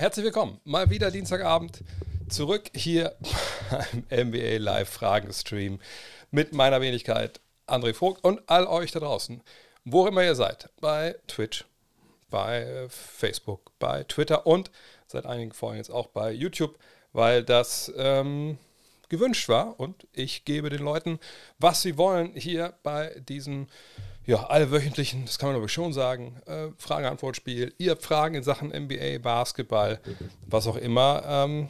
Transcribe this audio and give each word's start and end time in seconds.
Herzlich 0.00 0.24
willkommen. 0.24 0.58
Mal 0.64 0.88
wieder 0.88 1.10
Dienstagabend 1.10 1.84
zurück 2.30 2.70
hier 2.74 3.14
beim 4.08 4.28
NBA 4.30 4.56
Live 4.56 4.88
Fragen 4.88 5.30
Stream 5.30 5.78
mit 6.30 6.54
meiner 6.54 6.80
Wenigkeit 6.80 7.38
André 7.66 7.92
Vogt 7.92 8.24
und 8.24 8.40
all 8.46 8.66
euch 8.66 8.92
da 8.92 9.00
draußen, 9.00 9.42
wo 9.84 10.06
immer 10.06 10.24
ihr 10.24 10.34
seid, 10.34 10.70
bei 10.80 11.16
Twitch, 11.28 11.66
bei 12.30 12.86
Facebook, 12.88 13.72
bei 13.78 14.04
Twitter 14.04 14.46
und 14.46 14.70
seit 15.06 15.26
einigen 15.26 15.52
Folgen 15.52 15.76
jetzt 15.76 15.90
auch 15.90 16.06
bei 16.06 16.32
YouTube, 16.32 16.78
weil 17.12 17.44
das 17.44 17.92
ähm, 17.94 18.56
gewünscht 19.10 19.50
war 19.50 19.78
und 19.78 20.06
ich 20.14 20.46
gebe 20.46 20.70
den 20.70 20.82
Leuten, 20.82 21.18
was 21.58 21.82
sie 21.82 21.98
wollen, 21.98 22.32
hier 22.34 22.72
bei 22.82 23.20
diesem 23.28 23.66
ja, 24.26 24.44
alle 24.44 24.70
wöchentlichen, 24.70 25.24
das 25.24 25.38
kann 25.38 25.48
man 25.48 25.56
aber 25.56 25.68
schon 25.68 25.92
sagen, 25.92 26.40
äh, 26.46 26.68
Frage-Antwort-Spiel. 26.78 27.74
Ihr 27.78 27.92
habt 27.92 28.02
Fragen 28.02 28.34
in 28.34 28.42
Sachen 28.42 28.68
NBA, 28.70 29.18
Basketball, 29.18 30.00
was 30.46 30.66
auch 30.66 30.76
immer. 30.76 31.22
Ähm, 31.26 31.68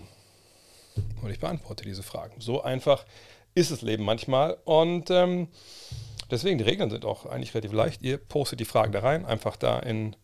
und 1.22 1.30
ich 1.30 1.38
beantworte 1.38 1.84
diese 1.84 2.02
Fragen. 2.02 2.40
So 2.40 2.62
einfach 2.62 3.04
ist 3.54 3.70
das 3.70 3.82
Leben 3.82 4.04
manchmal. 4.04 4.58
Und 4.64 5.10
ähm, 5.10 5.48
deswegen, 6.30 6.58
die 6.58 6.64
Regeln 6.64 6.90
sind 6.90 7.04
auch 7.04 7.26
eigentlich 7.26 7.54
relativ 7.54 7.72
leicht. 7.72 8.02
Ihr 8.02 8.18
postet 8.18 8.60
die 8.60 8.64
Fragen 8.64 8.92
da 8.92 9.00
rein, 9.00 9.26
einfach 9.26 9.56
da 9.56 9.78
in, 9.78 10.16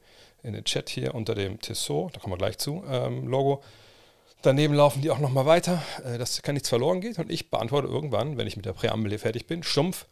in 0.42 0.52
den 0.52 0.64
Chat 0.64 0.88
hier 0.88 1.14
unter 1.14 1.34
dem 1.34 1.60
Tissot, 1.60 2.14
da 2.14 2.20
kommen 2.20 2.32
wir 2.32 2.38
gleich 2.38 2.58
zu, 2.58 2.84
ähm, 2.88 3.26
Logo. 3.26 3.62
Daneben 4.42 4.74
laufen 4.74 5.02
die 5.02 5.10
auch 5.10 5.18
nochmal 5.18 5.46
weiter, 5.46 5.82
äh, 6.04 6.18
dass 6.18 6.40
kann 6.42 6.54
nichts 6.54 6.68
verloren 6.68 7.00
geht. 7.00 7.18
Und 7.18 7.30
ich 7.30 7.50
beantworte 7.50 7.88
irgendwann, 7.88 8.36
wenn 8.36 8.46
ich 8.46 8.56
mit 8.56 8.66
der 8.66 8.74
Präambel 8.74 9.10
hier 9.10 9.18
fertig 9.18 9.46
bin, 9.46 9.62
stumpf 9.62 10.06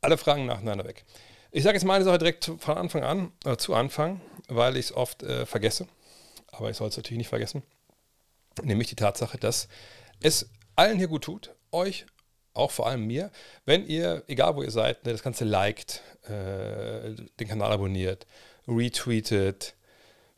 alle 0.00 0.16
Fragen 0.16 0.46
nacheinander 0.46 0.84
weg. 0.84 1.04
Ich 1.52 1.64
sage 1.64 1.76
jetzt 1.76 1.84
mal 1.84 1.94
eine 1.94 2.04
Sache 2.04 2.18
direkt 2.18 2.52
von 2.58 2.78
Anfang 2.78 3.02
an, 3.02 3.32
äh, 3.44 3.56
zu 3.56 3.74
Anfang, 3.74 4.20
weil 4.46 4.76
ich 4.76 4.86
es 4.86 4.92
oft 4.94 5.24
äh, 5.24 5.46
vergesse. 5.46 5.88
Aber 6.52 6.70
ich 6.70 6.76
soll 6.76 6.88
es 6.88 6.96
natürlich 6.96 7.18
nicht 7.18 7.28
vergessen. 7.28 7.64
Nämlich 8.62 8.88
die 8.88 8.94
Tatsache, 8.94 9.36
dass 9.36 9.68
es 10.20 10.48
allen 10.76 10.98
hier 10.98 11.08
gut 11.08 11.24
tut, 11.24 11.54
euch, 11.72 12.06
auch 12.54 12.70
vor 12.70 12.86
allem 12.86 13.06
mir, 13.06 13.30
wenn 13.64 13.84
ihr, 13.86 14.22
egal 14.28 14.54
wo 14.54 14.62
ihr 14.62 14.70
seid, 14.70 15.04
ne, 15.04 15.12
das 15.12 15.22
Ganze 15.22 15.44
liked, 15.44 16.02
äh, 16.24 17.14
den 17.38 17.48
Kanal 17.48 17.72
abonniert, 17.72 18.26
retweetet, 18.68 19.74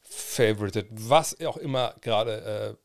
favoritet, 0.02 0.88
was 0.90 1.38
auch 1.42 1.56
immer 1.56 1.94
gerade 2.00 2.76
äh, 2.78 2.81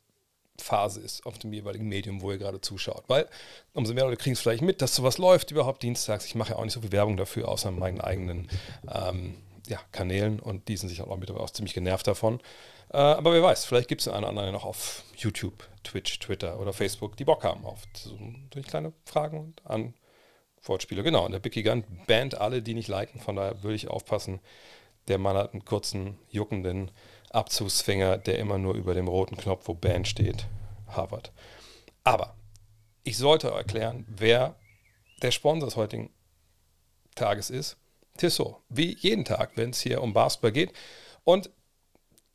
Phase 0.60 1.02
ist 1.02 1.26
auf 1.26 1.38
dem 1.38 1.54
jeweiligen 1.54 1.88
Medium, 1.88 2.22
wo 2.22 2.32
ihr 2.32 2.38
gerade 2.38 2.62
zuschaut. 2.62 3.04
Weil 3.08 3.28
umso 3.74 3.94
mehr 3.94 4.06
Leute 4.06 4.18
kriegen 4.18 4.34
es 4.34 4.40
vielleicht 4.40 4.64
mit, 4.64 4.82
dass 4.82 4.96
sowas 4.96 5.18
läuft 5.18 5.52
überhaupt 5.52 5.84
dienstags. 5.84 6.26
Ich 6.26 6.36
mache 6.36 6.52
ja 6.52 6.58
auch 6.58 6.64
nicht 6.64 6.74
so 6.74 6.82
viel 6.82 6.92
Werbung 6.92 7.18
dafür, 7.18 7.48
außer 7.48 7.72
meinen 7.72 8.02
eigenen 8.02 8.50
ähm, 8.92 9.36
ja, 9.68 9.80
Kanälen 9.92 10.40
und 10.40 10.68
die 10.68 10.78
sind 10.78 10.90
sich 10.90 11.02
auch 11.02 11.16
mittlerweile 11.18 11.44
auch 11.44 11.50
ziemlich 11.50 11.74
genervt 11.74 12.08
davon. 12.08 12.40
Äh, 12.92 12.98
aber 12.98 13.34
wer 13.34 13.44
weiß, 13.44 13.66
vielleicht 13.66 13.90
gibt 13.90 14.02
es 14.02 14.08
einen 14.08 14.26
anderen 14.26 14.52
noch 14.52 14.66
auf 14.66 15.04
YouTube, 15.16 15.68
Twitch, 15.84 16.20
Twitter 16.20 16.60
oder 16.60 16.74
Facebook, 16.74 17.18
die 17.18 17.26
Bock 17.26 17.44
haben 17.44 17.66
auf 17.66 17.82
so, 17.94 18.18
so 18.54 18.62
kleine 18.62 18.94
Fragen 19.06 19.40
und 19.40 19.94
Antwortspiele. 20.62 21.04
Genau, 21.04 21.26
und 21.26 21.34
der 21.34 21.40
Big 21.40 21.54
Gigant 21.54 21.86
bannt 22.08 22.36
alle, 22.36 22.62
die 22.62 22.74
nicht 22.74 22.88
liken, 22.88 23.20
von 23.20 23.36
daher 23.36 23.64
würde 23.64 23.76
ich 23.76 23.90
aufpassen. 23.90 24.40
Der 25.08 25.18
Mann 25.18 25.38
hat 25.38 25.54
einen 25.54 25.64
kurzen, 25.64 26.18
juckenden 26.30 26.92
Abzugsfinger, 27.38 28.18
der 28.18 28.40
immer 28.40 28.58
nur 28.58 28.74
über 28.74 28.94
dem 28.94 29.08
roten 29.08 29.38
Knopf, 29.38 29.68
wo 29.68 29.74
Band 29.74 30.08
steht, 30.08 30.48
Harvard. 30.88 31.32
Aber 32.04 32.36
ich 33.04 33.18
sollte 33.18 33.50
erklären, 33.50 34.06
wer 34.10 34.56
der 35.22 35.32
Sponsor 35.32 35.68
des 35.68 35.76
heutigen 35.76 36.10
Tages 37.16 37.50
ist. 37.50 37.78
Tissot. 38.18 38.58
Wie 38.70 38.98
jeden 39.00 39.26
Tag, 39.26 39.52
wenn 39.56 39.70
es 39.70 39.82
hier 39.82 40.02
um 40.02 40.14
Basketball 40.14 40.52
geht. 40.52 40.74
Und 41.24 41.50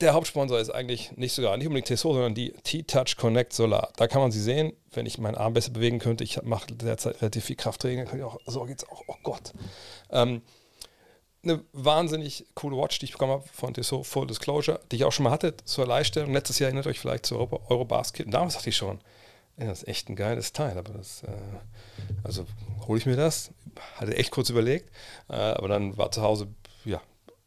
der 0.00 0.14
Hauptsponsor 0.14 0.58
ist 0.58 0.70
eigentlich 0.70 1.12
nicht 1.17 1.33
sogar 1.33 1.56
nicht 1.56 1.67
unbedingt 1.67 1.89
Tissot, 1.89 2.14
sondern 2.14 2.34
die 2.34 2.53
T-Touch 2.53 3.17
Connect 3.17 3.53
Solar. 3.53 3.92
Da 3.97 4.08
kann 4.08 4.20
man 4.20 4.33
sie 4.33 4.41
sehen, 4.41 4.73
wenn 4.92 5.06
ich 5.06 5.19
meinen 5.19 5.36
Arm 5.36 5.53
besser 5.53 5.73
bewegen 5.73 5.98
könnte. 5.98 6.25
Ich 6.25 6.42
mache 6.42 6.73
derzeit 6.75 7.20
relativ 7.23 7.45
viel 7.45 7.56
Krafttraining. 7.56 8.23
Auch, 8.23 8.39
so 8.47 8.64
geht 8.64 8.78
es 8.78 8.89
auch. 8.89 9.03
Oh 9.06 9.17
Gott. 9.23 9.52
Ähm, 10.11 10.42
eine 11.45 11.61
wahnsinnig 11.73 12.47
coole 12.55 12.77
Watch, 12.77 12.98
die 12.98 13.07
ich 13.07 13.13
bekommen 13.13 13.33
habe 13.33 13.45
von 13.53 13.75
Tissot 13.75 14.07
Full 14.07 14.27
Disclosure, 14.27 14.80
die 14.91 14.97
ich 14.97 15.05
auch 15.05 15.13
schon 15.13 15.25
mal 15.25 15.30
hatte 15.30 15.57
zur 15.64 15.86
Leihstellung. 15.86 16.33
Letztes 16.33 16.58
Jahr 16.58 16.69
erinnert 16.69 16.86
euch 16.86 17.01
vielleicht 17.01 17.27
zu 17.27 17.39
Euro 17.39 17.61
Eurobasket. 17.69 18.27
Und 18.27 18.33
damals 18.33 18.55
dachte 18.55 18.70
ich 18.70 18.77
schon, 18.77 19.01
ja, 19.57 19.67
das 19.67 19.83
ist 19.83 19.89
echt 19.89 20.08
ein 20.08 20.17
geiles 20.17 20.52
Teil. 20.52 20.79
Aber 20.79 20.92
das, 20.92 21.25
äh, 21.25 21.29
also 22.23 22.47
hole 22.86 22.98
ich 22.98 23.07
mir 23.07 23.17
das. 23.17 23.51
Hatte 23.97 24.17
echt 24.17 24.31
kurz 24.31 24.51
überlegt. 24.51 24.91
Äh, 25.29 25.35
aber 25.35 25.69
dann 25.69 25.97
war 25.97 26.11
zu 26.13 26.23
Hause, 26.23 26.48
ja, 26.85 27.01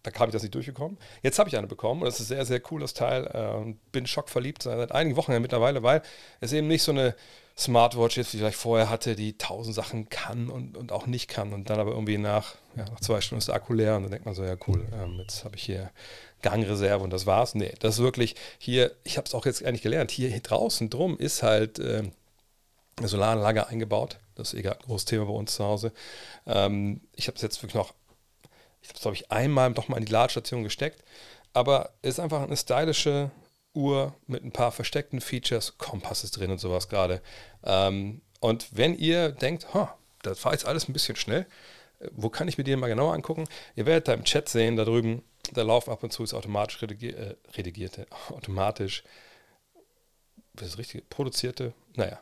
da 0.03 0.11
kam 0.11 0.29
ich 0.29 0.33
das 0.33 0.43
nicht 0.43 0.53
durchgekommen. 0.53 0.97
Jetzt 1.23 1.39
habe 1.39 1.49
ich 1.49 1.57
eine 1.57 1.67
bekommen 1.67 2.01
und 2.01 2.05
das 2.05 2.19
ist 2.19 2.31
ein 2.31 2.35
sehr, 2.35 2.45
sehr 2.45 2.59
cooles 2.59 2.93
Teil. 2.93 3.25
Äh, 3.27 3.73
bin 3.91 4.05
schockverliebt 4.07 4.63
seit 4.63 4.91
einigen 4.91 5.15
Wochen 5.15 5.39
mittlerweile, 5.41 5.83
weil 5.83 6.01
es 6.41 6.53
eben 6.53 6.67
nicht 6.67 6.83
so 6.83 6.91
eine 6.91 7.15
Smartwatch 7.57 8.17
jetzt, 8.17 8.33
die 8.33 8.37
ich 8.37 8.41
vielleicht 8.41 8.57
vorher 8.57 8.89
hatte, 8.89 9.15
die 9.15 9.37
tausend 9.37 9.75
Sachen 9.75 10.09
kann 10.09 10.49
und, 10.49 10.75
und 10.75 10.91
auch 10.91 11.07
nicht 11.07 11.29
kann. 11.29 11.53
Und 11.53 11.69
dann 11.69 11.79
aber 11.79 11.91
irgendwie 11.91 12.17
nach, 12.17 12.55
ja, 12.75 12.83
nach 12.83 12.99
zwei 12.99 13.21
Stunden 13.21 13.39
ist 13.39 13.47
der 13.47 13.55
Akku 13.55 13.73
leer 13.73 13.95
und 13.95 14.03
dann 14.03 14.11
denkt 14.11 14.25
man 14.25 14.35
so, 14.35 14.43
ja 14.43 14.57
cool, 14.67 14.85
ähm, 14.93 15.19
jetzt 15.19 15.45
habe 15.45 15.55
ich 15.55 15.63
hier 15.63 15.89
Gangreserve 16.41 17.03
und 17.03 17.11
das 17.11 17.25
war's. 17.25 17.55
Nee, 17.55 17.73
das 17.79 17.95
ist 17.95 18.01
wirklich 18.01 18.35
hier, 18.59 18.91
ich 19.05 19.17
habe 19.17 19.25
es 19.25 19.33
auch 19.33 19.45
jetzt 19.45 19.63
eigentlich 19.63 19.83
gelernt, 19.83 20.11
hier, 20.11 20.29
hier, 20.29 20.41
draußen 20.41 20.89
drum 20.89 21.17
ist 21.17 21.43
halt 21.43 21.79
äh, 21.79 22.03
eine 22.97 23.07
Solaranlage 23.07 23.67
eingebaut. 23.67 24.17
Das 24.35 24.51
ist 24.51 24.59
egal, 24.59 24.77
großes 24.85 25.05
Thema 25.05 25.25
bei 25.25 25.31
uns 25.31 25.55
zu 25.55 25.63
Hause. 25.63 25.93
Ähm, 26.45 27.01
ich 27.15 27.27
habe 27.27 27.35
es 27.35 27.41
jetzt 27.41 27.61
wirklich 27.63 27.75
noch, 27.75 27.93
ich 28.81 28.89
habe 28.89 28.97
es 28.97 29.01
glaube 29.01 29.15
ich 29.15 29.31
einmal 29.31 29.73
doch 29.73 29.87
mal 29.87 29.97
in 29.97 30.05
die 30.05 30.11
Ladestation 30.11 30.63
gesteckt. 30.63 31.03
Aber 31.53 31.91
es 32.01 32.15
ist 32.15 32.19
einfach 32.19 32.41
eine 32.41 32.57
stylische 32.57 33.31
Uhr 33.75 34.15
mit 34.27 34.43
ein 34.43 34.51
paar 34.51 34.71
versteckten 34.71 35.21
Features, 35.21 35.77
Kompass 35.77 36.23
ist 36.23 36.37
drin 36.37 36.51
und 36.51 36.59
sowas 36.59 36.89
gerade. 36.89 37.21
Ähm, 37.63 38.21
und 38.39 38.67
wenn 38.71 38.97
ihr 38.97 39.29
denkt, 39.29 39.67
das 40.21 40.43
war 40.45 40.51
jetzt 40.51 40.65
alles 40.65 40.87
ein 40.87 40.93
bisschen 40.93 41.15
schnell, 41.15 41.45
äh, 41.99 42.07
wo 42.11 42.29
kann 42.29 42.47
ich 42.47 42.57
mir 42.57 42.63
die 42.63 42.75
mal 42.75 42.87
genauer 42.87 43.13
angucken? 43.13 43.45
Ihr 43.75 43.85
werdet 43.85 44.07
da 44.07 44.13
im 44.13 44.23
Chat 44.23 44.49
sehen, 44.49 44.75
da 44.75 44.85
drüben, 44.85 45.23
da 45.53 45.61
laufen 45.63 45.91
ab 45.91 46.03
und 46.03 46.11
zu 46.11 46.23
ist 46.23 46.33
automatisch 46.33 46.81
redigier, 46.81 47.17
äh, 47.17 47.35
redigierte, 47.55 48.07
automatisch, 48.29 49.03
was 50.53 50.69
ist 50.69 50.77
richtig, 50.77 51.09
produzierte, 51.09 51.73
naja, 51.95 52.19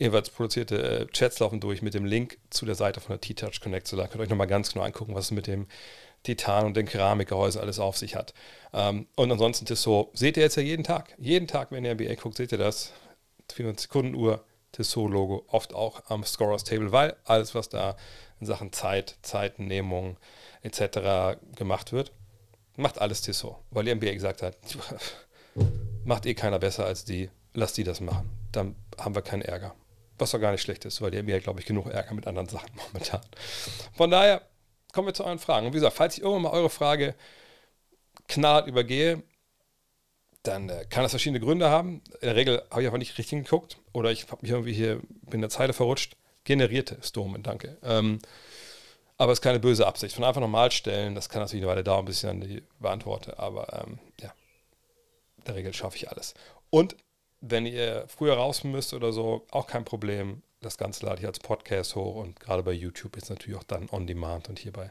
jeweils 0.00 0.30
produzierte 0.30 0.82
äh, 0.82 1.06
Chats 1.08 1.38
laufen 1.38 1.60
durch 1.60 1.82
mit 1.82 1.94
dem 1.94 2.06
Link 2.06 2.38
zu 2.48 2.64
der 2.64 2.74
Seite 2.74 3.00
von 3.00 3.12
der 3.12 3.20
T-Touch 3.20 3.60
Connect. 3.60 3.86
So, 3.86 3.96
da 3.96 4.06
könnt 4.06 4.16
ihr 4.16 4.22
euch 4.22 4.30
nochmal 4.30 4.46
ganz 4.46 4.72
genau 4.72 4.84
angucken, 4.84 5.14
was 5.14 5.26
es 5.26 5.30
mit 5.30 5.46
dem 5.46 5.68
Titan 6.22 6.66
und 6.66 6.76
den 6.76 6.86
Keramikgehäuse 6.86 7.60
alles 7.60 7.78
auf 7.78 7.96
sich 7.96 8.14
hat. 8.14 8.34
Ähm, 8.72 9.06
und 9.16 9.30
ansonsten 9.32 9.66
Tissot 9.66 10.16
seht 10.16 10.36
ihr 10.36 10.42
jetzt 10.42 10.56
ja 10.56 10.62
jeden 10.62 10.84
Tag. 10.84 11.14
Jeden 11.18 11.46
Tag, 11.46 11.72
wenn 11.72 11.84
ihr 11.84 11.94
NBA 11.94 12.14
guckt, 12.14 12.36
seht 12.36 12.52
ihr 12.52 12.58
das. 12.58 12.92
24 13.52 13.88
Sekunden 13.88 14.14
Uhr, 14.14 14.44
Tissot-Logo, 14.72 15.44
oft 15.48 15.74
auch 15.74 16.02
am 16.08 16.24
Scorers 16.24 16.64
Table, 16.64 16.92
weil 16.92 17.16
alles, 17.24 17.54
was 17.54 17.68
da 17.68 17.96
in 18.40 18.46
Sachen 18.46 18.72
Zeit, 18.72 19.16
Zeitennehmung 19.22 20.16
etc. 20.62 21.38
gemacht 21.56 21.92
wird, 21.92 22.12
macht 22.76 23.00
alles 23.00 23.22
Tissot. 23.22 23.56
Weil 23.70 23.84
die 23.84 23.94
NBA 23.94 24.12
gesagt 24.12 24.42
hat, 24.42 24.56
macht 26.04 26.26
eh 26.26 26.34
keiner 26.34 26.58
besser 26.58 26.84
als 26.84 27.04
die, 27.04 27.30
lasst 27.54 27.76
die 27.76 27.84
das 27.84 28.00
machen. 28.00 28.30
Dann 28.52 28.76
haben 28.98 29.14
wir 29.14 29.22
keinen 29.22 29.42
Ärger. 29.42 29.74
Was 30.18 30.32
doch 30.32 30.38
gar 30.38 30.52
nicht 30.52 30.62
schlecht 30.62 30.84
ist, 30.84 31.00
weil 31.00 31.10
die 31.10 31.22
NBA, 31.22 31.38
glaube 31.38 31.60
ich, 31.60 31.66
genug 31.66 31.86
Ärger 31.86 32.14
mit 32.14 32.26
anderen 32.26 32.48
Sachen 32.48 32.70
momentan. 32.86 33.22
Von 33.94 34.10
daher, 34.10 34.42
kommen 34.92 35.06
wir 35.06 35.14
zu 35.14 35.24
euren 35.24 35.38
Fragen. 35.38 35.66
Und 35.66 35.72
wie 35.72 35.78
gesagt, 35.78 35.96
falls 35.96 36.16
ich 36.16 36.22
irgendwann 36.22 36.42
mal 36.42 36.52
eure 36.52 36.70
Frage 36.70 37.14
knallhart 38.28 38.68
übergehe, 38.68 39.22
dann 40.42 40.68
äh, 40.68 40.86
kann 40.88 41.02
das 41.02 41.12
verschiedene 41.12 41.40
Gründe 41.40 41.68
haben. 41.68 42.02
In 42.20 42.26
der 42.28 42.36
Regel 42.36 42.62
habe 42.70 42.82
ich 42.82 42.86
einfach 42.86 42.98
nicht 42.98 43.18
richtig 43.18 43.44
geguckt 43.44 43.78
oder 43.92 44.10
ich 44.10 44.30
habe 44.30 44.38
mich 44.42 44.50
irgendwie 44.50 44.72
hier 44.72 45.00
bin 45.22 45.34
in 45.34 45.40
der 45.42 45.50
Zeile 45.50 45.72
verrutscht. 45.72 46.16
Generierte 46.44 46.98
Stormen, 47.02 47.42
danke. 47.42 47.76
Ähm, 47.82 48.18
aber 49.18 49.32
es 49.32 49.40
ist 49.40 49.42
keine 49.42 49.60
böse 49.60 49.86
Absicht. 49.86 50.14
Von 50.14 50.24
einfach 50.24 50.40
normal 50.40 50.72
stellen, 50.72 51.14
das 51.14 51.28
kann 51.28 51.42
natürlich 51.42 51.62
eine 51.62 51.70
Weile 51.70 51.84
dauern, 51.84 52.06
bis 52.06 52.16
ich 52.16 52.22
dann 52.22 52.40
die 52.40 52.62
beantworte. 52.78 53.38
Aber 53.38 53.84
ähm, 53.84 53.98
ja, 54.20 54.32
in 55.36 55.44
der 55.44 55.56
Regel 55.56 55.74
schaffe 55.74 55.96
ich 55.96 56.08
alles. 56.08 56.32
Und 56.70 56.96
wenn 57.42 57.66
ihr 57.66 58.06
früher 58.08 58.34
raus 58.34 58.64
müsst 58.64 58.94
oder 58.94 59.12
so, 59.12 59.46
auch 59.50 59.66
kein 59.66 59.84
Problem 59.84 60.42
das 60.60 60.76
Ganze 60.76 61.06
lade 61.06 61.20
ich 61.20 61.26
als 61.26 61.38
Podcast 61.38 61.96
hoch 61.96 62.16
und 62.16 62.38
gerade 62.38 62.62
bei 62.62 62.72
YouTube 62.72 63.16
ist 63.16 63.30
natürlich 63.30 63.58
auch 63.58 63.64
dann 63.64 63.88
on 63.90 64.06
demand 64.06 64.48
und 64.48 64.58
hier 64.58 64.72
bei 64.72 64.90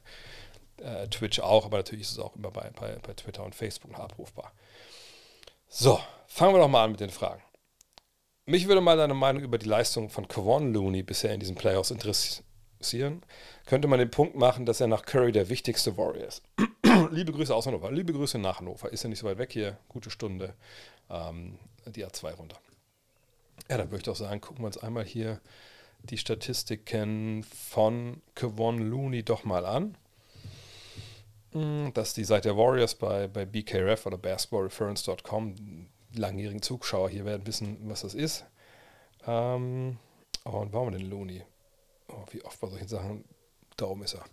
äh, 0.78 1.08
Twitch 1.08 1.40
auch, 1.40 1.66
aber 1.66 1.78
natürlich 1.78 2.04
ist 2.04 2.14
es 2.14 2.20
auch 2.20 2.36
immer 2.36 2.52
bei, 2.52 2.72
bei, 2.72 2.98
bei 3.06 3.14
Twitter 3.14 3.44
und 3.44 3.56
Facebook 3.56 3.98
abrufbar. 3.98 4.52
So, 5.68 6.00
fangen 6.28 6.56
wir 6.56 6.60
doch 6.60 6.68
mal 6.68 6.86
an 6.86 6.92
mit 6.92 7.00
den 7.00 7.12
Fragen. 7.12 7.44
Mich 8.46 8.68
würde 8.68 8.82
mal 8.82 8.98
deine 8.98 9.14
Meinung 9.14 9.44
über 9.44 9.60
die 9.60 9.68
Leistung 9.68 10.10
von 10.10 10.28
Kevon 10.28 10.74
Looney 10.74 11.04
bisher 11.04 11.34
in 11.34 11.40
diesen 11.40 11.56
Playoffs 11.56 11.92
interessieren. 11.92 13.24
Könnte 13.68 13.88
man 13.88 14.00
den 14.00 14.10
Punkt 14.10 14.36
machen, 14.36 14.66
dass 14.66 14.82
er 14.82 14.88
nach 14.88 15.06
Curry 15.06 15.32
der 15.32 15.50
wichtigste 15.50 15.96
Warrior 15.98 16.26
ist? 16.26 16.42
Liebe 17.12 17.32
Grüße 17.32 17.54
aus 17.54 17.68
Hannover. 17.68 17.92
Liebe 17.92 18.12
Grüße 18.12 18.40
nach 18.40 18.60
Hannover. 18.60 18.92
Ist 18.92 19.04
ja 19.04 19.10
nicht 19.10 19.20
so 19.20 19.28
weit 19.28 19.38
weg 19.38 19.54
hier. 19.54 19.78
Gute 19.88 20.10
Stunde. 20.10 20.56
Ähm, 21.12 21.60
die 21.86 22.04
A2 22.04 22.34
runter. 22.34 22.58
Ja, 23.70 23.78
dann 23.78 23.88
würde 23.88 23.98
ich 23.98 24.04
doch 24.04 24.16
sagen, 24.16 24.42
gucken 24.42 24.64
wir 24.64 24.68
uns 24.68 24.78
einmal 24.78 25.06
hier 25.06 25.42
die 26.04 26.18
Statistiken 26.18 27.44
von 27.44 28.22
Kevon 28.36 28.80
Looney 28.80 29.24
doch 29.24 29.44
mal 29.44 29.66
an. 29.66 29.98
Hm, 31.52 31.92
das 31.94 32.10
ist 32.10 32.18
die 32.18 32.24
Seite 32.24 32.50
der 32.50 32.58
Warriors 32.58 32.96
bei, 32.96 33.28
bei 33.28 33.46
BKRF 33.46 34.06
oder 34.06 34.18
basketballreference.com. 34.18 35.88
langjährigen 36.14 36.62
Zuschauer 36.62 37.10
hier 37.10 37.26
werden 37.26 37.46
wissen, 37.46 37.78
was 37.90 38.02
das 38.02 38.14
ist. 38.14 38.46
Ähm, 39.26 39.98
oh, 40.46 40.58
und 40.58 40.74
warum 40.74 40.92
denn 40.92 41.10
Looney? 41.10 41.44
Oh, 42.08 42.24
wie 42.32 42.44
oft 42.44 42.60
bei 42.60 42.70
solchen 42.70 42.88
Sachen, 42.88 43.26
da 43.78 43.86
oben 43.86 44.04
ist 44.04 44.16
er. 44.16 44.26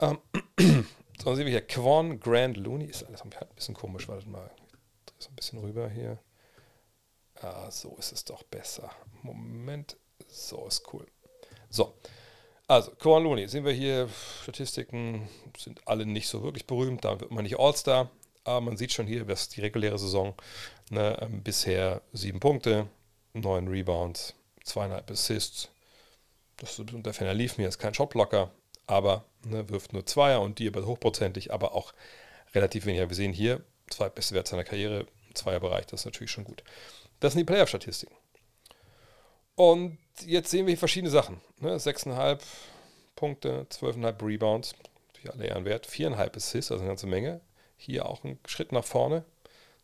Ähm, 0.00 0.18
so, 1.22 1.34
sehen 1.34 1.46
wir 1.46 1.52
hier 1.52 1.66
Quan 1.66 2.18
Grand 2.20 2.56
Looney. 2.56 2.86
Ist 2.86 3.04
alles 3.04 3.22
ein 3.22 3.30
bisschen 3.54 3.74
komisch, 3.74 4.08
wartet 4.08 4.28
mal. 4.28 4.50
Ich 4.56 5.12
drehe 5.12 5.20
so 5.20 5.28
ein 5.30 5.36
bisschen 5.36 5.58
rüber 5.60 5.88
hier. 5.88 6.18
Ah, 7.40 7.70
so 7.70 7.96
ist 7.98 8.12
es 8.12 8.24
doch 8.24 8.42
besser. 8.44 8.90
Moment, 9.22 9.96
so 10.28 10.66
ist 10.66 10.92
cool. 10.92 11.06
So, 11.68 11.94
also 12.66 12.92
Quan 12.92 13.22
Looney, 13.22 13.48
sehen 13.48 13.64
wir 13.64 13.72
hier, 13.72 14.08
Statistiken 14.42 15.28
sind 15.58 15.86
alle 15.86 16.06
nicht 16.06 16.28
so 16.28 16.42
wirklich 16.42 16.66
berühmt, 16.66 17.04
da 17.04 17.20
wird 17.20 17.30
man 17.30 17.44
nicht 17.44 17.58
All-Star, 17.58 18.10
aber 18.44 18.60
man 18.62 18.76
sieht 18.76 18.92
schon 18.92 19.06
hier, 19.06 19.28
was 19.28 19.48
die 19.48 19.60
reguläre 19.60 19.98
Saison, 19.98 20.34
ne, 20.90 21.18
ähm, 21.20 21.42
bisher 21.42 22.00
sieben 22.12 22.40
Punkte, 22.40 22.88
neun 23.34 23.68
Rebounds, 23.68 24.34
zweieinhalb 24.62 25.10
Assists, 25.10 25.68
das 26.56 26.78
ist 26.78 26.92
unter 26.92 27.12
Ferner 27.12 27.34
lief 27.34 27.58
mir, 27.58 27.68
ist 27.68 27.78
kein 27.78 27.94
Shotblocker, 27.94 28.50
aber 28.86 29.24
ne, 29.44 29.68
wirft 29.68 29.92
nur 29.92 30.06
Zweier 30.06 30.40
und 30.40 30.58
die 30.58 30.68
aber 30.68 30.86
hochprozentig, 30.86 31.52
aber 31.52 31.74
auch 31.74 31.92
relativ 32.54 32.86
weniger. 32.86 33.08
Wir 33.08 33.16
sehen 33.16 33.32
hier, 33.32 33.60
zwei 33.90 34.08
beste 34.08 34.34
Wert 34.34 34.48
seiner 34.48 34.64
Karriere, 34.64 35.06
Zweierbereich, 35.34 35.86
das 35.86 36.00
ist 36.00 36.06
natürlich 36.06 36.30
schon 36.30 36.44
gut. 36.44 36.62
Das 37.24 37.32
sind 37.32 37.40
die 37.40 37.50
Playoff-Statistiken. 37.50 38.14
Und 39.54 39.96
jetzt 40.26 40.50
sehen 40.50 40.66
wir 40.66 40.72
hier 40.72 40.78
verschiedene 40.78 41.10
Sachen. 41.10 41.40
Ne? 41.58 41.74
6,5 41.76 42.38
Punkte, 43.16 43.66
12,5 43.70 44.26
Rebounds, 44.26 44.74
für 45.14 45.32
alle 45.32 45.46
Ehren 45.46 45.64
wert, 45.64 45.86
4,5 45.86 46.36
Assists, 46.36 46.70
also 46.70 46.82
eine 46.82 46.90
ganze 46.90 47.06
Menge. 47.06 47.40
Hier 47.78 48.04
auch 48.04 48.24
ein 48.24 48.38
Schritt 48.44 48.72
nach 48.72 48.84
vorne. 48.84 49.24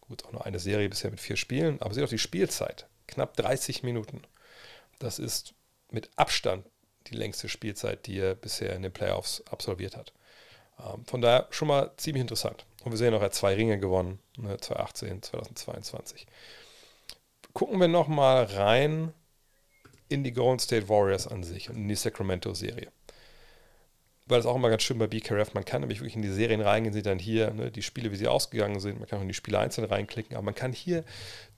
Gut, 0.02 0.26
auch 0.26 0.32
nur 0.32 0.44
eine 0.44 0.58
Serie 0.58 0.90
bisher 0.90 1.10
mit 1.10 1.18
vier 1.18 1.36
Spielen, 1.36 1.80
aber 1.80 1.94
seht 1.94 2.04
auch 2.04 2.10
die 2.10 2.18
Spielzeit. 2.18 2.86
Knapp 3.06 3.34
30 3.38 3.84
Minuten. 3.84 4.20
Das 4.98 5.18
ist 5.18 5.54
mit 5.90 6.10
Abstand 6.16 6.66
die 7.06 7.14
längste 7.14 7.48
Spielzeit, 7.48 8.06
die 8.06 8.18
er 8.18 8.34
bisher 8.34 8.76
in 8.76 8.82
den 8.82 8.92
Playoffs 8.92 9.42
absolviert 9.50 9.96
hat. 9.96 10.12
Ähm, 10.78 11.06
von 11.06 11.22
daher 11.22 11.46
schon 11.48 11.68
mal 11.68 11.90
ziemlich 11.96 12.20
interessant. 12.20 12.66
Und 12.84 12.92
wir 12.92 12.98
sehen 12.98 13.14
auch, 13.14 13.20
er 13.20 13.26
hat 13.26 13.34
zwei 13.34 13.54
Ringe 13.54 13.78
gewonnen, 13.78 14.18
ne, 14.36 14.58
2018, 14.58 15.22
2022. 15.22 16.26
Gucken 17.52 17.80
wir 17.80 17.88
nochmal 17.88 18.44
rein 18.44 19.12
in 20.08 20.24
die 20.24 20.32
Golden 20.32 20.58
State 20.58 20.88
Warriors 20.88 21.26
an 21.26 21.42
sich 21.42 21.70
und 21.70 21.76
in 21.76 21.88
die 21.88 21.94
Sacramento-Serie. 21.94 22.88
Weil 24.26 24.40
es 24.40 24.46
auch 24.46 24.56
immer 24.56 24.70
ganz 24.70 24.82
schön 24.82 24.98
bei 24.98 25.06
BKRF, 25.06 25.54
man 25.54 25.64
kann 25.64 25.80
nämlich 25.80 26.00
wirklich 26.00 26.16
in 26.16 26.22
die 26.22 26.28
Serien 26.28 26.60
reingehen, 26.60 26.92
sieht 26.92 27.06
dann 27.06 27.18
hier 27.18 27.50
ne, 27.52 27.70
die 27.70 27.82
Spiele, 27.82 28.12
wie 28.12 28.16
sie 28.16 28.28
ausgegangen 28.28 28.78
sind, 28.78 28.98
man 28.98 29.08
kann 29.08 29.18
auch 29.18 29.22
in 29.22 29.28
die 29.28 29.34
Spiele 29.34 29.58
einzeln 29.58 29.86
reinklicken, 29.86 30.36
aber 30.36 30.44
man 30.44 30.54
kann 30.54 30.72
hier 30.72 31.04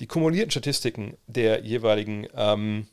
die 0.00 0.06
kumulierten 0.06 0.50
Statistiken 0.50 1.16
der 1.26 1.64
jeweiligen, 1.64 2.26
ähm, 2.34 2.86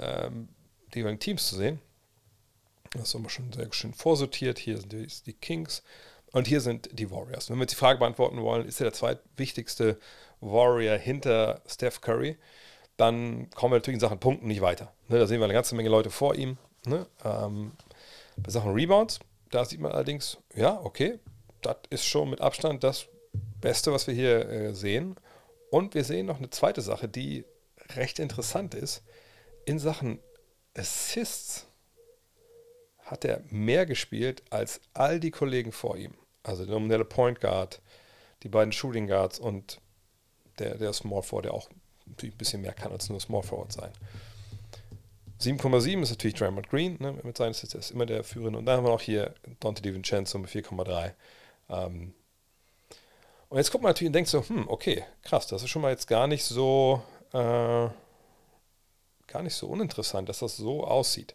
ähm, 0.00 0.48
der 0.92 1.00
jeweiligen 1.00 1.20
Teams 1.20 1.48
zu 1.48 1.56
sehen. 1.56 1.80
Das 2.92 3.08
ist 3.08 3.14
immer 3.14 3.30
schon 3.30 3.52
sehr 3.52 3.72
schön 3.72 3.92
vorsortiert. 3.92 4.58
Hier 4.58 4.78
sind 4.78 4.92
die, 4.92 5.06
die 5.26 5.32
Kings 5.32 5.82
und 6.32 6.46
hier 6.46 6.60
sind 6.60 6.88
die 6.92 7.10
Warriors. 7.10 7.50
Wenn 7.50 7.56
wir 7.56 7.62
jetzt 7.62 7.72
die 7.72 7.76
Frage 7.76 7.98
beantworten 7.98 8.40
wollen, 8.40 8.66
ist 8.66 8.80
er 8.80 8.84
der 8.84 8.92
zweitwichtigste 8.92 9.98
Warrior 10.40 10.96
hinter 10.96 11.62
Steph 11.66 12.00
Curry? 12.00 12.36
dann 12.96 13.50
kommen 13.50 13.72
wir 13.72 13.78
natürlich 13.78 13.96
in 13.96 14.00
Sachen 14.00 14.20
Punkten 14.20 14.46
nicht 14.46 14.60
weiter. 14.60 14.92
Ne, 15.08 15.18
da 15.18 15.26
sehen 15.26 15.40
wir 15.40 15.44
eine 15.44 15.54
ganze 15.54 15.74
Menge 15.74 15.88
Leute 15.88 16.10
vor 16.10 16.34
ihm. 16.34 16.58
Ne? 16.86 17.06
Ähm, 17.24 17.72
bei 18.36 18.50
Sachen 18.50 18.72
Rebounds, 18.72 19.20
da 19.50 19.64
sieht 19.64 19.80
man 19.80 19.92
allerdings, 19.92 20.38
ja, 20.54 20.80
okay, 20.80 21.18
das 21.62 21.76
ist 21.90 22.04
schon 22.04 22.30
mit 22.30 22.40
Abstand 22.40 22.84
das 22.84 23.06
Beste, 23.60 23.92
was 23.92 24.06
wir 24.06 24.14
hier 24.14 24.48
äh, 24.48 24.74
sehen. 24.74 25.16
Und 25.70 25.94
wir 25.94 26.04
sehen 26.04 26.26
noch 26.26 26.38
eine 26.38 26.50
zweite 26.50 26.82
Sache, 26.82 27.08
die 27.08 27.44
recht 27.96 28.18
interessant 28.18 28.74
ist. 28.74 29.02
In 29.64 29.78
Sachen 29.78 30.20
Assists 30.76 31.66
hat 32.98 33.24
er 33.24 33.42
mehr 33.50 33.86
gespielt 33.86 34.42
als 34.50 34.80
all 34.92 35.20
die 35.20 35.30
Kollegen 35.30 35.72
vor 35.72 35.96
ihm. 35.96 36.14
Also 36.42 36.64
der 36.64 36.74
nominelle 36.74 37.04
Point 37.04 37.40
Guard, 37.40 37.80
die 38.42 38.48
beiden 38.48 38.72
Shooting 38.72 39.08
Guards 39.08 39.38
und 39.38 39.80
der, 40.58 40.76
der 40.76 40.92
Small 40.92 41.22
Four, 41.22 41.42
der 41.42 41.54
auch 41.54 41.68
ein 42.06 42.32
bisschen 42.32 42.62
mehr 42.62 42.72
kann 42.72 42.92
als 42.92 43.08
nur 43.08 43.20
Small 43.20 43.42
Forward 43.42 43.72
sein. 43.72 43.90
7,7 45.40 46.02
ist 46.02 46.10
natürlich 46.10 46.36
Draymond 46.36 46.68
Green, 46.70 46.96
ne, 47.00 47.18
mit 47.22 47.36
seinen 47.36 47.50
Assists, 47.50 47.74
ist 47.74 47.90
immer 47.90 48.06
der 48.06 48.24
Führende. 48.24 48.58
Und 48.58 48.66
dann 48.66 48.78
haben 48.78 48.84
wir 48.84 48.90
noch 48.90 49.00
hier 49.00 49.34
Dante 49.60 49.82
DiVincenzo 49.82 50.38
mit 50.38 50.50
4,3. 50.50 51.12
Ähm, 51.70 52.14
und 53.48 53.58
jetzt 53.58 53.70
guckt 53.70 53.82
man 53.82 53.90
natürlich 53.90 54.08
und 54.08 54.14
denkt 54.14 54.30
so, 54.30 54.46
hm, 54.46 54.68
okay, 54.68 55.04
krass, 55.22 55.46
das 55.46 55.62
ist 55.62 55.70
schon 55.70 55.82
mal 55.82 55.90
jetzt 55.90 56.08
gar 56.08 56.26
nicht 56.26 56.44
so, 56.44 57.02
äh, 57.32 57.88
gar 59.26 59.42
nicht 59.42 59.54
so 59.54 59.68
uninteressant, 59.68 60.28
dass 60.28 60.38
das 60.38 60.56
so 60.56 60.84
aussieht. 60.84 61.34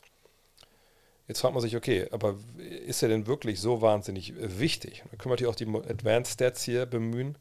Jetzt 1.27 1.41
fragt 1.41 1.53
man 1.53 1.61
sich, 1.61 1.75
okay, 1.75 2.07
aber 2.11 2.35
ist 2.57 3.03
er 3.03 3.09
denn 3.09 3.27
wirklich 3.27 3.61
so 3.61 3.81
wahnsinnig 3.81 4.33
wichtig? 4.35 5.03
Da 5.11 5.17
können 5.17 5.25
wir 5.25 5.47
natürlich 5.47 5.51
auch 5.51 5.83
die 5.85 5.89
Advanced 5.89 6.33
Stats 6.33 6.63
hier 6.63 6.87
bemühen. 6.87 7.37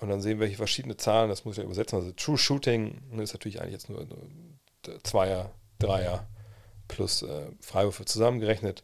Und 0.00 0.08
dann 0.08 0.22
sehen 0.22 0.40
wir 0.40 0.46
hier 0.46 0.56
verschiedene 0.56 0.96
Zahlen, 0.96 1.28
das 1.28 1.44
muss 1.44 1.54
ich 1.54 1.58
ja 1.58 1.64
übersetzen. 1.64 1.98
Also 1.98 2.12
True 2.12 2.38
Shooting 2.38 3.02
ist 3.18 3.34
natürlich 3.34 3.60
eigentlich 3.60 3.74
jetzt 3.74 3.90
nur, 3.90 4.06
nur 4.06 5.02
Zweier, 5.02 5.50
Dreier 5.78 6.26
plus 6.88 7.22
äh, 7.22 7.50
Freiwürfe 7.60 8.06
zusammengerechnet. 8.06 8.82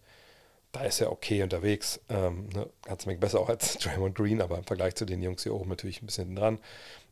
Da 0.72 0.84
ist 0.84 1.00
er 1.00 1.10
okay 1.10 1.42
unterwegs. 1.42 2.00
Ähm, 2.10 2.50
ne, 2.50 2.68
Menge 3.06 3.18
besser 3.18 3.40
auch 3.40 3.48
als 3.48 3.78
Draymond 3.78 4.14
Green, 4.14 4.42
aber 4.42 4.58
im 4.58 4.64
Vergleich 4.64 4.94
zu 4.94 5.06
den 5.06 5.22
Jungs 5.22 5.42
hier 5.42 5.54
oben 5.54 5.70
natürlich 5.70 6.02
ein 6.02 6.06
bisschen 6.06 6.36
dran. 6.36 6.58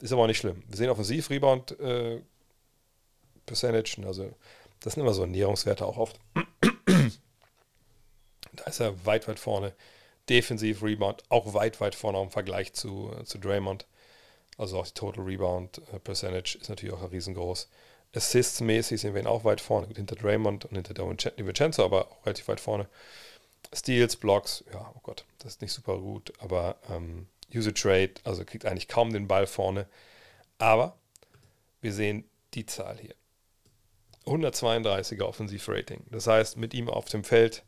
Ist 0.01 0.13
aber 0.13 0.23
auch 0.23 0.27
nicht 0.27 0.39
schlimm. 0.39 0.63
Wir 0.69 0.77
sehen 0.77 0.91
offensiv 0.91 1.31
Rebound 1.31 1.79
äh, 1.81 2.21
Percentage, 3.47 4.07
also 4.07 4.31
das 4.81 4.95
sind 4.95 5.03
immer 5.03 5.15
so 5.15 5.23
Ernährungswerte 5.23 5.87
auch 5.87 5.97
oft. 5.97 6.21
da 8.53 8.65
ist 8.67 8.81
er 8.81 9.07
weit, 9.07 9.27
weit 9.29 9.39
vorne. 9.39 9.73
Defensiv 10.29 10.83
Rebound 10.83 11.23
auch 11.31 11.55
weit, 11.55 11.81
weit 11.81 11.95
vorne 11.95 12.21
im 12.21 12.31
Vergleich 12.31 12.75
zu, 12.75 13.11
zu 13.25 13.39
Draymond. 13.39 13.87
Also 14.57 14.79
auch 14.79 14.87
die 14.87 14.95
Total 14.95 15.25
Rebound 15.25 15.81
äh, 15.93 15.99
Percentage 15.99 16.59
ist 16.61 16.69
natürlich 16.69 16.95
auch 16.95 17.11
riesengroß. 17.11 17.69
Assists-mäßig 18.15 19.01
sind 19.01 19.15
wir 19.15 19.21
ihn 19.21 19.27
auch 19.27 19.45
weit 19.45 19.61
vorne, 19.61 19.89
hinter 19.95 20.15
Draymond 20.15 20.67
und 20.67 20.75
hinter 20.77 20.95
DiVincenzo, 20.95 21.85
aber 21.85 22.13
auch 22.13 22.27
relativ 22.27 22.47
weit 22.47 22.61
vorne. 22.61 22.89
Steals, 23.73 24.17
Blocks, 24.17 24.65
ja, 24.73 24.93
oh 24.95 25.01
Gott, 25.03 25.25
das 25.41 25.55
ist 25.55 25.63
nicht 25.63 25.73
super 25.73 25.99
gut, 25.99 26.33
aber 26.39 26.77
ähm, 26.89 27.27
Usage 27.53 27.83
Rate, 27.85 28.15
also 28.23 28.45
kriegt 28.45 28.67
eigentlich 28.67 28.89
kaum 28.89 29.13
den 29.13 29.27
Ball 29.27 29.47
vorne. 29.47 29.89
Aber 30.59 30.97
wir 31.81 31.93
sehen 31.93 32.25
die 32.55 32.67
Zahl 32.67 32.99
hier. 32.99 33.15
132er 34.27 35.25
Offensivrating. 35.25 36.05
Das 36.11 36.27
heißt, 36.27 36.57
mit 36.57 36.73
ihm 36.73 36.89
auf 36.89 37.07
dem 37.07 37.25
Feld 37.25 37.65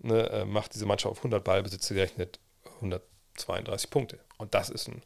ne, 0.00 0.28
äh, 0.30 0.44
macht 0.44 0.74
diese 0.74 0.86
Mannschaft 0.86 1.12
auf 1.12 1.18
100 1.18 1.44
Ballbesitze 1.44 1.94
gerechnet 1.94 2.40
132 2.76 3.90
Punkte. 3.90 4.18
Und 4.38 4.54
das 4.54 4.70
ist 4.70 4.88
ein 4.88 5.02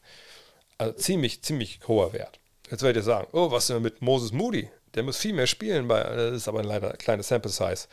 also 0.79 0.95
ziemlich, 0.95 1.43
ziemlich 1.43 1.81
hoher 1.87 2.13
Wert. 2.13 2.41
Jetzt 2.71 2.83
werdet 2.83 3.03
ihr 3.03 3.05
sagen, 3.05 3.29
oh, 3.33 3.51
was 3.51 3.67
denn 3.67 3.83
mit 3.83 4.03
Moses 4.03 4.33
Moody? 4.33 4.71
Der 4.95 5.03
muss 5.03 5.17
viel 5.17 5.33
mehr 5.33 5.47
spielen, 5.47 5.89
bei, 5.89 6.03
das 6.03 6.35
ist 6.35 6.49
aber 6.49 6.63
leider 6.63 6.93
ein 6.93 6.99
kleines 6.99 7.29
Sample 7.29 7.51
Size. 7.51 7.89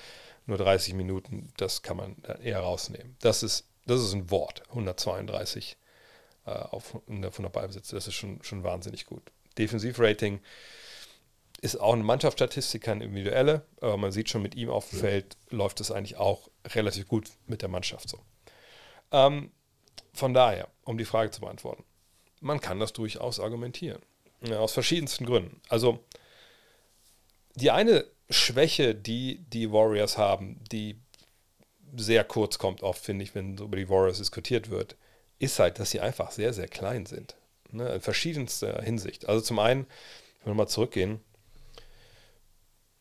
Nur 0.45 0.57
30 0.57 0.93
Minuten, 0.93 1.51
das 1.57 1.81
kann 1.81 1.97
man 1.97 2.15
eher 2.43 2.59
rausnehmen. 2.59 3.15
Das 3.21 3.43
ist, 3.43 3.67
das 3.85 4.01
ist 4.01 4.13
ein 4.13 4.31
Wort, 4.31 4.63
132 4.69 5.77
äh, 6.45 6.51
auf 6.51 6.95
100 7.07 7.51
Ballbesitze, 7.51 7.95
das 7.95 8.07
ist 8.07 8.15
schon, 8.15 8.41
schon 8.43 8.63
wahnsinnig 8.63 9.05
gut. 9.05 9.23
Defensivrating 9.57 10.39
ist 11.61 11.79
auch 11.79 11.93
eine 11.93 12.03
Mannschaftsstatistik, 12.03 12.81
keine 12.83 13.03
individuelle, 13.03 13.63
aber 13.81 13.97
man 13.97 14.11
sieht 14.11 14.29
schon, 14.29 14.41
mit 14.41 14.55
ihm 14.55 14.69
auf 14.69 14.89
dem 14.89 14.99
Feld 14.99 15.37
läuft 15.49 15.79
es 15.79 15.91
eigentlich 15.91 16.17
auch 16.17 16.49
relativ 16.73 17.07
gut 17.07 17.29
mit 17.45 17.61
der 17.61 17.69
Mannschaft 17.69 18.09
so. 18.09 18.19
Ähm, 19.11 19.51
von 20.13 20.33
daher, 20.33 20.69
um 20.83 20.97
die 20.97 21.05
Frage 21.05 21.29
zu 21.29 21.41
beantworten, 21.41 21.83
man 22.41 22.59
kann 22.59 22.79
das 22.79 22.91
durchaus 22.93 23.39
argumentieren. 23.39 24.01
Ja, 24.41 24.59
aus 24.59 24.73
verschiedensten 24.73 25.25
Gründen. 25.25 25.61
Also 25.69 26.03
die 27.55 27.71
eine 27.71 28.05
Schwäche, 28.29 28.95
die 28.95 29.37
die 29.49 29.71
Warriors 29.71 30.17
haben, 30.17 30.59
die 30.71 30.99
sehr 31.95 32.23
kurz 32.23 32.57
kommt 32.57 32.83
oft, 32.83 33.03
finde 33.03 33.23
ich, 33.23 33.35
wenn 33.35 33.57
über 33.57 33.77
die 33.77 33.89
Warriors 33.89 34.17
diskutiert 34.17 34.69
wird, 34.69 34.95
ist 35.39 35.59
halt, 35.59 35.79
dass 35.79 35.91
sie 35.91 35.99
einfach 35.99 36.31
sehr, 36.31 36.53
sehr 36.53 36.67
klein 36.67 37.05
sind. 37.05 37.35
Ne? 37.71 37.89
In 37.93 38.01
verschiedenster 38.01 38.81
Hinsicht. 38.81 39.27
Also 39.27 39.41
zum 39.41 39.59
einen, 39.59 39.85
wenn 40.43 40.53
wir 40.53 40.55
mal 40.55 40.67
zurückgehen, 40.67 41.19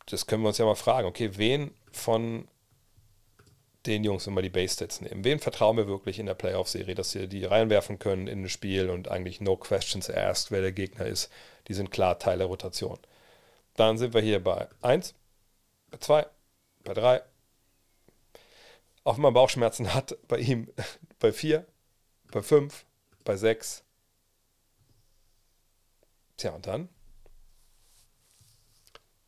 das 0.06 0.26
können 0.26 0.42
wir 0.42 0.48
uns 0.48 0.58
ja 0.58 0.64
mal 0.64 0.74
fragen, 0.74 1.06
okay, 1.06 1.30
wen 1.36 1.72
von 1.92 2.48
den 3.86 4.04
Jungs 4.04 4.26
immer 4.26 4.42
die 4.42 4.50
Base-Stats 4.50 5.00
nehmen. 5.00 5.24
Wen 5.24 5.38
vertrauen 5.38 5.76
wir 5.76 5.86
wirklich 5.86 6.18
in 6.18 6.26
der 6.26 6.34
Playoff-Serie, 6.34 6.94
dass 6.94 7.12
sie 7.12 7.28
die 7.28 7.44
reinwerfen 7.44 7.98
können 7.98 8.26
in 8.26 8.44
ein 8.44 8.48
Spiel 8.48 8.90
und 8.90 9.08
eigentlich 9.08 9.40
no 9.40 9.56
questions 9.56 10.10
asked, 10.10 10.50
wer 10.50 10.60
der 10.60 10.72
Gegner 10.72 11.06
ist. 11.06 11.30
Die 11.68 11.74
sind 11.74 11.90
klar 11.90 12.18
Teil 12.18 12.38
der 12.38 12.46
Rotation. 12.46 12.98
Dann 13.76 13.96
sind 13.96 14.12
wir 14.12 14.20
hier 14.20 14.42
bei 14.42 14.68
1, 14.82 15.14
bei 15.90 15.98
2, 15.98 16.26
bei 16.84 16.94
3. 16.94 17.22
Auch 19.04 19.16
wenn 19.16 19.22
man 19.22 19.34
Bauchschmerzen 19.34 19.94
hat, 19.94 20.16
bei 20.28 20.38
ihm 20.38 20.68
bei 21.18 21.32
4, 21.32 21.66
bei 22.30 22.42
5, 22.42 22.84
bei 23.24 23.36
6, 23.36 23.84
Tja, 26.40 26.52
und 26.52 26.66
dann 26.66 26.88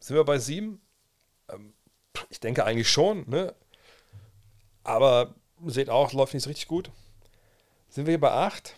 sind 0.01 0.17
wir 0.17 0.25
bei 0.25 0.39
sieben. 0.39 0.81
Ähm, 1.51 1.75
ich 2.31 2.41
denke 2.41 2.65
eigentlich 2.65 2.91
schon, 2.91 3.29
ne? 3.29 3.55
Aber 4.85 5.35
seht 5.67 5.91
auch, 5.91 6.13
läuft 6.13 6.35
nicht 6.35 6.43
so 6.43 6.51
richtig 6.51 6.69
gut. 6.69 6.91
Sind 7.89 8.07
wir 8.07 8.13
hier 8.13 8.21
bei 8.21 8.33
acht? 8.33 8.75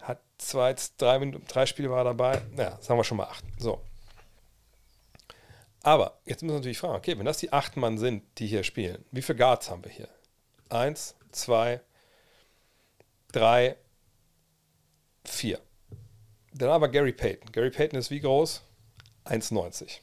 Hat 0.00 0.20
zwei, 0.38 0.74
drei, 0.98 1.18
drei 1.46 1.66
Spiele 1.66 1.90
war 1.90 2.04
dabei. 2.04 2.42
Ja, 2.56 2.78
sagen 2.80 2.98
wir 2.98 3.04
schon 3.04 3.18
mal 3.18 3.24
acht. 3.24 3.44
So. 3.58 3.80
Aber 5.82 6.18
jetzt 6.24 6.42
müssen 6.42 6.54
wir 6.54 6.58
natürlich 6.58 6.78
fragen, 6.78 6.96
okay, 6.96 7.16
wenn 7.16 7.26
das 7.26 7.38
die 7.38 7.52
acht 7.52 7.76
Mann 7.76 7.96
sind, 7.98 8.24
die 8.38 8.46
hier 8.48 8.64
spielen, 8.64 9.04
wie 9.12 9.22
viele 9.22 9.38
Guards 9.38 9.70
haben 9.70 9.84
wir 9.84 9.92
hier? 9.92 10.08
Eins, 10.68 11.14
zwei, 11.30 11.80
drei, 13.30 13.76
vier. 15.24 15.60
Dann 16.52 16.70
aber 16.70 16.88
Gary 16.88 17.12
Payton. 17.12 17.52
Gary 17.52 17.70
Payton 17.70 17.98
ist 17.98 18.10
wie 18.10 18.20
groß? 18.20 18.62
1,90. 19.26 19.98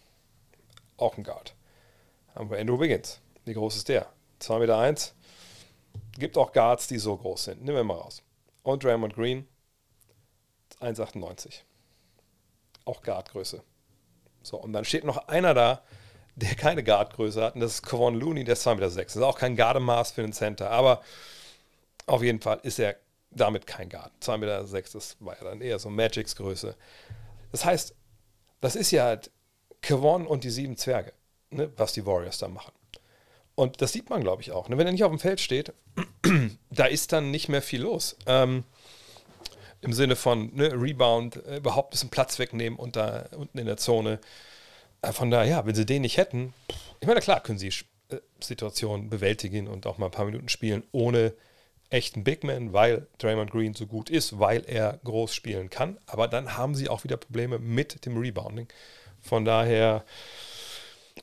Auch 0.98 1.17
ein 1.17 1.24
Guard. 1.24 1.55
Haben 2.36 2.50
wir 2.50 2.60
Andrew 2.60 2.79
Wiggins. 2.79 3.20
Wie 3.46 3.53
groß 3.53 3.75
ist 3.75 3.89
der? 3.89 4.08
2,1 4.43 4.59
Meter. 4.59 4.77
Eins. 4.77 5.15
Gibt 6.17 6.38
auch 6.38 6.51
Guards, 6.51 6.88
die 6.88 6.97
so 6.97 7.17
groß 7.17 7.45
sind. 7.45 7.63
Nehmen 7.63 7.77
wir 7.77 7.83
mal 7.83 7.95
raus. 7.95 8.21
Und 8.63 8.83
Draymond 8.83 9.15
Green, 9.15 9.47
1,98. 10.79 11.62
Auch 12.85 13.01
Guardgröße. 13.01 13.63
So, 14.41 14.57
und 14.57 14.73
dann 14.73 14.85
steht 14.85 15.05
noch 15.05 15.27
einer 15.27 15.53
da, 15.53 15.81
der 16.35 16.55
keine 16.55 16.83
Guardgröße 16.83 17.41
hat, 17.41 17.55
und 17.55 17.62
das 17.62 17.75
ist 17.75 17.83
Kevon 17.83 18.15
Looney, 18.15 18.43
der 18.43 18.53
ist 18.53 18.67
2,6 18.67 18.75
Meter. 18.75 19.03
Das 19.03 19.15
ist 19.15 19.21
auch 19.21 19.38
kein 19.38 19.55
Gardemaß 19.55 20.12
für 20.12 20.21
den 20.21 20.33
Center, 20.33 20.69
aber 20.71 21.01
auf 22.05 22.23
jeden 22.23 22.41
Fall 22.41 22.59
ist 22.63 22.79
er 22.79 22.97
damit 23.31 23.67
kein 23.67 23.89
Guard. 23.89 24.12
2,6 24.21 24.38
Meter, 24.38 24.63
das 24.93 25.17
war 25.19 25.38
ja 25.38 25.43
dann 25.43 25.62
eher 25.62 25.79
so 25.79 25.89
Magics 25.89 26.35
Größe. 26.35 26.75
Das 27.51 27.65
heißt, 27.65 27.95
das 28.62 28.75
ist 28.75 28.91
ja 28.91 29.05
halt 29.05 29.31
Kevon 29.81 30.27
und 30.27 30.43
die 30.43 30.50
sieben 30.50 30.77
Zwerge, 30.77 31.13
ne, 31.50 31.71
was 31.77 31.93
die 31.93 32.05
Warriors 32.05 32.38
da 32.38 32.47
machen. 32.47 32.73
Und 33.55 33.81
das 33.81 33.91
sieht 33.91 34.10
man, 34.10 34.22
glaube 34.22 34.41
ich, 34.41 34.51
auch. 34.51 34.69
Ne? 34.69 34.77
Wenn 34.77 34.88
er 34.88 34.93
nicht 34.93 35.03
auf 35.03 35.12
dem 35.12 35.19
Feld 35.19 35.39
steht, 35.39 35.74
da 36.72 36.86
ist 36.86 37.12
dann 37.12 37.31
nicht 37.31 37.50
mehr 37.50 37.62
viel 37.62 37.81
los. 37.81 38.17
Ähm, 38.25 38.63
Im 39.81 39.93
Sinne 39.93 40.15
von 40.15 40.53
ne, 40.55 40.72
Rebound, 40.74 41.45
äh, 41.45 41.57
überhaupt 41.57 41.89
ein 41.89 41.91
bisschen 41.91 42.10
Platz 42.10 42.39
wegnehmen 42.39 42.79
da 42.91 43.25
unten 43.38 43.57
in 43.57 43.65
der 43.65 43.77
Zone. 43.77 44.19
Äh, 45.01 45.12
von 45.12 45.29
daher, 45.29 45.50
ja, 45.50 45.65
wenn 45.65 45.75
sie 45.75 45.86
den 45.86 46.01
nicht 46.01 46.17
hätten, 46.17 46.53
ich 47.00 47.07
meine, 47.07 47.19
klar 47.19 47.41
können 47.41 47.60
sie 47.60 47.67
äh, 48.10 48.17
Situationen 48.39 49.10
bewältigen 49.10 49.67
und 49.67 49.86
auch 49.86 49.98
mal 49.98 50.07
ein 50.07 50.12
paar 50.12 50.25
Minuten 50.25 50.50
spielen 50.50 50.83
ohne 50.91 51.33
echten 51.93 52.24
Big 52.24 52.43
Man, 52.43 52.74
weil 52.74 53.07
Draymond 53.19 53.51
Green 53.51 53.75
so 53.75 53.86
gut 53.86 54.10
ist, 54.10 54.39
weil 54.39 54.63
er 54.65 55.00
groß 55.03 55.33
spielen 55.36 55.69
kann. 55.69 56.00
Aber 56.07 56.27
dann 56.27 56.57
haben 56.57 56.74
sie 56.74 56.89
auch 56.89 57.03
wieder 57.03 57.17
Probleme 57.17 57.60
mit 57.60 58.05
dem 58.05 58.17
Rebounding. 58.17 58.67
Von 59.22 59.45
daher, 59.45 60.03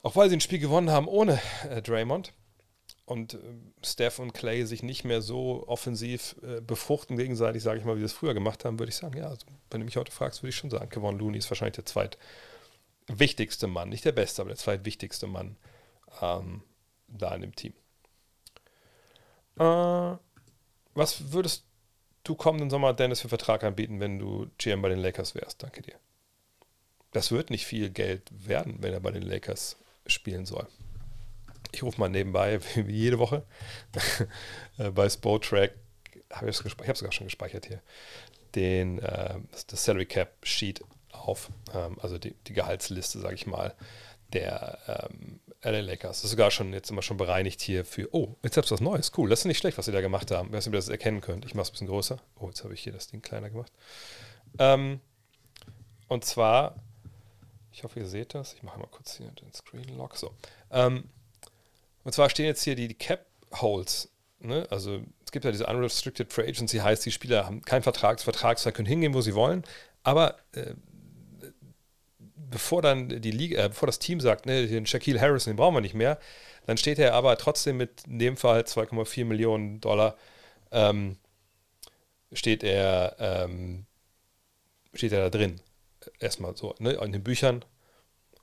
auch 0.03 0.17
weil 0.17 0.29
sie 0.29 0.37
ein 0.37 0.41
Spiel 0.41 0.59
gewonnen 0.59 0.91
haben 0.91 1.09
ohne 1.09 1.41
äh, 1.69 1.83
Draymond 1.83 2.33
und 3.05 3.35
äh, 3.35 3.39
Steph 3.85 4.19
und 4.19 4.33
Clay 4.33 4.65
sich 4.65 4.83
nicht 4.83 5.05
mehr 5.05 5.21
so 5.21 5.67
offensiv 5.67 6.37
äh, 6.43 6.61
befruchten 6.61 7.17
gegenseitig, 7.17 7.63
sage 7.63 7.79
ich 7.79 7.85
mal, 7.85 7.97
wie 7.97 8.01
sie 8.01 8.07
es 8.07 8.13
früher 8.13 8.35
gemacht 8.35 8.65
haben, 8.65 8.79
würde 8.79 8.91
ich 8.91 8.97
sagen, 8.97 9.17
ja, 9.19 9.29
also, 9.29 9.47
wenn 9.71 9.81
du 9.81 9.85
mich 9.85 9.97
heute 9.97 10.13
fragst, 10.13 10.43
würde 10.43 10.51
ich 10.51 10.57
schon 10.57 10.71
sagen, 10.71 10.89
Kevon 10.89 11.19
Looney 11.19 11.39
ist 11.39 11.51
wahrscheinlich 11.51 11.77
der 11.77 11.87
zweitwichtigste 11.87 13.67
Mann, 13.67 13.89
nicht 13.89 14.05
der 14.05 14.13
beste, 14.13 14.43
aber 14.43 14.51
der 14.51 14.59
zweitwichtigste 14.59 15.27
Mann 15.27 15.57
ähm, 16.23 16.63
da 17.09 17.35
in 17.35 17.43
dem 17.43 17.55
Team. 17.55 17.73
Äh, 19.59 20.17
was 20.95 21.33
würdest 21.33 21.65
du 22.25 22.35
kommenden 22.35 22.71
Sommer 22.71 22.95
Dennis 22.95 23.21
für 23.21 23.29
Vertrag 23.29 23.65
anbieten, 23.65 24.01
wenn 24.01 24.19
du 24.19 24.47
GM 24.59 24.83
bei 24.83 24.89
den 24.89 24.99
Lakers 24.99 25.35
wärst? 25.35 25.63
Danke 25.63 25.83
dir. 25.83 25.97
Das 27.13 27.33
wird 27.33 27.51
nicht 27.51 27.67
viel 27.67 27.91
Geld 27.91 28.23
werden, 28.31 28.77
wenn 28.81 28.93
er 28.93 29.01
bei 29.01 29.11
den 29.11 29.23
Lakers 29.23 29.77
spielen 30.07 30.47
soll. 30.47 30.67
Ich 31.73 31.83
rufe 31.83 32.01
mal 32.01 32.09
nebenbei, 32.09 32.61
wie 32.75 32.97
jede 32.97 33.19
Woche, 33.19 33.45
äh, 34.79 34.91
bei 34.91 35.09
Spotrack, 35.09 35.73
hab 36.31 36.47
ich 36.47 36.59
habe 36.61 36.93
es 36.93 36.99
sogar 36.99 37.13
schon 37.13 37.27
gespeichert 37.27 37.67
hier, 37.67 37.81
den, 38.55 38.99
äh, 39.01 39.37
das 39.67 39.85
Salary 39.85 40.07
Cap 40.07 40.33
Sheet 40.43 40.83
auf, 41.13 41.51
ähm, 41.75 41.99
also 42.01 42.19
die, 42.19 42.35
die 42.47 42.53
Gehaltsliste, 42.53 43.21
sage 43.21 43.35
ich 43.35 43.47
mal, 43.47 43.75
der 44.33 44.79
ähm, 45.13 45.41
LA 45.63 45.81
Lakers. 45.81 46.19
Das 46.19 46.25
ist 46.25 46.31
sogar 46.31 46.51
schon 46.51 46.73
jetzt 46.73 46.91
immer 46.91 47.03
schon 47.03 47.17
bereinigt 47.17 47.61
hier 47.61 47.85
für. 47.85 48.09
Oh, 48.15 48.37
jetzt 48.43 48.57
habt 48.57 48.69
ihr 48.69 48.73
was 48.73 48.81
Neues. 48.81 49.13
Cool. 49.17 49.29
Das 49.29 49.41
ist 49.41 49.45
nicht 49.45 49.59
schlecht, 49.59 49.77
was 49.77 49.87
sie 49.87 49.93
da 49.93 50.01
gemacht 50.01 50.31
haben. 50.31 50.55
Ob 50.55 50.67
ihr 50.67 50.71
das 50.71 50.89
erkennen 50.89 51.21
könnt. 51.21 51.45
Ich 51.45 51.55
mache 51.55 51.65
es 51.65 51.69
ein 51.71 51.73
bisschen 51.73 51.87
größer. 51.89 52.19
Oh, 52.39 52.47
jetzt 52.47 52.65
habe 52.65 52.75
ich 52.75 52.81
hier 52.81 52.93
das 52.93 53.09
Ding 53.09 53.21
kleiner 53.23 53.51
gemacht. 53.51 53.73
Ähm, 54.59 55.01
und 56.09 56.25
zwar, 56.25 56.77
ich 57.73 57.85
hoffe, 57.85 58.01
ihr 58.01 58.07
seht 58.07 58.35
das. 58.35 58.55
Ich 58.55 58.63
mache 58.63 58.79
mal 58.79 58.89
kurz 58.91 59.17
hier 59.17 59.31
den 59.31 59.53
Screen 59.53 59.97
Lock. 59.97 60.17
So. 60.17 60.35
Ähm, 60.71 61.05
und 62.05 62.13
zwar 62.13 62.31
stehen 62.31 62.47
jetzt 62.47 62.63
hier 62.63 62.75
die, 62.75 62.95
Cap 62.95 63.27
Holes. 63.61 64.11
Ne? 64.39 64.67
Also 64.71 65.01
es 65.25 65.33
gibt 65.33 65.45
ja 65.45 65.51
diese 65.51 65.67
Unrestricted 65.67 66.33
Free 66.33 66.49
Agency, 66.49 66.79
heißt, 66.79 67.05
die 67.05 67.13
Spieler 67.13 67.47
haben 67.47 67.63
keinen 67.63 67.83
Vertrag, 67.83 68.21
Vertragsfall 68.21 68.73
können 68.73 68.87
hingehen, 68.87 69.15
wo 69.15 69.21
sie 69.21 69.35
wollen. 69.35 69.65
Aber 70.03 70.37
äh, 70.53 70.75
bevor 72.51 72.83
dann 72.83 73.09
die 73.09 73.31
Liga, 73.31 73.65
äh, 73.65 73.69
bevor 73.69 73.87
das 73.87 73.99
Team 73.99 74.21
sagt, 74.21 74.47
ne, 74.47 74.67
den 74.67 74.87
Shaquille 74.87 75.21
Harrison, 75.21 75.53
den 75.53 75.57
brauchen 75.57 75.75
wir 75.75 75.81
nicht 75.81 75.95
mehr, 75.95 76.19
dann 76.67 76.77
steht 76.77 76.99
er 76.99 77.15
aber 77.15 77.37
trotzdem 77.37 77.77
mit 77.77 78.05
in 78.07 78.19
dem 78.19 78.37
Fall 78.37 78.63
2,4 78.63 79.25
Millionen 79.25 79.81
Dollar 79.81 80.17
ähm, 80.73 81.17
steht 82.33 82.63
er 82.63 83.17
ähm, 83.19 83.87
steht 84.95 85.13
er 85.13 85.23
da 85.23 85.31
drin 85.31 85.61
erstmal 86.19 86.57
so 86.57 86.75
ne, 86.79 86.93
in 86.93 87.13
den 87.13 87.23
Büchern 87.23 87.65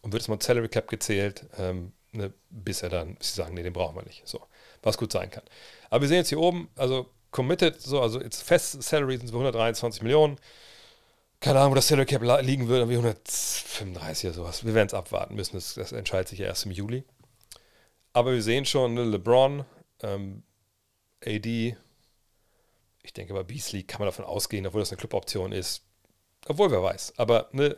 und 0.02 0.14
wird 0.14 0.22
es 0.22 0.28
mal 0.28 0.42
Salary 0.42 0.70
Cap 0.70 0.88
gezählt, 0.88 1.46
ähm, 1.58 1.94
ne, 2.12 2.34
bis 2.50 2.82
er 2.82 2.90
dann, 2.90 3.18
sie 3.20 3.34
sagen, 3.34 3.54
nee, 3.54 3.64
den 3.64 3.74
brauchen 3.74 3.96
wir 3.96 4.04
nicht. 4.04 4.28
So, 4.28 4.42
was 4.84 4.98
gut 4.98 5.12
sein 5.12 5.30
kann. 5.30 5.44
Aber 5.90 6.02
wir 6.02 6.08
sehen 6.08 6.18
jetzt 6.18 6.30
hier 6.30 6.40
oben, 6.40 6.70
also 6.76 7.10
committed, 7.32 7.82
so, 7.82 8.02
also 8.02 8.22
jetzt 8.22 8.44
fest 8.44 8.82
Salary 8.84 9.18
sind 9.18 9.28
es 9.28 9.32
123 9.32 10.02
Millionen 10.02 10.38
keine 11.40 11.60
Ahnung, 11.60 11.72
wo 11.72 11.76
das 11.76 11.88
Salary 11.88 12.06
Cap 12.06 12.22
liegen 12.44 12.68
würde, 12.68 12.90
wie 12.90 12.96
135 12.96 14.30
oder 14.30 14.34
sowas. 14.34 14.66
Wir 14.66 14.74
werden 14.74 14.88
es 14.88 14.94
abwarten 14.94 15.36
müssen. 15.36 15.56
Das, 15.56 15.76
das, 15.76 15.92
entscheidet 15.92 16.30
sich 16.30 16.40
ja 16.40 16.48
erst 16.48 16.66
im 16.66 16.72
Juli. 16.72 17.04
Aber 18.14 18.34
wir 18.34 18.42
sehen 18.42 18.66
schon, 18.66 18.96
ne, 18.96 19.04
LeBron, 19.04 19.64
ähm, 20.02 20.44
AD, 21.24 21.78
ich 23.04 23.14
denke 23.14 23.34
bei 23.34 23.44
Beasley 23.44 23.84
kann 23.84 24.00
man 24.00 24.08
davon 24.08 24.26
ausgehen, 24.26 24.66
obwohl 24.66 24.82
das 24.82 24.92
eine 24.92 24.98
Cluboption 24.98 25.52
ist. 25.52 25.84
Obwohl, 26.48 26.72
wer 26.72 26.84
weiß. 26.84 27.14
Aber, 27.18 27.50
ne, 27.52 27.78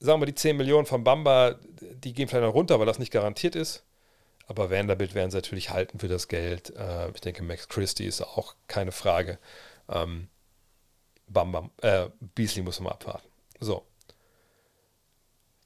sagen 0.00 0.20
wir, 0.20 0.26
die 0.26 0.34
10 0.34 0.56
Millionen 0.56 0.86
von 0.86 1.04
Bamba, 1.04 1.56
die 1.80 2.12
gehen 2.12 2.28
vielleicht 2.28 2.44
noch 2.46 2.54
runter, 2.54 2.78
weil 2.78 2.86
das 2.86 2.98
nicht 2.98 3.12
garantiert 3.12 3.56
ist. 3.56 3.84
Aber 4.46 4.70
Vanderbilt 4.70 5.14
werden 5.14 5.30
sie 5.30 5.36
natürlich 5.36 5.70
halten 5.70 5.98
für 5.98 6.08
das 6.08 6.28
Geld. 6.28 6.74
Äh, 6.76 7.10
ich 7.10 7.20
denke, 7.20 7.42
Max 7.42 7.68
Christie 7.68 8.06
ist 8.06 8.22
auch 8.22 8.54
keine 8.66 8.92
Frage. 8.92 9.38
Ähm, 9.88 10.28
Bam 11.26 11.70
äh, 11.82 12.08
Beasley 12.34 12.62
muss 12.62 12.80
man 12.80 12.94
abwarten. 12.94 13.28
So. 13.60 13.86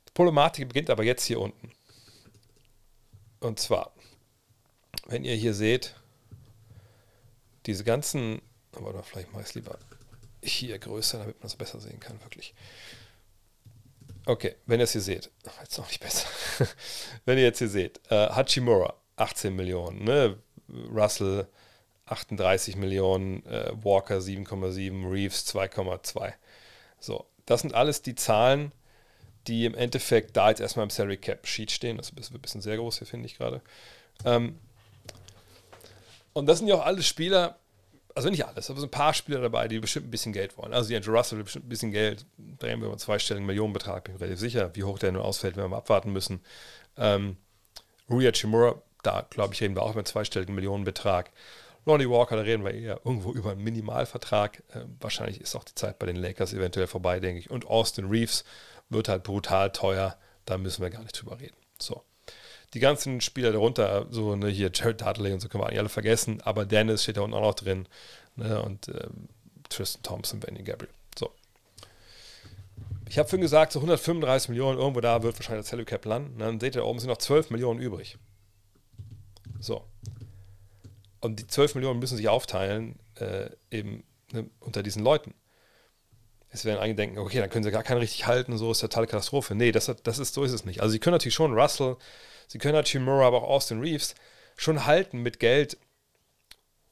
Die 0.08 0.12
Problematik 0.12 0.68
beginnt 0.68 0.90
aber 0.90 1.04
jetzt 1.04 1.24
hier 1.24 1.40
unten. 1.40 1.70
Und 3.38 3.60
zwar, 3.60 3.92
wenn 5.06 5.24
ihr 5.24 5.36
hier 5.36 5.54
seht, 5.54 5.94
diese 7.66 7.84
ganzen, 7.84 8.42
aber 8.72 9.02
vielleicht 9.04 9.30
mache 9.32 9.42
ich 9.42 9.48
es 9.48 9.54
lieber 9.54 9.78
hier 10.42 10.78
größer, 10.78 11.18
damit 11.18 11.40
man 11.40 11.46
es 11.46 11.56
besser 11.56 11.80
sehen 11.80 12.00
kann, 12.00 12.20
wirklich. 12.22 12.54
Okay, 14.26 14.54
wenn 14.66 14.80
ihr 14.80 14.84
es 14.84 14.92
hier 14.92 15.00
seht, 15.00 15.30
jetzt 15.60 15.78
noch 15.78 15.88
nicht 15.88 16.00
besser. 16.00 16.28
wenn 17.24 17.38
ihr 17.38 17.44
jetzt 17.44 17.58
hier 17.58 17.68
seht, 17.68 18.00
äh, 18.10 18.28
Hachimura, 18.28 18.94
18 19.16 19.54
Millionen, 19.54 20.04
ne? 20.04 20.38
Russell 20.68 21.46
38 22.06 22.76
Millionen, 22.76 23.44
äh, 23.46 23.72
Walker 23.82 24.18
7,7, 24.18 25.10
Reeves 25.10 25.46
2,2. 25.54 26.32
So, 26.98 27.26
das 27.46 27.62
sind 27.62 27.74
alles 27.74 28.02
die 28.02 28.14
Zahlen, 28.14 28.72
die 29.46 29.64
im 29.64 29.74
Endeffekt 29.74 30.36
da 30.36 30.50
jetzt 30.50 30.60
erstmal 30.60 30.84
im 30.84 30.90
Salary 30.90 31.16
Cap 31.16 31.46
Sheet 31.46 31.70
stehen. 31.70 31.96
Das 31.96 32.10
ist 32.10 32.32
ein 32.32 32.40
bisschen 32.40 32.62
sehr 32.62 32.76
groß 32.76 32.98
hier, 32.98 33.06
finde 33.06 33.26
ich 33.26 33.36
gerade. 33.36 33.60
Ähm, 34.24 34.58
und 36.32 36.46
das 36.46 36.58
sind 36.58 36.68
ja 36.68 36.76
auch 36.76 36.86
alle 36.86 37.02
Spieler, 37.02 37.58
also 38.14 38.30
nicht 38.30 38.46
alles, 38.46 38.70
aber 38.70 38.80
so 38.80 38.86
ein 38.86 38.90
paar 38.90 39.14
Spieler 39.14 39.40
dabei, 39.40 39.68
die 39.68 39.78
bestimmt 39.78 40.06
ein 40.06 40.10
bisschen 40.10 40.32
Geld 40.32 40.56
wollen. 40.58 40.72
Also 40.72 40.88
die 40.88 40.96
Andrew 40.96 41.16
Russell 41.16 41.38
will 41.38 41.44
bestimmt 41.44 41.66
ein 41.66 41.68
bisschen 41.68 41.92
Geld, 41.92 42.26
drehen 42.58 42.80
wir 42.80 42.86
über 42.86 42.90
einen 42.90 42.98
zweistelligen 42.98 43.46
Millionenbetrag, 43.46 44.04
bin 44.04 44.14
ich 44.14 44.20
relativ 44.20 44.40
sicher. 44.40 44.70
Wie 44.74 44.84
hoch 44.84 44.98
der 44.98 45.12
nun 45.12 45.22
ausfällt, 45.22 45.56
werden 45.56 45.66
wir 45.66 45.76
mal 45.76 45.78
abwarten 45.78 46.12
müssen. 46.12 46.40
Ähm, 46.96 47.36
Rui 48.10 48.30
Chimura, 48.32 48.80
da 49.02 49.26
glaube 49.30 49.54
ich, 49.54 49.60
reden 49.60 49.74
wir 49.74 49.82
auch 49.82 49.90
über 49.90 50.00
einen 50.00 50.06
zweistelligen 50.06 50.54
Millionenbetrag. 50.54 51.30
Lonnie 51.84 52.08
Walker, 52.08 52.36
da 52.36 52.42
reden 52.42 52.64
wir 52.64 52.72
eher 52.72 53.00
irgendwo 53.04 53.32
über 53.32 53.52
einen 53.52 53.62
Minimalvertrag. 53.62 54.62
Äh, 54.72 54.84
wahrscheinlich 55.00 55.40
ist 55.40 55.56
auch 55.56 55.64
die 55.64 55.74
Zeit 55.74 55.98
bei 55.98 56.06
den 56.06 56.16
Lakers 56.16 56.52
eventuell 56.52 56.86
vorbei, 56.86 57.18
denke 57.18 57.40
ich. 57.40 57.50
Und 57.50 57.66
Austin 57.66 58.08
Reeves 58.08 58.44
wird 58.88 59.08
halt 59.08 59.24
brutal 59.24 59.72
teuer. 59.72 60.16
Da 60.44 60.58
müssen 60.58 60.82
wir 60.82 60.90
gar 60.90 61.02
nicht 61.02 61.20
drüber 61.20 61.40
reden. 61.40 61.56
So. 61.78 62.04
Die 62.74 62.80
ganzen 62.80 63.20
Spieler 63.20 63.52
darunter, 63.52 64.06
so 64.10 64.34
ne, 64.34 64.48
hier 64.48 64.70
Jared 64.72 65.00
Dudley 65.00 65.32
und 65.32 65.40
so 65.40 65.48
können 65.48 65.62
wir 65.62 65.68
eigentlich 65.68 65.80
alle 65.80 65.88
vergessen. 65.88 66.40
Aber 66.42 66.64
Dennis 66.64 67.02
steht 67.02 67.16
da 67.16 67.20
unten 67.20 67.36
auch 67.36 67.42
noch 67.42 67.54
drin. 67.54 67.86
Ne, 68.36 68.62
und 68.62 68.88
ähm, 68.88 69.28
Tristan 69.68 70.02
Thompson, 70.02 70.40
Benny 70.40 70.62
Gabriel. 70.62 70.92
So. 71.18 71.30
Ich 73.08 73.18
habe 73.18 73.28
vorhin 73.28 73.42
gesagt, 73.42 73.72
so 73.72 73.78
135 73.80 74.50
Millionen, 74.50 74.78
irgendwo 74.78 75.00
da 75.00 75.22
wird 75.22 75.38
wahrscheinlich 75.38 75.64
das 75.64 75.70
Salary 75.70 75.84
Cap 75.84 76.04
landen. 76.04 76.38
Dann 76.38 76.60
seht 76.60 76.74
ihr, 76.74 76.80
da 76.80 76.86
oben 76.86 76.98
sind 76.98 77.08
noch 77.08 77.18
12 77.18 77.50
Millionen 77.50 77.80
übrig. 77.80 78.16
So. 79.60 79.84
Und 81.20 81.38
die 81.38 81.46
12 81.46 81.74
Millionen 81.74 82.00
müssen 82.00 82.16
sich 82.16 82.28
aufteilen, 82.28 82.98
äh, 83.16 83.50
eben 83.70 84.04
ne, 84.32 84.48
unter 84.60 84.82
diesen 84.82 85.04
Leuten. 85.04 85.34
Es 86.48 86.64
werden 86.64 86.80
einige 86.80 86.96
denken, 86.96 87.18
okay, 87.18 87.38
dann 87.38 87.48
können 87.48 87.64
sie 87.64 87.70
gar 87.70 87.82
keinen 87.82 87.98
richtig 87.98 88.26
halten, 88.26 88.58
so 88.58 88.72
ist 88.72 88.82
ja 88.82 88.88
totale 88.88 89.06
Katastrophe. 89.06 89.54
Nee, 89.54 89.72
das, 89.72 89.90
das 90.02 90.18
ist, 90.18 90.34
so 90.34 90.44
ist 90.44 90.52
es 90.52 90.64
nicht. 90.64 90.80
Also 90.80 90.92
sie 90.92 90.98
können 90.98 91.14
natürlich 91.14 91.34
schon 91.34 91.58
Russell, 91.58 91.96
sie 92.52 92.58
können 92.58 92.76
Hachimura, 92.76 93.26
aber 93.26 93.42
auch 93.42 93.48
Austin 93.48 93.80
Reeves 93.80 94.14
schon 94.56 94.84
halten 94.84 95.18
mit 95.22 95.40
Geld 95.40 95.78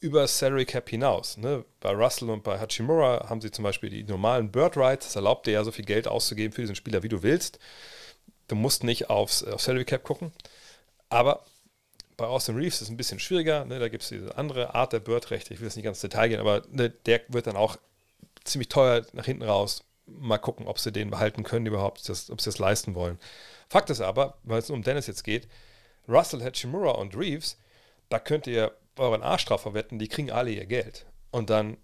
über 0.00 0.26
Salary 0.26 0.64
Cap 0.64 0.88
hinaus. 0.88 1.36
Ne? 1.36 1.64
Bei 1.80 1.90
Russell 1.90 2.30
und 2.30 2.42
bei 2.42 2.58
Hachimura 2.58 3.28
haben 3.28 3.42
sie 3.42 3.50
zum 3.50 3.64
Beispiel 3.64 3.90
die 3.90 4.02
normalen 4.02 4.50
Bird 4.50 4.76
Rights. 4.78 5.06
Das 5.06 5.16
erlaubt 5.16 5.46
dir 5.46 5.52
ja 5.52 5.64
so 5.64 5.70
viel 5.70 5.84
Geld 5.84 6.08
auszugeben 6.08 6.52
für 6.54 6.62
diesen 6.62 6.74
Spieler, 6.74 7.02
wie 7.02 7.10
du 7.10 7.22
willst. 7.22 7.58
Du 8.48 8.56
musst 8.56 8.82
nicht 8.82 9.10
aufs, 9.10 9.44
auf 9.44 9.60
Salary 9.60 9.84
Cap 9.84 10.02
gucken. 10.02 10.32
Aber 11.10 11.44
bei 12.16 12.24
Austin 12.24 12.56
Reeves 12.56 12.76
ist 12.76 12.82
es 12.82 12.88
ein 12.88 12.96
bisschen 12.96 13.18
schwieriger. 13.18 13.66
Ne? 13.66 13.78
Da 13.78 13.88
gibt 13.88 14.02
es 14.02 14.08
diese 14.08 14.36
andere 14.38 14.74
Art 14.74 14.94
der 14.94 15.00
Bird-Rechte. 15.00 15.52
Ich 15.52 15.60
will 15.60 15.66
jetzt 15.66 15.76
nicht 15.76 15.84
ganz 15.84 16.02
ins 16.02 16.10
Detail 16.10 16.28
gehen, 16.28 16.40
aber 16.40 16.62
ne, 16.70 16.88
der 16.88 17.20
wird 17.28 17.46
dann 17.46 17.56
auch 17.56 17.76
ziemlich 18.44 18.70
teuer 18.70 19.04
nach 19.12 19.26
hinten 19.26 19.42
raus. 19.42 19.84
Mal 20.06 20.38
gucken, 20.38 20.66
ob 20.66 20.78
sie 20.78 20.92
den 20.92 21.10
behalten 21.10 21.44
können 21.44 21.66
überhaupt, 21.66 22.08
das, 22.08 22.30
ob 22.30 22.40
sie 22.40 22.48
das 22.48 22.58
leisten 22.58 22.94
wollen. 22.94 23.18
Fakt 23.70 23.88
ist 23.88 24.00
aber, 24.00 24.36
weil 24.42 24.58
es 24.58 24.68
um 24.68 24.82
Dennis 24.82 25.06
jetzt 25.06 25.22
geht, 25.22 25.46
Russell, 26.08 26.42
Hachimura 26.42 26.90
und 26.90 27.16
Reeves, 27.16 27.56
da 28.08 28.18
könnt 28.18 28.48
ihr 28.48 28.76
euren 28.96 29.22
Arsch 29.22 29.44
drauf 29.44 29.62
verwetten, 29.62 30.00
die 30.00 30.08
kriegen 30.08 30.32
alle 30.32 30.50
ihr 30.50 30.66
Geld. 30.66 31.06
Und 31.30 31.50
dann 31.50 31.76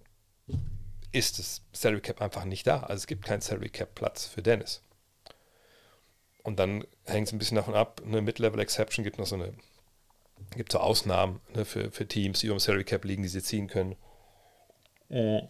ist 1.13 1.39
das 1.39 1.63
Salary 1.73 2.01
Cap 2.01 2.21
einfach 2.21 2.45
nicht 2.45 2.67
da. 2.67 2.81
Also 2.81 2.95
es 2.95 3.07
gibt 3.07 3.25
keinen 3.25 3.41
Salary 3.41 3.69
Cap 3.69 3.95
Platz 3.95 4.27
für 4.27 4.43
Dennis. 4.43 4.83
Und 6.43 6.59
dann 6.59 6.85
hängt 7.05 7.29
es 7.29 7.33
ein 7.33 7.39
bisschen 7.39 7.57
davon 7.57 7.75
ab, 7.75 8.03
eine 8.05 8.21
Mid-Level 8.21 8.61
Exception 8.61 9.05
gibt 9.05 9.19
noch 9.19 9.27
so 9.27 9.37
eine, 9.37 9.55
gibt 10.57 10.73
so 10.73 10.79
Ausnahmen 10.79 11.41
ne, 11.55 11.65
für, 11.65 11.93
für 11.93 12.09
Teams, 12.09 12.41
die 12.41 12.47
über 12.47 12.57
dem 12.57 12.61
Salary 12.61 12.85
Cap 12.85 13.05
liegen, 13.05 13.23
die 13.23 13.29
sie 13.29 13.43
ziehen 13.43 13.69
können. 13.69 13.95
Mhm. 15.09 15.49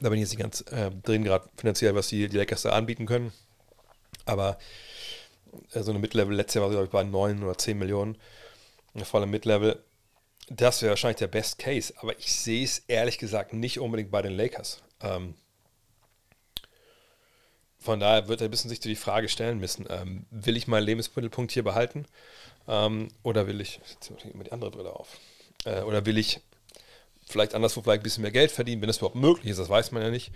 Da 0.00 0.08
bin 0.08 0.14
ich 0.14 0.20
jetzt 0.20 0.30
nicht 0.30 0.40
ganz 0.40 0.62
äh, 0.72 0.90
drin, 0.90 1.22
gerade 1.22 1.50
finanziell, 1.56 1.94
was 1.94 2.08
die, 2.08 2.28
die 2.28 2.38
Lakers 2.38 2.62
da 2.62 2.70
anbieten 2.70 3.04
können. 3.04 3.30
Aber 4.24 4.58
äh, 5.72 5.82
so 5.82 5.90
eine 5.90 6.00
Mid-Level, 6.00 6.34
letztes 6.34 6.56
Jahr 6.56 6.64
war 6.64 6.70
glaube 6.70 6.86
ich 6.86 6.90
bei 6.90 7.02
9 7.04 7.42
oder 7.42 7.56
10 7.56 7.78
Millionen 7.78 8.16
voller 9.04 9.26
Mid-Level. 9.26 9.82
Das 10.48 10.82
wäre 10.82 10.90
wahrscheinlich 10.90 11.18
der 11.18 11.28
Best 11.28 11.58
Case, 11.58 11.94
aber 11.98 12.18
ich 12.18 12.32
sehe 12.32 12.64
es 12.64 12.80
ehrlich 12.88 13.18
gesagt 13.18 13.52
nicht 13.52 13.78
unbedingt 13.78 14.10
bei 14.10 14.22
den 14.22 14.32
Lakers. 14.32 14.82
Ähm, 15.00 15.34
von 17.78 17.98
daher 18.00 18.28
wird 18.28 18.40
er 18.40 18.48
ein 18.48 18.50
bisschen 18.50 18.68
sich 18.68 18.80
die 18.80 18.96
Frage 18.96 19.28
stellen 19.28 19.58
müssen: 19.58 19.86
ähm, 19.88 20.26
Will 20.30 20.56
ich 20.56 20.68
meinen 20.68 20.84
Lebensmittelpunkt 20.84 21.52
hier 21.52 21.64
behalten? 21.64 22.06
Ähm, 22.68 23.08
oder 23.22 23.46
will 23.46 23.60
ich, 23.60 23.80
jetzt 23.90 24.10
immer 24.32 24.44
die 24.44 24.52
andere 24.52 24.70
Brille 24.70 24.92
auf, 24.92 25.18
äh, 25.64 25.80
oder 25.82 26.06
will 26.06 26.18
ich 26.18 26.40
vielleicht 27.26 27.54
anderswo 27.54 27.82
vielleicht 27.82 28.00
ein 28.00 28.04
bisschen 28.04 28.22
mehr 28.22 28.30
Geld 28.30 28.52
verdienen, 28.52 28.82
wenn 28.82 28.88
es 28.88 28.98
überhaupt 28.98 29.16
möglich 29.16 29.50
ist, 29.50 29.58
das 29.58 29.68
weiß 29.68 29.90
man 29.92 30.02
ja 30.02 30.10
nicht. 30.10 30.32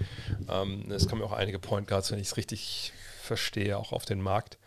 Ähm, 0.49 0.91
es 0.91 1.09
kommen 1.09 1.21
ja 1.21 1.27
auch 1.27 1.33
einige 1.33 1.59
Point 1.59 1.89
Guards, 1.89 2.11
wenn 2.11 2.19
ich 2.19 2.29
es 2.29 2.37
richtig 2.37 2.93
verstehe, 3.27 3.77
auch 3.77 3.93
auf 3.93 4.05
den 4.05 4.21
Markt. 4.21 4.59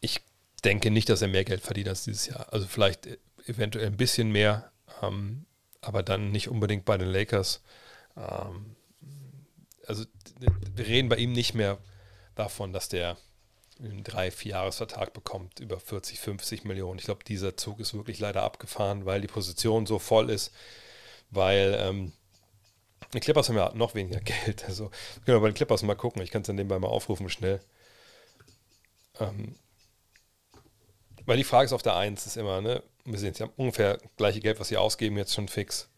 Ich 0.00 0.20
denke 0.64 0.90
nicht, 0.90 1.08
dass 1.08 1.22
er 1.22 1.28
mehr 1.28 1.44
Geld 1.44 1.62
verdient 1.62 1.88
als 1.88 2.04
dieses 2.04 2.26
Jahr. 2.26 2.52
Also 2.52 2.66
vielleicht 2.66 3.08
eventuell 3.46 3.86
ein 3.86 3.96
bisschen 3.96 4.30
mehr, 4.30 4.70
ähm, 5.02 5.46
aber 5.80 6.02
dann 6.02 6.30
nicht 6.30 6.48
unbedingt 6.48 6.84
bei 6.84 6.96
den 6.96 7.08
Lakers. 7.08 7.62
Ähm, 8.16 8.76
also 9.86 10.04
wir 10.38 10.86
reden 10.86 11.08
bei 11.08 11.16
ihm 11.16 11.32
nicht 11.32 11.54
mehr 11.54 11.78
davon, 12.34 12.72
dass 12.72 12.88
der 12.88 13.16
einen 13.80 14.04
drei, 14.04 14.30
vier 14.30 14.52
Jahresvertrag 14.52 15.12
bekommt 15.12 15.60
über 15.60 15.80
40, 15.80 16.20
50 16.20 16.64
Millionen. 16.64 16.98
Ich 16.98 17.06
glaube, 17.06 17.24
dieser 17.24 17.56
Zug 17.56 17.80
ist 17.80 17.94
wirklich 17.94 18.20
leider 18.20 18.42
abgefahren, 18.42 19.06
weil 19.06 19.20
die 19.20 19.26
Position 19.26 19.86
so 19.86 19.98
voll 19.98 20.30
ist, 20.30 20.52
weil 21.30 21.76
ähm, 21.78 22.12
die 23.14 23.20
Clippers 23.20 23.48
haben 23.48 23.56
ja 23.56 23.72
noch 23.74 23.94
weniger 23.94 24.20
Geld. 24.44 24.64
Also 24.64 24.90
können 25.24 25.36
wir 25.36 25.40
bei 25.40 25.48
den 25.50 25.54
Clippers 25.54 25.82
mal 25.82 25.94
gucken. 25.94 26.22
Ich 26.22 26.30
kann 26.30 26.42
es 26.42 26.46
dann 26.46 26.56
nebenbei 26.56 26.78
mal 26.78 26.88
aufrufen 26.88 27.28
schnell. 27.28 27.60
Ähm, 29.20 29.54
weil 31.26 31.36
die 31.36 31.44
Frage 31.44 31.66
ist 31.66 31.72
auf 31.72 31.82
der 31.82 31.96
Eins 31.96 32.26
ist 32.26 32.36
immer, 32.36 32.60
ne? 32.60 32.82
Wir 33.04 33.18
sehen, 33.18 33.34
sie 33.34 33.42
haben 33.42 33.52
ungefähr 33.56 33.98
gleiche 34.16 34.40
Geld, 34.40 34.60
was 34.60 34.68
sie 34.68 34.76
ausgeben, 34.76 35.16
jetzt 35.16 35.34
schon 35.34 35.48
fix. 35.48 35.88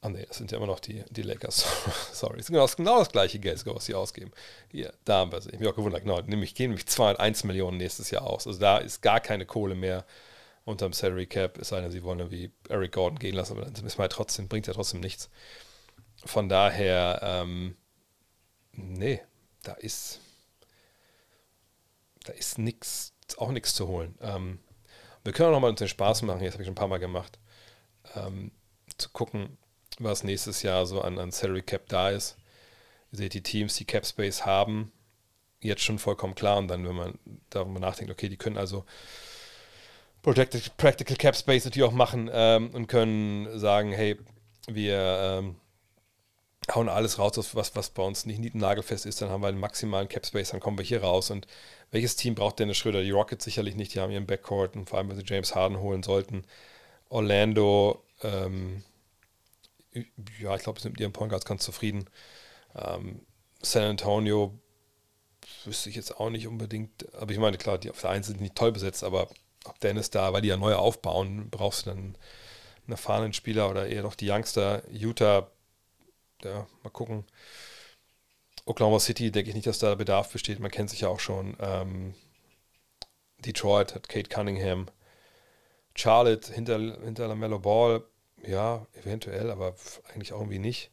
Ah 0.00 0.08
ne, 0.08 0.24
das 0.26 0.36
sind 0.36 0.50
ja 0.50 0.58
immer 0.58 0.66
noch 0.66 0.80
die, 0.80 1.04
die 1.10 1.22
Lakers. 1.22 1.66
Sorry, 2.12 2.36
das 2.36 2.46
ist 2.46 2.52
genau, 2.52 2.66
genau 2.66 2.98
das 2.98 3.08
gleiche 3.08 3.38
Geld, 3.38 3.64
was 3.66 3.86
sie 3.86 3.94
ausgeben. 3.94 4.30
Hier, 4.70 4.92
da 5.04 5.18
haben 5.18 5.32
wir 5.32 5.40
sie. 5.40 5.50
Ich 5.50 5.58
bin 5.58 5.66
auch 5.68 5.74
gewundert, 5.74 6.02
genau, 6.02 6.20
nämlich 6.20 6.54
gehen 6.54 6.70
nämlich 6.70 6.86
201 6.86 7.44
Millionen 7.44 7.78
nächstes 7.78 8.10
Jahr 8.10 8.24
aus. 8.24 8.46
Also 8.46 8.58
da 8.60 8.78
ist 8.78 9.02
gar 9.02 9.20
keine 9.20 9.46
Kohle 9.46 9.74
mehr 9.74 10.04
unterm 10.64 10.92
Salary 10.92 11.26
Cap, 11.26 11.58
es 11.58 11.68
sei 11.68 11.80
denn, 11.80 11.92
sie 11.92 12.02
wollen 12.02 12.30
wie 12.30 12.50
Eric 12.68 12.92
Gordon 12.92 13.18
gehen 13.18 13.34
lassen, 13.34 13.56
aber 13.56 13.70
dann 13.70 13.84
müssen 13.84 13.98
wir 13.98 14.04
ja 14.04 14.08
trotzdem, 14.08 14.48
bringt 14.48 14.66
ja 14.66 14.74
trotzdem 14.74 15.00
nichts. 15.00 15.30
Von 16.26 16.48
daher, 16.48 17.20
ähm, 17.22 17.76
nee, 18.72 19.22
da 19.62 19.72
ist, 19.72 20.20
da 22.24 22.32
ist 22.32 22.58
nichts 22.58 23.16
auch 23.36 23.50
nichts 23.50 23.74
zu 23.74 23.88
holen. 23.88 24.16
Ähm, 24.20 24.60
wir 25.24 25.32
können 25.32 25.48
auch 25.48 25.54
nochmal 25.54 25.70
uns 25.70 25.78
den 25.78 25.88
Spaß 25.88 26.22
machen, 26.22 26.42
jetzt 26.42 26.54
habe 26.54 26.62
ich 26.62 26.66
schon 26.66 26.72
ein 26.72 26.76
paar 26.76 26.88
Mal 26.88 26.98
gemacht, 26.98 27.38
ähm, 28.14 28.52
zu 28.96 29.10
gucken, 29.10 29.58
was 29.98 30.24
nächstes 30.24 30.62
Jahr 30.62 30.86
so 30.86 31.00
an, 31.00 31.18
an 31.18 31.32
Salary 31.32 31.62
Cap 31.62 31.88
da 31.88 32.10
ist. 32.10 32.36
Ihr 33.12 33.18
seht, 33.18 33.34
die 33.34 33.42
Teams, 33.42 33.74
die 33.74 33.84
Cap 33.84 34.06
Space 34.06 34.46
haben, 34.46 34.92
jetzt 35.60 35.82
schon 35.82 35.98
vollkommen 35.98 36.34
klar. 36.34 36.58
Und 36.58 36.68
dann, 36.68 36.86
wenn 36.86 36.94
man 36.94 37.18
darüber 37.50 37.80
nachdenkt, 37.80 38.12
okay, 38.12 38.28
die 38.28 38.36
können 38.36 38.58
also 38.58 38.84
Projected 40.22 40.76
Practical 40.76 41.16
Cap 41.16 41.36
Space 41.36 41.64
natürlich 41.64 41.88
auch 41.88 41.94
machen 41.94 42.30
ähm, 42.32 42.70
und 42.70 42.86
können 42.88 43.58
sagen, 43.58 43.92
hey, 43.92 44.18
wir 44.66 45.40
ähm, 45.40 45.56
hauen 46.74 46.88
alles 46.88 47.18
raus, 47.18 47.54
was, 47.54 47.76
was 47.76 47.90
bei 47.90 48.02
uns 48.02 48.26
nicht 48.26 48.54
nagelfest 48.54 49.06
ist, 49.06 49.22
dann 49.22 49.30
haben 49.30 49.42
wir 49.42 49.48
einen 49.48 49.60
maximalen 49.60 50.08
Cap 50.08 50.26
Space, 50.26 50.50
dann 50.50 50.60
kommen 50.60 50.78
wir 50.78 50.84
hier 50.84 51.02
raus 51.02 51.30
und 51.30 51.46
welches 51.90 52.16
Team 52.16 52.34
braucht 52.34 52.58
Dennis 52.58 52.76
Schröder? 52.76 53.02
Die 53.02 53.10
Rockets 53.10 53.44
sicherlich 53.44 53.76
nicht, 53.76 53.94
die 53.94 54.00
haben 54.00 54.10
ihren 54.10 54.26
Backcourt 54.26 54.74
und 54.76 54.88
vor 54.88 54.98
allem, 54.98 55.08
wenn 55.08 55.16
sie 55.16 55.24
James 55.24 55.54
Harden 55.54 55.78
holen 55.78 56.02
sollten. 56.02 56.44
Orlando, 57.08 58.02
ähm, 58.22 58.82
ja, 60.40 60.56
ich 60.56 60.62
glaube, 60.62 60.80
sind 60.80 60.92
mit 60.92 61.00
ihren 61.00 61.12
Point 61.12 61.30
Guards 61.30 61.46
ganz 61.46 61.62
zufrieden. 61.64 62.06
Ähm, 62.74 63.20
San 63.62 63.84
Antonio 63.84 64.58
wüsste 65.64 65.90
ich 65.90 65.96
jetzt 65.96 66.18
auch 66.18 66.30
nicht 66.30 66.46
unbedingt, 66.46 67.14
aber 67.14 67.32
ich 67.32 67.38
meine, 67.38 67.56
klar, 67.58 67.78
die 67.78 67.90
auf 67.90 68.00
der 68.00 68.10
einen 68.10 68.24
sind 68.24 68.40
nicht 68.40 68.56
toll 68.56 68.72
besetzt, 68.72 69.04
aber 69.04 69.28
ob 69.64 69.80
Dennis 69.80 70.10
da, 70.10 70.32
weil 70.32 70.42
die 70.42 70.48
ja 70.48 70.56
neu 70.56 70.74
aufbauen, 70.74 71.48
brauchst 71.50 71.86
du 71.86 71.90
dann 71.90 71.98
einen 71.98 72.92
erfahrenen 72.92 73.32
Spieler 73.32 73.70
oder 73.70 73.86
eher 73.86 74.02
noch 74.02 74.14
die 74.14 74.30
Youngster. 74.30 74.82
Utah, 74.90 75.50
ja, 76.44 76.66
mal 76.82 76.90
gucken. 76.90 77.24
Oklahoma 78.64 78.98
City 78.98 79.30
denke 79.30 79.50
ich 79.50 79.54
nicht, 79.54 79.66
dass 79.66 79.78
da 79.78 79.94
Bedarf 79.94 80.32
besteht. 80.32 80.58
Man 80.58 80.70
kennt 80.70 80.90
sich 80.90 81.02
ja 81.02 81.08
auch 81.08 81.20
schon. 81.20 81.56
Ähm, 81.60 82.14
Detroit 83.38 83.94
hat 83.94 84.08
Kate 84.08 84.28
Cunningham. 84.28 84.86
Charlotte 85.94 86.52
hinter, 86.52 86.78
hinter 86.78 87.28
LaMelo 87.28 87.58
Ball, 87.58 88.04
ja, 88.46 88.86
eventuell, 88.94 89.50
aber 89.50 89.74
eigentlich 90.12 90.32
auch 90.32 90.40
irgendwie 90.40 90.58
nicht. 90.58 90.90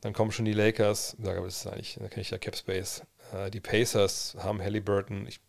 Dann 0.00 0.12
kommen 0.12 0.32
schon 0.32 0.44
die 0.44 0.52
Lakers, 0.52 1.16
eigentlich, 1.18 1.98
da 2.00 2.08
kenne 2.08 2.22
ich 2.22 2.30
ja 2.30 2.38
Capspace. 2.38 3.02
Äh, 3.32 3.50
die 3.50 3.60
Pacers 3.60 4.36
haben 4.38 4.60
Halliburton 4.62 5.26
ich, 5.26 5.40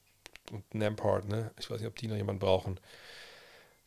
und 0.52 0.74
Nampart, 0.74 1.28
ne? 1.28 1.52
Ich 1.60 1.70
weiß 1.70 1.80
nicht, 1.80 1.88
ob 1.88 1.96
die 1.96 2.08
noch 2.08 2.16
jemanden 2.16 2.40
brauchen. 2.40 2.80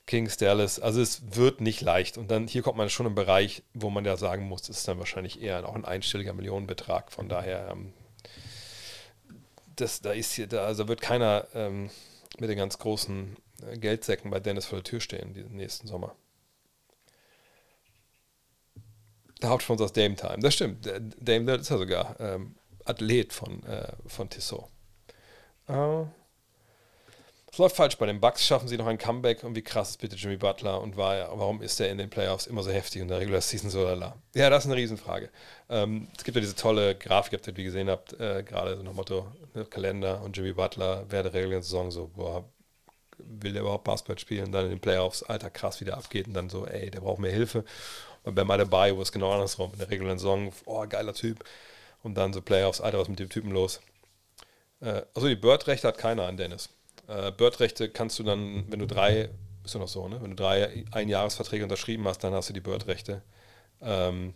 Kings, 0.09 0.39
Dallas. 0.39 0.81
Also 0.81 1.01
es 1.01 1.37
wird 1.37 1.61
nicht 1.61 1.81
leicht. 1.83 2.19
Und 2.19 2.31
dann 2.31 2.49
hier 2.49 2.63
kommt 2.63 2.79
man 2.79 2.91
schon 2.91 3.07
im 3.07 3.15
Bereich, 3.15 3.63
wo 3.75 3.91
man 3.91 4.05
ja 4.05 4.17
sagen 4.17 4.49
muss, 4.49 4.63
das 4.63 4.79
ist 4.79 4.89
dann 4.89 4.99
wahrscheinlich 4.99 5.41
eher 5.41 5.69
auch 5.69 5.77
ein 5.77 5.85
einstelliger 5.85 6.33
Millionenbetrag. 6.33 7.13
Von 7.13 7.29
daher, 7.29 7.69
ähm, 7.71 7.93
das, 9.77 10.01
da 10.01 10.13
ist 10.13 10.33
hier, 10.33 10.49
da, 10.49 10.65
also 10.65 10.89
wird 10.89 11.01
keiner 11.01 11.47
ähm, 11.55 11.91
mit 12.39 12.51
den 12.51 12.57
ganz 12.59 12.79
großen 12.79 13.37
äh, 13.67 13.79
Geldsäcken 13.79 14.31
bei 14.31 14.41
Dennis 14.41 14.67
vor 14.67 14.79
der 14.79 14.85
Tür 14.85 15.01
stehen, 15.01 15.35
diesen 15.35 15.55
nächsten 15.55 15.87
Sommer. 15.87 16.17
Der 19.43 19.51
Hauptsponsor 19.51 19.87
ist 19.87 19.97
Dame 19.97 20.17
Time. 20.17 20.39
Das 20.41 20.55
stimmt. 20.55 20.91
Dame 21.21 21.55
ist 21.55 21.69
ja 21.69 21.79
sogar 21.79 22.19
ähm, 22.19 22.57
Athlet 22.85 23.33
von, 23.33 23.63
äh, 23.65 23.93
von 24.07 24.29
Tissot. 24.29 24.65
Uh, 25.69 26.07
es 27.59 27.61
läuft 27.61 27.75
falsch 27.75 27.99
bei 27.99 28.07
den 28.07 28.21
Bucks. 28.21 28.47
Schaffen 28.47 28.69
sie 28.69 28.77
noch 28.77 28.87
ein 28.87 28.99
Comeback? 28.99 29.43
Und 29.43 29.57
wie 29.57 29.63
krass 29.63 29.91
ist 29.91 30.01
bitte 30.01 30.15
Jimmy 30.15 30.37
Butler? 30.37 30.81
Und 30.81 30.97
war, 30.97 31.37
warum 31.37 31.61
ist 31.61 31.81
er 31.81 31.91
in 31.91 31.99
den 31.99 32.09
Playoffs 32.09 32.47
immer 32.47 32.63
so 32.63 32.71
heftig 32.71 33.03
und 33.03 33.09
der 33.09 33.19
Regular 33.19 33.41
Season 33.41 33.69
so 33.69 33.83
lala? 33.83 34.15
Ja, 34.37 34.49
das 34.49 34.65
ist 34.65 34.71
eine 34.71 34.81
Riesenfrage. 34.81 35.29
Ähm, 35.69 36.07
es 36.17 36.23
gibt 36.23 36.37
ja 36.37 36.41
diese 36.41 36.55
tolle 36.55 36.95
Grafik, 36.95 37.33
habt 37.33 37.49
ihr 37.49 37.53
die 37.53 37.65
gesehen 37.65 37.91
habt, 37.91 38.13
äh, 38.21 38.45
gerade 38.45 38.77
so 38.77 38.85
nach 38.85 38.93
Motto 38.93 39.27
ne, 39.55 39.65
Kalender 39.65 40.23
und 40.23 40.37
Jimmy 40.37 40.53
Butler 40.53 41.05
während 41.09 41.35
der 41.35 41.35
regulären 41.35 41.65
Saison 41.65 41.91
so, 41.91 42.07
boah, 42.15 42.45
will 43.17 43.53
der 43.53 43.63
überhaupt 43.63 43.83
Basketball 43.83 44.21
spielen? 44.21 44.45
Und 44.47 44.53
dann 44.53 44.67
in 44.67 44.71
den 44.71 44.81
Playoffs, 44.81 45.25
alter, 45.25 45.51
krass, 45.51 45.81
wieder 45.81 45.97
abgeht 45.97 46.29
und 46.29 46.35
dann 46.35 46.49
so, 46.49 46.65
ey, 46.65 46.93
der 46.93 47.01
braucht 47.01 47.19
mehr 47.19 47.33
Hilfe. 47.33 47.65
Und 48.23 48.37
bei 48.37 48.57
dabei, 48.57 48.95
wo 48.97 49.03
es 49.03 49.11
genau 49.11 49.33
andersrum, 49.33 49.73
in 49.73 49.81
der 49.81 49.91
regulären 49.91 50.19
Saison, 50.19 50.53
oh, 50.65 50.87
geiler 50.89 51.13
Typ. 51.13 51.43
Und 52.05 52.15
dann 52.15 52.33
so 52.33 52.41
Playoffs, 52.41 52.81
Alter, 52.81 53.01
was 53.01 53.09
mit 53.09 53.19
dem 53.19 53.29
Typen 53.29 53.51
los? 53.51 53.81
Äh, 54.81 55.03
also 55.13 55.27
die 55.27 55.35
Bird-Rechte 55.35 55.89
hat 55.89 55.99
keiner 55.99 56.23
an 56.23 56.37
Dennis. 56.37 56.69
Äh, 57.09 57.33
Bird-Rechte 57.33 57.89
kannst 57.89 58.19
du 58.19 58.23
dann, 58.23 58.71
wenn 58.71 58.79
du 58.79 58.87
drei, 58.87 59.31
ist 59.65 59.75
ja 59.75 59.81
noch 59.81 59.89
so, 59.89 60.09
ne? 60.09 60.23
Wenn 60.23 60.31
du 60.31 60.37
drei 60.37 60.85
Einjahresverträge 60.93 61.65
unterschrieben 61.65 62.07
hast, 62.07 62.23
dann 62.23 62.35
hast 62.35 62.51
du 62.51 62.53
die 62.53 62.61
Bird-Rechte. 62.61 63.23
Ähm, 63.81 64.35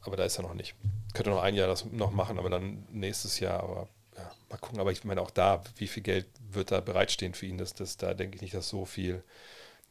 aber 0.00 0.16
da 0.16 0.24
ist 0.24 0.38
er 0.38 0.42
noch 0.42 0.54
nicht. 0.54 0.74
Könnte 1.12 1.30
noch 1.30 1.42
ein 1.42 1.54
Jahr 1.54 1.66
das 1.66 1.84
noch 1.86 2.12
machen, 2.12 2.38
aber 2.38 2.50
dann 2.50 2.86
nächstes 2.90 3.40
Jahr, 3.40 3.62
aber 3.62 3.88
ja, 4.16 4.30
mal 4.48 4.58
gucken. 4.58 4.80
Aber 4.80 4.92
ich 4.92 5.04
meine 5.04 5.20
auch 5.20 5.30
da, 5.30 5.62
wie 5.76 5.88
viel 5.88 6.02
Geld 6.02 6.26
wird 6.50 6.70
da 6.70 6.80
bereitstehen 6.80 7.34
für 7.34 7.46
ihn? 7.46 7.58
Das, 7.58 7.74
das, 7.74 7.96
da 7.96 8.14
denke 8.14 8.36
ich 8.36 8.42
nicht, 8.42 8.54
dass 8.54 8.68
so 8.68 8.84
viel 8.84 9.22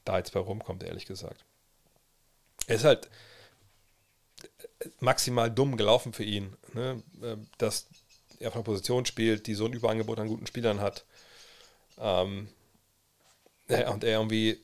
da 0.05 0.17
jetzt 0.17 0.31
bei 0.31 0.39
rumkommt, 0.39 0.83
ehrlich 0.83 1.05
gesagt. 1.05 1.43
Er 2.67 2.75
ist 2.75 2.85
halt 2.85 3.09
maximal 4.99 5.51
dumm 5.51 5.75
gelaufen 5.75 6.13
für 6.13 6.23
ihn, 6.23 6.55
ne? 6.73 7.03
Ähm, 7.21 7.47
dass 7.57 7.87
er 8.39 8.49
auf 8.49 8.55
einer 8.55 8.63
Position 8.63 9.05
spielt, 9.05 9.47
die 9.47 9.55
so 9.55 9.65
ein 9.65 9.73
Überangebot 9.73 10.19
an 10.19 10.27
guten 10.27 10.47
Spielern 10.47 10.79
hat. 10.79 11.05
Ähm, 11.99 12.49
und 13.67 14.03
er 14.03 14.19
irgendwie 14.19 14.61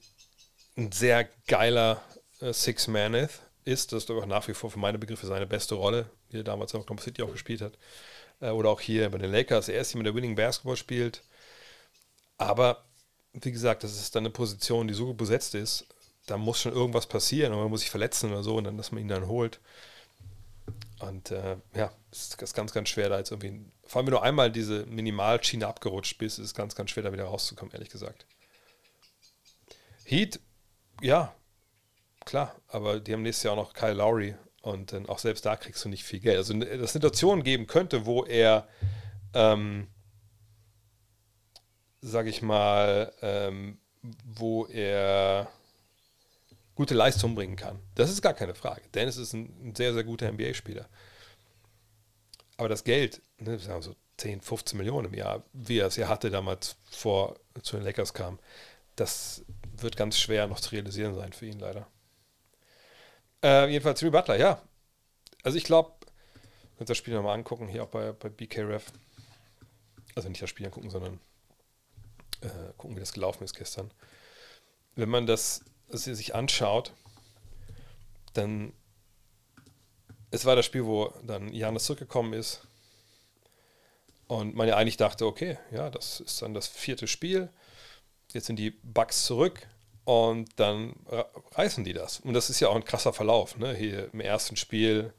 ein 0.77 0.91
sehr 0.91 1.27
geiler 1.47 2.01
äh, 2.39 2.53
Six-Man 2.53 3.13
ist. 3.65 3.91
Das 3.91 4.03
ist 4.03 4.11
aber 4.11 4.25
nach 4.25 4.47
wie 4.47 4.53
vor 4.53 4.71
für 4.71 4.79
meine 4.79 4.97
Begriffe 4.97 5.27
seine 5.27 5.47
beste 5.47 5.75
Rolle, 5.75 6.09
die 6.31 6.37
er 6.37 6.43
damals 6.43 6.73
in 6.73 6.79
Oklahoma 6.79 7.01
City 7.01 7.21
auch 7.23 7.31
gespielt 7.31 7.61
hat. 7.61 7.73
Äh, 8.39 8.49
oder 8.49 8.69
auch 8.69 8.81
hier 8.81 9.09
bei 9.09 9.17
den 9.17 9.31
Lakers. 9.31 9.69
Er 9.69 9.81
ist 9.81 9.93
jemand, 9.93 10.07
der 10.07 10.15
Winning 10.15 10.35
Basketball 10.35 10.77
spielt. 10.77 11.23
Aber 12.37 12.85
wie 13.33 13.51
gesagt, 13.51 13.83
das 13.83 13.99
ist 13.99 14.15
dann 14.15 14.23
eine 14.23 14.29
Position, 14.29 14.87
die 14.87 14.93
so 14.93 15.13
besetzt 15.13 15.55
ist, 15.55 15.87
da 16.25 16.37
muss 16.37 16.61
schon 16.61 16.73
irgendwas 16.73 17.07
passieren 17.07 17.51
oder 17.51 17.63
man 17.63 17.71
muss 17.71 17.81
sich 17.81 17.89
verletzen 17.89 18.31
oder 18.31 18.43
so 18.43 18.55
und 18.55 18.63
dann, 18.65 18.77
dass 18.77 18.91
man 18.91 19.01
ihn 19.01 19.07
dann 19.07 19.27
holt. 19.27 19.59
Und 20.99 21.31
äh, 21.31 21.57
ja, 21.75 21.91
es 22.11 22.29
ist 22.29 22.55
ganz, 22.55 22.73
ganz 22.73 22.89
schwer 22.89 23.09
da 23.09 23.17
jetzt 23.17 23.31
irgendwie, 23.31 23.65
vor 23.93 23.99
allem 23.99 24.07
wenn 24.07 24.13
du 24.15 24.21
einmal 24.23 24.51
diese 24.51 24.87
Minimalschiene 24.87 25.67
abgerutscht 25.67 26.17
bist, 26.17 26.39
ist 26.39 26.45
es 26.45 26.55
ganz, 26.55 26.73
ganz 26.73 26.89
schwer 26.89 27.03
da 27.03 27.13
wieder 27.13 27.25
rauszukommen, 27.25 27.71
ehrlich 27.75 27.91
gesagt. 27.91 28.25
Heat, 30.03 30.39
ja, 30.99 31.31
klar, 32.25 32.55
aber 32.69 32.99
die 32.99 33.13
haben 33.13 33.21
nächstes 33.21 33.43
Jahr 33.43 33.53
auch 33.53 33.67
noch 33.67 33.73
Kyle 33.73 33.93
Lowry 33.93 34.33
und 34.63 34.93
dann 34.93 35.07
auch 35.07 35.19
selbst 35.19 35.45
da 35.45 35.55
kriegst 35.55 35.85
du 35.85 35.89
nicht 35.89 36.03
viel 36.03 36.21
Geld. 36.21 36.37
Also, 36.37 36.55
dass 36.55 36.69
es 36.79 36.93
Situationen 36.93 37.43
geben 37.43 37.67
könnte, 37.67 38.07
wo 38.07 38.23
er, 38.23 38.67
ähm, 39.35 39.87
sag 42.01 42.25
ich 42.25 42.41
mal, 42.41 43.13
ähm, 43.21 43.77
wo 44.25 44.65
er 44.65 45.51
gute 46.73 46.95
Leistung 46.95 47.35
bringen 47.35 47.57
kann. 47.57 47.79
Das 47.93 48.09
ist 48.09 48.23
gar 48.23 48.33
keine 48.33 48.55
Frage. 48.55 48.81
Dennis 48.95 49.17
ist 49.17 49.33
ein, 49.33 49.53
ein 49.63 49.75
sehr, 49.75 49.93
sehr 49.93 50.03
guter 50.03 50.31
NBA-Spieler. 50.31 50.89
Aber 52.57 52.69
das 52.69 52.83
Geld, 52.83 53.21
ne, 53.43 53.59
so 53.59 53.95
10, 54.17 54.41
15 54.41 54.77
Millionen 54.77 55.07
im 55.07 55.13
Jahr, 55.13 55.43
wie 55.53 55.79
er 55.79 55.87
es 55.87 55.95
ja 55.95 56.07
hatte 56.07 56.29
damals 56.29 56.77
vor 56.89 57.35
zu 57.61 57.75
den 57.75 57.85
Lakers 57.85 58.13
kam, 58.13 58.39
das 58.95 59.43
wird 59.77 59.97
ganz 59.97 60.17
schwer 60.19 60.47
noch 60.47 60.59
zu 60.59 60.71
realisieren 60.71 61.15
sein 61.15 61.33
für 61.33 61.45
ihn 61.45 61.59
leider. 61.59 61.87
Äh, 63.43 63.69
jedenfalls 63.69 63.99
Jimmy 64.01 64.11
Butler, 64.11 64.37
ja. 64.37 64.61
Also 65.43 65.57
ich 65.57 65.63
glaube, 65.63 65.93
könnt 66.77 66.89
das 66.89 66.97
Spiel 66.97 67.13
nochmal 67.13 67.35
angucken, 67.35 67.67
hier 67.67 67.83
auch 67.83 67.89
bei, 67.89 68.11
bei 68.11 68.29
BKRF. 68.29 68.91
Also 70.15 70.29
nicht 70.29 70.41
das 70.41 70.49
Spiel 70.49 70.65
angucken, 70.65 70.89
sondern 70.89 71.19
äh, 72.41 72.73
gucken, 72.77 72.95
wie 72.95 72.99
das 72.99 73.13
gelaufen 73.13 73.43
ist 73.43 73.55
gestern. 73.55 73.91
Wenn 74.95 75.09
man 75.09 75.25
das 75.25 75.65
sich 75.89 76.35
anschaut, 76.35 76.93
dann 78.33 78.73
es 80.31 80.45
war 80.45 80.55
das 80.55 80.65
Spiel, 80.65 80.85
wo 80.85 81.13
dann 81.23 81.53
Janis 81.53 81.85
zurückgekommen 81.85 82.33
ist 82.33 82.65
und 84.27 84.55
man 84.55 84.67
ja 84.67 84.77
eigentlich 84.77 84.97
dachte, 84.97 85.25
okay, 85.25 85.57
ja, 85.71 85.89
das 85.89 86.19
ist 86.19 86.41
dann 86.41 86.53
das 86.53 86.67
vierte 86.67 87.07
Spiel. 87.07 87.49
Jetzt 88.31 88.47
sind 88.47 88.57
die 88.57 88.71
Bugs 88.71 89.25
zurück 89.25 89.67
und 90.05 90.49
dann 90.57 90.93
reißen 91.53 91.83
die 91.83 91.93
das. 91.93 92.19
Und 92.19 92.33
das 92.33 92.49
ist 92.49 92.59
ja 92.59 92.69
auch 92.69 92.75
ein 92.75 92.85
krasser 92.85 93.13
Verlauf. 93.13 93.57
Ne? 93.57 93.73
Hier 93.73 94.09
im 94.13 94.19
ersten 94.19 94.55
Spiel 94.55 95.13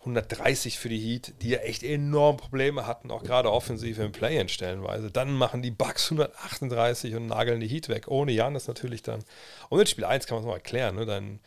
130 0.00 0.78
für 0.78 0.88
die 0.88 0.98
Heat, 0.98 1.34
die 1.42 1.50
ja 1.50 1.58
echt 1.58 1.82
enorm 1.82 2.36
Probleme 2.36 2.86
hatten, 2.86 3.10
auch 3.10 3.24
gerade 3.24 3.50
offensiv 3.50 3.98
im 3.98 4.12
Play-In 4.12 4.48
stellenweise. 4.48 5.10
Dann 5.10 5.32
machen 5.32 5.62
die 5.62 5.72
Bucks 5.72 6.06
138 6.06 7.16
und 7.16 7.26
nageln 7.26 7.60
die 7.60 7.66
Heat 7.66 7.88
weg, 7.88 8.06
ohne 8.08 8.32
Janis 8.32 8.68
natürlich 8.68 9.02
dann. 9.02 9.24
Und 9.68 9.80
in 9.80 9.86
Spiel 9.86 10.04
1 10.04 10.26
kann 10.26 10.36
man 10.36 10.44
es 10.44 10.46
noch 10.46 10.54
erklären, 10.54 10.94
ne? 10.94 11.06
Dein 11.06 11.40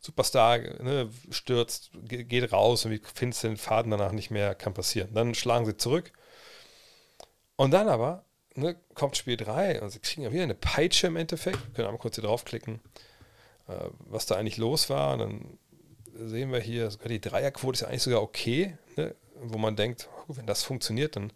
Superstar 0.00 0.58
ne, 0.58 1.10
stürzt, 1.30 1.90
geht 2.02 2.52
raus 2.52 2.84
und 2.84 2.92
wie 2.92 3.00
findest 3.14 3.44
du 3.44 3.48
den 3.48 3.56
Faden 3.56 3.90
danach 3.90 4.12
nicht 4.12 4.30
mehr, 4.30 4.54
kann 4.54 4.72
passieren. 4.72 5.12
Dann 5.12 5.34
schlagen 5.34 5.66
sie 5.66 5.76
zurück. 5.76 6.12
Und 7.56 7.70
dann 7.72 7.88
aber 7.88 8.24
ne, 8.54 8.76
kommt 8.94 9.16
Spiel 9.16 9.36
3 9.36 9.82
und 9.82 9.90
sie 9.90 9.98
kriegen 9.98 10.22
ja 10.22 10.32
wieder 10.32 10.42
eine 10.42 10.54
Peitsche 10.54 11.06
im 11.06 11.16
Endeffekt. 11.16 11.58
Wir 11.66 11.74
können 11.74 11.88
einmal 11.88 12.00
kurz 12.00 12.16
hier 12.16 12.24
draufklicken, 12.24 12.80
äh, 13.68 13.88
was 14.00 14.26
da 14.26 14.36
eigentlich 14.36 14.56
los 14.56 14.90
war. 14.90 15.14
Und 15.14 15.18
dann 15.18 15.58
sehen 16.28 16.52
wir 16.52 16.60
hier, 16.60 16.90
sogar 16.90 17.08
die 17.08 17.20
Dreierquote 17.20 17.74
ist 17.76 17.80
ja 17.80 17.88
eigentlich 17.88 18.02
sogar 18.02 18.22
okay, 18.22 18.76
ne? 18.96 19.14
wo 19.42 19.58
man 19.58 19.76
denkt, 19.76 20.08
oh, 20.28 20.36
wenn 20.36 20.46
das 20.46 20.62
funktioniert, 20.62 21.16
dann, 21.16 21.32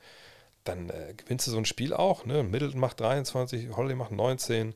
dann 0.65 0.91
äh, 0.91 1.15
gewinnst 1.17 1.47
du 1.47 1.51
so 1.51 1.59
ein 1.59 1.67
Spiel 1.67 1.93
auch. 1.93 2.25
Ne? 2.25 2.43
Middleton 2.43 2.81
macht 2.81 3.01
23, 3.01 3.77
Holiday 3.77 3.97
macht 3.97 4.13
19. 4.13 4.75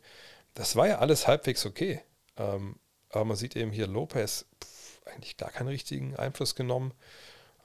Das 0.55 0.77
war 0.77 0.87
ja 0.87 0.99
alles 0.99 1.27
halbwegs 1.27 1.67
okay. 1.67 2.01
Ähm, 2.37 2.77
aber 3.11 3.25
man 3.25 3.37
sieht 3.37 3.57
eben 3.57 3.71
hier 3.71 3.87
Lopez 3.87 4.47
pff, 4.63 5.01
eigentlich 5.07 5.37
gar 5.37 5.51
keinen 5.51 5.69
richtigen 5.69 6.17
Einfluss 6.17 6.55
genommen. 6.55 6.93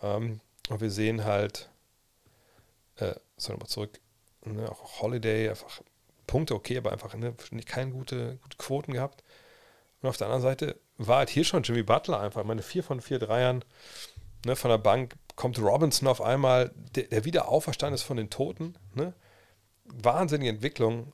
Ähm, 0.02 0.40
und 0.70 0.82
wir 0.82 0.92
sehen 0.92 1.26
halt, 1.26 1.70
äh, 3.00 3.16
so 3.38 3.52
nochmal 3.54 3.70
zurück, 3.70 4.00
ne? 4.46 4.70
auch 4.70 5.02
Holiday, 5.02 5.50
einfach 5.50 5.82
Punkte 6.28 6.56
okay, 6.56 6.78
aber 6.78 6.92
einfach 6.92 7.16
ne? 7.16 7.34
keine 7.66 7.92
gute, 7.92 8.38
gute 8.44 8.58
Quoten 8.58 8.94
gehabt. 8.94 9.24
Und 10.02 10.10
auf 10.10 10.18
der 10.18 10.28
anderen 10.28 10.44
Seite 10.44 10.80
war 10.98 11.18
halt 11.18 11.30
hier 11.30 11.44
schon 11.44 11.64
Jimmy 11.64 11.84
Butler 11.84 12.20
einfach. 12.20 12.44
Meine 12.44 12.62
vier 12.62 12.84
von 12.84 13.02
vier 13.02 13.20
Dreiern 13.20 13.66
ne, 14.46 14.56
von 14.56 14.70
der 14.70 14.78
Bank 14.78 15.16
kommt 15.36 15.60
Robinson 15.60 16.08
auf 16.08 16.22
einmal, 16.22 16.72
der, 16.96 17.06
der 17.06 17.26
wieder 17.26 17.50
auferstanden 17.50 17.96
ist 17.96 18.04
von 18.04 18.18
den 18.18 18.30
Toten. 18.30 18.76
Ne? 18.94 19.14
Wahnsinnige 19.86 20.50
Entwicklung. 20.50 21.14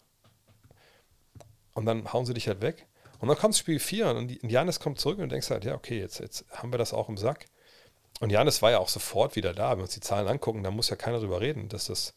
Und 1.74 1.86
dann 1.86 2.12
hauen 2.12 2.26
sie 2.26 2.34
dich 2.34 2.48
halt 2.48 2.62
weg. 2.62 2.88
Und 3.20 3.28
dann 3.28 3.38
kommt 3.38 3.56
Spiel 3.56 3.80
4 3.80 4.10
und 4.10 4.44
Janis 4.44 4.80
kommt 4.80 5.00
zurück 5.00 5.20
und 5.20 5.32
denkst 5.32 5.50
halt, 5.50 5.66
ja, 5.66 5.76
okay, 5.76 6.00
jetzt, 6.00 6.20
jetzt 6.20 6.46
haben 6.52 6.72
wir 6.72 6.78
das 6.78 6.94
auch 6.94 7.10
im 7.10 7.18
Sack. 7.18 7.46
Und 8.20 8.30
Janis 8.32 8.62
war 8.62 8.72
ja 8.72 8.80
auch 8.80 8.90
sofort 8.90 9.36
wieder 9.36 9.54
da. 9.54 9.72
Wenn 9.72 9.80
wir 9.80 9.84
uns 9.84 9.94
die 9.94 10.00
Zahlen 10.00 10.28
angucken, 10.28 10.64
da 10.64 10.72
muss 10.72 10.90
ja 10.90 10.96
keiner 10.96 11.20
drüber 11.20 11.42
reden, 11.42 11.70
dass 11.70 11.86
das, 11.86 12.14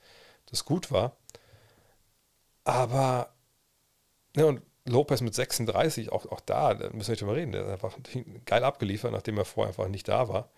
das 0.46 0.64
gut 0.64 0.92
war. 0.92 1.16
Aber, 2.64 3.32
ne, 4.36 4.46
und 4.46 4.62
Lopez 4.84 5.20
mit 5.20 5.34
36, 5.34 6.12
auch, 6.12 6.26
auch 6.26 6.40
da, 6.40 6.74
da 6.74 6.90
müssen 6.90 7.08
wir 7.08 7.12
nicht 7.12 7.22
drüber 7.22 7.36
reden, 7.36 7.52
der 7.52 7.62
ist 7.62 7.70
einfach 7.70 7.96
geil 8.46 8.64
abgeliefert, 8.64 9.12
nachdem 9.12 9.38
er 9.38 9.44
vorher 9.44 9.68
einfach 9.68 9.88
nicht 9.88 10.08
da 10.08 10.28
war. 10.28 10.50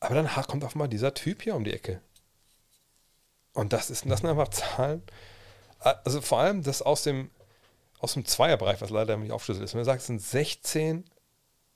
Aber 0.00 0.14
dann 0.14 0.28
kommt 0.46 0.64
auf 0.64 0.74
mal 0.74 0.88
dieser 0.88 1.14
Typ 1.14 1.42
hier 1.42 1.54
um 1.54 1.64
die 1.64 1.74
Ecke. 1.74 2.00
Und 3.52 3.72
das, 3.72 3.90
ist, 3.90 4.08
das 4.08 4.20
sind 4.20 4.30
einfach 4.30 4.48
Zahlen. 4.48 5.02
Also 5.78 6.20
vor 6.20 6.38
allem 6.40 6.62
das 6.62 6.82
aus 6.82 7.02
dem, 7.02 7.30
aus 7.98 8.14
dem 8.14 8.24
Zweierbereich, 8.24 8.80
was 8.80 8.90
leider 8.90 9.16
nicht 9.16 9.32
aufschlüsselig 9.32 9.66
ist. 9.66 9.74
Wenn 9.74 9.80
man 9.80 9.84
sagt, 9.86 10.00
es 10.00 10.06
sind 10.06 10.22
16, 10.22 11.04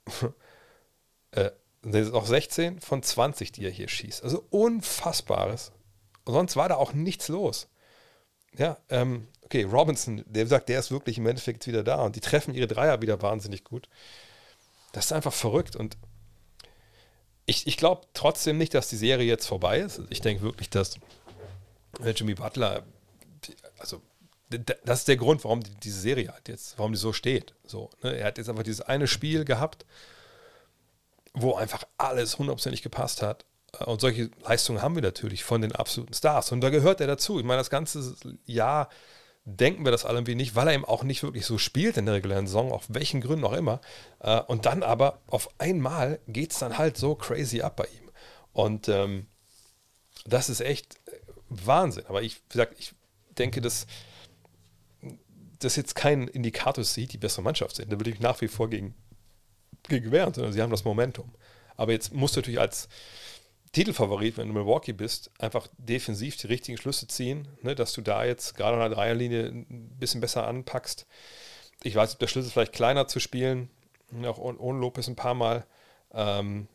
äh, 1.31 1.51
es 1.93 2.13
auch 2.13 2.25
16 2.25 2.79
von 2.81 3.03
20, 3.03 3.51
die 3.51 3.65
er 3.65 3.71
hier 3.71 3.87
schießt. 3.87 4.23
Also 4.23 4.45
unfassbares. 4.49 5.71
Und 6.23 6.33
sonst 6.33 6.55
war 6.55 6.69
da 6.69 6.75
auch 6.75 6.93
nichts 6.93 7.27
los. 7.27 7.67
Ja, 8.57 8.77
ähm, 8.89 9.27
okay, 9.41 9.63
Robinson, 9.63 10.23
der 10.27 10.47
sagt, 10.47 10.69
der 10.69 10.79
ist 10.79 10.91
wirklich 10.91 11.17
im 11.17 11.27
Endeffekt 11.27 11.67
wieder 11.67 11.83
da 11.83 12.01
und 12.01 12.15
die 12.15 12.21
treffen 12.21 12.53
ihre 12.53 12.67
Dreier 12.67 13.01
wieder 13.01 13.21
wahnsinnig 13.21 13.63
gut. 13.63 13.89
Das 14.93 15.05
ist 15.05 15.11
einfach 15.11 15.33
verrückt 15.33 15.75
und 15.75 15.97
ich, 17.45 17.67
ich 17.67 17.77
glaube 17.77 18.07
trotzdem 18.13 18.57
nicht, 18.57 18.73
dass 18.73 18.89
die 18.89 18.95
Serie 18.95 19.27
jetzt 19.27 19.45
vorbei 19.45 19.79
ist. 19.79 20.01
Ich 20.09 20.21
denke 20.21 20.41
wirklich, 20.41 20.69
dass 20.69 20.97
Jimmy 22.15 22.33
Butler, 22.33 22.83
also 23.77 24.01
das 24.49 24.99
ist 24.99 25.07
der 25.07 25.17
Grund, 25.17 25.43
warum 25.43 25.61
die, 25.61 25.75
diese 25.75 25.99
Serie 25.99 26.29
hat 26.29 26.47
jetzt, 26.47 26.77
warum 26.77 26.93
die 26.93 26.97
so 26.97 27.13
steht. 27.13 27.53
So, 27.65 27.89
ne? 28.01 28.17
Er 28.17 28.25
hat 28.25 28.37
jetzt 28.37 28.49
einfach 28.49 28.63
dieses 28.63 28.81
eine 28.81 29.07
Spiel 29.07 29.45
gehabt, 29.45 29.85
wo 31.35 31.55
einfach 31.55 31.83
alles 31.97 32.37
hundertprozentig 32.37 32.81
gepasst 32.81 33.21
hat 33.21 33.45
und 33.85 34.01
solche 34.01 34.29
Leistungen 34.43 34.81
haben 34.81 34.95
wir 34.95 35.01
natürlich 35.01 35.43
von 35.43 35.61
den 35.61 35.73
absoluten 35.73 36.13
Stars. 36.13 36.51
Und 36.51 36.61
da 36.61 36.69
gehört 36.69 37.01
er 37.01 37.07
dazu. 37.07 37.39
Ich 37.39 37.45
meine, 37.45 37.59
das 37.59 37.69
ganze 37.69 38.15
Jahr 38.45 38.89
denken 39.43 39.85
wir 39.85 39.91
das 39.91 40.05
alle 40.05 40.17
irgendwie 40.17 40.35
nicht, 40.35 40.55
weil 40.55 40.67
er 40.67 40.73
eben 40.73 40.85
auch 40.85 41.03
nicht 41.03 41.21
wirklich 41.21 41.45
so 41.45 41.57
spielt 41.57 41.97
in 41.97 42.05
der 42.05 42.15
regulären 42.15 42.47
Saison, 42.47 42.71
auf 42.71 42.85
welchen 42.87 43.21
Gründen 43.21 43.45
auch 43.45 43.53
immer. 43.53 43.81
Äh, 44.19 44.41
und 44.41 44.65
dann 44.65 44.81
aber 44.81 45.19
auf 45.27 45.49
einmal 45.59 46.19
geht 46.27 46.51
es 46.51 46.59
dann 46.59 46.77
halt 46.77 46.97
so 46.97 47.15
crazy 47.15 47.61
ab 47.61 47.75
bei 47.75 47.85
ihm. 47.85 48.11
Und 48.53 48.87
ähm, 48.87 49.27
das 50.25 50.49
ist 50.49 50.61
echt 50.61 50.99
Wahnsinn. 51.49 52.05
Aber 52.07 52.23
ich, 52.23 52.37
wie 52.37 52.53
gesagt, 52.53 52.75
ich 52.79 52.93
denke, 53.37 53.61
dass 53.61 53.85
das 55.59 55.75
jetzt 55.75 55.95
kein 55.95 56.27
Indikator 56.27 56.81
ist, 56.81 56.95
die 56.95 57.17
bessere 57.17 57.43
Mannschaft 57.43 57.75
sind. 57.75 57.91
Da 57.91 57.99
würde 57.99 58.09
ich 58.09 58.19
nach 58.19 58.41
wie 58.41 58.47
vor 58.47 58.69
gegen, 58.69 58.95
wehren, 59.89 60.33
sondern 60.33 60.53
sie 60.53 60.61
haben 60.61 60.71
das 60.71 60.85
Momentum. 60.85 61.33
Aber 61.77 61.91
jetzt 61.91 62.13
musst 62.13 62.35
du 62.35 62.39
natürlich 62.39 62.59
als 62.59 62.87
Titelfavorit, 63.71 64.37
wenn 64.37 64.47
du 64.47 64.53
Milwaukee 64.53 64.93
bist, 64.93 65.31
einfach 65.37 65.67
defensiv 65.77 66.37
die 66.37 66.47
richtigen 66.47 66.77
Schlüsse 66.77 67.07
ziehen, 67.07 67.47
ne, 67.61 67.75
dass 67.75 67.91
du 67.93 68.01
da 68.01 68.23
jetzt 68.23 68.55
gerade 68.55 68.75
an 68.75 68.89
der 68.89 68.97
Dreierlinie 68.97 69.47
ein 69.47 69.97
bisschen 69.99 70.21
besser 70.21 70.47
anpackst. 70.47 71.05
Ich 71.83 71.93
weiß, 71.93 72.13
ob 72.13 72.19
der 72.19 72.27
Schlüssel 72.27 72.51
vielleicht 72.51 72.73
kleiner 72.73 73.07
zu 73.07 73.19
spielen, 73.19 73.69
auch 74.23 74.37
ohne 74.37 74.79
Lopez 74.79 75.07
ein 75.07 75.17
paar 75.17 75.33
Mal. 75.33 75.65
Ähm, 76.13 76.67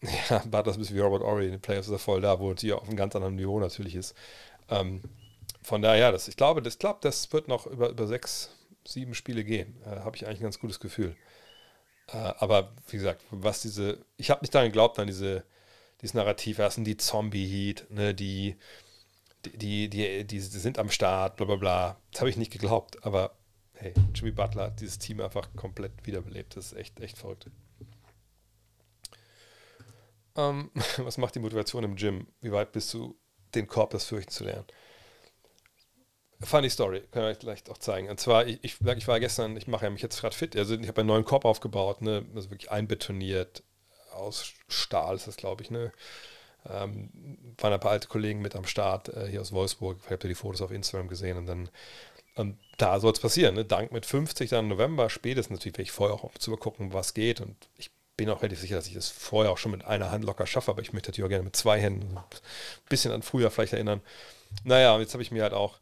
ja, 0.30 0.42
war 0.50 0.62
das 0.62 0.76
ein 0.76 0.80
bisschen 0.80 0.96
wie 0.96 1.00
Robert 1.00 1.22
Ory 1.22 1.46
in 1.46 1.52
den 1.52 1.60
Playoffs 1.60 1.88
ist 1.88 1.92
er 1.92 1.98
voll 1.98 2.22
da, 2.22 2.40
wo 2.40 2.54
die 2.54 2.72
auf 2.72 2.88
einem 2.88 2.96
ganz 2.96 3.14
anderen 3.14 3.36
Niveau 3.36 3.60
natürlich 3.60 3.94
ist. 3.94 4.14
Ähm, 4.70 5.02
von 5.62 5.82
daher, 5.82 6.12
das, 6.12 6.28
ich 6.28 6.36
glaube, 6.36 6.62
das 6.62 6.78
klappt, 6.78 7.04
das 7.04 7.30
wird 7.32 7.48
noch 7.48 7.66
über, 7.66 7.90
über 7.90 8.06
sechs, 8.06 8.56
sieben 8.86 9.14
Spiele 9.14 9.44
gehen. 9.44 9.76
Äh, 9.84 10.00
Habe 10.00 10.16
ich 10.16 10.26
eigentlich 10.26 10.40
ein 10.40 10.44
ganz 10.44 10.58
gutes 10.58 10.80
Gefühl. 10.80 11.14
Äh, 12.12 12.16
aber 12.38 12.72
wie 12.88 12.96
gesagt, 12.96 13.22
was 13.30 13.62
diese, 13.62 14.04
ich 14.16 14.30
habe 14.30 14.40
nicht 14.42 14.54
daran 14.54 14.68
geglaubt, 14.68 14.98
an 14.98 15.06
diese, 15.06 15.44
dieses 16.00 16.14
Narrativ, 16.14 16.56
das 16.56 16.76
die 16.76 16.96
Zombie-Heat, 16.96 17.86
ne, 17.90 18.14
die, 18.14 18.56
die, 19.44 19.88
die, 19.88 20.24
die, 20.24 20.40
sind 20.40 20.78
am 20.78 20.90
Start, 20.90 21.36
bla 21.36 21.46
bla 21.46 21.56
bla. 21.56 22.00
Das 22.12 22.20
habe 22.20 22.30
ich 22.30 22.36
nicht 22.36 22.52
geglaubt, 22.52 23.04
aber 23.04 23.36
hey, 23.74 23.94
Jimmy 24.14 24.32
Butler 24.32 24.64
hat 24.64 24.80
dieses 24.80 24.98
Team 24.98 25.20
einfach 25.20 25.48
komplett 25.56 25.92
wiederbelebt. 26.04 26.56
Das 26.56 26.66
ist 26.66 26.78
echt, 26.78 27.00
echt 27.00 27.18
verrückt. 27.18 27.46
Ähm, 30.36 30.70
was 30.98 31.18
macht 31.18 31.34
die 31.34 31.40
Motivation 31.40 31.84
im 31.84 31.96
Gym? 31.96 32.26
Wie 32.40 32.52
weit 32.52 32.72
bist 32.72 32.92
du, 32.94 33.16
den 33.54 33.66
Korb 33.66 33.90
das 33.90 34.04
fürchten 34.04 34.30
zu 34.30 34.44
lernen? 34.44 34.66
Funny 36.42 36.70
Story, 36.70 37.02
kann 37.10 37.30
ich 37.30 37.38
vielleicht 37.38 37.70
auch 37.70 37.78
zeigen. 37.78 38.08
Und 38.08 38.18
zwar, 38.18 38.46
ich, 38.46 38.58
ich, 38.62 38.80
war 38.80 39.20
gestern, 39.20 39.56
ich 39.56 39.66
mache 39.66 39.84
ja 39.84 39.90
mich 39.90 40.02
jetzt 40.02 40.20
gerade 40.20 40.34
fit, 40.34 40.56
also 40.56 40.74
ich 40.74 40.88
habe 40.88 41.00
einen 41.00 41.08
neuen 41.08 41.24
Korb 41.24 41.44
aufgebaut, 41.44 42.00
ne, 42.02 42.24
also 42.34 42.50
wirklich 42.50 42.70
einbetoniert, 42.70 43.62
aus 44.12 44.52
Stahl 44.68 45.16
ist 45.16 45.26
das, 45.26 45.36
glaube 45.36 45.62
ich, 45.62 45.70
ne. 45.70 45.92
Ähm, 46.68 47.08
waren 47.58 47.72
ein 47.72 47.80
paar 47.80 47.92
alte 47.92 48.08
Kollegen 48.08 48.42
mit 48.42 48.54
am 48.54 48.66
Start 48.66 49.08
äh, 49.08 49.28
hier 49.28 49.40
aus 49.40 49.52
Wolfsburg. 49.52 49.98
Ich 50.04 50.10
habe 50.10 50.28
die 50.28 50.34
Fotos 50.34 50.60
auf 50.60 50.70
Instagram 50.70 51.08
gesehen 51.08 51.38
und 51.38 51.46
dann 51.46 51.70
und 52.36 52.58
da 52.78 53.00
soll 53.00 53.12
es 53.12 53.20
passieren. 53.20 53.54
Ne? 53.54 53.64
Dank 53.64 53.92
mit 53.92 54.06
50 54.06 54.50
dann 54.50 54.68
November, 54.68 55.10
spätestens 55.10 55.58
natürlich, 55.58 55.74
werde 55.74 55.82
ich 55.82 55.92
vorher 55.92 56.14
auch 56.14 56.32
zu 56.38 56.56
gucken, 56.56 56.92
was 56.92 57.14
geht. 57.14 57.40
Und 57.40 57.56
ich 57.76 57.90
bin 58.16 58.30
auch 58.30 58.42
relativ 58.42 58.60
sicher, 58.60 58.76
dass 58.76 58.86
ich 58.86 58.94
das 58.94 59.08
vorher 59.08 59.52
auch 59.52 59.58
schon 59.58 59.72
mit 59.72 59.84
einer 59.84 60.10
Hand 60.10 60.24
locker 60.24 60.46
schaffe, 60.46 60.70
aber 60.70 60.82
ich 60.82 60.92
möchte 60.92 61.10
natürlich 61.10 61.24
auch 61.24 61.30
gerne 61.30 61.44
mit 61.44 61.56
zwei 61.56 61.80
Händen 61.80 62.16
ein 62.16 62.24
bisschen 62.88 63.12
an 63.12 63.22
früher 63.22 63.50
vielleicht 63.50 63.72
erinnern. 63.72 64.00
Naja, 64.64 64.98
jetzt 64.98 65.12
habe 65.12 65.22
ich 65.22 65.30
mir 65.30 65.42
halt 65.42 65.54
auch 65.54 65.78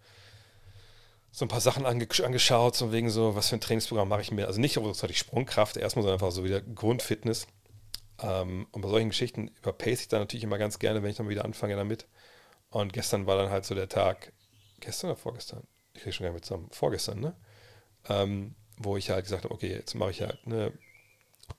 so 1.39 1.45
ein 1.45 1.49
paar 1.49 1.61
Sachen 1.61 1.87
ange 1.87 2.09
angeschaut, 2.25 2.75
so 2.75 2.91
wegen 2.91 3.11
so, 3.11 3.37
was 3.37 3.49
für 3.49 3.57
ein 3.57 3.61
Trainingsprogramm 3.61 4.09
mache 4.09 4.23
ich 4.23 4.33
mir. 4.33 4.49
Also 4.49 4.61
nicht 4.61 4.75
großartig 4.75 5.17
Sprungkraft, 5.17 5.77
erstmal 5.77 6.03
so 6.03 6.11
einfach 6.11 6.33
so 6.33 6.43
wieder 6.43 6.61
Grundfitness. 6.61 7.47
Ähm, 8.21 8.67
und 8.73 8.83
bei 8.83 8.89
solchen 8.89 9.11
Geschichten 9.11 9.47
überpace 9.61 10.01
ich 10.01 10.09
dann 10.09 10.19
natürlich 10.19 10.43
immer 10.43 10.59
ganz 10.59 10.81
gerne, 10.81 11.01
wenn 11.01 11.11
ich 11.11 11.17
dann 11.17 11.29
wieder 11.29 11.45
anfange 11.45 11.77
damit. 11.77 12.09
Und 12.71 12.93
gestern 12.93 13.27
war 13.27 13.37
dann 13.37 13.51
halt 13.51 13.65
so 13.65 13.77
der 13.77 13.89
Tag, 13.89 14.33
gestern 14.81 15.11
oder 15.11 15.17
vorgestern? 15.17 15.63
Ich 15.95 16.03
kriege 16.03 16.13
schon 16.13 16.25
gar 16.25 16.31
nicht 16.31 16.39
mit 16.41 16.45
zusammen, 16.45 16.71
vorgestern, 16.73 17.21
ne? 17.21 17.37
Ähm, 18.09 18.57
wo 18.77 18.97
ich 18.97 19.11
halt 19.11 19.23
gesagt 19.25 19.45
habe, 19.45 19.55
okay, 19.55 19.71
jetzt 19.73 19.95
mache 19.95 20.11
ich 20.11 20.23
halt 20.23 20.41
eine 20.45 20.73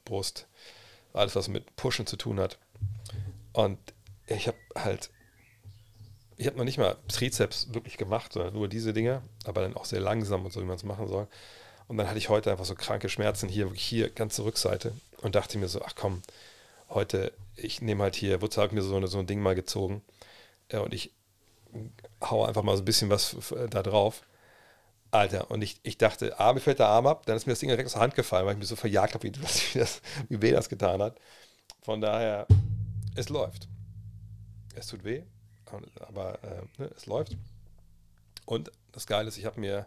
Brust, 0.03 0.49
alles 1.13 1.37
was 1.37 1.47
mit 1.47 1.77
Pushen 1.77 2.05
zu 2.05 2.17
tun 2.17 2.37
hat. 2.41 2.59
Und 3.53 3.79
ich 4.27 4.49
habe 4.49 4.57
halt, 4.75 5.09
ich 6.39 6.47
habe 6.47 6.57
noch 6.57 6.63
nicht 6.63 6.77
mal 6.77 6.95
Trizeps 7.09 7.73
wirklich 7.73 7.97
gemacht, 7.97 8.31
sondern 8.31 8.53
nur 8.53 8.69
diese 8.69 8.93
Dinge, 8.93 9.21
aber 9.43 9.61
dann 9.61 9.75
auch 9.75 9.83
sehr 9.83 9.99
langsam 9.99 10.45
und 10.45 10.53
so, 10.53 10.61
wie 10.61 10.65
man 10.65 10.77
es 10.77 10.83
machen 10.83 11.07
soll. 11.07 11.27
Und 11.89 11.97
dann 11.97 12.07
hatte 12.07 12.17
ich 12.17 12.29
heute 12.29 12.49
einfach 12.49 12.63
so 12.63 12.75
kranke 12.75 13.09
Schmerzen 13.09 13.49
hier, 13.49 13.65
wirklich 13.65 13.83
hier, 13.83 14.09
ganze 14.09 14.45
Rückseite 14.45 14.93
und 15.21 15.35
dachte 15.35 15.57
mir 15.57 15.67
so, 15.67 15.81
ach 15.83 15.95
komm, 15.95 16.21
heute, 16.89 17.33
ich 17.57 17.81
nehme 17.81 18.03
halt 18.03 18.15
hier, 18.15 18.41
Wutze 18.41 18.61
hat 18.61 18.71
mir 18.71 18.81
so, 18.81 19.05
so 19.07 19.19
ein 19.19 19.27
Ding 19.27 19.41
mal 19.41 19.53
gezogen 19.53 20.01
ja, 20.71 20.79
und 20.79 20.93
ich 20.93 21.11
haue 22.23 22.47
einfach 22.47 22.63
mal 22.63 22.77
so 22.77 22.83
ein 22.83 22.85
bisschen 22.85 23.09
was 23.09 23.35
da 23.69 23.83
drauf. 23.83 24.21
Alter, 25.11 25.51
und 25.51 25.61
ich, 25.61 25.81
ich 25.83 25.97
dachte, 25.97 26.39
A, 26.39 26.53
mir 26.53 26.61
fällt 26.61 26.79
der 26.79 26.87
Arm 26.87 27.05
ab, 27.05 27.25
dann 27.25 27.35
ist 27.35 27.47
mir 27.47 27.53
das 27.53 27.59
Ding 27.59 27.67
direkt 27.67 27.87
aus 27.87 27.93
der 27.93 28.01
Hand 28.01 28.15
gefallen, 28.15 28.45
weil 28.45 28.53
ich 28.53 28.59
mich 28.59 28.69
so 28.69 28.77
verjagt 28.77 29.13
habe, 29.13 29.27
wie, 29.27 29.33
wie, 29.33 29.85
wie 30.29 30.41
weh 30.41 30.51
das 30.51 30.69
getan 30.69 31.01
hat. 31.01 31.17
Von 31.81 31.99
daher, 31.99 32.47
es 33.15 33.27
läuft. 33.27 33.67
Es 34.75 34.87
tut 34.87 35.03
weh, 35.03 35.23
aber 35.99 36.43
äh, 36.43 36.81
ne, 36.81 36.91
es 36.95 37.05
läuft. 37.05 37.37
Und 38.45 38.71
das 38.91 39.07
Geile 39.07 39.27
ist, 39.27 39.37
ich 39.37 39.45
habe 39.45 39.59
mir, 39.59 39.85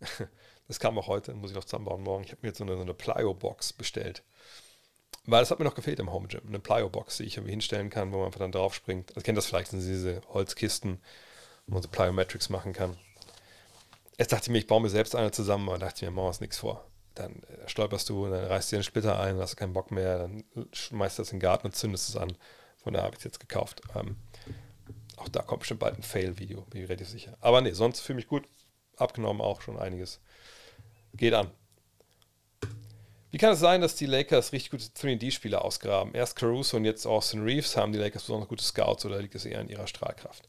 das 0.68 0.80
kam 0.80 0.98
auch 0.98 1.06
heute, 1.06 1.34
muss 1.34 1.50
ich 1.50 1.56
noch 1.56 1.64
zusammenbauen 1.64 2.02
morgen, 2.02 2.24
ich 2.24 2.30
habe 2.30 2.40
mir 2.42 2.48
jetzt 2.48 2.58
so 2.58 2.64
eine, 2.64 2.76
so 2.76 2.82
eine 2.82 2.94
Plyo-Box 2.94 3.72
bestellt. 3.74 4.22
Weil 5.26 5.40
das 5.40 5.50
hat 5.50 5.58
mir 5.58 5.64
noch 5.64 5.74
gefehlt 5.74 6.00
im 6.00 6.12
Home 6.12 6.28
Gym. 6.28 6.42
Eine 6.46 6.58
Plyo-Box, 6.58 7.16
die 7.16 7.24
ich 7.24 7.36
irgendwie 7.36 7.52
hinstellen 7.52 7.88
kann, 7.88 8.12
wo 8.12 8.18
man 8.18 8.26
einfach 8.26 8.40
dann 8.40 8.52
drauf 8.52 8.74
springt. 8.74 9.10
Also, 9.10 9.22
kennt 9.22 9.38
das 9.38 9.46
vielleicht, 9.46 9.70
sind 9.70 9.80
diese 9.80 10.20
Holzkisten, 10.28 11.00
wo 11.66 11.74
man 11.74 11.82
so 11.82 11.88
Plyometrics 11.88 12.50
machen 12.50 12.72
kann. 12.72 12.96
Jetzt 14.18 14.32
dachte 14.32 14.44
ich 14.44 14.50
mir, 14.50 14.58
ich 14.58 14.66
baue 14.66 14.82
mir 14.82 14.90
selbst 14.90 15.16
eine 15.16 15.30
zusammen, 15.30 15.68
aber 15.68 15.78
dachte 15.78 15.96
ich 15.96 16.02
mir, 16.02 16.10
machen 16.10 16.24
wir 16.24 16.28
uns 16.28 16.40
nichts 16.40 16.58
vor. 16.58 16.84
Dann 17.14 17.42
äh, 17.44 17.68
stolperst 17.68 18.08
du, 18.08 18.28
dann 18.28 18.44
reißt 18.44 18.70
dir 18.70 18.78
den 18.78 18.84
Splitter 18.84 19.18
ein, 19.18 19.38
hast 19.38 19.56
keinen 19.56 19.72
Bock 19.72 19.90
mehr, 19.90 20.18
dann 20.18 20.44
schmeißt 20.72 21.18
du 21.18 21.22
das 21.22 21.32
in 21.32 21.38
den 21.38 21.42
Garten 21.42 21.68
und 21.68 21.74
zündest 21.74 22.08
es 22.08 22.16
an. 22.16 22.36
Von 22.76 22.92
daher 22.92 23.06
habe 23.06 23.14
ich 23.14 23.20
es 23.20 23.24
jetzt 23.24 23.40
gekauft. 23.40 23.80
Ähm, 23.94 24.16
auch 25.16 25.28
da 25.28 25.42
kommt 25.42 25.60
bestimmt 25.60 25.80
bald 25.80 25.96
ein 25.96 26.02
Fail-Video, 26.02 26.62
bin 26.62 26.82
ich 26.82 26.88
relativ 26.88 27.08
sicher. 27.08 27.36
Aber 27.40 27.60
nee, 27.60 27.72
sonst 27.72 28.00
fühle 28.00 28.18
ich 28.20 28.24
mich 28.24 28.28
gut. 28.28 28.48
Abgenommen 28.96 29.40
auch 29.40 29.60
schon 29.60 29.78
einiges. 29.78 30.20
Geht 31.14 31.34
an. 31.34 31.50
Wie 33.30 33.38
kann 33.38 33.52
es 33.52 33.58
sein, 33.58 33.80
dass 33.80 33.96
die 33.96 34.06
Lakers 34.06 34.52
richtig 34.52 34.70
gute 34.70 34.84
3D-Spieler 34.84 35.64
ausgraben? 35.64 36.14
Erst 36.14 36.36
Caruso 36.36 36.76
und 36.76 36.84
jetzt 36.84 37.04
Austin 37.04 37.42
Reeves. 37.42 37.76
Haben 37.76 37.92
die 37.92 37.98
Lakers 37.98 38.22
besonders 38.22 38.48
gute 38.48 38.62
Scouts 38.62 39.04
oder 39.04 39.20
liegt 39.20 39.34
es 39.34 39.44
eher 39.44 39.58
an 39.58 39.68
ihrer 39.68 39.88
Strahlkraft? 39.88 40.48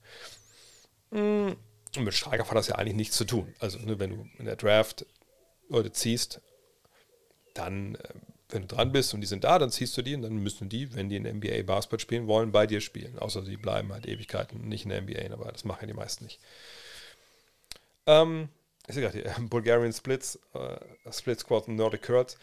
Hm, 1.12 1.56
und 1.98 2.04
mit 2.04 2.14
Strahlkraft 2.14 2.52
hat 2.52 2.58
das 2.58 2.68
ja 2.68 2.76
eigentlich 2.76 2.96
nichts 2.96 3.18
zu 3.18 3.26
tun. 3.26 3.56
Also, 3.60 3.80
ne, 3.80 3.98
wenn 3.98 4.12
du 4.12 4.30
in 4.38 4.46
der 4.46 4.56
Draft 4.56 5.06
Leute 5.68 5.92
ziehst, 5.92 6.42
dann, 7.56 7.96
äh, 7.96 8.14
wenn 8.56 8.68
du 8.68 8.76
dran 8.76 8.92
bist 8.92 9.14
und 9.14 9.22
die 9.22 9.28
sind 9.28 9.44
da, 9.44 9.60
dann 9.60 9.70
ziehst 9.70 9.96
du 9.98 10.02
die 10.02 10.16
und 10.16 10.24
dann 10.24 10.38
müssen 10.38 10.70
die, 10.70 10.96
wenn 10.96 11.10
die 11.10 11.18
in 11.18 11.24
der 11.24 11.34
NBA 11.34 11.64
Basketball 11.64 12.00
spielen 12.00 12.28
wollen, 12.28 12.52
bei 12.52 12.66
dir 12.66 12.82
spielen. 12.82 13.20
Außer 13.20 13.44
sie 13.44 13.58
bleiben 13.58 13.94
halt 13.94 14.08
Ewigkeiten 14.08 14.68
nicht 14.68 14.86
in 14.86 14.90
der 14.90 15.02
NBA, 15.02 15.32
aber 15.34 15.52
das 15.52 15.66
machen 15.66 15.82
ja 15.82 15.88
die 15.88 15.94
meisten 15.94 16.24
nicht. 16.24 16.40
Ähm, 18.08 18.50
ich 18.88 18.96
sehe 18.96 19.04
gerade 19.04 19.22
hier, 19.22 19.36
Bulgarian 19.50 19.94
Splits, 19.94 20.40
äh, 20.54 21.12
Split 21.12 21.40
Squad 21.40 21.68
und 21.68 21.76
Nordic 21.76 22.02
Curls. 22.02 22.38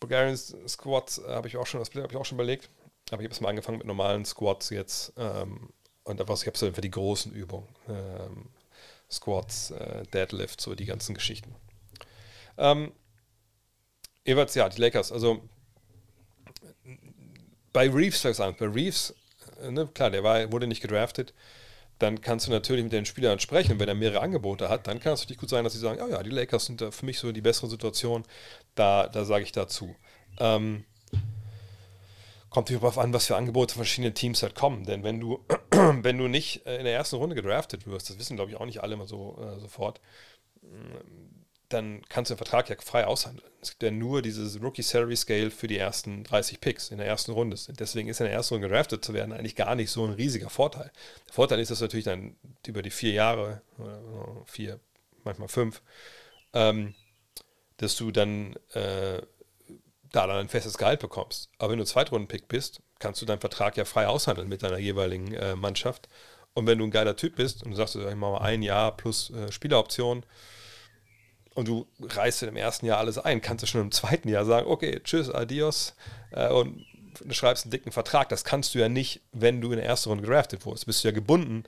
Bulgarian 0.00 0.36
Squats 0.36 1.18
äh, 1.18 1.28
habe 1.28 1.48
ich 1.48 1.56
auch 1.56 1.66
schon, 1.66 1.80
das 1.80 1.94
habe 1.94 2.08
ich 2.10 2.16
auch 2.16 2.24
schon 2.24 2.36
überlegt. 2.36 2.68
Aber 3.10 3.20
ich 3.22 3.26
habe 3.26 3.34
es 3.34 3.40
mal 3.40 3.50
angefangen 3.50 3.78
mit 3.78 3.86
normalen 3.86 4.24
Squats 4.24 4.70
jetzt. 4.70 5.12
Ähm, 5.16 5.70
und 6.04 6.20
einfach, 6.20 6.40
ich 6.40 6.46
habe 6.46 6.58
so 6.58 6.66
einfach 6.66 6.82
die 6.82 6.90
großen 6.90 7.32
Übungen. 7.32 7.68
Ähm, 7.88 8.48
Squats, 9.10 9.70
äh, 9.70 10.02
Deadlift, 10.12 10.60
so 10.60 10.74
die 10.74 10.86
ganzen 10.86 11.14
Geschichten. 11.14 11.54
Ähm, 12.56 12.92
jeweils, 14.24 14.54
ja, 14.54 14.68
die 14.68 14.80
Lakers, 14.80 15.12
also 15.12 15.42
bei 17.74 17.90
Reeves, 17.90 18.22
bei 18.22 18.66
Reeves, 18.66 19.14
äh, 19.62 19.70
ne, 19.70 19.86
klar, 19.92 20.10
der 20.10 20.24
war, 20.24 20.50
wurde 20.50 20.66
nicht 20.66 20.80
gedraftet, 20.80 21.34
dann 21.98 22.20
kannst 22.22 22.46
du 22.46 22.50
natürlich 22.50 22.84
mit 22.84 22.92
den 22.92 23.04
Spielern 23.04 23.38
sprechen. 23.38 23.78
Wenn 23.78 23.88
er 23.88 23.94
mehrere 23.94 24.20
Angebote 24.20 24.68
hat, 24.70 24.86
dann 24.86 25.00
kann 25.00 25.12
es 25.12 25.20
natürlich 25.20 25.40
gut 25.40 25.50
sein, 25.50 25.64
dass 25.64 25.74
sie 25.74 25.78
sagen, 25.78 26.00
oh 26.02 26.08
ja, 26.08 26.22
die 26.22 26.30
Lakers 26.30 26.66
sind 26.66 26.80
da 26.80 26.90
für 26.90 27.04
mich 27.04 27.18
so 27.18 27.30
die 27.32 27.40
bessere 27.40 27.68
Situation. 27.68 28.24
Da, 28.74 29.08
da 29.08 29.24
sage 29.24 29.44
ich 29.44 29.52
dazu. 29.52 29.94
Ähm, 30.38 30.84
kommt 32.50 32.68
natürlich 32.68 32.80
darauf 32.80 32.98
an, 32.98 33.12
was 33.12 33.26
für 33.26 33.36
Angebote 33.36 33.74
verschiedene 33.74 34.14
Teams 34.14 34.42
halt 34.42 34.54
kommen. 34.54 34.84
Denn 34.84 35.02
wenn 35.02 35.20
du, 35.20 35.44
wenn 35.70 36.18
du 36.18 36.28
nicht 36.28 36.66
äh, 36.66 36.78
in 36.78 36.84
der 36.84 36.94
ersten 36.94 37.16
Runde 37.16 37.34
gedraftet 37.34 37.86
wirst, 37.86 38.10
das 38.10 38.18
wissen 38.18 38.36
glaube 38.36 38.50
ich 38.50 38.56
auch 38.56 38.66
nicht 38.66 38.82
alle 38.82 38.94
immer 38.94 39.06
so 39.06 39.36
äh, 39.40 39.60
sofort, 39.60 40.00
dann 41.74 42.02
kannst 42.08 42.30
du 42.30 42.34
den 42.34 42.38
Vertrag 42.38 42.68
ja 42.70 42.76
frei 42.80 43.06
aushandeln. 43.06 43.50
Es 43.60 43.70
gibt 43.70 43.82
ja 43.82 43.90
nur 43.90 44.22
dieses 44.22 44.60
Rookie 44.62 44.82
Salary 44.82 45.16
Scale 45.16 45.50
für 45.50 45.66
die 45.66 45.78
ersten 45.78 46.24
30 46.24 46.60
Picks 46.60 46.90
in 46.90 46.98
der 46.98 47.06
ersten 47.06 47.32
Runde. 47.32 47.56
Deswegen 47.78 48.08
ist 48.08 48.20
in 48.20 48.26
der 48.26 48.34
ersten 48.34 48.54
Runde 48.54 48.68
gedraftet 48.68 49.04
zu 49.04 49.14
werden 49.14 49.32
eigentlich 49.32 49.56
gar 49.56 49.74
nicht 49.74 49.90
so 49.90 50.04
ein 50.04 50.12
riesiger 50.12 50.50
Vorteil. 50.50 50.90
Der 51.26 51.34
Vorteil 51.34 51.60
ist, 51.60 51.70
dass 51.70 51.78
du 51.78 51.84
natürlich 51.84 52.04
dann 52.04 52.36
über 52.66 52.82
die 52.82 52.90
vier 52.90 53.12
Jahre, 53.12 53.62
vier, 54.46 54.80
manchmal 55.24 55.48
fünf, 55.48 55.82
ähm, 56.52 56.94
dass 57.78 57.96
du 57.96 58.10
dann 58.10 58.54
äh, 58.72 59.20
da 60.12 60.26
dann 60.26 60.36
ein 60.36 60.48
festes 60.48 60.78
Gehalt 60.78 61.00
bekommst. 61.00 61.50
Aber 61.58 61.72
wenn 61.72 61.78
du 61.78 61.84
Zweitrunden-Pick 61.84 62.48
bist, 62.48 62.80
kannst 62.98 63.20
du 63.20 63.26
deinen 63.26 63.40
Vertrag 63.40 63.76
ja 63.76 63.84
frei 63.84 64.06
aushandeln 64.06 64.48
mit 64.48 64.62
deiner 64.62 64.78
jeweiligen 64.78 65.34
äh, 65.34 65.56
Mannschaft. 65.56 66.08
Und 66.54 66.66
wenn 66.66 66.78
du 66.78 66.84
ein 66.84 66.90
geiler 66.90 67.16
Typ 67.16 67.36
bist 67.36 67.64
und 67.64 67.72
du 67.72 67.76
sagst, 67.76 67.96
ich 67.96 68.02
mache 68.02 68.32
mal 68.32 68.38
ein 68.38 68.62
Jahr 68.62 68.96
plus 68.96 69.30
äh, 69.30 69.50
Spieleroption, 69.50 70.24
und 71.54 71.68
du 71.68 71.86
reißt 72.00 72.42
im 72.44 72.56
ersten 72.56 72.86
Jahr 72.86 72.98
alles 72.98 73.18
ein, 73.18 73.40
kannst 73.40 73.62
du 73.62 73.66
schon 73.66 73.80
im 73.80 73.92
zweiten 73.92 74.28
Jahr 74.28 74.44
sagen, 74.44 74.66
okay, 74.68 75.00
tschüss, 75.02 75.30
adios 75.30 75.94
äh, 76.32 76.48
und 76.48 76.84
schreibst 77.30 77.64
einen 77.64 77.70
dicken 77.70 77.92
Vertrag. 77.92 78.28
Das 78.28 78.44
kannst 78.44 78.74
du 78.74 78.80
ja 78.80 78.88
nicht, 78.88 79.20
wenn 79.32 79.60
du 79.60 79.70
in 79.70 79.76
der 79.76 79.86
ersten 79.86 80.08
Runde 80.08 80.22
gedraftet 80.22 80.66
wurdest. 80.66 80.86
Bist 80.86 81.04
du 81.04 81.08
ja 81.08 81.14
gebunden 81.14 81.64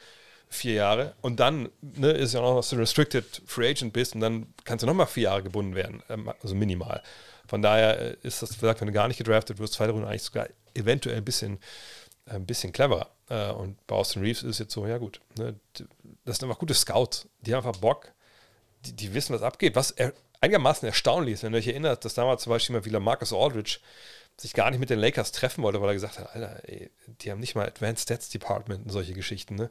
vier 0.48 0.74
Jahre 0.74 1.14
und 1.22 1.40
dann 1.40 1.68
ne, 1.80 2.10
ist 2.12 2.34
ja 2.34 2.40
auch 2.40 2.50
noch, 2.50 2.56
dass 2.56 2.70
du 2.70 2.76
Restricted 2.76 3.42
Free 3.46 3.68
Agent 3.70 3.92
bist 3.92 4.14
und 4.14 4.20
dann 4.20 4.46
kannst 4.64 4.82
du 4.82 4.86
nochmal 4.86 5.06
vier 5.06 5.24
Jahre 5.24 5.42
gebunden 5.42 5.74
werden, 5.74 6.02
ähm, 6.08 6.30
also 6.42 6.54
minimal. 6.54 7.02
Von 7.48 7.62
daher 7.62 8.00
äh, 8.00 8.16
ist 8.22 8.42
das 8.42 8.50
gesagt, 8.50 8.80
wenn 8.80 8.88
du 8.88 8.94
gar 8.94 9.08
nicht 9.08 9.18
gedraftet 9.18 9.58
wirst, 9.58 9.74
zweite 9.74 9.92
Runde 9.92 10.08
eigentlich 10.08 10.22
sogar 10.22 10.48
eventuell 10.74 11.16
ein 11.16 11.24
bisschen, 11.24 11.58
ein 12.26 12.46
bisschen 12.46 12.72
cleverer. 12.72 13.10
Äh, 13.28 13.50
und 13.50 13.84
bei 13.86 13.96
Austin 13.96 14.22
Reeves 14.22 14.42
ist 14.42 14.58
jetzt 14.58 14.72
so, 14.72 14.86
ja 14.86 14.98
gut, 14.98 15.20
ne, 15.36 15.54
das 16.24 16.38
sind 16.38 16.48
einfach 16.48 16.60
gute 16.60 16.74
Scouts, 16.74 17.28
die 17.40 17.54
haben 17.54 17.66
einfach 17.66 17.80
Bock, 17.80 18.12
die, 18.86 18.92
die 18.92 19.14
wissen, 19.14 19.34
was 19.34 19.42
abgeht. 19.42 19.76
Was 19.76 19.90
er, 19.90 20.12
einigermaßen 20.40 20.86
erstaunlich 20.86 21.34
ist, 21.34 21.42
wenn 21.42 21.52
ihr 21.52 21.58
euch 21.58 21.68
erinnert, 21.68 22.04
dass 22.04 22.14
damals 22.14 22.42
zum 22.42 22.50
Beispiel 22.50 22.76
mal 22.76 22.84
wieder 22.84 23.00
Marcus 23.00 23.32
Aldridge 23.32 23.78
sich 24.38 24.52
gar 24.52 24.70
nicht 24.70 24.80
mit 24.80 24.90
den 24.90 24.98
Lakers 24.98 25.32
treffen 25.32 25.62
wollte, 25.62 25.80
weil 25.80 25.90
er 25.90 25.94
gesagt 25.94 26.18
hat, 26.18 26.34
Alter, 26.34 26.60
ey, 26.64 26.90
die 27.22 27.30
haben 27.30 27.40
nicht 27.40 27.54
mal 27.54 27.66
Advanced 27.66 28.02
Stats 28.02 28.28
Department 28.28 28.84
und 28.84 28.90
solche 28.90 29.14
Geschichten. 29.14 29.54
Ne? 29.54 29.70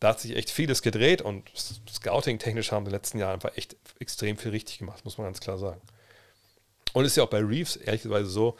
Da 0.00 0.08
hat 0.08 0.20
sich 0.20 0.34
echt 0.34 0.50
vieles 0.50 0.80
gedreht 0.80 1.20
und 1.20 1.50
Scouting-technisch 1.54 2.72
haben 2.72 2.84
in 2.84 2.84
den 2.86 2.94
letzten 2.94 3.18
Jahren 3.18 3.34
einfach 3.34 3.56
echt 3.56 3.76
extrem 3.98 4.38
viel 4.38 4.52
richtig 4.52 4.78
gemacht, 4.78 5.04
muss 5.04 5.18
man 5.18 5.26
ganz 5.26 5.40
klar 5.40 5.58
sagen. 5.58 5.82
Und 6.94 7.04
es 7.04 7.12
ist 7.12 7.16
ja 7.16 7.24
auch 7.24 7.30
bei 7.30 7.40
Reeves 7.40 7.76
ehrlicherweise 7.76 8.30
so, 8.30 8.56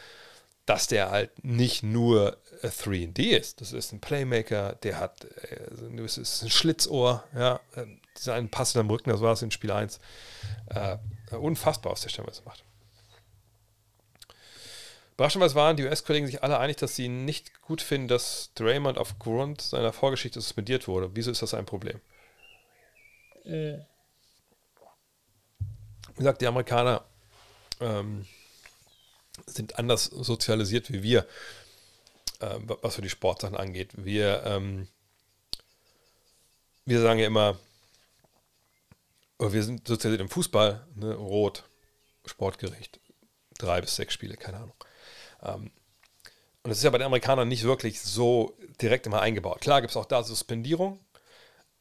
dass 0.66 0.88
der 0.88 1.10
halt 1.10 1.30
nicht 1.42 1.82
nur 1.82 2.36
3D 2.62 3.38
ist. 3.38 3.60
Das 3.62 3.72
ist 3.72 3.92
ein 3.92 4.00
Playmaker, 4.00 4.74
der 4.82 4.98
hat 4.98 5.24
äh, 5.24 5.70
ein 5.80 6.06
Schlitzohr, 6.06 7.24
ja, 7.34 7.60
dieser 8.18 8.34
einen 8.34 8.50
Pass 8.50 8.76
am 8.76 8.90
Rücken, 8.90 9.10
das 9.10 9.20
war 9.20 9.32
es 9.32 9.42
in 9.42 9.50
Spiel 9.50 9.70
1. 9.70 10.00
Äh, 10.68 10.96
unfassbar, 11.36 11.92
was 11.92 12.02
der 12.02 12.08
Stemmers 12.08 12.44
macht. 12.44 12.64
Überraschenderweise 15.16 15.54
waren 15.54 15.76
die 15.78 15.84
US-Kollegen 15.84 16.26
sich 16.26 16.42
alle 16.42 16.58
einig, 16.58 16.76
dass 16.76 16.94
sie 16.94 17.08
nicht 17.08 17.62
gut 17.62 17.80
finden, 17.80 18.06
dass 18.06 18.50
Draymond 18.54 18.98
aufgrund 18.98 19.62
seiner 19.62 19.94
Vorgeschichte 19.94 20.40
suspendiert 20.40 20.88
wurde. 20.88 21.10
Wieso 21.14 21.30
ist 21.30 21.40
das 21.40 21.54
ein 21.54 21.64
Problem? 21.64 22.00
Äh. 23.44 23.78
Wie 26.08 26.18
gesagt, 26.18 26.42
die 26.42 26.46
Amerikaner 26.46 27.02
ähm, 27.80 28.26
sind 29.46 29.78
anders 29.78 30.04
sozialisiert 30.04 30.92
wie 30.92 31.02
wir, 31.02 31.26
äh, 32.40 32.58
was 32.82 32.96
für 32.96 33.02
die 33.02 33.10
Sportsachen 33.10 33.56
angeht. 33.56 33.92
Wir, 33.96 34.42
ähm, 34.44 34.88
wir 36.84 37.00
sagen 37.00 37.20
ja 37.20 37.26
immer, 37.26 37.58
wir 39.38 39.62
sind 39.62 39.86
sozialisiert 39.86 40.22
im 40.22 40.30
Fußball, 40.30 40.86
ne, 40.94 41.14
rot, 41.14 41.68
sportgerecht, 42.24 43.00
drei 43.58 43.80
bis 43.80 43.96
sechs 43.96 44.14
Spiele, 44.14 44.36
keine 44.36 44.58
Ahnung. 44.58 44.74
Ähm, 45.42 45.70
und 46.62 46.70
das 46.70 46.78
ist 46.78 46.84
ja 46.84 46.90
bei 46.90 46.98
den 46.98 47.06
Amerikanern 47.06 47.46
nicht 47.46 47.62
wirklich 47.62 48.00
so 48.00 48.56
direkt 48.80 49.06
immer 49.06 49.20
eingebaut. 49.20 49.60
Klar 49.60 49.80
gibt 49.80 49.92
es 49.92 49.96
auch 49.96 50.06
da 50.06 50.24
Suspendierung, 50.24 50.98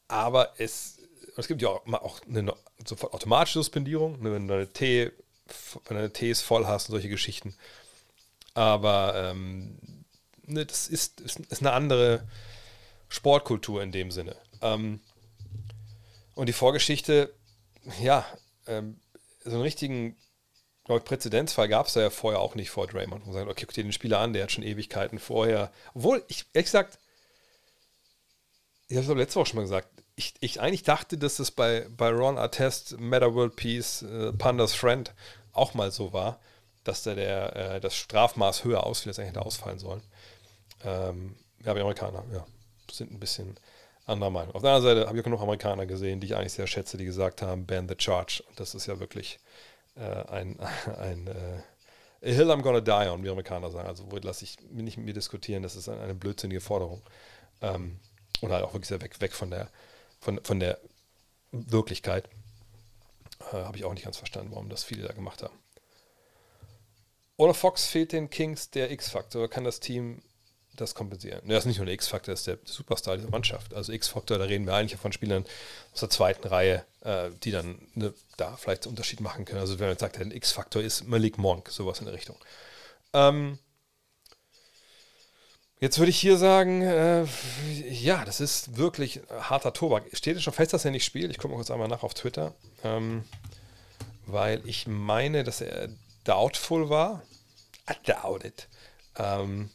aber 0.08 0.54
es, 0.60 1.00
es 1.38 1.48
gibt 1.48 1.62
ja 1.62 1.70
auch, 1.70 1.88
auch 1.94 2.22
eine 2.28 2.54
sofort 2.86 3.14
automatische 3.14 3.60
Suspendierung, 3.60 4.22
ne, 4.22 4.32
wenn 4.32 4.48
du 4.48 4.54
deine 4.54 4.72
T, 4.72 5.12
wenn 5.86 5.98
deine 5.98 6.14
Ts 6.14 6.42
voll 6.42 6.68
hast 6.68 6.90
und 6.90 6.94
solche 6.94 7.10
Geschichten. 7.10 7.56
Aber 8.54 9.14
ähm, 9.16 9.78
ne, 10.44 10.66
das 10.66 10.88
ist, 10.88 11.22
ist, 11.22 11.40
ist, 11.40 11.62
eine 11.62 11.72
andere 11.72 12.28
Sportkultur 13.10 13.82
in 13.82 13.92
dem 13.92 14.12
Sinne. 14.12 14.36
Ähm, 14.62 15.00
und 16.36 16.48
die 16.48 16.54
Vorgeschichte, 16.54 17.34
ja, 18.02 18.26
ähm, 18.68 19.00
so 19.44 19.52
einen 19.52 19.62
richtigen 19.62 20.16
ich, 20.88 21.04
Präzedenzfall 21.04 21.68
gab 21.68 21.88
es 21.88 21.96
ja 21.96 22.10
vorher 22.10 22.40
auch 22.40 22.56
nicht 22.56 22.70
vor 22.70 22.88
Draymond. 22.88 23.26
Man 23.26 23.34
sagt, 23.34 23.50
okay, 23.50 23.66
guck 23.66 23.74
dir 23.74 23.84
den 23.84 23.92
Spieler 23.92 24.20
an, 24.20 24.34
der 24.34 24.44
hat 24.44 24.52
schon 24.52 24.64
Ewigkeiten 24.64 25.20
vorher. 25.20 25.72
Obwohl, 25.94 26.24
ich, 26.28 26.46
ehrlich 26.54 26.68
gesagt, 26.68 27.00
ich 28.88 28.98
habe 28.98 29.12
es 29.12 29.18
letzte 29.18 29.40
Woche 29.40 29.48
schon 29.48 29.58
mal 29.58 29.64
gesagt, 29.64 29.90
ich, 30.16 30.36
ich 30.40 30.62
eigentlich 30.62 30.84
dachte, 30.84 31.18
dass 31.18 31.40
es 31.40 31.52
bei, 31.52 31.88
bei 31.90 32.10
Ron 32.10 32.38
Artest, 32.38 33.00
Meta 33.00 33.34
World 33.34 33.56
Peace, 33.56 34.04
äh, 34.04 34.32
Pandas 34.32 34.74
Friend 34.74 35.12
auch 35.54 35.74
mal 35.74 35.92
so 35.92 36.14
war, 36.14 36.40
dass 36.84 37.04
da 37.04 37.16
der, 37.16 37.56
äh, 37.56 37.80
das 37.82 37.96
Strafmaß 37.96 38.64
höher 38.64 38.86
ausfiel, 38.86 39.10
als 39.10 39.20
eigentlich 39.20 39.30
hätte 39.30 39.46
ausfallen 39.46 39.80
sollen. 39.80 40.04
Ähm, 40.84 41.36
ja, 41.64 41.74
die 41.74 41.82
Amerikaner, 41.82 42.24
ja, 42.32 42.46
sind 42.92 43.12
ein 43.12 43.20
bisschen 43.20 43.60
anderer 44.06 44.30
Meinung. 44.30 44.56
Auf 44.56 44.62
der 44.62 44.72
anderen 44.72 44.96
Seite 44.96 45.08
habe 45.08 45.18
ich 45.18 45.22
auch 45.22 45.26
genug 45.26 45.42
Amerikaner 45.42 45.86
gesehen, 45.86 46.20
die 46.20 46.28
ich 46.28 46.36
eigentlich 46.36 46.54
sehr 46.54 46.68
schätze, 46.68 46.98
die 46.98 47.06
gesagt 47.06 47.42
haben, 47.42 47.66
ban 47.66 47.88
the 47.88 47.96
charge. 47.98 48.44
Und 48.48 48.60
das 48.60 48.76
ist 48.76 48.86
ja 48.86 49.00
wirklich 49.00 49.40
äh, 49.96 50.02
ein, 50.02 50.60
ein 51.00 51.28
äh, 51.28 52.30
a 52.30 52.34
Hill 52.34 52.52
I'm 52.52 52.62
gonna 52.62 52.82
die 52.82 53.10
on, 53.10 53.24
wie 53.24 53.30
Amerikaner 53.30 53.72
sagen. 53.72 53.88
Also 53.88 54.08
lasse 54.22 54.44
ich 54.44 54.58
nicht 54.72 54.98
mit 54.98 55.06
mir 55.06 55.14
diskutieren, 55.14 55.64
das 55.64 55.76
ist 55.76 55.90
eine, 55.90 56.02
eine 56.02 56.16
blödsinnige 56.16 56.62
Forderung. 56.62 57.02
Ähm, 57.62 58.00
und 58.42 58.52
halt 58.52 58.64
auch 58.64 58.74
wirklich 58.74 58.90
sehr 58.90 59.02
weg, 59.02 59.22
weg 59.22 59.34
von 59.34 59.50
der, 59.50 59.70
von, 60.20 60.40
von 60.44 60.60
der 60.60 60.80
Wirklichkeit. 61.52 62.30
Äh, 63.52 63.58
Habe 63.58 63.78
ich 63.78 63.86
auch 63.86 63.94
nicht 63.94 64.04
ganz 64.04 64.18
verstanden, 64.18 64.52
warum 64.52 64.70
das 64.70 64.84
viele 64.84 65.08
da 65.08 65.14
gemacht 65.14 65.42
haben. 65.44 65.58
Ohne 67.38 67.54
Fox 67.54 67.86
fehlt 67.86 68.12
den 68.12 68.30
Kings 68.30 68.70
der 68.70 68.92
X-Faktor. 68.92 69.50
Kann 69.50 69.64
das 69.64 69.80
Team 69.80 70.22
das 70.76 70.96
kompensieren. 70.96 71.42
Das 71.48 71.60
ist 71.60 71.66
nicht 71.66 71.78
nur 71.78 71.86
der 71.86 71.96
X-Faktor, 71.96 72.34
das 72.34 72.42
ist 72.42 72.48
der 72.48 72.58
Superstar 72.66 73.18
dieser 73.18 73.30
Mannschaft. 73.30 73.74
Also 73.74 73.92
X-Faktor, 73.92 74.38
da 74.38 74.46
reden 74.46 74.66
wir 74.66 74.74
eigentlich 74.74 75.00
von 75.00 75.12
Spielern 75.12 75.46
aus 75.94 76.00
der 76.00 76.10
zweiten 76.10 76.48
Reihe, 76.48 76.86
äh, 77.02 77.30
die 77.44 77.52
dann 77.52 77.80
ne, 77.94 78.14
da 78.38 78.56
vielleicht 78.58 78.84
einen 78.84 78.92
Unterschied 78.92 79.22
machen 79.22 79.46
können. 79.46 79.60
Also 79.60 79.80
wenn 79.80 79.88
man 79.88 79.98
sagt, 79.98 80.18
der 80.18 80.32
X-Faktor 80.32 80.82
ist 80.82 81.08
Malik 81.08 81.38
Monk, 81.38 81.70
sowas 81.70 82.00
in 82.00 82.06
der 82.06 82.14
Richtung. 82.14 82.38
Ähm, 83.14 83.60
jetzt 85.80 86.00
würde 86.00 86.10
ich 86.10 86.20
hier 86.20 86.38
sagen, 86.38 86.82
äh, 86.82 87.26
ja, 87.90 88.26
das 88.26 88.40
ist 88.42 88.78
wirklich 88.78 89.22
harter 89.32 89.74
Tobak. 89.74 90.06
Steht 90.14 90.38
es 90.38 90.44
schon 90.44 90.54
fest, 90.54 90.74
dass 90.74 90.86
er 90.86 90.92
nicht 90.92 91.06
spielt? 91.06 91.32
Ich 91.32 91.38
gucke 91.38 91.50
mal 91.50 91.58
kurz 91.58 91.72
einmal 91.72 91.88
nach 91.88 92.04
auf 92.04 92.14
Twitter. 92.14 92.54
Ähm, 92.84 93.24
weil 94.26 94.62
ich 94.66 94.88
meine, 94.88 95.44
dass 95.44 95.62
er 95.62 95.90
doubtful 96.24 96.90
war. 96.90 97.22
I 97.90 97.94
doubt 98.04 98.44
it. 98.44 98.68
Ähm, 99.18 99.70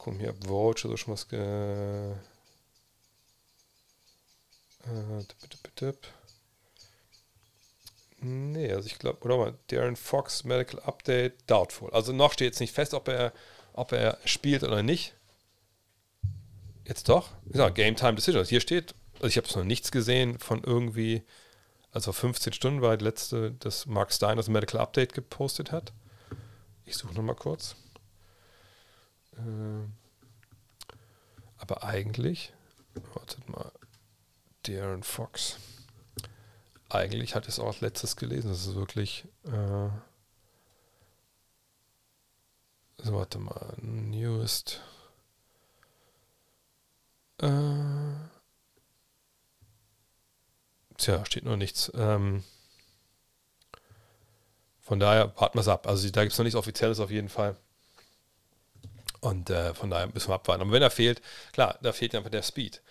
Kom 0.00 0.18
hier 0.18 0.34
Vogue, 0.46 0.80
so 0.80 0.96
schon 0.96 1.12
was 1.12 1.28
ge... 1.28 2.14
Äh, 4.86 5.24
nee, 8.22 8.72
also 8.72 8.86
ich 8.86 8.98
glaube, 8.98 9.22
oder 9.22 9.36
mal, 9.36 9.58
Darren 9.66 9.96
Fox 9.96 10.44
Medical 10.44 10.80
Update, 10.80 11.34
doubtful. 11.46 11.90
Also 11.90 12.14
noch 12.14 12.32
steht 12.32 12.46
jetzt 12.46 12.60
nicht 12.60 12.74
fest, 12.74 12.94
ob 12.94 13.08
er, 13.08 13.34
ob 13.74 13.92
er 13.92 14.16
spielt 14.24 14.62
oder 14.62 14.82
nicht. 14.82 15.12
Jetzt 16.86 17.10
doch? 17.10 17.28
Ja, 17.52 17.68
Game 17.68 17.94
Time 17.94 18.14
Decisions. 18.14 18.48
Hier 18.48 18.62
steht, 18.62 18.94
also 19.16 19.26
ich 19.26 19.36
habe 19.36 19.46
noch 19.54 19.64
nichts 19.64 19.92
gesehen 19.92 20.38
von 20.38 20.64
irgendwie, 20.64 21.24
also 21.92 22.12
15 22.12 22.54
Stunden 22.54 22.80
war 22.80 22.96
die 22.96 23.04
letzte, 23.04 23.52
das 23.52 23.84
Mark 23.84 24.14
Stein 24.14 24.38
das 24.38 24.48
Medical 24.48 24.80
Update 24.80 25.12
gepostet 25.12 25.72
hat. 25.72 25.92
Ich 26.86 26.96
suche 26.96 27.12
nochmal 27.12 27.36
kurz. 27.36 27.76
Äh, 29.46 29.88
aber 31.58 31.84
eigentlich, 31.84 32.52
wartet 33.14 33.48
mal, 33.48 33.70
Darren 34.62 35.02
Fox. 35.02 35.58
Eigentlich 36.88 37.34
ich 37.46 37.54
es 37.54 37.60
auch 37.60 37.80
letztes 37.80 38.16
gelesen. 38.16 38.50
Das 38.50 38.66
ist 38.66 38.74
wirklich. 38.74 39.24
Äh, 39.44 39.88
so, 42.98 43.14
warte 43.14 43.38
mal. 43.38 43.74
Newest. 43.80 44.80
Äh, 47.38 47.48
tja, 50.98 51.24
steht 51.24 51.44
noch 51.44 51.56
nichts. 51.56 51.90
Ähm, 51.94 52.44
von 54.80 54.98
daher 55.00 55.32
warten 55.38 55.56
wir 55.56 55.62
es 55.62 55.68
ab. 55.68 55.86
Also 55.86 56.10
da 56.10 56.22
gibt 56.22 56.32
es 56.32 56.38
noch 56.38 56.44
nichts 56.44 56.56
Offizielles 56.56 57.00
auf 57.00 57.10
jeden 57.10 57.28
Fall. 57.28 57.56
Und 59.20 59.50
äh, 59.50 59.74
von 59.74 59.90
daher 59.90 60.08
müssen 60.12 60.28
wir 60.28 60.34
abwarten. 60.34 60.62
Aber 60.62 60.72
wenn 60.72 60.82
er 60.82 60.90
fehlt, 60.90 61.20
klar, 61.52 61.78
da 61.82 61.92
fehlt 61.92 62.14
einfach 62.14 62.30
der 62.30 62.42
Speed. 62.42 62.82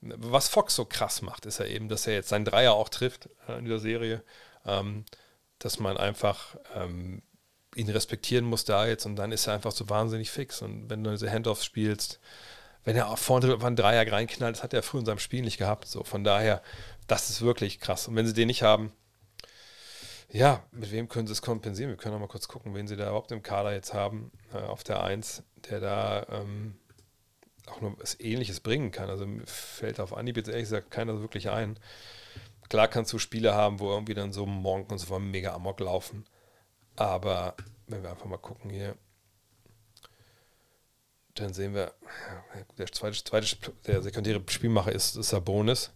Was 0.00 0.48
Fox 0.48 0.76
so 0.76 0.84
krass 0.84 1.22
macht, 1.22 1.46
ist 1.46 1.58
ja 1.58 1.66
eben, 1.66 1.88
dass 1.88 2.06
er 2.06 2.14
jetzt 2.14 2.28
seinen 2.28 2.44
Dreier 2.44 2.74
auch 2.74 2.88
trifft 2.88 3.28
äh, 3.48 3.58
in 3.58 3.64
dieser 3.64 3.80
Serie. 3.80 4.22
Ähm, 4.66 5.04
dass 5.58 5.78
man 5.78 5.96
einfach 5.96 6.56
ähm, 6.74 7.22
ihn 7.74 7.88
respektieren 7.88 8.44
muss 8.44 8.64
da 8.64 8.86
jetzt 8.86 9.06
und 9.06 9.16
dann 9.16 9.32
ist 9.32 9.46
er 9.46 9.54
einfach 9.54 9.72
so 9.72 9.88
wahnsinnig 9.88 10.30
fix. 10.30 10.62
Und 10.62 10.90
wenn 10.90 11.02
du 11.02 11.10
diese 11.10 11.30
Handoffs 11.30 11.64
spielst, 11.64 12.20
wenn 12.84 12.96
er 12.96 13.16
vorne 13.16 13.58
einen 13.62 13.76
Dreier 13.76 14.10
reinknallt, 14.10 14.56
das 14.56 14.62
hat 14.62 14.74
er 14.74 14.82
früher 14.82 15.00
in 15.00 15.06
seinem 15.06 15.18
Spiel 15.18 15.42
nicht 15.42 15.56
gehabt. 15.56 15.86
So, 15.88 16.04
von 16.04 16.22
daher, 16.22 16.62
das 17.06 17.30
ist 17.30 17.40
wirklich 17.40 17.80
krass. 17.80 18.08
Und 18.08 18.16
wenn 18.16 18.26
sie 18.26 18.34
den 18.34 18.48
nicht 18.48 18.62
haben, 18.62 18.92
ja, 20.34 20.64
mit 20.72 20.90
wem 20.90 21.08
können 21.08 21.28
sie 21.28 21.32
es 21.32 21.42
kompensieren? 21.42 21.90
Wir 21.90 21.96
können 21.96 22.14
noch 22.14 22.20
mal 22.20 22.26
kurz 22.26 22.48
gucken, 22.48 22.74
wen 22.74 22.88
sie 22.88 22.96
da 22.96 23.04
überhaupt 23.04 23.30
im 23.30 23.42
Kader 23.42 23.72
jetzt 23.72 23.94
haben, 23.94 24.32
äh, 24.52 24.58
auf 24.58 24.82
der 24.82 25.02
1 25.04 25.44
der 25.70 25.80
da 25.80 26.26
ähm, 26.28 26.76
auch 27.66 27.80
noch 27.80 27.98
was 27.98 28.18
Ähnliches 28.20 28.60
bringen 28.60 28.90
kann. 28.90 29.08
Also 29.08 29.26
fällt 29.46 30.00
auf 30.00 30.12
Anhieb 30.12 30.36
jetzt 30.36 30.48
ehrlich 30.48 30.64
gesagt 30.64 30.90
keiner 30.90 31.20
wirklich 31.20 31.50
ein. 31.50 31.78
Klar 32.68 32.88
kannst 32.88 33.12
du 33.12 33.18
Spiele 33.18 33.54
haben, 33.54 33.78
wo 33.78 33.90
irgendwie 33.90 34.14
dann 34.14 34.32
so 34.32 34.44
Monk 34.44 34.90
und 34.90 34.98
so 34.98 35.06
von 35.06 35.30
mega 35.30 35.54
Amok 35.54 35.80
laufen. 35.80 36.26
Aber 36.96 37.54
wenn 37.86 38.02
wir 38.02 38.10
einfach 38.10 38.26
mal 38.26 38.36
gucken 38.36 38.70
hier, 38.70 38.96
dann 41.34 41.54
sehen 41.54 41.74
wir, 41.74 41.94
der 42.76 42.86
zweite, 42.92 43.22
zweite 43.22 43.56
der 43.86 44.02
sekundäre 44.02 44.42
Spielmacher 44.48 44.92
ist, 44.92 45.16
ist 45.16 45.30
Sabonis. 45.30 45.92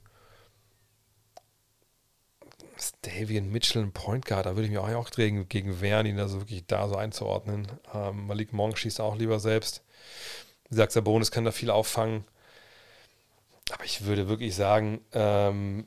Davian 3.03 3.51
Mitchell 3.51 3.83
ein 3.83 3.93
Point 3.93 4.26
Guard, 4.26 4.47
da 4.47 4.51
würde 4.55 4.64
ich 4.64 4.70
mich 4.70 4.79
auch, 4.79 4.89
auch 4.89 5.11
gegen, 5.11 5.49
gegen 5.49 5.81
wehren, 5.81 6.07
ihn 6.07 6.18
also 6.18 6.41
wirklich 6.41 6.66
da 6.66 6.89
so 6.89 6.97
einzuordnen. 6.97 7.66
Ähm, 7.93 8.26
Malik 8.26 8.53
Monk 8.53 8.79
schießt 8.79 9.01
auch 9.01 9.16
lieber 9.16 9.41
selbst. 9.41 9.83
Wie 10.64 10.70
gesagt, 10.70 10.93
Sabonis 10.93 11.31
kann 11.31 11.45
da 11.45 11.53
viel 11.53 11.70
auffangen. 11.70 12.24
Aber 13.70 13.85
ich 13.85 14.05
würde 14.05 14.29
wirklich 14.29 14.55
sagen, 14.55 15.01
ähm, 15.12 15.87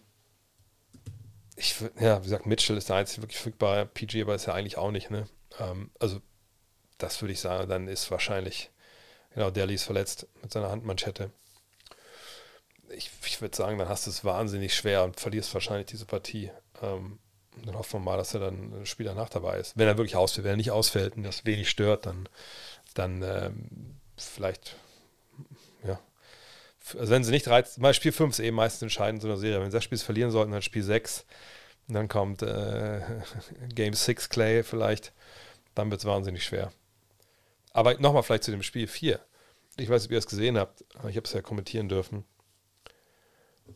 ich 1.56 1.76
ja, 2.00 2.20
wie 2.20 2.24
gesagt, 2.24 2.46
Mitchell 2.46 2.78
ist 2.78 2.90
der 2.90 2.98
einzige 2.98 3.24
wirklich 3.24 3.38
verfügbare 3.38 3.86
PG, 3.86 4.24
aber 4.24 4.36
ist 4.36 4.48
ja 4.48 4.54
eigentlich 4.54 4.78
auch 4.78 4.92
nicht, 4.92 5.10
ne? 5.12 5.28
Ähm, 5.60 5.92
also, 6.00 6.22
das 6.98 7.22
würde 7.22 7.34
ich 7.34 7.40
sagen, 7.40 7.70
dann 7.70 7.88
ist 7.88 8.12
wahrscheinlich, 8.12 8.72
genau, 9.34 9.52
Daly 9.52 9.76
ist 9.76 9.84
verletzt 9.84 10.28
mit 10.42 10.52
seiner 10.52 10.70
Handmanschette. 10.70 11.32
Ich, 12.90 13.10
ich 13.26 13.42
würde 13.42 13.56
sagen, 13.56 13.78
dann 13.78 13.90
hast 13.90 14.06
du 14.06 14.10
es 14.10 14.26
wahnsinnig 14.26 14.76
schwer 14.76 15.04
und 15.04 15.20
verlierst 15.20 15.54
wahrscheinlich 15.54 15.88
diese 15.88 16.06
Partie. 16.06 16.52
Ähm, 16.82 17.20
dann 17.66 17.76
hoffen 17.76 18.00
wir 18.00 18.12
mal, 18.12 18.18
dass 18.18 18.34
er 18.34 18.40
dann 18.40 18.74
ein 18.82 18.86
Spiel 18.86 19.06
danach 19.06 19.30
dabei 19.30 19.58
ist. 19.58 19.78
Wenn 19.78 19.88
er 19.88 19.98
wirklich 19.98 20.16
ausfällt, 20.16 20.46
wenn 20.46 20.54
er 20.54 20.58
nicht 20.58 20.72
ausfällt 20.72 21.16
und 21.18 21.24
das 21.24 21.46
wenig 21.46 21.70
stört, 21.70 22.06
dann, 22.06 22.30
dann 22.94 23.22
ähm, 23.24 23.96
vielleicht, 24.18 24.76
ja. 25.86 26.00
Also 26.98 27.12
wenn 27.12 27.24
sie 27.24 27.32
nicht 27.32 27.48
reizt, 27.48 27.80
mal 27.80 27.94
Spiel 27.94 28.12
5 28.12 28.34
ist 28.34 28.40
eben 28.40 28.56
meistens 28.56 28.84
entscheidend 28.84 29.18
in 29.18 29.22
so 29.22 29.28
einer 29.28 29.38
Serie. 29.38 29.60
Wenn 29.60 29.72
sie 29.72 29.78
das 29.78 29.84
Spiel 29.84 29.98
verlieren 29.98 30.32
sollten, 30.32 30.52
dann 30.52 30.62
Spiel 30.62 30.84
6, 30.84 31.26
dann 31.88 32.08
kommt 32.08 32.42
äh, 32.42 33.02
Game 33.76 33.94
6 33.94 34.30
Clay 34.30 34.64
vielleicht, 34.64 35.14
dann 35.76 35.92
wird 35.92 36.02
es 36.02 36.06
wahnsinnig 36.06 36.44
schwer. 36.44 36.72
Aber 37.74 37.94
nochmal 38.00 38.24
vielleicht 38.24 38.46
zu 38.46 38.52
dem 38.52 38.64
Spiel 38.64 38.88
4. 38.88 39.20
Ich 39.78 39.90
weiß 39.90 40.02
nicht, 40.02 40.10
ob 40.10 40.14
ihr 40.14 40.18
es 40.18 40.28
gesehen 40.28 40.58
habt, 40.58 40.84
ich 41.08 41.16
habe 41.16 41.26
es 41.26 41.34
ja 41.34 41.42
kommentieren 41.42 41.90
dürfen 41.90 42.26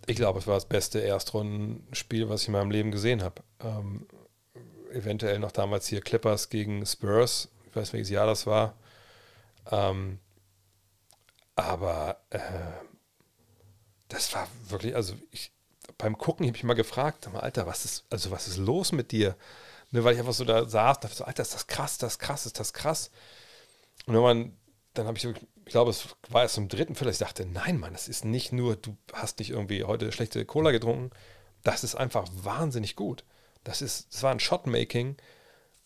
ich 0.07 0.15
glaube, 0.15 0.39
es 0.39 0.47
war 0.47 0.55
das 0.55 0.65
beste 0.65 0.99
Erstrundenspiel, 0.99 2.29
was 2.29 2.43
ich 2.43 2.47
in 2.47 2.53
meinem 2.53 2.71
Leben 2.71 2.91
gesehen 2.91 3.23
habe. 3.23 3.41
Ähm, 3.59 4.07
eventuell 4.91 5.39
noch 5.39 5.51
damals 5.51 5.87
hier 5.87 6.01
Clippers 6.01 6.49
gegen 6.49 6.85
Spurs. 6.85 7.49
Ich 7.67 7.75
weiß 7.75 7.83
nicht, 7.83 7.93
welches 7.93 8.09
Jahr 8.09 8.27
das 8.27 8.45
war. 8.45 8.75
Ähm, 9.71 10.19
aber 11.55 12.17
äh, 12.29 12.39
das 14.07 14.33
war 14.33 14.47
wirklich, 14.69 14.95
also 14.95 15.15
ich, 15.31 15.51
beim 15.97 16.17
Gucken 16.17 16.47
habe 16.47 16.57
ich 16.57 16.63
mal 16.63 16.73
gefragt, 16.73 17.27
Alter, 17.33 17.67
was 17.67 17.85
ist, 17.85 18.05
also 18.09 18.31
was 18.31 18.47
ist 18.47 18.57
los 18.57 18.91
mit 18.91 19.11
dir? 19.11 19.35
Ne, 19.91 20.03
weil 20.03 20.13
ich 20.13 20.19
einfach 20.19 20.33
so 20.33 20.45
da 20.45 20.67
saß, 20.67 20.99
dachte 20.99 21.15
so, 21.15 21.23
Alter, 21.23 21.43
ist 21.43 21.53
das 21.53 21.67
krass, 21.67 21.97
das 21.97 22.19
krass, 22.19 22.45
ist 22.45 22.59
das 22.59 22.73
krass. 22.73 23.11
Und 24.05 24.15
man 24.15 24.53
dann 24.95 25.07
habe 25.07 25.17
ich, 25.17 25.27
ich 25.65 25.71
glaube, 25.71 25.91
es 25.91 26.07
war 26.29 26.43
erst 26.43 26.57
im 26.57 26.69
dritten 26.69 26.95
Viertel, 26.95 27.11
ich 27.11 27.17
dachte, 27.17 27.45
nein, 27.45 27.79
Mann, 27.79 27.93
das 27.93 28.07
ist 28.07 28.23
nicht 28.23 28.51
nur, 28.51 28.75
du 28.75 28.95
hast 29.13 29.39
nicht 29.39 29.49
irgendwie 29.49 29.83
heute 29.83 30.11
schlechte 30.11 30.45
Cola 30.45 30.71
getrunken, 30.71 31.09
das 31.63 31.83
ist 31.83 31.95
einfach 31.95 32.27
wahnsinnig 32.31 32.95
gut. 32.95 33.23
Das 33.63 33.81
ist, 33.81 34.13
das 34.13 34.21
war 34.21 34.31
ein 34.31 34.39
Shotmaking, 34.39 35.17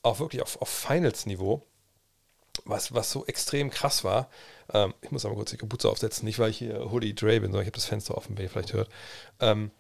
auch 0.04 0.20
wirklich 0.20 0.42
auf, 0.42 0.62
auf 0.62 0.68
Finals-Niveau, 0.68 1.66
was, 2.66 2.94
was 2.94 3.10
so 3.10 3.26
extrem 3.26 3.70
krass 3.70 4.04
war. 4.04 4.30
Ähm, 4.74 4.94
ich 5.02 5.12
muss 5.12 5.26
aber 5.26 5.36
kurz 5.36 5.52
die 5.52 5.58
Kapuze 5.58 5.90
aufsetzen, 5.90 6.26
nicht 6.26 6.40
weil 6.40 6.50
ich 6.50 6.58
hier 6.58 6.92
Hoodie 6.92 7.16
Dre 7.16 7.40
bin, 7.40 7.52
sondern 7.52 7.62
ich 7.62 7.68
habe 7.68 7.78
das 7.78 7.86
Fenster 7.86 8.18
offen, 8.18 8.38
wenn 8.38 8.44
ihr 8.44 8.50
vielleicht 8.50 8.74
hört. 8.74 8.90
Ähm, 9.40 9.72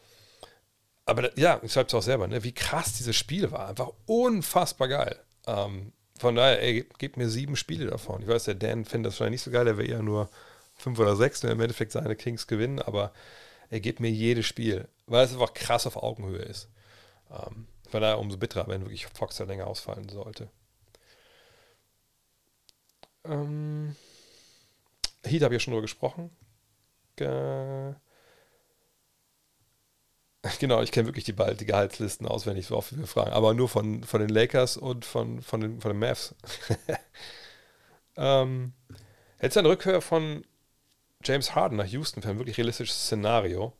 aber 1.05 1.37
ja, 1.37 1.59
ich 1.61 1.73
schreibe 1.73 1.87
es 1.87 1.93
auch 1.93 2.03
selber, 2.03 2.27
ne, 2.27 2.43
wie 2.43 2.53
krass 2.53 2.93
dieses 2.93 3.17
Spiel 3.17 3.51
war. 3.51 3.67
Einfach 3.67 3.89
unfassbar 4.05 4.87
geil. 4.87 5.19
Ähm, 5.45 5.91
von 6.19 6.35
daher, 6.35 6.61
ey, 6.61 6.85
gebt 6.97 7.17
mir 7.17 7.29
sieben 7.29 7.55
Spiele 7.55 7.87
davon. 7.87 8.21
Ich 8.21 8.27
weiß, 8.27 8.43
der 8.43 8.55
Dan 8.55 8.85
findet 8.85 9.09
das 9.09 9.17
vielleicht 9.17 9.31
nicht 9.31 9.41
so 9.41 9.51
geil, 9.51 9.65
der 9.65 9.77
wäre 9.77 9.87
eher 9.87 10.03
nur 10.03 10.29
fünf 10.75 10.99
oder 10.99 11.15
sechs, 11.15 11.41
wenn 11.43 11.51
im 11.51 11.61
Endeffekt 11.61 11.93
seine 11.93 12.15
Kings 12.15 12.45
gewinnen, 12.45 12.79
aber 12.79 13.13
er 13.69 13.79
gibt 13.79 13.99
mir 13.99 14.11
jedes 14.11 14.45
Spiel, 14.45 14.87
weil 15.07 15.25
es 15.25 15.33
einfach 15.33 15.53
krass 15.53 15.87
auf 15.87 15.95
Augenhöhe 15.95 16.41
ist. 16.41 16.67
Ähm, 17.31 17.67
von 17.89 18.01
daher 18.01 18.19
umso 18.19 18.37
bitterer, 18.37 18.67
wenn 18.67 18.81
wirklich 18.81 19.07
Fox 19.07 19.37
da 19.37 19.45
länger 19.45 19.67
ausfallen 19.67 20.09
sollte. 20.09 20.49
Ähm, 23.23 23.95
Heat 25.23 25.43
habe 25.43 25.55
ich 25.55 25.61
ja 25.61 25.63
schon 25.63 25.71
drüber 25.71 25.83
gesprochen. 25.83 26.29
Ge 27.15 27.93
Genau, 30.59 30.81
ich 30.81 30.91
kenne 30.91 31.07
wirklich 31.07 31.25
die, 31.25 31.33
die 31.33 31.65
Gehaltslisten 31.65 32.27
auswendig, 32.27 32.67
so 32.67 32.77
oft 32.77 32.93
wie 32.93 32.99
wir 32.99 33.07
fragen. 33.07 33.31
Aber 33.31 33.53
nur 33.53 33.69
von, 33.69 34.03
von 34.03 34.21
den 34.21 34.29
Lakers 34.29 34.77
und 34.77 35.05
von, 35.05 35.41
von, 35.41 35.61
den, 35.61 35.81
von 35.81 35.91
den 35.91 35.99
Mavs. 35.99 36.35
ähm, 38.17 38.73
jetzt 39.41 39.57
eine 39.57 39.69
Rückkehr 39.69 40.01
von 40.01 40.45
James 41.23 41.55
Harden 41.55 41.77
nach 41.77 41.87
Houston 41.87 42.21
für 42.21 42.29
ein 42.29 42.37
wirklich 42.37 42.57
realistisches 42.57 43.05
Szenario. 43.05 43.73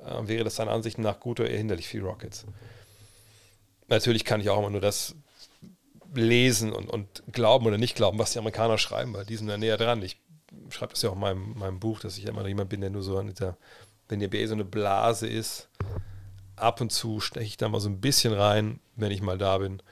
Äh, 0.00 0.26
wäre 0.26 0.44
das 0.44 0.56
seiner 0.56 0.72
Ansicht 0.72 0.98
nach 0.98 1.20
gut 1.20 1.40
oder 1.40 1.50
eher 1.50 1.58
hinderlich 1.58 1.88
für 1.88 1.98
die 1.98 2.04
Rockets? 2.04 2.46
Natürlich 3.88 4.24
kann 4.24 4.40
ich 4.40 4.50
auch 4.50 4.58
immer 4.58 4.70
nur 4.70 4.80
das 4.80 5.14
lesen 6.14 6.72
und, 6.72 6.88
und 6.88 7.22
glauben 7.30 7.66
oder 7.66 7.78
nicht 7.78 7.96
glauben, 7.96 8.18
was 8.18 8.32
die 8.32 8.38
Amerikaner 8.38 8.78
schreiben, 8.78 9.12
weil 9.12 9.26
die 9.26 9.36
sind 9.36 9.48
da 9.48 9.58
näher 9.58 9.76
dran. 9.76 10.02
Ich 10.02 10.18
schreibe 10.70 10.92
das 10.92 11.02
ja 11.02 11.10
auch 11.10 11.14
in 11.14 11.20
meinem, 11.20 11.58
meinem 11.58 11.78
Buch, 11.78 12.00
dass 12.00 12.16
ich 12.16 12.24
immer 12.24 12.46
jemand 12.46 12.70
bin, 12.70 12.80
der 12.80 12.90
nur 12.90 13.02
so 13.02 13.18
an 13.18 13.26
dieser 13.28 13.58
wenn 14.08 14.20
die 14.20 14.26
NBA 14.26 14.46
so 14.46 14.54
eine 14.54 14.64
Blase 14.64 15.26
ist, 15.26 15.68
ab 16.56 16.80
und 16.80 16.90
zu 16.90 17.20
steche 17.20 17.46
ich 17.46 17.56
da 17.56 17.68
mal 17.68 17.80
so 17.80 17.88
ein 17.88 18.00
bisschen 18.00 18.32
rein, 18.32 18.80
wenn 18.96 19.12
ich 19.12 19.22
mal 19.22 19.38
da 19.38 19.58
bin. 19.58 19.82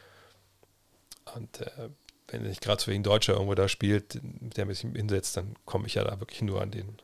Und 1.34 1.60
äh, 1.60 1.90
wenn 2.28 2.42
nicht 2.42 2.60
gerade 2.60 2.82
so 2.82 2.90
wie 2.90 2.94
ein 2.94 3.02
Deutscher 3.02 3.34
irgendwo 3.34 3.54
da 3.54 3.68
spielt, 3.68 4.18
der 4.22 4.66
mich 4.66 4.80
hinsetzt, 4.80 5.36
dann 5.36 5.54
komme 5.64 5.86
ich 5.86 5.94
ja 5.94 6.04
da 6.04 6.20
wirklich 6.20 6.42
nur 6.42 6.62
an 6.62 6.70
den, 6.70 6.96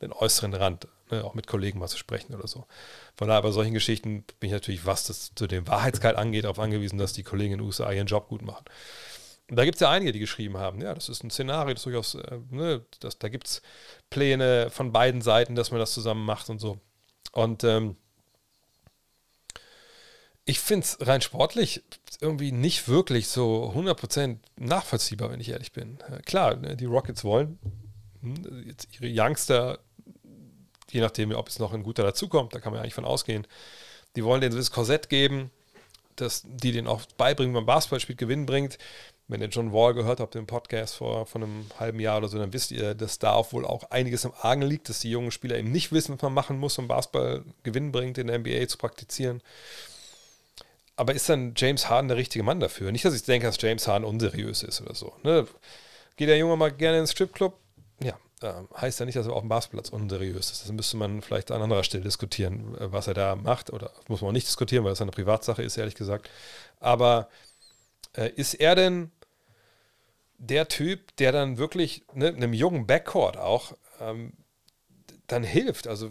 den 0.00 0.12
äußeren 0.12 0.54
Rand, 0.54 0.88
ne, 1.10 1.24
auch 1.24 1.34
mit 1.34 1.46
Kollegen 1.46 1.78
mal 1.78 1.88
zu 1.88 1.98
sprechen 1.98 2.34
oder 2.34 2.48
so. 2.48 2.66
Von 3.16 3.28
daher 3.28 3.42
bei 3.42 3.50
solchen 3.50 3.74
Geschichten 3.74 4.24
bin 4.40 4.48
ich 4.48 4.52
natürlich, 4.52 4.86
was 4.86 5.06
das 5.06 5.32
zu 5.34 5.46
dem 5.46 5.68
Wahrheitsgehalt 5.68 6.16
angeht, 6.16 6.44
darauf 6.44 6.58
angewiesen, 6.58 6.98
dass 6.98 7.12
die 7.12 7.22
Kollegen 7.22 7.52
in 7.52 7.58
den 7.58 7.66
USA 7.66 7.92
ihren 7.92 8.06
Job 8.06 8.28
gut 8.28 8.42
machen. 8.42 8.64
Und 9.48 9.56
da 9.56 9.64
gibt 9.64 9.76
es 9.76 9.80
ja 9.80 9.90
einige, 9.90 10.10
die 10.10 10.18
geschrieben 10.18 10.56
haben, 10.56 10.80
ja, 10.80 10.92
das 10.92 11.08
ist 11.08 11.22
ein 11.22 11.30
Szenario, 11.30 11.74
das 11.74 11.84
durchaus, 11.84 12.16
äh, 12.16 12.38
ne, 12.50 12.84
das, 13.00 13.18
da 13.18 13.28
gibt 13.28 13.46
es 13.46 13.62
Pläne 14.10 14.70
von 14.70 14.92
beiden 14.92 15.20
Seiten, 15.20 15.54
dass 15.54 15.70
man 15.70 15.80
das 15.80 15.92
zusammen 15.92 16.24
macht 16.24 16.48
und 16.50 16.58
so. 16.58 16.78
Und 17.32 17.64
ähm, 17.64 17.96
ich 20.44 20.60
finde 20.60 20.84
es 20.84 20.98
rein 21.06 21.20
sportlich 21.20 21.82
irgendwie 22.20 22.52
nicht 22.52 22.88
wirklich 22.88 23.28
so 23.28 23.72
100% 23.74 24.38
nachvollziehbar, 24.56 25.30
wenn 25.30 25.40
ich 25.40 25.50
ehrlich 25.50 25.72
bin. 25.72 25.98
Äh, 26.08 26.22
klar, 26.22 26.56
ne, 26.56 26.76
die 26.76 26.84
Rockets 26.84 27.24
wollen 27.24 27.58
hm, 28.22 28.64
jetzt 28.66 28.88
ihre 28.98 29.10
Youngster, 29.12 29.80
je 30.90 31.00
nachdem, 31.00 31.32
ob 31.32 31.48
es 31.48 31.58
noch 31.58 31.72
ein 31.72 31.82
guter 31.82 32.04
dazukommt, 32.04 32.54
da 32.54 32.60
kann 32.60 32.72
man 32.72 32.78
ja 32.78 32.82
eigentlich 32.82 32.94
von 32.94 33.04
ausgehen, 33.04 33.46
die 34.14 34.24
wollen 34.24 34.40
denen 34.40 34.56
das 34.56 34.70
Korsett 34.70 35.08
geben, 35.08 35.50
dass 36.14 36.42
die 36.46 36.72
denen 36.72 36.86
auch 36.86 37.02
beibringen, 37.18 37.52
beim 37.52 37.66
Basketballspiel 37.66 38.16
Gewinn 38.16 38.46
bringt 38.46 38.78
wenn 39.28 39.40
ihr 39.40 39.48
John 39.48 39.72
Wall 39.72 39.94
gehört 39.94 40.20
habt 40.20 40.36
im 40.36 40.46
Podcast 40.46 40.94
vor, 40.94 41.26
vor 41.26 41.42
einem 41.42 41.66
halben 41.78 41.98
Jahr 41.98 42.18
oder 42.18 42.28
so, 42.28 42.38
dann 42.38 42.52
wisst 42.52 42.70
ihr, 42.70 42.94
dass 42.94 43.18
da 43.18 43.32
auch 43.32 43.52
wohl 43.52 43.64
auch 43.64 43.90
einiges 43.90 44.24
im 44.24 44.32
Argen 44.40 44.62
liegt, 44.62 44.88
dass 44.88 45.00
die 45.00 45.10
jungen 45.10 45.32
Spieler 45.32 45.58
eben 45.58 45.72
nicht 45.72 45.90
wissen, 45.92 46.14
was 46.14 46.22
man 46.22 46.34
machen 46.34 46.58
muss, 46.58 46.78
um 46.78 46.86
Basketball 46.86 47.44
Gewinn 47.64 47.90
bringt, 47.90 48.18
in 48.18 48.28
der 48.28 48.38
NBA 48.38 48.68
zu 48.68 48.78
praktizieren. 48.78 49.42
Aber 50.94 51.14
ist 51.14 51.28
dann 51.28 51.54
James 51.56 51.90
Harden 51.90 52.08
der 52.08 52.16
richtige 52.16 52.44
Mann 52.44 52.60
dafür? 52.60 52.92
Nicht, 52.92 53.04
dass 53.04 53.14
ich 53.14 53.22
denke, 53.24 53.46
dass 53.46 53.60
James 53.60 53.86
Harden 53.86 54.04
unseriös 54.04 54.62
ist 54.62 54.80
oder 54.80 54.94
so. 54.94 55.12
Ne? 55.22 55.46
Geht 56.16 56.28
der 56.28 56.38
Junge 56.38 56.56
mal 56.56 56.70
gerne 56.70 57.00
ins 57.00 57.12
Stripclub? 57.12 57.58
Ja, 58.00 58.16
äh, 58.42 58.52
heißt 58.80 59.00
ja 59.00 59.06
nicht, 59.06 59.16
dass 59.16 59.26
er 59.26 59.34
auf 59.34 59.40
dem 59.40 59.48
Basketballplatz 59.48 59.90
unseriös 59.92 60.50
ist. 60.50 60.62
Das 60.64 60.72
müsste 60.72 60.96
man 60.96 61.20
vielleicht 61.20 61.50
an 61.50 61.60
anderer 61.60 61.84
Stelle 61.84 62.04
diskutieren, 62.04 62.74
äh, 62.78 62.92
was 62.92 63.08
er 63.08 63.14
da 63.14 63.36
macht. 63.36 63.70
Oder 63.72 63.90
muss 64.08 64.22
man 64.22 64.30
auch 64.30 64.32
nicht 64.32 64.46
diskutieren, 64.46 64.84
weil 64.84 64.92
es 64.92 65.02
eine 65.02 65.10
Privatsache 65.10 65.62
ist, 65.62 65.76
ehrlich 65.76 65.96
gesagt. 65.96 66.30
Aber 66.80 67.28
äh, 68.14 68.30
ist 68.30 68.54
er 68.54 68.74
denn 68.74 69.10
der 70.38 70.68
Typ, 70.68 71.16
der 71.16 71.32
dann 71.32 71.58
wirklich 71.58 72.04
ne, 72.12 72.28
einem 72.28 72.52
jungen 72.52 72.86
Backcourt 72.86 73.36
auch 73.36 73.72
ähm, 74.00 74.32
dann 75.26 75.42
hilft. 75.42 75.86
Also 75.86 76.10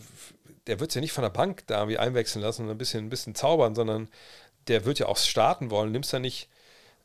der 0.67 0.79
wird 0.79 0.95
ja 0.95 1.01
nicht 1.01 1.13
von 1.13 1.21
der 1.21 1.29
Bank 1.29 1.63
da 1.67 1.79
irgendwie 1.79 1.99
einwechseln 1.99 2.41
lassen 2.43 2.63
und 2.63 2.71
ein 2.71 2.77
bisschen, 2.77 3.05
ein 3.05 3.09
bisschen 3.09 3.35
zaubern, 3.35 3.75
sondern 3.75 4.09
der 4.67 4.85
wird 4.85 4.99
ja 4.99 5.07
auch 5.07 5.17
starten 5.17 5.69
wollen. 5.69 5.91
Nimmst 5.91 6.13
du 6.13 6.19
nicht, 6.19 6.49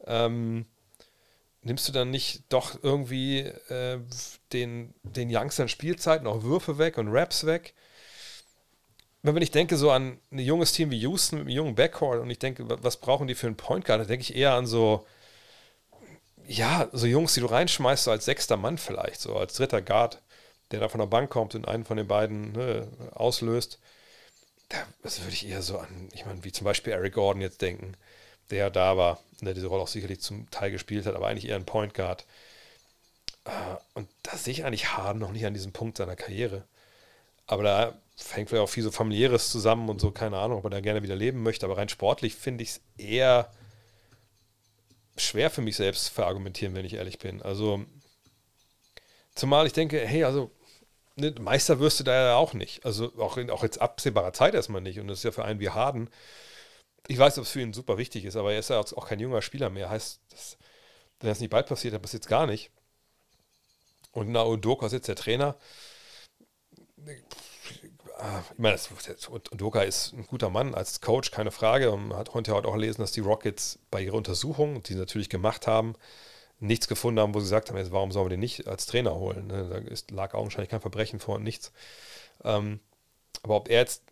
ähm, 0.07 0.65
nimmst 1.63 1.87
du 1.89 1.93
dann 1.93 2.11
nicht 2.11 2.45
doch 2.49 2.83
irgendwie 2.83 3.41
äh, 3.41 4.01
den, 4.53 4.95
den 5.03 5.35
Youngstern 5.35 5.69
Spielzeiten 5.69 6.27
auch 6.27 6.43
Würfe 6.43 6.79
weg 6.79 6.97
und 6.97 7.09
Raps 7.09 7.45
weg? 7.45 7.75
Wenn 9.23 9.43
ich 9.43 9.51
denke 9.51 9.77
so 9.77 9.91
an 9.91 10.19
ein 10.33 10.39
junges 10.39 10.73
Team 10.73 10.91
wie 10.91 10.99
Houston 11.01 11.37
mit 11.37 11.47
einem 11.47 11.55
jungen 11.55 11.75
Backcourt 11.75 12.21
und 12.21 12.31
ich 12.31 12.39
denke, 12.39 12.65
was 12.83 12.97
brauchen 12.97 13.27
die 13.27 13.35
für 13.35 13.49
einen 13.49 13.57
Point 13.57 13.85
Guard, 13.85 14.01
dann 14.01 14.09
denke 14.09 14.23
ich 14.23 14.35
eher 14.35 14.55
an 14.55 14.67
so 14.67 15.07
ja, 16.51 16.89
so 16.93 17.07
Jungs, 17.07 17.35
die 17.35 17.41
du 17.41 17.47
reinschmeißt, 17.47 18.05
so 18.05 18.11
als 18.11 18.25
sechster 18.25 18.57
Mann 18.57 18.77
vielleicht, 18.77 19.21
so 19.21 19.37
als 19.37 19.55
dritter 19.55 19.81
Guard, 19.83 20.21
der 20.73 20.81
da 20.81 20.89
von 20.89 20.99
der 20.99 21.07
Bank 21.07 21.31
kommt 21.31 21.55
und 21.55 21.69
einen 21.69 21.85
von 21.85 21.97
den 21.97 22.09
beiden 22.09 22.53
ne, 22.53 22.89
auslöst. 23.13 23.79
Das 25.03 25.21
würde 25.21 25.33
ich 25.33 25.47
eher 25.47 25.63
so 25.63 25.79
an, 25.79 26.09
ich 26.13 26.27
meine, 26.27 26.43
wie 26.43 26.51
zum 26.51 26.65
Beispiel 26.65 26.93
Eric 26.93 27.15
Gordon 27.15 27.41
jetzt 27.41 27.63
denken, 27.63 27.97
der 28.51 28.69
da 28.71 28.97
war, 28.97 29.21
der 29.41 29.55
diese 29.55 29.69
Rolle 29.69 29.83
auch 29.83 29.89
sicherlich 29.89 30.21
zum 30.21 30.51
Teil 30.51 30.73
gespielt 30.73 31.07
hat, 31.07 31.15
aber 31.15 31.29
eigentlich 31.29 31.49
eher 31.49 31.57
ein 31.57 31.67
Point 31.67 31.95
Guard. 31.95 32.27
Äh, 33.45 33.51
und 33.95 34.09
da 34.25 34.37
sehe 34.37 34.53
ich 34.53 34.65
eigentlich 34.65 34.97
Harden 34.97 35.21
noch 35.21 35.33
nicht 35.33 35.47
an 35.47 35.55
diesem 35.55 35.73
Punkt 35.73 35.99
seiner 35.99 36.17
Karriere. 36.17 36.65
Aber 37.47 37.63
da 37.63 37.99
hängt 38.33 38.49
vielleicht 38.49 38.65
auch 38.65 38.69
viel 38.69 38.83
so 38.83 38.91
familiäres 38.91 39.51
zusammen 39.51 39.89
und 39.89 40.01
so, 40.01 40.11
keine 40.11 40.39
Ahnung, 40.39 40.59
ob 40.59 40.65
er 40.65 40.71
da 40.71 40.81
gerne 40.81 41.05
wieder 41.05 41.17
leben 41.17 41.45
möchte, 41.45 41.67
aber 41.67 41.77
rein 41.77 41.89
sportlich 41.89 42.35
finde 42.35 42.65
ich 42.65 42.71
es 42.71 42.81
eher 42.99 43.53
schwer 45.17 45.51
für 45.51 45.63
mich 45.63 45.77
selbst 45.77 46.09
verargumentieren, 46.09 46.75
wenn 46.75 46.85
ich 46.85 46.95
ehrlich 46.95 47.19
bin. 47.19 47.43
Also, 47.43 47.85
zumal 49.35 49.67
ich 49.67 49.73
denke, 49.73 50.07
hey, 50.07 50.25
also, 50.25 50.51
ne, 51.17 51.35
Meister 51.41 51.81
wirst 51.81 52.01
du 52.01 52.05
da 52.05 52.13
ja 52.13 52.37
auch 52.37 52.55
nicht. 52.55 52.85
Also, 52.85 53.13
auch, 53.19 53.37
in, 53.37 53.51
auch 53.51 53.63
jetzt 53.63 53.81
absehbarer 53.81 54.33
Zeit 54.33 54.55
erstmal 54.55 54.81
nicht. 54.81 55.01
Und 55.01 55.09
das 55.09 55.19
ist 55.19 55.25
ja 55.25 55.33
für 55.33 55.45
einen 55.45 55.61
wie 55.61 55.71
Harden. 55.71 56.11
Ich 57.09 57.19
weiß, 57.19 57.39
ob 57.39 57.45
es 57.45 57.51
für 57.51 57.61
ihn 57.61 57.73
super 57.73 57.99
wichtig 57.99 58.25
ist, 58.25 58.37
aber 58.37 58.53
er 58.53 58.61
ist 58.61 58.71
ja 58.71 58.79
auch 58.81 59.09
kein 59.09 59.21
junger 59.21 59.43
Spieler 59.43 59.71
mehr. 59.71 59.91
Heißt, 59.91 60.21
das, 60.31 60.59
wenn 61.21 61.29
das 61.29 61.41
nicht 61.41 61.51
bald 61.51 61.67
passiert, 61.67 61.95
dann 61.95 62.03
passiert 62.03 62.23
es 62.23 62.29
gar 62.29 62.47
nicht. 62.47 62.71
Und 64.13 64.31
Nao 64.31 64.57
Doka 64.57 64.87
ist 64.87 64.93
jetzt 64.93 65.09
der 65.09 65.17
Trainer. 65.17 65.57
Ich 68.53 68.59
meine, 68.59 68.79
Doka 69.53 69.83
ist 69.83 70.13
ein 70.13 70.27
guter 70.27 70.51
Mann 70.51 70.75
als 70.75 71.01
Coach, 71.01 71.31
keine 71.31 71.51
Frage. 71.51 71.91
Und 71.91 72.09
man 72.09 72.19
hat 72.19 72.35
heute 72.35 72.55
auch 72.55 72.73
gelesen, 72.73 73.01
dass 73.01 73.13
die 73.13 73.21
Rockets 73.21 73.79
bei 73.91 74.03
ihrer 74.03 74.17
Untersuchung, 74.17 74.83
die 74.83 74.93
sie 74.93 74.99
natürlich 74.99 75.29
gemacht 75.29 75.67
haben, 75.67 75.95
nichts 76.59 76.89
gefunden 76.89 77.21
haben, 77.21 77.35
wo 77.35 77.41
sie 77.41 77.47
gesagt 77.47 77.71
haben, 77.71 77.79
jetzt, 77.79 77.93
warum 77.93 78.13
sollen 78.13 78.27
wir 78.27 78.31
den 78.31 78.41
nicht 78.41 78.69
als 78.69 78.87
Trainer 78.87 79.15
holen? 79.15 79.47
Ne? 79.47 79.85
Da 80.09 80.15
lag 80.15 80.35
augenscheinlich 80.35 80.71
kein 80.71 80.81
Verbrechen 80.81 81.21
vor 81.21 81.37
und 81.37 81.43
nichts. 81.43 81.73
Ähm, 82.45 82.81
aber 83.43 83.57
ob 83.57 83.69
er 83.69 83.81
jetzt 83.81 84.03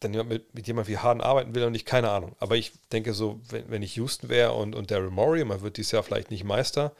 dann 0.00 0.12
mit, 0.28 0.54
mit 0.54 0.66
jemandem 0.66 0.92
wie 0.92 0.98
Harden 0.98 1.22
arbeiten 1.22 1.54
will 1.54 1.64
und 1.64 1.72
nicht, 1.72 1.86
keine 1.86 2.10
Ahnung. 2.10 2.36
Aber 2.38 2.56
ich 2.56 2.72
denke 2.92 3.14
so, 3.14 3.40
wenn, 3.48 3.70
wenn 3.70 3.82
ich 3.82 3.96
Houston 3.96 4.28
wäre 4.28 4.52
und, 4.52 4.74
und 4.74 4.90
Daryl 4.90 5.10
Morey, 5.10 5.44
man 5.44 5.62
wird 5.62 5.78
dieses 5.78 5.92
Jahr 5.92 6.02
vielleicht 6.02 6.30
nicht 6.30 6.44
Meister, 6.44 6.94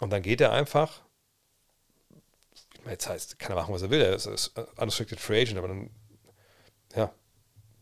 und 0.00 0.10
dann 0.10 0.22
geht 0.22 0.40
er 0.40 0.52
einfach. 0.52 1.00
Jetzt 2.88 3.08
heißt, 3.08 3.38
kann 3.38 3.52
er 3.52 3.60
machen, 3.60 3.74
was 3.74 3.82
er 3.82 3.90
will. 3.90 4.00
Er 4.00 4.14
ist, 4.14 4.26
ist 4.26 4.58
unrestricted 4.76 5.20
free 5.20 5.42
agent, 5.42 5.58
aber 5.58 5.68
dann, 5.68 5.90
ja, 6.94 7.12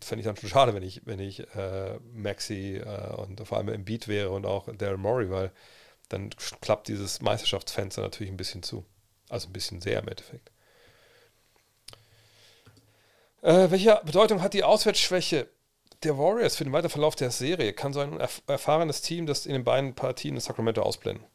fände 0.01 0.21
ich 0.21 0.27
dann 0.27 0.37
schon 0.37 0.49
schade, 0.49 0.75
wenn 0.75 0.83
ich, 0.83 1.03
wenn 1.05 1.19
ich 1.19 1.41
äh, 1.55 1.99
Maxi 2.13 2.77
äh, 2.77 3.15
und 3.17 3.47
vor 3.47 3.59
allem 3.59 3.69
im 3.69 3.85
Beat 3.85 4.09
wäre 4.09 4.31
und 4.31 4.47
auch 4.47 4.69
Daryl 4.77 4.99
Morey, 4.99 5.31
weil 5.31 5.53
dann 6.09 6.31
klappt 6.61 6.89
dieses 6.89 7.23
Meisterschaftsfenster 7.23 8.03
natürlich 8.03 8.33
ein 8.33 8.37
bisschen 8.37 8.63
zu. 8.63 8.85
Also 9.29 9.49
ein 9.49 9.53
bisschen 9.53 9.81
sehr 9.81 10.01
im 10.01 10.09
Endeffekt. 10.09 10.51
Äh, 13.43 13.71
welche 13.71 14.01
Bedeutung 14.05 14.43
hat 14.43 14.55
die 14.55 14.65
Auswärtsschwäche 14.65 15.49
der 16.03 16.19
Warriors 16.19 16.57
für 16.57 16.65
den 16.65 16.73
weiteren 16.73 16.91
Verlauf 16.91 17.17
der 17.17 17.31
Serie? 17.31 17.73
Kann 17.73 17.93
so 17.93 18.01
ein 18.01 18.21
erf 18.21 18.43
erfahrenes 18.47 19.01
Team 19.03 19.27
das 19.27 19.47
in 19.47 19.53
den 19.53 19.65
beiden 19.65 19.95
Partien 19.95 20.35
in 20.35 20.41
Sacramento 20.41 20.83
ausblenden? 20.83 21.27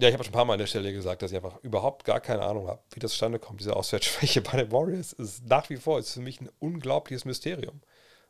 Ja, 0.00 0.08
ich 0.08 0.14
habe 0.14 0.24
schon 0.24 0.32
ein 0.32 0.34
paar 0.34 0.44
Mal 0.44 0.54
an 0.54 0.58
der 0.58 0.66
Stelle 0.66 0.92
gesagt, 0.92 1.22
dass 1.22 1.30
ich 1.30 1.36
einfach 1.36 1.62
überhaupt 1.62 2.04
gar 2.04 2.20
keine 2.20 2.42
Ahnung 2.42 2.66
habe, 2.66 2.82
wie 2.92 3.00
das 3.00 3.12
zustande 3.12 3.38
kommt, 3.38 3.60
diese 3.60 3.76
Auswärtsschwäche 3.76 4.40
bei 4.42 4.56
den 4.56 4.72
Warriors. 4.72 5.12
Ist 5.12 5.46
nach 5.46 5.68
wie 5.70 5.76
vor 5.76 5.98
ist 5.98 6.14
für 6.14 6.20
mich 6.20 6.40
ein 6.40 6.50
unglaubliches 6.58 7.24
Mysterium. 7.24 7.80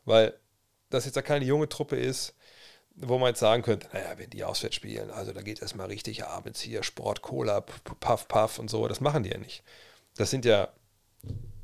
Weil 0.05 0.33
das 0.89 1.05
jetzt 1.05 1.15
ja 1.15 1.21
keine 1.21 1.45
junge 1.45 1.69
Truppe 1.69 1.95
ist, 1.95 2.35
wo 2.95 3.17
man 3.17 3.29
jetzt 3.29 3.39
sagen 3.39 3.63
könnte, 3.63 3.87
naja, 3.93 4.17
wenn 4.17 4.29
die 4.29 4.43
auswärts 4.43 4.75
spielen, 4.75 5.09
also 5.09 5.31
da 5.31 5.41
geht 5.41 5.61
es 5.61 5.73
mal 5.73 5.87
richtig 5.87 6.25
abends 6.25 6.61
hier, 6.61 6.83
Sport, 6.83 7.21
Cola, 7.21 7.61
Puff, 7.61 8.27
Puff 8.27 8.59
und 8.59 8.69
so, 8.69 8.87
das 8.87 9.01
machen 9.01 9.23
die 9.23 9.31
ja 9.31 9.37
nicht. 9.37 9.63
Das 10.15 10.29
sind 10.29 10.45
ja 10.45 10.69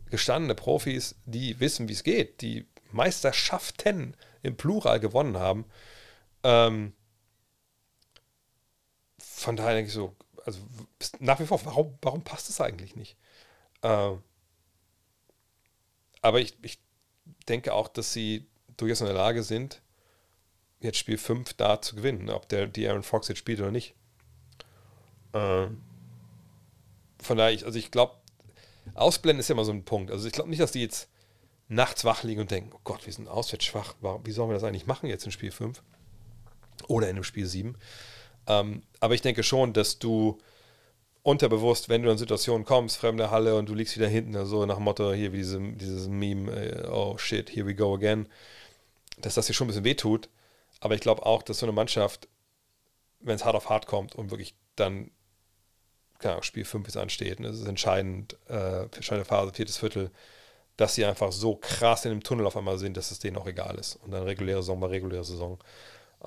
gestandene 0.10 0.56
Profis, 0.56 1.16
die 1.26 1.60
wissen, 1.60 1.88
wie 1.88 1.94
es 1.94 2.04
geht, 2.04 2.42
die 2.42 2.66
Meisterschaften 2.92 4.16
im 4.42 4.58
Plural 4.58 5.00
gewonnen 5.00 5.38
haben. 5.38 5.66
Ähm, 6.44 6.94
von 9.40 9.56
daher 9.56 9.74
denke 9.74 9.88
ich 9.88 9.94
so, 9.94 10.16
also 10.46 10.60
nach 11.20 11.40
wie 11.40 11.46
vor, 11.46 11.64
warum, 11.66 11.98
warum 12.02 12.24
passt 12.24 12.50
es 12.50 12.60
eigentlich 12.60 12.96
nicht? 12.96 13.16
Ähm, 13.84 14.22
aber 16.22 16.42
ich, 16.42 16.58
ich 16.62 16.80
denke 17.48 17.74
auch, 17.74 17.88
dass 17.88 18.12
sie 18.12 18.48
durchaus 18.76 19.00
in 19.00 19.08
der 19.08 19.16
Lage 19.16 19.44
sind, 19.44 19.82
jetzt 20.82 20.98
Spiel 20.98 21.18
5 21.18 21.54
da 21.54 21.82
zu 21.82 21.96
gewinnen, 21.96 22.30
ob 22.30 22.50
der 22.50 22.68
die 22.68 22.88
Aaron 22.88 23.04
Fox 23.04 23.30
jetzt 23.30 23.38
spielt 23.38 23.60
oder 23.60 23.72
nicht. 23.72 23.96
Ähm, 25.34 25.82
von 27.22 27.38
daher, 27.38 27.54
ich, 27.54 27.66
also 27.66 27.80
ich 27.80 27.92
glaube, 27.92 28.16
Ausblenden 28.96 29.40
ist 29.40 29.48
ja 29.48 29.54
immer 29.54 29.66
so 29.66 29.72
ein 29.72 29.86
Punkt. 29.86 30.12
Also 30.12 30.28
ich 30.28 30.34
glaube 30.34 30.50
nicht, 30.50 30.62
dass 30.62 30.72
die 30.72 30.82
jetzt 30.82 31.10
nachts 31.70 32.04
wach 32.04 32.24
liegen 32.24 32.42
und 32.42 32.52
denken, 32.52 32.72
oh 32.74 32.82
Gott, 32.84 33.06
wir 33.06 33.14
sind 33.14 33.28
auswärts 33.28 33.66
schwach. 33.66 33.96
Wie 34.24 34.32
sollen 34.32 34.50
wir 34.50 34.56
das 34.56 34.64
eigentlich 34.64 34.88
machen 34.88 35.08
jetzt 35.08 35.26
in 35.26 35.32
Spiel 35.32 35.52
5? 35.52 35.82
Oder 36.88 37.10
in 37.10 37.16
dem 37.16 37.24
Spiel 37.24 37.46
7? 37.46 37.78
Ähm, 38.50 38.84
aber 39.00 39.14
ich 39.14 39.22
denke 39.22 39.44
schon, 39.44 39.72
dass 39.72 40.00
du 40.00 40.40
unterbewusst, 41.24 41.88
wenn 41.88 42.04
du 42.04 42.10
in 42.10 42.18
Situationen 42.18 42.66
kommst, 42.66 42.98
fremde 42.98 43.32
Halle 43.32 43.56
und 43.56 43.70
du 43.70 43.76
liegst 43.76 43.96
wieder 43.96 44.08
hinten, 44.08 44.34
so 44.34 44.40
also 44.40 44.66
nach 44.66 44.80
Motto, 44.80 45.14
hier 45.14 45.32
wie 45.32 45.38
diese, 45.38 45.60
dieses 45.60 46.08
Meme, 46.08 46.52
äh, 46.52 46.88
oh 46.88 47.18
shit, 47.18 47.50
here 47.56 47.66
we 47.66 47.76
go 47.76 47.94
again, 47.94 48.28
dass 49.20 49.36
das 49.36 49.48
dir 49.48 49.54
schon 49.54 49.66
ein 49.66 49.70
bisschen 49.70 49.86
wehtut. 49.86 50.30
Aber 50.82 50.96
ich 50.96 51.02
glaube 51.02 51.26
auch, 51.26 51.44
dass 51.44 51.60
so 51.60 51.66
eine 51.66 51.74
Mannschaft, 51.74 52.28
wenn 53.22 53.36
es 53.36 53.46
hart 53.46 53.56
auf 53.56 53.70
hart 53.70 53.86
kommt 53.86 54.16
und 54.16 54.32
wirklich 54.32 54.56
dann 54.76 55.12
keine 56.20 56.34
Ahnung, 56.34 56.44
Spiel 56.44 56.66
5 56.66 56.88
ist 56.88 56.98
ansteht, 56.98 57.40
das 57.40 57.60
ist 57.60 57.68
entscheidend, 57.68 58.38
äh, 58.50 58.84
entscheidende 58.84 59.26
Phase, 59.26 59.54
viertes 59.54 59.78
Viertel, 59.78 60.12
dass 60.78 60.96
sie 60.96 61.06
einfach 61.06 61.32
so 61.32 61.56
krass 61.56 62.06
in 62.06 62.12
dem 62.12 62.24
Tunnel 62.24 62.46
auf 62.46 62.56
einmal 62.56 62.78
sind, 62.78 62.98
dass 62.98 63.12
es 63.12 63.20
denen 63.20 63.38
auch 63.38 63.48
egal 63.48 63.78
ist. 63.78 63.96
Und 63.98 64.12
dann 64.12 64.24
reguläre 64.24 64.62
Saison 64.62 64.80
bei 64.80 64.88
reguläre 64.88 65.24
Saison. 65.24 65.60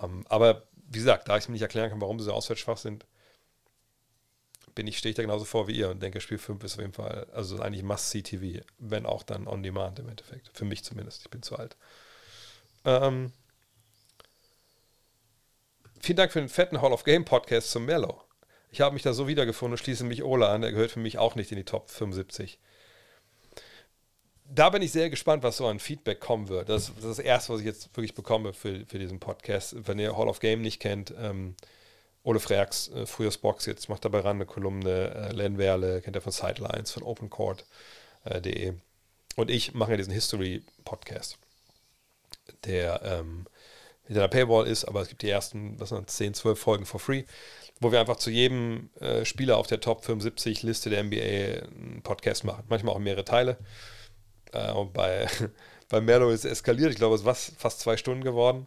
Ähm, 0.03 0.25
aber 0.29 0.65
wie 0.93 0.99
gesagt, 0.99 1.29
da 1.29 1.39
ich 1.39 1.49
mir 1.49 1.55
nicht 1.55 1.63
erklären 1.63 1.91
kann, 1.91 2.01
warum 2.01 2.19
sie 2.19 2.27
so 2.27 2.33
auswärts 2.33 2.61
schwach 2.61 2.77
sind, 2.77 3.07
bin 4.75 4.87
ich, 4.87 4.99
stehe 4.99 5.11
ich 5.11 5.17
da 5.17 5.23
genauso 5.23 5.45
vor 5.45 5.69
wie 5.69 5.77
ihr 5.77 5.91
und 5.91 6.03
denke, 6.03 6.21
Spiel 6.21 6.39
5 6.39 6.63
ist 6.65 6.75
auf 6.75 6.81
jeden 6.81 6.93
Fall, 6.93 7.27
also 7.33 7.59
eigentlich 7.61 7.83
Must-See-TV, 7.83 8.65
wenn 8.79 9.07
auch 9.07 9.23
dann 9.23 9.47
on 9.47 9.63
demand 9.63 9.99
im 9.99 10.09
Endeffekt. 10.09 10.51
Für 10.55 10.65
mich 10.65 10.85
zumindest, 10.85 11.23
ich 11.23 11.31
bin 11.31 11.43
zu 11.43 11.57
alt. 11.57 11.77
Ähm, 12.85 13.33
vielen 16.01 16.17
Dank 16.17 16.33
für 16.33 16.41
den 16.41 16.49
fetten 16.49 16.81
Hall 16.81 16.93
of 16.93 17.05
Game 17.05 17.25
Podcast 17.25 17.71
zum 17.71 17.85
Mellow. 17.85 18.23
Ich 18.71 18.81
habe 18.81 18.95
mich 18.95 19.03
da 19.03 19.13
so 19.13 19.29
wiedergefunden 19.29 19.75
und 19.75 19.79
schließe 19.79 20.05
mich 20.05 20.23
Ola 20.23 20.55
an. 20.55 20.63
Der 20.63 20.73
gehört 20.73 20.91
für 20.91 21.01
mich 21.01 21.19
auch 21.19 21.35
nicht 21.35 21.53
in 21.53 21.59
die 21.59 21.65
Top 21.65 21.91
75. 21.91 22.59
Da 24.55 24.69
bin 24.69 24.83
ich 24.83 24.93
sehr 24.93 25.09
gespannt, 25.09 25.43
was 25.43 25.57
so 25.57 25.67
an 25.67 25.79
Feedback 25.79 26.21
kommen 26.21 26.49
wird. 26.49 26.69
Das, 26.69 26.87
das 26.95 27.05
ist 27.05 27.05
das 27.05 27.19
Erste, 27.19 27.53
was 27.53 27.61
ich 27.61 27.67
jetzt 27.67 27.97
wirklich 27.97 28.15
bekomme 28.15 28.53
für, 28.53 28.85
für 28.87 28.99
diesen 28.99 29.19
Podcast. 29.19 29.75
Wenn 29.87 29.99
ihr 29.99 30.17
Hall 30.17 30.29
of 30.29 30.41
Game 30.41 30.61
nicht 30.61 30.81
kennt, 30.81 31.15
ähm, 31.19 31.55
Ole 32.23 32.39
Freaks, 32.39 32.89
äh, 32.89 33.07
früher 33.07 33.31
Box, 33.41 33.65
jetzt 33.67 33.89
macht 33.89 34.05
dabei 34.05 34.21
ran 34.21 34.37
eine 34.37 34.47
Kolumne. 34.47 35.31
Äh, 35.31 35.33
Len 35.33 35.57
Werle, 35.57 36.03
kennt 36.03 36.17
er 36.17 36.23
von 36.23 36.33
Sidelines, 36.33 36.91
von 36.93 37.03
OpenCourt.de. 37.03 38.69
Äh, 38.69 38.75
und 39.37 39.51
ich 39.51 39.73
mache 39.73 39.93
ja 39.93 39.97
diesen 39.97 40.13
History-Podcast, 40.13 41.39
der 42.67 43.01
ähm, 43.05 43.47
hinter 44.05 44.21
der 44.21 44.29
Paywall 44.29 44.67
ist, 44.67 44.85
aber 44.85 45.01
es 45.01 45.09
gibt 45.09 45.23
die 45.23 45.31
ersten, 45.31 45.81
was 45.81 45.89
sind 45.89 46.11
10, 46.11 46.35
12 46.35 46.59
Folgen 46.59 46.85
for 46.85 47.01
free 47.01 47.25
wo 47.83 47.91
wir 47.91 48.01
einfach 48.01 48.17
zu 48.17 48.31
jedem 48.31 48.91
äh, 49.01 49.25
Spieler 49.25 49.57
auf 49.57 49.67
der 49.67 49.81
Top 49.81 50.05
75 50.05 50.63
Liste 50.63 50.89
der 50.89 51.03
NBA 51.03 51.17
einen 51.17 52.01
Podcast 52.03 52.45
machen. 52.45 52.65
Manchmal 52.69 52.95
auch 52.95 53.01
mehrere 53.01 53.25
Teile. 53.25 53.59
Äh, 54.53 54.73
bei, 54.93 55.27
bei 55.89 56.01
Merlo 56.01 56.31
ist 56.31 56.45
es 56.45 56.53
eskaliert. 56.53 56.91
Ich 56.91 56.97
glaube, 56.97 57.15
es 57.15 57.23
ist 57.23 57.55
fast 57.59 57.81
zwei 57.81 57.97
Stunden 57.97 58.25
geworden. 58.25 58.67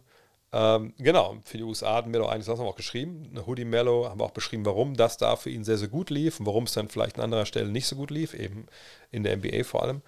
Ähm, 0.52 0.94
genau, 0.98 1.36
für 1.44 1.58
die 1.58 1.64
USA 1.64 1.96
hat 1.96 2.06
Mello 2.06 2.26
eines 2.26 2.48
haben 2.48 2.60
auch 2.60 2.76
geschrieben. 2.76 3.28
Eine 3.30 3.46
Hoodie 3.46 3.64
Mello 3.64 4.08
haben 4.08 4.20
wir 4.20 4.24
auch 4.24 4.30
beschrieben, 4.30 4.64
warum 4.64 4.94
das 4.94 5.16
da 5.16 5.36
für 5.36 5.50
ihn 5.50 5.64
sehr, 5.64 5.76
sehr 5.76 5.88
gut 5.88 6.08
lief 6.10 6.40
und 6.40 6.46
warum 6.46 6.64
es 6.64 6.72
dann 6.72 6.88
vielleicht 6.88 7.16
an 7.18 7.24
anderer 7.24 7.46
Stelle 7.46 7.68
nicht 7.68 7.86
so 7.86 7.96
gut 7.96 8.10
lief, 8.10 8.32
eben 8.32 8.66
in 9.10 9.22
der 9.22 9.36
NBA 9.36 9.64
vor 9.64 9.82
allem. 9.82 10.02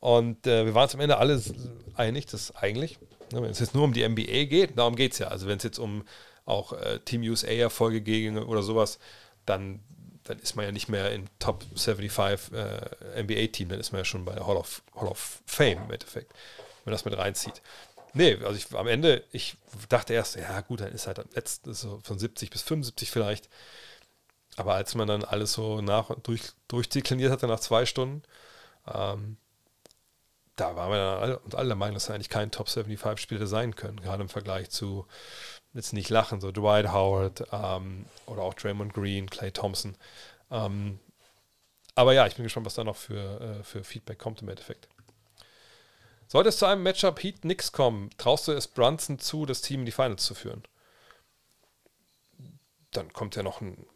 Und 0.00 0.46
äh, 0.46 0.66
wir 0.66 0.74
waren 0.74 0.84
uns 0.84 0.94
am 0.94 1.00
Ende 1.00 1.18
alle 1.18 1.42
einig, 1.94 2.26
dass 2.26 2.54
eigentlich, 2.54 2.98
ne, 3.32 3.42
wenn 3.42 3.50
es 3.50 3.58
jetzt 3.58 3.74
nur 3.74 3.84
um 3.84 3.92
die 3.92 4.06
NBA 4.06 4.44
geht, 4.44 4.78
darum 4.78 4.94
geht 4.94 5.14
es 5.14 5.18
ja. 5.18 5.28
Also 5.28 5.48
wenn 5.48 5.56
es 5.56 5.64
jetzt 5.64 5.78
um 5.78 6.04
auch 6.44 6.72
äh, 6.74 7.00
Team 7.04 7.22
USA-Erfolge 7.22 8.00
gegen 8.00 8.38
oder 8.38 8.62
sowas, 8.62 8.98
dann, 9.46 9.80
dann 10.28 10.38
ist 10.38 10.56
man 10.56 10.66
ja 10.66 10.72
nicht 10.72 10.88
mehr 10.88 11.10
im 11.12 11.24
Top 11.38 11.64
75 11.74 12.52
äh, 12.52 13.22
NBA-Team, 13.22 13.70
dann 13.70 13.80
ist 13.80 13.92
man 13.92 14.00
ja 14.00 14.04
schon 14.04 14.24
bei 14.24 14.34
der 14.34 14.46
Hall 14.46 14.56
of, 14.56 14.82
Hall 14.94 15.08
of 15.08 15.42
Fame 15.46 15.84
im 15.84 15.90
Endeffekt, 15.90 16.30
wenn 16.32 16.84
man 16.86 16.92
das 16.92 17.04
mit 17.04 17.16
reinzieht. 17.16 17.62
Nee, 18.12 18.36
also 18.44 18.54
ich, 18.54 18.74
am 18.76 18.86
Ende, 18.86 19.24
ich 19.32 19.56
dachte 19.88 20.12
erst, 20.12 20.36
ja 20.36 20.60
gut, 20.60 20.80
dann 20.80 20.92
ist 20.92 21.06
halt 21.06 21.18
am 21.18 21.28
letzten 21.34 21.72
so 21.72 22.00
von 22.02 22.18
70 22.18 22.50
bis 22.50 22.62
75 22.62 23.10
vielleicht. 23.10 23.48
Aber 24.56 24.74
als 24.74 24.94
man 24.94 25.08
dann 25.08 25.24
alles 25.24 25.52
so 25.52 25.80
nach 25.80 26.10
und 26.10 26.26
durch, 26.26 26.42
durchdekliniert 26.68 27.30
hatte 27.30 27.46
nach 27.46 27.60
zwei 27.60 27.86
Stunden, 27.86 28.22
ähm, 28.92 29.36
da 30.58 30.74
waren 30.74 30.90
wir 30.90 30.98
dann 30.98 31.54
alle, 31.54 31.68
der 31.68 31.76
Meinung, 31.76 31.94
dass 31.94 32.08
er 32.08 32.16
eigentlich 32.16 32.28
kein 32.28 32.50
Top 32.50 32.66
75-Spieler 32.66 33.46
sein 33.46 33.76
können, 33.76 34.00
gerade 34.00 34.22
im 34.22 34.28
Vergleich 34.28 34.70
zu 34.70 35.06
jetzt 35.72 35.92
nicht 35.92 36.10
lachen, 36.10 36.40
so 36.40 36.50
Dwight 36.50 36.92
Howard 36.92 37.46
ähm, 37.52 38.06
oder 38.26 38.42
auch 38.42 38.54
Draymond 38.54 38.92
Green, 38.92 39.30
Clay 39.30 39.52
Thompson. 39.52 39.96
Ähm, 40.50 40.98
aber 41.94 42.12
ja, 42.12 42.26
ich 42.26 42.34
bin 42.34 42.42
gespannt, 42.42 42.66
was 42.66 42.74
da 42.74 42.84
noch 42.84 42.96
für, 42.96 43.40
äh, 43.40 43.62
für 43.62 43.84
Feedback 43.84 44.18
kommt 44.18 44.42
im 44.42 44.48
Endeffekt. 44.48 44.88
Sollte 46.26 46.48
es 46.48 46.58
zu 46.58 46.66
einem 46.66 46.82
Matchup 46.82 47.22
Heat 47.22 47.44
Nix 47.44 47.70
kommen, 47.72 48.10
traust 48.18 48.48
du 48.48 48.52
es 48.52 48.66
Brunson 48.66 49.18
zu, 49.18 49.46
das 49.46 49.62
Team 49.62 49.80
in 49.80 49.86
die 49.86 49.92
Finals 49.92 50.24
zu 50.24 50.34
führen? 50.34 50.64
Dann 52.90 53.12
kommt 53.12 53.36
ja 53.36 53.42
noch 53.42 53.60
ein, 53.60 53.86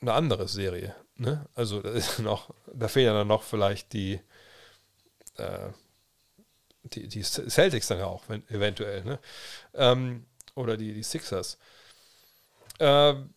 eine 0.00 0.14
andere 0.14 0.48
Serie. 0.48 0.94
Ne? 1.16 1.46
Also 1.54 1.82
da, 1.82 1.90
ist 1.90 2.18
noch, 2.20 2.54
da 2.72 2.88
fehlen 2.88 3.14
dann 3.14 3.28
noch 3.28 3.42
vielleicht 3.42 3.92
die, 3.92 4.20
äh, 5.36 5.70
die, 6.94 7.08
die 7.08 7.22
Celtics 7.22 7.88
dann 7.88 7.98
ja 7.98 8.06
auch, 8.06 8.24
wenn, 8.28 8.48
eventuell. 8.48 9.04
Ne? 9.04 9.18
Ähm, 9.74 10.26
oder 10.54 10.76
die, 10.76 10.94
die 10.94 11.02
Sixers. 11.02 11.58
Ähm, 12.80 13.30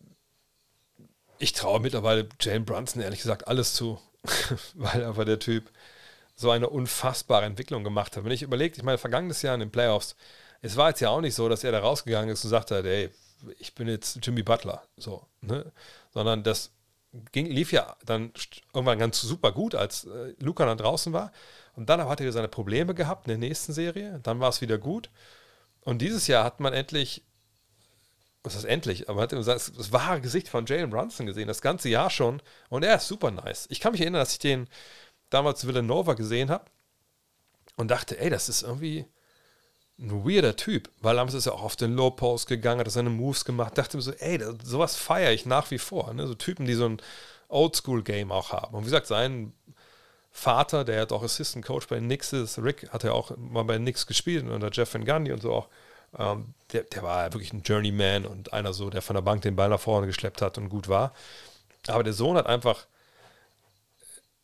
ich 1.38 1.52
traue 1.52 1.80
mittlerweile 1.80 2.28
Jalen 2.40 2.64
Brunson 2.64 3.02
ehrlich 3.02 3.20
gesagt 3.20 3.48
alles 3.48 3.74
zu, 3.74 4.00
weil 4.74 5.04
aber 5.04 5.24
der 5.24 5.38
Typ 5.38 5.70
so 6.36 6.50
eine 6.50 6.68
unfassbare 6.68 7.44
Entwicklung 7.44 7.84
gemacht 7.84 8.16
hat. 8.16 8.24
Wenn 8.24 8.32
ich 8.32 8.42
überlege, 8.42 8.76
ich 8.76 8.82
meine, 8.82 8.98
vergangenes 8.98 9.42
Jahr 9.42 9.54
in 9.54 9.60
den 9.60 9.70
Playoffs, 9.70 10.16
es 10.62 10.76
war 10.76 10.88
jetzt 10.90 11.00
ja 11.00 11.10
auch 11.10 11.20
nicht 11.20 11.34
so, 11.34 11.48
dass 11.48 11.64
er 11.64 11.72
da 11.72 11.80
rausgegangen 11.80 12.30
ist 12.30 12.44
und 12.44 12.50
sagte, 12.50 12.82
ey, 12.82 13.10
ich 13.58 13.74
bin 13.74 13.88
jetzt 13.88 14.18
Jimmy 14.22 14.42
Butler, 14.42 14.82
so, 14.96 15.26
ne? 15.40 15.72
sondern 16.12 16.42
das 16.42 16.70
ging, 17.32 17.46
lief 17.46 17.72
ja 17.72 17.96
dann 18.04 18.32
irgendwann 18.74 18.98
ganz 18.98 19.20
super 19.20 19.52
gut, 19.52 19.74
als 19.74 20.04
äh, 20.04 20.34
Luca 20.38 20.64
dann 20.66 20.78
draußen 20.78 21.12
war. 21.12 21.32
Und 21.80 21.88
dann 21.88 22.06
hat 22.06 22.20
er 22.20 22.30
seine 22.30 22.46
Probleme 22.46 22.94
gehabt 22.94 23.26
in 23.26 23.30
der 23.30 23.48
nächsten 23.48 23.72
Serie. 23.72 24.20
Dann 24.22 24.38
war 24.38 24.50
es 24.50 24.60
wieder 24.60 24.76
gut. 24.76 25.08
Und 25.80 26.02
dieses 26.02 26.26
Jahr 26.26 26.44
hat 26.44 26.60
man 26.60 26.74
endlich 26.74 27.24
was 28.42 28.54
ist 28.54 28.64
endlich, 28.64 29.08
aber 29.08 29.22
hat 29.22 29.32
das, 29.32 29.46
das 29.46 29.92
wahre 29.92 30.20
Gesicht 30.20 30.48
von 30.48 30.66
Jalen 30.66 30.90
Brunson 30.90 31.24
gesehen, 31.24 31.48
das 31.48 31.62
ganze 31.62 31.88
Jahr 31.88 32.10
schon. 32.10 32.42
Und 32.68 32.84
er 32.84 32.96
ist 32.96 33.08
super 33.08 33.30
nice. 33.30 33.66
Ich 33.70 33.80
kann 33.80 33.92
mich 33.92 34.02
erinnern, 34.02 34.20
dass 34.20 34.32
ich 34.32 34.38
den 34.38 34.68
damals 35.30 35.66
Villanova 35.66 36.12
gesehen 36.12 36.50
habe 36.50 36.66
und 37.76 37.90
dachte, 37.90 38.18
ey, 38.18 38.28
das 38.28 38.50
ist 38.50 38.62
irgendwie 38.62 39.06
ein 39.98 40.24
weirder 40.26 40.56
Typ, 40.56 40.90
weil 41.00 41.16
damals 41.16 41.34
ist 41.34 41.46
er 41.46 41.54
auch 41.54 41.62
auf 41.62 41.76
den 41.76 41.94
Low 41.94 42.10
Post 42.10 42.46
gegangen, 42.46 42.80
hat 42.80 42.90
seine 42.90 43.10
Moves 43.10 43.46
gemacht, 43.46 43.78
dachte 43.78 43.96
mir 43.96 44.02
so, 44.02 44.12
ey, 44.12 44.36
das, 44.36 44.54
sowas 44.64 44.96
feiere 44.96 45.32
ich 45.32 45.46
nach 45.46 45.70
wie 45.70 45.78
vor. 45.78 46.12
Ne? 46.12 46.26
So 46.26 46.34
Typen, 46.34 46.66
die 46.66 46.74
so 46.74 46.86
ein 46.86 47.00
Oldschool-Game 47.48 48.32
auch 48.32 48.52
haben. 48.52 48.74
Und 48.74 48.82
wie 48.82 48.86
gesagt, 48.86 49.06
sein 49.06 49.54
Vater, 50.30 50.84
der 50.84 51.00
hat 51.02 51.12
auch 51.12 51.22
Assistant 51.22 51.64
Coach 51.64 51.88
bei 51.88 51.98
Knicks 51.98 52.32
ist, 52.32 52.58
Rick 52.58 52.88
hat 52.90 53.02
ja 53.02 53.12
auch 53.12 53.36
mal 53.36 53.64
bei 53.64 53.78
Knicks 53.78 54.06
gespielt 54.06 54.48
unter 54.48 54.70
Jeff 54.70 54.94
Van 54.94 55.04
Gundy 55.04 55.32
und 55.32 55.42
so 55.42 55.52
auch. 55.52 55.68
Ähm, 56.18 56.54
der, 56.72 56.84
der 56.84 57.02
war 57.02 57.32
wirklich 57.32 57.52
ein 57.52 57.62
Journeyman 57.62 58.26
und 58.26 58.52
einer 58.52 58.72
so, 58.72 58.90
der 58.90 59.02
von 59.02 59.14
der 59.14 59.22
Bank 59.22 59.42
den 59.42 59.56
Ball 59.56 59.68
nach 59.68 59.80
vorne 59.80 60.06
geschleppt 60.06 60.42
hat 60.42 60.58
und 60.58 60.68
gut 60.68 60.88
war. 60.88 61.12
Aber 61.86 62.02
der 62.02 62.12
Sohn 62.12 62.36
hat 62.36 62.46
einfach, 62.46 62.86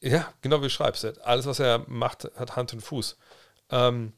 ja, 0.01 0.33
genau 0.43 0.59
wie 0.59 0.65
du 0.65 0.71
schreibst, 0.71 1.05
alles, 1.23 1.47
was 1.47 1.59
er 1.59 1.85
macht, 1.89 2.31
hat 2.37 2.57
Hand 2.57 2.73
und 2.73 2.81
Fuß. 2.81 3.17
Ähm, 3.71 4.13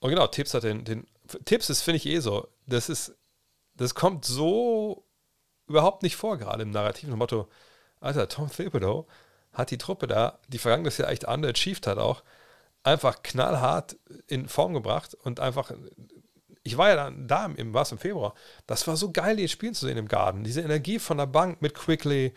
und 0.00 0.10
genau, 0.10 0.26
Tipps 0.28 0.54
hat 0.54 0.62
den, 0.62 0.84
den 0.84 1.06
Tipps 1.44 1.66
das 1.66 1.82
finde 1.82 1.96
ich 1.96 2.06
eh 2.06 2.20
so, 2.20 2.48
das 2.66 2.88
ist, 2.88 3.14
das 3.74 3.94
kommt 3.94 4.24
so 4.24 5.04
überhaupt 5.66 6.02
nicht 6.02 6.16
vor, 6.16 6.38
gerade 6.38 6.62
im 6.62 6.70
Narrativ, 6.70 7.08
im 7.08 7.18
Motto, 7.18 7.48
Alter, 8.00 8.28
Tom 8.28 8.50
Thibodeau 8.50 9.06
hat 9.58 9.70
die 9.70 9.78
Truppe 9.78 10.06
da, 10.06 10.38
die 10.48 10.58
vergangenes 10.58 10.96
Jahr 10.96 11.10
echt 11.10 11.26
underachieved 11.26 11.86
hat 11.86 11.98
auch, 11.98 12.22
einfach 12.82 13.22
knallhart 13.22 13.96
in 14.26 14.48
Form 14.48 14.72
gebracht 14.72 15.14
und 15.14 15.40
einfach 15.40 15.72
ich 16.62 16.76
war 16.76 16.90
ja 16.90 16.96
dann 16.96 17.26
da 17.26 17.46
im, 17.46 17.72
was 17.72 17.92
im 17.92 17.98
Februar. 17.98 18.34
Das 18.66 18.86
war 18.86 18.96
so 18.96 19.10
geil, 19.10 19.36
die 19.36 19.48
spielen 19.48 19.74
zu 19.74 19.86
sehen 19.86 19.96
im 19.96 20.08
Garten. 20.08 20.44
Diese 20.44 20.60
Energie 20.60 20.98
von 20.98 21.16
der 21.16 21.26
Bank 21.26 21.62
mit 21.62 21.74
Quickly, 21.74 22.34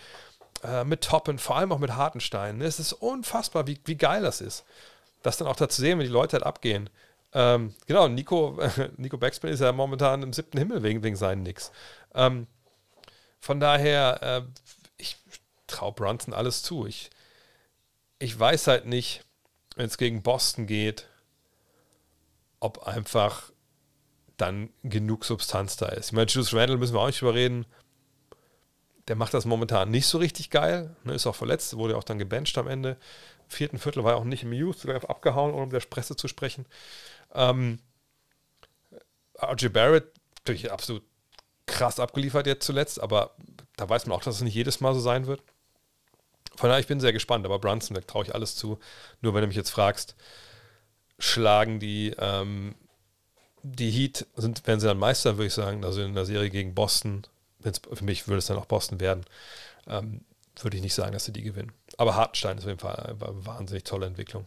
äh, 0.64 0.84
mit 0.86 1.02
Toppen, 1.02 1.38
vor 1.38 1.58
allem 1.58 1.72
auch 1.74 1.80
mit 1.80 1.96
Hartenstein. 1.96 2.62
Es 2.62 2.80
ist 2.80 2.94
unfassbar, 2.94 3.68
wie, 3.68 3.80
wie 3.86 3.98
geil 3.98 4.22
das 4.24 4.40
ist. 4.40 4.64
Das 5.22 5.38
dann 5.38 5.48
auch 5.48 5.56
da 5.56 5.68
zu 5.68 5.82
sehen, 5.82 6.00
wenn 6.00 6.06
die 6.06 6.12
Leute 6.12 6.38
halt 6.38 6.46
abgehen. 6.46 6.90
Ähm, 7.34 7.76
genau, 7.88 8.08
Nico, 8.08 8.60
äh, 8.60 8.90
Nico 8.98 9.18
Backspin 9.18 9.50
ist 9.50 9.60
ja 9.60 9.72
momentan 9.72 10.24
im 10.24 10.34
siebten 10.34 10.58
Himmel 10.58 10.82
wegen, 10.84 11.04
wegen 11.04 11.16
seinen 11.16 11.44
Nix. 11.44 11.72
Ähm, 12.16 12.48
von 13.40 13.60
daher, 13.60 14.22
äh, 14.22 14.42
traue 15.72 15.94
Brunson 15.94 16.34
alles 16.34 16.64
zu. 16.64 16.86
Ich, 16.86 17.10
ich 18.20 18.38
weiß 18.38 18.68
halt 18.68 18.86
nicht, 18.86 19.24
wenn 19.76 19.88
es 19.88 19.98
gegen 19.98 20.22
Boston 20.22 20.68
geht, 20.68 21.08
ob 22.60 22.88
einfach 22.88 23.52
dann 24.38 24.70
genug 24.84 25.26
Substanz 25.26 25.78
da 25.78 25.88
ist. 25.88 26.08
Ich 26.08 26.14
meine, 26.14 26.28
Juice 26.28 26.54
Randall 26.54 26.78
müssen 26.78 26.94
wir 26.94 27.00
auch 27.00 27.08
nicht 27.08 27.22
drüber 27.22 27.36
reden. 27.36 27.66
Der 29.08 29.16
macht 29.16 29.34
das 29.34 29.46
momentan 29.46 29.92
nicht 29.92 30.08
so 30.08 30.18
richtig 30.18 30.50
geil. 30.50 30.96
Ne, 31.04 31.14
ist 31.14 31.28
auch 31.28 31.36
verletzt, 31.36 31.76
wurde 31.76 31.98
auch 31.98 32.04
dann 32.04 32.20
gebencht 32.20 32.58
am 32.58 32.68
Ende. 32.68 32.98
Im 33.44 33.50
vierten 33.50 33.80
Viertel 33.80 34.04
war 34.04 34.14
er 34.14 34.18
auch 34.18 34.24
nicht 34.24 34.44
im 34.44 34.54
Youth, 34.54 34.80
sogar 34.80 35.10
abgehauen, 35.10 35.54
um 35.54 35.70
der 35.70 35.80
Presse 35.82 36.16
zu 36.16 36.28
sprechen. 36.28 36.66
Ähm, 37.34 37.80
RJ 39.42 39.70
Barrett, 39.70 40.12
natürlich 40.40 40.72
absolut 40.72 41.04
krass 41.66 42.00
abgeliefert 42.00 42.48
jetzt 42.48 42.66
zuletzt, 42.66 43.00
aber 43.00 43.36
da 43.78 43.88
weiß 43.88 44.06
man 44.06 44.18
auch, 44.18 44.24
dass 44.24 44.36
es 44.36 44.42
nicht 44.42 44.56
jedes 44.56 44.82
Mal 44.82 44.94
so 44.94 45.00
sein 45.00 45.28
wird. 45.28 45.42
Von 46.62 46.70
daher, 46.70 46.80
ich 46.80 46.86
bin 46.86 47.00
sehr 47.00 47.12
gespannt, 47.12 47.44
aber 47.44 47.58
Brunson, 47.58 47.96
da 47.96 48.02
traue 48.02 48.24
ich 48.24 48.36
alles 48.36 48.56
zu. 48.56 48.78
Nur 49.22 49.34
wenn 49.34 49.42
du 49.42 49.48
mich 49.48 49.58
jetzt 49.58 49.72
fragst, 49.72 50.16
schlagen 51.18 51.80
die 51.80 52.14
ähm, 52.20 52.76
die 53.64 53.90
Heat 53.90 54.28
sind, 54.36 54.68
werden 54.68 54.80
sie 54.80 54.86
dann 54.86 55.00
Meister, 55.00 55.38
würde 55.38 55.48
ich 55.48 55.56
sagen. 55.56 55.84
Also 55.84 56.04
in 56.04 56.14
der 56.14 56.26
Serie 56.26 56.52
gegen 56.52 56.76
Boston, 56.76 57.24
für 57.64 58.04
mich 58.04 58.28
würde 58.28 58.38
es 58.38 58.46
dann 58.46 58.60
auch 58.60 58.68
Boston 58.68 59.00
werden, 59.00 59.26
ähm, 59.88 60.24
würde 60.62 60.78
ich 60.78 60.84
nicht 60.84 60.94
sagen, 60.94 61.14
dass 61.14 61.26
sie 61.26 61.34
die 61.34 61.42
gewinnen. 61.42 61.72
Aber 61.98 62.16
Hartenstein 62.16 62.60
ist 62.60 62.66
auf 62.66 62.70
jeden 62.70 62.80
Fall 62.80 62.96
eine 62.96 63.18
wahnsinnig 63.20 63.84
tolle 63.84 64.06
Entwicklung. 64.06 64.46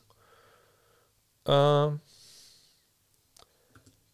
Ähm, 1.47 1.99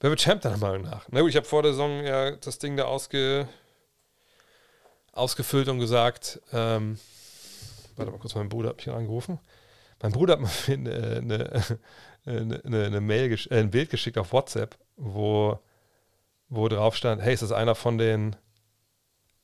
wer 0.01 0.09
wird 0.09 0.20
Champ 0.20 0.40
deiner 0.40 0.57
Meinung 0.57 0.84
nach? 0.84 1.07
Na 1.11 1.20
gut, 1.20 1.28
ich 1.28 1.36
habe 1.36 1.46
vor 1.46 1.62
der 1.62 1.72
Saison 1.72 2.03
ja 2.03 2.30
das 2.30 2.59
Ding 2.59 2.78
da 2.78 2.84
ausge, 2.84 3.46
ausgefüllt 5.12 5.68
und 5.68 5.80
gesagt, 5.80 6.40
ähm, 6.55 6.98
warte 8.01 8.12
mal 8.12 8.18
kurz, 8.18 8.34
mein 8.34 8.48
Bruder 8.48 8.70
hat 8.70 8.76
mich 8.76 8.88
angerufen. 8.88 9.38
Mein 10.03 10.12
Bruder 10.12 10.34
hat 10.34 10.40
mir 10.40 10.48
eine, 10.68 11.51
eine, 12.24 12.62
eine, 12.64 12.84
eine 12.86 13.01
Mail, 13.01 13.32
äh, 13.32 13.59
ein 13.59 13.70
Bild 13.70 13.90
geschickt 13.90 14.18
auf 14.18 14.32
WhatsApp 14.32 14.76
wo, 15.01 15.59
wo 16.48 16.68
drauf 16.68 16.96
stand, 16.96 17.22
hey, 17.22 17.34
ist 17.34 17.42
das 17.42 17.53
einer 17.53 17.74
von 17.74 17.98
den. 17.98 18.36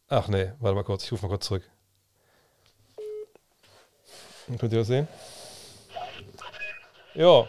Ach 0.09 0.29
nee, 0.29 0.53
warte 0.61 0.77
mal 0.77 0.85
kurz, 0.85 1.05
ich 1.05 1.13
rufe 1.13 1.25
mal 1.25 1.31
kurz 1.31 1.47
zurück. 1.47 1.69
Könnt 4.59 4.73
ihr 4.73 4.79
das 4.79 4.87
sehen? 4.87 5.09
Jo. 7.15 7.49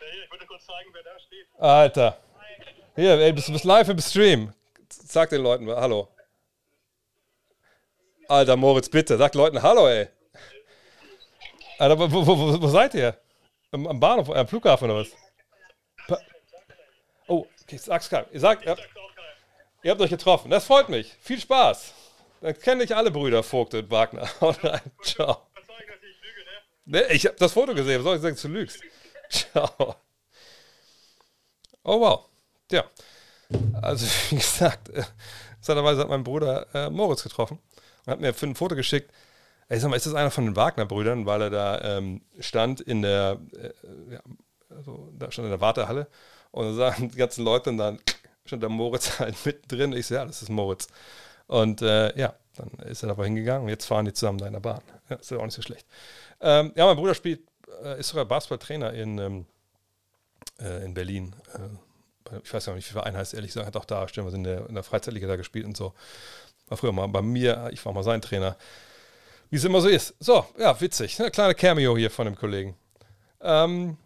Ich 0.00 0.30
würde 0.32 0.46
kurz 0.46 0.66
zeigen, 0.66 0.90
wer 0.92 1.02
da 1.02 1.18
steht. 1.20 1.46
Alter. 1.58 2.18
Hier, 2.96 3.20
ey, 3.20 3.32
bist, 3.32 3.48
du 3.48 3.52
bist 3.52 3.64
live 3.64 3.88
im 3.88 4.00
Stream. 4.00 4.52
Sag 4.88 5.30
den 5.30 5.42
Leuten 5.42 5.66
mal 5.66 5.76
Hallo. 5.76 6.08
Alter, 8.30 8.56
Moritz, 8.56 8.88
bitte, 8.88 9.18
sag 9.18 9.34
Leuten 9.34 9.60
Hallo, 9.60 9.88
ey. 9.88 10.06
Alter, 11.80 11.98
wo, 11.98 12.12
wo, 12.12 12.38
wo, 12.38 12.62
wo 12.62 12.68
seid 12.68 12.94
ihr? 12.94 13.18
Am, 13.72 13.88
am 13.88 13.98
Bahnhof, 13.98 14.30
am 14.30 14.46
Flughafen 14.46 14.88
oder 14.88 15.00
was? 15.00 15.08
Oh, 17.26 17.44
okay, 17.64 17.76
sag's 17.76 18.08
klar. 18.08 18.26
Ihr 18.30 18.38
sagt, 18.38 18.64
ihr 18.64 18.70
habt, 18.70 18.88
ihr 19.82 19.90
habt 19.90 20.00
euch 20.00 20.10
getroffen. 20.10 20.48
Das 20.48 20.64
freut 20.64 20.88
mich. 20.88 21.12
Viel 21.20 21.40
Spaß. 21.40 21.92
Dann 22.40 22.56
kenne 22.56 22.84
ich 22.84 22.94
alle 22.94 23.10
Brüder 23.10 23.42
Vogt 23.42 23.74
und 23.74 23.90
Wagner. 23.90 24.28
Ciao. 25.02 25.48
Ne, 26.84 27.06
ich 27.08 27.26
habe 27.26 27.36
das 27.36 27.52
Foto 27.52 27.74
gesehen. 27.74 27.98
Was 27.98 28.04
soll 28.04 28.16
ich 28.16 28.22
sagen, 28.22 28.38
du 28.40 28.48
lügst? 28.60 28.80
Ciao. 29.28 29.96
Oh, 31.82 32.00
wow. 32.00 32.26
Ja. 32.70 32.84
Also, 33.82 34.06
wie 34.30 34.36
gesagt, 34.36 34.88
äh, 34.90 35.02
seinerweise 35.60 36.02
hat 36.02 36.08
mein 36.08 36.22
Bruder 36.22 36.68
äh, 36.72 36.90
Moritz 36.90 37.24
getroffen 37.24 37.58
und 38.04 38.12
hat 38.12 38.20
mir 38.20 38.34
für 38.34 38.46
ein 38.46 38.54
Foto 38.54 38.74
geschickt. 38.74 39.12
Ey, 39.68 39.78
sag 39.78 39.90
mal, 39.90 39.96
ist 39.96 40.06
das 40.06 40.14
einer 40.14 40.30
von 40.30 40.46
den 40.46 40.56
Wagner-Brüdern, 40.56 41.26
weil 41.26 41.42
er 41.42 41.50
da 41.50 41.80
ähm, 41.82 42.22
stand 42.40 42.80
in 42.80 43.02
der, 43.02 43.38
äh, 43.56 44.14
ja, 44.14 44.20
also, 44.68 45.12
da 45.16 45.30
stand 45.30 45.46
in 45.46 45.50
der 45.50 45.60
Wartehalle 45.60 46.08
und 46.50 46.66
dann 46.66 46.76
sagen 46.76 47.10
die 47.10 47.16
ganzen 47.16 47.44
Leute 47.44 47.70
und 47.70 47.78
dann 47.78 48.00
stand 48.44 48.62
der 48.62 48.70
Moritz 48.70 49.18
halt 49.18 49.36
mittendrin. 49.44 49.92
Ich 49.92 50.06
so, 50.06 50.14
ja, 50.14 50.24
das 50.24 50.42
ist 50.42 50.48
Moritz. 50.48 50.88
Und 51.46 51.82
äh, 51.82 52.16
ja, 52.18 52.34
dann 52.56 52.70
ist 52.86 53.02
er 53.02 53.08
dabei 53.08 53.24
hingegangen 53.24 53.64
und 53.64 53.68
jetzt 53.68 53.86
fahren 53.86 54.04
die 54.04 54.12
zusammen 54.12 54.38
da 54.38 54.46
in 54.46 54.52
der 54.52 54.60
Bahn. 54.60 54.82
Ja, 55.08 55.16
ist 55.16 55.30
ja 55.30 55.38
auch 55.38 55.44
nicht 55.44 55.54
so 55.54 55.62
schlecht. 55.62 55.86
Ähm, 56.40 56.72
ja, 56.76 56.86
mein 56.86 56.96
Bruder 56.96 57.14
spielt, 57.14 57.40
äh, 57.82 57.98
ist 57.98 58.08
sogar 58.08 58.24
Basketballtrainer 58.24 58.92
in, 58.92 59.18
ähm, 59.18 59.46
äh, 60.60 60.84
in 60.84 60.94
Berlin. 60.94 61.34
Äh, 61.54 62.38
ich 62.44 62.52
weiß 62.52 62.66
gar 62.66 62.74
nicht, 62.74 62.84
wie 62.84 62.92
viel 62.92 63.00
Verein 63.00 63.16
heißt, 63.16 63.34
ehrlich 63.34 63.50
gesagt, 63.50 63.66
hat 63.66 63.76
auch 63.76 63.84
da 63.84 64.06
stellenweise 64.06 64.36
in 64.36 64.44
der, 64.44 64.68
in 64.68 64.74
der 64.74 64.84
Freizeitliga 64.84 65.26
da 65.26 65.36
gespielt 65.36 65.66
und 65.66 65.76
so. 65.76 65.94
War 66.70 66.78
früher 66.78 66.92
mal 66.92 67.08
bei 67.08 67.20
mir, 67.20 67.68
ich 67.72 67.84
war 67.84 67.92
mal 67.92 68.04
sein 68.04 68.22
Trainer. 68.22 68.56
Wie 69.50 69.56
es 69.56 69.64
immer 69.64 69.80
so 69.80 69.88
ist. 69.88 70.14
So, 70.20 70.46
ja, 70.56 70.80
witzig. 70.80 71.20
Eine 71.20 71.32
kleine 71.32 71.54
Cameo 71.54 71.96
hier 71.96 72.10
von 72.10 72.26
dem 72.26 72.36
Kollegen. 72.36 72.76
Ähm, 73.40 73.96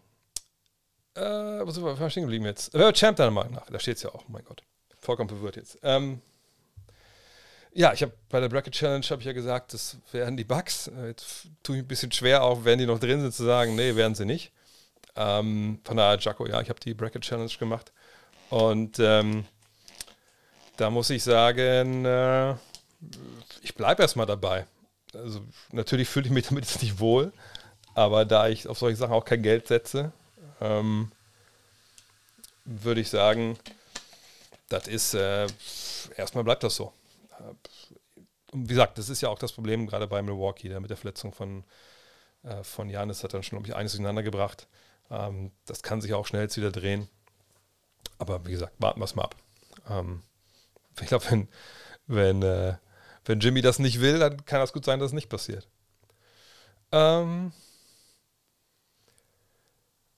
äh, 1.13 1.21
was 1.21 1.79
war 1.79 2.09
stehen 2.09 2.23
geblieben 2.23 2.45
jetzt? 2.45 2.73
Wer 2.73 2.91
Champ 2.91 3.17
deiner 3.17 3.29
Meinung 3.29 3.53
nach? 3.53 3.67
Da 3.69 3.79
steht 3.79 3.97
es 3.97 4.03
ja 4.03 4.09
auch, 4.09 4.23
oh 4.27 4.31
mein 4.31 4.43
Gott. 4.43 4.63
Vollkommen 4.99 5.29
verwirrt 5.29 5.57
jetzt. 5.57 5.77
Ähm, 5.83 6.21
ja, 7.71 7.93
ich 7.93 8.01
habe 8.01 8.13
bei 8.29 8.39
der 8.39 8.49
Bracket 8.49 8.73
Challenge 8.73 9.05
habe 9.11 9.21
ich 9.21 9.27
ja 9.27 9.33
gesagt, 9.33 9.73
das 9.75 9.97
wären 10.11 10.35
die 10.35 10.43
Bugs. 10.43 10.87
Äh, 10.87 11.09
jetzt 11.09 11.47
tue 11.61 11.77
ich 11.77 11.83
ein 11.83 11.87
bisschen 11.87 12.11
schwer, 12.11 12.41
auch 12.41 12.65
wenn 12.65 12.79
die 12.79 12.87
noch 12.87 12.99
drin 12.99 13.21
sind, 13.21 13.35
zu 13.35 13.43
sagen, 13.43 13.75
nee, 13.75 13.95
werden 13.95 14.15
sie 14.15 14.25
nicht. 14.25 14.51
Ähm, 15.15 15.79
von 15.83 15.97
daher, 15.97 16.17
Jaco, 16.17 16.47
ja, 16.47 16.59
ich 16.61 16.69
habe 16.69 16.79
die 16.79 16.95
Bracket 16.95 17.21
Challenge 17.21 17.51
gemacht. 17.59 17.93
Und 18.49 18.97
ähm, 18.97 19.45
da 20.77 20.89
muss 20.89 21.09
ich 21.09 21.23
sagen, 21.23 22.05
äh, 22.05 22.55
ich 23.61 23.75
bleibe 23.75 24.01
erstmal 24.01 24.25
dabei. 24.25 24.65
Also 25.13 25.41
natürlich 25.71 26.09
fühle 26.09 26.27
ich 26.27 26.31
mich 26.31 26.47
damit 26.49 26.65
jetzt 26.65 26.81
nicht 26.81 26.99
wohl, 26.99 27.31
aber 27.93 28.25
da 28.25 28.47
ich 28.47 28.67
auf 28.67 28.77
solche 28.77 28.97
Sachen 28.97 29.13
auch 29.13 29.25
kein 29.25 29.41
Geld 29.43 29.67
setze, 29.67 30.11
ähm, 30.61 31.11
würde 32.65 33.01
ich 33.01 33.09
sagen, 33.09 33.57
das 34.69 34.87
ist, 34.87 35.13
äh, 35.13 35.47
erstmal 36.17 36.43
bleibt 36.43 36.63
das 36.63 36.75
so. 36.75 36.91
Und 38.51 38.69
wie 38.69 38.73
gesagt, 38.73 38.97
das 38.97 39.09
ist 39.09 39.21
ja 39.21 39.29
auch 39.29 39.37
das 39.37 39.51
Problem 39.51 39.85
gerade 39.85 40.07
bei 40.07 40.21
Milwaukee, 40.21 40.69
der 40.69 40.79
mit 40.79 40.89
der 40.89 40.97
Verletzung 40.97 41.33
von, 41.33 41.63
äh, 42.43 42.63
von 42.63 42.89
Janis 42.89 43.23
hat 43.23 43.33
dann 43.33 43.43
schon, 43.43 43.57
glaube 43.57 43.67
ich, 43.67 43.75
eines 43.75 43.91
durcheinander 43.91 44.23
gebracht. 44.23 44.67
Ähm, 45.11 45.51
das 45.65 45.83
kann 45.83 46.01
sich 46.01 46.13
auch 46.13 46.25
schnell 46.25 46.43
jetzt 46.43 46.57
wieder 46.57 46.71
drehen. 46.71 47.07
Aber 48.17 48.45
wie 48.45 48.51
gesagt, 48.51 48.73
warten 48.79 48.99
wir 48.99 49.05
es 49.05 49.15
mal 49.15 49.23
ab. 49.23 49.35
Ähm, 49.89 50.23
ich 51.01 51.07
glaube, 51.07 51.25
wenn, 51.29 51.47
wenn, 52.07 52.41
äh, 52.41 52.75
wenn 53.25 53.39
Jimmy 53.39 53.61
das 53.61 53.79
nicht 53.79 54.01
will, 54.01 54.19
dann 54.19 54.45
kann 54.45 54.61
es 54.61 54.73
gut 54.73 54.85
sein, 54.85 54.99
dass 54.99 55.07
es 55.07 55.13
nicht 55.13 55.29
passiert. 55.29 55.67
Ähm, 56.91 57.51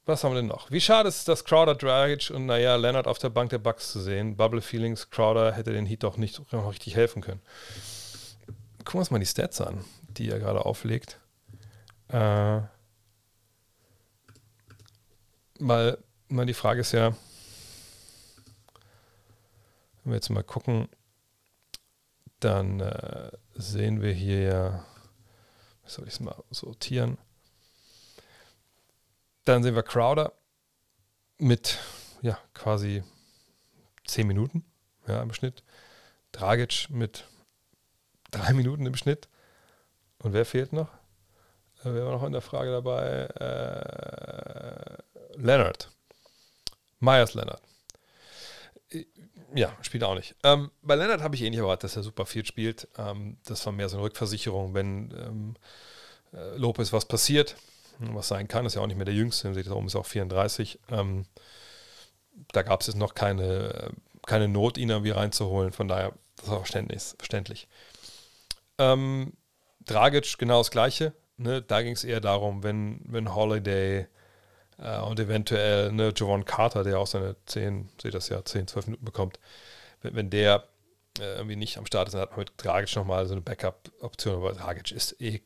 was 0.05 0.23
haben 0.23 0.31
wir 0.31 0.37
denn 0.37 0.47
noch? 0.47 0.71
Wie 0.71 0.79
schade 0.79 1.09
ist 1.09 1.17
es, 1.17 1.25
dass 1.25 1.43
Crowder, 1.43 1.75
Dragic 1.75 2.29
und 2.33 2.45
naja, 2.45 2.75
Leonard 2.77 3.07
auf 3.07 3.19
der 3.19 3.29
Bank 3.29 3.49
der 3.49 3.57
Bucks 3.57 3.91
zu 3.91 3.99
sehen. 3.99 4.37
Bubble 4.37 4.61
Feelings, 4.61 5.09
Crowder 5.09 5.51
hätte 5.53 5.73
den 5.73 5.85
Heat 5.85 6.03
doch 6.03 6.17
nicht 6.17 6.41
richtig 6.53 6.95
helfen 6.95 7.21
können. 7.21 7.41
Gucken 8.79 8.93
wir 8.93 8.99
uns 8.99 9.11
mal 9.11 9.19
die 9.19 9.25
Stats 9.25 9.59
an, 9.59 9.83
die 10.07 10.29
er 10.29 10.39
gerade 10.39 10.65
auflegt. 10.65 11.19
Äh, 12.07 12.61
mal, 15.59 15.97
mal 16.29 16.45
die 16.45 16.53
Frage 16.53 16.81
ist 16.81 16.93
ja, 16.93 17.13
wenn 20.07 20.13
wir 20.13 20.17
jetzt 20.19 20.29
mal 20.29 20.41
gucken, 20.41 20.87
dann 22.39 22.79
äh, 22.79 23.29
sehen 23.55 24.01
wir 24.01 24.13
hier 24.13 24.41
ja, 24.41 24.85
soll 25.83 26.07
ich 26.07 26.13
es 26.13 26.19
mal 26.21 26.41
sortieren? 26.49 27.17
Dann 29.43 29.63
sehen 29.63 29.75
wir 29.75 29.83
Crowder 29.83 30.31
mit 31.39 31.79
ja, 32.21 32.39
quasi 32.53 33.03
10 34.05 34.27
Minuten 34.27 34.63
ja, 35.09 35.21
im 35.21 35.33
Schnitt. 35.33 35.61
Dragic 36.31 36.89
mit 36.89 37.25
3 38.31 38.53
Minuten 38.53 38.85
im 38.85 38.95
Schnitt. 38.95 39.27
Und 40.19 40.31
wer 40.31 40.45
fehlt 40.45 40.71
noch? 40.71 40.87
Äh, 41.83 41.91
wer 41.91 42.05
war 42.05 42.13
noch 42.13 42.23
in 42.23 42.31
der 42.31 42.39
Frage 42.39 42.71
dabei? 42.71 43.25
Äh, 43.41 45.03
Leonard. 45.35 45.91
Myers 47.01 47.33
Leonard. 47.33 47.61
Äh, 49.53 49.59
ja, 49.59 49.77
spielt 49.81 50.03
auch 50.03 50.15
nicht. 50.15 50.35
Ähm, 50.43 50.71
bei 50.81 50.95
Leonard 50.95 51.21
habe 51.21 51.35
ich 51.35 51.41
eh 51.41 51.49
nicht 51.49 51.59
erwartet, 51.59 51.85
dass 51.85 51.95
er 51.95 52.03
super 52.03 52.25
viel 52.25 52.45
spielt. 52.45 52.87
Ähm, 52.97 53.37
das 53.45 53.65
war 53.65 53.73
mehr 53.73 53.89
so 53.89 53.97
eine 53.97 54.05
Rückversicherung, 54.05 54.73
wenn 54.73 55.11
ähm, 55.11 55.55
äh, 56.33 56.57
Lopez 56.57 56.93
was 56.93 57.05
passiert 57.05 57.55
was 57.99 58.27
sein 58.27 58.47
kann, 58.47 58.65
ist 58.65 58.75
ja 58.75 58.81
auch 58.81 58.87
nicht 58.87 58.97
mehr 58.97 59.05
der 59.05 59.13
Jüngste, 59.13 59.53
seht 59.53 59.67
ihr, 59.67 59.85
ist 59.85 59.95
auch 59.95 60.05
34. 60.05 60.79
Ähm, 60.91 61.25
da 62.51 62.61
gab 62.61 62.81
es 62.81 62.87
jetzt 62.87 62.97
noch 62.97 63.15
keine, 63.15 63.91
keine 64.25 64.47
Not, 64.47 64.77
ihn 64.77 64.89
irgendwie 64.89 65.11
reinzuholen, 65.11 65.71
von 65.73 65.87
daher, 65.87 66.13
das 66.37 66.49
auch 66.49 66.59
verständlich. 66.59 67.15
verständlich. 67.17 67.67
Ähm, 68.77 69.33
Dragic, 69.85 70.37
genau 70.37 70.59
das 70.59 70.71
Gleiche. 70.71 71.13
Ne? 71.37 71.61
Da 71.61 71.81
ging 71.81 71.93
es 71.93 72.03
eher 72.03 72.21
darum, 72.21 72.63
wenn, 72.63 73.01
wenn 73.05 73.33
Holiday 73.33 74.07
äh, 74.79 74.99
und 74.99 75.19
eventuell 75.19 75.91
ne, 75.91 76.13
Javon 76.15 76.45
Carter, 76.45 76.83
der 76.83 76.99
auch 76.99 77.07
seine 77.07 77.35
10, 77.45 77.89
seht 78.01 78.13
das 78.13 78.29
ja, 78.29 78.43
10, 78.43 78.67
12 78.67 78.87
Minuten 78.87 79.05
bekommt, 79.05 79.39
wenn, 80.01 80.15
wenn 80.15 80.29
der 80.29 80.67
äh, 81.19 81.35
irgendwie 81.35 81.55
nicht 81.55 81.77
am 81.77 81.85
Start 81.85 82.07
ist, 82.07 82.13
dann 82.13 82.21
hat 82.21 82.31
man 82.31 82.39
mit 82.39 82.51
Dragic 82.57 82.95
nochmal 82.95 83.25
so 83.25 83.33
eine 83.33 83.41
Backup-Option, 83.41 84.35
aber 84.35 84.53
Dragic 84.53 84.91
ist 84.91 85.19
eh 85.21 85.41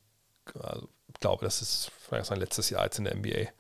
also 0.60 0.90
glaube, 1.22 1.46
das 1.46 1.62
ist 1.62 1.92
vielleicht 1.98 2.26
sein 2.26 2.40
letztes 2.40 2.70
Jahr 2.70 2.84
jetzt 2.84 3.00
in 3.00 3.06
der 3.06 3.16
NBA. 3.16 3.52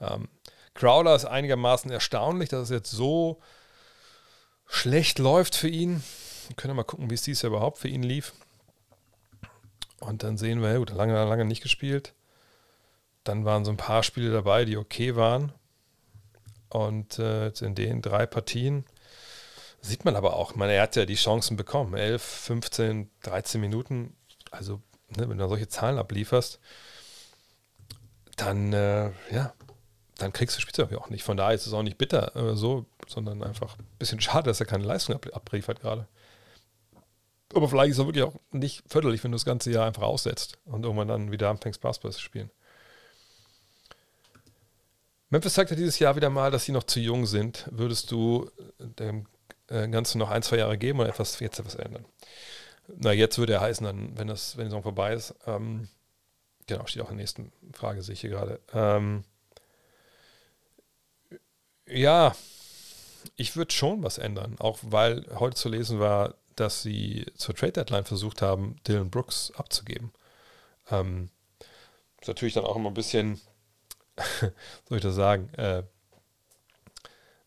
Ähm, 0.00 0.28
Crowder 0.72 1.14
ist 1.14 1.26
einigermaßen 1.26 1.90
erstaunlich, 1.90 2.48
dass 2.48 2.62
es 2.62 2.70
jetzt 2.70 2.90
so 2.90 3.42
schlecht 4.66 5.18
läuft 5.18 5.54
für 5.54 5.68
ihn. 5.68 6.02
Wir 6.48 6.56
können 6.56 6.74
mal 6.74 6.84
gucken, 6.84 7.10
wie 7.10 7.14
es 7.14 7.22
dieses 7.22 7.42
Jahr 7.42 7.50
überhaupt 7.50 7.78
für 7.78 7.88
ihn 7.88 8.02
lief. 8.02 8.32
Und 10.00 10.22
dann 10.22 10.38
sehen 10.38 10.62
wir, 10.62 10.78
gut, 10.78 10.90
lange, 10.90 11.12
lange 11.12 11.44
nicht 11.44 11.62
gespielt. 11.62 12.14
Dann 13.24 13.44
waren 13.44 13.64
so 13.64 13.70
ein 13.70 13.76
paar 13.76 14.02
Spiele 14.02 14.32
dabei, 14.32 14.64
die 14.64 14.76
okay 14.76 15.16
waren. 15.16 15.52
Und 16.68 17.18
äh, 17.18 17.48
in 17.48 17.74
den 17.74 18.02
drei 18.02 18.26
Partien 18.26 18.84
sieht 19.82 20.04
man 20.04 20.16
aber 20.16 20.36
auch, 20.36 20.54
meine, 20.54 20.72
er 20.72 20.82
hat 20.82 20.96
ja 20.96 21.04
die 21.04 21.16
Chancen 21.16 21.56
bekommen. 21.56 21.94
11, 21.94 22.22
15, 22.22 23.10
13 23.22 23.60
Minuten. 23.60 24.16
Also, 24.50 24.80
ne, 25.16 25.28
wenn 25.28 25.38
du 25.38 25.48
solche 25.48 25.68
Zahlen 25.68 25.98
ablieferst, 25.98 26.60
dann, 28.36 28.72
äh, 28.72 29.10
ja, 29.30 29.52
dann 30.18 30.32
kriegst 30.32 30.56
du 30.56 30.60
Spielzeug 30.60 30.94
auch 30.94 31.10
nicht. 31.10 31.24
Von 31.24 31.36
daher 31.36 31.54
ist 31.54 31.66
es 31.66 31.72
auch 31.72 31.82
nicht 31.82 31.98
bitter 31.98 32.34
äh, 32.36 32.56
so, 32.56 32.86
sondern 33.08 33.42
einfach 33.42 33.78
ein 33.78 33.86
bisschen 33.98 34.20
schade, 34.20 34.48
dass 34.48 34.60
er 34.60 34.66
keine 34.66 34.84
Leistung 34.84 35.14
ab 35.14 35.26
abliefert 35.32 35.80
gerade. 35.80 36.06
Aber 37.54 37.68
vielleicht 37.68 37.90
ist 37.90 37.98
es 37.98 38.06
wirklich 38.06 38.24
auch 38.24 38.34
nicht 38.50 38.82
förderlich, 38.88 39.22
wenn 39.22 39.32
du 39.32 39.36
das 39.36 39.44
ganze 39.44 39.70
Jahr 39.70 39.86
einfach 39.86 40.02
aussetzt 40.02 40.58
und 40.64 40.84
irgendwann 40.84 41.08
dann 41.08 41.32
wieder 41.32 41.50
anfängst, 41.50 41.80
Basketball 41.80 42.12
zu 42.12 42.20
spielen. 42.20 42.50
Memphis 45.32 45.54
zeigt 45.54 45.70
ja 45.70 45.76
dieses 45.76 45.98
Jahr 45.98 46.14
wieder 46.14 46.30
mal, 46.30 46.50
dass 46.50 46.64
sie 46.64 46.72
noch 46.72 46.84
zu 46.84 47.00
jung 47.00 47.26
sind. 47.26 47.66
Würdest 47.70 48.10
du 48.12 48.48
dem 48.78 49.26
äh, 49.68 49.88
Ganzen 49.88 50.18
noch 50.18 50.30
ein, 50.30 50.42
zwei 50.42 50.58
Jahre 50.58 50.78
geben 50.78 51.00
oder 51.00 51.08
etwas, 51.08 51.40
jetzt 51.40 51.58
etwas 51.58 51.74
ändern? 51.74 52.04
Na, 52.86 53.12
jetzt 53.12 53.38
würde 53.38 53.54
er 53.54 53.60
heißen, 53.60 53.84
dann, 53.84 54.16
wenn, 54.16 54.28
das, 54.28 54.56
wenn 54.56 54.66
die 54.66 54.70
Saison 54.70 54.82
vorbei 54.82 55.14
ist, 55.14 55.34
ähm, 55.46 55.88
Genau, 56.66 56.86
steht 56.86 57.02
auch 57.02 57.10
in 57.10 57.16
der 57.16 57.24
nächsten 57.24 57.52
Frage, 57.72 58.02
sehe 58.02 58.14
ich 58.14 58.20
hier 58.20 58.30
gerade. 58.30 58.60
Ähm, 58.72 59.24
ja, 61.86 62.34
ich 63.36 63.56
würde 63.56 63.72
schon 63.72 64.02
was 64.02 64.18
ändern, 64.18 64.56
auch 64.58 64.78
weil 64.82 65.26
heute 65.38 65.56
zu 65.56 65.68
lesen 65.68 65.98
war, 65.98 66.34
dass 66.56 66.82
sie 66.82 67.26
zur 67.36 67.54
Trade 67.54 67.72
Deadline 67.72 68.04
versucht 68.04 68.42
haben, 68.42 68.76
Dylan 68.86 69.10
Brooks 69.10 69.52
abzugeben. 69.56 70.12
Ähm, 70.90 71.30
ist 72.20 72.28
natürlich 72.28 72.54
dann 72.54 72.64
auch 72.64 72.76
immer 72.76 72.90
ein 72.90 72.94
bisschen, 72.94 73.40
soll 74.88 74.98
ich 74.98 75.02
das 75.02 75.14
sagen, 75.14 75.48
äh, 75.54 75.82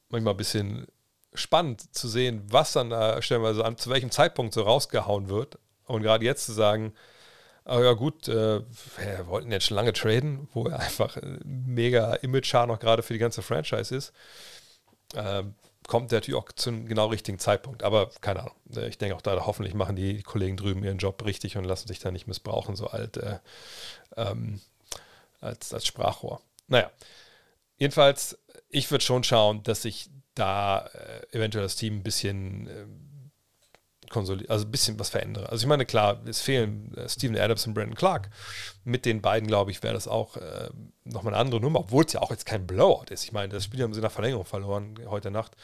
manchmal 0.09 0.33
ein 0.33 0.37
bisschen 0.37 0.87
spannend 1.33 1.93
zu 1.93 2.07
sehen, 2.07 2.43
was 2.49 2.73
dann 2.73 2.89
da 2.89 3.21
stellenweise 3.21 3.65
an, 3.65 3.77
zu 3.77 3.89
welchem 3.89 4.11
Zeitpunkt 4.11 4.53
so 4.53 4.61
rausgehauen 4.61 5.29
wird. 5.29 5.59
Und 5.85 6.01
gerade 6.01 6.25
jetzt 6.25 6.45
zu 6.45 6.53
sagen, 6.53 6.93
aber 7.65 7.83
ja 7.83 7.93
gut, 7.93 8.27
äh, 8.27 8.61
wir 8.61 9.27
wollten 9.27 9.51
jetzt 9.51 9.65
schon 9.65 9.75
lange 9.75 9.93
traden, 9.93 10.47
wo 10.53 10.67
er 10.67 10.79
einfach 10.79 11.17
mega 11.43 12.13
Image-Char 12.15 12.67
noch 12.67 12.79
gerade 12.79 13.03
für 13.03 13.13
die 13.13 13.19
ganze 13.19 13.41
Franchise 13.41 13.95
ist. 13.95 14.13
Äh, 15.15 15.43
kommt 15.87 16.11
natürlich 16.11 16.39
auch 16.39 16.51
zum 16.51 16.87
genau 16.87 17.07
richtigen 17.07 17.39
Zeitpunkt. 17.39 17.83
Aber 17.83 18.11
keine 18.21 18.41
Ahnung. 18.41 18.55
Äh, 18.75 18.87
ich 18.87 18.97
denke 18.97 19.15
auch 19.15 19.21
da, 19.21 19.45
hoffentlich 19.45 19.73
machen 19.73 19.95
die 19.95 20.21
Kollegen 20.21 20.57
drüben 20.57 20.83
ihren 20.83 20.99
Job 20.99 21.25
richtig 21.25 21.57
und 21.57 21.65
lassen 21.65 21.87
sich 21.87 21.99
da 21.99 22.11
nicht 22.11 22.27
missbrauchen, 22.27 22.75
so 22.75 22.87
alt 22.87 23.17
äh, 23.17 23.39
ähm, 24.15 24.61
als, 25.41 25.73
als 25.73 25.85
Sprachrohr. 25.85 26.41
Naja, 26.67 26.91
jedenfalls, 27.77 28.37
ich 28.69 28.89
würde 28.91 29.03
schon 29.03 29.23
schauen, 29.23 29.63
dass 29.63 29.85
ich 29.85 30.09
da 30.33 30.87
äh, 30.87 31.37
eventuell 31.37 31.63
das 31.63 31.75
Team 31.75 31.97
ein 31.97 32.03
bisschen 32.03 32.67
ähm, 32.67 33.31
konsolidieren, 34.09 34.51
also 34.51 34.65
ein 34.65 34.71
bisschen 34.71 34.99
was 34.99 35.09
verändere. 35.09 35.49
Also 35.49 35.63
ich 35.63 35.67
meine, 35.67 35.85
klar, 35.85 36.21
es 36.25 36.41
fehlen 36.41 36.93
äh, 36.95 37.07
Steven 37.09 37.37
Adams 37.37 37.65
und 37.67 37.73
Brandon 37.73 37.95
Clark. 37.95 38.29
Mit 38.83 39.05
den 39.05 39.21
beiden, 39.21 39.47
glaube 39.47 39.71
ich, 39.71 39.81
wäre 39.83 39.93
das 39.93 40.07
auch 40.07 40.37
äh, 40.37 40.69
nochmal 41.03 41.33
eine 41.33 41.41
andere 41.41 41.61
Nummer, 41.61 41.79
obwohl 41.79 42.05
es 42.05 42.13
ja 42.13 42.21
auch 42.21 42.31
jetzt 42.31 42.45
kein 42.45 42.67
Blowout 42.67 43.05
ist. 43.09 43.23
Ich 43.23 43.31
meine, 43.31 43.49
das 43.53 43.63
Spiel 43.63 43.81
haben 43.81 43.93
sie 43.93 44.01
nach 44.01 44.11
Verlängerung 44.11 44.45
verloren 44.45 44.99
heute 45.07 45.31
Nacht. 45.31 45.55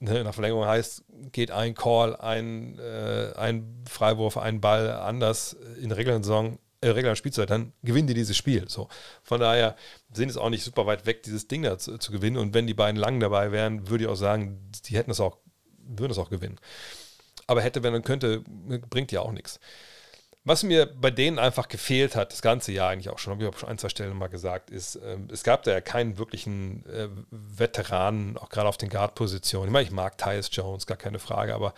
Ne, 0.00 0.22
nach 0.24 0.34
Verlängerung 0.34 0.66
heißt, 0.66 1.04
geht 1.32 1.50
ein 1.50 1.74
Call, 1.74 2.16
ein, 2.16 2.78
äh, 2.78 3.32
ein 3.36 3.84
Freiwurf, 3.88 4.36
ein 4.36 4.60
Ball 4.60 4.90
anders 4.92 5.54
in 5.80 5.88
der 5.88 5.98
regulären 5.98 6.22
Saison, 6.22 6.58
äh, 6.84 6.90
regulären 6.90 7.16
Spielzeit, 7.16 7.50
dann 7.50 7.72
gewinnen 7.82 8.08
die 8.08 8.14
dieses 8.14 8.36
Spiel. 8.36 8.68
So. 8.68 8.88
Von 9.22 9.40
daher 9.40 9.76
sind 10.12 10.28
es 10.28 10.36
auch 10.36 10.50
nicht 10.50 10.62
super 10.62 10.86
weit 10.86 11.06
weg, 11.06 11.22
dieses 11.22 11.48
Ding 11.48 11.62
da 11.62 11.78
zu, 11.78 11.98
zu 11.98 12.12
gewinnen. 12.12 12.36
Und 12.36 12.54
wenn 12.54 12.66
die 12.66 12.74
beiden 12.74 13.00
lang 13.00 13.20
dabei 13.20 13.52
wären, 13.52 13.88
würde 13.88 14.04
ich 14.04 14.10
auch 14.10 14.16
sagen, 14.16 14.70
die 14.84 14.96
hätten 14.96 15.10
es 15.10 15.20
auch, 15.20 15.38
würden 15.78 16.12
es 16.12 16.18
auch 16.18 16.30
gewinnen. 16.30 16.58
Aber 17.46 17.62
hätte, 17.62 17.82
wenn 17.82 17.92
man 17.92 18.02
könnte, 18.02 18.42
bringt 18.90 19.12
ja 19.12 19.20
auch 19.20 19.32
nichts. 19.32 19.60
Was 20.46 20.62
mir 20.62 20.84
bei 20.84 21.10
denen 21.10 21.38
einfach 21.38 21.68
gefehlt 21.68 22.16
hat, 22.16 22.32
das 22.32 22.42
ganze 22.42 22.70
Jahr 22.72 22.90
eigentlich 22.90 23.08
auch 23.08 23.18
schon, 23.18 23.32
habe 23.32 23.44
ich 23.44 23.48
auch 23.48 23.58
schon 23.58 23.70
ein, 23.70 23.78
zwei 23.78 23.88
Stellen 23.88 24.14
mal 24.14 24.28
gesagt, 24.28 24.70
ist, 24.70 24.96
äh, 24.96 25.16
es 25.32 25.42
gab 25.42 25.62
da 25.62 25.72
ja 25.72 25.80
keinen 25.80 26.18
wirklichen 26.18 26.84
äh, 26.86 27.08
Veteranen, 27.30 28.36
auch 28.36 28.50
gerade 28.50 28.68
auf 28.68 28.76
den 28.76 28.90
Guard-Positionen. 28.90 29.68
Ich 29.68 29.72
meine, 29.72 29.86
ich 29.86 29.90
mag 29.90 30.18
Tyus 30.18 30.50
Jones, 30.52 30.86
gar 30.86 30.98
keine 30.98 31.18
Frage, 31.18 31.54
aber 31.54 31.72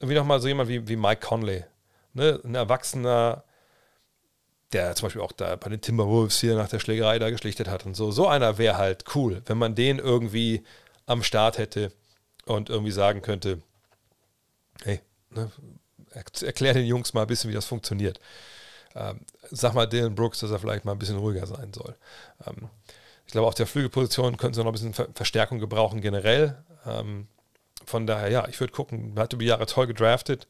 wie 0.00 0.14
nochmal 0.14 0.40
so 0.40 0.48
jemand 0.48 0.70
wie, 0.70 0.88
wie 0.88 0.96
Mike 0.96 1.20
Conley, 1.20 1.64
ne? 2.14 2.40
ein 2.42 2.54
Erwachsener, 2.54 3.44
der 4.72 4.94
zum 4.94 5.06
Beispiel 5.06 5.22
auch 5.22 5.32
da 5.32 5.56
bei 5.56 5.68
den 5.68 5.80
Timberwolves 5.80 6.40
hier 6.40 6.56
nach 6.56 6.68
der 6.68 6.78
Schlägerei 6.78 7.18
da 7.18 7.30
geschlichtet 7.30 7.68
hat 7.68 7.86
und 7.86 7.94
so. 7.94 8.10
So 8.10 8.26
einer 8.28 8.58
wäre 8.58 8.78
halt 8.78 9.04
cool, 9.14 9.42
wenn 9.46 9.58
man 9.58 9.74
den 9.74 9.98
irgendwie 9.98 10.62
am 11.06 11.22
Start 11.22 11.58
hätte 11.58 11.92
und 12.46 12.70
irgendwie 12.70 12.92
sagen 12.92 13.22
könnte, 13.22 13.60
hey, 14.84 15.00
ne, 15.30 15.50
erklär 16.14 16.74
den 16.74 16.86
Jungs 16.86 17.14
mal 17.14 17.22
ein 17.22 17.26
bisschen, 17.26 17.50
wie 17.50 17.54
das 17.54 17.66
funktioniert. 17.66 18.20
Ähm, 18.94 19.20
sag 19.50 19.74
mal 19.74 19.86
Dylan 19.86 20.14
Brooks, 20.14 20.40
dass 20.40 20.50
er 20.50 20.58
vielleicht 20.58 20.84
mal 20.84 20.92
ein 20.92 20.98
bisschen 20.98 21.18
ruhiger 21.18 21.46
sein 21.46 21.72
soll. 21.72 21.96
Ähm, 22.46 22.68
ich 23.26 23.32
glaube, 23.32 23.48
auf 23.48 23.54
der 23.54 23.66
Flügelposition 23.66 24.36
könnten 24.36 24.54
sie 24.54 24.60
noch 24.60 24.66
ein 24.66 24.72
bisschen 24.72 24.94
Ver 24.94 25.08
Verstärkung 25.14 25.58
gebrauchen 25.58 26.00
generell. 26.00 26.62
Ähm, 26.86 27.28
von 27.86 28.06
daher, 28.06 28.30
ja, 28.30 28.48
ich 28.48 28.60
würde 28.60 28.72
gucken, 28.72 29.14
man 29.14 29.24
hat 29.24 29.32
über 29.32 29.44
Jahre 29.44 29.66
toll 29.66 29.86
gedraftet. 29.86 30.46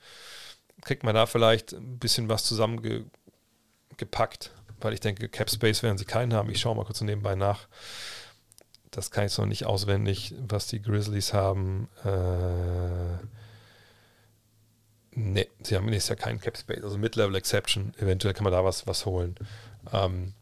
Kriegt 0.82 1.04
man 1.04 1.14
da 1.14 1.26
vielleicht 1.26 1.72
ein 1.72 1.98
bisschen 1.98 2.28
was 2.28 2.44
zusammengepackt, 3.92 4.50
weil 4.80 4.94
ich 4.94 5.00
denke, 5.00 5.28
Cap 5.28 5.50
Space 5.50 5.82
werden 5.82 5.98
sie 5.98 6.04
keinen 6.04 6.34
haben. 6.34 6.50
Ich 6.50 6.60
schaue 6.60 6.76
mal 6.76 6.84
kurz 6.84 7.00
nebenbei 7.00 7.34
nach. 7.34 7.68
Das 8.90 9.10
kann 9.10 9.26
ich 9.26 9.38
noch 9.38 9.46
nicht 9.46 9.64
auswendig, 9.64 10.34
was 10.48 10.66
die 10.66 10.82
Grizzlies 10.82 11.32
haben. 11.32 11.88
Äh, 12.04 13.24
nee, 15.12 15.48
sie 15.62 15.76
haben 15.76 15.86
nächstes 15.86 16.10
Jahr 16.10 16.16
keinen 16.16 16.40
Cap 16.40 16.58
Space, 16.58 16.82
also 16.82 16.98
Mid-Level 16.98 17.34
Exception. 17.36 17.94
Eventuell 17.98 18.34
kann 18.34 18.44
man 18.44 18.52
da 18.52 18.64
was, 18.64 18.86
was 18.86 19.06
holen. 19.06 19.36
Ähm, 19.92 20.34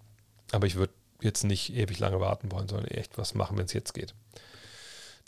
aber 0.51 0.67
ich 0.67 0.75
würde 0.75 0.93
jetzt 1.21 1.45
nicht 1.45 1.73
ewig 1.75 1.99
lange 1.99 2.19
warten 2.19 2.51
wollen, 2.51 2.69
sondern 2.69 2.89
echt 2.89 3.19
was 3.19 3.35
machen, 3.35 3.57
wenn 3.57 3.67
es 3.67 3.73
jetzt 3.73 3.95
geht. 3.95 4.15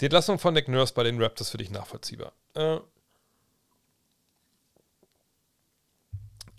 Die 0.00 0.06
Entlassung 0.06 0.38
von 0.38 0.54
Nick 0.54 0.66
Nurse 0.66 0.94
bei 0.94 1.04
den 1.04 1.22
Raptors 1.22 1.50
für 1.50 1.58
dich 1.58 1.70
nachvollziehbar. 1.70 2.32
Äh, 2.54 2.78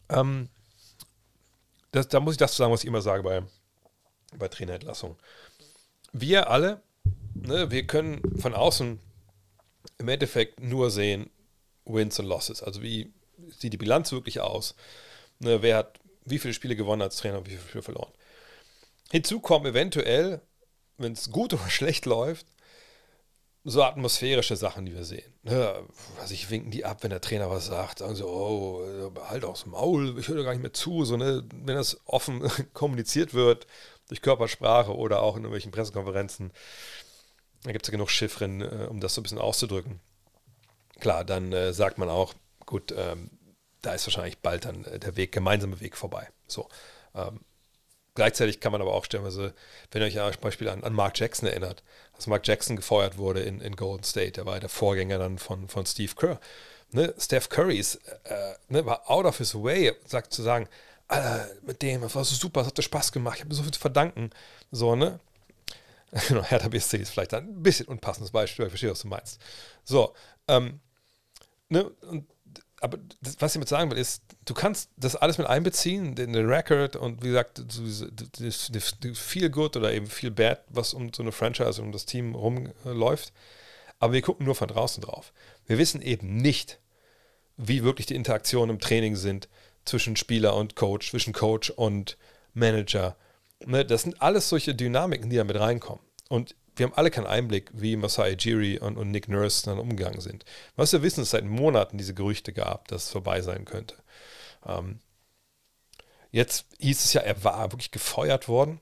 ähm, 0.10 0.48
das, 1.94 2.08
da 2.10 2.20
muss 2.20 2.34
ich 2.34 2.40
das 2.40 2.58
sagen, 2.58 2.74
was 2.74 2.82
ich 2.82 2.88
immer 2.88 3.02
sage 3.02 3.24
bei, 3.24 3.44
bei 4.38 4.48
Trainerentlassungen. 4.50 5.16
Wir 6.12 6.50
alle, 6.50 6.82
ne, 7.34 7.72
wir 7.72 7.88
können 7.88 8.22
von 8.40 8.54
außen 8.54 9.00
im 10.00 10.08
Endeffekt 10.08 10.60
nur 10.60 10.92
sehen 10.92 11.30
Wins 11.86 12.20
und 12.20 12.26
Losses. 12.26 12.64
Also 12.64 12.82
wie 12.82 13.14
sieht 13.60 13.74
die 13.74 13.78
Bilanz 13.78 14.12
wirklich 14.12 14.40
aus? 14.40 14.76
Ne, 15.40 15.62
wer 15.62 15.78
hat 15.78 16.00
wie 16.26 16.40
viele 16.40 16.54
Spiele 16.54 16.76
gewonnen 16.76 17.02
als 17.02 17.18
Trainer 17.18 17.38
und 17.38 17.48
wie 17.48 17.52
viele 17.52 17.68
Spiele 17.68 17.84
verloren? 17.84 18.12
Hinzu 19.12 19.40
kommen 19.40 19.68
eventuell, 19.68 20.42
wenn 20.98 21.14
es 21.14 21.32
gut 21.32 21.54
oder 21.54 21.70
schlecht 21.70 22.06
läuft, 22.06 22.48
so 23.66 23.82
atmosphärische 23.84 24.56
Sachen, 24.58 24.86
die 24.86 24.94
wir 24.94 25.06
sehen. 25.06 25.34
Ja, 25.44 25.80
also 26.20 26.34
ich 26.34 26.50
winken 26.50 26.72
die 26.72 26.84
ab, 26.84 27.02
wenn 27.02 27.12
der 27.12 27.22
Trainer 27.22 27.50
was 27.50 27.68
sagt, 27.68 28.00
sagen 28.00 28.16
so, 28.16 28.28
oh, 28.28 29.12
halt 29.30 29.44
dem 29.44 29.72
Maul, 29.72 30.20
ich 30.20 30.28
höre 30.28 30.44
gar 30.44 30.52
nicht 30.52 30.62
mehr 30.62 30.74
zu. 30.74 31.06
So, 31.06 31.16
ne? 31.16 31.44
Wenn 31.54 31.76
das 31.76 32.02
offen 32.06 32.44
kommuniziert 32.74 33.34
wird, 33.34 33.68
durch 34.10 34.22
Körpersprache 34.22 34.94
oder 34.94 35.22
auch 35.22 35.36
in 35.36 35.44
irgendwelchen 35.44 35.72
Pressekonferenzen, 35.72 36.52
da 37.64 37.72
gibt 37.72 37.86
es 37.86 37.88
ja 37.88 37.94
genug 37.94 38.12
Chiffren, 38.12 38.62
äh, 38.62 38.88
um 38.90 39.00
das 39.00 39.14
so 39.14 39.22
ein 39.22 39.24
bisschen 39.24 39.40
auszudrücken. 39.40 40.02
Klar, 41.00 41.24
dann 41.24 41.54
äh, 41.54 41.74
sagt 41.74 41.98
man 41.98 42.10
auch, 42.10 42.34
gut, 42.66 42.94
ähm, 42.98 43.30
da 43.82 43.94
ist 43.94 44.06
wahrscheinlich 44.06 44.40
bald 44.40 44.66
dann 44.66 44.84
äh, 44.86 45.00
der 45.00 45.16
Weg, 45.16 45.32
gemeinsame 45.32 45.80
Weg 45.80 45.96
vorbei. 45.96 46.28
So. 46.48 46.68
Ähm, 47.16 47.40
Gleichzeitig 48.16 48.60
kann 48.60 48.72
man 48.72 48.82
aber 48.82 48.94
auch 48.94 49.06
stellen, 49.06 49.26
also, 49.26 49.50
wenn 49.92 50.02
ihr 50.02 50.24
euch 50.24 50.36
zum 50.36 50.42
Beispiel 50.42 50.70
an, 50.70 50.84
an 50.84 50.94
Mark 50.94 51.18
Jackson 51.18 51.50
erinnert, 51.50 51.84
dass 52.16 52.28
Mark 52.28 52.48
Jackson 52.48 52.76
gefeuert 52.76 53.18
wurde 53.18 53.42
in, 53.42 53.62
in 53.62 53.76
Golden 53.76 54.04
State, 54.04 54.34
der 54.34 54.46
war 54.46 54.60
der 54.60 54.70
Vorgänger 54.70 55.18
dann 55.18 55.38
von, 55.38 55.68
von 55.68 55.86
Steve 55.86 56.14
Kerr. 56.16 56.40
Ne? 56.92 57.14
Steph 57.18 57.50
Curry 57.50 57.78
ist, 57.78 57.96
äh, 58.26 58.54
ne, 58.70 58.86
war 58.86 59.10
out 59.10 59.26
of 59.26 59.38
his 59.38 59.56
way, 59.56 59.94
sagt 60.06 60.32
zu 60.34 60.44
sagen, 60.44 60.68
Alter, 61.08 61.48
mit 61.64 61.82
dem, 61.82 62.02
das 62.02 62.16
war 62.16 62.24
so 62.24 62.36
super, 62.36 62.62
es 62.62 62.68
hatte 62.68 62.82
Spaß 62.82 63.12
gemacht, 63.12 63.36
ich 63.36 63.42
habe 63.42 63.50
mir 63.50 63.56
so 63.56 63.64
viel 63.64 63.74
zu 63.74 63.80
verdanken. 63.80 64.30
So, 64.72 64.96
ne? 64.96 65.20
Genau, 66.28 66.44
Hertha 66.44 66.68
BSC 66.68 66.98
ist 66.98 67.10
vielleicht 67.10 67.34
ein 67.34 67.64
bisschen 67.64 67.88
unpassendes 67.88 68.32
Beispiel, 68.32 68.66
ich 68.66 68.72
verstehe, 68.72 68.92
was 68.92 69.02
du 69.02 69.08
meinst. 69.08 69.42
So, 69.84 70.14
ähm, 70.48 70.80
ne, 71.70 71.86
und 72.02 72.28
aber 72.84 73.00
das, 73.22 73.38
was 73.40 73.56
ich 73.56 73.60
mit 73.60 73.70
sagen 73.70 73.90
will, 73.90 73.98
ist, 73.98 74.24
du 74.44 74.54
kannst 74.54 74.90
das 74.98 75.16
alles 75.16 75.38
mit 75.38 75.48
einbeziehen, 75.48 76.16
den, 76.16 76.34
den 76.34 76.50
Record 76.50 76.98
und 76.98 77.24
wie 77.24 77.30
gesagt, 77.30 77.64
viel 79.14 79.50
Good 79.50 79.78
oder 79.78 79.94
eben 79.94 80.08
viel 80.08 80.32
Bad, 80.32 80.66
was 80.68 80.94
um 80.94 81.14
so 81.14 81.24
eine 81.24 81.32
Franchise, 81.32 81.82
um 81.82 81.94
das 81.94 82.06
Team 82.06 82.36
rumläuft. 82.36 83.32
Aber 84.00 84.12
wir 84.12 84.22
gucken 84.22 84.46
nur 84.46 84.56
von 84.56 84.68
draußen 84.68 85.02
drauf. 85.02 85.32
Wir 85.66 85.78
wissen 85.78 86.02
eben 86.02 86.36
nicht, 86.36 86.80
wie 87.56 87.86
wirklich 87.86 88.08
die 88.08 88.16
Interaktionen 88.16 88.72
im 88.72 88.82
Training 88.82 89.16
sind 89.16 89.48
zwischen 89.86 90.18
Spieler 90.18 90.54
und 90.58 90.76
Coach, 90.76 91.12
zwischen 91.12 91.32
Coach 91.32 91.70
und 91.70 92.18
Manager. 92.54 93.16
Ne, 93.66 93.86
das 93.86 94.02
sind 94.02 94.22
alles 94.22 94.50
solche 94.50 94.76
Dynamiken, 94.76 95.30
die 95.30 95.38
da 95.38 95.46
mit 95.46 95.58
reinkommen. 95.58 96.04
Und 96.28 96.54
wir 96.76 96.86
haben 96.86 96.94
alle 96.94 97.12
keinen 97.12 97.28
Einblick, 97.28 97.70
wie 97.74 97.96
Masai 97.96 98.32
Jiri 98.32 98.80
und, 98.80 98.98
und 98.98 99.12
Nick 99.12 99.28
Nurse 99.28 99.66
dann 99.66 99.80
umgegangen 99.80 100.22
sind. 100.22 100.44
Was 100.76 100.92
wir 100.92 101.04
wissen, 101.04 101.22
ist 101.22 101.32
seit 101.32 101.46
Monaten 101.46 101.98
diese 101.98 102.14
Gerüchte 102.14 102.54
gab, 102.54 102.88
dass 102.88 103.06
es 103.06 103.12
vorbei 103.12 103.42
sein 103.42 103.66
könnte. 103.66 103.96
Ähm, 104.66 105.00
jetzt 106.32 106.66
hieß 106.80 107.06
es 107.06 107.14
ja, 107.14 107.22
er 107.22 107.44
war 107.44 107.72
wirklich 107.72 107.92
gefeuert 107.92 108.48
worden. 108.48 108.80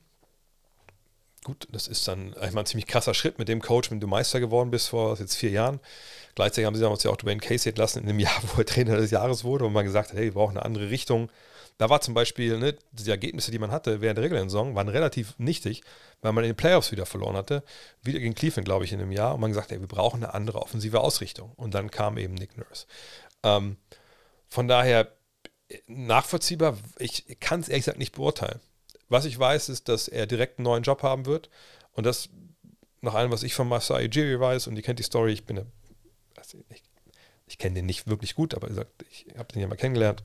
Gut, 1.44 1.68
das 1.72 1.88
ist 1.88 2.08
dann 2.08 2.30
ich 2.30 2.36
meine, 2.36 2.60
ein 2.62 2.66
ziemlich 2.68 2.86
krasser 2.86 3.16
Schritt 3.16 3.40
mit 3.40 3.48
dem 3.48 3.62
Coach, 3.62 3.90
mit 3.90 3.98
dem 3.98 4.02
du 4.02 4.08
Meister 4.08 4.40
geworden 4.40 4.70
bist 4.70 4.90
vor 4.90 5.18
jetzt 5.18 5.36
vier 5.36 5.50
Jahren. 5.50 5.80
Gleichzeitig 6.36 6.66
haben 6.66 6.76
sie 6.76 6.82
damals 6.82 7.04
ja 7.04 7.10
auch 7.10 7.18
Dwayne 7.18 7.42
Casey 7.42 7.70
entlassen 7.70 8.04
in 8.04 8.08
dem 8.08 8.20
Jahr, 8.20 8.40
wo 8.54 8.62
er 8.62 8.66
Trainer 8.66 8.98
des 8.98 9.12
Jahres 9.12 9.44
wurde 9.44 9.66
und 9.66 9.74
man 9.74 9.86
gesagt 9.86 10.10
hat, 10.12 10.18
hey, 10.18 10.26
wir 10.26 10.34
brauchen 10.34 10.58
eine 10.58 10.66
andere 10.66 10.90
Richtung. 10.92 11.30
Da 11.82 11.90
war 11.90 12.00
zum 12.00 12.14
Beispiel, 12.14 12.60
ne, 12.60 12.78
die 12.92 13.10
Ergebnisse, 13.10 13.50
die 13.50 13.58
man 13.58 13.72
hatte 13.72 14.02
während 14.02 14.18
der 14.18 14.26
regulären 14.26 14.50
Saison, 14.50 14.76
waren 14.76 14.88
relativ 14.88 15.34
nichtig, 15.40 15.82
weil 16.22 16.32
man 16.32 16.44
in 16.44 16.52
den 16.52 16.56
Playoffs 16.56 16.92
wieder 16.92 17.08
verloren 17.08 17.36
hatte. 17.36 17.64
Wieder 18.04 18.20
gegen 18.20 18.36
Cleveland, 18.36 18.66
glaube 18.66 18.86
ich, 18.86 18.94
in 18.94 19.02
einem 19.02 19.12
Jahr. 19.12 19.34
Und 19.34 19.42
man 19.42 19.50
gesagt, 19.50 19.72
ey, 19.72 19.80
wir 19.80 19.88
brauchen 19.88 20.24
eine 20.24 20.36
andere 20.36 20.62
offensive 20.62 21.00
Ausrichtung. 21.00 21.54
Und 21.56 21.74
dann 21.74 21.90
kam 21.90 22.20
eben 22.20 22.36
Nick 22.36 22.56
Nurse. 22.56 22.86
Ähm, 23.42 23.78
von 24.48 24.68
daher 24.68 25.12
nachvollziehbar, 25.88 26.78
ich 27.00 27.40
kann 27.40 27.62
es 27.62 27.68
ehrlich 27.68 27.86
gesagt 27.86 27.98
nicht 27.98 28.14
beurteilen. 28.14 28.60
Was 29.10 29.26
ich 29.26 29.40
weiß, 29.40 29.70
ist, 29.70 29.90
dass 29.90 30.08
er 30.08 30.28
direkt 30.28 30.60
einen 30.60 30.66
neuen 30.66 30.84
Job 30.84 31.02
haben 31.02 31.26
wird. 31.26 31.50
Und 31.94 32.06
das 32.06 32.30
nach 33.02 33.16
allem, 33.16 33.32
was 33.32 33.42
ich 33.42 33.56
von 33.56 33.68
Masai 33.68 34.06
Ujiri 34.06 34.40
weiß, 34.40 34.68
und 34.68 34.76
ihr 34.76 34.84
kennt 34.84 35.00
die 35.00 35.04
Story, 35.04 35.34
ich 35.34 35.48
bin 35.48 35.66
also 36.38 36.60
ich, 36.70 36.84
ich 37.48 37.58
kenne 37.58 37.74
den 37.74 37.88
nicht 37.88 38.06
wirklich 38.06 38.36
gut, 38.36 38.54
aber 38.54 38.68
gesagt, 38.68 39.04
ich 39.10 39.26
habe 39.36 39.52
den 39.52 39.64
ja 39.64 39.68
mal 39.68 39.78
kennengelernt. 39.78 40.22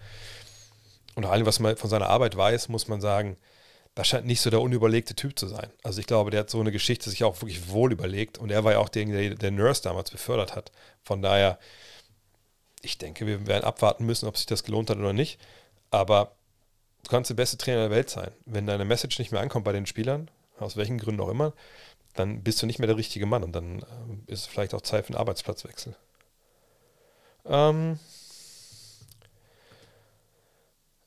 Und 1.16 1.24
allem, 1.24 1.46
was 1.46 1.58
man 1.58 1.76
von 1.76 1.90
seiner 1.90 2.08
Arbeit 2.08 2.36
weiß, 2.36 2.68
muss 2.68 2.86
man 2.86 3.00
sagen, 3.00 3.36
das 3.96 4.06
scheint 4.06 4.26
nicht 4.26 4.42
so 4.42 4.50
der 4.50 4.60
unüberlegte 4.60 5.14
Typ 5.14 5.38
zu 5.38 5.48
sein. 5.48 5.70
Also 5.82 6.00
ich 6.00 6.06
glaube, 6.06 6.30
der 6.30 6.40
hat 6.40 6.50
so 6.50 6.60
eine 6.60 6.70
Geschichte 6.70 7.08
sich 7.08 7.24
auch 7.24 7.40
wirklich 7.40 7.70
wohl 7.70 7.90
überlegt 7.90 8.36
und 8.36 8.50
er 8.50 8.62
war 8.62 8.72
ja 8.72 8.78
auch 8.78 8.90
derjenige, 8.90 9.30
der, 9.30 9.38
der 9.38 9.50
Nurse 9.50 9.82
damals 9.82 10.10
befördert 10.10 10.54
hat. 10.54 10.70
Von 11.02 11.22
daher, 11.22 11.58
ich 12.82 12.98
denke, 12.98 13.26
wir 13.26 13.46
werden 13.46 13.64
abwarten 13.64 14.04
müssen, 14.04 14.28
ob 14.28 14.36
sich 14.36 14.44
das 14.44 14.64
gelohnt 14.64 14.90
hat 14.90 14.98
oder 14.98 15.14
nicht. 15.14 15.40
Aber 15.90 16.32
du 17.04 17.10
kannst 17.10 17.30
der 17.30 17.36
beste 17.36 17.56
Trainer 17.56 17.88
der 17.88 17.90
Welt 17.90 18.10
sein. 18.10 18.30
Wenn 18.44 18.66
deine 18.66 18.84
Message 18.84 19.18
nicht 19.18 19.32
mehr 19.32 19.40
ankommt 19.40 19.64
bei 19.64 19.72
den 19.72 19.86
Spielern, 19.86 20.30
aus 20.58 20.76
welchen 20.76 20.98
Gründen 20.98 21.22
auch 21.22 21.30
immer, 21.30 21.54
dann 22.14 22.42
bist 22.42 22.60
du 22.60 22.66
nicht 22.66 22.78
mehr 22.78 22.88
der 22.88 22.98
richtige 22.98 23.24
Mann 23.24 23.42
und 23.42 23.52
dann 23.52 23.80
äh, 23.80 24.32
ist 24.32 24.40
es 24.40 24.46
vielleicht 24.46 24.74
auch 24.74 24.82
Zeit 24.82 25.06
für 25.06 25.14
einen 25.14 25.20
Arbeitsplatzwechsel. 25.20 25.96
Ähm, 27.46 27.98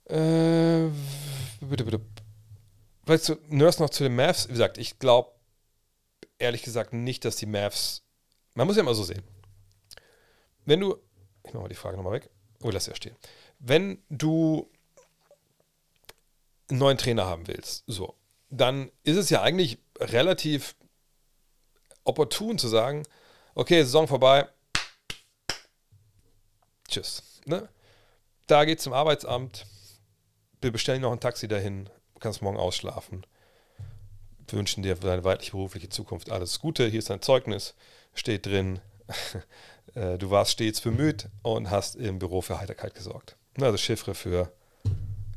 äh, 0.10 0.90
bitte, 1.62 1.86
bitte. 1.86 2.02
Weißt 3.06 3.30
du, 3.30 3.38
Nurse 3.48 3.82
noch 3.82 3.90
zu 3.90 4.04
den 4.04 4.16
Mavs. 4.16 4.48
Wie 4.48 4.54
gesagt, 4.54 4.78
ich 4.78 5.00
glaube 5.00 5.32
ehrlich 6.38 6.64
gesagt 6.64 6.94
nicht, 6.94 7.26
dass 7.26 7.36
die 7.36 7.46
Mavs. 7.46 8.04
Man 8.56 8.68
muss 8.68 8.76
ja 8.76 8.82
immer 8.82 8.94
so 8.94 9.04
sehen. 9.04 9.24
Wenn 10.66 10.80
du. 10.80 10.98
Ich 11.44 11.54
mache 11.54 11.64
mal 11.64 11.70
die 11.70 11.76
Frage 11.76 11.98
nochmal 11.98 12.14
weg. 12.14 12.30
Oh, 12.62 12.70
lass 12.70 12.86
ja 12.86 12.96
stehen. 12.96 13.16
Wenn 13.60 14.04
du 14.10 14.70
einen 16.70 16.80
neuen 16.80 16.98
Trainer 16.98 17.26
haben 17.26 17.48
willst, 17.48 17.84
so, 17.88 18.16
dann 18.50 18.92
ist 19.04 19.18
es 19.18 19.30
ja 19.30 19.42
eigentlich 19.42 19.80
relativ 20.00 20.76
opportun 22.04 22.58
zu 22.58 22.68
sagen, 22.68 23.04
okay, 23.56 23.84
Saison 23.84 24.08
vorbei, 24.08 24.48
tschüss. 26.88 27.42
Ne? 27.46 27.70
Da 28.48 28.66
geht 28.66 28.82
zum 28.82 28.94
Arbeitsamt, 28.94 29.66
wir 30.62 30.72
bestellen 30.72 31.02
noch 31.02 31.12
ein 31.12 31.20
Taxi 31.20 31.48
dahin, 31.48 31.86
du 32.14 32.20
kannst 32.20 32.42
morgen 32.42 32.58
ausschlafen. 32.58 33.26
Wir 34.48 34.58
wünschen 34.58 34.84
dir 34.84 34.98
für 34.98 35.08
deine 35.08 35.24
weibliche 35.24 35.52
berufliche 35.52 35.90
Zukunft 35.90 36.32
alles 36.32 36.60
Gute. 36.60 36.88
Hier 36.88 37.00
ist 37.00 37.10
dein 37.10 37.22
Zeugnis, 37.22 37.76
steht 38.14 38.46
drin, 38.46 38.80
äh, 39.96 40.18
du 40.18 40.32
warst 40.32 40.52
stets 40.52 40.82
bemüht 40.82 41.30
und 41.44 41.70
hast 41.70 41.96
im 41.96 42.20
Büro 42.20 42.42
für 42.42 42.60
Heiterkeit 42.60 42.96
gesorgt. 42.96 43.36
Also 43.60 43.78
Chiffre 43.78 44.16
für 44.16 44.52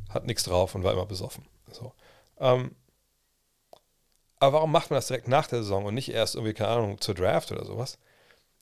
hat 0.09 0.27
nichts 0.27 0.45
drauf 0.45 0.75
und 0.75 0.85
war 0.85 0.93
immer 0.93 1.07
besoffen. 1.07 1.47
So. 1.70 1.93
Ähm, 2.39 2.75
aber 4.39 4.55
warum 4.55 4.73
macht 4.73 4.91
man 4.91 4.97
das 4.97 5.07
direkt 5.07 5.29
nach 5.29 5.47
der 5.47 5.62
Saison 5.62 5.85
und 5.85 5.95
nicht 5.95 6.11
erst 6.11 6.35
irgendwie, 6.35 6.55
keine 6.55 6.70
Ahnung, 6.70 7.01
zur 7.01 7.14
Draft 7.14 7.53
oder 7.53 7.64
sowas? 7.64 7.99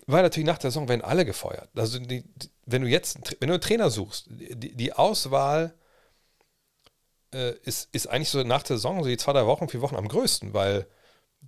Weil 0.06 0.22
natürlich 0.22 0.46
nach 0.46 0.58
der 0.58 0.70
Saison 0.70 0.88
werden 0.88 1.02
alle 1.02 1.24
gefeuert. 1.24 1.68
Also 1.74 1.98
die, 1.98 2.22
die, 2.22 2.50
wenn 2.66 2.82
du 2.82 2.88
jetzt, 2.88 3.36
wenn 3.40 3.48
du 3.48 3.54
einen 3.54 3.62
Trainer 3.62 3.90
suchst, 3.90 4.26
die, 4.28 4.74
die 4.74 4.92
Auswahl 4.92 5.74
äh, 7.34 7.54
ist, 7.62 7.88
ist 7.92 8.06
eigentlich 8.08 8.30
so 8.30 8.42
nach 8.42 8.62
der 8.62 8.76
Saison, 8.76 9.02
so 9.02 9.08
die 9.08 9.16
zwei, 9.16 9.32
drei 9.32 9.46
Wochen, 9.46 9.68
vier 9.68 9.80
Wochen 9.80 9.96
am 9.96 10.08
größten, 10.08 10.54
weil 10.54 10.86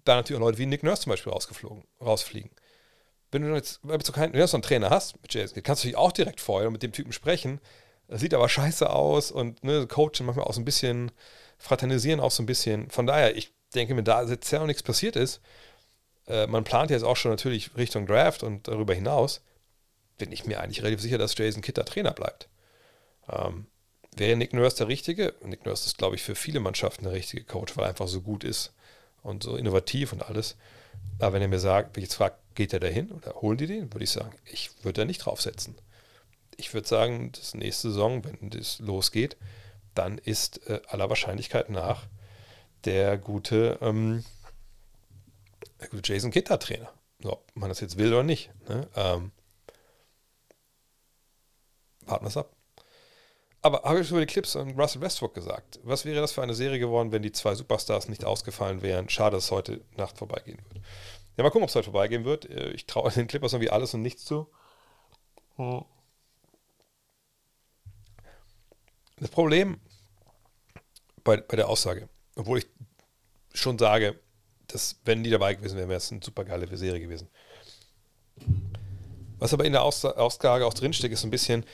da 0.05 0.17
natürlich 0.17 0.41
auch 0.41 0.47
Leute 0.47 0.59
wie 0.59 0.67
Nick 0.67 0.83
Nurse 0.83 1.03
zum 1.03 1.11
Beispiel 1.11 1.33
rausgeflogen, 1.33 1.85
rausfliegen. 2.01 2.51
wenn 3.31 3.43
du 3.43 3.55
jetzt, 3.55 3.81
wenn 3.83 3.99
du, 3.99 4.13
keinen, 4.13 4.33
wenn 4.33 4.41
du 4.41 4.49
so 4.49 4.57
einen 4.57 4.63
Trainer 4.63 4.91
hast 4.91 5.21
mit 5.23 5.33
Jason 5.33 5.63
kannst 5.63 5.85
du 5.85 5.89
dich 5.89 5.97
auch 5.97 6.13
direkt 6.13 6.47
und 6.49 6.73
mit 6.73 6.83
dem 6.83 6.93
Typen 6.93 7.13
sprechen. 7.13 7.61
Das 8.09 8.21
sieht 8.21 8.35
aber 8.35 8.49
scheiße 8.49 8.91
aus 8.91 9.31
und 9.31 9.65
ne, 9.65 9.87
coachen 9.87 10.27
manchmal 10.27 10.47
auch 10.47 10.53
so 10.53 10.61
ein 10.61 10.65
bisschen, 10.65 11.13
fraternisieren 11.59 12.21
auch 12.21 12.31
so 12.31 12.43
ein 12.43 12.47
bisschen. 12.47 12.91
Von 12.91 13.07
daher, 13.07 13.37
ich 13.37 13.55
denke 13.75 13.95
mir, 13.95 14.03
da 14.03 14.23
jetzt 14.25 14.51
ja 14.51 14.61
auch 14.61 14.67
nichts 14.67 14.83
passiert 14.83 15.17
ist, 15.17 15.41
äh, 16.27 16.47
man 16.47 16.65
plant 16.65 16.91
jetzt 16.91 17.05
auch 17.05 17.17
schon 17.17 17.31
natürlich 17.31 17.77
Richtung 17.77 18.07
Draft 18.07 18.43
und 18.43 18.69
darüber 18.69 18.95
hinaus, 18.95 19.43
bin 20.19 20.33
ich 20.33 20.45
mir 20.47 20.61
eigentlich 20.61 20.83
relativ 20.83 21.01
sicher, 21.01 21.19
dass 21.19 21.37
Jason 21.37 21.63
Kidd 21.63 21.77
der 21.77 21.85
Trainer 21.85 22.13
bleibt. 22.13 22.49
Ähm, 23.29 23.67
wäre 24.17 24.37
Nick 24.37 24.53
Nurse 24.53 24.77
der 24.77 24.89
Richtige? 24.89 25.35
Nick 25.45 25.65
Nurse 25.67 25.87
ist, 25.87 25.99
glaube 25.99 26.17
ich, 26.17 26.23
für 26.23 26.35
viele 26.35 26.61
Mannschaften 26.61 27.05
der 27.05 27.13
richtige 27.13 27.45
Coach, 27.45 27.77
weil 27.77 27.85
er 27.85 27.91
einfach 27.91 28.09
so 28.09 28.21
gut 28.21 28.45
ist 28.45 28.73
und 29.23 29.43
so 29.43 29.57
innovativ 29.57 30.13
und 30.13 30.23
alles. 30.23 30.57
Aber 31.19 31.35
wenn 31.35 31.43
er 31.43 31.49
mir 31.49 31.59
sagt, 31.59 31.97
wenn 31.97 32.03
ich 32.03 32.09
jetzt 32.09 32.17
frage, 32.17 32.37
geht 32.55 32.73
er 32.73 32.81
dahin 32.81 33.11
oder 33.13 33.35
holen 33.37 33.59
die 33.59 33.67
den, 33.67 33.93
würde 33.93 34.05
ich 34.05 34.11
sagen, 34.11 34.35
ich 34.45 34.71
würde 34.83 35.01
da 35.01 35.05
nicht 35.05 35.19
draufsetzen. 35.19 35.75
Ich 36.57 36.75
würde 36.75 36.87
sagen, 36.87 37.33
das 37.33 37.55
nächste 37.55 37.89
Saison, 37.89 38.25
wenn 38.25 38.51
das 38.51 38.79
losgeht, 38.79 39.37
dann 39.95 40.19
ist 40.19 40.67
äh, 40.69 40.81
aller 40.89 41.09
Wahrscheinlichkeit 41.09 41.71
nach 41.71 42.07
der 42.85 43.17
gute, 43.17 43.79
ähm, 43.81 44.25
der 45.81 45.89
gute 45.89 46.13
Jason 46.13 46.31
Kitter 46.31 46.59
Trainer. 46.59 46.93
Ob 47.25 47.45
man 47.55 47.69
das 47.69 47.81
jetzt 47.81 47.99
will 47.99 48.13
oder 48.13 48.23
nicht. 48.23 48.51
Ne? 48.69 48.89
Ähm, 48.97 49.31
warten 52.03 52.25
wir 52.25 52.29
es 52.29 52.37
ab. 52.37 52.51
Aber 53.65 53.83
habe 53.85 54.01
ich 54.01 54.11
über 54.11 54.19
die 54.19 54.27
Clips 54.27 54.57
und 54.57 54.79
Russell 54.79 55.01
Westbrook 55.01 55.35
gesagt? 55.35 55.79
Was 55.85 56.05
wäre 56.05 56.21
das 56.21 56.33
für 56.33 56.43
eine 56.43 56.55
Serie 56.55 56.81
geworden, 56.81 57.13
wenn 57.13 57.23
die 57.23 57.31
zwei 57.31 57.55
Superstars 57.55 58.09
nicht 58.09 58.25
ausgefallen 58.25 58.83
wären? 58.83 59.09
Schade, 59.09 59.37
dass 59.37 59.45
es 59.45 59.51
heute 59.53 59.81
Nacht 59.97 60.19
vorbeigehen 60.19 60.59
wird. 60.69 60.85
Ja, 61.37 61.45
mal 61.45 61.51
gucken, 61.51 61.63
ob 61.63 61.69
es 61.69 61.77
heute 61.77 61.91
vorbeigehen 61.91 62.25
wird. 62.25 62.51
Äh, 62.51 62.71
ich 62.73 62.87
traue 62.87 63.11
den 63.13 63.29
Clippers 63.29 63.53
irgendwie 63.53 63.71
alles 63.71 63.95
und 63.95 64.03
nichts 64.03 64.25
zu. 64.25 64.49
Das 69.17 69.31
Problem 69.31 69.81
bei, 71.23 71.37
bei 71.37 71.57
der 71.57 71.69
Aussage, 71.69 72.09
obwohl 72.35 72.59
ich 72.59 72.67
schon 73.55 73.79
sage, 73.79 74.19
dass 74.67 74.97
wenn 75.05 75.23
die 75.23 75.31
dabei 75.31 75.55
gewesen 75.55 75.77
wären, 75.77 75.89
wäre 75.89 75.99
es 75.99 76.11
eine 76.11 76.23
super 76.23 76.45
geile 76.45 76.77
Serie 76.77 77.01
gewesen. 77.01 77.29
Was 79.39 79.55
aber 79.55 79.65
in 79.65 79.73
der 79.73 79.83
Aussage 79.83 80.67
auch 80.67 80.75
drinsteckt, 80.75 81.15
ist 81.15 81.23
ein 81.23 81.31
bisschen, 81.31 81.65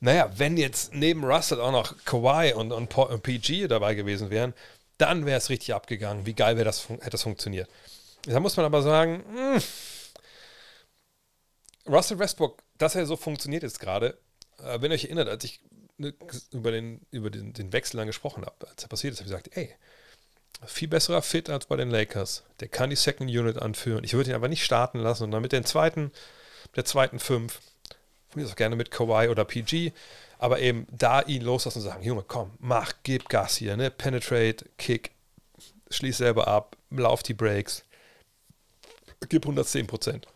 naja, 0.00 0.30
wenn 0.36 0.56
jetzt 0.56 0.94
neben 0.94 1.24
Russell 1.24 1.60
auch 1.60 1.72
noch 1.72 1.94
Kawhi 2.04 2.52
und, 2.52 2.72
und, 2.72 3.22
PG 3.22 3.68
dabei 3.68 3.94
gewesen 3.94 4.30
wären, 4.30 4.54
dann 4.98 5.26
wäre 5.26 5.38
es 5.38 5.50
richtig 5.50 5.74
abgegangen. 5.74 6.26
Wie 6.26 6.34
geil 6.34 6.56
wäre 6.56 6.64
das, 6.64 6.88
hätte 6.88 7.10
das 7.10 7.22
funktioniert. 7.22 7.68
Da 8.24 8.40
muss 8.40 8.56
man 8.56 8.66
aber 8.66 8.82
sagen, 8.82 9.24
mh, 9.32 9.54
hm, 9.54 9.62
Russell 11.86 12.18
Westbrook, 12.18 12.62
dass 12.78 12.94
er 12.94 13.06
so 13.06 13.16
funktioniert 13.16 13.62
jetzt 13.62 13.80
gerade, 13.80 14.18
äh, 14.58 14.80
wenn 14.80 14.90
ihr 14.90 14.96
euch 14.96 15.04
erinnert, 15.04 15.28
als 15.28 15.44
ich 15.44 15.60
ne, 15.98 16.14
über, 16.52 16.72
den, 16.72 17.00
über 17.10 17.30
den, 17.30 17.52
den 17.52 17.72
Wechsel 17.72 17.96
dann 17.98 18.06
gesprochen 18.06 18.44
habe, 18.44 18.68
als 18.68 18.82
er 18.82 18.88
passiert 18.88 19.12
ist, 19.12 19.20
habe 19.20 19.28
ich 19.28 19.32
gesagt, 19.32 19.56
ey, 19.56 19.74
viel 20.64 20.88
besserer 20.88 21.22
Fit 21.22 21.50
als 21.50 21.66
bei 21.66 21.76
den 21.76 21.90
Lakers. 21.90 22.42
Der 22.60 22.68
kann 22.68 22.90
die 22.90 22.96
Second 22.96 23.30
Unit 23.30 23.58
anführen. 23.58 24.04
Ich 24.04 24.14
würde 24.14 24.30
ihn 24.30 24.36
aber 24.36 24.48
nicht 24.48 24.64
starten 24.64 24.98
lassen 24.98 25.24
und 25.24 25.30
dann 25.30 25.42
mit 25.42 25.52
den 25.52 25.64
zweiten, 25.64 26.12
der 26.74 26.84
zweiten 26.84 27.18
fünf 27.18 27.60
mir 28.36 28.46
auch 28.46 28.56
gerne 28.56 28.76
mit 28.76 28.90
Kawhi 28.90 29.28
oder 29.28 29.44
PG, 29.44 29.92
aber 30.38 30.60
eben 30.60 30.86
da 30.90 31.22
ihn 31.22 31.42
loslassen 31.42 31.78
und 31.78 31.84
sagen, 31.84 32.02
Junge, 32.02 32.24
komm, 32.26 32.52
mach, 32.58 32.92
gib 33.02 33.28
Gas 33.28 33.56
hier, 33.56 33.76
ne? 33.76 33.90
Penetrate, 33.90 34.66
Kick, 34.78 35.12
schließ 35.90 36.18
selber 36.18 36.46
ab, 36.46 36.76
lauf 36.90 37.22
die 37.22 37.34
Breaks, 37.34 37.84
gib 39.28 39.44
110 39.44 39.86
Prozent. 39.86 40.26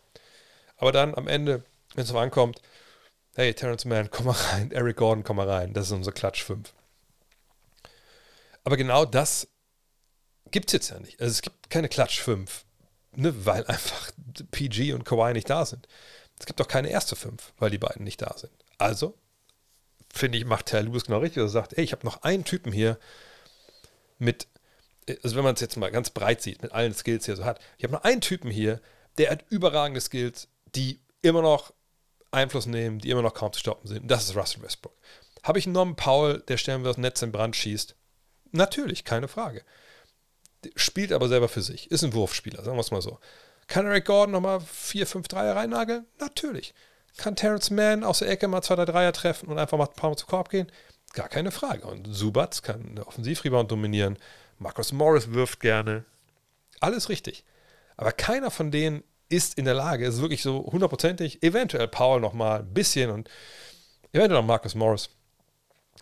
Aber 0.76 0.92
dann 0.92 1.14
am 1.14 1.28
Ende, 1.28 1.62
wenn 1.94 2.05
es 2.05 2.14
ankommt, 2.14 2.61
hey, 3.34 3.53
Terrence 3.55 3.84
Mann, 3.84 4.11
komm 4.11 4.26
mal 4.26 4.32
rein, 4.32 4.72
Eric 4.72 4.96
Gordon, 4.96 5.24
komm 5.24 5.36
mal 5.36 5.48
rein, 5.48 5.72
das 5.74 5.86
ist 5.86 5.92
unser 5.92 6.12
Klatsch 6.12 6.42
5. 6.42 6.72
Aber 8.64 8.76
genau 8.76 9.05
das 9.05 9.48
gibt 10.51 10.68
es 10.68 10.72
jetzt 10.72 10.90
ja 10.90 10.98
nicht. 10.98 11.20
Also 11.20 11.30
es 11.30 11.42
gibt 11.42 11.70
keine 11.70 11.88
Klatsch 11.88 12.20
5, 12.20 12.64
ne, 13.16 13.46
weil 13.46 13.66
einfach 13.66 14.11
PG 14.51 14.92
und 14.94 15.05
Kawhi 15.05 15.32
nicht 15.32 15.51
da 15.51 15.64
sind. 15.64 15.86
Es 16.41 16.47
gibt 16.47 16.59
doch 16.59 16.68
keine 16.68 16.88
erste 16.88 17.14
fünf, 17.14 17.53
weil 17.59 17.70
die 17.70 17.78
beiden 17.78 18.03
nicht 18.03 18.22
da 18.22 18.36
sind. 18.36 18.53
Also, 18.78 19.14
finde 20.12 20.38
ich, 20.38 20.45
macht 20.45 20.72
Herr 20.72 20.82
Lewis 20.82 21.05
genau 21.05 21.18
richtig, 21.18 21.43
er 21.43 21.49
sagt, 21.49 21.74
ey, 21.74 21.84
ich 21.84 21.93
habe 21.93 22.05
noch 22.05 22.22
einen 22.22 22.45
Typen 22.45 22.72
hier 22.72 22.99
mit, 24.18 24.49
also 25.22 25.36
wenn 25.36 25.45
man 25.45 25.55
es 25.55 25.61
jetzt 25.61 25.76
mal 25.76 25.91
ganz 25.91 26.11
breit 26.11 26.43
sieht, 26.43 26.62
mit 26.62 26.72
allen 26.72 26.95
Skills, 26.95 27.24
die 27.24 27.32
er 27.32 27.36
so 27.36 27.45
hat, 27.45 27.61
ich 27.78 27.84
habe 27.84 27.93
noch 27.93 28.03
einen 28.03 28.20
Typen 28.20 28.51
hier, 28.51 28.80
der 29.18 29.30
hat 29.30 29.45
überragende 29.51 30.01
Skills, 30.01 30.49
die 30.74 31.01
immer 31.22 31.43
noch 31.43 31.72
Einfluss 32.30 32.66
nehmen, 32.66 32.99
die 32.99 33.11
immer 33.11 33.22
noch 33.22 33.34
kaum 33.34 33.53
zu 33.53 33.61
stoppen 33.61 33.86
sind. 33.88 34.11
Das 34.11 34.24
ist 34.24 34.36
Russell 34.36 34.62
Westbrook. 34.62 34.97
Habe 35.43 35.59
ich 35.59 35.66
einen 35.66 35.74
Norman 35.74 35.97
Powell, 35.97 36.41
der 36.49 36.57
stellen 36.57 36.82
wir 36.82 36.88
das 36.88 36.99
Netz 36.99 37.22
in 37.22 37.32
Brand 37.32 37.57
schießt? 37.57 37.97
Natürlich, 38.53 39.05
keine 39.05 39.28
Frage. 39.28 39.62
Spielt 40.76 41.12
aber 41.12 41.28
selber 41.28 41.49
für 41.49 41.62
sich. 41.62 41.91
Ist 41.91 42.05
ein 42.05 42.12
Wurfspieler, 42.12 42.62
sagen 42.62 42.76
wir 42.76 42.82
es 42.82 42.91
mal 42.91 43.03
so. 43.03 43.18
Kann 43.70 43.86
Eric 43.86 44.06
Gordon 44.06 44.32
nochmal 44.32 44.60
4, 44.60 45.06
5 45.06 45.28
Dreier 45.28 45.54
reinnageln? 45.54 46.04
Natürlich. 46.18 46.74
Kann 47.16 47.36
Terrence 47.36 47.70
Mann 47.70 48.02
aus 48.02 48.18
der 48.18 48.28
Ecke 48.28 48.48
mal 48.48 48.62
zwei, 48.62 48.74
drei 48.74 48.84
Dreier 48.84 49.12
treffen 49.12 49.48
und 49.48 49.60
einfach 49.60 49.78
mal 49.78 49.86
ein 49.86 49.94
paar 49.94 50.10
Mal 50.10 50.16
zu 50.16 50.26
Korb 50.26 50.50
gehen? 50.50 50.72
Gar 51.12 51.28
keine 51.28 51.52
Frage. 51.52 51.86
Und 51.86 52.12
Subatz 52.12 52.62
kann 52.62 52.98
Offensivrebound 52.98 53.70
dominieren. 53.70 54.18
Marcus 54.58 54.90
Morris 54.90 55.32
wirft 55.32 55.60
gerne. 55.60 56.04
Alles 56.80 57.08
richtig. 57.08 57.44
Aber 57.96 58.10
keiner 58.10 58.50
von 58.50 58.72
denen 58.72 59.04
ist 59.28 59.56
in 59.56 59.66
der 59.66 59.74
Lage, 59.74 60.04
ist 60.04 60.20
wirklich 60.20 60.42
so 60.42 60.66
hundertprozentig, 60.72 61.44
eventuell 61.44 61.86
Paul 61.86 62.20
nochmal 62.20 62.60
ein 62.60 62.74
bisschen 62.74 63.10
und 63.10 63.30
eventuell 64.12 64.40
noch 64.40 64.48
Marcus 64.48 64.74
Morris, 64.74 65.10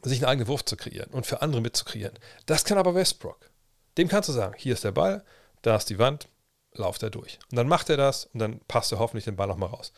sich 0.03 0.21
einen 0.21 0.31
eigenen 0.31 0.49
Wurf 0.49 0.65
zu 0.65 0.79
kreieren 0.79 1.11
und 1.11 1.27
für 1.27 1.43
andere 1.43 1.61
mitzukreieren. 1.61 2.19
Das 2.47 2.65
kann 2.65 2.79
aber 2.79 2.95
Westbrook. 2.95 3.51
Dem 3.99 4.09
kannst 4.09 4.31
du 4.31 4.33
sagen, 4.33 4.55
hier 4.57 4.73
ist 4.73 4.85
der 4.85 4.93
Ball, 4.93 5.23
da 5.61 5.77
ist 5.77 5.91
die 5.91 5.99
Wand, 5.99 6.29
lauft 6.73 7.03
er 7.03 7.11
durch. 7.11 7.39
Und 7.51 7.57
dann 7.57 7.69
macht 7.69 7.91
er 7.91 7.97
das 7.97 8.27
und 8.27 8.41
dann 8.41 8.61
passt 8.69 8.93
er 8.93 8.99
hoffentlich 8.99 9.25
den 9.25 9.37
Ball 9.37 9.49
nochmal 9.49 9.71
raus. 9.71 9.93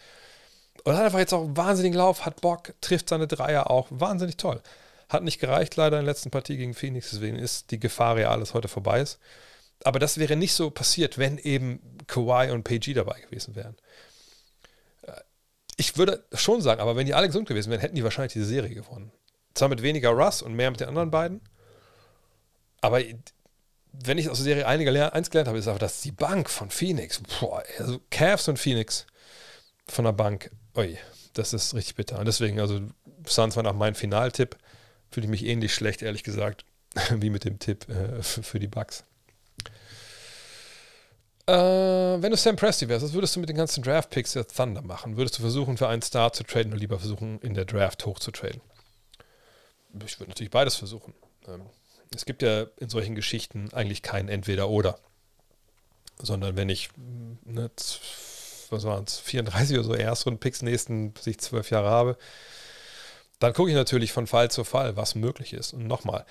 Und 0.84 0.96
hat 0.96 1.04
einfach 1.04 1.18
jetzt 1.18 1.34
auch 1.34 1.44
einen 1.44 1.56
wahnsinnigen 1.56 1.98
Lauf, 1.98 2.24
hat 2.24 2.40
Bock, 2.40 2.74
trifft 2.80 3.08
seine 3.08 3.26
Dreier 3.26 3.70
auch. 3.70 3.88
Wahnsinnig 3.90 4.36
toll. 4.36 4.62
Hat 5.08 5.22
nicht 5.22 5.40
gereicht 5.40 5.76
leider 5.76 5.98
in 5.98 6.04
der 6.04 6.12
letzten 6.12 6.30
Partie 6.30 6.56
gegen 6.56 6.74
Phoenix, 6.74 7.10
deswegen 7.10 7.36
ist 7.36 7.70
die 7.70 7.80
Gefahr 7.80 8.18
ja 8.18 8.30
alles 8.30 8.54
heute 8.54 8.68
vorbei 8.68 9.00
ist. 9.00 9.18
Aber 9.84 9.98
das 9.98 10.18
wäre 10.18 10.36
nicht 10.36 10.54
so 10.54 10.70
passiert, 10.70 11.18
wenn 11.18 11.38
eben 11.38 11.80
Kawhi 12.06 12.50
und 12.50 12.64
PG 12.64 12.94
dabei 12.94 13.20
gewesen 13.20 13.56
wären. 13.56 13.76
Äh, 15.02 15.12
ich 15.76 15.96
würde 15.96 16.24
schon 16.32 16.60
sagen, 16.60 16.80
aber 16.80 16.96
wenn 16.96 17.06
die 17.06 17.14
alle 17.14 17.26
gesund 17.26 17.48
gewesen 17.48 17.70
wären, 17.70 17.80
hätten 17.80 17.96
die 17.96 18.04
wahrscheinlich 18.04 18.34
diese 18.34 18.46
Serie 18.46 18.74
gewonnen. 18.74 19.10
Zwar 19.54 19.68
mit 19.68 19.82
weniger 19.82 20.10
Russ 20.10 20.42
und 20.42 20.54
mehr 20.54 20.70
mit 20.70 20.80
den 20.80 20.88
anderen 20.88 21.10
beiden, 21.10 21.40
aber 22.80 23.00
wenn 23.92 24.18
ich 24.18 24.28
aus 24.28 24.38
der 24.38 24.44
Serie 24.44 24.66
einiger 24.66 25.12
eins 25.12 25.30
gelernt 25.30 25.48
habe, 25.48 25.58
ist 25.58 25.68
aber, 25.68 25.78
dass 25.78 26.00
die 26.00 26.12
Bank 26.12 26.48
von 26.48 26.70
Phoenix, 26.70 27.20
boah, 27.40 27.62
also 27.78 28.00
Cavs 28.10 28.48
und 28.48 28.58
Phoenix 28.58 29.06
von 29.86 30.04
der 30.04 30.12
Bank, 30.12 30.50
ui, 30.76 30.98
das 31.34 31.52
ist 31.52 31.74
richtig 31.74 31.96
bitter. 31.96 32.18
Und 32.18 32.26
deswegen, 32.26 32.60
also 32.60 32.80
Suns 33.26 33.56
war 33.56 33.62
nach 33.62 33.74
meinem 33.74 33.94
Finaltipp, 33.94 34.56
fühle 35.10 35.24
ich 35.26 35.30
mich 35.30 35.44
ähnlich 35.44 35.74
schlecht, 35.74 36.02
ehrlich 36.02 36.22
gesagt, 36.22 36.64
wie 37.10 37.30
mit 37.30 37.44
dem 37.44 37.58
Tipp 37.58 37.88
äh, 37.88 38.22
für 38.22 38.58
die 38.58 38.68
Bucks. 38.68 39.04
Äh, 41.46 41.52
wenn 42.22 42.30
du 42.30 42.36
Sam 42.36 42.56
Presti 42.56 42.88
wärst, 42.88 43.04
was 43.04 43.12
würdest 43.12 43.34
du 43.34 43.40
mit 43.40 43.48
den 43.48 43.56
ganzen 43.56 43.82
Draft-Picks 43.82 44.34
der 44.34 44.46
Thunder 44.46 44.82
machen? 44.82 45.16
Würdest 45.16 45.38
du 45.38 45.42
versuchen, 45.42 45.76
für 45.76 45.88
einen 45.88 46.02
Star 46.02 46.32
zu 46.32 46.44
traden 46.44 46.72
oder 46.72 46.80
lieber 46.80 46.98
versuchen, 46.98 47.40
in 47.40 47.54
der 47.54 47.64
Draft 47.64 48.06
hoch 48.06 48.20
zu 48.20 48.30
traden? 48.30 48.60
Ich 50.06 50.20
würde 50.20 50.30
natürlich 50.30 50.50
beides 50.52 50.76
versuchen. 50.76 51.12
Ähm, 51.48 51.62
es 52.14 52.24
gibt 52.24 52.42
ja 52.42 52.66
in 52.78 52.88
solchen 52.88 53.14
Geschichten 53.14 53.72
eigentlich 53.72 54.02
kein 54.02 54.28
Entweder-Oder. 54.28 54.98
Sondern 56.18 56.56
wenn 56.56 56.68
ich, 56.68 56.90
ne, 57.44 57.70
was 58.70 58.84
waren 58.84 59.04
es, 59.04 59.18
34 59.18 59.78
oder 59.78 59.84
so 59.84 59.94
Erstrunden-Picks 59.94 60.62
nächsten 60.62 61.14
sich 61.18 61.38
zwölf 61.38 61.70
Jahre 61.70 61.88
habe, 61.88 62.18
dann 63.38 63.54
gucke 63.54 63.70
ich 63.70 63.76
natürlich 63.76 64.12
von 64.12 64.26
Fall 64.26 64.50
zu 64.50 64.64
Fall, 64.64 64.96
was 64.96 65.14
möglich 65.14 65.54
ist. 65.54 65.72
Und 65.72 65.86
nochmal, 65.86 66.26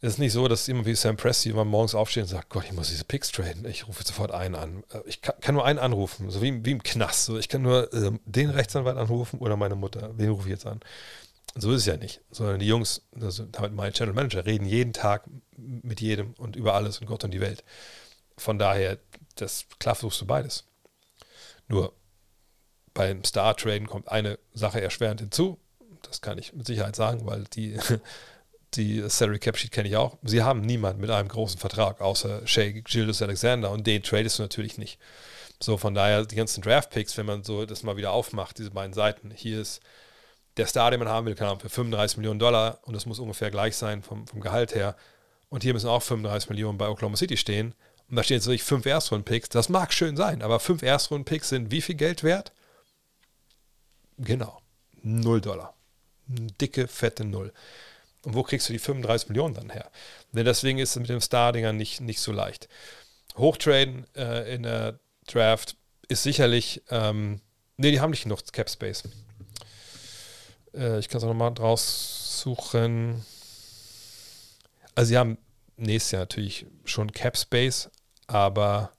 es 0.00 0.14
ist 0.14 0.18
nicht 0.18 0.32
so, 0.32 0.48
dass 0.48 0.66
immer 0.66 0.86
wie 0.86 0.94
Sam 0.94 1.16
Presti 1.16 1.50
immer 1.50 1.64
morgens 1.64 1.94
aufsteht 1.94 2.24
und 2.24 2.28
sagt, 2.28 2.48
Gott, 2.48 2.64
ich 2.64 2.72
muss 2.72 2.88
diese 2.88 3.04
Picks 3.04 3.30
traden. 3.30 3.66
Ich 3.66 3.86
rufe 3.86 4.02
sofort 4.02 4.32
einen 4.32 4.54
an. 4.54 4.82
Äh, 4.92 5.00
ich 5.06 5.20
kann, 5.20 5.34
kann 5.40 5.54
nur 5.54 5.64
einen 5.64 5.78
anrufen, 5.78 6.30
so 6.30 6.40
wie, 6.42 6.64
wie 6.64 6.72
im 6.72 6.82
Knast. 6.82 7.26
So, 7.26 7.38
ich 7.38 7.48
kann 7.48 7.62
nur 7.62 7.92
äh, 7.92 8.10
den 8.24 8.50
Rechtsanwalt 8.50 8.96
anrufen 8.96 9.38
oder 9.38 9.56
meine 9.56 9.76
Mutter. 9.76 10.10
Wen 10.16 10.30
rufe 10.30 10.48
ich 10.48 10.52
jetzt 10.52 10.66
an? 10.66 10.80
So 11.56 11.72
ist 11.72 11.80
es 11.80 11.86
ja 11.86 11.96
nicht, 11.96 12.20
sondern 12.30 12.60
die 12.60 12.66
Jungs, 12.66 13.02
also 13.20 13.44
damit 13.44 13.72
mein 13.72 13.92
Channel 13.92 14.14
Manager, 14.14 14.46
reden 14.46 14.66
jeden 14.66 14.92
Tag 14.92 15.24
mit 15.56 16.00
jedem 16.00 16.34
und 16.34 16.54
über 16.54 16.74
alles 16.74 16.98
und 17.00 17.06
Gott 17.06 17.24
und 17.24 17.32
die 17.32 17.40
Welt. 17.40 17.64
Von 18.36 18.58
daher, 18.58 18.98
das 19.34 19.66
klar 19.78 19.94
versuchst 19.94 20.20
du 20.20 20.26
beides. 20.26 20.64
Nur 21.68 21.92
beim 22.94 23.24
Star 23.24 23.56
Traden 23.56 23.86
kommt 23.86 24.08
eine 24.08 24.38
Sache 24.52 24.80
erschwerend 24.80 25.20
hinzu. 25.20 25.58
Das 26.02 26.20
kann 26.20 26.38
ich 26.38 26.52
mit 26.52 26.66
Sicherheit 26.66 26.96
sagen, 26.96 27.26
weil 27.26 27.44
die, 27.52 27.78
die 28.74 29.02
Salary 29.08 29.38
Cap 29.38 29.56
Sheet 29.56 29.72
kenne 29.72 29.88
ich 29.88 29.96
auch. 29.96 30.18
Sie 30.22 30.42
haben 30.42 30.60
niemanden 30.60 31.00
mit 31.00 31.10
einem 31.10 31.28
großen 31.28 31.58
Vertrag, 31.58 32.00
außer 32.00 32.46
Shea 32.46 32.72
Gildas 32.80 33.22
Alexander 33.22 33.70
und 33.70 33.86
den 33.86 34.02
tradest 34.02 34.38
du 34.38 34.42
natürlich 34.42 34.78
nicht. 34.78 34.98
So, 35.62 35.76
von 35.76 35.94
daher, 35.94 36.24
die 36.24 36.36
ganzen 36.36 36.62
Draft-Picks, 36.62 37.16
wenn 37.18 37.26
man 37.26 37.44
so 37.44 37.66
das 37.66 37.82
mal 37.82 37.96
wieder 37.96 38.12
aufmacht, 38.12 38.58
diese 38.58 38.70
beiden 38.70 38.94
Seiten, 38.94 39.30
hier 39.30 39.60
ist 39.60 39.80
der 40.56 40.66
Star, 40.66 40.90
den 40.90 41.00
man 41.00 41.08
haben 41.08 41.26
will, 41.26 41.34
kann 41.34 41.60
für 41.60 41.68
35 41.68 42.18
Millionen 42.18 42.38
Dollar 42.38 42.78
und 42.82 42.94
das 42.94 43.06
muss 43.06 43.18
ungefähr 43.18 43.50
gleich 43.50 43.76
sein 43.76 44.02
vom, 44.02 44.26
vom 44.26 44.40
Gehalt 44.40 44.74
her. 44.74 44.96
Und 45.48 45.62
hier 45.62 45.72
müssen 45.72 45.88
auch 45.88 46.02
35 46.02 46.50
Millionen 46.50 46.78
bei 46.78 46.88
Oklahoma 46.88 47.16
City 47.16 47.36
stehen. 47.36 47.74
Und 48.08 48.16
da 48.16 48.22
stehen 48.22 48.36
jetzt 48.36 48.46
natürlich 48.46 48.62
fünf 48.62 48.86
Erstrunden-Picks. 48.86 49.48
Das 49.48 49.68
mag 49.68 49.92
schön 49.92 50.16
sein, 50.16 50.42
aber 50.42 50.60
fünf 50.60 50.82
Erstrunden-Picks 50.82 51.48
sind 51.48 51.70
wie 51.70 51.80
viel 51.80 51.94
Geld 51.94 52.22
wert? 52.24 52.52
Genau, 54.18 54.60
null 55.02 55.40
Dollar. 55.40 55.74
Dicke, 56.26 56.86
fette 56.86 57.24
Null. 57.24 57.52
Und 58.22 58.34
wo 58.34 58.42
kriegst 58.42 58.68
du 58.68 58.72
die 58.72 58.78
35 58.78 59.28
Millionen 59.28 59.54
dann 59.54 59.70
her? 59.70 59.90
Denn 60.32 60.44
deswegen 60.44 60.78
ist 60.78 60.90
es 60.90 60.96
mit 60.96 61.08
dem 61.08 61.20
Star-Dinger 61.20 61.72
nicht, 61.72 62.00
nicht 62.00 62.20
so 62.20 62.32
leicht. 62.32 62.68
Hochtraden 63.36 64.06
äh, 64.14 64.54
in 64.54 64.64
der 64.64 65.00
Draft 65.26 65.76
ist 66.08 66.22
sicherlich, 66.22 66.82
ähm, 66.90 67.40
nee, 67.76 67.90
die 67.90 68.00
haben 68.00 68.10
nicht 68.10 68.24
genug 68.24 68.40
Cap 68.52 68.68
Space. 68.68 69.04
Äh, 70.74 70.98
ich 70.98 71.08
kann 71.08 71.18
es 71.18 71.24
auch 71.24 71.28
nochmal 71.28 71.54
draus 71.54 72.40
suchen. 72.40 73.24
Also 74.94 75.08
sie 75.08 75.18
haben 75.18 75.38
nächstes 75.76 76.12
Jahr 76.12 76.22
natürlich 76.22 76.66
schon 76.84 77.12
Cap 77.12 77.36
Space, 77.36 77.90
aber 78.26 78.92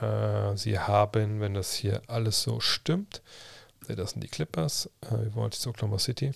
äh, 0.00 0.56
sie 0.56 0.78
haben, 0.78 1.40
wenn 1.40 1.54
das 1.54 1.74
hier 1.74 2.02
alles 2.06 2.42
so 2.42 2.60
stimmt, 2.60 3.22
das 3.88 4.10
sind 4.10 4.22
die 4.22 4.28
Clippers, 4.28 4.90
äh, 5.00 5.12
wir 5.12 5.34
wollen 5.34 5.50
jetzt 5.50 5.66
Oklahoma 5.66 5.98
City. 5.98 6.32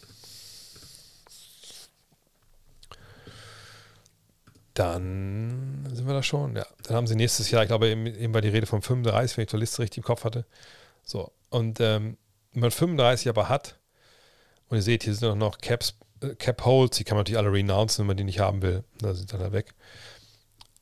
Dann 4.75 5.87
sind 5.93 6.07
wir 6.07 6.15
da 6.15 6.23
schon. 6.23 6.57
Ja, 6.57 6.67
dann 6.85 6.97
haben 6.97 7.07
sie 7.07 7.15
nächstes 7.15 7.51
Jahr, 7.51 7.63
ich 7.63 7.69
glaube, 7.69 7.89
eben, 7.89 8.07
eben 8.07 8.33
war 8.33 8.41
die 8.41 8.49
Rede 8.49 8.67
von 8.67 8.81
35, 8.81 9.37
wenn 9.37 9.45
ich 9.45 9.51
die 9.51 9.57
Liste 9.59 9.83
richtig 9.83 9.99
im 9.99 10.05
Kopf 10.05 10.25
hatte. 10.25 10.47
So, 11.05 11.31
und 11.51 11.79
ähm, 11.81 12.17
wenn 12.53 12.61
man 12.61 12.71
35 12.71 13.29
aber 13.29 13.51
hat, 13.51 13.79
und 14.73 14.79
ihr 14.79 14.83
seht, 14.83 15.03
hier 15.03 15.15
sind 15.15 15.37
noch 15.37 15.59
Caps, 15.59 15.99
äh, 16.23 16.35
Cap 16.35 16.65
Holes, 16.65 16.93
die 16.97 17.05
kann 17.05 17.17
man 17.17 17.25
natürlich 17.25 17.37
alle 17.39 17.53
renouncen, 17.53 18.03
wenn 18.03 18.07
man 18.07 18.17
die 18.17 18.25
nicht 18.25 18.41
haben 18.41 18.63
will. 18.63 18.85
Da 18.99 19.13
sind 19.13 19.31
dann 19.31 19.41
da 19.41 19.53
weg. 19.53 19.75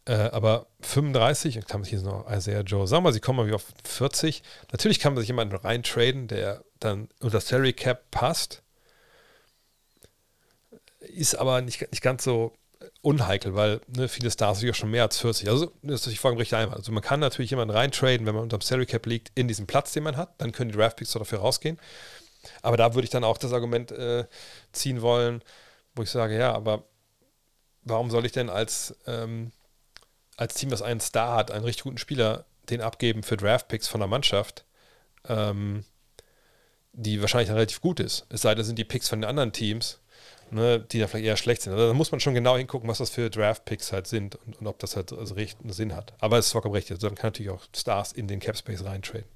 Äh, 0.05 0.12
aber 0.12 0.68
35, 0.82 1.57
und 1.57 1.74
haben 1.74 1.82
sie 1.82 1.91
hier 1.91 2.03
noch 2.03 2.30
Isaiah 2.30 2.61
Joe. 2.61 2.86
Sagen 2.86 3.03
wir, 3.03 3.12
sie 3.12 3.18
kommen 3.18 3.38
mal 3.38 3.47
wieder 3.47 3.57
auf 3.57 3.66
40. 3.82 4.45
Natürlich 4.70 5.01
kann 5.01 5.14
man 5.14 5.22
sich 5.22 5.26
jemanden 5.26 5.57
reintraden, 5.57 6.28
der 6.28 6.62
dann 6.78 7.09
unter 7.18 7.41
Salary 7.41 7.72
Cap 7.72 8.12
passt. 8.12 8.62
Ist 11.01 11.34
aber 11.34 11.61
nicht, 11.61 11.80
nicht 11.91 12.03
ganz 12.03 12.22
so 12.22 12.53
unheikel, 13.03 13.57
weil 13.57 13.80
ne, 13.88 14.07
viele 14.07 14.30
Stars 14.30 14.61
sind 14.61 14.68
ja 14.68 14.74
schon 14.74 14.93
mehr 14.93 15.03
als 15.03 15.18
40. 15.18 15.49
Also 15.49 15.72
das 15.82 15.95
ist 15.97 16.03
natürlich 16.03 16.20
vollkommen 16.20 16.38
richtig 16.38 16.59
einfach. 16.59 16.76
Also 16.76 16.93
man 16.93 17.03
kann 17.03 17.18
natürlich 17.18 17.51
jemanden 17.51 17.74
reintraden, 17.74 18.24
wenn 18.24 18.36
man 18.36 18.45
unter 18.45 18.57
dem 18.59 18.62
Salary 18.62 18.86
Cap 18.86 19.05
liegt, 19.07 19.32
in 19.34 19.49
diesen 19.49 19.66
Platz, 19.66 19.93
den 19.93 20.05
man 20.05 20.16
hat. 20.16 20.34
Dann 20.38 20.53
können 20.53 20.70
die 20.70 20.76
Draftpicks 20.76 21.11
dafür 21.11 21.41
rausgehen. 21.41 21.80
Aber 22.62 22.76
da 22.76 22.95
würde 22.95 23.05
ich 23.05 23.11
dann 23.11 23.24
auch 23.24 23.38
das 23.38 23.53
Argument 23.53 23.93
äh, 23.93 24.26
ziehen 24.72 25.03
wollen, 25.03 25.43
wo 25.95 26.03
ich 26.03 26.11
sage, 26.11 26.38
ja, 26.38 26.53
aber 26.53 26.84
warum 27.82 28.11
soll 28.11 28.26
ich 28.26 28.32
denn 28.32 28.51
als, 28.51 28.97
ähm, 29.07 29.53
als 30.36 30.55
Team, 30.55 30.70
das 30.70 30.82
einen 30.82 31.01
Star 31.01 31.36
hat, 31.36 31.51
einen 31.51 31.64
richtig 31.64 31.84
guten 31.84 31.99
Spieler, 31.99 32.45
den 32.70 32.80
abgeben 32.80 33.22
für 33.22 33.36
Draftpicks 33.36 33.88
von 33.88 34.01
der 34.01 34.09
Mannschaft, 34.09 34.64
ähm, 35.28 35.84
die 36.93 37.20
wahrscheinlich 37.20 37.49
dann 37.49 37.57
relativ 37.57 37.80
gut 37.80 38.01
ist. 38.01 38.26
Es 38.30 38.43
sei 38.43 38.55
denn, 38.55 38.64
sind 38.64 38.78
die 38.78 38.84
Picks 38.84 39.09
von 39.09 39.20
den 39.20 39.28
anderen 39.28 39.53
Teams 39.53 40.01
ne, 40.53 40.80
die 40.80 40.99
da 40.99 41.07
vielleicht 41.07 41.26
eher 41.26 41.36
schlecht 41.36 41.62
sind. 41.62 41.72
Also 41.72 41.88
da 41.88 41.95
muss 41.95 42.11
man 42.11 42.20
schon 42.20 42.34
genau 42.34 42.57
hingucken, 42.57 42.88
was 42.88 42.99
das 42.99 43.11
für 43.11 43.30
Draft-Picks 43.30 43.93
halt 43.93 44.07
sind 44.07 44.36
und, 44.36 44.61
und, 44.61 44.66
ob 44.66 44.78
das 44.78 44.97
halt 44.97 45.12
also 45.12 45.34
einen 45.34 45.72
Sinn 45.72 45.95
hat. 45.95 46.12
Aber 46.18 46.38
es 46.38 46.47
ist 46.47 46.53
vollkommen 46.53 46.74
richtig. 46.74 46.97
Also 46.97 47.07
man 47.07 47.16
kann 47.16 47.28
natürlich 47.28 47.51
auch 47.51 47.64
Stars 47.74 48.12
in 48.12 48.26
den 48.26 48.41
Capspace 48.41 48.84
reintraden. 48.84 49.28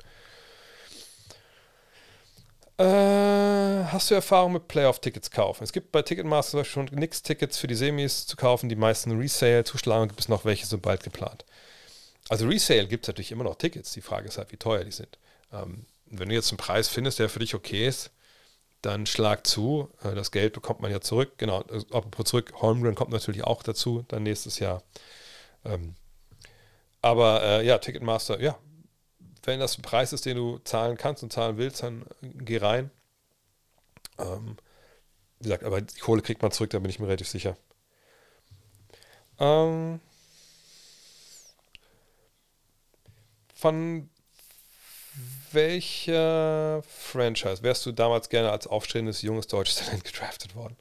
Äh, 2.77 2.85
hast 2.85 4.11
du 4.11 4.15
Erfahrung 4.17 4.53
mit 4.55 4.67
Playoff-Tickets 4.67 5.31
kaufen? 5.31 5.63
Es 5.63 5.73
gibt 5.73 5.93
bei 5.93 6.03
Ticketmaster 6.03 6.65
schon 6.65 6.87
nix 6.87 7.23
Tickets 7.23 7.57
für 7.57 7.69
die 7.69 7.77
Semis 7.77 8.27
zu 8.27 8.37
kaufen. 8.37 8.69
Die 8.69 8.75
meisten 8.77 9.17
Resale, 9.17 9.65
Zuschlagen 9.65 10.09
gibt 10.09 10.21
es 10.21 10.29
noch 10.29 10.45
welche 10.45 10.67
so 10.67 10.79
bald 10.79 11.05
geplant. 11.05 11.45
Also 12.29 12.47
Resale 12.49 12.89
gibt 12.89 13.05
es 13.05 13.09
natürlich 13.09 13.31
immer 13.31 13.45
noch 13.45 13.57
Tickets. 13.57 13.93
Die 13.93 14.01
Frage 14.01 14.29
ist 14.29 14.39
halt, 14.39 14.51
wie 14.51 14.57
teuer 14.57 14.85
die 14.85 14.91
sind. 14.91 15.19
Ähm, 15.53 15.87
wenn 16.07 16.29
du 16.29 16.35
jetzt 16.35 16.51
einen 16.51 16.59
Preis 16.59 16.89
findest, 16.89 17.19
der 17.21 17.29
für 17.29 17.39
dich 17.39 17.55
okay 17.55 17.87
ist, 17.87 18.11
dann 18.83 19.07
schlag 19.07 19.47
zu. 19.47 19.91
Äh, 20.03 20.15
das 20.17 20.33
Geld 20.33 20.53
bekommt 20.53 20.81
man 20.81 20.91
ja 20.91 21.01
zurück. 21.01 21.35
Genau, 21.39 21.63
äh, 21.63 21.79
apropos 21.93 22.27
zurück, 22.27 22.53
Holmgren 22.61 22.97
kommt 22.97 23.13
natürlich 23.13 23.45
auch 23.45 23.63
dazu, 23.63 24.05
dann 24.09 24.25
nächstes 24.25 24.59
Jahr. 24.59 24.83
Ähm, 25.65 25.95
aber 27.03 27.43
äh, 27.43 27.67
ja, 27.67 27.79
Ticketmaster, 27.79 28.41
ja, 28.41 28.59
wenn 29.45 29.61
das 29.61 29.79
ein 29.79 29.83
Preis 29.83 30.13
ist, 30.13 30.27
den 30.27 30.37
du 30.37 30.59
zahlen 30.65 30.97
kannst 30.97 31.23
und 31.23 31.33
zahlen 31.33 31.57
willst, 31.57 31.83
dann 31.83 32.05
geh 32.23 32.59
rein. 32.59 32.91
Ähm, 34.19 34.57
wie 35.39 35.45
gesagt, 35.45 35.65
aber 35.65 35.81
die 35.81 36.01
Kohle 36.01 36.23
kriegt 36.23 36.43
man 36.43 36.53
zurück, 36.53 36.71
da 36.71 36.79
bin 36.79 36.91
ich 36.91 36.99
mir 36.99 37.07
relativ 37.07 37.29
sicher. 37.29 37.57
Ähm, 39.39 40.01
von 43.55 44.09
welcher 45.53 46.83
Franchise 46.83 47.63
wärst 47.63 47.87
du 47.87 47.93
damals 47.93 48.29
gerne 48.29 48.51
als 48.51 48.67
aufstrebendes 48.67 49.23
junges 49.23 49.47
deutsches 49.47 49.77
Talent 49.77 50.05
gedraftet 50.05 50.55
worden? 50.55 50.77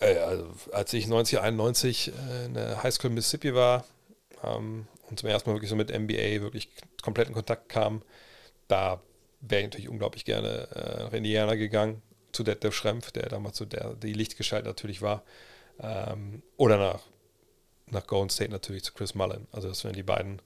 Äh, 0.00 0.16
also, 0.18 0.54
als 0.72 0.92
ich 0.92 1.04
1991 1.04 2.12
äh, 2.12 2.46
in 2.46 2.54
der 2.54 2.82
Highschool 2.82 3.10
Mississippi 3.10 3.54
war 3.54 3.84
ähm, 4.42 4.86
und 5.10 5.18
zum 5.18 5.28
ersten 5.28 5.50
Mal 5.50 5.56
wirklich 5.56 5.70
so 5.70 5.76
mit 5.76 5.90
NBA 5.90 6.40
wirklich 6.42 6.70
komplett 7.02 7.28
in 7.28 7.34
Kontakt 7.34 7.68
kam, 7.68 8.02
da 8.68 9.00
wäre 9.40 9.62
ich 9.62 9.66
natürlich 9.68 9.88
unglaublich 9.88 10.24
gerne 10.24 10.68
äh, 10.74 11.04
nach 11.04 11.12
Indiana 11.12 11.54
gegangen, 11.54 12.02
zu 12.32 12.42
Detlef 12.42 12.74
Schrempf, 12.74 13.10
der 13.10 13.28
damals 13.28 13.56
so 13.56 13.64
der, 13.64 13.94
die 13.94 14.12
Lichtgestalt 14.12 14.64
natürlich 14.64 15.00
war. 15.02 15.22
Ähm, 15.80 16.42
oder 16.56 16.76
nach, 16.76 17.00
nach 17.86 18.06
Golden 18.06 18.30
State 18.30 18.50
natürlich 18.50 18.84
zu 18.84 18.92
Chris 18.92 19.14
Mullen. 19.14 19.46
Also 19.52 19.68
das 19.68 19.84
wären 19.84 19.94
die 19.94 20.02
beiden 20.02 20.42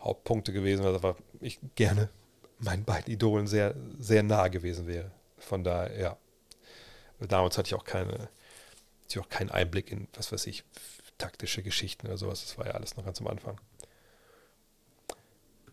Hauptpunkte 0.00 0.52
gewesen, 0.52 0.84
also 0.84 1.14
ich 1.40 1.60
gerne 1.76 2.08
meinen 2.58 2.84
beiden 2.84 3.12
Idolen 3.12 3.46
sehr, 3.46 3.74
sehr 3.98 4.22
nah 4.22 4.48
gewesen 4.48 4.86
wäre. 4.86 5.10
Von 5.38 5.64
daher, 5.64 5.98
ja. 5.98 6.16
Damals 7.20 7.56
hatte 7.56 7.68
ich 7.68 7.74
auch 7.74 7.84
keine, 7.84 8.28
hatte 9.04 9.20
auch 9.20 9.28
keinen 9.28 9.50
Einblick 9.50 9.92
in, 9.92 10.08
was 10.14 10.32
weiß 10.32 10.46
ich, 10.48 10.64
taktische 11.18 11.62
Geschichten 11.62 12.08
oder 12.08 12.16
sowas. 12.16 12.42
Das 12.42 12.58
war 12.58 12.66
ja 12.66 12.72
alles 12.72 12.96
noch 12.96 13.04
ganz 13.04 13.20
am 13.20 13.28
Anfang. 13.28 13.60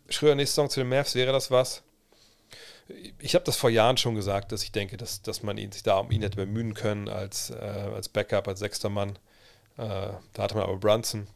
Schröder, 0.10 0.36
nächste 0.36 0.56
Song 0.56 0.70
zu 0.70 0.80
den 0.80 0.90
Mavs, 0.90 1.16
wäre 1.16 1.32
das 1.32 1.52
was? 1.52 1.84
Ich 3.20 3.36
habe 3.36 3.46
das 3.46 3.56
vor 3.56 3.70
Jahren 3.70 3.98
schon 3.98 4.16
gesagt, 4.16 4.52
dass 4.52 4.64
ich 4.64 4.72
denke, 4.72 4.98
dass, 4.98 5.22
dass 5.22 5.44
man 5.44 5.58
ihn, 5.58 5.72
sich 5.72 5.84
da 5.84 6.00
um 6.00 6.10
ihn 6.12 6.24
hätte 6.24 6.38
bemühen 6.38 6.74
können 6.74 7.08
als, 7.08 7.52
äh, 7.52 7.56
als 7.56 8.10
Backup, 8.10 8.48
als 8.48 8.60
sechster 8.60 8.90
Mann. 8.90 9.20
Äh, 9.78 10.12
da 10.34 10.44
hatte 10.44 10.56
man 10.56 10.64
aber 10.64 10.78
Brunson. 10.78 11.28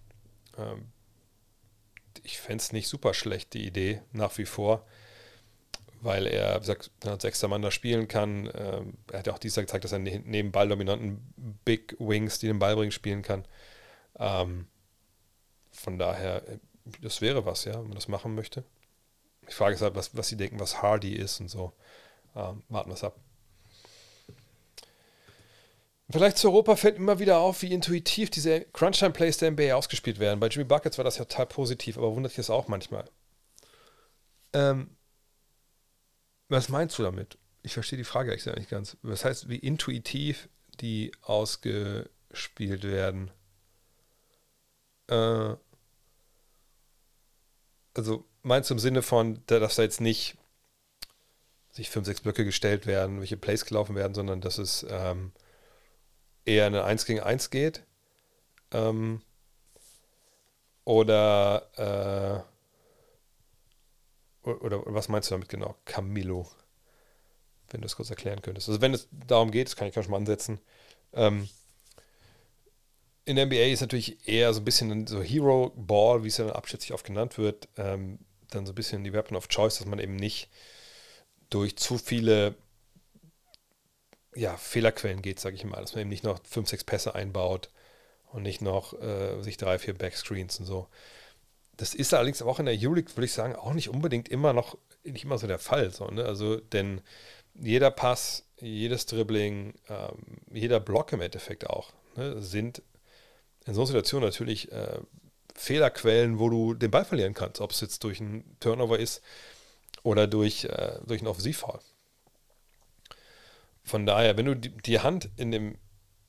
Ähm, 0.58 0.88
ich 2.24 2.40
fände 2.40 2.62
es 2.62 2.72
nicht 2.72 2.88
super 2.88 3.14
schlecht, 3.14 3.54
die 3.54 3.68
Idee, 3.68 4.02
nach 4.12 4.38
wie 4.38 4.46
vor, 4.46 4.86
weil 6.02 6.26
er, 6.26 6.56
als 6.56 7.22
sechster 7.22 7.48
Mann 7.48 7.62
da 7.62 7.70
spielen 7.70 8.08
kann. 8.08 8.50
Ähm, 8.56 8.98
er 9.12 9.20
hat 9.20 9.28
ja 9.28 9.34
auch 9.34 9.40
dieses 9.40 9.56
Jahr 9.58 9.66
gezeigt, 9.66 9.84
dass 9.84 9.92
er 9.92 10.00
ne-, 10.00 10.24
neben 10.26 10.52
balldominanten 10.52 11.34
Big 11.66 11.96
Wings, 12.00 12.40
die 12.40 12.48
den 12.48 12.60
Ball 12.60 12.76
bringen, 12.76 12.92
spielen 12.92 13.22
kann. 13.22 13.46
Ähm, 14.18 14.68
von 15.72 16.00
daher, 16.00 16.48
äh, 16.48 16.58
das 17.02 17.22
wäre 17.22 17.46
was, 17.46 17.66
ja, 17.66 17.74
wenn 17.74 17.88
man 17.88 17.96
das 17.96 18.08
machen 18.08 18.36
möchte. 18.36 18.64
Ich 19.48 19.56
frage 19.56 19.76
es 19.76 19.82
halt, 19.82 19.96
was, 19.96 20.16
was 20.16 20.28
sie 20.28 20.38
denken, 20.38 20.60
was 20.60 20.82
Hardy 20.82 21.14
ist 21.14 21.40
und 21.40 21.50
so. 21.50 21.74
Ähm, 22.36 22.64
warten 22.70 22.90
wir 22.90 22.96
es 22.96 23.04
ab. 23.04 23.20
Vielleicht 26.10 26.38
zu 26.38 26.50
Europa 26.50 26.76
fällt 26.76 26.98
immer 26.98 27.20
wieder 27.20 27.40
auf, 27.40 27.62
wie 27.62 27.74
intuitiv 27.74 28.30
diese 28.30 28.62
Crunchtime-Plays 28.62 29.38
der 29.38 29.52
NBA 29.52 29.74
ausgespielt 29.74 30.20
werden. 30.20 30.40
Bei 30.40 30.48
Jimmy 30.48 30.66
Buckets 30.66 30.98
war 30.98 31.06
das 31.06 31.18
ja 31.18 31.26
total 31.26 31.48
positiv, 31.48 31.98
aber 31.98 32.14
wundert 32.16 32.34
dich 32.34 32.38
das 32.38 32.50
auch 32.50 32.68
manchmal. 32.68 33.06
Ähm, 34.54 34.96
was 36.50 36.70
meinst 36.70 37.00
du 37.00 37.04
damit? 37.04 37.38
Ich 37.64 37.74
verstehe 37.74 37.98
die 37.98 38.04
Frage 38.04 38.32
eigentlich 38.32 38.46
nicht 38.58 38.70
ganz. 38.70 38.98
Was 39.02 39.26
heißt, 39.26 39.50
wie 39.50 39.58
intuitiv 39.58 40.50
die 40.82 41.12
ausgespielt 41.22 42.84
werden? 42.84 43.32
Äh, 45.08 45.56
also 47.94 48.26
meinst 48.42 48.70
du 48.70 48.76
im 48.76 48.80
Sinne 48.80 49.02
von, 49.02 49.42
dass 49.48 49.76
da 49.76 49.84
jetzt 49.84 50.02
nicht 50.02 50.38
sich 51.72 51.90
fünf, 51.90 52.06
sechs 52.06 52.22
Blöcke 52.22 52.46
gestellt 52.46 52.86
werden, 52.86 53.20
welche 53.20 53.38
Plays 53.38 53.66
gelaufen 53.66 53.96
werden, 53.96 54.14
sondern 54.14 54.42
dass 54.42 54.60
es 54.60 54.86
ähm, 54.90 55.32
eher 56.46 56.68
eine 56.68 56.84
1 56.84 57.06
gegen 57.06 57.22
1 57.22 57.50
geht. 57.50 57.84
Ähm, 58.72 59.22
oder, 60.86 62.46
äh, 64.44 64.50
oder 64.50 64.84
was 64.86 65.08
meinst 65.08 65.32
du 65.32 65.36
damit 65.36 65.50
genau? 65.50 65.76
Camilo. 65.86 66.48
Wenn 67.70 67.82
du 67.82 67.88
es 67.88 67.96
kurz 67.96 68.10
erklären 68.10 68.42
könntest. 68.42 68.70
Also 68.70 68.82
wenn 68.82 68.94
es 68.94 69.08
darum 69.12 69.50
geht, 69.50 69.68
das 69.68 69.76
kann 69.76 69.88
ich 69.88 69.96
schon 69.96 70.12
mal 70.12 70.18
ansetzen, 70.18 70.60
ähm, 71.14 71.50
in 73.26 73.36
der 73.36 73.46
NBA 73.46 73.72
ist 73.72 73.82
natürlich 73.82 74.28
eher 74.28 74.54
so 74.54 74.62
ein 74.62 74.66
bisschen 74.66 75.08
so 75.08 75.22
Hero 75.22 75.72
Ball, 75.76 76.24
wie 76.24 76.28
es 76.28 76.38
ja 76.38 76.46
dann 76.46 76.56
abschätzig 76.56 76.94
oft 76.94 77.06
genannt 77.06 77.38
wird, 77.38 77.70
ähm, 77.78 78.20
dann 78.50 78.66
so 78.66 78.74
ein 78.74 78.76
bisschen 78.76 79.04
die 79.04 79.14
Weapon 79.14 79.38
of 79.38 79.48
Choice, 79.48 79.78
dass 79.78 79.88
man 79.88 80.00
eben 80.00 80.16
nicht 80.16 80.50
durch 81.50 81.78
zu 81.78 81.98
viele 81.98 82.56
ja, 84.36 84.58
Fehlerquellen 84.58 85.22
geht, 85.22 85.40
sage 85.40 85.56
ich 85.56 85.64
mal, 85.64 85.80
dass 85.80 85.94
man 85.94 86.02
eben 86.02 86.10
nicht 86.10 86.24
noch 86.24 86.40
fünf, 86.44 86.70
sechs 86.70 86.84
Pässe 86.84 87.16
einbaut 87.16 87.70
und 88.32 88.44
nicht 88.44 88.62
noch 88.62 89.00
äh, 89.00 89.42
sich 89.42 89.58
drei, 89.58 89.78
vier 89.80 89.94
Backscreens 89.94 90.60
und 90.60 90.66
so. 90.66 90.88
Das 91.78 91.94
ist 91.94 92.14
allerdings 92.14 92.42
auch 92.42 92.60
in 92.60 92.66
der 92.66 92.76
Euroleague, 92.78 93.16
würde 93.16 93.26
ich 93.26 93.34
sagen, 93.34 93.56
auch 93.56 93.74
nicht 93.74 93.90
unbedingt 93.90 94.30
immer 94.30 94.54
noch, 94.54 94.78
nicht 95.04 95.24
immer 95.24 95.38
so 95.38 95.48
der 95.48 95.60
Fall. 95.60 95.92
So, 95.92 96.08
ne? 96.08 96.26
Also, 96.26 96.58
denn 96.58 97.02
jeder 97.56 97.92
Pass, 97.92 98.46
jedes 98.60 99.06
Dribbling, 99.06 99.74
ähm, 99.90 100.18
jeder 100.52 100.80
Block 100.80 101.14
im 101.14 101.22
Endeffekt 101.22 101.68
auch, 101.68 101.92
ne, 102.16 102.42
sind 102.42 102.82
in 103.66 103.74
so 103.74 103.82
einer 103.82 103.88
Situation 103.88 104.22
natürlich 104.22 104.72
äh, 104.72 105.00
Fehlerquellen, 105.56 106.40
wo 106.40 106.50
du 106.50 106.74
den 106.74 106.92
Ball 106.92 107.06
verlieren 107.06 107.34
kannst, 107.34 107.62
ob 107.62 107.72
es 107.72 107.82
jetzt 107.82 108.04
durch 108.04 108.20
einen 108.20 108.58
Turnover 108.60 109.00
ist 109.00 109.22
oder 110.04 110.28
durch, 110.28 110.66
äh, 110.66 111.00
durch 111.06 111.22
einen 111.22 111.28
Offensivfall. 111.28 111.80
Von 113.84 114.06
daher, 114.06 114.38
wenn 114.38 114.46
du 114.46 114.56
die, 114.56 114.70
die 114.70 115.00
Hand 115.00 115.30
in 115.36 115.52
dem, 115.52 115.78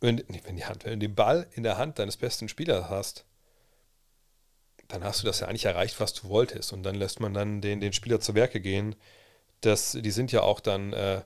wenn, 0.00 0.16
nicht 0.28 0.46
wenn 0.46 0.56
die 0.56 0.66
Hand, 0.66 0.84
wenn 0.84 0.92
du 0.92 1.06
den 1.06 1.14
Ball 1.14 1.46
in 1.52 1.62
der 1.62 1.78
Hand 1.78 1.98
deines 1.98 2.16
besten 2.16 2.48
Spielers 2.48 2.88
hast, 2.88 3.24
dann 4.88 5.02
hast 5.02 5.22
du 5.22 5.26
das 5.26 5.40
ja 5.40 5.48
eigentlich 5.48 5.64
erreicht, 5.64 5.98
was 6.00 6.12
du 6.12 6.28
wolltest. 6.28 6.72
Und 6.72 6.82
dann 6.82 6.94
lässt 6.94 7.20
man 7.20 7.32
dann 7.32 7.60
den, 7.60 7.80
den 7.80 7.92
Spieler 7.92 8.20
zu 8.20 8.34
Werke 8.34 8.60
gehen. 8.60 8.94
Das, 9.60 9.92
die 9.92 10.10
sind 10.10 10.30
ja 10.30 10.42
auch 10.42 10.60
dann 10.60 10.92
äh, 10.92 11.22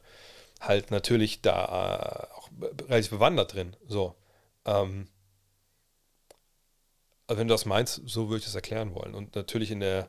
halt 0.60 0.90
natürlich 0.90 1.42
da 1.42 2.28
äh, 2.30 2.34
auch 2.34 2.50
relativ 2.88 3.10
bewandert 3.10 3.54
drin. 3.54 3.76
So. 3.86 4.14
Ähm, 4.64 5.08
also 7.28 7.38
wenn 7.38 7.48
du 7.48 7.54
das 7.54 7.66
meinst, 7.66 8.00
so 8.06 8.28
würde 8.28 8.38
ich 8.38 8.44
das 8.46 8.54
erklären 8.54 8.94
wollen. 8.94 9.14
Und 9.14 9.36
natürlich 9.36 9.70
in 9.70 9.80
der, 9.80 10.08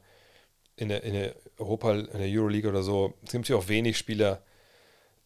in 0.78 0.88
der, 0.90 1.04
in 1.04 1.14
der 1.14 1.36
Europa, 1.58 1.94
in 1.94 2.18
der 2.18 2.30
Euroleague 2.30 2.70
oder 2.70 2.82
so, 2.82 3.14
es 3.24 3.34
gibt 3.34 3.50
ja 3.50 3.58
auch 3.58 3.68
wenig 3.68 3.98
Spieler, 3.98 4.42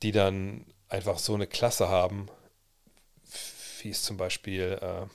die 0.02 0.12
dann 0.12 0.66
einfach 0.90 1.20
so 1.20 1.36
eine 1.36 1.48
Klasse 1.48 1.88
haben, 1.88 2.30
wie 3.82 3.92
es 3.92 4.02
zum 4.02 4.18
Beispiel 4.18 4.80
äh, 4.82 5.06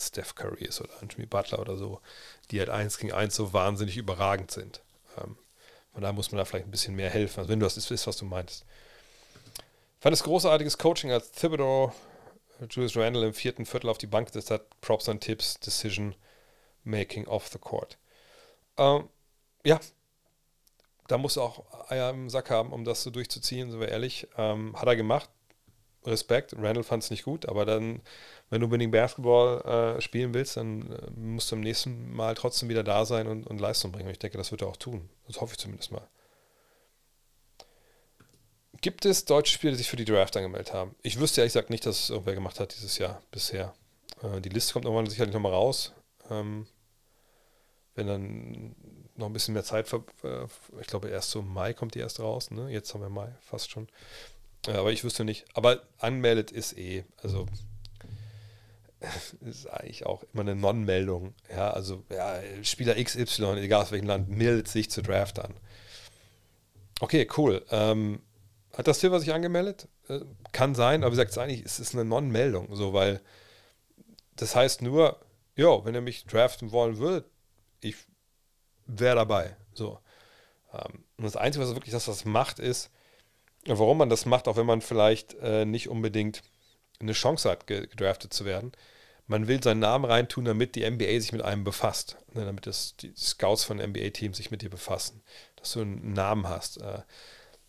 Steph 0.00 0.34
Curry 0.34 0.64
ist 0.64 0.80
oder 0.80 0.92
Jimmy 1.08 1.26
Butler 1.26 1.58
oder 1.58 1.76
so, 1.76 2.00
die 2.50 2.58
halt 2.58 2.70
eins 2.70 2.98
gegen 2.98 3.12
eins 3.12 3.34
so 3.34 3.52
wahnsinnig 3.54 3.96
überragend 3.96 4.50
sind. 4.50 4.82
Ähm, 5.16 5.36
von 5.92 6.02
daher 6.02 6.12
muss 6.12 6.30
man 6.30 6.38
da 6.38 6.44
vielleicht 6.44 6.66
ein 6.66 6.70
bisschen 6.70 6.94
mehr 6.94 7.10
helfen, 7.10 7.40
also 7.40 7.50
wenn 7.50 7.60
du 7.60 7.66
das 7.66 7.76
ist, 7.76 8.06
was 8.06 8.16
du 8.16 8.26
meinst. 8.26 8.66
Ich 9.56 10.02
fand 10.02 10.14
es 10.14 10.22
großartiges 10.22 10.76
Coaching, 10.78 11.12
als 11.12 11.32
Thibodeau 11.32 11.92
Julius 12.68 12.96
Randall 12.96 13.24
im 13.24 13.34
vierten 13.34 13.66
Viertel 13.66 13.88
auf 13.88 13.98
die 13.98 14.06
Bank 14.06 14.28
gesetzt 14.28 14.50
hat. 14.50 14.80
Props 14.80 15.08
an 15.08 15.20
Tipps, 15.20 15.58
Decision 15.60 16.14
Making 16.84 17.26
off 17.26 17.48
the 17.48 17.58
court. 17.58 17.98
Ähm, 18.76 19.08
ja, 19.64 19.78
da 21.08 21.18
muss 21.18 21.36
er 21.36 21.42
auch 21.42 21.90
Eier 21.90 22.10
im 22.10 22.30
Sack 22.30 22.50
haben, 22.50 22.72
um 22.72 22.84
das 22.84 23.02
so 23.02 23.10
durchzuziehen, 23.10 23.70
sind 23.70 23.80
wir 23.80 23.88
ehrlich. 23.88 24.28
Ähm, 24.36 24.74
hat 24.76 24.86
er 24.86 24.96
gemacht. 24.96 25.28
Respekt. 26.06 26.54
Randall 26.56 26.82
fand 26.82 27.02
es 27.02 27.10
nicht 27.10 27.24
gut, 27.24 27.46
aber 27.46 27.66
dann, 27.66 28.00
wenn 28.48 28.60
du 28.60 28.66
unbedingt 28.66 28.92
Basketball 28.92 29.96
äh, 29.96 30.00
spielen 30.00 30.32
willst, 30.32 30.56
dann 30.56 30.90
äh, 30.92 31.10
musst 31.14 31.50
du 31.50 31.56
im 31.56 31.60
nächsten 31.60 32.12
Mal 32.14 32.34
trotzdem 32.34 32.68
wieder 32.68 32.82
da 32.82 33.04
sein 33.04 33.26
und, 33.26 33.46
und 33.46 33.60
Leistung 33.60 33.92
bringen. 33.92 34.06
Und 34.06 34.12
ich 34.12 34.18
denke, 34.18 34.38
das 34.38 34.50
wird 34.50 34.62
er 34.62 34.68
auch 34.68 34.76
tun. 34.76 35.10
Das 35.26 35.40
hoffe 35.40 35.52
ich 35.52 35.58
zumindest 35.58 35.92
mal. 35.92 36.08
Gibt 38.80 39.04
es 39.04 39.26
deutsche 39.26 39.52
Spieler, 39.52 39.72
die 39.72 39.78
sich 39.78 39.90
für 39.90 39.96
die 39.96 40.06
Draft 40.06 40.36
angemeldet 40.36 40.72
haben? 40.72 40.94
Ich 41.02 41.20
wüsste 41.20 41.40
ehrlich 41.40 41.52
gesagt 41.52 41.70
nicht, 41.70 41.84
dass 41.84 42.04
es 42.04 42.10
irgendwer 42.10 42.34
gemacht 42.34 42.60
hat 42.60 42.74
dieses 42.74 42.96
Jahr 42.96 43.22
bisher. 43.30 43.74
Äh, 44.22 44.40
die 44.40 44.48
Liste 44.48 44.72
kommt 44.72 44.86
irgendwann 44.86 45.06
sicherlich 45.06 45.34
nochmal 45.34 45.52
raus. 45.52 45.92
Ähm, 46.30 46.66
wenn 47.94 48.06
dann 48.06 48.74
noch 49.16 49.26
ein 49.26 49.32
bisschen 49.32 49.54
mehr 49.54 49.64
Zeit, 49.64 49.88
ver 49.88 50.04
äh, 50.24 50.46
ich 50.80 50.86
glaube 50.86 51.08
erst 51.10 51.30
so 51.30 51.40
im 51.40 51.52
Mai 51.52 51.74
kommt 51.74 51.94
die 51.94 51.98
erst 51.98 52.20
raus, 52.20 52.50
ne? 52.50 52.70
Jetzt 52.70 52.94
haben 52.94 53.02
wir 53.02 53.10
Mai 53.10 53.34
fast 53.42 53.70
schon. 53.70 53.88
Äh, 54.66 54.72
aber 54.72 54.92
ich 54.92 55.04
wüsste 55.04 55.24
nicht. 55.24 55.44
Aber 55.54 55.82
anmeldet 55.98 56.50
ist 56.50 56.78
eh, 56.78 57.04
also 57.22 57.46
ist 59.42 59.66
eigentlich 59.66 60.06
auch 60.06 60.24
immer 60.32 60.42
eine 60.42 60.56
Non-Meldung. 60.56 61.34
Ja, 61.50 61.70
also 61.70 62.04
ja, 62.10 62.40
Spieler 62.62 63.02
XY, 63.02 63.58
egal 63.58 63.82
aus 63.82 63.92
welchem 63.92 64.06
Land, 64.06 64.30
meldet 64.30 64.68
sich 64.68 64.90
zur 64.90 65.02
Draft 65.02 65.38
an. 65.38 65.54
Okay, 67.00 67.26
cool. 67.36 67.64
Ähm, 67.70 68.20
hat 68.76 68.86
das 68.86 69.00
Silver 69.00 69.20
sich 69.20 69.32
angemeldet? 69.32 69.88
Äh, 70.08 70.20
kann 70.52 70.74
sein, 70.74 71.02
aber 71.02 71.12
wie 71.12 71.16
gesagt, 71.16 71.36
eigentlich 71.38 71.64
ist 71.64 71.78
es 71.78 71.94
eine 71.94 72.04
Non-Meldung, 72.04 72.74
so, 72.74 72.92
weil 72.92 73.20
das 74.36 74.56
heißt 74.56 74.82
nur, 74.82 75.20
jo, 75.56 75.84
wenn 75.84 75.94
ihr 75.94 76.00
mich 76.00 76.24
draften 76.24 76.72
wollen 76.72 76.98
würdet, 76.98 77.26
ich 77.80 77.96
wäre 78.86 79.16
dabei. 79.16 79.56
So. 79.74 79.98
Ähm, 80.72 81.04
und 81.16 81.24
das 81.24 81.36
Einzige, 81.36 81.64
was 81.64 81.74
wirklich 81.74 81.92
das 81.92 82.08
was 82.08 82.24
macht, 82.24 82.58
ist, 82.58 82.90
warum 83.66 83.98
man 83.98 84.08
das 84.08 84.26
macht, 84.26 84.48
auch 84.48 84.56
wenn 84.56 84.66
man 84.66 84.80
vielleicht 84.80 85.34
äh, 85.34 85.64
nicht 85.64 85.88
unbedingt 85.88 86.42
eine 87.00 87.12
Chance 87.12 87.50
hat, 87.50 87.66
gedraftet 87.66 88.32
zu 88.32 88.44
werden. 88.44 88.72
Man 89.26 89.46
will 89.46 89.62
seinen 89.62 89.80
Namen 89.80 90.04
reintun, 90.04 90.44
damit 90.44 90.74
die 90.74 90.88
NBA 90.88 91.20
sich 91.20 91.32
mit 91.32 91.42
einem 91.42 91.64
befasst. 91.64 92.16
Ne, 92.32 92.44
damit 92.44 92.66
das, 92.66 92.96
die 92.96 93.12
Scouts 93.16 93.64
von 93.64 93.78
NBA-Teams 93.78 94.36
sich 94.36 94.50
mit 94.50 94.62
dir 94.62 94.70
befassen. 94.70 95.22
Dass 95.56 95.72
du 95.72 95.82
einen 95.82 96.12
Namen 96.12 96.48
hast. 96.48 96.80
Äh, 96.80 97.02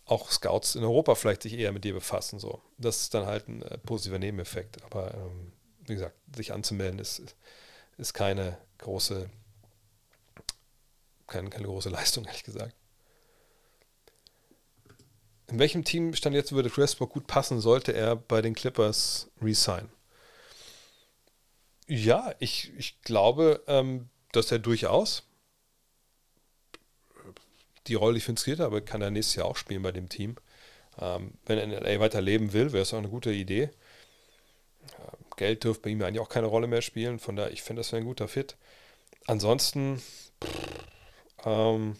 auch 0.04 0.30
Scouts 0.30 0.74
in 0.74 0.82
Europa 0.82 1.14
vielleicht 1.14 1.42
sich 1.42 1.54
eher 1.54 1.72
mit 1.72 1.84
dir 1.84 1.94
befassen. 1.94 2.38
So. 2.38 2.60
Das 2.78 3.02
ist 3.02 3.14
dann 3.14 3.26
halt 3.26 3.48
ein 3.48 3.62
äh, 3.62 3.78
positiver 3.78 4.18
Nebeneffekt. 4.18 4.82
Aber 4.84 5.14
ähm, 5.14 5.52
wie 5.86 5.94
gesagt, 5.94 6.16
sich 6.34 6.52
anzumelden 6.52 6.98
ist, 6.98 7.22
ist 7.98 8.14
keine 8.14 8.58
große, 8.78 9.30
keine, 11.26 11.50
keine 11.50 11.66
große 11.66 11.88
Leistung, 11.90 12.24
ehrlich 12.24 12.44
gesagt. 12.44 12.74
In 15.48 15.58
welchem 15.58 15.84
Team 15.84 16.14
stand 16.14 16.34
jetzt 16.34 16.52
würde 16.52 16.74
Westbrook 16.74 17.10
gut 17.10 17.26
passen, 17.26 17.60
sollte 17.60 17.92
er 17.92 18.16
bei 18.16 18.40
den 18.40 18.54
Clippers 18.54 19.28
resign? 19.42 19.90
Ja, 21.86 22.34
ich, 22.38 22.72
ich 22.78 23.02
glaube, 23.02 23.62
ähm, 23.66 24.08
dass 24.32 24.50
er 24.50 24.58
durchaus 24.58 25.24
die 27.86 27.94
Rolle 27.94 28.14
differenziert, 28.14 28.60
aber 28.60 28.80
kann 28.80 29.02
er 29.02 29.10
nächstes 29.10 29.36
Jahr 29.36 29.46
auch 29.46 29.56
spielen 29.56 29.82
bei 29.82 29.92
dem 29.92 30.08
Team. 30.08 30.36
Ähm, 31.00 31.34
wenn 31.46 31.58
er 31.58 31.64
in 31.64 31.70
LA 31.70 32.00
weiter 32.00 32.20
leben 32.20 32.52
will, 32.52 32.72
wäre 32.72 32.82
es 32.82 32.92
auch 32.92 32.98
eine 32.98 33.08
gute 33.08 33.32
Idee. 33.32 33.70
Ähm, 34.98 35.24
Geld 35.36 35.64
dürfte 35.64 35.82
bei 35.82 35.90
ihm 35.90 36.02
eigentlich 36.02 36.20
auch 36.20 36.28
keine 36.28 36.46
Rolle 36.46 36.66
mehr 36.66 36.82
spielen, 36.82 37.18
von 37.18 37.36
daher, 37.36 37.52
ich 37.52 37.62
finde, 37.62 37.80
das 37.80 37.92
wäre 37.92 38.02
ein 38.02 38.06
guter 38.06 38.28
Fit. 38.28 38.56
Ansonsten, 39.26 40.02
pff, 40.42 40.72
ähm, 41.44 41.96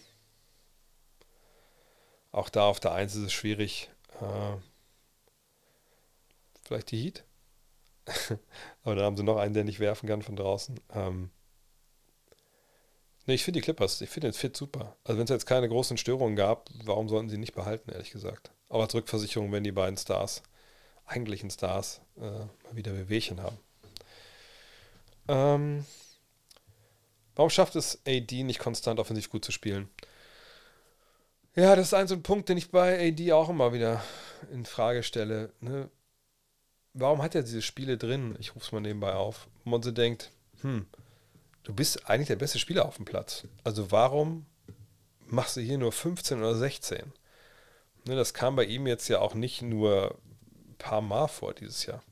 auch 2.31 2.49
da 2.49 2.67
auf 2.67 2.79
der 2.79 2.93
1 2.93 3.15
ist 3.15 3.23
es 3.23 3.33
schwierig. 3.33 3.89
Äh, 4.19 4.57
vielleicht 6.63 6.91
die 6.91 7.03
Heat. 7.03 7.23
aber 8.83 8.95
da 8.95 9.03
haben 9.03 9.17
sie 9.17 9.23
noch 9.23 9.37
einen, 9.37 9.53
der 9.53 9.63
nicht 9.63 9.79
werfen 9.79 10.07
kann 10.07 10.21
von 10.21 10.35
draußen. 10.35 10.79
Ähm, 10.93 11.29
Nee, 13.25 13.35
ich 13.35 13.43
finde 13.43 13.59
die 13.59 13.63
Clippers, 13.63 14.01
ich 14.01 14.09
finde 14.09 14.29
den 14.29 14.33
Fit 14.33 14.57
super. 14.57 14.97
Also 15.03 15.17
wenn 15.17 15.23
es 15.23 15.29
jetzt 15.29 15.45
keine 15.45 15.69
großen 15.69 15.97
Störungen 15.97 16.35
gab, 16.35 16.69
warum 16.83 17.07
sollten 17.07 17.29
sie 17.29 17.37
nicht 17.37 17.53
behalten, 17.53 17.91
ehrlich 17.91 18.11
gesagt. 18.11 18.51
Aber 18.69 18.83
als 18.83 18.93
Rückversicherung, 18.93 19.51
wenn 19.51 19.63
die 19.63 19.71
beiden 19.71 19.97
Stars, 19.97 20.43
eigentlichen 21.05 21.49
Stars, 21.49 22.01
äh, 22.17 22.21
mal 22.21 22.75
wieder 22.75 22.91
Bewegchen 22.91 23.41
haben. 23.41 23.57
Ähm, 25.29 25.85
warum 27.35 27.49
schafft 27.49 27.75
es 27.75 28.01
AD 28.05 28.43
nicht 28.43 28.59
konstant 28.59 28.99
offensiv 28.99 29.29
gut 29.29 29.45
zu 29.45 29.51
spielen? 29.51 29.89
Ja, 31.55 31.75
das 31.75 31.87
ist 31.87 31.93
ein 31.93 32.07
so 32.07 32.15
ein 32.15 32.23
Punkt, 32.23 32.49
den 32.49 32.57
ich 32.57 32.71
bei 32.71 33.07
AD 33.07 33.31
auch 33.31 33.49
immer 33.49 33.73
wieder 33.73 34.03
in 34.51 34.65
Frage 34.65 35.03
stelle. 35.03 35.53
Ne? 35.61 35.89
Warum 36.93 37.21
hat 37.21 37.35
er 37.35 37.43
diese 37.43 37.61
Spiele 37.61 37.97
drin? 37.97 38.35
Ich 38.39 38.55
rufe 38.55 38.65
es 38.65 38.71
mal 38.71 38.81
nebenbei 38.81 39.13
auf. 39.13 39.47
Wo 39.63 39.69
man 39.69 39.83
so 39.83 39.91
denkt, 39.91 40.31
hm, 40.61 40.87
du 41.63 41.73
bist 41.73 42.09
eigentlich 42.09 42.27
der 42.27 42.35
beste 42.35 42.59
Spieler 42.59 42.85
auf 42.85 42.97
dem 42.97 43.05
Platz. 43.05 43.45
Also 43.63 43.91
warum 43.91 44.45
machst 45.27 45.57
du 45.57 45.61
hier 45.61 45.77
nur 45.77 45.91
15 45.91 46.39
oder 46.39 46.55
16? 46.55 47.11
Ne, 48.05 48.15
das 48.15 48.33
kam 48.33 48.55
bei 48.55 48.65
ihm 48.65 48.87
jetzt 48.87 49.07
ja 49.07 49.19
auch 49.19 49.33
nicht 49.33 49.61
nur 49.61 50.17
ein 50.69 50.75
paar 50.77 51.01
Mal 51.01 51.27
vor 51.27 51.53
dieses 51.53 51.85
Jahr. 51.85 52.03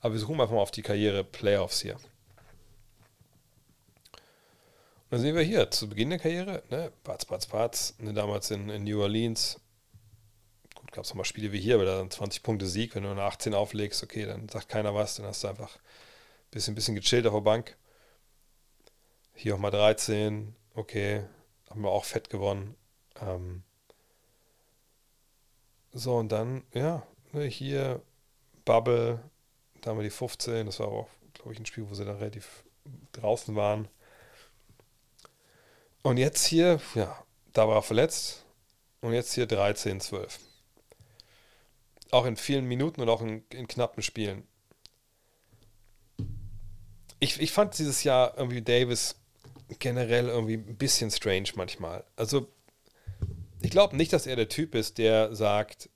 Aber 0.00 0.14
wir 0.14 0.20
suchen 0.20 0.40
einfach 0.40 0.54
mal 0.54 0.60
auf 0.60 0.70
die 0.70 0.82
Karriere 0.82 1.24
Playoffs 1.24 1.80
hier. 1.82 1.96
Und 1.96 2.02
dann 5.10 5.20
sehen 5.20 5.36
wir 5.36 5.42
hier, 5.42 5.70
zu 5.70 5.88
Beginn 5.88 6.10
der 6.10 6.18
Karriere, 6.18 6.62
ne, 6.70 6.90
Batz, 7.04 7.24
Batz, 7.26 7.46
Batz, 7.46 7.94
ne, 7.98 8.12
damals 8.12 8.50
in, 8.50 8.68
in 8.70 8.84
New 8.84 9.00
Orleans, 9.00 9.60
gut, 10.74 10.90
gab 10.90 11.04
es 11.04 11.10
nochmal 11.10 11.24
Spiele 11.24 11.52
wie 11.52 11.60
hier, 11.60 11.76
aber 11.76 11.84
da 11.84 12.10
20 12.10 12.42
Punkte 12.42 12.66
Sieg, 12.66 12.94
wenn 12.94 13.04
du 13.04 13.10
eine 13.10 13.22
18 13.22 13.54
auflegst, 13.54 14.02
okay, 14.02 14.26
dann 14.26 14.48
sagt 14.48 14.68
keiner 14.68 14.94
was, 14.94 15.16
dann 15.16 15.26
hast 15.26 15.44
du 15.44 15.48
einfach 15.48 15.76
ein 15.76 16.50
bisschen, 16.50 16.74
bisschen 16.74 16.96
gechillt 16.96 17.26
auf 17.26 17.34
der 17.34 17.40
Bank. 17.40 17.76
Hier 19.36 19.54
auch 19.54 19.58
mal 19.58 19.70
13, 19.70 20.54
okay, 20.74 21.22
haben 21.70 21.82
wir 21.82 21.90
auch 21.90 22.04
fett 22.04 22.30
gewonnen. 22.30 22.74
Ähm 23.20 23.62
so, 25.92 26.16
und 26.16 26.30
dann, 26.32 26.64
ja, 26.74 27.06
ne, 27.32 27.44
hier 27.44 28.02
Bubble, 28.64 29.20
da 29.80 29.90
haben 29.90 29.98
wir 29.98 30.04
die 30.04 30.10
15, 30.10 30.66
das 30.66 30.80
war 30.80 30.88
auch 30.88 31.08
glaube 31.46 31.54
ich, 31.54 31.60
ein 31.60 31.66
Spiel, 31.66 31.88
wo 31.88 31.94
sie 31.94 32.04
dann 32.04 32.16
relativ 32.16 32.64
draußen 33.12 33.54
waren. 33.54 33.86
Und 36.02 36.16
jetzt 36.16 36.44
hier, 36.44 36.80
ja, 36.94 37.24
da 37.52 37.68
war 37.68 37.76
er 37.76 37.82
verletzt. 37.82 38.44
Und 39.00 39.12
jetzt 39.12 39.32
hier 39.34 39.46
13, 39.46 40.00
12. 40.00 40.40
Auch 42.10 42.24
in 42.24 42.36
vielen 42.36 42.64
Minuten 42.64 43.00
und 43.00 43.08
auch 43.08 43.22
in, 43.22 43.44
in 43.50 43.68
knappen 43.68 44.02
Spielen. 44.02 44.46
Ich, 47.20 47.40
ich 47.40 47.52
fand 47.52 47.78
dieses 47.78 48.02
Jahr 48.02 48.36
irgendwie 48.36 48.62
Davis 48.62 49.14
generell 49.78 50.28
irgendwie 50.28 50.54
ein 50.54 50.76
bisschen 50.76 51.10
strange 51.10 51.50
manchmal. 51.54 52.04
Also, 52.16 52.48
ich 53.60 53.70
glaube 53.70 53.96
nicht, 53.96 54.12
dass 54.12 54.26
er 54.26 54.36
der 54.36 54.48
Typ 54.48 54.74
ist, 54.74 54.98
der 54.98 55.34
sagt, 55.34 55.88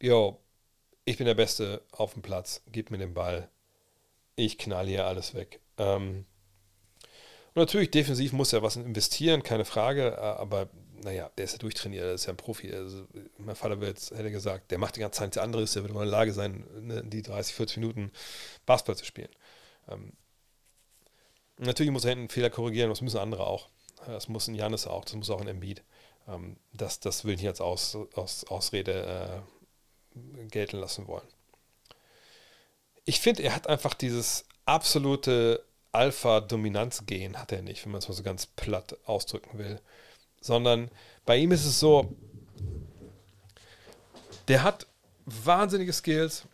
yo, 0.00 0.40
ich 1.04 1.16
bin 1.18 1.26
der 1.26 1.34
Beste 1.34 1.82
auf 1.92 2.14
dem 2.14 2.22
Platz, 2.22 2.62
gib 2.72 2.90
mir 2.90 2.98
den 2.98 3.14
Ball, 3.14 3.48
ich 4.34 4.58
knall 4.58 4.86
hier 4.86 5.06
alles 5.06 5.34
weg. 5.34 5.60
Ähm, 5.78 6.26
und 7.54 7.60
natürlich, 7.60 7.90
defensiv 7.90 8.32
muss 8.32 8.52
er 8.52 8.62
was 8.62 8.76
investieren, 8.76 9.42
keine 9.42 9.64
Frage, 9.64 10.18
aber 10.18 10.68
naja, 11.02 11.30
der 11.38 11.44
ist 11.44 11.52
ja 11.52 11.58
durchtrainiert, 11.58 12.04
der 12.04 12.14
ist 12.14 12.26
ja 12.26 12.32
ein 12.32 12.36
Profi. 12.36 12.72
Also, 12.72 13.06
mein 13.38 13.56
Vater 13.56 13.80
jetzt, 13.86 14.10
hätte 14.10 14.30
gesagt, 14.30 14.70
der 14.70 14.78
macht 14.78 14.96
die 14.96 15.00
ganze 15.00 15.18
Zeit 15.18 15.28
nichts 15.28 15.38
anderes, 15.38 15.72
der 15.72 15.82
wird 15.82 15.92
immer 15.92 16.02
in 16.02 16.10
der 16.10 16.18
Lage 16.18 16.32
sein, 16.32 16.64
ne, 16.80 17.02
die 17.04 17.22
30, 17.22 17.54
40 17.54 17.76
Minuten 17.78 18.10
Basketball 18.66 18.96
zu 18.96 19.04
spielen. 19.04 19.30
Ähm, 19.88 20.12
natürlich 21.58 21.92
muss 21.92 22.04
er 22.04 22.10
hinten 22.10 22.28
Fehler 22.28 22.50
korrigieren, 22.50 22.90
das 22.90 23.00
müssen 23.00 23.18
andere 23.18 23.46
auch. 23.46 23.68
Das 24.06 24.28
muss 24.28 24.46
ein 24.48 24.54
Janis 24.54 24.86
auch, 24.86 25.04
das 25.04 25.14
muss 25.14 25.30
auch 25.30 25.40
ein 25.40 25.48
Embiid. 25.48 25.82
Ähm, 26.28 26.56
das, 26.72 27.00
das 27.00 27.24
will 27.24 27.34
ich 27.34 27.46
als 27.46 27.60
Aus, 27.60 27.96
Aus, 28.14 28.44
Ausrede 28.44 29.42
äh, 30.14 30.48
gelten 30.48 30.78
lassen 30.78 31.06
wollen. 31.06 31.26
Ich 33.04 33.20
finde, 33.20 33.42
er 33.42 33.54
hat 33.54 33.68
einfach 33.68 33.94
dieses 33.94 34.44
absolute 34.64 35.64
Alpha-Dominanz-Gen, 35.92 37.38
hat 37.38 37.52
er 37.52 37.62
nicht, 37.62 37.84
wenn 37.84 37.92
man 37.92 38.00
es 38.00 38.08
mal 38.08 38.14
so 38.14 38.22
ganz 38.22 38.46
platt 38.46 38.96
ausdrücken 39.06 39.58
will. 39.58 39.80
Sondern 40.40 40.90
bei 41.24 41.36
ihm 41.36 41.52
ist 41.52 41.64
es 41.64 41.80
so, 41.80 42.14
der 44.48 44.62
hat 44.62 44.86
wahnsinnige 45.24 45.92
Skills. 45.92 46.44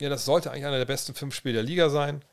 Ja, 0.00 0.08
das 0.08 0.24
sollte 0.24 0.50
eigentlich 0.50 0.66
einer 0.66 0.78
der 0.78 0.84
besten 0.84 1.14
fünf 1.14 1.34
Spiele 1.34 1.54
der 1.54 1.62
Liga 1.62 1.88
sein. 1.88 2.24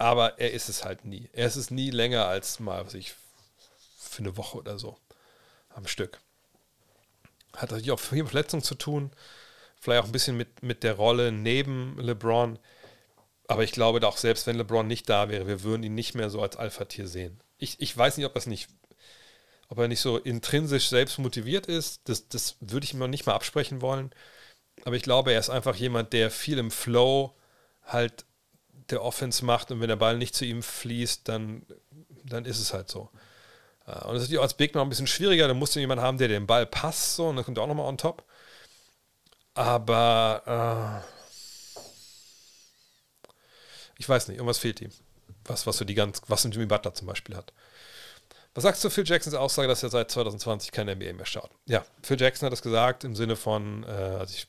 Aber 0.00 0.38
er 0.38 0.52
ist 0.52 0.70
es 0.70 0.82
halt 0.82 1.04
nie. 1.04 1.28
Er 1.34 1.46
ist 1.46 1.56
es 1.56 1.70
nie 1.70 1.90
länger 1.90 2.24
als 2.24 2.58
mal, 2.58 2.86
was 2.86 2.94
ich, 2.94 3.12
für 3.98 4.20
eine 4.20 4.34
Woche 4.38 4.56
oder 4.56 4.78
so 4.78 4.96
am 5.68 5.86
Stück. 5.86 6.18
Hat 7.54 7.70
natürlich 7.70 7.90
auch 7.90 8.00
viel 8.00 8.24
Verletzungen 8.24 8.62
zu 8.62 8.76
tun. 8.76 9.10
Vielleicht 9.78 10.02
auch 10.02 10.06
ein 10.06 10.12
bisschen 10.12 10.38
mit, 10.38 10.62
mit 10.62 10.84
der 10.84 10.94
Rolle 10.94 11.32
neben 11.32 11.98
LeBron. 11.98 12.58
Aber 13.46 13.62
ich 13.62 13.72
glaube 13.72 14.06
auch, 14.08 14.16
selbst 14.16 14.46
wenn 14.46 14.56
LeBron 14.56 14.86
nicht 14.86 15.06
da 15.10 15.28
wäre, 15.28 15.46
wir 15.46 15.64
würden 15.64 15.82
ihn 15.82 15.94
nicht 15.94 16.14
mehr 16.14 16.30
so 16.30 16.40
als 16.40 16.56
Alpha-Tier 16.56 17.06
sehen. 17.06 17.38
Ich, 17.58 17.78
ich 17.78 17.94
weiß 17.94 18.16
nicht, 18.16 18.24
ob 18.24 18.32
das 18.32 18.46
nicht, 18.46 18.70
ob 19.68 19.76
er 19.76 19.88
nicht 19.88 20.00
so 20.00 20.16
intrinsisch 20.16 20.88
selbst 20.88 21.18
motiviert 21.18 21.66
ist. 21.66 22.08
Das, 22.08 22.26
das 22.26 22.56
würde 22.60 22.84
ich 22.84 22.94
noch 22.94 23.06
nicht 23.06 23.26
mal 23.26 23.34
absprechen 23.34 23.82
wollen. 23.82 24.12
Aber 24.86 24.96
ich 24.96 25.02
glaube, 25.02 25.34
er 25.34 25.40
ist 25.40 25.50
einfach 25.50 25.76
jemand, 25.76 26.14
der 26.14 26.30
viel 26.30 26.56
im 26.56 26.70
Flow 26.70 27.36
halt 27.84 28.24
der 28.90 29.02
Offense 29.02 29.44
macht 29.44 29.70
und 29.70 29.80
wenn 29.80 29.88
der 29.88 29.96
Ball 29.96 30.16
nicht 30.16 30.34
zu 30.34 30.44
ihm 30.44 30.62
fließt, 30.62 31.28
dann, 31.28 31.66
dann 32.24 32.44
ist 32.44 32.58
es 32.58 32.72
halt 32.72 32.88
so. 32.88 33.10
Äh, 33.86 34.04
und 34.06 34.14
das 34.14 34.28
ist 34.28 34.36
auch 34.36 34.42
als 34.42 34.54
Big 34.54 34.74
Man 34.74 34.86
ein 34.86 34.88
bisschen 34.88 35.06
schwieriger, 35.06 35.48
da 35.48 35.54
musst 35.54 35.74
du 35.76 35.80
jemanden 35.80 36.04
haben, 36.04 36.18
der 36.18 36.28
den 36.28 36.46
Ball 36.46 36.66
passt, 36.66 37.16
so, 37.16 37.28
und 37.28 37.36
dann 37.36 37.44
kommt 37.44 37.58
er 37.58 37.64
auch 37.64 37.68
nochmal 37.68 37.86
on 37.86 37.98
top. 37.98 38.24
Aber 39.54 41.02
äh, 41.06 41.20
ich 43.98 44.08
weiß 44.08 44.28
nicht, 44.28 44.38
irgendwas 44.38 44.58
fehlt 44.58 44.80
ihm. 44.80 44.90
Was, 45.44 45.66
was 45.66 45.78
so 45.78 45.84
die 45.84 45.94
ganz, 45.94 46.22
was 46.28 46.44
ein 46.44 46.52
Jimmy 46.52 46.66
Butler 46.66 46.94
zum 46.94 47.06
Beispiel 47.06 47.36
hat. 47.36 47.52
Was 48.54 48.62
sagst 48.62 48.82
du 48.82 48.90
Phil 48.90 49.06
Jacksons 49.06 49.34
Aussage, 49.34 49.68
dass 49.68 49.82
er 49.82 49.90
seit 49.90 50.10
2020 50.10 50.72
keine 50.72 50.94
NBA 50.96 51.12
mehr 51.12 51.26
schaut? 51.26 51.50
Ja, 51.66 51.84
Phil 52.02 52.20
Jackson 52.20 52.46
hat 52.46 52.52
das 52.52 52.62
gesagt 52.62 53.04
im 53.04 53.14
Sinne 53.14 53.36
von, 53.36 53.84
äh, 53.84 53.86
also 53.86 54.34
ich 54.34 54.48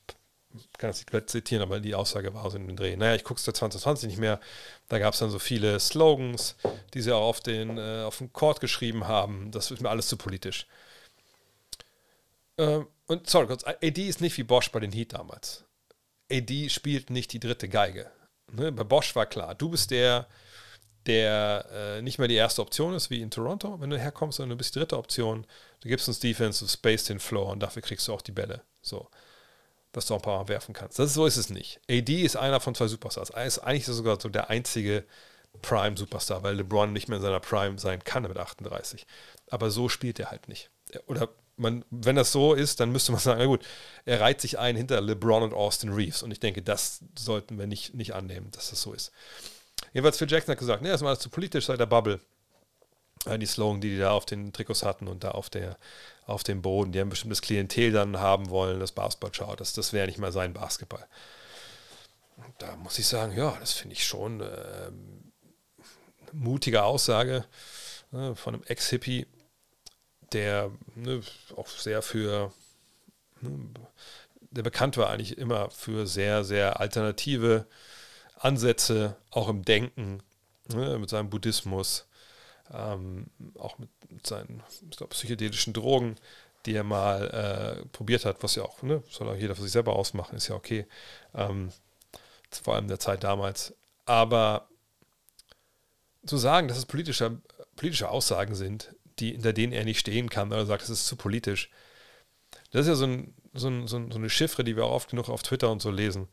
kann 0.77 0.89
das 0.89 1.05
nicht 1.05 1.29
zitieren, 1.29 1.63
aber 1.63 1.79
die 1.79 1.95
Aussage 1.95 2.33
war 2.33 2.49
so 2.49 2.57
in 2.57 2.67
den 2.67 2.75
Dreh. 2.75 2.95
Naja, 2.95 3.15
ich 3.15 3.23
gucke 3.23 3.37
es 3.37 3.45
seit 3.45 3.55
2020 3.55 4.09
nicht 4.09 4.19
mehr. 4.19 4.39
Da 4.89 4.99
gab 4.99 5.13
es 5.13 5.19
dann 5.19 5.29
so 5.29 5.39
viele 5.39 5.79
Slogans, 5.79 6.55
die 6.93 7.01
sie 7.01 7.15
auch 7.15 7.21
auf 7.21 7.39
den, 7.39 7.77
äh, 7.77 8.03
auf 8.03 8.17
den 8.17 8.33
Court 8.33 8.59
geschrieben 8.59 9.07
haben. 9.07 9.51
Das 9.51 9.71
ist 9.71 9.81
mir 9.81 9.89
alles 9.89 10.07
zu 10.07 10.17
politisch. 10.17 10.67
Ähm, 12.57 12.87
und 13.07 13.29
sorry, 13.29 13.47
kurz, 13.47 13.63
AD 13.65 14.07
ist 14.07 14.21
nicht 14.21 14.37
wie 14.37 14.43
Bosch 14.43 14.71
bei 14.71 14.79
den 14.79 14.91
Heat 14.91 15.13
damals. 15.13 15.65
AD 16.31 16.69
spielt 16.69 17.09
nicht 17.09 17.33
die 17.33 17.39
dritte 17.39 17.67
Geige. 17.69 18.09
Ne? 18.51 18.71
Bei 18.71 18.83
Bosch 18.83 19.15
war 19.15 19.25
klar, 19.25 19.55
du 19.55 19.69
bist 19.69 19.91
der, 19.91 20.27
der 21.05 21.65
äh, 21.71 22.01
nicht 22.01 22.19
mehr 22.19 22.27
die 22.27 22.35
erste 22.35 22.61
Option 22.61 22.93
ist, 22.93 23.09
wie 23.09 23.21
in 23.21 23.31
Toronto, 23.31 23.79
wenn 23.79 23.89
du 23.89 23.97
herkommst, 23.97 24.37
sondern 24.37 24.51
du 24.51 24.57
bist 24.57 24.75
die 24.75 24.79
dritte 24.79 24.97
Option. 24.97 25.45
Du 25.81 25.89
gibst 25.89 26.07
uns 26.07 26.19
Defense, 26.19 26.63
du 26.63 26.69
spaced 26.69 27.09
den 27.09 27.19
Floor 27.19 27.51
und 27.51 27.59
dafür 27.61 27.81
kriegst 27.81 28.07
du 28.07 28.13
auch 28.13 28.21
die 28.21 28.31
Bälle. 28.31 28.61
So 28.81 29.09
dass 29.91 30.05
du 30.05 30.15
ein 30.15 30.21
paar 30.21 30.39
Mal 30.39 30.47
werfen 30.47 30.73
kannst. 30.73 30.99
Das 30.99 31.07
ist, 31.07 31.13
so 31.15 31.25
ist 31.25 31.37
es 31.37 31.49
nicht. 31.49 31.79
AD 31.89 32.21
ist 32.21 32.35
einer 32.35 32.59
von 32.59 32.75
zwei 32.75 32.87
Superstars. 32.87 33.31
Er 33.31 33.45
ist 33.45 33.59
eigentlich 33.59 33.85
sogar 33.85 34.19
so 34.19 34.29
der 34.29 34.49
einzige 34.49 35.05
Prime-Superstar, 35.61 36.43
weil 36.43 36.55
LeBron 36.55 36.93
nicht 36.93 37.07
mehr 37.07 37.17
in 37.17 37.23
seiner 37.23 37.39
Prime 37.39 37.77
sein 37.77 38.03
kann 38.03 38.23
mit 38.23 38.37
38. 38.37 39.05
Aber 39.49 39.69
so 39.69 39.89
spielt 39.89 40.19
er 40.19 40.31
halt 40.31 40.47
nicht. 40.47 40.69
Oder 41.07 41.29
man, 41.57 41.85
wenn 41.89 42.15
das 42.15 42.31
so 42.31 42.53
ist, 42.53 42.79
dann 42.79 42.91
müsste 42.91 43.11
man 43.11 43.21
sagen, 43.21 43.39
na 43.39 43.45
gut, 43.45 43.65
er 44.05 44.21
reiht 44.21 44.41
sich 44.41 44.59
ein 44.59 44.75
hinter 44.75 45.01
LeBron 45.01 45.43
und 45.43 45.53
Austin 45.53 45.91
Reeves. 45.91 46.23
Und 46.23 46.31
ich 46.31 46.39
denke, 46.39 46.61
das 46.61 47.01
sollten 47.17 47.57
wir 47.59 47.67
nicht, 47.67 47.93
nicht 47.93 48.13
annehmen, 48.13 48.49
dass 48.51 48.69
das 48.69 48.81
so 48.81 48.93
ist. 48.93 49.11
Jedenfalls 49.93 50.17
Phil 50.17 50.29
Jackson 50.29 50.53
hat 50.53 50.59
gesagt, 50.59 50.81
nee, 50.81 50.89
das 50.89 51.01
war 51.01 51.09
alles 51.09 51.19
zu 51.19 51.29
politisch 51.29 51.65
seit 51.65 51.79
der 51.79 51.85
Bubble. 51.85 52.19
Die 53.37 53.45
Slogan, 53.45 53.81
die 53.81 53.91
die 53.91 53.99
da 53.99 54.11
auf 54.11 54.25
den 54.25 54.51
Trikots 54.51 54.81
hatten 54.81 55.07
und 55.07 55.23
da 55.23 55.31
auf 55.31 55.51
der 55.51 55.77
auf 56.25 56.43
dem 56.43 56.61
Boden. 56.61 56.91
Die 56.91 56.99
ein 56.99 57.09
bestimmtes 57.09 57.41
Klientel 57.41 57.91
dann 57.91 58.19
haben 58.19 58.49
wollen, 58.49 58.79
das 58.79 58.91
Basketball 58.91 59.33
schaut. 59.33 59.59
Das, 59.59 59.73
das 59.73 59.93
wäre 59.93 60.07
nicht 60.07 60.19
mal 60.19 60.31
sein 60.31 60.53
Basketball. 60.53 61.05
da 62.59 62.75
muss 62.77 62.99
ich 62.99 63.07
sagen, 63.07 63.35
ja, 63.35 63.55
das 63.59 63.73
finde 63.73 63.93
ich 63.93 64.05
schon 64.05 64.41
äh, 64.41 64.43
eine 64.43 64.91
mutige 66.33 66.83
Aussage 66.83 67.45
äh, 68.13 68.35
von 68.35 68.55
einem 68.55 68.63
Ex-Hippie, 68.63 69.27
der 70.31 70.71
ne, 70.95 71.21
auch 71.55 71.67
sehr 71.67 72.01
für, 72.01 72.53
ne, 73.41 73.69
der 74.39 74.63
bekannt 74.63 74.97
war 74.97 75.09
eigentlich 75.09 75.37
immer 75.37 75.69
für 75.71 76.07
sehr, 76.07 76.43
sehr 76.43 76.79
alternative 76.79 77.67
Ansätze, 78.35 79.15
auch 79.29 79.49
im 79.49 79.63
Denken, 79.63 80.23
ne, 80.73 80.97
mit 80.97 81.09
seinem 81.09 81.29
Buddhismus 81.29 82.07
ähm, 82.73 83.27
auch 83.57 83.77
mit, 83.77 83.89
seinen 84.25 84.63
glaub, 84.95 85.11
psychedelischen 85.11 85.73
Drogen, 85.73 86.15
die 86.65 86.75
er 86.75 86.83
mal 86.83 87.81
äh, 87.81 87.85
probiert 87.89 88.25
hat, 88.25 88.43
was 88.43 88.55
ja 88.55 88.63
auch, 88.63 88.81
ne, 88.83 89.03
soll 89.09 89.29
auch 89.29 89.35
jeder 89.35 89.55
für 89.55 89.63
sich 89.63 89.71
selber 89.71 89.95
ausmachen, 89.95 90.35
ist 90.35 90.47
ja 90.47 90.55
okay. 90.55 90.85
Ähm, 91.33 91.71
vor 92.63 92.75
allem 92.75 92.87
der 92.87 92.99
Zeit 92.99 93.23
damals. 93.23 93.73
Aber 94.05 94.67
zu 96.25 96.37
sagen, 96.37 96.67
dass 96.67 96.77
es 96.77 96.85
politische, 96.85 97.41
politische 97.75 98.09
Aussagen 98.09 98.55
sind, 98.55 98.93
die, 99.19 99.31
hinter 99.31 99.53
denen 99.53 99.73
er 99.73 99.85
nicht 99.85 99.99
stehen 99.99 100.29
kann, 100.29 100.49
oder 100.49 100.65
sagt, 100.65 100.83
es 100.83 100.89
ist 100.89 101.07
zu 101.07 101.15
politisch, 101.15 101.69
das 102.71 102.81
ist 102.81 102.87
ja 102.87 102.95
so, 102.95 103.05
ein, 103.05 103.33
so, 103.53 103.69
ein, 103.69 103.87
so, 103.87 103.97
eine 103.97 104.29
Chiffre, 104.29 104.63
die 104.63 104.75
wir 104.75 104.85
auch 104.85 104.91
oft 104.91 105.09
genug 105.09 105.29
auf 105.29 105.43
Twitter 105.43 105.71
und 105.71 105.81
so 105.81 105.91
lesen, 105.91 106.27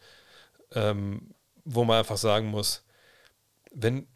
ähm, 0.72 1.34
wo 1.64 1.84
man 1.84 1.98
einfach 1.98 2.16
sagen 2.16 2.48
muss, 2.48 2.84
wenn 3.72 4.06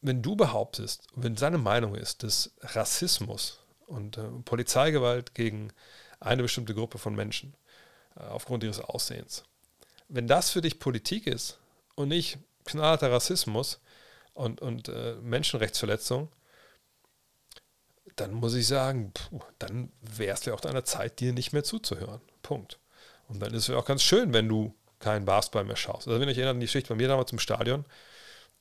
wenn 0.00 0.22
du 0.22 0.36
behauptest, 0.36 1.06
wenn 1.14 1.36
seine 1.36 1.58
Meinung 1.58 1.94
ist, 1.94 2.22
dass 2.22 2.52
Rassismus 2.60 3.60
und 3.86 4.16
äh, 4.16 4.28
Polizeigewalt 4.44 5.34
gegen 5.34 5.72
eine 6.20 6.42
bestimmte 6.42 6.74
Gruppe 6.74 6.98
von 6.98 7.14
Menschen 7.14 7.54
äh, 8.16 8.22
aufgrund 8.22 8.64
ihres 8.64 8.80
Aussehens, 8.80 9.44
wenn 10.08 10.26
das 10.26 10.50
für 10.50 10.60
dich 10.60 10.78
Politik 10.78 11.26
ist 11.26 11.58
und 11.94 12.08
nicht 12.08 12.38
knallharter 12.64 13.10
Rassismus 13.10 13.80
und, 14.34 14.60
und 14.60 14.88
äh, 14.88 15.16
Menschenrechtsverletzung, 15.20 16.30
dann 18.16 18.32
muss 18.32 18.54
ich 18.54 18.66
sagen, 18.66 19.12
puh, 19.12 19.40
dann 19.58 19.92
wäre 20.00 20.34
es 20.34 20.44
ja 20.44 20.54
auch 20.54 20.60
deiner 20.60 20.84
Zeit, 20.84 21.20
dir 21.20 21.32
nicht 21.32 21.52
mehr 21.52 21.64
zuzuhören. 21.64 22.20
Punkt. 22.42 22.78
Und 23.28 23.40
dann 23.40 23.52
ist 23.52 23.62
es 23.62 23.68
ja 23.68 23.76
auch 23.76 23.84
ganz 23.84 24.02
schön, 24.02 24.32
wenn 24.32 24.48
du 24.48 24.74
keinen 24.98 25.24
Basketball 25.24 25.64
mehr 25.64 25.76
schaust. 25.76 26.08
Also 26.08 26.20
wenn 26.20 26.28
ich 26.28 26.38
erinnere 26.38 26.54
an 26.54 26.60
die 26.60 26.66
Geschichte 26.66 26.88
bei 26.88 26.96
mir 26.96 27.08
damals 27.08 27.30
im 27.32 27.38
Stadion, 27.38 27.84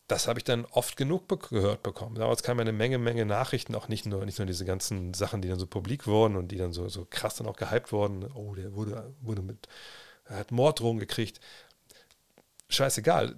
das 0.07 0.27
habe 0.27 0.39
ich 0.39 0.45
dann 0.45 0.65
oft 0.65 0.95
genug 0.95 1.27
be 1.27 1.37
gehört 1.37 1.83
bekommen. 1.83 2.15
Damals 2.15 2.41
kamen 2.41 2.61
eine 2.61 2.71
Menge, 2.71 2.97
Menge 2.97 3.25
Nachrichten, 3.25 3.75
auch 3.75 3.89
nicht 3.89 4.05
nur, 4.05 4.25
nicht 4.25 4.39
nur 4.39 4.45
diese 4.45 4.65
ganzen 4.65 5.13
Sachen, 5.13 5.41
die 5.41 5.49
dann 5.49 5.59
so 5.59 5.67
publik 5.67 6.07
wurden 6.07 6.37
und 6.37 6.47
die 6.49 6.57
dann 6.57 6.71
so, 6.71 6.87
so 6.87 7.05
krass 7.09 7.35
dann 7.35 7.47
auch 7.47 7.57
gehypt 7.57 7.91
wurden. 7.91 8.23
Oh, 8.33 8.55
der 8.55 8.73
wurde, 8.73 9.13
wurde 9.21 9.41
mit, 9.41 9.67
hat 10.25 10.51
Morddrohungen 10.51 10.99
gekriegt. 10.99 11.41
Scheißegal, 12.69 13.35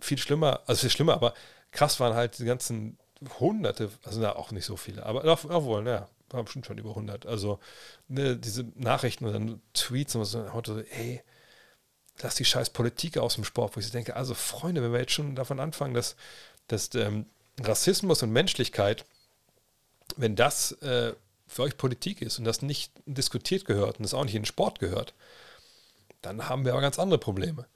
viel 0.00 0.18
schlimmer, 0.18 0.60
also 0.66 0.80
viel 0.80 0.90
schlimmer, 0.90 1.14
aber 1.14 1.34
krass 1.70 2.00
waren 2.00 2.14
halt 2.14 2.38
die 2.38 2.44
ganzen 2.44 2.98
Hunderte, 3.40 3.90
also 4.04 4.20
na, 4.20 4.36
auch 4.36 4.52
nicht 4.52 4.64
so 4.64 4.76
viele, 4.76 5.04
aber 5.04 5.24
auch, 5.24 5.44
auch 5.44 5.64
wohl, 5.64 5.82
naja, 5.82 6.08
waren 6.30 6.44
bestimmt 6.44 6.66
schon 6.66 6.78
über 6.78 6.90
100. 6.90 7.26
Also 7.26 7.58
ne, 8.08 8.36
diese 8.36 8.64
Nachrichten 8.74 9.24
und 9.24 9.32
dann 9.32 9.62
Tweets 9.72 10.14
und 10.14 10.24
so, 10.24 10.44
ey, 10.90 11.22
lass 12.20 12.34
die 12.34 12.44
scheiß 12.44 12.70
Politik 12.70 13.18
aus 13.18 13.34
dem 13.34 13.44
Sport, 13.44 13.76
wo 13.76 13.80
ich 13.80 13.90
denke, 13.90 14.16
also 14.16 14.34
Freunde, 14.34 14.82
wenn 14.82 14.92
wir 14.92 15.00
jetzt 15.00 15.12
schon 15.12 15.34
davon 15.34 15.60
anfangen, 15.60 15.94
dass, 15.94 16.16
dass 16.66 16.94
ähm, 16.94 17.26
Rassismus 17.60 18.22
und 18.22 18.32
Menschlichkeit, 18.32 19.04
wenn 20.16 20.36
das 20.36 20.72
äh, 20.82 21.14
für 21.46 21.62
euch 21.62 21.76
Politik 21.76 22.22
ist 22.22 22.38
und 22.38 22.44
das 22.44 22.62
nicht 22.62 22.92
diskutiert 23.06 23.64
gehört 23.64 23.98
und 23.98 24.02
das 24.02 24.14
auch 24.14 24.24
nicht 24.24 24.34
in 24.34 24.42
den 24.42 24.46
Sport 24.46 24.78
gehört, 24.78 25.14
dann 26.22 26.48
haben 26.48 26.64
wir 26.64 26.72
aber 26.72 26.82
ganz 26.82 26.98
andere 26.98 27.18
Probleme. 27.18 27.66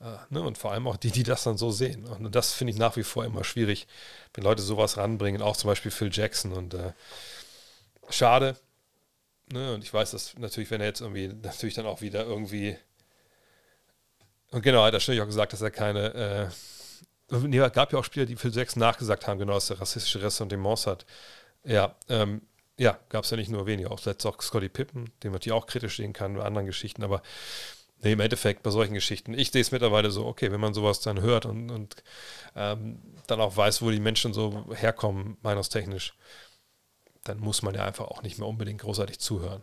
Äh, 0.00 0.16
ne? 0.30 0.42
Und 0.42 0.58
vor 0.58 0.72
allem 0.72 0.86
auch 0.86 0.96
die, 0.96 1.10
die 1.10 1.22
das 1.22 1.44
dann 1.44 1.56
so 1.56 1.70
sehen. 1.70 2.04
Und 2.06 2.34
das 2.34 2.52
finde 2.52 2.72
ich 2.72 2.78
nach 2.78 2.96
wie 2.96 3.02
vor 3.02 3.24
immer 3.24 3.44
schwierig, 3.44 3.86
wenn 4.34 4.44
Leute 4.44 4.62
sowas 4.62 4.96
ranbringen, 4.96 5.42
auch 5.42 5.56
zum 5.56 5.68
Beispiel 5.68 5.90
Phil 5.90 6.10
Jackson. 6.12 6.52
Und 6.52 6.74
äh, 6.74 6.92
schade. 8.10 8.56
Ne? 9.52 9.74
Und 9.74 9.82
ich 9.82 9.92
weiß, 9.92 10.10
dass 10.10 10.36
natürlich, 10.38 10.70
wenn 10.70 10.80
er 10.80 10.88
jetzt 10.88 11.00
irgendwie, 11.00 11.28
natürlich 11.28 11.74
dann 11.74 11.86
auch 11.86 12.00
wieder 12.00 12.24
irgendwie. 12.24 12.76
Und 14.50 14.62
genau, 14.62 14.80
er 14.80 14.86
hat 14.86 14.92
natürlich 14.92 15.20
auch 15.20 15.26
gesagt, 15.26 15.52
dass 15.52 15.62
er 15.62 15.70
keine. 15.70 16.14
Äh, 16.14 16.48
Nee, 17.28 17.58
es 17.58 17.72
gab 17.72 17.92
ja 17.92 17.98
auch 17.98 18.04
Spieler, 18.04 18.24
die 18.26 18.36
Phil 18.36 18.54
Jackson 18.54 18.80
nachgesagt 18.80 19.26
haben, 19.26 19.38
genau, 19.38 19.54
dass 19.54 19.70
er 19.70 19.80
rassistische 19.80 20.22
Ressentiments 20.22 20.86
hat. 20.86 21.06
Ja, 21.64 21.96
ähm, 22.08 22.42
ja, 22.78 22.98
gab 23.08 23.24
es 23.24 23.30
ja 23.30 23.36
nicht 23.36 23.50
nur 23.50 23.66
wenige, 23.66 23.90
auch 23.90 24.04
letztes 24.04 24.26
auch 24.26 24.40
Scotty 24.40 24.68
Pippen, 24.68 25.06
den 25.22 25.30
man 25.30 25.34
natürlich 25.34 25.52
auch 25.52 25.66
kritisch 25.66 25.96
sehen 25.96 26.12
kann 26.12 26.36
bei 26.36 26.44
anderen 26.44 26.66
Geschichten, 26.66 27.02
aber 27.02 27.22
nee, 28.02 28.12
im 28.12 28.20
Endeffekt 28.20 28.62
bei 28.62 28.70
solchen 28.70 28.94
Geschichten, 28.94 29.34
ich 29.34 29.50
sehe 29.50 29.62
es 29.62 29.72
mittlerweile 29.72 30.10
so, 30.10 30.26
okay, 30.26 30.52
wenn 30.52 30.60
man 30.60 30.74
sowas 30.74 31.00
dann 31.00 31.20
hört 31.20 31.46
und, 31.46 31.70
und 31.70 31.96
ähm, 32.54 33.00
dann 33.26 33.40
auch 33.40 33.56
weiß, 33.56 33.82
wo 33.82 33.90
die 33.90 34.00
Menschen 34.00 34.32
so 34.32 34.66
herkommen, 34.74 35.36
meinungstechnisch, 35.42 36.14
dann 37.24 37.38
muss 37.40 37.62
man 37.62 37.74
ja 37.74 37.84
einfach 37.84 38.06
auch 38.06 38.22
nicht 38.22 38.38
mehr 38.38 38.46
unbedingt 38.46 38.82
großartig 38.82 39.18
zuhören. 39.18 39.62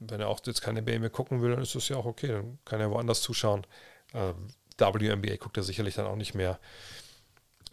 Und 0.00 0.10
wenn 0.10 0.20
er 0.20 0.28
auch 0.28 0.40
jetzt 0.44 0.62
keine 0.62 0.82
mehr 0.82 1.10
gucken 1.10 1.42
will, 1.42 1.50
dann 1.52 1.62
ist 1.62 1.74
das 1.74 1.88
ja 1.88 1.96
auch 1.96 2.06
okay, 2.06 2.28
dann 2.28 2.58
kann 2.64 2.80
er 2.80 2.90
woanders 2.90 3.22
zuschauen. 3.22 3.66
Ähm, 4.14 4.48
WNBA 4.78 5.36
guckt 5.36 5.56
er 5.56 5.62
sicherlich 5.62 5.94
dann 5.94 6.06
auch 6.06 6.16
nicht 6.16 6.34
mehr. 6.34 6.58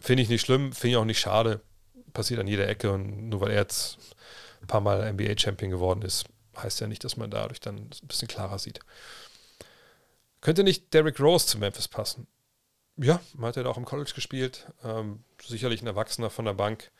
Finde 0.00 0.22
ich 0.22 0.28
nicht 0.28 0.42
schlimm, 0.42 0.72
finde 0.72 0.90
ich 0.92 0.96
auch 0.96 1.04
nicht 1.04 1.20
schade. 1.20 1.60
Passiert 2.12 2.40
an 2.40 2.46
jeder 2.46 2.68
Ecke 2.68 2.92
und 2.92 3.28
nur 3.28 3.40
weil 3.40 3.50
er 3.50 3.60
jetzt 3.60 3.98
ein 4.60 4.66
paar 4.66 4.80
Mal 4.80 5.12
NBA-Champion 5.12 5.70
geworden 5.70 6.02
ist, 6.02 6.24
heißt 6.56 6.80
ja 6.80 6.86
nicht, 6.86 7.04
dass 7.04 7.16
man 7.16 7.30
dadurch 7.30 7.60
dann 7.60 7.76
ein 7.76 8.06
bisschen 8.06 8.28
klarer 8.28 8.58
sieht. 8.58 8.80
Könnte 10.40 10.62
nicht 10.62 10.92
Derrick 10.92 11.18
Rose 11.20 11.46
zu 11.46 11.58
Memphis 11.58 11.88
passen? 11.88 12.26
Ja, 12.96 13.20
man 13.34 13.48
hat 13.48 13.56
ja 13.56 13.66
auch 13.66 13.76
im 13.76 13.84
College 13.84 14.12
gespielt. 14.14 14.70
Ähm, 14.84 15.24
sicherlich 15.42 15.82
ein 15.82 15.86
Erwachsener 15.86 16.30
von 16.30 16.44
der 16.44 16.52
Bank. 16.52 16.92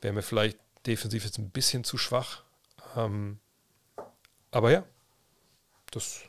Wäre 0.00 0.14
mir 0.14 0.22
vielleicht 0.22 0.58
defensiv 0.86 1.24
jetzt 1.24 1.38
ein 1.38 1.50
bisschen 1.50 1.84
zu 1.84 1.98
schwach. 1.98 2.44
Ähm, 2.96 3.40
aber 4.50 4.70
ja, 4.70 4.84
das, 5.90 6.22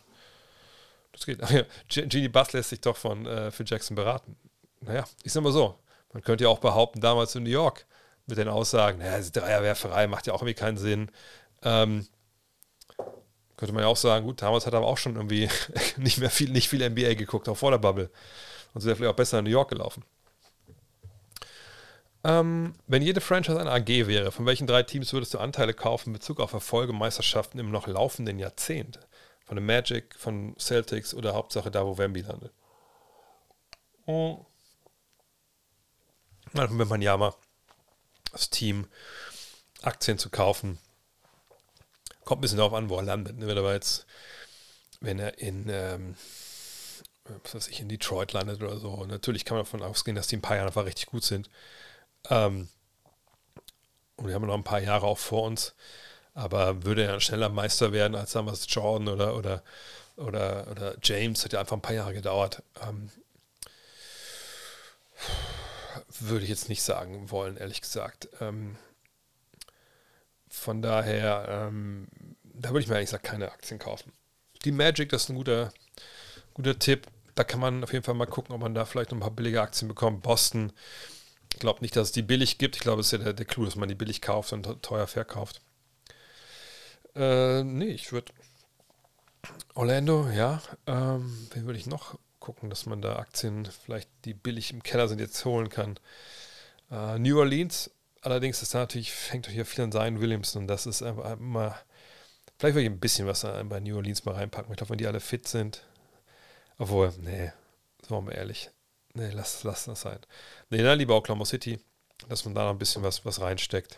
das 1.16 1.26
geht. 1.26 1.42
Ach 1.42 1.50
ja, 1.52 1.64
Genie 1.90 2.28
Bass 2.28 2.54
lässt 2.54 2.70
sich 2.70 2.82
doch 2.82 2.98
von 2.98 3.26
äh, 3.26 3.52
Phil 3.52 3.66
Jackson 3.68 3.96
beraten. 3.96 4.36
Naja, 4.82 5.06
ich 5.24 5.34
sag 5.34 5.44
mal 5.44 5.52
so. 5.52 5.80
Man 6.14 6.24
könnte 6.24 6.46
ja 6.46 6.50
auch 6.50 6.60
behaupten, 6.60 7.02
damals 7.02 7.36
in 7.36 7.44
New 7.44 7.50
York, 7.50 7.86
mit 8.28 8.38
den 8.38 8.48
Aussagen, 8.48 9.00
naja, 9.00 9.20
Dreierwerferei 9.22 10.08
macht 10.08 10.28
ja 10.28 10.34
auch 10.34 10.42
irgendwie 10.42 10.54
keinen 10.54 10.78
Sinn. 10.78 11.12
Ähm, 11.62 12.08
könnte 13.58 13.74
man 13.74 13.84
ja 13.84 13.88
auch 13.88 13.98
sagen, 13.98 14.26
gut, 14.26 14.42
damals 14.42 14.66
hat 14.66 14.74
er 14.74 14.78
aber 14.78 14.88
auch 14.88 14.98
schon 14.98 15.16
irgendwie 15.16 15.50
nicht 15.98 16.18
mehr 16.20 16.30
viel, 16.30 16.50
nicht 16.50 16.70
viel 16.70 16.88
NBA 16.88 17.14
geguckt, 17.16 17.50
auch 17.50 17.58
vor 17.58 17.72
der 17.72 17.78
Bubble. 17.78 18.10
Und 18.74 18.82
so 18.82 18.88
wäre 18.88 18.96
vielleicht 18.96 19.12
auch 19.12 19.18
besser 19.18 19.40
in 19.40 19.46
New 19.46 19.52
York 19.52 19.70
gelaufen. 19.70 20.04
Ähm, 22.24 22.74
wenn 22.88 23.04
jede 23.04 23.22
Franchise 23.22 23.60
eine 23.60 23.72
AG 23.72 23.88
wäre, 24.08 24.32
von 24.32 24.46
welchen 24.46 24.66
drei 24.66 24.82
Teams 24.84 25.14
würdest 25.14 25.34
du 25.34 25.38
Anteile 25.38 25.74
kaufen 25.74 26.10
in 26.10 26.14
Bezug 26.14 26.40
auf 26.40 26.54
Erfolge, 26.54 26.92
Meisterschaften 26.92 27.60
im 27.60 27.70
noch 27.70 27.88
laufenden 27.88 28.40
Jahrzehnt? 28.40 29.00
Von 29.46 29.56
dem 29.56 29.66
Magic, 29.66 30.16
von 30.16 30.56
Celtics 30.58 31.14
oder 31.14 31.34
Hauptsache 31.34 31.72
da, 31.72 31.86
wo 31.86 31.98
Wemby 31.98 32.22
landet? 32.22 32.52
Oh. 34.06 34.46
Dann 36.54 36.78
wenn 36.80 36.88
man 36.88 37.02
ja 37.02 37.16
mal 37.18 37.34
das 38.32 38.50
Team 38.50 38.88
Aktien 39.82 40.18
zu 40.18 40.30
kaufen. 40.30 40.80
Kommt 42.24 42.40
ein 42.40 42.42
bisschen 42.42 42.58
darauf 42.58 42.74
an, 42.74 42.90
wo 42.90 42.98
er 42.98 43.04
landet. 43.04 43.38
Ne? 43.38 43.48
Wenn 43.48 43.58
er 43.58 43.74
jetzt, 43.74 44.06
wenn 45.00 45.20
er 45.20 45.38
in, 45.38 45.70
ähm, 45.70 46.16
was 47.44 47.56
weiß 47.56 47.68
ich, 47.68 47.82
in 47.82 47.90
Detroit 47.90 48.34
landet 48.34 48.62
oder 48.62 48.78
so, 48.78 49.06
natürlich 49.06 49.46
kann 49.46 49.58
man 49.58 49.66
davon 49.66 49.84
ausgehen, 49.84 50.16
dass 50.16 50.28
die 50.28 50.38
ein 50.38 50.42
paar 50.42 50.56
Jahre 50.56 50.68
einfach 50.68 50.86
richtig 50.86 51.08
gut 51.08 51.24
sind. 51.24 51.50
Ähm, 52.30 52.68
und 54.16 54.28
wir 54.28 54.34
haben 54.34 54.46
noch 54.46 54.54
ein 54.56 54.64
paar 54.64 54.82
Jahre 54.82 55.06
auch 55.06 55.18
vor 55.18 55.44
uns. 55.44 55.76
Aber 56.36 56.84
würde 56.84 57.04
er 57.04 57.20
schneller 57.22 57.50
Meister 57.50 57.94
werden 57.94 58.16
als 58.16 58.34
damals 58.34 58.68
Jordan 58.70 59.08
oder, 59.08 59.36
oder, 59.38 59.64
oder, 60.18 60.68
oder 60.70 60.96
James, 61.02 61.44
hat 61.44 61.54
ja 61.54 61.62
einfach 61.62 61.78
ein 61.78 61.82
paar 61.82 61.96
Jahre 61.96 62.14
gedauert. 62.14 62.62
Ähm, 62.88 63.10
würde 66.20 66.44
ich 66.44 66.50
jetzt 66.50 66.70
nicht 66.70 66.84
sagen 66.84 67.32
wollen, 67.32 67.56
ehrlich 67.58 67.82
gesagt. 67.82 68.28
Ähm, 68.42 68.76
von 70.50 70.82
daher, 70.82 71.46
ähm, 71.50 72.08
da 72.44 72.70
würde 72.70 72.82
ich 72.82 72.88
mir 72.88 72.96
ehrlich 72.96 73.10
gesagt 73.10 73.26
keine 73.26 73.52
Aktien 73.52 73.80
kaufen. 73.80 74.12
Die 74.66 74.72
Magic, 74.72 75.10
das 75.10 75.24
ist 75.24 75.30
ein 75.30 75.36
guter, 75.36 75.74
guter 76.54 76.78
Tipp. 76.78 77.08
Da 77.36 77.46
kann 77.46 77.62
man 77.62 77.84
auf 77.84 77.94
jeden 77.94 78.04
Fall 78.04 78.14
mal 78.14 78.26
gucken, 78.26 78.54
ob 78.54 78.62
man 78.62 78.74
da 78.74 78.86
vielleicht 78.86 79.12
noch 79.12 79.18
ein 79.18 79.22
paar 79.22 79.32
billige 79.32 79.62
Aktien 79.62 79.88
bekommt. 79.88 80.22
Boston, 80.24 80.74
ich 81.54 81.60
glaube 81.60 81.82
nicht, 81.82 81.96
dass 81.96 82.10
es 82.10 82.14
die 82.14 82.22
billig 82.22 82.58
gibt. 82.58 82.76
Ich 82.76 82.82
glaube, 82.82 83.00
es 83.02 83.08
ist 83.08 83.12
ja 83.14 83.18
der, 83.20 83.34
der 83.34 83.46
Clou, 83.46 83.64
dass 83.64 83.76
man 83.76 83.88
die 83.88 83.96
billig 83.96 84.22
kauft 84.22 84.52
und 84.54 84.82
teuer 84.82 85.08
verkauft. 85.08 85.62
Äh, 87.16 87.64
nee, 87.64 87.88
ich 87.88 88.12
würde. 88.12 88.32
Orlando, 89.74 90.30
ja. 90.30 90.62
Ähm, 90.88 91.48
wen 91.54 91.66
würde 91.66 91.80
ich 91.80 91.88
noch 91.88 92.18
gucken, 92.40 92.70
dass 92.70 92.86
man 92.86 93.02
da 93.02 93.18
Aktien 93.18 93.66
vielleicht, 93.66 94.10
die 94.26 94.34
billig 94.34 94.72
im 94.72 94.84
Keller 94.84 95.08
sind, 95.08 95.20
jetzt 95.20 95.44
holen 95.46 95.70
kann. 95.70 96.00
Äh, 96.92 97.20
New 97.20 97.40
Orleans, 97.40 97.92
allerdings 98.22 98.62
ist 98.62 98.74
da 98.74 98.80
natürlich, 98.80 99.12
fängt 99.12 99.48
doch 99.48 99.52
hier 99.52 99.66
viel 99.66 99.84
an 99.84 99.92
Zion 99.92 100.22
Williamson 100.22 100.68
das 100.68 100.86
ist 100.86 101.02
einfach 101.02 101.34
immer, 101.34 101.76
vielleicht 102.58 102.76
würde 102.76 102.84
ich 102.84 102.92
ein 102.92 103.00
bisschen 103.00 103.28
was 103.28 103.42
bei 103.42 103.80
New 103.80 103.96
Orleans 103.96 104.26
mal 104.26 104.36
reinpacken. 104.36 104.72
Ich 104.72 104.78
glaube, 104.78 104.92
wenn 104.92 104.98
die 105.00 105.08
alle 105.08 105.20
fit 105.20 105.48
sind, 105.48 105.84
obwohl, 106.78 107.14
nee, 107.22 107.52
sagen 108.08 108.28
wir 108.28 108.36
ehrlich, 108.36 108.70
nee, 109.14 109.32
lass, 109.32 109.64
lass 109.64 109.86
das 109.86 110.02
sein. 110.02 110.20
Nee, 110.70 110.84
dann 110.84 111.00
lieber 111.00 111.16
Oklahoma 111.16 111.46
City, 111.46 111.80
dass 112.30 112.46
man 112.46 112.56
da 112.56 112.66
noch 112.66 112.72
ein 112.72 112.78
bisschen 112.78 113.04
was, 113.04 113.26
was 113.26 113.42
reinsteckt. 113.42 113.98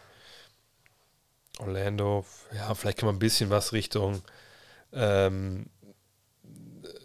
Orlando, 1.59 2.25
ja, 2.53 2.73
vielleicht 2.75 2.99
kann 2.99 3.07
man 3.07 3.15
ein 3.15 3.19
bisschen 3.19 3.49
was 3.49 3.73
Richtung 3.73 4.21
ähm, 4.93 5.67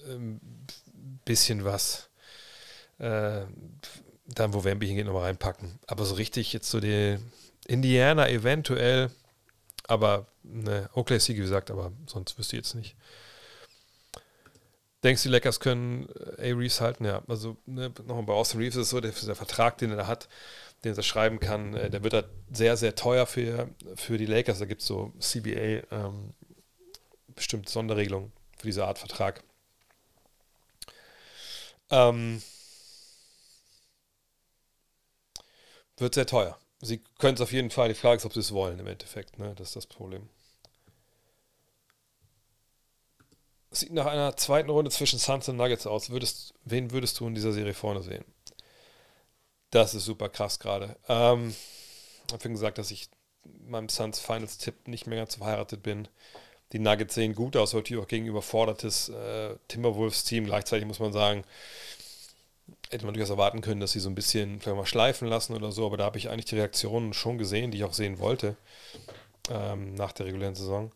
ähm, 0.08 0.40
bisschen 1.24 1.64
was 1.64 2.10
äh, 2.98 3.42
dann, 4.26 4.54
wo 4.54 4.64
Wemby 4.64 4.86
hingeht, 4.86 5.06
nochmal 5.06 5.24
reinpacken. 5.24 5.78
Aber 5.86 6.04
so 6.04 6.14
richtig 6.14 6.52
jetzt 6.52 6.70
so 6.70 6.80
die 6.80 7.18
Indiana 7.66 8.28
eventuell, 8.28 9.10
aber 9.86 10.26
ne, 10.42 10.88
OKC 10.94 11.28
wie 11.28 11.34
gesagt, 11.34 11.70
aber 11.70 11.92
sonst 12.06 12.38
wüsste 12.38 12.56
ich 12.56 12.62
jetzt 12.62 12.74
nicht. 12.74 12.96
Denkst 15.02 15.22
du, 15.22 15.28
die 15.28 15.32
Lakers 15.32 15.58
können 15.58 16.08
äh, 16.38 16.52
A. 16.52 16.56
Reeves 16.56 16.80
halten? 16.80 17.04
Ja, 17.04 17.22
also 17.26 17.56
ne, 17.66 17.92
nochmal 18.06 18.22
bei 18.22 18.32
Austin 18.34 18.60
Reeves 18.60 18.76
ist 18.76 18.82
es 18.82 18.90
so, 18.90 19.00
der, 19.00 19.10
der, 19.10 19.34
Vertrag, 19.34 19.78
den 19.78 19.90
er 19.90 20.06
hat, 20.06 20.28
den 20.84 20.96
er 20.96 21.02
schreiben 21.02 21.40
kann, 21.40 21.74
äh, 21.74 21.90
der 21.90 22.04
wird 22.04 22.14
halt 22.14 22.28
sehr, 22.52 22.76
sehr 22.76 22.94
teuer 22.94 23.26
für, 23.26 23.68
für 23.96 24.16
die 24.16 24.26
Lakers. 24.26 24.60
Da 24.60 24.64
gibt 24.66 24.82
es 24.82 24.86
so 24.86 25.12
CBA 25.18 25.82
ähm, 25.90 26.34
bestimmte 27.34 27.70
Sonderregelungen 27.70 28.32
für 28.56 28.66
diese 28.66 28.86
Art 28.86 28.98
Vertrag. 28.98 29.42
Ähm, 31.90 32.42
wird 35.98 36.14
sehr 36.14 36.26
teuer. 36.26 36.58
Sie 36.80 37.02
können 37.18 37.34
es 37.34 37.40
auf 37.40 37.52
jeden 37.52 37.70
Fall. 37.70 37.88
Die 37.88 37.94
Frage 37.94 38.16
ist, 38.16 38.24
ob 38.24 38.32
sie 38.34 38.40
es 38.40 38.52
wollen 38.52 38.78
im 38.78 38.86
Endeffekt. 38.86 39.38
Ne? 39.38 39.54
Das 39.56 39.68
ist 39.68 39.76
das 39.76 39.86
Problem. 39.86 40.28
Sieht 43.72 43.92
nach 43.92 44.06
einer 44.06 44.36
zweiten 44.36 44.68
Runde 44.68 44.90
zwischen 44.90 45.18
Suns 45.18 45.48
und 45.48 45.56
Nuggets 45.56 45.86
aus. 45.86 46.10
Würdest, 46.10 46.52
wen 46.64 46.90
würdest 46.90 47.18
du 47.18 47.26
in 47.26 47.34
dieser 47.34 47.52
Serie 47.52 47.74
vorne 47.74 48.02
sehen? 48.02 48.24
Das 49.70 49.94
ist 49.94 50.04
super 50.04 50.28
krass 50.28 50.58
gerade. 50.58 50.96
Ähm, 51.08 51.54
ich 52.26 52.32
habe 52.34 52.50
gesagt, 52.50 52.76
dass 52.76 52.90
ich 52.90 53.08
meinem 53.66 53.88
Suns 53.88 54.20
Finals 54.20 54.58
Tipp 54.58 54.86
nicht 54.86 55.06
mehr 55.06 55.18
ganz 55.18 55.36
verheiratet 55.36 55.82
bin. 55.82 56.06
Die 56.72 56.78
Nuggets 56.78 57.14
sehen 57.14 57.34
gut 57.34 57.56
aus, 57.56 57.74
heute 57.74 57.98
auch 57.98 58.06
gegen 58.06 58.26
überfordertes 58.26 59.08
äh, 59.08 59.56
Timberwolves-Team. 59.68 60.44
Gleichzeitig 60.44 60.86
muss 60.86 61.00
man 61.00 61.12
sagen, 61.12 61.44
hätte 62.90 63.06
man 63.06 63.14
durchaus 63.14 63.30
erwarten 63.30 63.62
können, 63.62 63.80
dass 63.80 63.92
sie 63.92 64.00
so 64.00 64.10
ein 64.10 64.14
bisschen 64.14 64.60
vielleicht 64.60 64.76
mal 64.76 64.86
schleifen 64.86 65.28
lassen 65.28 65.54
oder 65.54 65.72
so, 65.72 65.86
aber 65.86 65.96
da 65.96 66.04
habe 66.04 66.18
ich 66.18 66.28
eigentlich 66.28 66.46
die 66.46 66.56
Reaktionen 66.56 67.14
schon 67.14 67.38
gesehen, 67.38 67.70
die 67.70 67.78
ich 67.78 67.84
auch 67.84 67.94
sehen 67.94 68.18
wollte 68.18 68.56
ähm, 69.50 69.94
nach 69.94 70.12
der 70.12 70.26
regulären 70.26 70.54
Saison. 70.54 70.92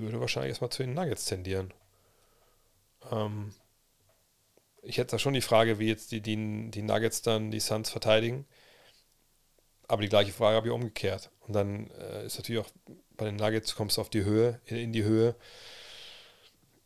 Würde 0.00 0.20
wahrscheinlich 0.20 0.50
erstmal 0.50 0.70
zu 0.70 0.82
den 0.82 0.94
Nuggets 0.94 1.24
tendieren. 1.26 1.72
Ähm, 3.10 3.52
ich 4.82 4.98
hätte 4.98 5.12
da 5.12 5.18
schon 5.18 5.34
die 5.34 5.40
Frage, 5.40 5.78
wie 5.78 5.88
jetzt 5.88 6.12
die, 6.12 6.20
die, 6.20 6.70
die 6.70 6.82
Nuggets 6.82 7.22
dann 7.22 7.50
die 7.50 7.60
Suns 7.60 7.90
verteidigen. 7.90 8.46
Aber 9.88 10.02
die 10.02 10.08
gleiche 10.08 10.32
Frage 10.32 10.56
habe 10.56 10.68
ich 10.68 10.72
umgekehrt. 10.72 11.30
Und 11.40 11.54
dann 11.54 11.90
äh, 11.90 12.24
ist 12.26 12.38
natürlich 12.38 12.64
auch 12.64 12.70
bei 13.16 13.24
den 13.26 13.36
Nuggets, 13.36 13.74
kommst 13.74 13.96
du 13.96 14.00
auf 14.00 14.10
die 14.10 14.24
Höhe, 14.24 14.60
in, 14.66 14.76
in 14.76 14.92
die 14.92 15.02
Höhe. 15.04 15.34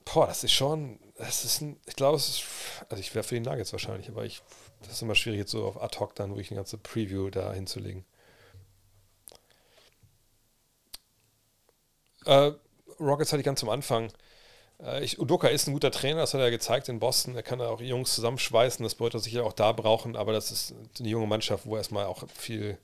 boah, 0.04 0.26
das 0.26 0.44
ist 0.44 0.52
schon, 0.52 0.98
das 1.16 1.44
ist 1.44 1.60
ein, 1.60 1.80
ich 1.86 1.96
glaube, 1.96 2.16
es 2.16 2.28
ist, 2.28 2.44
also 2.88 3.00
ich 3.00 3.14
wäre 3.14 3.24
für 3.24 3.34
die 3.34 3.40
Nuggets 3.40 3.72
wahrscheinlich, 3.72 4.08
aber 4.08 4.24
ich, 4.24 4.42
das 4.82 4.92
ist 4.92 5.02
immer 5.02 5.14
schwierig, 5.14 5.40
jetzt 5.40 5.50
so 5.52 5.66
auf 5.66 5.80
ad 5.82 5.98
hoc 5.98 6.14
dann 6.14 6.30
wirklich 6.30 6.50
eine 6.50 6.58
ganze 6.58 6.78
Preview 6.78 7.30
da 7.30 7.52
hinzulegen. 7.52 8.04
Äh, 12.26 12.52
Rockets 13.00 13.32
hatte 13.32 13.40
ich 13.40 13.46
ganz 13.46 13.60
zum 13.60 13.68
Anfang. 13.68 14.10
Äh, 14.82 15.04
ich, 15.04 15.18
Udoka 15.18 15.48
ist 15.48 15.66
ein 15.66 15.72
guter 15.72 15.90
Trainer, 15.90 16.20
das 16.20 16.34
hat 16.34 16.40
er 16.40 16.50
gezeigt 16.50 16.88
in 16.88 16.98
Boston. 16.98 17.36
Er 17.36 17.42
kann 17.42 17.60
auch 17.60 17.80
Jungs 17.80 18.14
zusammenschweißen, 18.14 18.82
das 18.82 19.00
wird 19.00 19.14
er 19.14 19.20
sicher 19.20 19.44
auch 19.44 19.52
da 19.52 19.72
brauchen, 19.72 20.16
aber 20.16 20.32
das 20.32 20.50
ist 20.50 20.74
eine 20.98 21.08
junge 21.08 21.26
Mannschaft, 21.26 21.66
wo 21.66 21.74
er 21.74 21.78
erstmal 21.78 22.06
auch 22.06 22.24
viel 22.34 22.78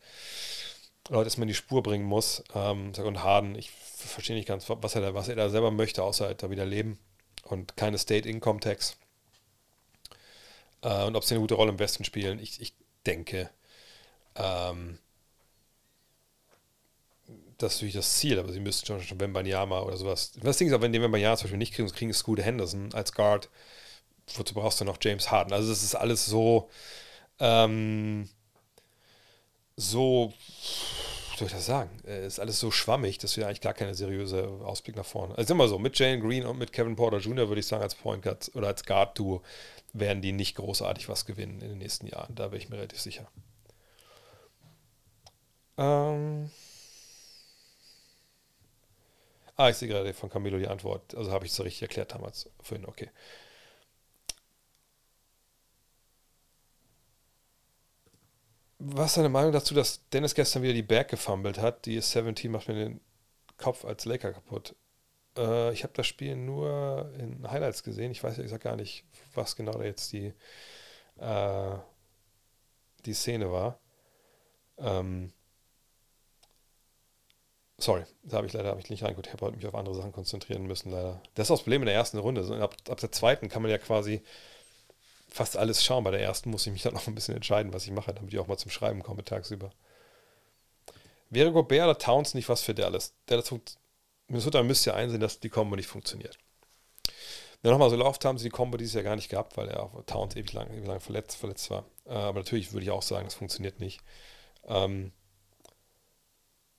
Leute 1.08 1.24
erstmal 1.24 1.44
in 1.44 1.48
die 1.48 1.54
Spur 1.54 1.82
bringen 1.82 2.04
muss. 2.04 2.44
Ähm, 2.54 2.92
und 2.96 3.22
Harden, 3.22 3.54
ich 3.56 3.70
verstehe 3.70 4.36
nicht 4.36 4.48
ganz, 4.48 4.66
was 4.68 4.94
er, 4.94 5.00
da, 5.00 5.14
was 5.14 5.28
er 5.28 5.36
da 5.36 5.50
selber 5.50 5.70
möchte, 5.70 6.02
außer 6.02 6.26
halt 6.26 6.42
da 6.42 6.50
wieder 6.50 6.64
leben 6.64 6.98
und 7.44 7.76
keine 7.76 7.98
State 7.98 8.28
Income 8.28 8.60
Tax. 8.60 8.96
Äh, 10.82 11.04
und 11.04 11.16
ob 11.16 11.24
sie 11.24 11.34
eine 11.34 11.40
gute 11.40 11.54
Rolle 11.54 11.70
im 11.70 11.78
Westen 11.78 12.04
spielen, 12.04 12.38
ich, 12.38 12.60
ich 12.60 12.74
denke, 13.06 13.50
ähm, 14.36 14.98
das 17.62 17.74
ist 17.74 17.78
natürlich 17.78 17.94
das 17.94 18.16
Ziel, 18.16 18.38
aber 18.38 18.52
sie 18.52 18.60
müssten 18.60 18.86
schon, 18.86 19.02
schon 19.02 19.20
Wembanyama 19.20 19.80
oder 19.80 19.96
sowas. 19.96 20.32
Das 20.42 20.56
Ding 20.56 20.68
ist 20.68 20.74
auch, 20.74 20.80
wenn 20.80 20.92
die 20.92 21.00
Wembanyama 21.00 21.36
zum 21.36 21.44
Beispiel 21.44 21.58
nicht 21.58 21.74
kriegen, 21.74 21.88
kriegen 21.88 22.12
gute 22.22 22.42
Henderson 22.42 22.92
als 22.94 23.12
Guard. 23.12 23.50
Wozu 24.34 24.54
brauchst 24.54 24.80
du 24.80 24.84
noch 24.84 24.98
James 25.00 25.30
Harden? 25.30 25.52
Also, 25.52 25.68
das 25.68 25.82
ist 25.82 25.94
alles 25.94 26.24
so, 26.24 26.70
ähm, 27.38 28.28
so, 29.76 30.32
wie 31.32 31.38
soll 31.38 31.46
ich 31.48 31.52
das 31.52 31.66
sagen? 31.66 31.90
Es 32.04 32.34
ist 32.34 32.38
alles 32.38 32.60
so 32.60 32.70
schwammig, 32.70 33.18
dass 33.18 33.36
wir 33.36 33.46
eigentlich 33.46 33.60
gar 33.60 33.74
keine 33.74 33.94
seriöse 33.94 34.48
Ausblick 34.64 34.96
nach 34.96 35.04
vorne. 35.04 35.36
Also 35.36 35.52
immer 35.52 35.68
so, 35.68 35.78
mit 35.78 35.98
Jalen 35.98 36.20
Green 36.20 36.46
und 36.46 36.58
mit 36.58 36.72
Kevin 36.72 36.96
Porter 36.96 37.18
Jr. 37.18 37.48
würde 37.48 37.60
ich 37.60 37.66
sagen, 37.66 37.82
als 37.82 37.94
Point 37.94 38.22
Guard 38.22 38.50
oder 38.54 38.68
als 38.68 38.84
Guard-Duo 38.84 39.42
werden 39.92 40.22
die 40.22 40.32
nicht 40.32 40.56
großartig 40.56 41.08
was 41.08 41.26
gewinnen 41.26 41.60
in 41.60 41.68
den 41.68 41.78
nächsten 41.78 42.06
Jahren. 42.06 42.34
Da 42.34 42.48
bin 42.48 42.58
ich 42.58 42.68
mir 42.68 42.76
relativ 42.76 43.00
sicher. 43.00 43.28
Ähm. 45.76 46.50
Ah, 49.60 49.68
ich 49.68 49.76
sehe 49.76 49.88
gerade 49.88 50.14
von 50.14 50.30
Camilo 50.30 50.56
die 50.58 50.68
Antwort. 50.68 51.14
Also 51.14 51.32
habe 51.32 51.44
ich 51.44 51.50
es 51.50 51.56
so 51.56 51.62
richtig 51.62 51.82
erklärt 51.82 52.14
damals 52.14 52.48
vorhin. 52.62 52.86
Okay. 52.86 53.10
Was 58.78 59.08
ist 59.10 59.16
deine 59.18 59.28
Meinung 59.28 59.52
dazu, 59.52 59.74
dass 59.74 60.08
Dennis 60.08 60.34
gestern 60.34 60.62
wieder 60.62 60.72
die 60.72 60.82
Berg 60.82 61.08
gefummelt 61.08 61.58
hat? 61.58 61.84
Die 61.84 62.00
17 62.00 62.50
macht 62.50 62.68
mir 62.68 62.74
den 62.74 63.00
Kopf 63.58 63.84
als 63.84 64.06
Laker 64.06 64.32
kaputt. 64.32 64.74
Äh, 65.36 65.72
ich 65.74 65.82
habe 65.82 65.92
das 65.94 66.06
Spiel 66.06 66.36
nur 66.36 67.12
in 67.18 67.50
Highlights 67.50 67.82
gesehen. 67.82 68.12
Ich 68.12 68.24
weiß 68.24 68.38
ja 68.38 68.58
gar 68.58 68.76
nicht, 68.76 69.04
was 69.34 69.56
genau 69.56 69.72
da 69.72 69.84
jetzt 69.84 70.12
die, 70.12 70.32
äh, 71.18 71.76
die 73.04 73.14
Szene 73.14 73.52
war. 73.52 73.78
Ähm, 74.78 75.32
Sorry, 77.80 78.04
da 78.24 78.36
habe 78.36 78.46
ich 78.46 78.52
leider 78.52 78.70
hab 78.70 78.78
ich 78.78 78.90
nicht 78.90 79.02
reingeguckt. 79.02 79.26
Ich 79.26 79.32
habe 79.32 79.46
heute 79.46 79.56
mich 79.56 79.66
auf 79.66 79.74
andere 79.74 79.94
Sachen 79.94 80.12
konzentrieren 80.12 80.66
müssen, 80.66 80.90
leider. 80.90 81.22
Das 81.34 81.44
ist 81.44 81.50
das 81.50 81.62
Problem 81.62 81.82
in 81.82 81.86
der 81.86 81.94
ersten 81.94 82.18
Runde. 82.18 82.42
Ab, 82.62 82.76
ab, 82.88 83.00
der 83.00 83.10
zweiten 83.10 83.48
kann 83.48 83.62
man 83.62 83.70
ja 83.70 83.78
quasi 83.78 84.22
fast 85.28 85.56
alles 85.56 85.82
schauen. 85.82 86.04
Bei 86.04 86.10
der 86.10 86.20
ersten 86.20 86.50
muss 86.50 86.66
ich 86.66 86.72
mich 86.72 86.82
dann 86.82 86.96
auch 86.96 87.06
ein 87.06 87.14
bisschen 87.14 87.34
entscheiden, 87.34 87.72
was 87.72 87.86
ich 87.86 87.92
mache, 87.92 88.12
damit 88.12 88.32
ich 88.32 88.38
auch 88.38 88.46
mal 88.46 88.58
zum 88.58 88.70
Schreiben 88.70 89.02
komme 89.02 89.24
tagsüber. 89.24 89.70
Wäre 91.30 91.52
Gobert 91.52 91.84
oder 91.84 91.98
Towns 91.98 92.34
nicht 92.34 92.48
was 92.48 92.60
für 92.60 92.74
Dallas? 92.74 93.14
Dallas 93.26 93.50
Minnesota 94.28 94.62
müsste 94.62 94.90
ja 94.90 94.96
einsehen, 94.96 95.20
dass 95.20 95.40
die 95.40 95.48
Combo 95.48 95.74
nicht 95.74 95.86
funktioniert. 95.86 96.38
Wenn 97.62 97.72
nochmal 97.72 97.90
so 97.90 97.96
läuft, 97.96 98.24
haben 98.24 98.38
sie 98.38 98.44
die 98.44 98.50
Combo 98.50 98.76
dieses 98.76 98.94
Jahr 98.94 99.04
gar 99.04 99.16
nicht 99.16 99.28
gehabt, 99.28 99.56
weil 99.56 99.68
er 99.68 99.82
auf 99.82 100.04
Towns 100.06 100.36
ewig 100.36 100.52
lang, 100.52 100.70
ewig 100.72 100.86
lang 100.86 101.00
verletzt, 101.00 101.36
verletzt 101.36 101.70
war. 101.70 101.84
Äh, 102.06 102.12
aber 102.12 102.40
natürlich 102.40 102.72
würde 102.72 102.84
ich 102.84 102.90
auch 102.90 103.02
sagen, 103.02 103.26
das 103.26 103.34
funktioniert 103.34 103.80
nicht. 103.80 104.00
Ähm, 104.66 105.12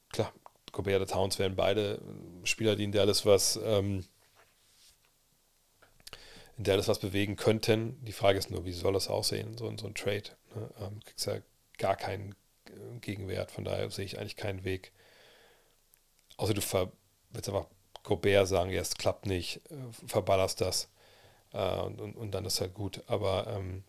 klar, 0.10 0.34
Gobert 0.72 1.02
oder 1.02 1.08
Towns 1.08 1.40
wären 1.40 1.56
beide 1.56 2.02
Spieler, 2.44 2.76
die 2.76 2.86
in 2.86 2.92
Dallas 2.92 3.26
was, 3.26 3.60
ähm, 3.64 4.06
in 6.58 6.64
Dallas 6.64 6.88
was 6.88 7.00
bewegen 7.00 7.36
könnten. 7.36 8.04
Die 8.06 8.14
Frage 8.14 8.40
ist 8.40 8.52
nur, 8.52 8.66
wie 8.66 8.72
soll 8.72 8.94
das 8.94 9.08
aussehen, 9.08 9.58
so, 9.58 9.76
so 9.78 9.88
ein 9.88 9.96
Trade? 9.96 10.24
Ne? 10.56 10.70
Ähm, 10.80 11.00
kriegst 11.06 11.26
ja 11.26 11.40
gar 11.78 11.96
keinen 11.96 12.36
äh, 12.68 13.00
Gegenwert, 13.00 13.52
von 13.52 13.66
daher 13.66 13.90
sehe 13.90 14.06
ich 14.06 14.20
eigentlich 14.20 14.36
keinen 14.36 14.64
Weg. 14.64 14.92
Außer 16.38 16.54
du 16.54 16.62
willst 17.32 17.50
einfach 17.50 17.68
Gobert 18.04 18.48
sagen, 18.48 18.72
ja, 18.72 18.82
es 18.82 18.96
klappt 18.96 19.26
nicht, 19.26 19.62
äh, 19.70 20.08
verballerst 20.08 20.62
das 20.62 20.90
äh, 21.54 21.80
und, 21.82 22.02
und, 22.02 22.16
und, 22.16 22.32
dann 22.32 22.46
ist 22.46 22.62
halt 22.62 22.74
gut. 22.74 23.04
Aber 23.08 23.48
ähm, 23.48 23.84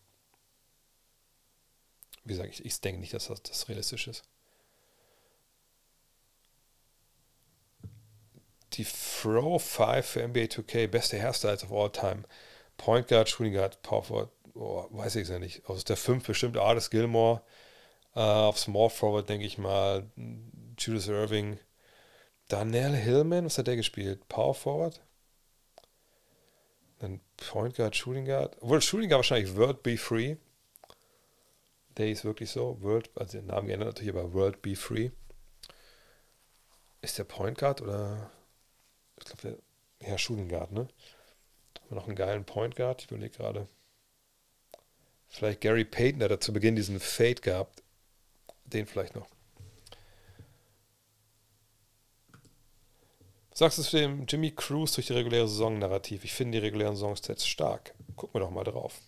wie 2.25 2.35
gesagt, 2.35 2.51
ich, 2.51 2.65
ich 2.65 2.81
denke 2.81 3.01
nicht, 3.01 3.15
dass 3.15 3.29
das, 3.29 3.43
das 3.43 3.69
realistisch 3.69 4.09
ist. 4.09 4.25
Die 8.74 8.85
Throw 8.85 9.62
5 9.62 10.05
für 10.05 10.27
NBA 10.27 10.44
2K, 10.44 10.86
beste 10.89 11.20
Hairstyles 11.20 11.65
of 11.65 11.73
all 11.73 11.90
time. 11.90 12.24
Point 12.77 13.09
Guard, 13.09 13.28
Shooting 13.28 13.55
Guard, 13.55 13.82
Power 13.82 14.03
Forward, 14.03 14.31
oh, 14.55 14.86
weiß 14.90 15.16
ich 15.16 15.23
es 15.23 15.28
ja 15.28 15.39
nicht. 15.39 15.66
Aus 15.66 15.85
der 15.85 15.97
5 15.97 16.27
bestimmt 16.27 16.57
Artis 16.57 16.90
Gilmore. 16.90 17.43
Uh, 18.15 18.20
auf 18.51 18.59
Small 18.59 18.90
Forward 18.90 19.28
denke 19.28 19.47
ich 19.47 19.57
mal 19.57 20.11
Julius 20.78 21.09
Irving. 21.09 21.59
Darnell 22.49 22.94
Hillman, 22.94 23.47
was 23.47 23.57
hat 23.57 23.66
der 23.66 23.77
gespielt? 23.77 24.28
Power 24.28 24.55
Forward? 24.55 25.01
Dann 26.99 27.20
Point 27.36 27.74
Guard, 27.77 27.97
Shooting 27.97 28.27
Guard. 28.27 28.57
Obwohl 28.61 28.82
Shooting 28.82 29.09
Guard 29.09 29.20
wahrscheinlich 29.20 29.57
World 29.57 29.82
Be 29.82 29.97
Free. 29.97 30.36
Der 31.97 32.11
ist 32.11 32.24
wirklich 32.24 32.51
so. 32.51 32.81
World, 32.82 33.11
also 33.15 33.39
den 33.39 33.47
Namen 33.47 33.69
geändert 33.69 33.89
natürlich, 33.89 34.15
aber 34.15 34.32
World 34.35 34.61
Be 34.61 34.77
Free. 34.77 35.11
Ist 37.01 37.19
der 37.19 37.24
Point 37.24 37.59
Guard 37.59 37.81
oder 37.81 38.31
ich 39.23 39.31
glaube, 39.31 39.59
der 40.01 40.09
Herr 40.09 40.19
Schulengard, 40.19 40.73
ne? 40.73 40.81
Haben 40.81 41.90
wir 41.90 41.94
noch 41.97 42.07
einen 42.07 42.16
geilen 42.16 42.44
Point 42.44 42.77
Guard? 42.77 43.03
Ich 43.03 43.11
überlege 43.11 43.36
gerade. 43.36 43.69
Vielleicht 45.28 45.61
Gary 45.61 45.85
Payton, 45.85 46.20
der 46.20 46.28
hat 46.28 46.43
zu 46.43 46.53
Beginn 46.53 46.77
diesen 46.77 47.01
Fade 47.01 47.40
gehabt. 47.40 47.82
Den 48.65 48.86
vielleicht 48.86 49.15
noch. 49.15 49.27
Sagst 53.55 53.78
du 53.78 53.82
zu 53.82 53.99
dem 53.99 54.27
Jimmy 54.27 54.51
Cruz 54.51 54.93
durch 54.93 55.07
die 55.07 55.12
reguläre 55.12 55.47
Saison 55.47 55.78
Narrativ? 55.78 56.24
Ich 56.24 56.32
finde 56.32 56.59
die 56.59 56.66
regulären 56.66 56.97
Saisonstats 56.97 57.47
stark. 57.47 57.94
Gucken 58.16 58.35
wir 58.35 58.40
doch 58.40 58.51
mal 58.51 58.65
drauf. 58.65 59.01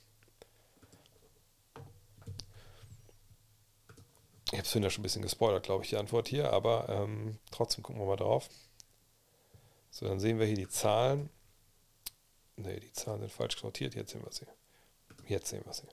Ich 4.47 4.59
habe 4.59 4.63
es 4.63 4.75
ja 4.75 4.91
schon 4.91 5.01
ein 5.01 5.03
bisschen 5.03 5.23
gespoilert, 5.23 5.65
glaube 5.65 5.83
ich, 5.83 5.91
die 5.91 5.97
Antwort 5.97 6.29
hier, 6.29 6.53
aber 6.53 6.89
ähm, 6.89 7.39
trotzdem 7.51 7.83
gucken 7.83 8.01
wir 8.01 8.07
mal 8.07 8.17
drauf. 8.17 8.49
So, 9.95 10.09
dann 10.09 10.19
sehen 10.19 10.41
wir 10.41 10.47
hier 10.47 10.57
die 10.57 10.69
Zahlen. 10.69 11.31
Ne, 12.57 12.81
die 12.81 12.93
Zahlen 12.93 13.21
sind 13.21 13.33
falsch 13.33 13.57
sortiert. 13.61 13.95
Jetzt 13.95 14.11
sehen 14.11 14.25
wir 14.25 14.33
sie. 14.33 14.45
Jetzt 15.29 15.51
sehen 15.51 15.63
wir 15.65 15.73
sie. 15.73 15.87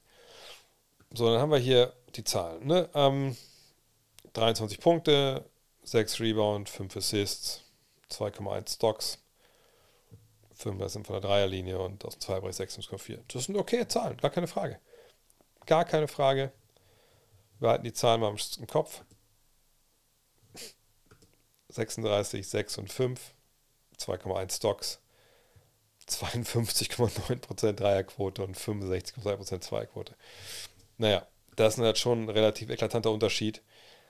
So, 1.12 1.30
dann 1.32 1.40
haben 1.40 1.52
wir 1.52 1.60
hier 1.60 1.94
die 2.16 2.24
Zahlen. 2.24 2.66
Ne? 2.66 2.90
Ähm, 2.96 3.38
23 4.34 4.80
Punkte, 4.80 5.46
6 5.84 6.20
Rebound, 6.20 6.68
5 6.68 6.98
Assists, 6.98 7.62
2,1 8.10 8.74
Stocks, 8.74 9.20
5 10.56 10.90
sind 10.90 11.06
von 11.06 11.22
der 11.22 11.30
Dreierlinie 11.30 11.78
und 11.80 12.04
aus 12.04 12.16
dem 12.16 12.22
Zweibereich 12.22 12.56
6,4. 12.56 13.20
Das 13.28 13.46
sind 13.46 13.56
okay 13.56 13.88
Zahlen, 13.88 14.18
gar 14.18 14.32
keine 14.32 14.48
Frage. 14.48 14.80
Gar 15.68 15.86
keine 15.86 16.08
Frage. 16.08 16.52
Wir 17.60 17.70
halten 17.70 17.84
die 17.84 17.94
Zahlen 17.94 18.22
mal 18.22 18.36
im 18.58 18.68
Kopf. 18.68 19.04
36, 21.70 22.48
6 22.48 22.80
und 22.80 22.92
5. 22.92 23.36
2,1 24.02 24.56
Stocks, 24.56 25.00
52,9% 26.08 27.74
Dreierquote 27.74 28.44
und 28.44 28.58
65,2% 28.58 29.62
Zweierquote. 29.62 30.16
Naja, 30.98 31.26
das 31.56 31.78
ist 31.78 31.84
halt 31.84 31.98
schon 31.98 32.26
ein 32.26 32.30
relativ 32.30 32.70
eklatanter 32.70 33.12
Unterschied. 33.12 33.62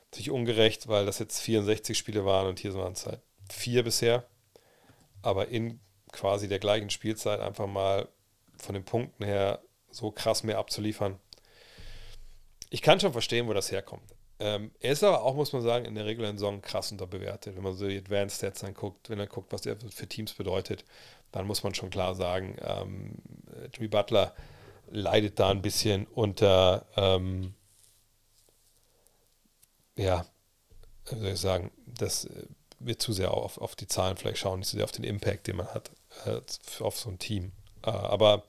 Natürlich 0.05 0.31
ungerecht, 0.31 0.88
weil 0.88 1.05
das 1.05 1.19
jetzt 1.19 1.39
64 1.39 1.97
Spiele 1.97 2.26
waren 2.26 2.47
und 2.47 2.59
hier 2.59 2.73
waren 2.73 2.93
es 2.93 3.05
halt 3.05 3.22
vier 3.49 3.84
bisher. 3.84 4.26
Aber 5.22 5.47
in 5.49 5.80
quasi 6.11 6.47
der 6.47 6.59
gleichen 6.59 6.89
Spielzeit 6.89 7.39
einfach 7.39 7.68
mal 7.68 8.07
von 8.57 8.73
den 8.73 8.84
Punkten 8.84 9.23
her 9.23 9.61
so 9.89 10.11
krass 10.11 10.43
mehr 10.43 10.57
abzuliefern. 10.57 11.19
Ich 12.69 12.81
kann 12.81 12.99
schon 12.99 13.11
verstehen, 13.11 13.47
wo 13.47 13.53
das 13.53 13.72
herkommt. 13.72 14.15
Ähm, 14.41 14.72
er 14.80 14.93
ist 14.93 15.03
aber 15.03 15.22
auch, 15.22 15.35
muss 15.35 15.53
man 15.53 15.61
sagen, 15.61 15.85
in 15.85 15.93
der 15.93 16.05
regulären 16.05 16.38
Saison 16.38 16.61
krass 16.63 16.91
unterbewertet. 16.91 17.55
Wenn 17.55 17.63
man 17.63 17.76
so 17.76 17.88
die 17.88 17.97
Advanced 17.99 18.38
Stats 18.38 18.63
anguckt, 18.63 19.09
wenn 19.09 19.19
er 19.19 19.27
guckt, 19.27 19.53
was 19.53 19.68
er 19.68 19.77
für 19.77 20.07
Teams 20.07 20.34
bedeutet, 20.34 20.84
dann 21.31 21.45
muss 21.45 21.61
man 21.63 21.76
schon 21.76 21.91
klar 21.91 22.15
sagen, 22.15 22.57
ähm, 22.61 23.13
Jimmy 23.72 23.88
Butler 23.88 24.34
leidet 24.89 25.39
da 25.39 25.51
ein 25.51 25.61
bisschen 25.61 26.07
unter, 26.07 26.88
ähm, 26.97 27.53
ja, 29.95 30.26
wie 31.11 31.19
soll 31.19 31.30
ich 31.34 31.39
sagen, 31.39 31.72
das 31.85 32.27
wird 32.80 32.99
zu 32.99 33.13
sehr 33.13 33.31
auf, 33.31 33.59
auf 33.59 33.76
die 33.76 33.88
Zahlen 33.88 34.18
vielleicht 34.18 34.39
schauen, 34.39 34.59
nicht 34.59 34.69
so 34.69 34.77
sehr 34.77 34.85
auf 34.85 34.91
den 34.91 35.03
Impact, 35.03 35.45
den 35.47 35.57
man 35.57 35.68
hat. 35.68 35.91
äh, 36.26 36.41
auf 36.80 36.97
so 36.97 37.09
ein 37.11 37.19
Team. 37.19 37.51
Äh, 37.85 37.91
aber 37.91 38.43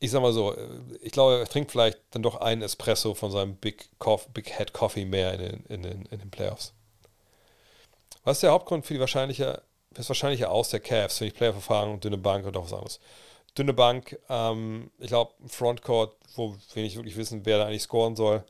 ich 0.00 0.10
sag 0.10 0.22
mal 0.22 0.32
so, 0.32 0.56
ich 1.00 1.12
glaube, 1.12 1.38
er 1.38 1.46
trinkt 1.46 1.72
vielleicht 1.72 1.98
dann 2.10 2.22
doch 2.22 2.36
einen 2.40 2.62
Espresso 2.62 3.14
von 3.14 3.30
seinem 3.30 3.56
Big, 3.56 3.88
Coffee, 3.98 4.28
Big 4.32 4.56
Head 4.56 4.72
Coffee 4.72 5.04
mehr 5.04 5.34
in 5.34 5.40
den, 5.40 5.64
in, 5.68 5.82
den, 5.82 6.02
in 6.06 6.18
den 6.20 6.30
Playoffs. 6.30 6.72
Was 8.24 8.38
ist 8.38 8.42
der 8.42 8.52
Hauptgrund 8.52 8.86
für 8.86 8.94
die 8.94 9.00
wahrscheinliche, 9.00 9.62
das 9.90 10.08
wahrscheinliche 10.08 10.50
Aus 10.50 10.68
der 10.70 10.80
Cavs, 10.80 11.20
wenn 11.20 11.28
ich 11.28 11.34
Playoff-Erfahrung, 11.34 12.00
dünne 12.00 12.18
Bank 12.18 12.46
und 12.46 12.56
auch 12.56 12.64
was 12.64 12.72
anderes? 12.72 13.00
Dünne 13.56 13.72
Bank, 13.72 14.18
ähm, 14.28 14.90
ich 14.98 15.08
glaube, 15.08 15.32
Frontcourt, 15.46 16.14
wo 16.36 16.54
wir 16.74 16.82
nicht 16.82 16.96
wirklich 16.96 17.16
wissen, 17.16 17.44
wer 17.44 17.58
da 17.58 17.66
eigentlich 17.66 17.82
scoren 17.82 18.14
soll. 18.14 18.44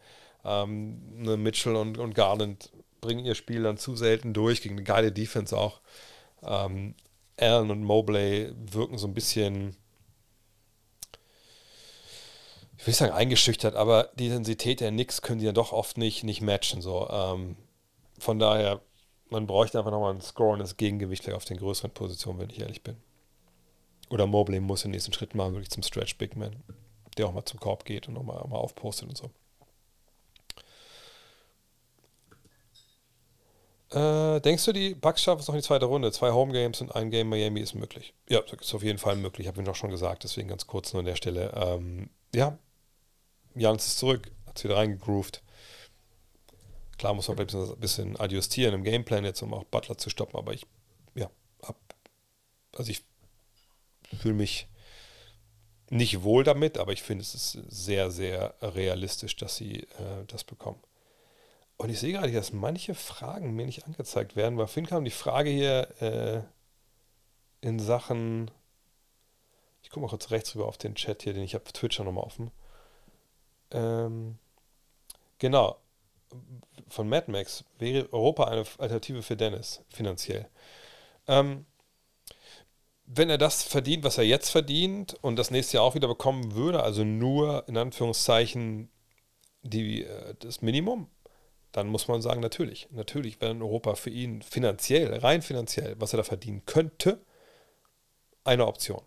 Ähm, 0.45 1.01
ne 1.23 1.37
Mitchell 1.37 1.77
und, 1.77 1.97
und 1.97 2.15
Garland 2.15 2.71
bringen 3.01 3.25
ihr 3.25 3.35
Spiel 3.35 3.63
dann 3.63 3.79
zu 3.79 3.97
selten 3.97 4.35
durch, 4.35 4.61
gegen 4.61 4.75
eine 4.75 4.85
geile 4.85 5.13
Defense 5.13 5.57
auch. 5.57 5.81
Ähm, 6.43 6.95
Allen 7.39 7.71
und 7.71 7.85
Mobley 7.85 8.53
wirken 8.57 8.99
so 8.99 9.07
ein 9.07 9.15
bisschen 9.15 9.77
ich 12.79 12.87
will 12.87 12.95
sagen 12.95 13.13
eingeschüchtert, 13.13 13.75
aber 13.75 14.11
die 14.15 14.27
Intensität 14.27 14.81
der 14.81 14.91
Knicks 14.91 15.21
können 15.21 15.41
die 15.41 15.47
ja 15.47 15.53
doch 15.53 15.73
oft 15.73 15.99
nicht, 15.99 16.23
nicht 16.23 16.41
matchen. 16.41 16.81
So. 16.81 17.09
Ähm, 17.11 17.57
von 18.21 18.39
daher, 18.39 18.81
man 19.31 19.49
bräuchte 19.49 19.79
einfach 19.79 19.91
nochmal 19.91 20.15
ein 20.15 20.21
scorendes 20.21 20.77
Gegengewicht 20.77 21.31
auf 21.33 21.45
den 21.45 21.59
größeren 21.59 21.91
Positionen, 21.91 22.39
wenn 22.39 22.51
ich 22.51 22.61
ehrlich 22.61 22.85
bin. 22.85 22.97
Oder 24.11 24.27
Mobley 24.27 24.61
muss 24.61 24.83
den 24.83 24.93
nächsten 24.93 25.13
Schritt 25.13 25.35
machen, 25.35 25.55
wirklich 25.55 25.71
zum 25.71 25.83
Stretch 25.83 26.17
Big 26.19 26.37
Man, 26.37 26.63
der 27.19 27.27
auch 27.27 27.33
mal 27.33 27.45
zum 27.45 27.59
Korb 27.59 27.85
geht 27.85 28.07
und 28.07 28.15
nochmal 28.15 28.47
mal 28.49 28.57
aufpostet 28.57 29.09
und 29.09 29.19
so. 29.19 29.31
Äh, 33.91 34.41
denkst 34.41 34.67
du, 34.67 34.73
die 34.73 34.95
Bucks 34.95 35.23
schaffen 35.23 35.41
es 35.41 35.49
noch 35.49 35.55
in 35.55 35.61
die 35.61 35.67
zweite 35.67 35.87
Runde? 35.87 36.13
Zwei 36.13 36.31
Home 36.31 36.53
Games 36.53 36.81
und 36.81 36.95
ein 36.95 37.11
Game 37.11 37.29
Miami 37.29 37.61
ist 37.61 37.75
möglich. 37.75 38.15
Ja, 38.29 38.41
ist 38.41 38.75
auf 38.75 38.85
jeden 38.85 38.99
Fall 38.99 39.17
möglich. 39.17 39.49
Habe 39.49 39.61
ich 39.61 39.67
noch 39.67 39.75
schon 39.75 39.91
gesagt, 39.91 40.23
deswegen 40.23 40.49
ganz 40.49 40.67
kurz 40.67 40.93
nur 40.93 41.01
an 41.01 41.07
der 41.07 41.17
Stelle. 41.17 41.53
Ähm, 41.57 42.11
ja, 42.35 42.57
Jans 43.59 43.87
ist 43.87 43.99
zurück, 43.99 44.31
hat 44.47 44.63
wieder 44.63 44.77
reingegroovt. 44.77 45.43
Klar 46.99 47.15
muss 47.15 47.29
man 47.29 47.39
ein 47.39 47.77
bisschen 47.79 48.17
adjustieren 48.19 48.75
im 48.75 48.83
Gameplan 48.83 49.25
jetzt, 49.25 49.43
um 49.43 49.55
auch 49.55 49.65
Butler 49.65 49.97
zu 49.97 50.11
stoppen, 50.11 50.37
aber 50.37 50.53
ich, 50.53 50.67
ja, 51.15 51.31
hab, 51.63 51.77
also 52.77 52.91
ich 52.91 53.05
fühle 54.21 54.35
mich 54.35 54.67
nicht 55.91 56.23
wohl 56.23 56.45
damit, 56.45 56.77
aber 56.77 56.93
ich 56.93 57.03
finde, 57.03 57.23
es 57.23 57.35
ist 57.35 57.53
sehr, 57.69 58.11
sehr 58.11 58.55
realistisch, 58.61 59.37
dass 59.37 59.57
sie 59.57 59.83
äh, 59.83 60.25
das 60.27 60.45
bekommen. 60.45 60.81
Und 61.77 61.91
ich 61.91 62.01
sehe 62.01 62.13
gerade, 62.13 62.33
dass 62.33 62.53
manche 62.53 62.95
Fragen 62.95 63.55
mir 63.55 63.65
nicht 63.65 63.87
angezeigt 63.87 64.35
werden, 64.35 64.59
weil 64.59 64.67
Finn 64.67 64.87
kam 64.87 65.05
die 65.05 65.13
Frage 65.13 65.51
hier 65.51 66.03
äh, 66.03 67.67
in 67.67 67.79
Sachen, 67.79 68.51
ich 69.83 69.91
gucke 69.91 70.01
mal 70.01 70.11
kurz 70.11 70.31
rechts 70.31 70.55
rüber 70.55 70.67
auf 70.67 70.79
den 70.79 70.97
Chat 70.97 71.23
hier, 71.23 71.35
den 71.35 71.45
ich 71.45 71.55
habe 71.55 71.65
auf 71.65 71.73
Twitch 71.73 71.99
nochmal 72.01 72.25
offen. 72.25 72.51
Ähm, 73.71 74.39
genau. 75.39 75.79
Von 76.89 77.09
Mad 77.09 77.31
Max 77.31 77.65
wäre 77.79 78.13
Europa 78.13 78.45
eine 78.45 78.65
Alternative 78.79 79.23
für 79.23 79.37
Dennis, 79.37 79.83
finanziell. 79.89 80.49
Ähm, 81.27 81.67
wenn 83.05 83.31
er 83.31 83.39
das 83.39 83.63
verdient, 83.63 84.05
was 84.05 84.19
er 84.19 84.25
jetzt 84.25 84.51
verdient 84.51 85.17
und 85.23 85.37
das 85.37 85.51
nächste 85.51 85.79
Jahr 85.79 85.85
auch 85.85 85.95
wieder 85.95 86.09
bekommen 86.09 86.55
würde, 86.55 86.83
also 86.83 87.05
nur 87.05 87.67
in 87.67 87.77
Anführungszeichen 87.77 88.91
die, 89.63 90.05
äh, 90.05 90.35
das 90.39 90.63
Minimum, 90.63 91.09
dann 91.73 91.89
muss 91.89 92.09
man 92.09 92.23
sagen, 92.23 92.41
natürlich, 92.41 92.89
natürlich 92.91 93.41
wäre 93.41 93.55
Europa 93.55 93.95
für 93.95 94.11
ihn 94.11 94.43
finanziell, 94.43 95.15
rein 95.19 95.43
finanziell, 95.43 95.97
was 95.99 96.13
er 96.13 96.19
da 96.19 96.23
verdienen 96.23 96.65
könnte, 96.67 97.21
eine 98.45 98.67
Option. 98.67 99.03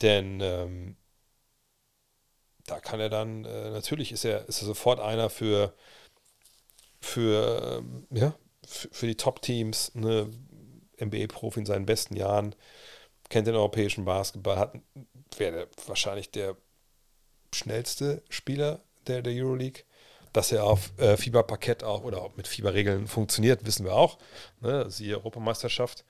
Denn 0.00 0.40
ähm, 0.40 0.96
da 2.70 2.80
kann 2.80 3.00
er 3.00 3.08
dann, 3.08 3.44
äh, 3.44 3.70
natürlich 3.70 4.12
ist 4.12 4.24
er, 4.24 4.48
ist 4.48 4.62
er 4.62 4.66
sofort 4.66 5.00
einer 5.00 5.30
für, 5.30 5.74
für, 7.00 7.78
ähm, 7.80 8.06
ja, 8.10 8.34
für, 8.66 8.88
für 8.90 9.06
die 9.06 9.16
Top-Teams, 9.16 9.92
eine 9.94 10.30
NBA-Profi 11.00 11.60
in 11.60 11.66
seinen 11.66 11.86
besten 11.86 12.16
Jahren, 12.16 12.54
kennt 13.28 13.46
den 13.46 13.54
europäischen 13.54 14.04
Basketball, 14.04 14.58
hat, 14.58 14.74
wäre 15.36 15.68
wahrscheinlich 15.86 16.30
der 16.30 16.56
schnellste 17.54 18.22
Spieler 18.28 18.82
der, 19.06 19.22
der 19.22 19.32
Euroleague. 19.32 19.84
Dass 20.34 20.52
er 20.52 20.64
auf 20.64 20.92
äh, 20.98 21.16
Fieberparkett 21.16 21.82
auch 21.82 22.04
oder 22.04 22.20
auch 22.20 22.36
mit 22.36 22.46
Fieberregeln 22.46 23.06
funktioniert, 23.06 23.64
wissen 23.64 23.86
wir 23.86 23.94
auch. 23.94 24.18
Ne? 24.60 24.90
Siehe 24.90 25.16
Europameisterschaft. 25.16 26.04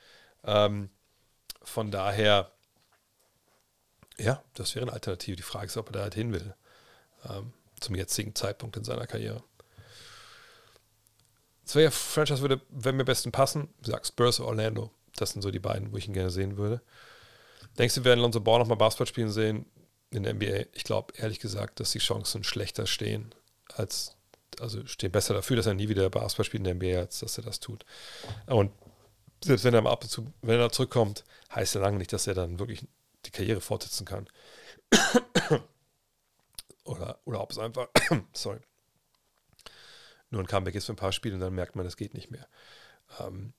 Ähm, 0.44 0.90
von 1.62 1.93
daher 1.93 2.51
ja, 4.19 4.43
das 4.55 4.74
wäre 4.74 4.85
eine 4.85 4.93
Alternative. 4.93 5.36
Die 5.36 5.43
Frage 5.43 5.66
ist, 5.66 5.77
ob 5.77 5.89
er 5.89 5.93
da 5.93 6.01
halt 6.01 6.15
hin 6.15 6.32
will. 6.32 6.55
Ähm, 7.28 7.53
zum 7.81 7.95
jetzigen 7.95 8.35
Zeitpunkt 8.35 8.77
in 8.77 8.85
seiner 8.85 9.07
Karriere. 9.07 9.43
Zwei 11.65 11.90
Franchise 11.90 12.40
würde, 12.40 12.61
wenn 12.70 12.97
mir 12.97 13.05
besten 13.05 13.31
passen, 13.31 13.69
wie 13.78 13.85
gesagt, 13.85 14.07
Spurs 14.07 14.40
oder 14.40 14.49
Orlando. 14.49 14.90
Das 15.16 15.31
sind 15.31 15.43
so 15.43 15.51
die 15.51 15.59
beiden, 15.59 15.93
wo 15.93 15.97
ich 15.97 16.07
ihn 16.07 16.15
gerne 16.15 16.31
sehen 16.31 16.57
würde. 16.57 16.81
Denkst 17.78 17.95
du, 17.95 18.01
wir 18.01 18.07
werden 18.07 18.20
Lonzo 18.20 18.40
Ball 18.40 18.59
nochmal 18.59 18.77
Basketball 18.78 19.07
spielen 19.07 19.31
sehen 19.31 19.66
in 20.11 20.23
der 20.23 20.35
NBA? 20.35 20.66
Ich 20.73 20.85
glaube, 20.85 21.12
ehrlich 21.16 21.40
gesagt, 21.40 21.81
dass 21.81 21.90
die 21.90 21.99
Chancen 21.99 22.43
schlechter 22.43 22.86
stehen, 22.86 23.35
als, 23.74 24.16
also 24.61 24.85
stehen 24.86 25.12
besser 25.12 25.35
dafür, 25.35 25.57
dass 25.57 25.66
er 25.66 25.74
nie 25.74 25.89
wieder 25.89 26.09
Basketball 26.09 26.47
spielt 26.47 26.61
in 26.61 26.65
der 26.65 26.74
NBA, 26.74 27.01
als 27.01 27.20
dass 27.20 27.36
er 27.36 27.45
das 27.45 27.61
tut. 27.61 27.85
Und 28.47 28.73
selbst 29.45 29.65
wenn 29.65 29.74
er 29.74 29.82
mal 29.82 29.93
ab 29.93 30.03
und 30.03 30.09
zu, 30.09 30.27
wenn 30.43 30.59
er 30.59 30.73
zurückkommt, 30.73 31.24
heißt 31.55 31.74
ja 31.74 31.81
lange 31.81 31.99
nicht, 31.99 32.12
dass 32.12 32.27
er 32.27 32.35
dann 32.35 32.59
wirklich 32.59 32.86
die 33.28 33.36
Karriere 33.36 33.60
fortsetzen 33.60 34.05
kann. 34.05 34.28
oder, 36.84 37.20
oder 37.24 37.40
ob 37.40 37.50
es 37.50 37.59
einfach, 37.59 37.88
sorry, 38.32 38.60
nur 40.30 40.42
ein 40.42 40.46
Comeback 40.46 40.74
ist 40.74 40.86
für 40.86 40.92
ein 40.92 40.96
paar 40.96 41.12
Spiele 41.12 41.34
und 41.34 41.40
dann 41.40 41.55
merkt 41.55 41.76
man, 41.76 41.86
es 41.86 41.96
geht 41.96 42.14
nicht 42.14 42.30
mehr. 42.30 42.46
Ähm, 43.20 43.52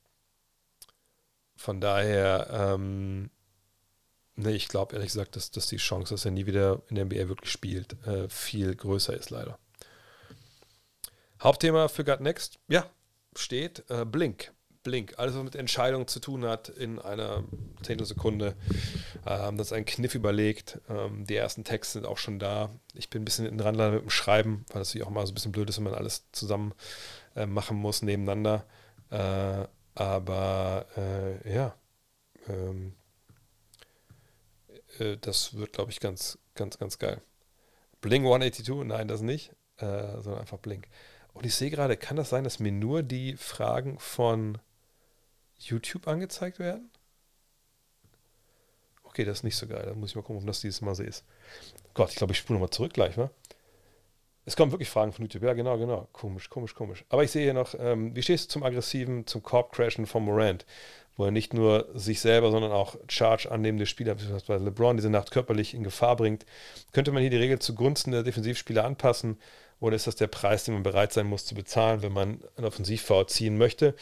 von 1.56 1.82
daher, 1.82 2.48
ähm, 2.52 3.32
nee, 4.36 4.54
ich 4.56 4.68
glaube 4.68 4.96
ehrlich 4.96 5.10
gesagt, 5.10 5.36
dass, 5.36 5.52
dass 5.52 5.68
die 5.68 5.78
Chance, 5.78 6.14
dass 6.14 6.26
er 6.26 6.32
nie 6.32 6.46
wieder 6.46 6.82
in 6.88 6.96
der 6.96 7.06
NBA 7.06 7.28
wirklich 7.28 7.52
spielt, 7.52 8.02
äh, 8.06 8.30
viel 8.30 8.76
größer 8.76 9.16
ist 9.16 9.30
leider. 9.30 9.60
Hauptthema 11.42 11.88
für 11.88 12.04
Gut 12.04 12.22
Next, 12.22 12.60
ja, 12.68 12.90
steht 13.36 13.90
äh, 13.90 14.06
Blink. 14.06 14.54
Blink. 14.84 15.14
Alles, 15.18 15.36
was 15.36 15.44
mit 15.44 15.56
Entscheidungen 15.56 16.08
zu 16.08 16.20
tun 16.20 16.46
hat, 16.46 16.70
in 16.70 17.00
einer 17.00 17.44
Zehntelsekunde. 17.84 18.56
Ähm, 19.26 19.58
das 19.58 19.68
ist 19.68 19.74
ein 19.74 19.86
Kniff 19.86 20.16
überlegt. 20.16 20.80
Ähm, 20.90 21.26
die 21.26 21.36
ersten 21.36 21.64
Texte 21.64 21.94
sind 21.94 22.06
auch 22.06 22.18
schon 22.18 22.40
da. 22.40 22.70
Ich 22.94 23.10
bin 23.10 23.22
ein 23.22 23.26
bisschen 23.26 23.58
dran 23.58 23.76
mit 23.76 24.02
dem 24.02 24.10
Schreiben, 24.10 24.66
weil 24.72 24.82
es 24.82 24.96
auch 25.02 25.10
mal 25.10 25.26
so 25.26 25.32
ein 25.32 25.36
bisschen 25.36 25.52
blöd 25.52 25.70
ist, 25.70 25.78
wenn 25.78 25.84
man 25.84 25.94
alles 25.94 26.24
zusammen 26.32 26.74
äh, 27.36 27.46
machen 27.46 27.78
muss, 27.78 28.02
nebeneinander. 28.02 28.66
Äh, 29.10 29.68
aber 29.96 30.86
äh, 30.96 31.54
ja, 31.54 31.76
ähm, 32.48 32.94
äh, 35.00 35.18
das 35.18 35.56
wird, 35.56 35.74
glaube 35.74 35.92
ich, 35.92 36.00
ganz, 36.00 36.38
ganz, 36.56 36.78
ganz 36.80 37.00
geil. 37.00 37.22
Blink 38.02 38.26
182? 38.26 38.88
Nein, 38.88 39.08
das 39.10 39.22
nicht, 39.22 39.52
äh, 39.78 40.22
sondern 40.22 40.40
einfach 40.40 40.60
Blink. 40.60 40.88
Und 41.34 41.46
ich 41.46 41.54
sehe 41.56 41.70
gerade, 41.70 41.98
kann 41.98 42.18
das 42.18 42.30
sein, 42.30 42.44
dass 42.44 42.60
mir 42.60 42.72
nur 42.72 43.04
die 43.04 43.36
Fragen 43.36 44.00
von 44.00 44.58
YouTube 45.60 46.08
angezeigt 46.08 46.60
werden? 46.60 46.90
Okay, 49.04 49.26
das 49.26 49.40
ist 49.40 49.44
nicht 49.44 49.58
so 49.58 49.68
geil. 49.68 49.84
Da 49.86 49.94
muss 49.94 50.12
ich 50.12 50.16
mal 50.16 50.22
gucken, 50.22 50.42
ob 50.42 50.48
das 50.48 50.62
dieses 50.62 50.82
Mal 50.82 50.96
so 50.96 51.04
ist. 51.04 51.26
Gott, 51.94 52.12
ich 52.12 52.16
glaube, 52.16 52.34
ich 52.34 52.40
spule 52.40 52.58
nochmal 52.58 52.70
zurück 52.70 52.94
gleich, 52.94 53.18
wa? 53.18 53.32
Es 54.46 54.56
kommen 54.56 54.72
wirklich 54.72 54.90
Fragen 54.90 55.12
von 55.12 55.26
YouTube. 55.26 55.44
Ja, 55.44 55.54
genau, 55.54 55.78
genau. 55.78 56.08
Komisch, 56.12 56.50
komisch, 56.50 56.74
komisch. 56.74 57.06
Aber 57.10 57.24
ich 57.24 57.32
sehe 57.32 57.44
hier 57.44 57.54
noch, 57.54 57.76
ähm, 57.78 58.16
wie 58.16 58.24
stehst 58.24 58.46
du 58.46 58.54
zum 58.54 58.64
aggressiven, 58.64 59.28
zum 59.28 59.44
Korb-Crashen 59.44 60.06
von 60.06 60.24
Morant? 60.24 60.66
Wo 61.18 61.26
er 61.26 61.32
nicht 61.32 61.54
nur 61.54 61.88
sich 61.94 62.20
selber, 62.22 62.50
sondern 62.50 62.72
auch 62.72 62.96
Charge 63.10 63.52
annehmende 63.52 63.86
Spieler, 63.86 64.16
bei 64.48 64.58
LeBron 64.58 64.98
diese 64.98 65.10
Nacht 65.10 65.32
körperlich 65.32 65.74
in 65.74 65.84
Gefahr 65.84 66.16
bringt. 66.16 66.46
Könnte 66.94 67.12
man 67.12 67.22
hier 67.22 67.30
die 67.30 67.38
Regel 67.38 67.60
zugunsten 67.60 68.12
der 68.12 68.24
Defensivspieler 68.24 68.86
anpassen? 68.86 69.38
Oder 69.80 69.96
ist 69.96 70.08
das 70.08 70.16
der 70.16 70.28
Preis, 70.28 70.66
den 70.66 70.74
man 70.74 70.84
bereit 70.84 71.14
sein 71.14 71.26
muss 71.26 71.46
zu 71.46 71.56
bezahlen, 71.56 72.02
wenn 72.02 72.12
man 72.12 72.44
einen 72.58 72.66
Offensivfoul 72.66 73.28
ziehen 73.28 73.58
möchte? 73.58 73.96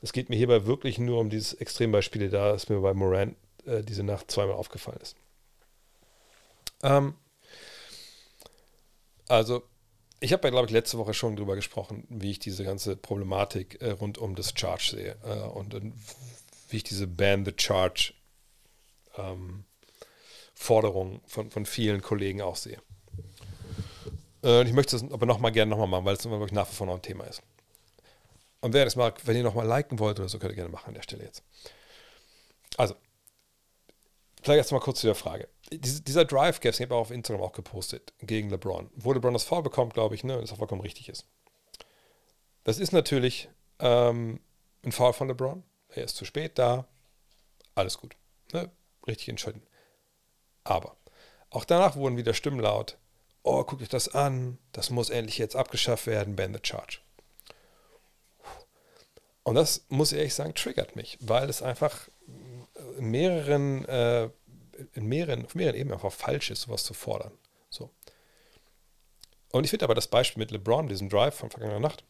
Es 0.00 0.12
geht 0.12 0.28
mir 0.28 0.36
hierbei 0.36 0.66
wirklich 0.66 0.98
nur 0.98 1.18
um 1.18 1.28
dieses 1.28 1.54
Extrembeispiel, 1.54 2.30
da 2.30 2.54
es 2.54 2.68
mir 2.68 2.80
bei 2.80 2.94
Moran 2.94 3.34
äh, 3.66 3.82
diese 3.82 4.04
Nacht 4.04 4.30
zweimal 4.30 4.54
aufgefallen 4.54 5.00
ist. 5.00 5.16
Ähm, 6.82 7.14
also, 9.26 9.62
ich 10.20 10.32
habe 10.32 10.46
ja, 10.46 10.50
glaube 10.50 10.66
ich, 10.66 10.72
letzte 10.72 10.98
Woche 10.98 11.14
schon 11.14 11.34
drüber 11.34 11.56
gesprochen, 11.56 12.06
wie 12.08 12.30
ich 12.30 12.38
diese 12.38 12.64
ganze 12.64 12.96
Problematik 12.96 13.82
äh, 13.82 13.90
rund 13.90 14.18
um 14.18 14.36
das 14.36 14.52
Charge 14.56 14.96
sehe 14.96 15.16
äh, 15.24 15.40
und 15.48 15.74
wie 16.68 16.76
ich 16.76 16.84
diese 16.84 17.06
Ban 17.06 17.44
the 17.44 17.52
Charge 17.56 18.14
ähm, 19.16 19.64
Forderung 20.54 21.20
von, 21.26 21.50
von 21.50 21.66
vielen 21.66 22.00
Kollegen 22.02 22.40
auch 22.40 22.56
sehe. 22.56 22.80
Äh, 24.44 24.64
ich 24.64 24.72
möchte 24.72 24.94
es 24.94 25.02
aber 25.02 25.26
nochmal 25.26 25.50
gerne 25.50 25.70
nochmal 25.70 25.88
machen, 25.88 26.04
weil 26.04 26.14
es 26.14 26.24
wirklich 26.24 26.52
nach 26.52 26.70
wie 26.70 26.74
vor 26.74 26.86
noch 26.86 26.94
ein 26.94 27.02
Thema 27.02 27.24
ist. 27.24 27.42
Und 28.60 28.72
wer 28.72 28.84
das 28.84 28.96
mag, 28.96 29.26
wenn 29.26 29.36
ihr 29.36 29.42
nochmal 29.42 29.66
liken 29.66 29.98
wollt 29.98 30.20
oder 30.20 30.28
so, 30.28 30.38
könnt 30.38 30.52
ihr 30.52 30.56
gerne 30.56 30.70
machen 30.70 30.88
an 30.88 30.94
der 30.94 31.02
Stelle 31.02 31.24
jetzt. 31.24 31.42
Also, 32.76 32.94
vielleicht 34.42 34.58
erst 34.58 34.72
mal 34.72 34.80
kurz 34.80 35.00
zu 35.00 35.06
der 35.06 35.14
Frage. 35.14 35.48
dieser 35.70 36.24
Drive, 36.24 36.60
Gaps, 36.60 36.78
ich 36.78 36.86
habe 36.86 36.94
auch 36.94 37.00
auf 37.00 37.10
Instagram 37.10 37.42
auch 37.42 37.52
gepostet, 37.52 38.12
gegen 38.20 38.50
LeBron, 38.50 38.90
wo 38.94 39.12
LeBron 39.12 39.32
das 39.32 39.44
Foul 39.44 39.62
bekommt, 39.62 39.94
glaube 39.94 40.14
ich, 40.14 40.24
ne, 40.24 40.40
das 40.40 40.52
auch 40.52 40.58
vollkommen 40.58 40.80
richtig 40.80 41.08
ist. 41.08 41.26
Das 42.64 42.78
ist 42.78 42.92
natürlich 42.92 43.50
ähm, 43.80 44.40
ein 44.82 44.92
Foul 44.92 45.12
von 45.12 45.28
LeBron. 45.28 45.62
Er 45.90 46.04
ist 46.04 46.16
zu 46.16 46.24
spät 46.24 46.58
da. 46.58 46.86
Alles 47.74 47.98
gut. 47.98 48.16
Ne? 48.52 48.70
Richtig 49.06 49.28
entscheiden. 49.28 49.62
Aber 50.64 50.96
auch 51.50 51.64
danach 51.64 51.96
wurden 51.96 52.16
wieder 52.16 52.32
Stimmen 52.32 52.60
laut. 52.60 52.96
Oh, 53.44 53.62
guckt 53.62 53.82
euch 53.82 53.88
das 53.88 54.08
an. 54.08 54.58
Das 54.72 54.90
muss 54.90 55.10
endlich 55.10 55.38
jetzt 55.38 55.54
abgeschafft 55.54 56.06
werden. 56.06 56.34
Ban 56.34 56.54
the 56.54 56.60
charge. 56.62 56.98
Und 59.44 59.54
das, 59.54 59.84
muss 59.90 60.10
ich 60.10 60.18
ehrlich 60.18 60.34
sagen, 60.34 60.54
triggert 60.54 60.96
mich, 60.96 61.18
weil 61.20 61.50
es 61.50 61.62
einfach 61.62 62.08
in 62.98 63.10
mehreren, 63.10 63.84
äh, 63.84 64.30
in 64.94 65.06
mehreren, 65.06 65.44
auf 65.44 65.54
mehreren 65.54 65.76
Ebenen 65.76 65.94
einfach 65.94 66.12
falsch 66.12 66.50
ist, 66.50 66.62
sowas 66.62 66.82
zu 66.84 66.94
fordern. 66.94 67.32
So. 67.68 67.90
Und 69.52 69.64
ich 69.64 69.70
finde 69.70 69.84
aber 69.84 69.94
das 69.94 70.08
Beispiel 70.08 70.40
mit 70.40 70.50
LeBron, 70.50 70.88
diesem 70.88 71.10
Drive 71.10 71.34
von 71.34 71.50
vergangener 71.50 71.80
Nacht, 71.80 72.04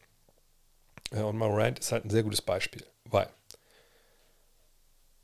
äh, 1.11 1.19
und 1.21 1.37
Morant 1.37 1.79
ist 1.79 1.91
halt 1.91 2.05
ein 2.05 2.09
sehr 2.09 2.23
gutes 2.23 2.41
Beispiel, 2.41 2.85
weil 3.03 3.29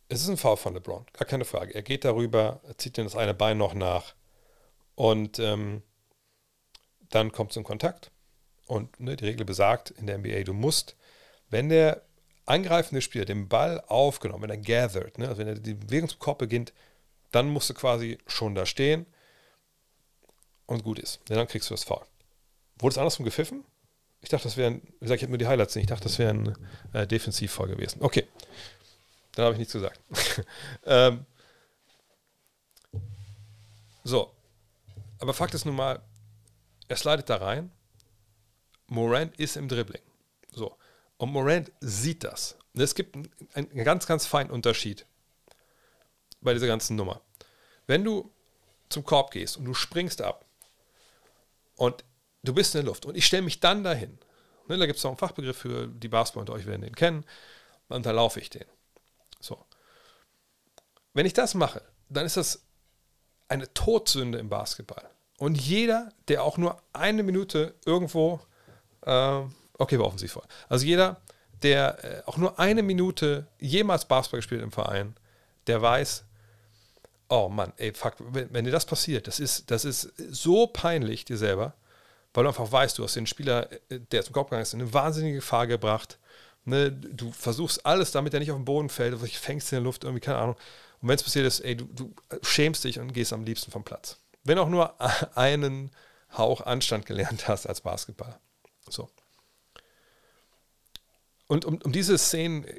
es 0.09 0.21
ist 0.21 0.27
ein 0.27 0.37
Foul 0.37 0.57
von 0.57 0.73
LeBron, 0.73 1.05
gar 1.13 1.25
keine 1.25 1.45
Frage. 1.45 1.73
Er 1.73 1.81
geht 1.81 2.03
darüber, 2.03 2.59
er 2.67 2.77
zieht 2.77 2.97
dann 2.97 3.05
das 3.05 3.15
eine 3.15 3.33
Bein 3.33 3.57
noch 3.57 3.73
nach 3.73 4.13
und 4.95 5.39
ähm, 5.39 5.81
dann 7.11 7.31
kommt 7.31 7.55
in 7.55 7.63
Kontakt. 7.63 8.11
Und 8.67 8.99
ne, 8.99 9.15
die 9.15 9.25
Regel 9.25 9.45
besagt 9.45 9.91
in 9.91 10.07
der 10.07 10.17
NBA, 10.17 10.43
du 10.43 10.53
musst, 10.53 10.95
wenn 11.49 11.69
der 11.69 12.01
angreifende 12.45 13.01
Spieler 13.01 13.25
den 13.25 13.47
Ball 13.47 13.81
aufgenommen, 13.87 14.43
wenn 14.43 14.49
er 14.49 14.57
gathered, 14.57 15.17
ne, 15.17 15.27
also 15.27 15.39
wenn 15.39 15.47
er 15.47 15.55
die 15.55 15.73
Bewegung 15.73 16.09
zum 16.09 16.19
Korb 16.19 16.39
beginnt, 16.39 16.73
dann 17.31 17.49
musst 17.49 17.69
du 17.69 17.73
quasi 17.73 18.17
schon 18.27 18.55
da 18.55 18.65
stehen 18.65 19.05
und 20.65 20.83
gut 20.83 20.99
ist. 20.99 21.19
Ja, 21.29 21.35
dann 21.35 21.47
kriegst 21.47 21.69
du 21.69 21.73
das 21.73 21.83
Foul. 21.83 22.05
Wurde 22.79 22.93
es 22.93 22.97
andersrum 22.97 23.25
gepfiffen? 23.25 23.63
Ich 24.21 24.29
dachte, 24.29 24.43
das 24.43 24.57
wären, 24.57 24.81
wie 24.99 25.05
gesagt, 25.05 25.17
ich 25.17 25.23
habe 25.23 25.31
nur 25.31 25.37
die 25.37 25.47
Highlights 25.47 25.75
nicht. 25.75 25.85
Ich 25.85 25.89
dachte, 25.89 26.03
das 26.03 26.19
wäre 26.19 26.31
ein 26.31 26.55
äh, 26.93 27.07
Defensivfall 27.07 27.67
gewesen. 27.67 28.01
Okay. 28.01 28.27
Dann 29.33 29.45
habe 29.45 29.53
ich 29.53 29.59
nichts 29.59 29.73
gesagt. 29.73 29.99
ähm, 30.85 31.25
so. 34.03 34.31
Aber 35.19 35.33
Fakt 35.33 35.53
ist 35.53 35.65
nun 35.65 35.75
mal, 35.75 36.01
er 36.91 36.97
slidet 36.97 37.29
da 37.29 37.37
rein. 37.37 37.71
Morant 38.87 39.39
ist 39.39 39.55
im 39.55 39.69
Dribbling. 39.69 40.01
So. 40.51 40.77
Und 41.15 41.31
Morant 41.31 41.71
sieht 41.79 42.25
das. 42.25 42.57
Und 42.73 42.81
es 42.81 42.95
gibt 42.95 43.15
einen, 43.15 43.31
einen 43.53 43.85
ganz, 43.85 44.05
ganz 44.07 44.25
feinen 44.25 44.51
Unterschied 44.51 45.05
bei 46.41 46.53
dieser 46.53 46.67
ganzen 46.67 46.97
Nummer. 46.97 47.21
Wenn 47.87 48.03
du 48.03 48.29
zum 48.89 49.05
Korb 49.05 49.31
gehst 49.31 49.55
und 49.55 49.63
du 49.63 49.73
springst 49.73 50.21
ab 50.21 50.43
und 51.77 52.03
du 52.43 52.53
bist 52.53 52.75
in 52.75 52.79
der 52.79 52.87
Luft 52.87 53.05
und 53.05 53.15
ich 53.15 53.25
stelle 53.25 53.43
mich 53.43 53.61
dann 53.61 53.85
dahin. 53.85 54.19
Ne, 54.67 54.77
da 54.77 54.85
gibt 54.85 54.99
es 54.99 55.05
auch 55.05 55.11
einen 55.11 55.17
Fachbegriff 55.17 55.57
für 55.57 55.87
die 55.87 56.09
Basketball 56.09 56.41
unter 56.41 56.53
euch 56.53 56.65
werden 56.65 56.81
den 56.81 56.95
kennen. 56.95 57.25
Und 57.87 58.05
da 58.05 58.11
laufe 58.11 58.41
ich 58.41 58.49
den. 58.49 58.65
So. 59.39 59.65
Wenn 61.13 61.25
ich 61.25 61.33
das 61.33 61.53
mache, 61.53 61.83
dann 62.09 62.25
ist 62.25 62.35
das 62.35 62.65
eine 63.47 63.73
Todsünde 63.73 64.39
im 64.39 64.49
Basketball. 64.49 65.09
Und 65.41 65.59
jeder, 65.59 66.09
der 66.27 66.43
auch 66.43 66.57
nur 66.57 66.81
eine 66.93 67.23
Minute 67.23 67.73
irgendwo, 67.85 68.39
äh, 69.01 69.41
okay, 69.77 69.97
war 69.97 70.05
offensiv 70.05 70.33
voll. 70.33 70.45
Also 70.69 70.85
jeder, 70.85 71.19
der 71.63 72.03
äh, 72.03 72.21
auch 72.27 72.37
nur 72.37 72.59
eine 72.59 72.83
Minute 72.83 73.47
jemals 73.59 74.05
Basketball 74.05 74.37
gespielt 74.39 74.61
im 74.61 74.71
Verein, 74.71 75.15
der 75.65 75.81
weiß, 75.81 76.25
oh 77.29 77.49
Mann, 77.49 77.73
ey, 77.77 77.91
fuck, 77.93 78.13
wenn, 78.19 78.53
wenn 78.53 78.65
dir 78.65 78.71
das 78.71 78.85
passiert, 78.85 79.25
das 79.25 79.39
ist, 79.39 79.71
das 79.71 79.83
ist 79.83 80.13
so 80.29 80.67
peinlich 80.67 81.25
dir 81.25 81.37
selber 81.37 81.73
weil 82.33 82.43
du 82.43 82.49
einfach 82.49 82.71
weißt, 82.71 82.97
du 82.97 83.03
hast 83.03 83.15
den 83.15 83.27
Spieler, 83.27 83.69
äh, 83.89 83.99
der 84.11 84.23
zum 84.23 84.33
Kopf 84.33 84.49
gegangen 84.49 84.63
ist, 84.63 84.73
in 84.73 84.81
eine 84.81 84.93
wahnsinnige 84.93 85.37
Gefahr 85.37 85.67
gebracht. 85.67 86.17
Ne? 86.65 86.91
Du 86.91 87.31
versuchst 87.31 87.85
alles, 87.85 88.11
damit 88.11 88.33
er 88.33 88.39
nicht 88.39 88.51
auf 88.51 88.57
den 88.57 88.65
Boden 88.65 88.89
fällt, 88.89 89.13
du 89.13 89.17
fängst 89.17 89.71
in 89.71 89.77
der 89.77 89.83
Luft, 89.83 90.03
irgendwie, 90.03 90.21
keine 90.21 90.37
Ahnung. 90.37 90.55
Und 91.01 91.09
wenn 91.09 91.15
es 91.15 91.23
passiert 91.23 91.45
ist, 91.45 91.61
ey, 91.61 91.75
du, 91.75 91.85
du 91.85 92.13
schämst 92.43 92.83
dich 92.83 92.99
und 92.99 93.13
gehst 93.13 93.33
am 93.33 93.43
liebsten 93.43 93.71
vom 93.71 93.83
Platz. 93.83 94.17
Wenn 94.43 94.57
auch 94.57 94.69
nur 94.69 94.95
einen 95.37 95.91
Hauch 96.37 96.61
Anstand 96.61 97.05
gelernt 97.05 97.47
hast 97.47 97.67
als 97.67 97.81
Basketballer. 97.81 98.39
So. 98.89 99.09
Und 101.47 101.65
um, 101.65 101.81
um 101.81 101.91
diese 101.91 102.17
Szenen 102.17 102.63
äh, 102.65 102.77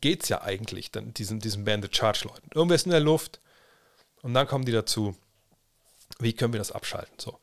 geht 0.00 0.22
es 0.22 0.30
ja 0.30 0.40
eigentlich, 0.42 0.90
dann 0.90 1.12
diesen, 1.12 1.40
diesen 1.40 1.64
Bandit 1.64 1.94
Charge-Leuten. 1.94 2.48
Irgendwer 2.54 2.76
ist 2.76 2.86
in 2.86 2.92
der 2.92 3.00
Luft 3.00 3.40
und 4.22 4.32
dann 4.32 4.46
kommen 4.46 4.64
die 4.64 4.72
dazu, 4.72 5.16
wie 6.18 6.32
können 6.32 6.54
wir 6.54 6.58
das 6.58 6.72
abschalten? 6.72 7.14
So. 7.18 7.38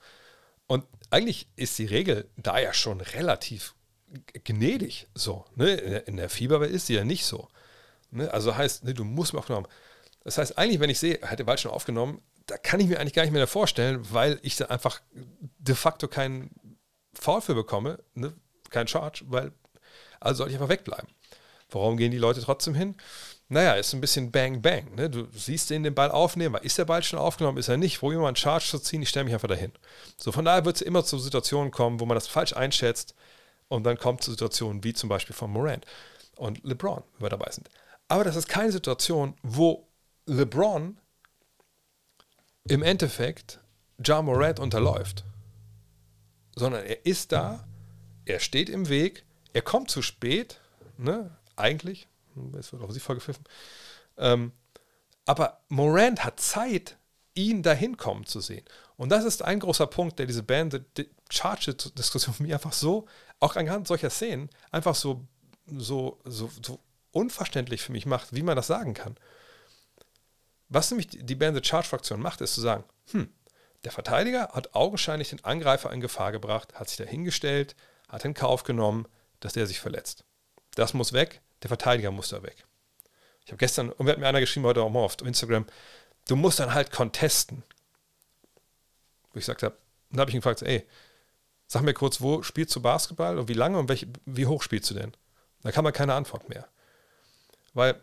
Und 0.66 0.86
eigentlich 1.12 1.48
ist 1.56 1.78
die 1.78 1.86
Regel 1.86 2.30
da 2.38 2.60
ja 2.60 2.74
schon 2.74 3.02
relativ 3.02 3.76
gnädig 4.44 5.08
so. 5.14 5.46
Ne? 5.56 5.76
In 5.76 6.18
der 6.18 6.30
Fieberwelt 6.30 6.72
ist 6.72 6.88
sie 6.88 6.96
ja 6.96 7.04
nicht 7.04 7.26
so. 7.26 7.50
Ne? 8.12 8.32
Also 8.34 8.56
heißt, 8.56 8.84
ne, 8.84 8.94
du 8.94 9.04
musst 9.04 9.34
mir 9.34 9.40
aufgenommen. 9.40 9.68
Das 10.24 10.38
heißt, 10.38 10.58
eigentlich, 10.58 10.80
wenn 10.80 10.90
ich 10.90 11.00
sehe, 11.00 11.20
hätte 11.22 11.48
Wald 11.48 11.60
schon 11.60 11.72
aufgenommen, 11.72 12.22
da 12.48 12.58
kann 12.58 12.80
ich 12.80 12.88
mir 12.88 13.00
eigentlich 13.00 13.14
gar 13.14 13.24
nicht 13.24 13.32
mehr 13.32 13.48
vorstellen, 13.48 14.06
weil 14.12 14.40
ich 14.42 14.56
da 14.56 14.66
einfach 14.66 15.02
de 15.60 15.76
facto 15.76 16.08
keinen 16.08 16.80
Foul 17.14 17.42
für 17.42 17.56
bekomme, 17.56 18.00
ne? 18.14 18.34
kein 18.70 18.88
Charge, 18.88 19.24
weil 19.28 19.52
also 20.20 20.40
sollte 20.40 20.54
ich 20.54 20.60
einfach 20.60 20.70
wegbleiben. 20.70 21.08
Warum 21.70 21.98
gehen 21.98 22.12
die 22.12 22.18
Leute 22.18 22.42
trotzdem 22.42 22.74
hin? 22.74 22.96
naja, 23.50 23.74
ist 23.74 23.94
ein 23.94 24.02
bisschen 24.02 24.32
Bang 24.32 24.62
Bang. 24.62 24.94
Ne? 24.96 25.10
Du 25.10 25.28
siehst 25.34 25.70
den 25.70 25.84
den 25.84 25.96
Ball 25.96 26.12
aufnehmen, 26.12 26.60
ist 26.62 26.78
der 26.78 26.86
Ball 26.86 27.02
schon 27.04 27.20
aufgenommen, 27.20 27.58
ist 27.58 27.70
er 27.70 27.78
nicht, 27.78 28.02
wo 28.02 28.12
jemand 28.12 28.38
Charge 28.38 28.66
zu 28.66 28.80
ziehen, 28.80 29.02
ich 29.02 29.10
stelle 29.10 29.26
mich 29.26 29.34
einfach 29.34 29.48
dahin. 29.48 29.72
So, 30.18 30.32
von 30.32 30.44
daher 30.44 30.66
wird 30.66 30.78
es 30.78 30.82
immer 30.82 31.06
zu 31.06 31.18
Situationen 31.18 31.72
kommen, 31.72 32.00
wo 32.00 32.06
man 32.06 32.16
das 32.16 32.28
falsch 32.28 32.54
einschätzt 32.54 33.16
und 33.70 33.86
dann 33.86 33.98
kommt 33.98 34.24
zu 34.24 34.32
Situationen 34.32 34.84
wie 34.84 34.94
zum 34.94 35.08
Beispiel 35.08 35.36
von 35.36 35.52
Morant 35.52 35.86
und 36.36 36.64
LeBron, 36.64 37.04
wenn 37.14 37.26
wir 37.26 37.30
dabei 37.30 37.52
sind. 37.52 37.70
Aber 38.10 38.24
das 38.24 38.36
ist 38.36 38.50
keine 38.50 38.72
Situation, 38.72 39.36
wo 39.44 39.88
LeBron 40.26 40.98
im 42.68 42.84
Endeffekt 42.84 43.60
Ja 44.04 44.22
Morant 44.22 44.60
unterläuft, 44.60 45.24
sondern 46.56 46.84
er 46.86 47.06
ist 47.06 47.32
da, 47.32 47.68
er 48.26 48.40
steht 48.40 48.70
im 48.70 48.90
Weg, 48.90 49.24
er 49.54 49.62
kommt 49.62 49.90
zu 49.90 50.02
spät, 50.02 50.60
ne? 50.98 51.36
eigentlich, 51.56 52.08
es 52.58 52.72
wird 52.72 52.84
auf 52.84 52.92
sie 52.92 53.00
vorgepfiffen. 53.00 53.44
Ähm, 54.18 54.52
aber 55.26 55.62
Morant 55.70 56.24
hat 56.24 56.40
Zeit, 56.40 56.98
ihn 57.34 57.62
dahin 57.62 57.98
kommen 57.98 58.26
zu 58.26 58.42
sehen. 58.42 58.66
Und 58.96 59.10
das 59.10 59.24
ist 59.24 59.44
ein 59.44 59.60
großer 59.60 59.88
Punkt, 59.88 60.18
der 60.18 60.26
diese 60.26 60.44
Band, 60.44 60.82
die 60.98 61.10
Charge-Diskussion 61.30 62.36
mir 62.40 62.56
einfach 62.56 62.74
so, 62.74 63.06
auch 63.40 63.56
anhand 63.56 63.88
solcher 63.88 64.10
Szenen, 64.10 64.50
einfach 64.72 64.96
so, 64.96 65.28
so, 65.68 66.20
so, 66.26 66.50
so 66.66 66.80
unverständlich 67.12 67.84
für 67.84 67.92
mich 67.92 68.06
macht, 68.06 68.34
wie 68.34 68.42
man 68.42 68.56
das 68.56 68.68
sagen 68.68 68.94
kann. 68.94 69.16
Was 70.70 70.92
nämlich 70.92 71.08
die 71.10 71.36
Band 71.36 71.66
Charge-Fraktion 71.66 72.22
macht, 72.22 72.42
ist 72.42 72.56
zu 72.56 72.62
sagen, 72.62 72.84
hm, 73.12 73.30
der 73.84 73.92
Verteidiger 73.92 74.50
hat 74.50 74.76
augenscheinlich 74.76 75.30
den 75.30 75.44
Angreifer 75.44 75.92
in 75.92 76.02
Gefahr 76.02 76.32
gebracht, 76.32 76.74
hat 76.76 76.90
sich 76.90 76.98
dahingestellt, 76.98 77.76
hat 78.10 78.26
in 78.26 78.34
Kauf 78.34 78.64
genommen, 78.64 79.08
dass 79.40 79.54
der 79.54 79.68
sich 79.68 79.80
verletzt. 79.80 80.26
Das 80.76 80.94
muss 80.94 81.14
weg, 81.14 81.42
der 81.64 81.70
Verteidiger 81.70 82.12
muss 82.12 82.30
da 82.30 82.44
weg. 82.44 82.66
Ich 83.46 83.52
habe 83.52 83.58
gestern, 83.58 83.92
und 83.92 84.10
hat 84.10 84.18
mir 84.18 84.28
einer 84.28 84.42
geschrieben 84.42 84.66
heute 84.66 84.82
auch 84.82 84.90
mal 84.90 85.00
auf 85.00 85.16
Instagram, 85.22 85.66
du 86.28 86.36
musst 86.36 86.60
dann 86.60 86.74
halt 86.74 86.92
contesten. 86.92 87.64
Wo 89.32 89.40
ich 89.40 89.46
gesagt 89.46 89.64
habe, 89.64 89.78
dann 90.10 90.20
habe 90.20 90.32
ich 90.32 90.36
ihn 90.36 90.42
gefragt, 90.42 90.64
ey, 90.64 90.86
sag 91.68 91.84
mir 91.84 91.94
kurz, 91.94 92.20
wo 92.20 92.44
spielst 92.44 92.76
du 92.76 92.82
Basketball 92.82 93.38
und 93.38 93.48
wie 93.48 93.54
lange 93.54 93.78
und 93.78 93.90
welche, 93.90 94.08
wie 94.26 94.46
hoch 94.46 94.64
spielst 94.64 94.90
du 94.90 94.96
denn? 94.96 95.16
Da 95.62 95.72
kann 95.72 95.84
man 95.84 95.94
keine 95.94 96.14
Antwort 96.14 96.50
mehr. 96.50 96.68
Weil 97.74 98.02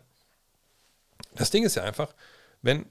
das 1.35 1.51
Ding 1.51 1.63
ist 1.63 1.75
ja 1.75 1.83
einfach, 1.83 2.13
wenn 2.65 2.85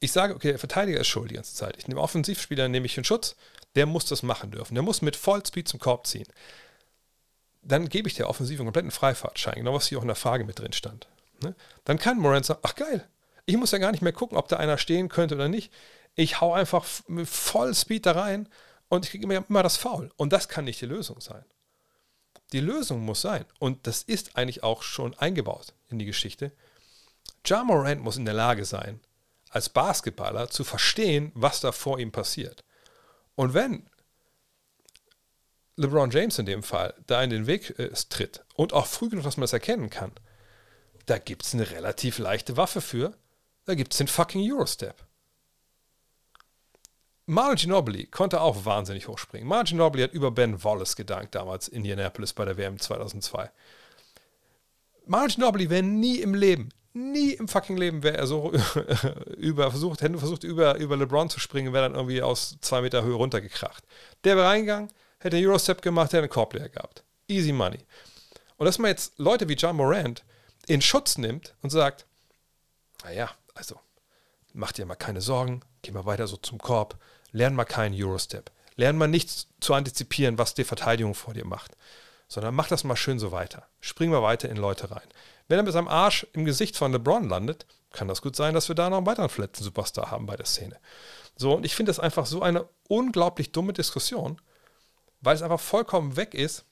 ich 0.00 0.12
sage, 0.12 0.34
okay, 0.34 0.48
der 0.48 0.58
Verteidiger 0.58 1.00
ist 1.00 1.06
schuld 1.06 1.30
die 1.30 1.36
ganze 1.36 1.54
Zeit. 1.54 1.76
Ich 1.78 1.88
nehme 1.88 2.00
Offensivspieler, 2.00 2.68
nehme 2.68 2.86
ich 2.86 2.98
in 2.98 3.04
Schutz, 3.04 3.36
der 3.74 3.86
muss 3.86 4.04
das 4.04 4.22
machen 4.22 4.50
dürfen. 4.50 4.74
Der 4.74 4.82
muss 4.82 5.02
mit 5.02 5.16
Vollspeed 5.16 5.68
zum 5.68 5.80
Korb 5.80 6.06
ziehen 6.06 6.26
dann 7.64 7.88
gebe 7.88 8.08
ich 8.08 8.14
der 8.14 8.28
Offensive 8.28 8.60
einen 8.60 8.66
kompletten 8.66 8.90
Freifahrtschein, 8.90 9.54
genau 9.56 9.74
was 9.74 9.86
hier 9.86 9.98
auch 9.98 10.02
in 10.02 10.08
der 10.08 10.16
Frage 10.16 10.44
mit 10.44 10.58
drin 10.58 10.72
stand. 10.72 11.08
Ne? 11.42 11.54
Dann 11.84 11.98
kann 11.98 12.18
Morant 12.18 12.46
sagen, 12.46 12.60
ach 12.62 12.74
geil, 12.74 13.08
ich 13.46 13.56
muss 13.56 13.72
ja 13.72 13.78
gar 13.78 13.90
nicht 13.90 14.02
mehr 14.02 14.12
gucken, 14.12 14.38
ob 14.38 14.48
da 14.48 14.56
einer 14.56 14.78
stehen 14.78 15.08
könnte 15.08 15.34
oder 15.34 15.48
nicht. 15.48 15.72
Ich 16.14 16.40
hau 16.40 16.52
einfach 16.52 16.86
mit 17.08 17.28
voll 17.28 17.74
Speed 17.74 18.06
da 18.06 18.12
rein 18.12 18.48
und 18.88 19.04
ich 19.04 19.10
kriege 19.10 19.24
immer, 19.24 19.44
immer 19.48 19.62
das 19.62 19.76
Foul. 19.76 20.10
Und 20.16 20.32
das 20.32 20.48
kann 20.48 20.64
nicht 20.64 20.80
die 20.80 20.86
Lösung 20.86 21.20
sein. 21.20 21.44
Die 22.52 22.60
Lösung 22.60 23.00
muss 23.00 23.20
sein, 23.20 23.44
und 23.58 23.86
das 23.86 24.02
ist 24.02 24.36
eigentlich 24.36 24.62
auch 24.62 24.82
schon 24.82 25.14
eingebaut 25.14 25.72
in 25.88 25.98
die 25.98 26.04
Geschichte, 26.04 26.52
Ja 27.46 27.62
Morant 27.62 28.02
muss 28.02 28.16
in 28.16 28.24
der 28.24 28.34
Lage 28.34 28.64
sein, 28.64 29.00
als 29.50 29.68
Basketballer 29.68 30.48
zu 30.48 30.64
verstehen, 30.64 31.30
was 31.34 31.60
da 31.60 31.72
vor 31.72 31.98
ihm 31.98 32.10
passiert. 32.10 32.64
Und 33.34 33.54
wenn 33.54 33.88
LeBron 35.76 36.10
James 36.10 36.38
in 36.38 36.46
dem 36.46 36.62
Fall 36.62 36.94
da 37.06 37.22
in 37.22 37.30
den 37.30 37.46
Weg 37.46 37.78
äh, 37.78 37.90
tritt 38.08 38.44
und 38.54 38.72
auch 38.72 38.86
früh 38.86 39.08
genug, 39.08 39.24
dass 39.24 39.36
man 39.36 39.42
das 39.42 39.52
erkennen 39.52 39.90
kann, 39.90 40.12
da 41.06 41.18
gibt 41.18 41.44
es 41.44 41.54
eine 41.54 41.70
relativ 41.70 42.18
leichte 42.18 42.56
Waffe 42.56 42.80
für. 42.80 43.14
Da 43.66 43.74
gibt 43.74 43.92
es 43.92 43.98
den 43.98 44.08
fucking 44.08 44.50
Eurostep. 44.50 44.94
Marlon 47.26 47.56
Ginobili 47.56 48.06
konnte 48.06 48.40
auch 48.40 48.64
wahnsinnig 48.64 49.08
hochspringen. 49.08 49.48
Marlon 49.48 49.64
Ginobili 49.64 50.02
hat 50.02 50.12
über 50.12 50.30
Ben 50.30 50.62
Wallace 50.62 50.96
gedankt, 50.96 51.34
damals 51.34 51.68
in 51.68 51.76
Indianapolis 51.78 52.34
bei 52.34 52.44
der 52.44 52.56
WM 52.56 52.78
2002. 52.78 53.50
Marlon 55.06 55.28
Ginobili 55.28 55.70
wäre 55.70 55.82
nie 55.82 56.20
im 56.20 56.34
Leben, 56.34 56.68
nie 56.94 57.32
im 57.32 57.48
fucking 57.48 57.76
Leben 57.76 58.02
wäre 58.02 58.16
er 58.16 58.26
so 58.26 58.52
über 59.36 59.70
versucht, 59.70 60.00
hätte 60.00 60.16
versucht, 60.18 60.44
über, 60.44 60.76
über 60.76 60.96
LeBron 60.96 61.28
zu 61.28 61.40
springen, 61.40 61.72
wäre 61.72 61.84
dann 61.84 61.96
irgendwie 61.96 62.22
aus 62.22 62.56
zwei 62.60 62.80
Meter 62.80 63.02
Höhe 63.02 63.14
runtergekracht. 63.14 63.84
Der 64.22 64.36
wäre 64.36 64.48
reingegangen, 64.48 64.90
hätte 65.18 65.36
einen 65.36 65.46
Eurostep 65.46 65.82
gemacht, 65.82 66.12
hätte 66.12 66.22
einen 66.22 66.30
Korbleer 66.30 66.68
gehabt. 66.68 67.02
Easy 67.28 67.52
money. 67.52 67.80
Und 68.56 68.66
dass 68.66 68.78
man 68.78 68.90
jetzt 68.90 69.18
Leute 69.18 69.48
wie 69.48 69.54
John 69.54 69.76
Morant 69.76 70.24
in 70.66 70.80
Schutz 70.80 71.18
nimmt 71.18 71.54
und 71.62 71.70
sagt, 71.70 72.06
naja, 73.02 73.30
also 73.54 73.78
macht 74.52 74.78
dir 74.78 74.86
mal 74.86 74.94
keine 74.94 75.20
Sorgen, 75.20 75.60
geh 75.82 75.90
mal 75.90 76.06
weiter 76.06 76.26
so 76.26 76.36
zum 76.36 76.58
Korb, 76.58 76.96
lern 77.32 77.54
mal 77.54 77.64
keinen 77.64 78.00
Eurostep, 78.00 78.50
lern 78.76 78.96
mal 78.96 79.08
nichts 79.08 79.48
zu 79.60 79.74
antizipieren, 79.74 80.38
was 80.38 80.54
die 80.54 80.64
Verteidigung 80.64 81.14
vor 81.14 81.34
dir 81.34 81.44
macht, 81.44 81.72
sondern 82.28 82.54
mach 82.54 82.68
das 82.68 82.84
mal 82.84 82.96
schön 82.96 83.18
so 83.18 83.32
weiter. 83.32 83.66
Spring 83.80 84.10
mal 84.10 84.22
weiter 84.22 84.48
in 84.48 84.56
Leute 84.56 84.90
rein. 84.90 85.08
Wenn 85.48 85.58
er 85.58 85.62
mit 85.62 85.72
seinem 85.72 85.88
Arsch 85.88 86.26
im 86.32 86.44
Gesicht 86.44 86.76
von 86.76 86.92
LeBron 86.92 87.28
landet, 87.28 87.66
kann 87.90 88.08
das 88.08 88.22
gut 88.22 88.36
sein, 88.36 88.54
dass 88.54 88.68
wir 88.68 88.74
da 88.74 88.90
noch 88.90 88.98
einen 88.98 89.06
weiteren 89.06 89.28
verletzten 89.28 89.64
Superstar 89.64 90.10
haben 90.10 90.26
bei 90.26 90.36
der 90.36 90.46
Szene. 90.46 90.78
So, 91.36 91.54
und 91.54 91.64
ich 91.64 91.74
finde 91.74 91.90
das 91.90 92.00
einfach 92.00 92.26
so 92.26 92.42
eine 92.42 92.68
unglaublich 92.88 93.52
dumme 93.52 93.72
Diskussion, 93.72 94.40
weil 95.20 95.34
es 95.34 95.42
einfach 95.42 95.60
vollkommen 95.60 96.16
weg 96.16 96.34
ist 96.34 96.64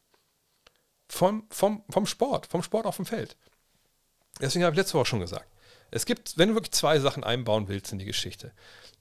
vom, 1.08 1.46
vom, 1.50 1.84
vom 1.90 2.06
Sport, 2.06 2.46
vom 2.46 2.62
Sport 2.62 2.86
auf 2.86 2.96
dem 2.96 3.06
Feld. 3.06 3.36
Deswegen 4.40 4.64
habe 4.64 4.74
ich 4.74 4.78
letzte 4.78 4.94
Woche 4.94 5.06
schon 5.06 5.20
gesagt, 5.20 5.46
es 5.90 6.06
gibt, 6.06 6.38
wenn 6.38 6.48
du 6.48 6.54
wirklich 6.54 6.72
zwei 6.72 6.98
Sachen 6.98 7.22
einbauen 7.22 7.68
willst 7.68 7.92
in 7.92 7.98
die 7.98 8.06
Geschichte, 8.06 8.52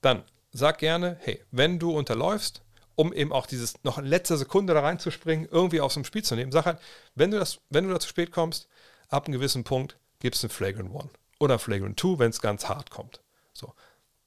dann 0.01 0.23
sag 0.51 0.79
gerne, 0.79 1.17
hey, 1.21 1.41
wenn 1.51 1.79
du 1.79 1.97
unterläufst, 1.97 2.63
um 2.95 3.13
eben 3.13 3.31
auch 3.31 3.45
dieses 3.45 3.81
noch 3.83 3.97
in 3.97 4.05
letzter 4.05 4.37
Sekunde 4.37 4.73
da 4.73 4.81
reinzuspringen, 4.81 5.47
irgendwie 5.49 5.81
aus 5.81 5.93
dem 5.93 6.03
Spiel 6.03 6.23
zu 6.23 6.35
nehmen, 6.35 6.51
sag 6.51 6.65
halt, 6.65 6.79
wenn 7.15 7.31
du, 7.31 7.39
das, 7.39 7.59
wenn 7.69 7.87
du 7.87 7.93
da 7.93 7.99
zu 7.99 8.09
spät 8.09 8.31
kommst, 8.31 8.67
ab 9.11 9.25
einem 9.25 9.33
gewissen 9.33 9.63
Punkt 9.63 9.97
gibt 10.19 10.35
es 10.35 10.43
einen 10.43 10.49
Flagrant 10.49 10.91
One 10.91 11.09
oder 11.39 11.59
Flagrant 11.59 11.97
Two, 11.97 12.17
wenn 12.17 12.29
es 12.29 12.41
ganz 12.41 12.67
hart 12.67 12.89
kommt. 12.89 13.21
So. 13.53 13.73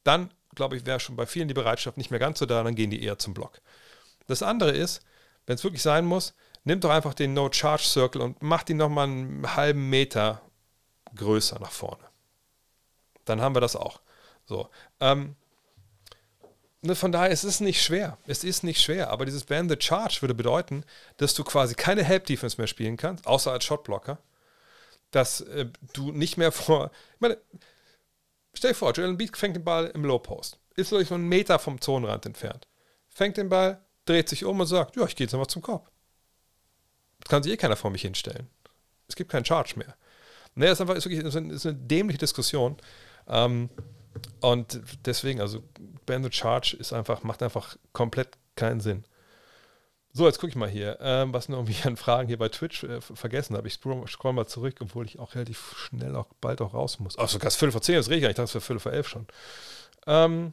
Dann, 0.05 0.31
glaube 0.55 0.77
ich, 0.77 0.86
wäre 0.86 1.01
schon 1.01 1.16
bei 1.16 1.27
vielen 1.27 1.48
die 1.48 1.55
Bereitschaft 1.55 1.97
nicht 1.97 2.11
mehr 2.11 2.20
ganz 2.20 2.39
so 2.39 2.47
da, 2.47 2.62
dann 2.62 2.74
gehen 2.74 2.90
die 2.90 3.02
eher 3.02 3.19
zum 3.19 3.35
Block. 3.35 3.61
Das 4.27 4.43
andere 4.43 4.70
ist, 4.70 5.02
wenn 5.47 5.56
es 5.56 5.65
wirklich 5.65 5.82
sein 5.82 6.05
muss, 6.06 6.35
nimm 6.65 6.81
doch 6.81 6.90
einfach 6.90 7.15
den 7.15 7.35
No-Charge-Circle 7.35 8.20
und 8.20 8.43
mach 8.43 8.62
den 8.62 8.77
nochmal 8.77 9.06
einen 9.06 9.56
halben 9.56 9.90
Meter 9.90 10.40
größer 11.15 11.59
nach 11.61 11.70
vorne. 11.70 12.05
Dann 13.24 13.40
haben 13.40 13.55
wir 13.55 13.61
das 13.61 13.77
auch. 13.77 14.01
So. 14.44 14.69
Ähm, 15.01 15.36
ne, 16.82 16.94
von 16.94 17.12
daher 17.12 17.31
es 17.31 17.44
ist 17.44 17.55
es 17.55 17.61
nicht 17.61 17.82
schwer. 17.82 18.19
Es 18.27 18.44
ist 18.44 18.65
nicht 18.65 18.82
schwer, 18.82 19.11
aber 19.11 19.24
dieses 19.24 19.44
Ban 19.44 19.69
the 19.69 19.77
Charge 19.78 20.19
würde 20.20 20.35
bedeuten, 20.35 20.85
dass 21.16 21.35
du 21.35 21.44
quasi 21.44 21.74
keine 21.74 22.02
Help-Defense 22.05 22.56
mehr 22.59 22.66
spielen 22.66 22.97
kannst, 22.97 23.27
außer 23.27 23.52
als 23.52 23.65
Shotblocker. 23.65 24.19
Dass 25.15 25.43
äh, 25.43 25.66
du 25.93 26.11
nicht 26.11 26.36
mehr 26.39 26.51
vor. 26.51 26.91
Ich 27.15 27.20
meine, 27.20 27.39
stell 28.53 28.73
dir 28.73 28.77
vor, 28.77 28.93
Joel 28.93 29.15
Beat 29.15 29.36
fängt 29.36 29.55
den 29.55 29.62
Ball 29.62 29.86
im 29.95 30.05
Low 30.05 30.19
Post. 30.19 30.59
Ist 30.74 30.91
wirklich 30.91 31.09
so 31.09 31.15
einen 31.15 31.28
Meter 31.28 31.61
vom 31.61 31.81
Zonenrand 31.81 32.27
entfernt. 32.27 32.66
Fängt 33.09 33.36
den 33.36 33.49
Ball, 33.49 33.81
dreht 34.07 34.28
sich 34.28 34.45
um 34.45 34.59
und 34.59 34.66
sagt: 34.66 34.97
Ja, 34.97 35.05
ich 35.05 35.15
gehe 35.15 35.27
jetzt 35.27 35.35
einfach 35.35 35.47
zum 35.47 35.62
Korb. 35.62 35.89
Das 37.20 37.31
kann 37.31 37.45
sich 37.45 37.53
eh 37.53 37.57
keiner 37.57 37.77
vor 37.77 37.93
mich 37.93 38.03
hinstellen. 38.03 38.49
Es 39.07 39.15
gibt 39.15 39.31
keinen 39.31 39.45
Charge 39.45 39.74
mehr. 39.77 39.95
Nee, 40.57 40.66
das 40.66 40.78
ist 40.78 40.81
einfach 40.81 40.97
ist 40.97 41.05
wirklich 41.09 41.36
eine, 41.36 41.55
ist 41.55 41.66
eine 41.66 41.77
dämliche 41.77 42.19
Diskussion. 42.19 42.77
Ähm, 43.28 43.70
und 44.41 44.81
deswegen, 45.07 45.41
also 45.41 45.62
Band 46.07 46.24
the 46.24 46.32
Charge 46.32 46.77
ist 46.78 46.93
einfach, 46.93 47.23
macht 47.23 47.43
einfach 47.43 47.77
komplett 47.93 48.36
keinen 48.57 48.81
Sinn. 48.81 49.05
So, 50.16 50.27
jetzt 50.27 50.39
gucke 50.39 50.51
ich 50.51 50.57
mal 50.57 50.69
hier, 50.69 50.97
ähm, 51.01 51.32
was 51.35 51.49
noch 51.49 51.59
irgendwie 51.59 51.77
an 51.89 51.97
Fragen 51.97 52.28
hier 52.28 52.39
bei 52.39 52.49
Twitch 52.49 52.85
äh, 52.85 53.01
vergessen 53.01 53.57
habe. 53.57 53.66
Ich 53.66 53.74
scroll, 53.74 54.07
scroll, 54.07 54.32
mal 54.32 54.47
zurück, 54.47 54.77
obwohl 54.81 55.07
ich 55.07 55.19
auch 55.19 55.35
relativ 55.35 55.74
schnell 55.77 56.15
auch 56.15 56.28
bald 56.41 56.61
auch 56.61 56.73
raus 56.73 57.01
muss. 57.01 57.19
Ach, 57.19 57.28
sogar 57.28 57.51
Viertel 57.51 57.73
vor 57.73 57.82
zehn, 57.82 57.97
das 57.97 58.09
rede 58.09 58.28
ich 58.28 58.35
dachte, 58.35 58.45
es 58.45 58.55
wäre 58.55 58.62
Viertel 58.62 58.81
vor 58.81 58.93
elf 58.93 59.09
schon. 59.09 59.27
Ähm, 60.07 60.53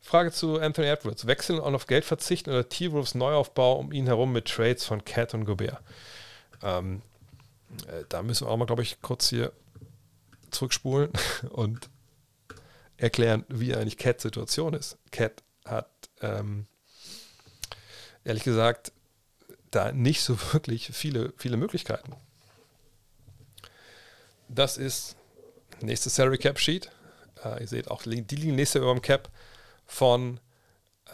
Frage 0.00 0.32
zu 0.32 0.58
Anthony 0.58 0.88
Edwards. 0.88 1.26
Wechseln 1.26 1.58
und 1.58 1.74
auf 1.74 1.86
Geld 1.86 2.06
verzichten 2.06 2.48
oder 2.48 2.66
T-Wolves 2.66 3.14
Neuaufbau 3.14 3.74
um 3.74 3.92
ihn 3.92 4.06
herum 4.06 4.32
mit 4.32 4.46
Trades 4.46 4.86
von 4.86 5.04
Cat 5.04 5.34
und 5.34 5.44
Gobert? 5.44 5.82
Ähm, 6.62 7.02
äh, 7.86 8.04
da 8.08 8.22
müssen 8.22 8.46
wir 8.46 8.50
auch 8.50 8.56
mal, 8.56 8.64
glaube 8.64 8.82
ich, 8.82 9.02
kurz 9.02 9.28
hier 9.28 9.52
zurückspulen 10.50 11.12
und 11.50 11.90
erklären, 12.96 13.44
wie 13.48 13.74
eigentlich 13.74 13.98
Cats 13.98 14.22
Situation 14.22 14.72
ist. 14.72 14.96
Cat 15.10 15.42
hat 15.66 15.90
ähm, 16.22 16.66
ehrlich 18.24 18.44
gesagt 18.44 18.92
da 19.70 19.92
nicht 19.92 20.22
so 20.22 20.38
wirklich 20.52 20.90
viele, 20.92 21.32
viele 21.36 21.56
Möglichkeiten. 21.56 22.14
Das 24.48 24.78
ist 24.78 25.16
nächstes 25.80 26.14
Salary 26.14 26.38
Cap 26.38 26.58
Sheet. 26.58 26.90
Äh, 27.44 27.60
ihr 27.60 27.68
seht 27.68 27.90
auch, 27.90 28.02
die 28.02 28.36
liegen 28.36 28.54
nächste 28.54 28.78
über 28.78 28.92
dem 28.92 29.02
Cap 29.02 29.28
von 29.86 30.40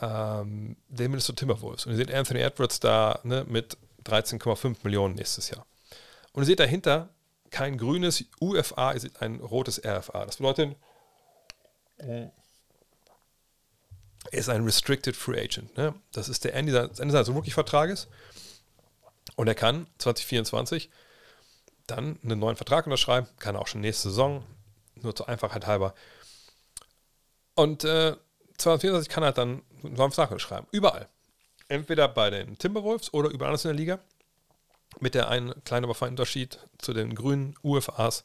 ähm, 0.01 0.77
den 0.89 1.11
Minnesota 1.11 1.41
Timberwolves. 1.41 1.87
Und 1.87 1.93
ihr 1.93 1.99
seht 1.99 2.13
Anthony 2.13 2.41
Edwards 2.41 2.81
da 2.81 3.21
ne, 3.25 3.45
mit 3.49 3.77
13,5 4.05 4.77
Millionen 4.83 5.15
nächstes 5.15 5.51
Jahr. 5.51 5.67
Und 6.33 6.43
ihr 6.43 6.47
seht 6.47 6.61
dahinter 6.61 7.09
kein 7.51 7.79
grünes 7.79 8.25
UFA, 8.41 8.95
ihr 8.95 9.01
seht 9.01 9.23
ein 9.23 9.41
rotes 9.41 9.81
RFA. 9.85 10.27
Das 10.27 10.37
bedeutet, 10.37 10.77
er 14.31 14.39
ist 14.39 14.49
ein 14.49 14.65
Restricted 14.65 15.17
Free 15.17 15.41
Agent. 15.41 15.77
Ne? 15.77 15.95
Das 16.13 16.29
ist 16.29 16.45
der 16.45 16.55
Ende, 16.55 16.73
das 16.73 16.99
Ende 16.99 17.13
seines 17.13 17.29
Rookie-Vertrages. 17.29 18.09
Und 19.37 19.49
er 19.49 19.55
kann 19.55 19.87
2024 19.99 20.91
dann 21.87 22.19
einen 22.23 22.39
neuen 22.39 22.57
Vertrag 22.57 22.87
unterschreiben, 22.87 23.27
kann 23.39 23.57
auch 23.57 23.67
schon 23.67 23.81
nächste 23.81 24.09
Saison, 24.09 24.45
nur 24.95 25.15
zur 25.15 25.29
Einfachheit 25.29 25.67
halber. 25.67 25.95
Und 27.55 27.85
äh, 27.85 28.17
2024 28.59 29.09
kann 29.09 29.23
er 29.23 29.33
dann 29.33 29.63
einen 29.83 29.95
neuen 29.95 30.13
Vertrag 30.13 30.31
unterschreiben. 30.31 30.67
Überall. 30.71 31.09
Entweder 31.69 32.09
bei 32.09 32.31
den 32.31 32.59
Timberwolves 32.59 33.13
oder 33.13 33.31
überall 33.31 33.49
anders 33.49 33.65
in 33.65 33.71
der 33.71 33.77
Liga 33.77 33.99
mit 35.01 35.15
der 35.15 35.29
einen 35.29 35.65
kleinen, 35.65 35.85
aber 35.85 35.95
feinen 35.95 36.13
Unterschied 36.13 36.59
zu 36.79 36.93
den 36.93 37.15
grünen 37.15 37.57
UFAs. 37.63 38.23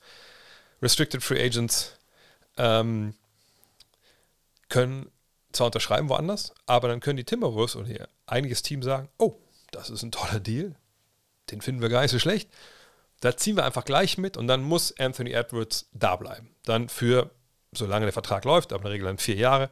Restricted 0.82 1.24
Free 1.24 1.44
Agents 1.44 1.98
ähm, 2.58 3.16
können 4.70 5.12
zwar 5.60 5.68
unterschreiben 5.68 6.10
woanders, 6.10 6.54
aber 6.66 6.88
dann 6.88 7.02
können 7.02 7.18
die 7.18 7.26
Timberwolves 7.26 7.76
oder 7.76 7.88
hier 7.88 8.10
einiges 8.26 8.62
Team 8.62 8.82
sagen, 8.82 9.10
oh, 9.18 9.36
das 9.72 9.90
ist 9.90 10.04
ein 10.04 10.12
toller 10.12 10.40
Deal, 10.40 10.76
den 11.52 11.62
finden 11.62 11.82
wir 11.82 11.90
gar 11.90 12.02
nicht 12.02 12.12
so 12.12 12.20
schlecht. 12.20 12.50
Da 13.20 13.36
ziehen 13.36 13.58
wir 13.58 13.66
einfach 13.66 13.84
gleich 13.84 14.18
mit 14.18 14.38
und 14.38 14.48
dann 14.48 14.62
muss 14.62 14.98
Anthony 14.98 15.34
Edwards 15.34 15.90
da 15.92 16.16
bleiben. 16.16 16.56
Dann 16.64 16.88
für, 16.88 17.32
solange 17.74 18.06
der 18.06 18.14
Vertrag 18.14 18.46
läuft, 18.46 18.72
aber 18.72 18.80
in 18.80 18.86
der 18.86 18.94
Regel 18.94 19.08
dann 19.08 19.18
vier 19.18 19.36
Jahre. 19.36 19.70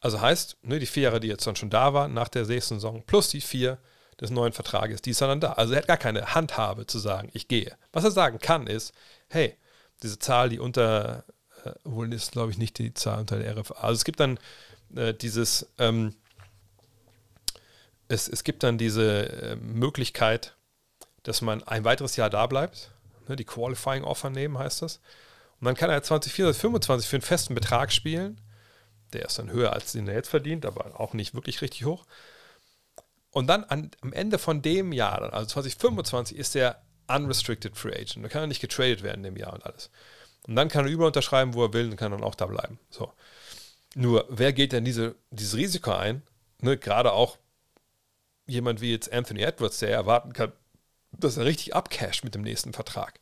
Also 0.00 0.20
heißt, 0.20 0.56
ne, 0.62 0.80
die 0.80 0.86
vier 0.86 1.04
Jahre, 1.04 1.20
die 1.20 1.28
jetzt 1.28 1.46
dann 1.46 1.54
schon 1.54 1.70
da 1.70 1.94
waren 1.94 2.12
nach 2.12 2.28
der 2.28 2.46
nächsten 2.46 2.76
Saison, 2.76 3.04
plus 3.06 3.28
die 3.28 3.40
vier 3.40 3.78
des 4.20 4.30
neuen 4.30 4.52
Vertrages, 4.52 5.02
die 5.02 5.10
ist 5.10 5.20
dann 5.20 5.40
da. 5.40 5.52
Also 5.52 5.74
er 5.74 5.78
hat 5.78 5.86
gar 5.86 5.96
keine 5.98 6.34
Handhabe 6.34 6.86
zu 6.86 6.98
sagen, 6.98 7.30
ich 7.32 7.46
gehe. 7.46 7.76
Was 7.92 8.02
er 8.02 8.10
sagen 8.10 8.40
kann, 8.40 8.66
ist, 8.66 8.92
hey, 9.28 9.56
diese 10.02 10.18
Zahl, 10.18 10.48
die 10.48 10.58
unter, 10.58 11.24
äh, 11.64 11.70
wohl 11.84 12.12
ist, 12.12 12.32
glaube 12.32 12.50
ich, 12.50 12.58
nicht 12.58 12.78
die 12.78 12.92
Zahl 12.92 13.20
unter 13.20 13.38
der 13.38 13.56
RFA. 13.56 13.74
Also 13.74 13.94
es 13.94 14.04
gibt 14.04 14.18
dann 14.18 14.40
äh, 14.96 15.14
dieses, 15.14 15.70
ähm, 15.78 16.14
es, 18.08 18.28
es 18.28 18.44
gibt 18.44 18.62
dann 18.62 18.78
diese 18.78 19.28
äh, 19.28 19.56
Möglichkeit, 19.56 20.56
dass 21.22 21.42
man 21.42 21.62
ein 21.62 21.84
weiteres 21.84 22.16
Jahr 22.16 22.30
da 22.30 22.46
bleibt. 22.46 22.90
Ne, 23.28 23.36
die 23.36 23.44
Qualifying 23.44 24.04
Offer 24.04 24.30
nehmen, 24.30 24.58
heißt 24.58 24.82
das. 24.82 25.00
Und 25.60 25.66
dann 25.66 25.74
kann 25.74 25.90
er 25.90 26.02
2024, 26.02 26.86
2025 26.86 27.08
für 27.08 27.16
einen 27.16 27.22
festen 27.22 27.54
Betrag 27.54 27.92
spielen. 27.92 28.40
Der 29.12 29.26
ist 29.26 29.38
dann 29.38 29.50
höher, 29.50 29.72
als 29.72 29.92
den 29.92 30.08
er 30.08 30.14
jetzt 30.14 30.28
verdient, 30.28 30.64
aber 30.64 30.98
auch 30.98 31.12
nicht 31.12 31.34
wirklich 31.34 31.60
richtig 31.62 31.84
hoch. 31.84 32.06
Und 33.30 33.46
dann 33.46 33.64
an, 33.64 33.90
am 34.00 34.12
Ende 34.12 34.38
von 34.38 34.62
dem 34.62 34.92
Jahr, 34.92 35.32
also 35.32 35.46
2025, 35.46 36.36
ist 36.36 36.54
der 36.54 36.82
unrestricted 37.08 37.76
free 37.76 37.94
agent. 37.94 38.24
Da 38.24 38.28
kann 38.28 38.42
er 38.42 38.46
nicht 38.46 38.60
getradet 38.60 39.02
werden 39.02 39.24
in 39.24 39.34
dem 39.34 39.36
Jahr 39.36 39.52
und 39.52 39.64
alles. 39.64 39.90
Und 40.46 40.56
dann 40.56 40.68
kann 40.68 40.86
er 40.86 40.90
über 40.90 41.06
unterschreiben, 41.06 41.54
wo 41.54 41.64
er 41.64 41.72
will 41.72 41.90
und 41.90 41.96
kann 41.96 42.12
dann 42.12 42.24
auch 42.24 42.34
da 42.34 42.46
bleiben. 42.46 42.78
So. 42.88 43.12
Nur, 43.94 44.26
wer 44.28 44.52
geht 44.52 44.72
denn 44.72 44.84
diese, 44.84 45.16
dieses 45.30 45.56
Risiko 45.56 45.92
ein? 45.92 46.22
Ne, 46.60 46.76
gerade 46.76 47.12
auch 47.12 47.38
jemand 48.46 48.80
wie 48.80 48.92
jetzt 48.92 49.12
Anthony 49.12 49.42
Edwards, 49.42 49.78
der 49.78 49.90
erwarten 49.90 50.32
kann, 50.32 50.52
dass 51.12 51.36
er 51.36 51.44
richtig 51.44 51.74
abcasht 51.74 52.24
mit 52.24 52.34
dem 52.34 52.42
nächsten 52.42 52.72
Vertrag. 52.72 53.20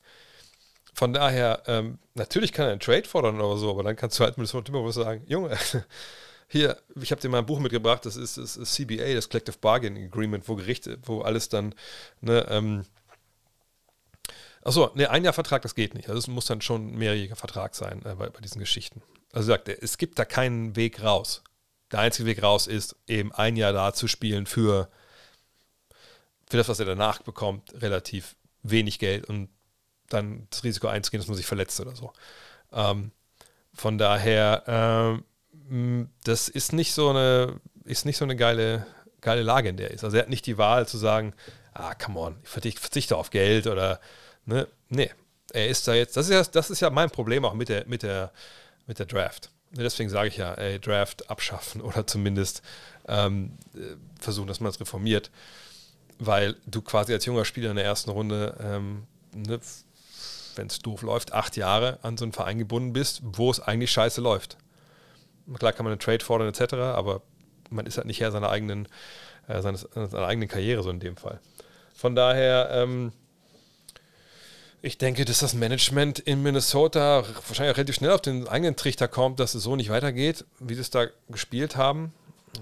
Von 0.93 1.13
daher, 1.13 1.63
ähm, 1.67 1.99
natürlich 2.15 2.53
kann 2.53 2.67
er 2.67 2.73
einen 2.73 2.81
Trade 2.81 3.05
fordern 3.05 3.41
oder 3.41 3.57
so, 3.57 3.71
aber 3.71 3.85
dann 3.85 3.97
kannst 3.97 4.19
du 4.19 4.25
halt 4.25 4.37
mit 4.37 4.53
dem 4.53 4.93
sagen, 4.93 5.23
Junge, 5.27 5.57
hier, 6.49 6.77
ich 7.01 7.13
habe 7.13 7.21
dir 7.21 7.29
mal 7.29 7.39
ein 7.39 7.47
Buch 7.47 7.61
mitgebracht, 7.61 8.05
das 8.05 8.17
ist, 8.17 8.37
das 8.37 8.57
ist 8.57 8.75
CBA, 8.75 9.15
das 9.15 9.29
Collective 9.29 9.59
Bargaining 9.61 10.07
Agreement, 10.07 10.49
wo 10.49 10.57
Gerichte, 10.57 10.99
wo 11.05 11.21
alles 11.21 11.49
dann, 11.49 11.75
ne, 12.21 12.47
ähm, 12.51 12.85
Achso, 14.63 14.91
ne, 14.95 15.09
ein 15.09 15.25
Jahr 15.25 15.33
Vertrag, 15.33 15.63
das 15.63 15.75
geht 15.75 15.95
nicht. 15.95 16.09
Also 16.09 16.19
es 16.19 16.27
muss 16.27 16.47
dann 16.47 16.61
schon 16.61 16.89
ein 16.89 16.99
mehrjähriger 16.99 17.37
Vertrag 17.37 17.75
sein 17.75 18.01
äh, 18.05 18.15
bei, 18.15 18.29
bei, 18.29 18.41
diesen 18.41 18.59
Geschichten. 18.59 19.03
Also 19.33 19.49
sagt 19.49 19.69
er, 19.69 19.83
es 19.83 19.99
gibt 19.99 20.19
da 20.19 20.25
keinen 20.25 20.77
Weg 20.77 21.03
raus. 21.03 21.43
Der 21.93 22.01
einzige 22.01 22.27
Weg 22.27 22.43
raus 22.43 22.67
ist, 22.67 22.97
eben 23.07 23.33
ein 23.33 23.57
Jahr 23.57 23.73
da 23.73 23.93
zu 23.93 24.09
spielen 24.09 24.47
für, 24.47 24.89
für 26.49 26.57
das, 26.57 26.69
was 26.69 26.81
er 26.81 26.87
danach 26.87 27.23
bekommt, 27.23 27.75
relativ 27.81 28.37
wenig 28.63 28.99
Geld 28.99 29.27
und 29.27 29.49
dann 30.09 30.47
das 30.51 30.65
Risiko 30.65 30.89
einzugehen, 30.89 31.21
dass 31.21 31.29
man 31.29 31.37
sich 31.37 31.47
verletzt 31.47 31.81
oder 31.81 31.95
so. 31.95 32.13
Ähm, 32.73 33.13
von 33.75 33.99
daher, 33.99 34.65
ähm, 34.67 36.11
das 36.25 36.49
ist 36.49 36.73
nicht 36.73 36.93
so 36.93 37.11
eine, 37.11 37.61
ist 37.85 38.07
nicht 38.07 38.17
so 38.17 38.25
eine 38.25 38.37
geile, 38.37 38.87
geile 39.21 39.43
Lage, 39.43 39.69
in 39.69 39.77
der 39.77 39.89
er 39.89 39.95
ist. 39.95 40.05
Also 40.05 40.17
er 40.17 40.23
hat 40.23 40.31
nicht 40.31 40.47
die 40.47 40.59
Wahl 40.59 40.89
zu 40.89 40.99
sagen, 40.99 41.35
ah, 41.75 41.95
come 41.95 42.19
on, 42.19 42.37
ich 42.65 42.79
verzichte 42.79 43.17
auf 43.17 43.31
Geld 43.31 43.67
oder, 43.67 44.01
ne, 44.45 44.67
nee. 44.89 45.11
Er 45.53 45.69
ist 45.69 45.89
da 45.89 45.95
jetzt, 45.95 46.17
das 46.17 46.29
ist 46.29 46.33
ja, 46.33 46.43
das 46.43 46.69
ist 46.69 46.81
ja 46.81 46.91
mein 46.91 47.09
Problem 47.09 47.45
auch 47.47 47.55
mit 47.55 47.71
der, 47.71 47.87
mit 47.87 48.03
der, 48.03 48.33
mit 48.89 48.99
der 48.99 49.07
Draft. 49.07 49.51
Deswegen 49.71 50.09
sage 50.09 50.29
ich 50.29 50.37
ja, 50.39 50.55
ey, 50.55 50.81
Draft 50.81 51.31
abschaffen 51.31 51.81
oder 51.83 52.07
zumindest 52.07 52.63
ähm, 53.07 53.53
äh, 53.75 53.97
versuchen, 54.21 54.49
dass 54.49 54.61
man 54.61 54.71
es 54.71 54.81
reformiert, 54.81 55.31
weil 56.19 56.57
du 56.67 56.83
quasi 56.83 57.13
als 57.13 57.25
junger 57.25 57.45
Spieler 57.45 57.71
in 57.71 57.77
der 57.77 57.85
ersten 57.85 58.11
Runde, 58.11 58.57
ähm, 58.61 59.05
ne, 59.35 59.61
wenn 60.57 60.67
es 60.67 60.81
doof 60.81 61.03
läuft, 61.03 61.33
acht 61.33 61.57
Jahre 61.57 61.99
an 62.03 62.17
so 62.17 62.25
einen 62.25 62.33
Verein 62.33 62.59
gebunden 62.59 62.93
bist, 62.93 63.21
wo 63.23 63.51
es 63.51 63.61
eigentlich 63.61 63.93
scheiße 63.93 64.21
läuft. 64.21 64.57
Klar 65.57 65.73
kann 65.73 65.85
man 65.85 65.93
einen 65.93 66.01
Trade 66.01 66.25
fordern 66.25 66.49
etc., 66.49 66.75
aber 66.75 67.23
man 67.71 67.87
ist 67.87 67.97
halt 67.97 68.07
nicht 68.07 68.21
Herr 68.21 68.33
seiner 68.33 68.51
eigenen, 68.51 68.89
äh, 69.47 69.63
seines, 69.63 69.83
seiner 69.93 70.27
eigenen 70.27 70.49
Karriere 70.49 70.83
so 70.83 70.91
in 70.91 71.01
dem 71.01 71.17
Fall. 71.17 71.41
Von 71.95 72.15
daher, 72.15 72.71
ähm, 72.73 73.13
ich 74.81 74.99
denke, 74.99 75.25
dass 75.25 75.41
das 75.41 75.55
Management 75.55 76.19
in 76.21 76.43
Minnesota 76.43 77.25
wahrscheinlich 77.47 77.77
relativ 77.77 77.97
schnell 77.97 78.13
auf 78.13 78.21
den 78.21 78.47
eigenen 78.47 78.77
Trichter 78.77 79.09
kommt, 79.09 79.41
dass 79.41 79.55
es 79.55 79.63
so 79.65 79.75
nicht 79.77 79.91
weitergeht, 79.91 80.45
wie 80.61 80.75
sie 80.75 80.81
es 80.81 80.91
da 80.91 81.07
gespielt 81.29 81.77
haben 81.77 82.13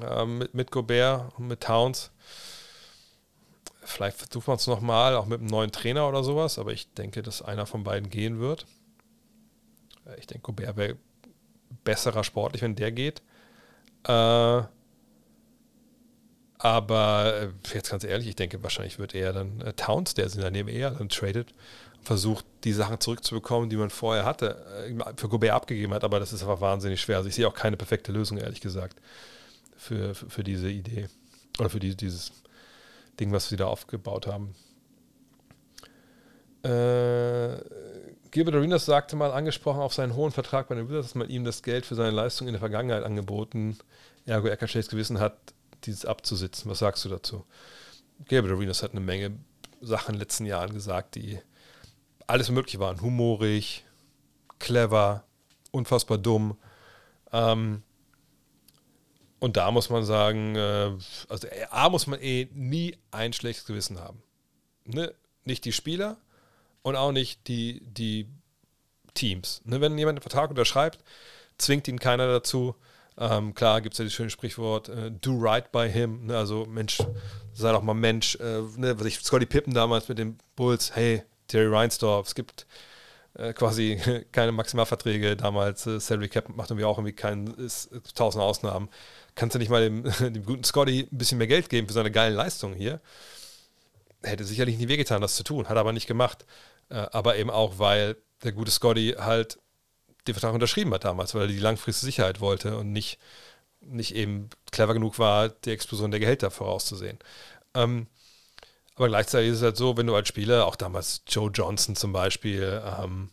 äh, 0.03 0.25
mit, 0.25 0.55
mit 0.55 0.71
Gobert 0.71 1.33
und 1.39 1.49
mit 1.49 1.61
Towns. 1.63 2.11
Vielleicht 3.83 4.17
versucht 4.17 4.49
man 4.49 4.57
es 4.57 4.67
nochmal, 4.67 5.15
auch 5.15 5.27
mit 5.27 5.41
einem 5.41 5.49
neuen 5.49 5.73
Trainer 5.73 6.09
oder 6.09 6.25
sowas, 6.25 6.59
aber 6.59 6.73
ich 6.73 6.93
denke, 6.95 7.23
dass 7.23 7.43
einer 7.43 7.67
von 7.67 7.85
beiden 7.85 8.09
gehen 8.09 8.41
wird. 8.41 8.67
Äh, 10.07 10.19
ich 10.19 10.27
denke, 10.27 10.43
Gobert 10.43 10.77
wäre 10.77 10.97
besserer 11.85 12.25
sportlich, 12.25 12.63
wenn 12.63 12.77
der 12.77 12.93
geht. 12.93 13.21
Äh, 14.05 14.63
aber 16.59 17.35
äh, 17.43 17.75
jetzt 17.75 17.91
ganz 17.91 18.05
ehrlich, 18.05 18.29
ich 18.29 18.37
denke, 18.37 18.63
wahrscheinlich 18.63 18.99
wird 18.99 19.15
eher 19.15 19.33
dann 19.33 19.61
äh, 19.61 19.75
Towns, 19.75 20.15
der 20.15 20.29
sie 20.31 20.41
daneben 20.41 20.69
eher 20.69 20.91
dann 20.91 21.11
tradet, 21.11 21.53
versucht, 22.07 22.45
die 22.63 22.73
Sachen 22.73 23.01
zurückzubekommen, 23.01 23.69
die 23.69 23.77
man 23.77 23.91
vorher 23.91 24.25
hatte, 24.25 24.65
äh, 24.89 24.95
für 25.17 25.29
Gobert 25.29 25.51
abgegeben 25.51 25.93
hat. 25.93 26.05
Aber 26.05 26.21
das 26.21 26.33
ist 26.33 26.43
einfach 26.43 26.61
wahnsinnig 26.61 27.01
schwer. 27.01 27.17
Also 27.17 27.29
ich 27.29 27.35
sehe 27.35 27.49
auch 27.49 27.55
keine 27.55 27.77
perfekte 27.77 28.13
Lösung, 28.13 28.39
ehrlich 28.39 28.61
gesagt, 28.61 28.97
für, 29.77 30.15
für, 30.15 30.31
für 30.31 30.45
diese 30.45 30.71
Idee. 30.71 31.09
Oder 31.59 31.69
für 31.69 31.81
die, 31.81 31.97
dieses 31.97 32.31
Ding, 33.19 33.33
was 33.33 33.49
sie 33.49 33.57
da 33.57 33.67
aufgebaut 33.67 34.29
haben. 34.29 34.55
Äh, 36.63 37.59
Gilbert 38.31 38.55
Arenas 38.55 38.87
sagte 38.87 39.17
mal, 39.17 39.33
angesprochen 39.33 39.81
auf 39.81 39.95
seinen 39.95 40.15
hohen 40.15 40.31
Vertrag 40.31 40.69
bei 40.69 40.77
den 40.77 40.89
Wizards, 40.89 41.09
dass 41.09 41.15
man 41.17 41.29
ihm 41.29 41.45
das 41.45 41.63
Geld 41.65 41.87
für 41.87 41.97
seine 41.97 42.11
Leistung 42.11 42.47
in 42.47 42.53
der 42.53 42.61
Vergangenheit 42.61 43.03
angeboten, 43.03 43.79
ergo 44.27 44.47
er 44.47 44.57
kein 44.57 44.69
schlechtes 44.69 44.91
Gewissen 44.91 45.19
hat, 45.19 45.37
dieses 45.85 46.05
abzusitzen. 46.05 46.71
Was 46.71 46.79
sagst 46.79 47.05
du 47.05 47.09
dazu? 47.09 47.45
Gabriel 48.29 48.57
Arenas 48.57 48.83
hat 48.85 48.93
eine 48.93 49.01
Menge 49.01 49.33
Sachen 49.81 50.11
in 50.11 50.15
den 50.15 50.21
letzten 50.21 50.47
Jahren 50.47 50.73
gesagt, 50.73 51.17
die 51.17 51.41
alles 52.27 52.51
möglich 52.51 52.79
waren. 52.79 53.01
Humorig, 53.01 53.85
clever, 54.59 55.25
unfassbar 55.71 56.19
dumm. 56.19 56.57
Ähm, 57.33 57.83
und 59.39 59.57
da 59.57 59.71
muss 59.71 59.91
man 59.91 60.05
sagen, 60.05 60.57
äh, 60.57 60.93
also 61.29 61.49
A 61.71 61.89
muss 61.89 62.07
man 62.07 62.21
eh 62.21 62.49
nie 62.53 62.97
ein 63.11 63.33
schlechtes 63.33 63.67
Gewissen 63.67 64.01
haben. 64.01 64.23
Ne? 64.85 65.15
Nicht 65.45 65.65
die 65.65 65.73
Spieler 65.73 66.17
und 66.83 66.97
auch 66.97 67.13
nicht 67.13 67.47
die, 67.49 67.83
die 67.87 68.29
Teams. 69.15 69.61
Ne? 69.65 69.81
Wenn 69.81 69.99
jemand 69.99 70.17
einen 70.17 70.23
Vertrag 70.23 70.51
unterschreibt, 70.51 71.05
zwingt 71.59 71.87
ihn 71.89 71.99
keiner 71.99 72.27
dazu, 72.27 72.75
ähm, 73.19 73.55
klar 73.55 73.81
gibt 73.81 73.95
es 73.95 73.99
ja 73.99 74.05
das 74.05 74.13
schöne 74.13 74.31
Sprichwort, 74.31 74.89
äh, 74.89 75.11
do 75.11 75.39
right 75.39 75.71
by 75.73 75.89
him. 75.89 76.27
Ne? 76.27 76.37
Also 76.37 76.67
Mensch, 76.67 76.99
sei 77.53 77.73
doch 77.73 77.83
mal 77.83 77.95
Mensch. 77.95 78.37
Äh, 78.37 78.63
ne? 78.77 78.99
Was 78.99 79.07
ich, 79.07 79.21
Scotty 79.21 79.47
Pippen 79.47 79.75
damals 79.75 80.09
mit 80.09 80.19
den 80.19 80.39
Bulls, 80.55 80.95
hey, 80.95 81.23
Terry 81.49 81.67
Reinsdorf, 81.67 82.29
es 82.29 82.35
gibt 82.35 82.67
äh, 83.35 83.53
quasi 83.53 84.01
keine 84.33 84.53
Maximalverträge 84.53 85.37
damals. 85.37 85.87
Äh, 85.87 86.01
Salary 86.01 86.29
Cap 86.29 86.49
macht 86.49 86.71
irgendwie 86.71 86.85
auch 86.85 86.99
irgendwie 86.99 87.15
keinen, 87.15 87.49
ist, 87.55 87.87
ist 87.87 88.17
tausend 88.17 88.43
Ausnahmen. 88.43 88.89
Kannst 89.35 89.55
du 89.55 89.59
nicht 89.59 89.69
mal 89.69 89.83
dem, 89.83 90.05
dem 90.21 90.45
guten 90.45 90.65
Scotty 90.65 91.09
ein 91.11 91.19
bisschen 91.19 91.39
mehr 91.39 91.47
Geld 91.47 91.69
geben 91.69 91.87
für 91.87 91.95
seine 91.95 92.11
geilen 92.11 92.35
Leistungen 92.35 92.75
hier? 92.75 93.01
Hätte 94.23 94.45
sicherlich 94.45 94.79
nie 94.79 94.89
wehgetan, 94.89 95.21
das 95.21 95.37
zu 95.37 95.45
tun, 95.45 95.69
hat 95.69 95.77
er 95.77 95.81
aber 95.81 95.93
nicht 95.93 96.07
gemacht. 96.07 96.47
Äh, 96.89 97.07
aber 97.13 97.37
eben 97.37 97.51
auch, 97.51 97.79
weil 97.79 98.17
der 98.43 98.53
gute 98.53 98.71
Scotty 98.71 99.17
halt 99.19 99.59
den 100.27 100.35
Vertrag 100.35 100.55
unterschrieben 100.55 100.93
hat 100.95 101.05
damals, 101.05 101.35
weil 101.35 101.43
er 101.43 101.49
die 101.49 101.59
langfristige 101.59 102.07
Sicherheit 102.07 102.41
wollte 102.41 102.77
und 102.77 102.93
nicht, 102.93 103.19
nicht 103.81 104.15
eben 104.15 104.51
clever 104.73 104.95
genug 104.95 105.19
war, 105.19 105.49
die 105.49 105.71
Explosion 105.71 106.11
der 106.11 106.21
Gehälter 106.21 106.51
vorauszusehen. 106.51 107.19
Ähm, 107.75 108.09
aber 108.97 109.09
gleichzeitig 109.09 109.51
ist 109.51 109.59
es 109.59 109.63
halt 109.63 109.77
so, 109.77 109.97
wenn 109.97 110.07
du 110.07 110.15
als 110.15 110.29
Spieler, 110.29 110.67
auch 110.67 110.77
damals 110.77 111.23
Joe 111.29 111.51
Johnson 111.51 111.97
zum 111.97 112.13
Beispiel, 112.13 112.83
ähm, 112.99 113.31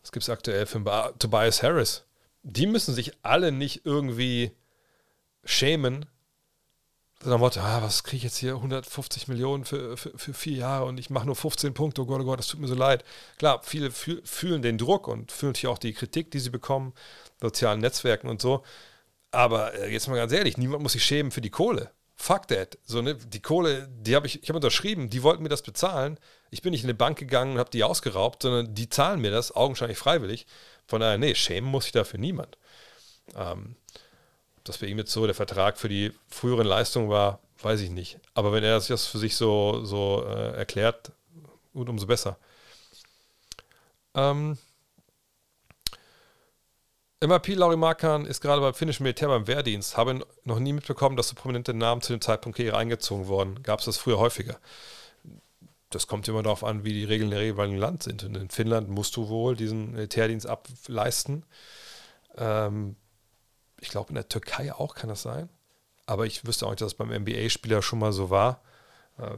was 0.00 0.12
gibt 0.12 0.22
es 0.22 0.30
aktuell 0.30 0.66
für 0.66 0.78
einen 0.78 1.18
Tobias 1.18 1.62
Harris, 1.62 2.04
die 2.42 2.66
müssen 2.66 2.94
sich 2.94 3.12
alle 3.22 3.52
nicht 3.52 3.84
irgendwie 3.84 4.52
schämen, 5.44 6.06
dann 7.20 7.38
Motto, 7.38 7.60
ah, 7.60 7.82
was 7.82 8.02
kriege 8.02 8.16
ich 8.16 8.22
jetzt 8.24 8.38
hier 8.38 8.54
150 8.54 9.28
Millionen 9.28 9.64
für, 9.64 9.96
für, 9.96 10.16
für 10.18 10.34
vier 10.34 10.56
Jahre 10.56 10.86
und 10.86 10.98
ich 10.98 11.10
mache 11.10 11.26
nur 11.26 11.36
15 11.36 11.72
Punkte, 11.72 12.02
oh 12.02 12.06
Gott, 12.06 12.20
oh 12.20 12.24
Gott, 12.24 12.38
das 12.38 12.48
tut 12.48 12.60
mir 12.60 12.66
so 12.66 12.74
leid. 12.74 13.04
Klar, 13.38 13.60
viele 13.62 13.90
fühlen 13.92 14.62
den 14.62 14.78
Druck 14.78 15.06
und 15.06 15.30
fühlen 15.30 15.52
natürlich 15.52 15.72
auch 15.72 15.78
die 15.78 15.92
Kritik, 15.92 16.30
die 16.32 16.40
sie 16.40 16.50
bekommen, 16.50 16.94
sozialen 17.40 17.80
Netzwerken 17.80 18.28
und 18.28 18.40
so. 18.40 18.64
Aber 19.30 19.74
äh, 19.74 19.92
jetzt 19.92 20.08
mal 20.08 20.16
ganz 20.16 20.32
ehrlich, 20.32 20.58
niemand 20.58 20.82
muss 20.82 20.92
sich 20.92 21.04
schämen 21.04 21.30
für 21.30 21.40
die 21.40 21.50
Kohle. 21.50 21.92
Fuck 22.22 22.46
that. 22.46 22.78
So, 22.84 23.02
ne, 23.02 23.16
die 23.16 23.40
Kohle, 23.40 23.88
die 23.88 24.14
habe 24.14 24.28
ich, 24.28 24.44
ich 24.44 24.48
habe 24.48 24.58
unterschrieben, 24.58 25.10
die 25.10 25.24
wollten 25.24 25.42
mir 25.42 25.48
das 25.48 25.62
bezahlen. 25.62 26.20
Ich 26.52 26.62
bin 26.62 26.70
nicht 26.70 26.84
in 26.84 26.86
eine 26.86 26.94
Bank 26.94 27.18
gegangen 27.18 27.54
und 27.54 27.58
habe 27.58 27.70
die 27.70 27.82
ausgeraubt, 27.82 28.42
sondern 28.42 28.76
die 28.76 28.88
zahlen 28.88 29.20
mir 29.20 29.32
das, 29.32 29.56
augenscheinlich 29.56 29.98
freiwillig. 29.98 30.46
Von 30.86 31.00
daher, 31.00 31.18
nee, 31.18 31.34
schämen 31.34 31.68
muss 31.68 31.86
ich 31.86 31.90
dafür 31.90 32.20
niemand. 32.20 32.58
Ähm, 33.34 33.74
das 34.62 34.78
bei 34.78 34.86
ihm 34.86 34.98
jetzt 34.98 35.10
so 35.10 35.26
der 35.26 35.34
Vertrag 35.34 35.78
für 35.78 35.88
die 35.88 36.12
früheren 36.28 36.64
Leistungen 36.64 37.08
war, 37.08 37.40
weiß 37.60 37.80
ich 37.80 37.90
nicht. 37.90 38.20
Aber 38.34 38.52
wenn 38.52 38.62
er 38.62 38.78
das 38.78 39.06
für 39.08 39.18
sich 39.18 39.34
so, 39.34 39.84
so 39.84 40.24
äh, 40.24 40.52
erklärt, 40.52 41.10
gut, 41.72 41.88
umso 41.88 42.06
besser. 42.06 42.38
Ähm, 44.14 44.58
MAP 47.26 47.48
Lauri 47.54 47.76
Markan 47.76 48.26
ist 48.26 48.40
gerade 48.40 48.60
beim 48.60 48.74
finnischen 48.74 49.04
Militär 49.04 49.28
beim 49.28 49.46
Wehrdienst. 49.46 49.96
Habe 49.96 50.26
noch 50.44 50.58
nie 50.58 50.72
mitbekommen, 50.72 51.16
dass 51.16 51.28
so 51.28 51.36
prominente 51.36 51.72
Namen 51.72 52.02
zu 52.02 52.12
dem 52.12 52.20
Zeitpunkt 52.20 52.58
hier 52.58 52.76
eingezogen 52.76 53.28
wurden. 53.28 53.62
Gab 53.62 53.78
es 53.78 53.84
das 53.84 53.96
früher 53.96 54.18
häufiger? 54.18 54.58
Das 55.90 56.08
kommt 56.08 56.26
immer 56.26 56.42
darauf 56.42 56.64
an, 56.64 56.84
wie 56.84 56.92
die 56.92 57.04
Regeln 57.04 57.30
der 57.30 57.44
jeweiligen 57.44 57.78
Land 57.78 58.02
sind. 58.02 58.24
Und 58.24 58.36
in 58.36 58.50
Finnland 58.50 58.88
musst 58.88 59.14
du 59.16 59.28
wohl 59.28 59.54
diesen 59.54 59.92
Militärdienst 59.92 60.48
ableisten. 60.48 61.44
Ähm, 62.36 62.96
ich 63.80 63.90
glaube 63.90 64.08
in 64.08 64.16
der 64.16 64.28
Türkei 64.28 64.72
auch 64.72 64.94
kann 64.96 65.08
das 65.08 65.22
sein. 65.22 65.48
Aber 66.06 66.26
ich 66.26 66.44
wüsste 66.44 66.66
auch 66.66 66.70
nicht, 66.70 66.80
dass 66.80 66.92
es 66.92 66.98
beim 66.98 67.12
NBA-Spieler 67.12 67.82
schon 67.82 68.00
mal 68.00 68.12
so 68.12 68.30
war. 68.30 68.62
Äh, 69.18 69.36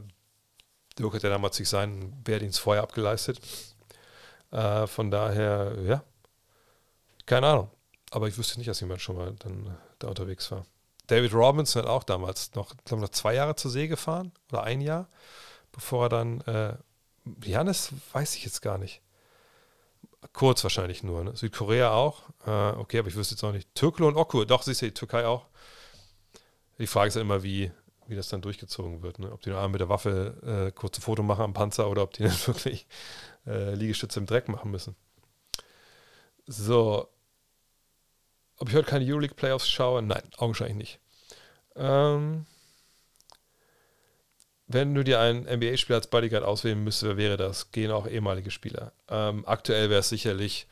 Dirk 0.97 1.13
hat 1.13 1.23
ja 1.23 1.29
damals 1.29 1.57
sich 1.57 1.69
seinen 1.69 2.19
Wehrdienst 2.25 2.59
vorher 2.59 2.81
abgeleistet. 2.81 3.39
Äh, 4.49 4.87
von 4.87 5.11
daher, 5.11 5.75
ja, 5.83 6.03
keine 7.27 7.47
Ahnung. 7.47 7.74
Aber 8.15 8.29
ich 8.29 8.37
wüsste 8.37 8.57
nicht, 8.57 8.69
dass 8.69 8.79
jemand 8.79 9.01
schon 9.01 9.17
mal 9.17 9.35
dann 9.39 9.75
da 9.99 10.07
unterwegs 10.07 10.49
war. 10.49 10.65
David 11.07 11.33
Robinson 11.33 11.81
hat 11.81 11.89
auch 11.89 12.05
damals 12.05 12.55
noch, 12.55 12.73
glaube 12.85 13.01
noch 13.01 13.09
zwei 13.09 13.33
Jahre 13.33 13.57
zur 13.57 13.69
See 13.69 13.89
gefahren 13.89 14.31
oder 14.49 14.63
ein 14.63 14.79
Jahr, 14.79 15.09
bevor 15.73 16.05
er 16.05 16.09
dann, 16.09 16.39
äh, 16.41 16.77
Janis 17.43 17.91
weiß 18.13 18.35
ich 18.35 18.45
jetzt 18.45 18.61
gar 18.61 18.77
nicht. 18.77 19.01
Kurz 20.31 20.63
wahrscheinlich 20.63 21.03
nur. 21.03 21.25
Ne? 21.25 21.35
Südkorea 21.35 21.91
auch. 21.91 22.23
Äh, 22.47 22.77
okay, 22.77 22.99
aber 22.99 23.09
ich 23.09 23.17
wüsste 23.17 23.35
jetzt 23.35 23.43
auch 23.43 23.51
nicht. 23.51 23.75
Türkle 23.75 24.05
und 24.05 24.15
Okur, 24.15 24.45
doch, 24.45 24.63
siehst 24.63 24.81
du, 24.81 24.85
die 24.85 24.93
Türkei 24.93 25.25
auch. 25.25 25.47
Die 26.79 26.87
Frage 26.87 27.09
ist 27.09 27.15
ja 27.15 27.21
immer, 27.21 27.43
wie, 27.43 27.69
wie 28.07 28.15
das 28.15 28.29
dann 28.29 28.41
durchgezogen 28.41 29.01
wird. 29.01 29.19
Ne? 29.19 29.29
Ob 29.29 29.41
die 29.41 29.49
nur 29.49 29.67
mit 29.67 29.81
der 29.81 29.89
Waffe 29.89 30.69
äh, 30.69 30.71
kurze 30.71 31.01
Foto 31.01 31.21
machen 31.21 31.43
am 31.43 31.53
Panzer 31.53 31.89
oder 31.89 32.03
ob 32.03 32.13
die 32.13 32.23
dann 32.29 32.47
wirklich 32.47 32.87
äh, 33.45 33.75
Liegestütze 33.75 34.21
im 34.21 34.25
Dreck 34.25 34.47
machen 34.47 34.71
müssen. 34.71 34.95
So. 36.47 37.09
Ob 38.57 38.69
ich 38.69 38.75
heute 38.75 38.89
keine 38.89 39.05
Euroleague 39.05 39.35
Playoffs 39.35 39.69
schaue? 39.69 40.01
Nein, 40.01 40.23
augenscheinlich 40.37 40.77
nicht. 40.77 40.99
Ähm, 41.75 42.45
wenn 44.67 44.95
du 44.95 45.03
dir 45.03 45.19
einen 45.19 45.43
NBA-Spieler 45.43 45.97
als 45.97 46.07
Bodyguard 46.07 46.43
auswählen 46.43 46.83
müsstest, 46.83 47.09
wer 47.09 47.17
wäre 47.17 47.37
das? 47.37 47.71
Gehen 47.71 47.91
auch 47.91 48.07
ehemalige 48.07 48.49
Spieler. 48.51 48.93
Ähm, 49.09 49.45
aktuell 49.45 49.89
wäre 49.89 49.99
es 49.99 50.09
sicherlich 50.09 50.67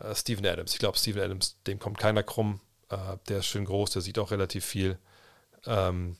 äh, 0.00 0.14
Steven 0.14 0.44
Adams. 0.44 0.72
Ich 0.72 0.78
glaube, 0.78 0.98
Steven 0.98 1.22
Adams, 1.22 1.56
dem 1.66 1.78
kommt 1.78 1.98
keiner 1.98 2.22
krumm. 2.22 2.60
Äh, 2.90 3.16
der 3.28 3.38
ist 3.38 3.46
schön 3.46 3.64
groß, 3.64 3.90
der 3.90 4.02
sieht 4.02 4.18
auch 4.18 4.30
relativ 4.30 4.64
viel. 4.64 4.98
Ähm, 5.66 6.16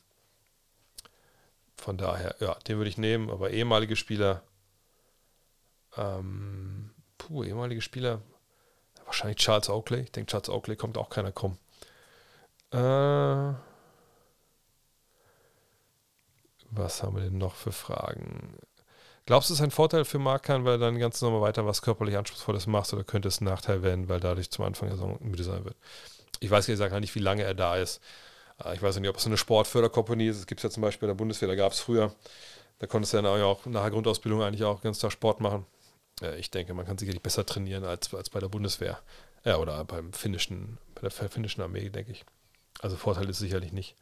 von 1.75 1.97
daher, 1.97 2.35
ja, 2.39 2.55
den 2.67 2.77
würde 2.77 2.89
ich 2.89 2.97
nehmen. 2.97 3.29
Aber 3.29 3.51
ehemalige 3.51 3.95
Spieler, 3.95 4.43
ähm, 5.97 6.91
puh, 7.17 7.43
ehemalige 7.43 7.81
Spieler, 7.81 8.21
wahrscheinlich 9.11 9.37
Charles 9.37 9.69
Oakley. 9.69 10.01
Ich 10.01 10.11
denke, 10.11 10.31
Charles 10.31 10.49
Oakley 10.49 10.75
kommt 10.75 10.97
auch 10.97 11.09
keiner 11.09 11.31
krumm. 11.31 11.57
Äh, 12.71 13.53
was 16.71 17.03
haben 17.03 17.15
wir 17.15 17.23
denn 17.23 17.37
noch 17.37 17.55
für 17.55 17.73
Fragen? 17.73 18.57
Glaubst 19.25 19.49
du, 19.49 19.53
es 19.53 19.59
ist 19.59 19.63
ein 19.63 19.71
Vorteil 19.71 20.05
für 20.05 20.19
Markan, 20.19 20.65
weil 20.65 20.73
er 20.75 20.77
dann 20.77 20.97
ganz 20.97 21.21
normal 21.21 21.41
weiter 21.41 21.65
was 21.65 21.81
körperlich 21.81 22.17
Anspruchsvolles 22.17 22.67
machst 22.67 22.93
oder 22.93 23.03
könnte 23.03 23.27
es 23.27 23.41
ein 23.41 23.45
Nachteil 23.45 23.83
werden, 23.83 24.09
weil 24.09 24.19
dadurch 24.19 24.49
zum 24.49 24.65
Anfang 24.65 24.87
der 24.87 24.97
Saison 24.97 25.17
müde 25.21 25.43
sein 25.43 25.65
wird? 25.65 25.75
Ich 26.39 26.49
weiß 26.49 26.67
ehrlich 26.67 26.79
gesagt 26.81 26.99
nicht, 27.01 27.15
wie 27.15 27.19
lange 27.19 27.43
er 27.43 27.53
da 27.53 27.75
ist. 27.75 28.01
Äh, 28.63 28.75
ich 28.75 28.81
weiß 28.81 28.97
nicht, 28.97 29.09
ob 29.09 29.17
es 29.17 29.25
eine 29.25 29.37
Sportförderkompanie 29.37 30.27
ist. 30.27 30.37
Es 30.37 30.47
gibt 30.47 30.59
es 30.59 30.63
ja 30.63 30.69
zum 30.69 30.81
Beispiel 30.81 31.07
in 31.07 31.15
der 31.15 31.19
Bundeswehr, 31.19 31.49
da 31.49 31.55
gab 31.55 31.73
es 31.73 31.81
früher. 31.81 32.13
Da 32.79 32.87
konntest 32.87 33.13
du 33.13 33.17
ja 33.17 33.45
auch 33.45 33.65
nach 33.65 33.81
der 33.83 33.91
Grundausbildung 33.91 34.41
eigentlich 34.41 34.63
auch 34.63 34.81
ganz 34.81 34.99
Tag 34.99 35.11
Sport 35.11 35.41
machen. 35.41 35.65
Ich 36.37 36.51
denke, 36.51 36.73
man 36.73 36.85
kann 36.85 36.97
sicherlich 36.97 37.21
besser 37.21 37.45
trainieren 37.45 37.83
als, 37.83 38.13
als 38.13 38.29
bei 38.29 38.39
der 38.39 38.49
Bundeswehr. 38.49 38.99
Ja, 39.43 39.57
oder 39.57 39.83
beim 39.85 40.13
finnischen, 40.13 40.77
bei 40.95 41.01
der 41.01 41.11
finnischen 41.11 41.63
Armee, 41.63 41.89
denke 41.89 42.11
ich. 42.11 42.25
Also 42.79 42.95
Vorteil 42.95 43.29
ist 43.29 43.39
sicherlich 43.39 43.71
nicht. 43.71 43.95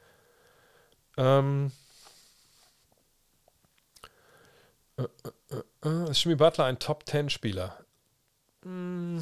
Ähm, 1.18 1.72
äh, 4.98 5.04
äh, 5.04 5.88
äh, 5.90 6.12
ist 6.12 6.24
Jimmy 6.24 6.36
Butler 6.36 6.66
ein 6.66 6.80
Top-10-Spieler? 6.80 7.78
Mm. 8.64 9.20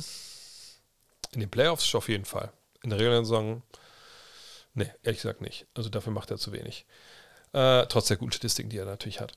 In 1.33 1.39
den 1.39 1.49
Playoffs 1.49 1.93
auf 1.93 2.09
jeden 2.09 2.25
Fall. 2.25 2.51
In 2.83 2.89
der 2.89 2.99
regulären 2.99 3.25
Saison, 3.25 3.61
ne, 4.73 4.93
ehrlich 5.03 5.21
gesagt 5.21 5.41
nicht. 5.41 5.67
Also 5.75 5.89
dafür 5.89 6.13
macht 6.13 6.31
er 6.31 6.37
zu 6.37 6.51
wenig. 6.51 6.85
Äh, 7.53 7.85
trotz 7.87 8.07
der 8.07 8.17
guten 8.17 8.31
Statistiken, 8.31 8.69
die 8.69 8.77
er 8.77 8.85
natürlich 8.85 9.19
hat. 9.19 9.33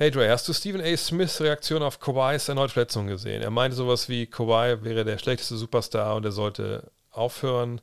Hey 0.00 0.12
Dre, 0.12 0.30
hast 0.30 0.46
du 0.46 0.52
Stephen 0.52 0.80
A. 0.80 0.96
Smiths 0.96 1.40
Reaktion 1.40 1.82
auf 1.82 1.98
Kawhis 1.98 2.48
erneut 2.48 2.70
Verletzung 2.70 3.08
gesehen? 3.08 3.42
Er 3.42 3.50
meinte 3.50 3.76
sowas 3.76 4.08
wie, 4.08 4.26
Kawhi 4.26 4.84
wäre 4.84 5.04
der 5.04 5.18
schlechteste 5.18 5.56
Superstar 5.56 6.14
und 6.14 6.24
er 6.24 6.30
sollte 6.30 6.92
aufhören. 7.10 7.80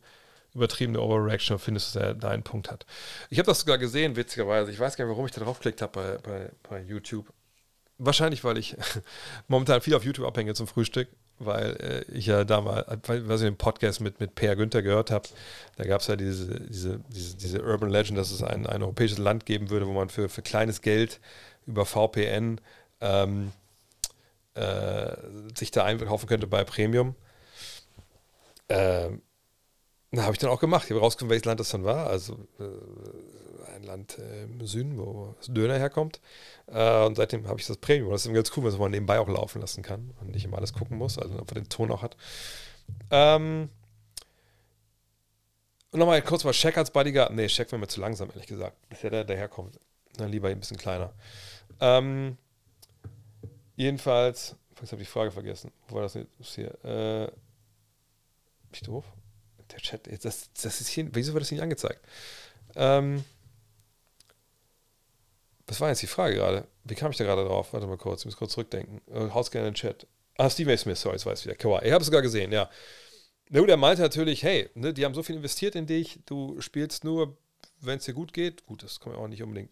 Übertriebene 0.54 1.02
Overreaction, 1.02 1.60
findest 1.60 1.94
du, 1.94 2.00
dass 2.00 2.08
er 2.08 2.14
da 2.14 2.30
einen 2.30 2.44
Punkt 2.44 2.72
hat. 2.72 2.86
Ich 3.30 3.38
habe 3.38 3.48
das 3.48 3.60
sogar 3.60 3.78
gesehen, 3.80 4.16
witzigerweise. 4.16 4.72
Ich 4.72 4.80
weiß 4.80 4.96
gar 4.96 5.04
nicht, 5.04 5.12
warum 5.12 5.26
ich 5.26 5.34
da 5.34 5.42
drauf 5.42 5.58
geklickt 5.58 5.82
habe 5.82 5.92
bei, 5.92 6.18
bei, 6.20 6.52
bei 6.70 6.82
YouTube. 6.84 7.28
Wahrscheinlich, 7.98 8.46
weil 8.46 8.58
ich 8.60 8.78
momentan 9.50 9.82
viel 9.82 9.96
auf 9.96 10.06
YouTube 10.06 10.26
abhänge 10.26 10.54
zum 10.54 10.68
Frühstück, 10.68 11.10
weil 11.40 11.76
äh, 11.82 12.12
ich 12.14 12.28
ja 12.28 12.46
damals, 12.46 12.88
weil 13.10 13.30
ich 13.30 13.42
den 13.42 13.58
Podcast 13.58 14.00
mit, 14.00 14.22
mit 14.22 14.36
Per 14.36 14.56
Günther 14.56 14.82
gehört 14.82 15.12
habe, 15.12 15.28
da 15.76 15.84
gab 15.84 16.00
es 16.00 16.08
ja 16.08 16.16
diese, 16.16 16.62
diese, 16.62 17.02
diese, 17.10 17.36
diese 17.36 17.62
Urban 17.62 17.90
Legend, 17.90 18.18
dass 18.18 18.32
es 18.32 18.42
ein, 18.42 18.66
ein 18.68 18.84
europäisches 18.84 19.18
Land 19.18 19.46
geben 19.46 19.70
würde, 19.70 19.86
wo 19.86 19.92
man 19.92 20.08
für, 20.08 20.30
für 20.30 20.42
kleines 20.42 20.82
Geld 20.82 21.20
über 21.66 21.86
VPN 21.86 22.62
ähm, 23.02 23.52
äh, 24.54 25.16
sich 25.58 25.72
da 25.72 25.84
einkaufen 25.84 26.28
könnte 26.28 26.48
bei 26.48 26.64
Premium. 26.64 27.16
Ähm, 28.70 29.22
habe 30.16 30.34
ich 30.34 30.40
dann 30.40 30.50
auch 30.50 30.60
gemacht. 30.60 30.86
Ich 30.86 30.92
habe 30.92 31.02
rausgefunden, 31.02 31.32
welches 31.32 31.46
Land 31.46 31.60
das 31.60 31.70
dann 31.70 31.84
war. 31.84 32.08
Also 32.08 32.48
äh, 32.60 33.76
ein 33.76 33.84
Land 33.84 34.18
äh, 34.18 34.44
im 34.44 34.66
Süden, 34.66 34.98
wo 34.98 35.36
das 35.38 35.48
Döner 35.48 35.78
herkommt. 35.78 36.22
Äh, 36.68 37.06
und 37.06 37.16
seitdem 37.16 37.48
habe 37.48 37.60
ich 37.60 37.68
das 37.68 37.78
Premium. 37.78 38.12
Das 38.12 38.26
ist 38.26 38.34
ganz 38.34 38.52
cool, 38.56 38.64
was 38.64 38.78
man 38.78 38.92
nebenbei 38.92 39.20
auch 39.20 39.28
laufen 39.28 39.62
lassen 39.62 39.84
kann 39.84 40.14
und 40.22 40.32
nicht 40.32 40.46
immer 40.46 40.58
alles 40.58 40.74
gucken 40.74 40.98
muss, 40.98 41.18
also 41.18 41.34
man 41.34 41.46
den 41.46 41.70
Ton 41.70 41.92
auch 41.92 42.02
hat. 42.02 42.16
Ähm, 43.12 43.70
und 45.92 46.00
nochmal 46.00 46.22
kurz 46.22 46.44
mal 46.44 46.54
Shaq 46.54 46.78
als 46.78 46.92
Bodyguard. 46.92 47.34
Nee, 47.34 47.50
Shaq 47.50 47.72
wäre 47.72 47.80
mir 47.80 47.88
zu 47.88 48.02
langsam, 48.02 48.30
ehrlich 48.30 48.48
gesagt. 48.48 48.78
Bis 48.90 49.04
er 49.04 49.12
der 49.12 49.24
daherkommt. 49.24 49.80
Dann 50.18 50.32
lieber 50.32 50.50
ein 50.50 50.60
bisschen 50.60 50.78
kleiner. 50.78 51.14
Ähm, 51.80 52.38
jedenfalls, 53.76 54.56
ich 54.82 54.92
habe 54.92 55.02
die 55.02 55.06
Frage 55.06 55.32
vergessen. 55.32 55.72
Wo 55.88 55.96
war 55.96 56.04
das 56.04 56.14
jetzt 56.14 56.56
hier? 56.56 56.74
Äh, 56.84 57.28
bin 57.28 58.74
ich 58.74 58.82
doof? 58.82 59.06
Der 59.72 59.80
Chat, 59.80 60.08
das, 60.24 60.52
das 60.54 60.82
ist 60.82 60.88
hier, 60.88 61.08
wieso 61.14 61.34
wird 61.34 61.44
das 61.44 61.52
nicht 61.52 61.62
angezeigt? 61.62 62.06
Ähm, 62.76 63.24
was 65.68 65.82
war 65.82 65.90
jetzt 65.90 66.02
die 66.02 66.08
Frage 66.08 66.36
gerade? 66.36 66.68
Wie 66.84 66.94
kam 66.94 67.12
ich 67.12 67.18
da 67.18 67.24
gerade 67.24 67.44
drauf? 67.44 67.74
Warte 67.74 67.88
mal 67.88 67.98
kurz, 67.98 68.22
ich 68.22 68.26
muss 68.26 68.38
kurz 68.38 68.54
zurückdenken. 68.54 69.02
Äh, 69.12 69.32
Haus 69.32 69.50
gerne 69.50 69.68
in 69.68 69.74
den 69.74 69.78
Chat. 69.78 70.06
Ah, 70.38 70.50
Steve 70.50 70.72
A. 70.74 70.78
Smith, 70.78 71.00
sorry, 71.00 71.16
jetzt 71.16 71.26
weiß 71.26 71.40
ich 71.40 71.46
wieder. 71.46 71.56
Kawhi. 71.56 71.86
Ich 71.86 71.92
habe 71.92 72.02
es 72.02 72.08
sogar 72.08 72.22
gesehen, 72.22 72.52
ja. 72.52 72.70
Na 73.50 73.60
gut, 73.60 73.70
er 73.70 73.78
meinte 73.78 74.02
natürlich, 74.02 74.44
hey, 74.44 74.70
ne, 74.76 74.94
die 74.94 75.06
haben 75.06 75.14
so 75.14 75.24
viel 75.24 75.36
investiert 75.36 75.76
in 75.76 75.88
dich, 75.88 76.20
du 76.26 76.60
spielst 76.62 77.04
nur, 77.04 77.38
wenn 77.80 77.98
es 77.98 78.06
dir 78.06 78.14
gut 78.14 78.34
geht. 78.34 78.66
Gut, 78.66 78.84
das 78.84 79.00
kann 79.00 79.14
man 79.14 79.22
auch 79.22 79.28
nicht 79.28 79.42
unbedingt 79.42 79.72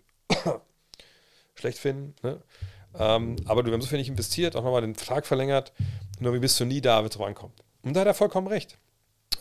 schlecht 1.56 1.80
finden. 1.80 2.16
Ne? 2.22 2.42
Ähm, 2.96 3.36
aber 3.46 3.64
du 3.64 3.72
haben 3.72 3.82
so 3.82 3.88
viel 3.88 3.98
nicht 3.98 4.10
investiert, 4.10 4.56
auch 4.56 4.64
nochmal 4.64 4.82
den 4.82 4.96
Vertrag 4.96 5.26
verlängert. 5.26 5.74
Nur 6.20 6.34
wie 6.34 6.40
bist 6.40 6.60
du 6.60 6.66
nie 6.66 6.82
da, 6.82 7.00
wenn 7.00 7.08
es 7.08 7.16
drauf 7.16 7.28
ankommt. 7.28 7.64
Und 7.82 7.96
da 7.96 8.02
hat 8.02 8.08
er 8.08 8.14
vollkommen 8.14 8.48
recht. 8.48 8.78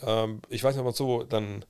Ähm, 0.05 0.41
ich 0.49 0.63
weiß 0.63 0.75
nicht, 0.75 0.79
ob 0.79 0.85
man 0.85 0.93
so 0.93 1.23
dann 1.23 1.65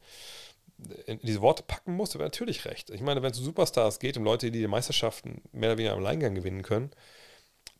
in 1.06 1.20
diese 1.20 1.42
Worte 1.42 1.64
packen 1.64 1.96
muss, 1.96 2.16
aber 2.16 2.26
natürlich 2.26 2.66
recht. 2.66 2.90
Ich 2.90 3.02
meine, 3.02 3.22
wenn 3.22 3.32
es 3.32 3.40
um 3.40 3.46
Superstars 3.46 4.00
geht, 4.00 4.18
um 4.18 4.24
Leute, 4.24 4.52
die 4.52 4.60
die 4.60 4.68
Meisterschaften 4.68 5.42
mehr 5.52 5.70
oder 5.70 5.78
weniger 5.78 5.94
am 5.94 6.00
Alleingang 6.00 6.36
gewinnen 6.36 6.64
können, 6.64 6.92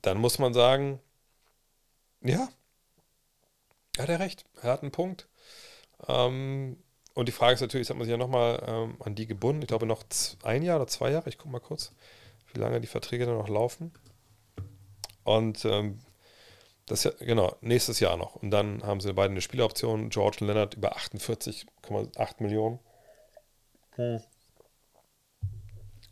dann 0.02 0.18
muss 0.18 0.40
man 0.40 0.54
sagen, 0.54 1.00
ja, 2.22 2.50
hat 3.98 4.10
er 4.10 4.20
recht. 4.20 4.46
Er 4.62 4.72
hat 4.72 4.82
einen 4.82 4.92
Punkt. 4.92 5.28
Ähm, 6.08 6.78
und 7.14 7.28
die 7.28 7.32
Frage 7.32 7.54
ist 7.54 7.62
natürlich, 7.62 7.86
jetzt 7.86 7.90
hat 7.90 7.98
man 7.98 8.06
sich 8.06 8.12
ja 8.12 8.18
nochmal 8.18 8.64
ähm, 8.66 8.96
an 9.00 9.16
die 9.16 9.28
gebunden. 9.28 9.62
Ich 9.62 9.68
glaube 9.68 9.86
noch 9.86 10.04
ein 10.44 10.64
Jahr 10.64 10.78
oder 10.78 10.88
zwei 10.88 11.12
Jahre. 11.12 11.30
Ich 11.30 11.38
gucke 11.38 11.52
mal 11.52 11.60
kurz, 11.60 11.94
wie 12.54 12.60
lange 12.60 12.82
die 12.82 12.88
Verträge 12.88 13.26
dann 13.26 13.38
noch 13.38 13.50
laufen. 13.50 13.92
Und 15.24 15.66
ähm, 15.66 16.00
das 16.86 17.06
ja, 17.06 17.12
genau, 17.20 17.56
nächstes 17.62 18.00
Jahr 18.00 18.18
noch. 18.18 18.36
Und 18.36 18.52
dann 18.52 18.84
haben 18.84 19.00
sie 19.00 19.14
beide 19.14 19.32
eine 19.32 19.42
Spieleroption. 19.42 20.10
George 20.10 20.38
und 20.42 20.48
Leonard 20.48 20.76
über 20.76 20.98
48,8 20.98 22.44
Millionen. 22.44 22.80
Hm. 23.96 24.22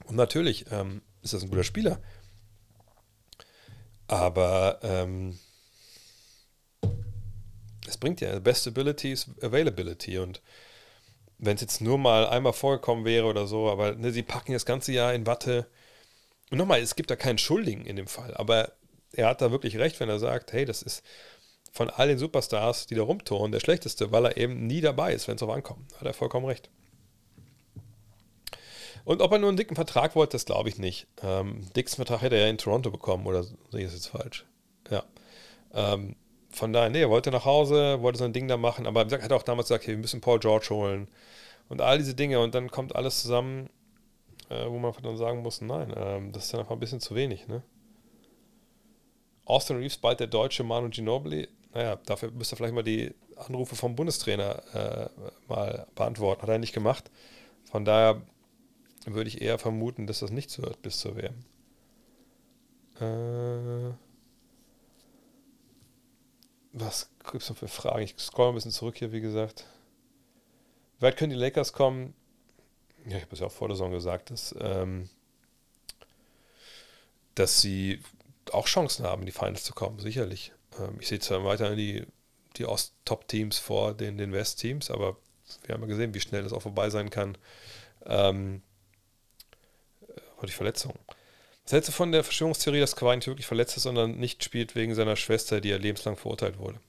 Und 0.05 0.15
natürlich 0.15 0.65
ähm, 0.71 1.01
ist 1.21 1.33
das 1.33 1.43
ein 1.43 1.49
guter 1.49 1.63
Spieler. 1.63 1.99
Aber 4.07 4.79
ähm, 4.81 5.39
es 7.87 7.97
bringt 7.97 8.21
ja 8.21 8.37
Best 8.39 8.67
Ability 8.67 9.11
ist 9.11 9.29
Availability. 9.43 10.17
Und 10.19 10.41
wenn 11.37 11.55
es 11.55 11.61
jetzt 11.61 11.81
nur 11.81 11.97
mal 11.97 12.27
einmal 12.27 12.53
vorgekommen 12.53 13.03
wäre 13.03 13.25
oder 13.25 13.47
so, 13.47 13.69
aber 13.69 13.95
ne, 13.95 14.11
sie 14.11 14.23
packen 14.23 14.53
das 14.53 14.65
ganze 14.65 14.91
Jahr 14.93 15.13
in 15.13 15.25
Watte. 15.25 15.67
Und 16.51 16.57
nochmal, 16.57 16.81
es 16.81 16.95
gibt 16.95 17.09
da 17.09 17.15
keinen 17.15 17.37
Schuldigen 17.37 17.85
in 17.85 17.95
dem 17.95 18.07
Fall, 18.07 18.35
aber 18.35 18.73
er 19.13 19.27
hat 19.27 19.41
da 19.41 19.51
wirklich 19.51 19.77
recht, 19.77 19.99
wenn 19.99 20.09
er 20.09 20.19
sagt, 20.19 20.53
hey, 20.53 20.65
das 20.65 20.81
ist 20.81 21.03
von 21.71 21.89
all 21.89 22.09
den 22.09 22.17
Superstars, 22.17 22.87
die 22.87 22.95
da 22.95 23.03
rumtouren, 23.03 23.51
der 23.51 23.61
schlechteste, 23.61 24.11
weil 24.11 24.25
er 24.25 24.37
eben 24.37 24.67
nie 24.67 24.81
dabei 24.81 25.13
ist, 25.13 25.27
wenn 25.27 25.35
es 25.35 25.39
darauf 25.39 25.55
ankommt. 25.55 25.93
Hat 25.97 26.05
er 26.05 26.13
vollkommen 26.13 26.45
recht. 26.45 26.69
Und 29.05 29.21
ob 29.21 29.31
er 29.31 29.39
nur 29.39 29.47
einen 29.47 29.57
dicken 29.57 29.75
Vertrag 29.75 30.15
wollte, 30.15 30.33
das 30.33 30.45
glaube 30.45 30.69
ich 30.69 30.77
nicht. 30.77 31.07
Ähm, 31.23 31.65
dicksten 31.75 32.05
Vertrag 32.05 32.21
hätte 32.21 32.35
er 32.35 32.43
ja 32.43 32.49
in 32.49 32.57
Toronto 32.57 32.91
bekommen, 32.91 33.25
oder 33.25 33.43
sehe 33.43 33.55
ich 33.73 33.85
das 33.85 33.93
jetzt 33.93 34.07
falsch? 34.07 34.45
Ja. 34.89 35.03
Ähm, 35.73 36.17
von 36.51 36.73
daher, 36.73 36.89
nee, 36.89 37.01
er 37.01 37.09
wollte 37.09 37.31
nach 37.31 37.45
Hause, 37.45 38.01
wollte 38.01 38.19
sein 38.19 38.33
Ding 38.33 38.49
da 38.49 38.57
machen, 38.57 38.85
aber 38.85 39.09
er 39.09 39.21
hat 39.23 39.31
auch 39.31 39.43
damals 39.43 39.69
gesagt, 39.69 39.87
hey, 39.87 39.95
wir 39.95 40.01
müssen 40.01 40.19
Paul 40.19 40.39
George 40.39 40.67
holen 40.69 41.09
und 41.69 41.81
all 41.81 41.97
diese 41.97 42.13
Dinge 42.13 42.41
und 42.41 42.53
dann 42.53 42.69
kommt 42.69 42.93
alles 42.95 43.21
zusammen, 43.21 43.69
äh, 44.51 44.69
wo 44.69 44.77
man 44.77 44.93
dann 45.01 45.17
sagen 45.17 45.41
muss, 45.41 45.61
nein, 45.61 45.93
ähm, 45.95 46.31
das 46.33 46.45
ist 46.45 46.53
dann 46.53 46.59
einfach 46.59 46.73
ein 46.73 46.79
bisschen 46.79 46.99
zu 46.99 47.15
wenig, 47.15 47.47
ne? 47.47 47.63
Austin 49.45 49.77
Reeves 49.77 49.97
bald 49.97 50.19
der 50.19 50.27
deutsche 50.27 50.63
Manu 50.63 50.89
Ginobili. 50.89 51.47
Naja, 51.73 51.95
dafür 52.05 52.31
müsste 52.31 52.55
vielleicht 52.55 52.73
mal 52.73 52.83
die 52.83 53.13
Anrufe 53.37 53.75
vom 53.75 53.95
Bundestrainer 53.95 54.61
äh, 54.75 55.09
mal 55.47 55.87
beantworten. 55.95 56.41
Hat 56.41 56.49
er 56.49 56.59
nicht 56.59 56.73
gemacht. 56.73 57.09
Von 57.63 57.85
daher 57.85 58.21
würde 59.05 59.29
ich 59.29 59.41
eher 59.41 59.57
vermuten, 59.57 60.05
dass 60.05 60.19
das 60.19 60.31
nicht 60.31 60.49
so 60.49 60.63
wird 60.63 60.81
bis 60.81 60.99
zur 60.99 61.15
WM. 61.15 61.45
Äh, 62.99 63.93
was 66.73 67.09
gibt 67.31 67.43
es 67.43 67.49
noch 67.49 67.57
für 67.57 67.67
Fragen? 67.67 68.03
Ich 68.03 68.15
scroll 68.19 68.49
ein 68.49 68.55
bisschen 68.55 68.71
zurück 68.71 68.97
hier, 68.97 69.11
wie 69.11 69.21
gesagt. 69.21 69.65
Weit 70.99 71.17
können 71.17 71.31
die 71.31 71.35
Lakers 71.35 71.73
kommen? 71.73 72.13
Ja, 73.05 73.17
ich 73.17 73.23
habe 73.23 73.33
es 73.33 73.39
ja 73.39 73.47
auch 73.47 73.51
vor 73.51 73.67
der 73.67 73.75
Saison 73.75 73.91
gesagt, 73.91 74.29
dass, 74.31 74.55
ähm, 74.59 75.09
dass 77.35 77.61
sie 77.61 78.01
auch 78.51 78.67
Chancen 78.67 79.05
haben, 79.05 79.21
in 79.21 79.25
die 79.25 79.31
Finals 79.31 79.63
zu 79.63 79.73
kommen, 79.73 79.99
sicherlich. 79.99 80.51
Ähm, 80.79 80.97
ich 80.99 81.07
sehe 81.07 81.19
zwar 81.19 81.43
weiterhin 81.43 81.77
die, 81.77 82.05
die 82.57 82.65
Ost-Top-Teams 82.65 83.57
vor 83.59 83.93
den, 83.93 84.17
den 84.17 84.31
West-Teams, 84.31 84.91
aber 84.91 85.17
wir 85.65 85.73
haben 85.73 85.81
ja 85.81 85.87
gesehen, 85.87 86.13
wie 86.13 86.21
schnell 86.21 86.43
das 86.43 86.53
auch 86.53 86.61
vorbei 86.61 86.89
sein 86.89 87.09
kann. 87.09 87.37
Ähm, 88.05 88.61
die 90.43 90.51
Verletzung. 90.51 90.93
Hältst 91.69 91.89
du 91.89 91.93
von 91.93 92.11
der 92.11 92.23
Verschwörungstheorie, 92.23 92.79
dass 92.79 92.95
Kawhi 92.95 93.15
nicht 93.15 93.27
wirklich 93.27 93.45
verletzt 93.45 93.77
ist, 93.77 93.83
sondern 93.83 94.17
nicht 94.17 94.43
spielt 94.43 94.75
wegen 94.75 94.95
seiner 94.95 95.15
Schwester, 95.15 95.61
die 95.61 95.69
ja 95.69 95.77
lebenslang 95.77 96.17
verurteilt 96.17 96.57
wurde? 96.57 96.79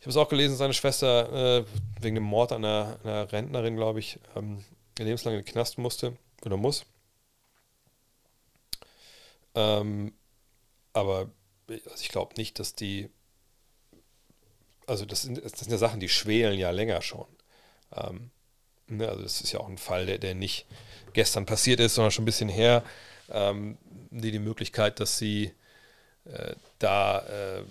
Ich 0.00 0.06
habe 0.06 0.10
es 0.10 0.16
auch 0.16 0.28
gelesen, 0.28 0.56
seine 0.56 0.72
Schwester 0.72 1.58
äh, 1.58 1.64
wegen 2.00 2.14
dem 2.14 2.24
Mord 2.24 2.52
an 2.52 2.64
einer, 2.64 2.98
einer 3.04 3.32
Rentnerin, 3.32 3.76
glaube 3.76 4.00
ich, 4.00 4.18
ähm, 4.34 4.64
lebenslang 5.04 5.34
in 5.34 5.40
den 5.40 5.46
Knast 5.46 5.78
musste 5.78 6.16
oder 6.44 6.56
muss. 6.56 6.86
Ähm, 9.54 10.12
aber 10.92 11.30
also 11.68 12.00
ich 12.00 12.08
glaube 12.08 12.34
nicht, 12.36 12.58
dass 12.58 12.74
die. 12.74 13.10
Also, 14.86 15.04
das 15.04 15.22
sind, 15.22 15.44
das 15.44 15.52
sind 15.52 15.72
ja 15.72 15.78
Sachen, 15.78 15.98
die 15.98 16.08
schwelen 16.08 16.58
ja 16.58 16.70
länger 16.70 17.02
schon. 17.02 17.26
Ähm, 17.92 18.30
ne, 18.86 19.08
also, 19.08 19.22
das 19.22 19.40
ist 19.40 19.52
ja 19.52 19.60
auch 19.60 19.68
ein 19.68 19.78
Fall, 19.78 20.06
der, 20.06 20.18
der 20.18 20.34
nicht 20.34 20.66
gestern 21.12 21.46
passiert 21.46 21.80
ist, 21.80 21.96
sondern 21.96 22.12
schon 22.12 22.22
ein 22.22 22.26
bisschen 22.26 22.48
her. 22.48 22.84
Ähm, 23.28 23.78
die, 24.10 24.30
die 24.30 24.38
Möglichkeit, 24.38 25.00
dass 25.00 25.18
sie 25.18 25.52
äh, 26.24 26.54
da 26.78 27.20
äh, 27.26 27.62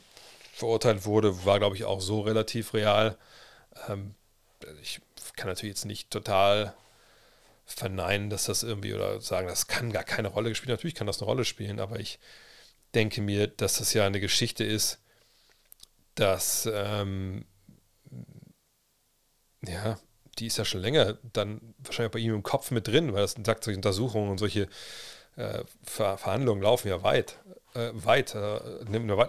verurteilt 0.54 1.06
wurde, 1.06 1.46
war, 1.46 1.60
glaube 1.60 1.76
ich, 1.76 1.86
auch 1.86 2.02
so 2.02 2.22
relativ 2.22 2.74
real. 2.74 3.18
Ähm, 3.88 4.16
ich 4.82 5.00
kann 5.36 5.48
natürlich 5.48 5.76
jetzt 5.76 5.86
nicht 5.86 6.10
total 6.12 6.74
verneinen, 7.66 8.30
dass 8.30 8.46
das 8.46 8.64
irgendwie 8.64 8.94
oder 8.94 9.20
sagen, 9.22 9.48
das 9.48 9.68
kann 9.68 9.92
gar 9.92 10.04
keine 10.04 10.30
Rolle 10.30 10.50
gespielt. 10.50 10.70
Natürlich 10.70 10.96
kann 10.96 11.08
das 11.08 11.20
eine 11.20 11.26
Rolle 11.26 11.46
spielen, 11.46 11.80
aber 11.80 12.00
ich 12.00 12.20
denke 12.94 13.22
mir, 13.22 13.48
dass 13.48 13.78
das 13.80 13.94
ja 13.94 14.06
eine 14.06 14.20
Geschichte 14.20 14.64
ist, 14.64 15.00
dass 16.16 16.70
ähm, 16.72 17.46
ja, 19.68 19.98
die 20.38 20.48
ist 20.48 20.58
ja 20.58 20.66
schon 20.66 20.82
länger 20.82 21.18
dann 21.34 21.74
wahrscheinlich 21.80 22.12
bei 22.12 22.20
ihm 22.20 22.34
im 22.34 22.44
Kopf 22.44 22.72
mit 22.72 22.88
drin, 22.88 23.14
weil 23.14 23.22
das 23.22 23.36
sagt, 23.44 23.64
solche 23.64 23.78
Untersuchungen 23.78 24.30
und 24.30 24.38
solche 24.38 24.68
äh, 25.36 25.64
Ver 25.84 26.18
Verhandlungen 26.18 26.62
laufen 26.62 26.88
ja 26.88 27.04
weit, 27.04 27.40
äh, 27.74 27.92
weit, 27.94 28.36
äh, 28.36 28.60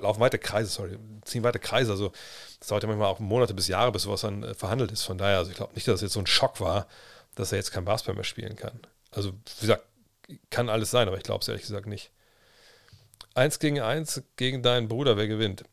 laufen 0.01 0.21
weite 0.21 0.39
Kreise, 0.39 0.71
sorry, 0.71 0.99
ziehen 1.25 1.43
weite 1.43 1.59
Kreise. 1.59 1.91
Also 1.93 2.13
es 2.61 2.69
dauert 2.69 2.83
ja 2.83 2.89
manchmal 2.89 3.09
auch 3.09 3.19
Monate 3.19 3.55
bis 3.55 3.69
Jahre, 3.69 3.93
bis 3.93 4.03
sowas 4.03 4.21
dann 4.21 4.43
äh, 4.43 4.55
verhandelt 4.55 4.93
ist. 4.93 5.05
Von 5.05 5.19
daher, 5.19 5.39
also 5.39 5.51
ich 5.51 5.57
glaube 5.57 5.75
nicht, 5.75 5.89
dass 5.89 5.97
es 5.97 6.03
jetzt 6.03 6.13
so 6.13 6.21
ein 6.21 6.27
Schock 6.27 6.61
war, 6.61 6.87
dass 7.37 7.53
er 7.53 7.59
jetzt 7.59 7.71
kein 7.71 7.85
Basketball 7.85 8.17
mehr 8.17 8.25
spielen 8.25 8.57
kann. 8.57 8.81
Also, 9.13 9.33
wie 9.33 9.61
gesagt, 9.61 9.85
kann 10.51 10.69
alles 10.69 10.91
sein, 10.91 11.07
aber 11.07 11.17
ich 11.17 11.23
glaube 11.23 11.43
es 11.43 11.49
ehrlich 11.49 11.63
gesagt 11.63 11.87
nicht. 11.87 12.11
Eins 13.35 13.61
gegen 13.61 13.81
eins 13.81 14.23
gegen 14.37 14.63
deinen 14.63 14.89
Bruder, 14.89 15.17
wer 15.17 15.29
gewinnt? 15.29 15.65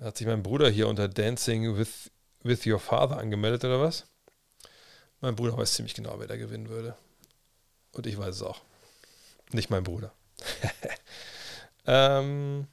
Hat 0.00 0.16
sich 0.16 0.26
mein 0.26 0.42
Bruder 0.42 0.70
hier 0.70 0.88
unter 0.88 1.08
Dancing 1.08 1.76
with, 1.76 2.10
with 2.42 2.66
Your 2.66 2.80
Father 2.80 3.18
angemeldet 3.18 3.64
oder 3.64 3.80
was? 3.80 4.06
Mein 5.20 5.36
Bruder 5.36 5.56
weiß 5.56 5.74
ziemlich 5.74 5.94
genau, 5.94 6.18
wer 6.18 6.26
da 6.26 6.36
gewinnen 6.36 6.68
würde. 6.68 6.96
Und 7.92 8.06
ich 8.06 8.18
weiß 8.18 8.36
es 8.36 8.42
auch. 8.42 8.62
Nicht 9.52 9.70
mein 9.70 9.84
Bruder. 9.84 10.12
ähm, 11.86 12.66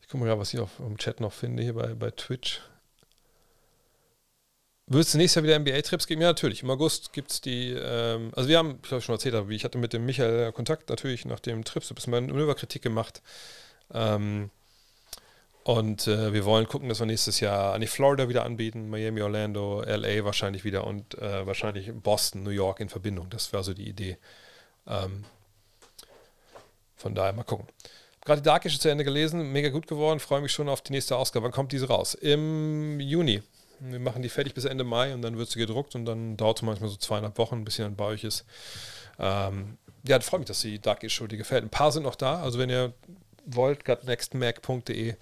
ich 0.00 0.08
gucke 0.08 0.24
mal 0.24 0.38
was 0.38 0.52
ich 0.52 0.60
auf, 0.60 0.78
im 0.78 0.98
Chat 0.98 1.20
noch 1.20 1.32
finde, 1.32 1.62
hier 1.62 1.74
bei, 1.74 1.94
bei 1.94 2.10
Twitch. 2.10 2.60
Würdest 4.88 5.14
du 5.14 5.18
nächstes 5.18 5.34
Jahr 5.34 5.42
wieder 5.42 5.58
NBA-Trips 5.58 6.06
geben? 6.06 6.20
Ja, 6.20 6.28
natürlich. 6.28 6.62
Im 6.62 6.70
August 6.70 7.12
gibt 7.12 7.32
es 7.32 7.40
die, 7.40 7.72
ähm, 7.72 8.30
also 8.36 8.48
wir 8.48 8.58
haben, 8.58 8.78
ich 8.82 8.88
glaube 8.88 9.02
schon 9.02 9.14
erzählt, 9.16 9.34
aber 9.34 9.50
ich 9.50 9.64
hatte 9.64 9.78
mit 9.78 9.92
dem 9.92 10.06
Michael 10.06 10.52
Kontakt 10.52 10.88
natürlich 10.88 11.24
nach 11.24 11.40
dem 11.40 11.64
Trip, 11.64 11.82
so 11.82 11.92
ein 11.92 11.96
bisschen 11.96 12.12
Manöverkritik 12.12 12.82
gemacht. 12.82 13.20
Ähm, 13.92 14.50
und 15.64 16.06
äh, 16.06 16.32
wir 16.32 16.44
wollen 16.44 16.68
gucken, 16.68 16.88
dass 16.88 17.00
wir 17.00 17.06
nächstes 17.06 17.40
Jahr 17.40 17.74
an 17.74 17.80
die 17.80 17.88
Florida 17.88 18.28
wieder 18.28 18.44
anbieten, 18.44 18.88
Miami, 18.88 19.22
Orlando, 19.22 19.82
LA 19.82 20.24
wahrscheinlich 20.24 20.62
wieder 20.62 20.86
und 20.86 21.18
äh, 21.18 21.44
wahrscheinlich 21.44 21.92
Boston, 21.92 22.44
New 22.44 22.50
York 22.50 22.78
in 22.78 22.88
Verbindung. 22.88 23.28
Das 23.30 23.52
wäre 23.52 23.64
so 23.64 23.74
die 23.74 23.88
Idee. 23.88 24.18
Ähm, 24.86 25.24
von 26.94 27.16
daher 27.16 27.32
mal 27.32 27.42
gucken. 27.42 27.66
Gerade 28.24 28.40
die 28.40 28.46
Darkish 28.46 28.78
zu 28.78 28.88
Ende 28.88 29.02
gelesen, 29.02 29.50
mega 29.50 29.70
gut 29.70 29.88
geworden, 29.88 30.20
freue 30.20 30.40
mich 30.40 30.52
schon 30.52 30.68
auf 30.68 30.82
die 30.82 30.92
nächste 30.92 31.16
Ausgabe. 31.16 31.46
Wann 31.46 31.52
kommt 31.52 31.72
diese 31.72 31.88
raus? 31.88 32.14
Im 32.14 33.00
Juni. 33.00 33.42
Wir 33.80 33.98
machen 33.98 34.22
die 34.22 34.28
fertig 34.28 34.54
bis 34.54 34.64
Ende 34.64 34.84
Mai 34.84 35.12
und 35.12 35.22
dann 35.22 35.36
wird 35.36 35.50
sie 35.50 35.58
gedruckt 35.58 35.94
und 35.94 36.04
dann 36.04 36.36
dauert 36.36 36.58
es 36.58 36.62
manchmal 36.62 36.88
so 36.88 36.96
zweieinhalb 36.96 37.36
Wochen, 37.38 37.64
bis 37.64 37.76
sie 37.76 37.82
dann 37.82 37.96
bei 37.96 38.04
euch 38.04 38.24
ist. 38.24 38.44
Ähm, 39.18 39.78
ja, 40.06 40.20
freue 40.20 40.40
mich, 40.40 40.48
dass 40.48 40.60
die 40.60 40.78
Dark 40.78 41.02
Issue 41.02 41.28
dir 41.28 41.36
gefällt. 41.36 41.64
Ein 41.64 41.70
paar 41.70 41.92
sind 41.92 42.04
noch 42.04 42.14
da, 42.14 42.40
also 42.42 42.58
wenn 42.58 42.70
ihr 42.70 42.94
wollt, 43.44 43.86
nextmac.de 44.04 45.14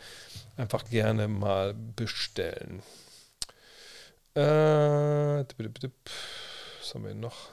einfach 0.56 0.84
gerne 0.84 1.28
mal 1.28 1.74
bestellen. 1.74 2.82
Äh, 4.34 5.44
was 5.44 6.94
haben 6.94 7.04
wir 7.04 7.14
noch? 7.14 7.50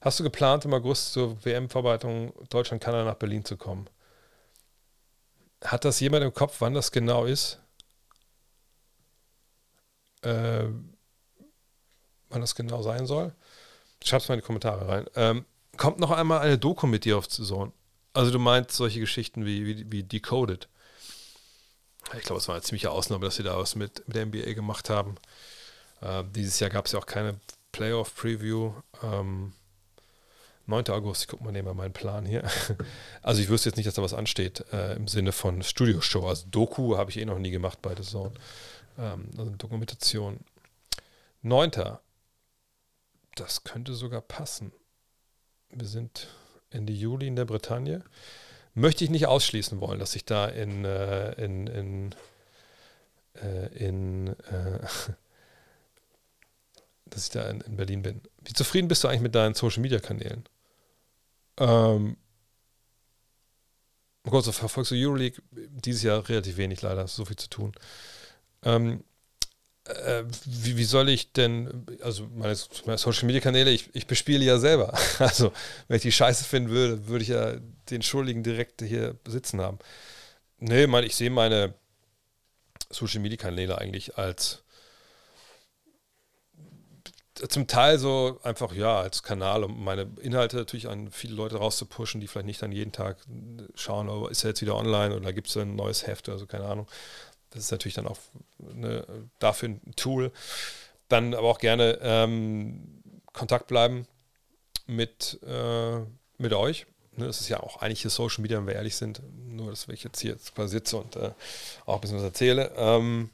Hast 0.00 0.20
du 0.20 0.24
geplant, 0.24 0.64
im 0.64 0.74
August 0.74 1.12
zur 1.12 1.44
WM-Vorbereitung 1.44 2.32
Deutschland-Kanada 2.48 3.04
nach 3.04 3.16
Berlin 3.16 3.44
zu 3.44 3.56
kommen? 3.56 3.88
Hat 5.64 5.84
das 5.84 5.98
jemand 6.00 6.22
im 6.22 6.32
Kopf, 6.32 6.60
wann 6.60 6.74
das 6.74 6.92
genau 6.92 7.24
ist? 7.24 7.60
Äh, 10.22 10.64
wann 12.28 12.40
das 12.40 12.54
genau 12.54 12.82
sein 12.82 13.06
soll. 13.06 13.32
Schreibt 14.04 14.22
es 14.22 14.28
mal 14.28 14.34
in 14.34 14.40
die 14.40 14.46
Kommentare 14.46 14.88
rein. 14.88 15.06
Ähm, 15.14 15.44
kommt 15.76 15.98
noch 15.98 16.10
einmal 16.10 16.40
eine 16.40 16.58
Doku 16.58 16.86
mit 16.86 17.04
dir 17.04 17.18
auf 17.18 17.30
Saison. 17.30 17.72
Also 18.12 18.30
du 18.30 18.38
meinst 18.38 18.72
solche 18.72 19.00
Geschichten 19.00 19.44
wie, 19.44 19.66
wie, 19.66 19.92
wie 19.92 20.02
Decoded. 20.02 20.68
Ich 22.16 22.22
glaube, 22.22 22.40
es 22.40 22.48
war 22.48 22.54
eine 22.54 22.62
ziemliche 22.62 22.90
Ausnahme, 22.90 23.24
dass 23.24 23.36
sie 23.36 23.42
da 23.42 23.58
was 23.58 23.74
mit, 23.74 24.06
mit 24.06 24.16
der 24.16 24.26
NBA 24.26 24.52
gemacht 24.52 24.90
haben. 24.90 25.16
Äh, 26.00 26.24
dieses 26.34 26.60
Jahr 26.60 26.70
gab 26.70 26.86
es 26.86 26.92
ja 26.92 26.98
auch 26.98 27.06
keine 27.06 27.40
Playoff-Preview. 27.72 28.72
Ähm, 29.02 29.52
9. 30.66 30.88
August, 30.88 31.22
ich 31.22 31.28
gucke 31.28 31.44
mal 31.44 31.54
wir 31.54 31.74
meinen 31.74 31.92
Plan 31.92 32.26
hier. 32.26 32.42
Also 33.22 33.40
ich 33.40 33.48
wüsste 33.48 33.68
jetzt 33.68 33.76
nicht, 33.76 33.86
dass 33.86 33.94
da 33.94 34.02
was 34.02 34.14
ansteht 34.14 34.64
äh, 34.72 34.94
im 34.94 35.08
Sinne 35.08 35.32
von 35.32 35.62
Studioshow. 35.62 36.28
Also 36.28 36.46
Doku 36.50 36.96
habe 36.96 37.10
ich 37.10 37.18
eh 37.18 37.24
noch 37.24 37.38
nie 37.38 37.50
gemacht 37.50 37.82
bei 37.82 37.94
The 37.94 38.02
Zone 38.02 38.32
ähm, 38.98 39.30
also 39.36 39.50
Dokumentation. 39.50 40.40
Neunter, 41.42 42.00
das 43.36 43.64
könnte 43.64 43.94
sogar 43.94 44.20
passen. 44.20 44.72
Wir 45.70 45.86
sind 45.86 46.28
Ende 46.70 46.92
Juli 46.92 47.26
in 47.26 47.36
der 47.36 47.44
Bretagne. 47.44 48.02
Möchte 48.74 49.04
ich 49.04 49.10
nicht 49.10 49.26
ausschließen 49.26 49.80
wollen, 49.80 49.98
dass 49.98 50.16
ich 50.16 50.24
da 50.24 50.46
in, 50.46 50.84
äh, 50.84 51.32
in, 51.42 51.66
in, 51.66 52.14
äh, 53.34 53.66
in 53.74 54.28
äh, 54.28 54.80
dass 57.06 57.24
ich 57.24 57.30
da 57.30 57.48
in, 57.48 57.60
in, 57.62 57.76
Berlin 57.76 58.02
bin. 58.02 58.20
Wie 58.44 58.52
zufrieden 58.52 58.88
bist 58.88 59.04
du 59.04 59.08
eigentlich 59.08 59.22
mit 59.22 59.34
deinen 59.34 59.54
Social 59.54 59.80
Media 59.80 59.98
Kanälen? 59.98 60.44
Ähm, 61.58 62.16
oh 64.26 64.30
Gott, 64.30 64.44
so 64.44 64.52
verfolgst 64.52 64.90
du 64.90 64.96
Euroleague 64.96 65.40
dieses 65.52 66.02
Jahr 66.02 66.28
relativ 66.28 66.56
wenig 66.56 66.82
leider, 66.82 67.06
so 67.06 67.24
viel 67.24 67.36
zu 67.36 67.48
tun. 67.48 67.72
Ähm, 68.64 69.04
äh, 69.84 70.24
wie, 70.44 70.76
wie, 70.76 70.84
soll 70.84 71.08
ich 71.08 71.32
denn, 71.32 71.86
also 72.02 72.26
meine, 72.34 72.56
meine 72.86 72.98
Social 72.98 73.26
Media 73.26 73.40
Kanäle, 73.40 73.70
ich, 73.70 73.88
ich, 73.94 74.06
bespiele 74.06 74.44
ja 74.44 74.58
selber. 74.58 74.98
Also, 75.18 75.52
wenn 75.88 75.96
ich 75.96 76.02
die 76.02 76.12
Scheiße 76.12 76.44
finden 76.44 76.70
würde, 76.70 77.06
würde 77.06 77.22
ich 77.22 77.28
ja 77.28 77.54
den 77.90 78.02
Schuldigen 78.02 78.42
direkt 78.42 78.82
hier 78.82 79.16
sitzen 79.26 79.60
haben. 79.60 79.78
Nee, 80.58 80.86
mein, 80.86 81.04
ich 81.04 81.14
sehe 81.16 81.30
meine 81.30 81.74
Social 82.90 83.20
Media 83.20 83.36
Kanäle 83.36 83.78
eigentlich 83.78 84.16
als 84.18 84.62
zum 87.48 87.66
Teil 87.66 87.98
so 87.98 88.40
einfach, 88.42 88.72
ja, 88.72 89.00
als 89.00 89.22
Kanal, 89.22 89.64
um 89.64 89.84
meine 89.84 90.10
Inhalte 90.20 90.56
natürlich 90.56 90.88
an 90.88 91.10
viele 91.10 91.34
Leute 91.34 91.56
rauszupushen, 91.56 92.20
die 92.20 92.26
vielleicht 92.26 92.46
nicht 92.46 92.62
dann 92.62 92.72
jeden 92.72 92.92
Tag 92.92 93.18
schauen, 93.74 94.08
oh, 94.08 94.26
ist 94.26 94.44
er 94.44 94.50
jetzt 94.50 94.62
wieder 94.62 94.74
online 94.74 95.14
oder 95.14 95.32
gibt 95.32 95.48
es 95.48 95.56
ein 95.56 95.76
neues 95.76 96.06
Heft 96.06 96.28
oder 96.28 96.38
so, 96.38 96.46
keine 96.46 96.64
Ahnung. 96.64 96.86
Das 97.56 97.64
ist 97.64 97.70
natürlich 97.70 97.94
dann 97.94 98.06
auch 98.06 98.18
eine, 98.70 99.06
dafür 99.38 99.70
ein 99.70 99.96
Tool. 99.96 100.30
Dann 101.08 101.34
aber 101.34 101.48
auch 101.48 101.58
gerne 101.58 101.98
ähm, 102.02 103.02
Kontakt 103.32 103.66
bleiben 103.66 104.06
mit, 104.86 105.40
äh, 105.46 105.98
mit 106.38 106.52
euch. 106.52 106.86
Ne, 107.16 107.26
das 107.26 107.40
ist 107.40 107.48
ja 107.48 107.60
auch 107.60 107.78
eigentlich 107.78 108.02
hier 108.02 108.10
Social 108.10 108.42
Media, 108.42 108.58
wenn 108.58 108.66
wir 108.66 108.74
ehrlich 108.74 108.96
sind. 108.96 109.22
Nur, 109.48 109.70
dass 109.70 109.88
ich 109.88 110.04
jetzt 110.04 110.20
hier 110.20 110.36
quasi 110.54 110.72
sitze 110.76 110.98
und 110.98 111.16
äh, 111.16 111.32
auch 111.86 111.94
ein 111.94 112.00
bisschen 112.00 112.18
was 112.18 112.24
erzähle. 112.24 112.72
Ähm, 112.76 113.30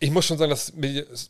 ich 0.00 0.10
muss 0.10 0.24
schon 0.24 0.38
sagen, 0.38 0.50
dass 0.50 0.72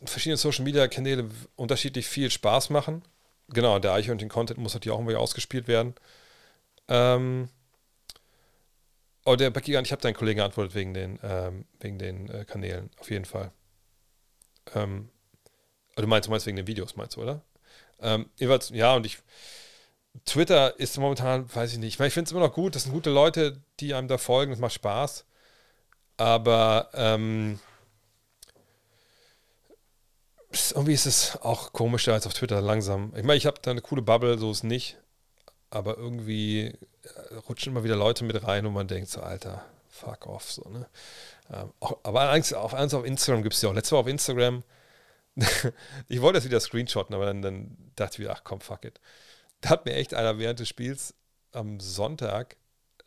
verschiedene 0.05 0.37
Social 0.37 0.63
Media 0.63 0.87
Kanäle 0.87 1.29
unterschiedlich 1.55 2.07
viel 2.07 2.29
Spaß 2.29 2.69
machen. 2.69 3.01
Genau, 3.49 3.79
der 3.79 3.93
Eichhörnchen-Content 3.93 4.59
muss 4.59 4.73
natürlich 4.73 4.93
auch 4.93 4.99
irgendwie 4.99 5.15
ausgespielt 5.15 5.67
werden. 5.67 5.95
Ähm, 6.87 7.49
Oh, 9.29 9.35
der 9.35 9.51
Becky, 9.51 9.77
ich 9.77 9.91
habe 9.91 10.01
deinen 10.01 10.15
Kollegen 10.15 10.39
geantwortet 10.39 10.73
wegen 10.73 10.95
den, 10.95 11.19
ähm, 11.21 11.65
wegen 11.79 11.99
den 11.99 12.31
äh, 12.31 12.45
Kanälen, 12.45 12.89
auf 12.97 13.11
jeden 13.11 13.25
Fall. 13.25 13.51
Ähm, 14.73 15.11
du 15.95 16.07
meinst, 16.07 16.25
du 16.25 16.31
meinst 16.31 16.47
wegen 16.47 16.57
den 16.57 16.65
Videos, 16.65 16.95
meinst 16.95 17.15
du, 17.15 17.21
oder? 17.21 17.43
Ähm, 18.01 18.27
ja, 18.39 18.95
und 18.95 19.05
ich, 19.05 19.19
Twitter 20.25 20.79
ist 20.79 20.97
momentan, 20.97 21.45
weiß 21.53 21.73
ich 21.73 21.77
nicht, 21.77 21.93
ich, 21.93 21.99
mein, 21.99 22.07
ich 22.07 22.15
finde 22.15 22.27
es 22.27 22.31
immer 22.31 22.41
noch 22.41 22.55
gut, 22.55 22.73
das 22.73 22.85
sind 22.85 22.91
gute 22.91 23.11
Leute, 23.11 23.61
die 23.79 23.93
einem 23.93 24.07
da 24.07 24.17
folgen, 24.17 24.51
es 24.51 24.57
macht 24.57 24.73
Spaß, 24.73 25.25
aber 26.17 26.89
ähm, 26.95 27.59
irgendwie 30.71 30.93
ist 30.93 31.05
es 31.05 31.37
auch 31.43 31.71
komischer 31.71 32.13
als 32.13 32.25
auf 32.25 32.33
Twitter 32.33 32.61
langsam. 32.61 33.13
Ich 33.15 33.21
meine, 33.21 33.37
ich 33.37 33.45
habe 33.45 33.59
da 33.61 33.69
eine 33.69 33.81
coole 33.81 34.01
Bubble, 34.01 34.39
so 34.39 34.49
ist 34.49 34.63
nicht. 34.63 34.97
Aber 35.69 35.97
irgendwie 35.97 36.73
äh, 37.03 37.35
rutschen 37.47 37.73
immer 37.73 37.83
wieder 37.83 37.95
Leute 37.95 38.23
mit 38.23 38.43
rein 38.45 38.65
und 38.65 38.73
man 38.73 38.87
denkt 38.87 39.09
so, 39.09 39.21
Alter, 39.21 39.65
fuck 39.87 40.27
off, 40.27 40.51
so, 40.51 40.67
ne? 40.69 40.87
Ähm, 41.51 41.71
auch, 41.79 41.97
aber 42.03 42.29
eins, 42.29 42.53
auf, 42.53 42.73
auf 42.73 43.05
Instagram 43.05 43.43
gibt 43.43 43.55
es 43.55 43.61
ja 43.61 43.69
auch. 43.69 43.73
Letztes 43.73 43.91
Mal 43.91 43.99
auf 43.99 44.07
Instagram, 44.07 44.63
ich 46.07 46.21
wollte 46.21 46.37
das 46.37 46.45
wieder 46.45 46.59
screenshotten, 46.59 47.15
aber 47.15 47.25
dann, 47.25 47.41
dann 47.41 47.77
dachte 47.95 48.15
ich 48.15 48.19
wieder, 48.19 48.33
ach 48.33 48.43
komm, 48.43 48.61
fuck 48.61 48.85
it. 48.85 48.99
Da 49.61 49.69
hat 49.69 49.85
mir 49.85 49.93
echt 49.93 50.13
einer 50.13 50.37
während 50.39 50.59
des 50.59 50.69
Spiels 50.69 51.13
am 51.51 51.79
Sonntag 51.79 52.55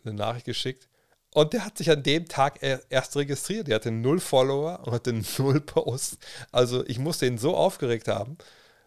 eine 0.04 0.14
Nachricht 0.14 0.46
geschickt 0.46 0.88
und 1.34 1.54
der 1.54 1.64
hat 1.64 1.78
sich 1.78 1.90
an 1.90 2.02
dem 2.02 2.28
Tag 2.28 2.60
erst 2.62 3.16
registriert. 3.16 3.68
Der 3.68 3.76
hatte 3.76 3.90
null 3.90 4.20
Follower 4.20 4.80
und 4.84 4.92
hatte 4.92 5.14
null 5.38 5.60
Posts. 5.60 6.18
Also 6.50 6.84
ich 6.86 6.98
musste 6.98 7.26
ihn 7.26 7.38
so 7.38 7.56
aufgeregt 7.56 8.08
haben. 8.08 8.36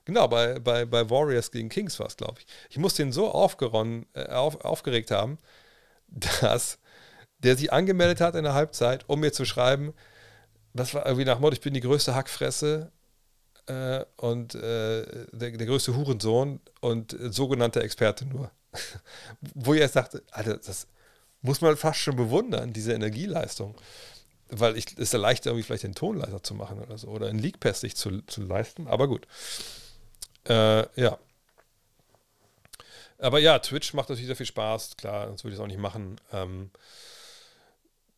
Genau, 0.06 0.28
bei, 0.28 0.60
bei, 0.60 0.86
bei 0.86 1.10
Warriors 1.10 1.52
gegen 1.52 1.70
Kings 1.70 2.00
war 2.00 2.08
es, 2.08 2.18
glaube 2.18 2.40
ich. 2.40 2.48
Ich 2.70 2.78
musste 2.78 3.02
ihn 3.02 3.12
so 3.12 3.32
aufgeronnen, 3.32 4.06
äh, 4.14 4.28
auf, 4.28 4.64
aufgeregt 4.64 5.12
haben, 5.12 5.38
dass 6.08 6.80
der 7.40 7.58
sich 7.58 7.74
angemeldet 7.74 8.22
hat 8.22 8.36
in 8.36 8.44
der 8.44 8.54
Halbzeit, 8.54 9.04
um 9.08 9.20
mir 9.20 9.32
zu 9.32 9.46
schreiben, 9.46 9.94
das 10.74 10.94
war 10.94 11.06
irgendwie 11.06 11.26
nach 11.26 11.40
Motto, 11.40 11.54
ich 11.54 11.62
bin 11.62 11.74
die 11.74 11.80
größte 11.80 12.16
Hackfresse 12.16 12.92
äh, 13.68 14.04
und 14.18 14.56
äh, 14.56 15.26
der, 15.32 15.52
der 15.52 15.68
größte 15.68 15.96
Hurensohn 15.96 16.60
und 16.82 17.14
äh, 17.14 17.32
sogenannter 17.32 17.82
Experte 17.82 18.26
nur. 18.26 18.52
Wo 19.54 19.74
ich 19.74 19.80
erst 19.80 19.96
dachte, 19.96 20.22
Alter, 20.32 20.58
das 20.58 20.88
muss 21.42 21.62
man 21.62 21.78
fast 21.78 22.00
schon 22.00 22.16
bewundern, 22.18 22.74
diese 22.74 22.94
Energieleistung. 22.94 23.76
Weil 24.50 24.78
es 24.78 24.86
ist 24.94 25.14
ja 25.14 25.20
leichter, 25.20 25.52
irgendwie 25.52 25.64
vielleicht 25.64 25.84
den 25.84 25.96
Ton 25.96 26.18
leiser 26.18 26.44
zu 26.44 26.54
machen 26.54 26.80
oder 26.80 26.98
so. 26.98 27.08
Oder 27.08 27.28
einen 27.28 27.40
League 27.40 27.60
Pass 27.60 27.82
sich 27.82 27.96
zu, 27.96 28.22
zu 28.24 28.42
leisten. 28.42 28.88
Aber 28.88 29.08
gut. 29.08 29.28
Äh, 30.48 31.02
ja. 31.02 31.18
Aber 33.18 33.40
ja, 33.40 33.60
Twitch 33.60 33.94
macht 33.94 34.10
natürlich 34.10 34.28
sehr 34.28 34.36
viel 34.36 34.46
Spaß. 34.46 34.98
Klar, 34.98 35.28
sonst 35.28 35.44
würde 35.44 35.54
ich 35.54 35.60
es 35.60 35.64
auch 35.64 35.68
nicht 35.68 35.80
machen. 35.80 36.20
Ähm, 36.32 36.70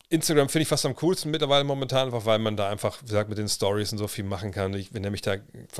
Instagram 0.10 0.48
finde 0.48 0.64
ich 0.64 0.68
fast 0.70 0.86
am 0.86 0.96
coolsten 0.96 1.32
mittlerweile 1.32 1.66
momentan, 1.66 2.06
einfach 2.06 2.26
weil 2.26 2.40
man 2.40 2.56
da 2.56 2.70
einfach, 2.70 3.02
wie 3.02 3.08
gesagt, 3.08 3.30
mit 3.30 3.38
den 3.38 3.50
Stories 3.50 3.92
und 3.92 3.98
so 3.98 4.08
viel 4.08 4.24
machen 4.24 4.52
kann. 4.52 4.74
Ich, 4.74 4.94
wenn 4.94 5.04
ihr 5.04 5.12
mich 5.12 5.22
da, 5.22 5.36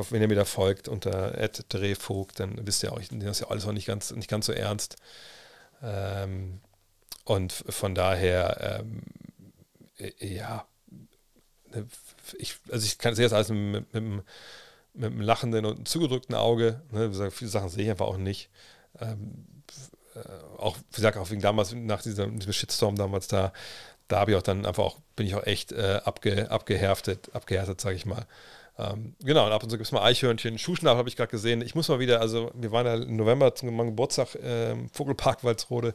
wenn 0.10 0.22
ihr 0.22 0.28
mir 0.28 0.36
da 0.36 0.46
folgt 0.46 0.90
unter 0.90 1.32
Drehvogt, 1.70 2.40
dann 2.40 2.66
wisst 2.68 2.84
ihr 2.84 2.92
auch, 2.92 3.00
ich 3.00 3.12
nehme 3.12 3.24
das 3.26 3.40
ja 3.40 3.48
alles 3.48 3.66
auch 3.66 3.72
nicht 3.72 3.88
ganz, 3.88 4.12
nicht 4.12 4.30
ganz 4.30 4.46
so 4.46 4.52
ernst. 4.52 4.98
Ähm, 5.82 6.60
und 7.24 7.54
von 7.54 7.96
daher, 7.96 8.82
ähm, 8.82 9.04
ja, 10.20 10.66
ne, 11.72 11.88
ich, 12.38 12.56
also 12.70 12.86
ich 12.86 12.98
kann, 12.98 13.16
sehe 13.16 13.26
das 13.26 13.34
alles 13.34 13.50
mit, 13.50 13.94
mit, 13.94 14.04
mit, 14.04 14.26
mit 14.98 15.12
einem 15.12 15.22
lachenden 15.22 15.66
und 15.66 15.76
einem 15.76 15.86
zugedrückten 15.86 16.36
Auge. 16.36 16.82
Ne? 16.92 17.12
Viele 17.32 17.50
Sachen 17.50 17.70
sehe 17.70 17.86
ich 17.86 17.90
einfach 17.90 18.08
auch 18.08 18.18
nicht. 18.18 18.50
Ähm, 19.00 19.46
äh, 20.16 20.20
auch, 20.58 20.78
wie 20.78 20.96
gesagt, 20.96 21.18
auch 21.18 21.30
wegen 21.30 21.42
damals, 21.42 21.74
nach 21.74 22.02
diesem, 22.02 22.40
diesem 22.40 22.54
Shitstorm 22.54 22.96
damals 22.96 23.28
da, 23.28 23.54
da 24.08 24.20
habe 24.20 24.32
ich 24.32 24.38
auch 24.38 24.42
dann 24.42 24.66
einfach 24.66 24.84
auch, 24.84 24.98
bin 25.16 25.28
ich 25.28 25.36
auch 25.36 25.46
echt 25.46 25.72
äh, 25.72 26.00
abge, 26.04 26.50
abgehärtet, 26.50 27.30
abgehärtet, 27.34 27.82
sage 27.82 27.96
ich 27.96 28.06
mal. 28.06 28.26
Ähm, 28.80 29.16
genau, 29.24 29.46
und 29.46 29.52
ab 29.52 29.64
und 29.64 29.70
zu 29.70 29.78
gibt 29.78 29.88
es 29.88 29.92
mal 29.92 30.04
Eichhörnchen. 30.04 30.58
Schuhschnabel 30.58 31.00
habe 31.00 31.10
ich 31.10 31.16
gerade 31.16 31.32
gesehen. 31.32 31.62
Ich 31.62 31.76
muss 31.76 31.90
mal 31.90 32.00
wieder, 32.00 32.22
also 32.22 32.52
wir 32.54 32.72
waren 32.72 32.86
ja 32.86 32.96
im 32.96 33.16
November 33.16 33.56
zum 33.56 33.76
Geburtstag 33.76 34.36
äh, 34.36 34.76
Vogelpark 34.94 35.44
Walsrode. 35.44 35.94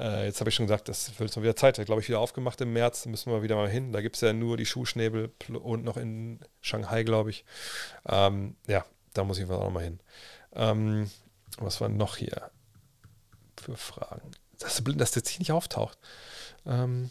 Äh, 0.00 0.24
jetzt 0.24 0.40
habe 0.40 0.48
ich 0.48 0.56
schon 0.56 0.66
gesagt, 0.66 0.88
das 0.88 1.18
wird 1.20 1.36
mal 1.36 1.42
wieder 1.42 1.56
Zeit. 1.56 1.76
Glaube 1.84 2.00
ich, 2.00 2.08
wieder 2.08 2.20
aufgemacht 2.20 2.60
im 2.62 2.72
März. 2.72 3.02
Da 3.02 3.10
müssen 3.10 3.30
wir 3.30 3.42
wieder 3.42 3.56
mal 3.56 3.68
hin. 3.68 3.92
Da 3.92 4.00
gibt 4.00 4.16
es 4.16 4.22
ja 4.22 4.32
nur 4.32 4.56
die 4.56 4.64
Schuhschnäbel 4.64 5.30
und 5.62 5.84
noch 5.84 5.98
in 5.98 6.40
Shanghai, 6.62 7.02
glaube 7.02 7.30
ich. 7.30 7.44
Ähm, 8.06 8.56
ja, 8.66 8.84
da 9.12 9.24
muss 9.24 9.38
ich 9.38 9.48
auch 9.50 9.70
mal 9.70 9.84
hin. 9.84 10.00
Ähm, 10.54 11.10
was 11.58 11.80
war 11.82 11.90
noch 11.90 12.16
hier 12.16 12.50
für 13.60 13.76
Fragen? 13.76 14.30
Das 14.58 14.74
ist 14.74 14.84
blind, 14.84 15.00
dass 15.00 15.10
das 15.10 15.24
jetzt 15.24 15.38
nicht 15.38 15.52
auftaucht. 15.52 15.98
Ähm, 16.64 17.10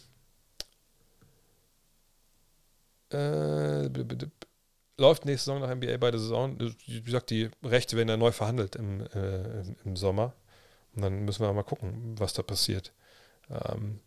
äh, 3.12 3.88
läuft 4.98 5.24
nächste 5.24 5.46
Saison 5.46 5.60
nach 5.60 5.74
NBA 5.74 5.96
bei 5.98 6.10
der 6.10 6.20
Saison. 6.20 6.58
Wie 6.86 7.02
gesagt, 7.02 7.30
die 7.30 7.50
Rechte 7.62 7.96
werden 7.96 8.08
ja 8.08 8.16
neu 8.16 8.32
verhandelt 8.32 8.74
im, 8.74 9.00
äh, 9.14 9.62
im 9.84 9.94
Sommer. 9.96 10.34
Und 10.94 11.02
dann 11.02 11.24
müssen 11.24 11.42
wir 11.42 11.52
mal 11.52 11.62
gucken, 11.62 12.14
was 12.18 12.32
da 12.32 12.42
passiert. 12.42 12.92
Ähm, 13.50 14.00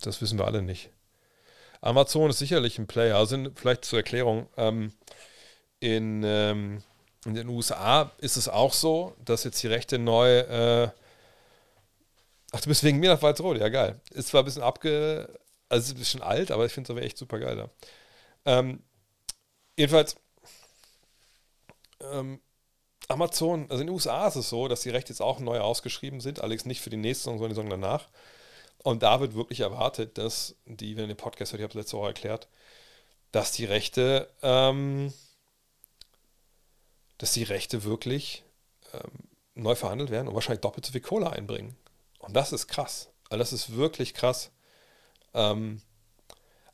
das 0.00 0.20
wissen 0.20 0.38
wir 0.38 0.46
alle 0.46 0.62
nicht. 0.62 0.90
Amazon 1.80 2.30
ist 2.30 2.38
sicherlich 2.38 2.78
ein 2.78 2.86
Player. 2.86 3.16
Also 3.16 3.34
in, 3.34 3.54
vielleicht 3.54 3.84
zur 3.84 3.98
Erklärung. 3.98 4.48
Ähm, 4.56 4.92
in, 5.80 6.22
ähm, 6.24 6.82
in, 7.24 7.34
den 7.34 7.48
USA 7.48 8.12
ist 8.18 8.36
es 8.36 8.48
auch 8.48 8.72
so, 8.72 9.14
dass 9.24 9.44
jetzt 9.44 9.62
die 9.62 9.68
Rechte 9.68 9.98
neu. 9.98 10.38
Äh, 10.38 10.90
ach, 12.52 12.60
du 12.60 12.68
bist 12.68 12.84
wegen 12.84 12.98
mir 12.98 13.10
nach 13.10 13.22
Walsrode. 13.22 13.60
Ja, 13.60 13.68
geil. 13.68 14.00
Ist 14.10 14.28
zwar 14.28 14.42
ein 14.42 14.44
bisschen 14.44 14.62
abge. 14.62 15.28
Also, 15.68 15.92
ist 15.92 15.98
bisschen 15.98 16.22
alt, 16.22 16.50
aber 16.50 16.66
ich 16.66 16.72
finde 16.72 16.86
es 16.86 16.90
aber 16.90 17.02
echt 17.02 17.18
super 17.18 17.38
geil 17.38 17.56
da. 17.56 17.70
Ähm, 18.44 18.82
jedenfalls. 19.76 20.16
Amazon, 23.12 23.66
also 23.70 23.80
in 23.80 23.86
den 23.86 23.94
USA 23.94 24.26
ist 24.26 24.36
es 24.36 24.48
so, 24.48 24.68
dass 24.68 24.82
die 24.82 24.90
Rechte 24.90 25.12
jetzt 25.12 25.20
auch 25.20 25.38
neu 25.38 25.60
ausgeschrieben 25.60 26.20
sind, 26.20 26.40
allerdings 26.40 26.66
nicht 26.66 26.80
für 26.80 26.90
die 26.90 26.96
nächste 26.96 27.24
Saison, 27.24 27.38
sondern 27.38 27.50
die 27.50 27.54
Saison 27.54 27.70
danach. 27.70 28.08
Und 28.82 29.02
da 29.02 29.20
wird 29.20 29.34
wirklich 29.34 29.60
erwartet, 29.60 30.18
dass 30.18 30.56
die, 30.66 30.96
wenn 30.96 31.04
ihr 31.04 31.14
den 31.14 31.16
Podcast 31.16 31.52
hört, 31.52 31.60
ich 31.60 31.64
habe 31.64 31.70
es 31.70 31.84
letzte 31.84 31.96
Woche 31.96 32.08
erklärt, 32.08 32.48
dass 33.30 33.52
die 33.52 33.64
Rechte, 33.64 34.28
ähm, 34.42 35.12
dass 37.18 37.32
die 37.32 37.44
Rechte 37.44 37.84
wirklich 37.84 38.42
ähm, 38.92 39.28
neu 39.54 39.74
verhandelt 39.74 40.10
werden 40.10 40.28
und 40.28 40.34
wahrscheinlich 40.34 40.62
doppelt 40.62 40.84
so 40.84 40.92
viel 40.92 41.00
Kohle 41.00 41.30
einbringen. 41.30 41.76
Und 42.18 42.34
das 42.34 42.52
ist 42.52 42.66
krass. 42.66 43.08
Also 43.28 43.38
das 43.38 43.52
ist 43.52 43.76
wirklich 43.76 44.14
krass. 44.14 44.50
Ähm, 45.34 45.80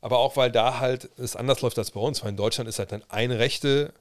aber 0.01 0.17
auch 0.19 0.35
weil 0.37 0.51
da 0.51 0.79
halt 0.79 1.09
es 1.17 1.35
anders 1.35 1.61
läuft 1.61 1.77
als 1.77 1.91
bei 1.91 1.99
uns, 1.99 2.21
weil 2.21 2.29
in 2.29 2.37
Deutschland 2.37 2.69
ist 2.69 2.79
halt 2.79 2.91
dann 2.91 3.03
eine 3.09 3.39
Rechte 3.39 3.93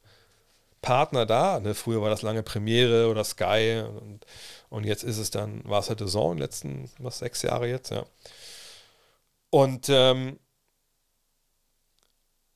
Partner 0.83 1.27
da. 1.27 1.61
Ne? 1.61 1.75
Früher 1.75 2.03
war 2.03 2.11
das 2.11 2.23
lange 2.23 2.43
Premiere 2.43 3.09
oder 3.09 3.25
Sky 3.25 3.83
und, 4.01 4.25
und 4.69 4.85
jetzt 4.85 5.05
ist 5.05 5.19
es 5.19 5.31
dann, 5.31 5.63
war 5.65 5.81
es 5.81 5.89
halt 5.89 6.01
in 6.01 6.07
den 6.09 6.39
letzten, 6.39 6.91
was, 6.99 7.19
sechs 7.19 7.43
Jahre 7.43 7.69
jetzt, 7.69 7.91
ja. 7.91 8.05
Und 9.51 9.89
ähm, 9.89 10.39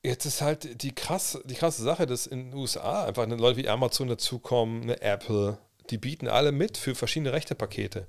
jetzt 0.03 0.25
ist 0.25 0.41
halt 0.41 0.83
die, 0.83 0.93
krass, 0.93 1.39
die 1.45 1.55
krasse 1.55 1.81
Sache, 1.81 2.05
dass 2.05 2.27
in 2.27 2.51
den 2.51 2.53
USA 2.53 3.05
einfach 3.05 3.23
eine 3.23 3.35
Leute 3.35 3.57
wie 3.57 3.69
Amazon 3.69 4.07
dazukommen, 4.07 4.83
eine 4.83 5.01
Apple, 5.01 5.57
die 5.89 5.97
bieten 5.97 6.27
alle 6.27 6.51
mit 6.51 6.77
für 6.77 6.93
verschiedene 6.93 7.33
Rechtepakete. 7.33 8.07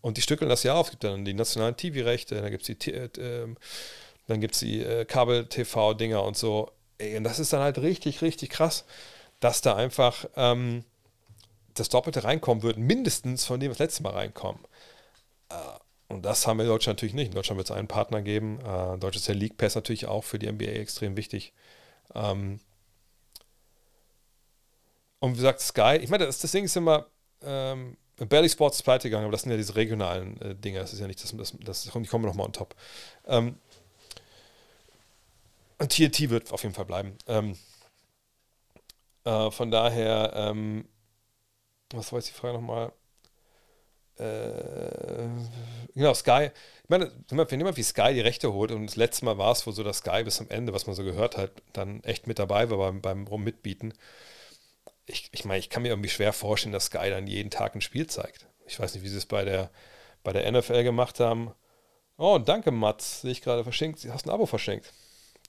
Und 0.00 0.16
die 0.16 0.22
stückeln 0.22 0.48
das 0.48 0.62
ja 0.62 0.74
auf. 0.74 0.86
Es 0.86 0.90
gibt 0.92 1.04
dann 1.04 1.24
die 1.24 1.34
nationalen 1.34 1.76
TV-Rechte, 1.76 2.40
dann 2.40 2.50
gibt 2.50 2.68
es 2.68 2.78
die, 2.78 2.92
äh, 2.92 3.48
dann 4.26 4.40
gibt's 4.40 4.60
die 4.60 4.82
äh, 4.82 5.04
Kabel-TV-Dinger 5.04 6.22
und 6.22 6.36
so. 6.36 6.72
Ey, 6.98 7.16
und 7.16 7.24
das 7.24 7.38
ist 7.38 7.52
dann 7.52 7.60
halt 7.60 7.78
richtig, 7.78 8.22
richtig 8.22 8.50
krass 8.50 8.84
dass 9.40 9.60
da 9.60 9.76
einfach 9.76 10.26
ähm, 10.36 10.84
das 11.74 11.88
Doppelte 11.88 12.24
reinkommen 12.24 12.62
wird, 12.62 12.78
mindestens 12.78 13.44
von 13.44 13.60
dem, 13.60 13.70
was 13.70 13.78
letztes 13.78 14.00
Mal 14.00 14.12
reinkommen. 14.12 14.60
Äh, 15.50 15.54
und 16.08 16.24
das 16.24 16.46
haben 16.46 16.58
wir 16.58 16.64
in 16.64 16.70
Deutschland 16.70 16.98
natürlich 16.98 17.14
nicht. 17.14 17.28
In 17.28 17.34
Deutschland 17.34 17.58
wird 17.58 17.68
es 17.68 17.76
einen 17.76 17.88
Partner 17.88 18.22
geben. 18.22 18.60
Äh, 18.60 18.98
Deutschland 18.98 19.16
ist 19.16 19.28
der 19.28 19.34
League 19.34 19.56
Pass 19.56 19.74
natürlich 19.74 20.06
auch 20.06 20.24
für 20.24 20.38
die 20.38 20.50
NBA 20.50 20.66
extrem 20.66 21.16
wichtig. 21.16 21.52
Ähm, 22.14 22.60
und 25.18 25.32
wie 25.32 25.36
gesagt, 25.36 25.60
Sky, 25.60 25.98
ich 26.00 26.08
meine, 26.08 26.26
das, 26.26 26.38
das 26.38 26.52
Ding 26.52 26.64
ist 26.64 26.76
immer, 26.76 27.06
ähm, 27.42 27.96
Barely 28.16 28.48
Sports 28.48 28.78
ist 28.78 28.82
pleite 28.82 29.08
gegangen, 29.08 29.24
aber 29.24 29.32
das 29.32 29.42
sind 29.42 29.50
ja 29.50 29.56
diese 29.56 29.76
regionalen 29.76 30.40
äh, 30.40 30.54
Dinge. 30.54 30.78
Das 30.78 30.92
ist 30.92 31.00
ja 31.00 31.06
nicht, 31.06 31.22
das, 31.22 31.34
das, 31.36 31.54
das 31.60 31.82
die 31.82 31.90
kommen 31.90 32.24
nochmal 32.24 32.46
on 32.46 32.52
top. 32.52 32.74
Ähm, 33.26 33.56
und 35.78 35.92
TNT 35.92 36.30
wird 36.30 36.52
auf 36.52 36.62
jeden 36.62 36.74
Fall 36.74 36.86
bleiben. 36.86 37.18
Ähm, 37.26 37.58
äh, 39.26 39.50
von 39.50 39.70
daher, 39.70 40.32
ähm, 40.34 40.88
was 41.92 42.12
war 42.12 42.18
jetzt 42.18 42.28
die 42.28 42.34
Frage 42.34 42.54
nochmal? 42.54 42.92
Äh, 44.18 45.28
genau, 45.94 46.14
Sky. 46.14 46.50
Ich 46.84 46.88
meine, 46.88 47.12
wenn 47.28 47.60
jemand 47.60 47.76
wie 47.76 47.82
Sky 47.82 48.14
die 48.14 48.20
Rechte 48.20 48.52
holt, 48.52 48.70
und 48.70 48.86
das 48.86 48.96
letzte 48.96 49.24
Mal 49.24 49.36
war 49.36 49.52
es 49.52 49.66
wohl 49.66 49.74
so, 49.74 49.82
dass 49.82 49.98
Sky 49.98 50.22
bis 50.24 50.36
zum 50.36 50.48
Ende, 50.48 50.72
was 50.72 50.86
man 50.86 50.96
so 50.96 51.04
gehört 51.04 51.36
hat, 51.36 51.50
dann 51.72 52.02
echt 52.04 52.26
mit 52.26 52.38
dabei 52.38 52.70
war 52.70 52.78
beim, 52.78 53.00
beim 53.02 53.44
Mitbieten. 53.44 53.92
Ich, 55.06 55.28
ich 55.32 55.44
meine, 55.44 55.58
ich 55.58 55.70
kann 55.70 55.82
mir 55.82 55.88
irgendwie 55.90 56.08
schwer 56.08 56.32
vorstellen, 56.32 56.72
dass 56.72 56.86
Sky 56.86 57.10
dann 57.10 57.26
jeden 57.26 57.50
Tag 57.50 57.74
ein 57.74 57.80
Spiel 57.80 58.06
zeigt. 58.06 58.46
Ich 58.66 58.80
weiß 58.80 58.94
nicht, 58.94 59.04
wie 59.04 59.08
sie 59.08 59.18
es 59.18 59.26
bei 59.26 59.44
der, 59.44 59.70
bei 60.24 60.32
der 60.32 60.50
NFL 60.50 60.82
gemacht 60.82 61.20
haben. 61.20 61.52
Oh, 62.18 62.38
danke, 62.38 62.70
Mats. 62.70 63.22
Sehe 63.22 63.32
ich 63.32 63.42
gerade 63.42 63.64
verschenkt. 63.64 64.02
Du 64.04 64.12
hast 64.12 64.26
ein 64.26 64.30
Abo 64.30 64.46
verschenkt. 64.46 64.92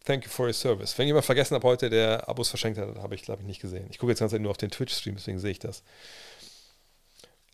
Thank 0.08 0.24
you 0.24 0.30
for 0.30 0.46
your 0.46 0.54
service. 0.54 0.98
Wenn 0.98 1.06
jemand 1.06 1.26
vergessen 1.26 1.54
hat 1.54 1.66
heute, 1.66 1.90
der 1.90 2.30
Abos 2.30 2.48
verschenkt 2.48 2.80
hat, 2.80 2.96
habe 2.96 3.14
ich, 3.14 3.24
glaube 3.24 3.42
ich, 3.42 3.46
nicht 3.46 3.60
gesehen. 3.60 3.88
Ich 3.92 3.98
gucke 3.98 4.14
jetzt 4.14 4.20
ganz 4.20 4.32
nur 4.32 4.52
auf 4.52 4.56
den 4.56 4.72
Twitch-Stream, 4.72 5.16
deswegen 5.16 5.38
sehe 5.38 5.52
ich 5.52 5.60
das. 5.60 5.84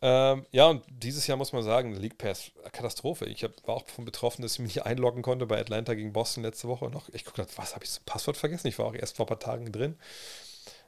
Ähm, 0.03 0.45
ja, 0.51 0.67
und 0.67 0.85
dieses 0.87 1.25
Jahr 1.25 1.35
muss 1.35 1.51
man 1.51 1.63
sagen, 1.63 1.95
League 1.95 2.19
Pass, 2.19 2.51
Katastrophe. 2.71 3.25
Ich 3.25 3.43
hab, 3.43 3.67
war 3.67 3.73
auch 3.73 3.81
davon 3.81 4.05
betroffen, 4.05 4.43
dass 4.43 4.53
ich 4.53 4.59
mich 4.59 4.75
nicht 4.75 4.85
einloggen 4.85 5.23
konnte 5.23 5.47
bei 5.47 5.59
Atlanta 5.59 5.95
gegen 5.95 6.13
Boston 6.13 6.43
letzte 6.43 6.67
Woche. 6.67 6.85
Auch, 6.93 7.09
ich 7.11 7.25
gucke, 7.25 7.43
was 7.55 7.73
habe 7.73 7.85
ich 7.85 7.89
das 7.89 8.01
Passwort 8.01 8.37
vergessen? 8.37 8.67
Ich 8.67 8.77
war 8.77 8.85
auch 8.85 8.93
erst 8.93 9.15
vor 9.17 9.25
ein 9.25 9.29
paar 9.29 9.39
Tagen 9.39 9.71
drin. 9.71 9.97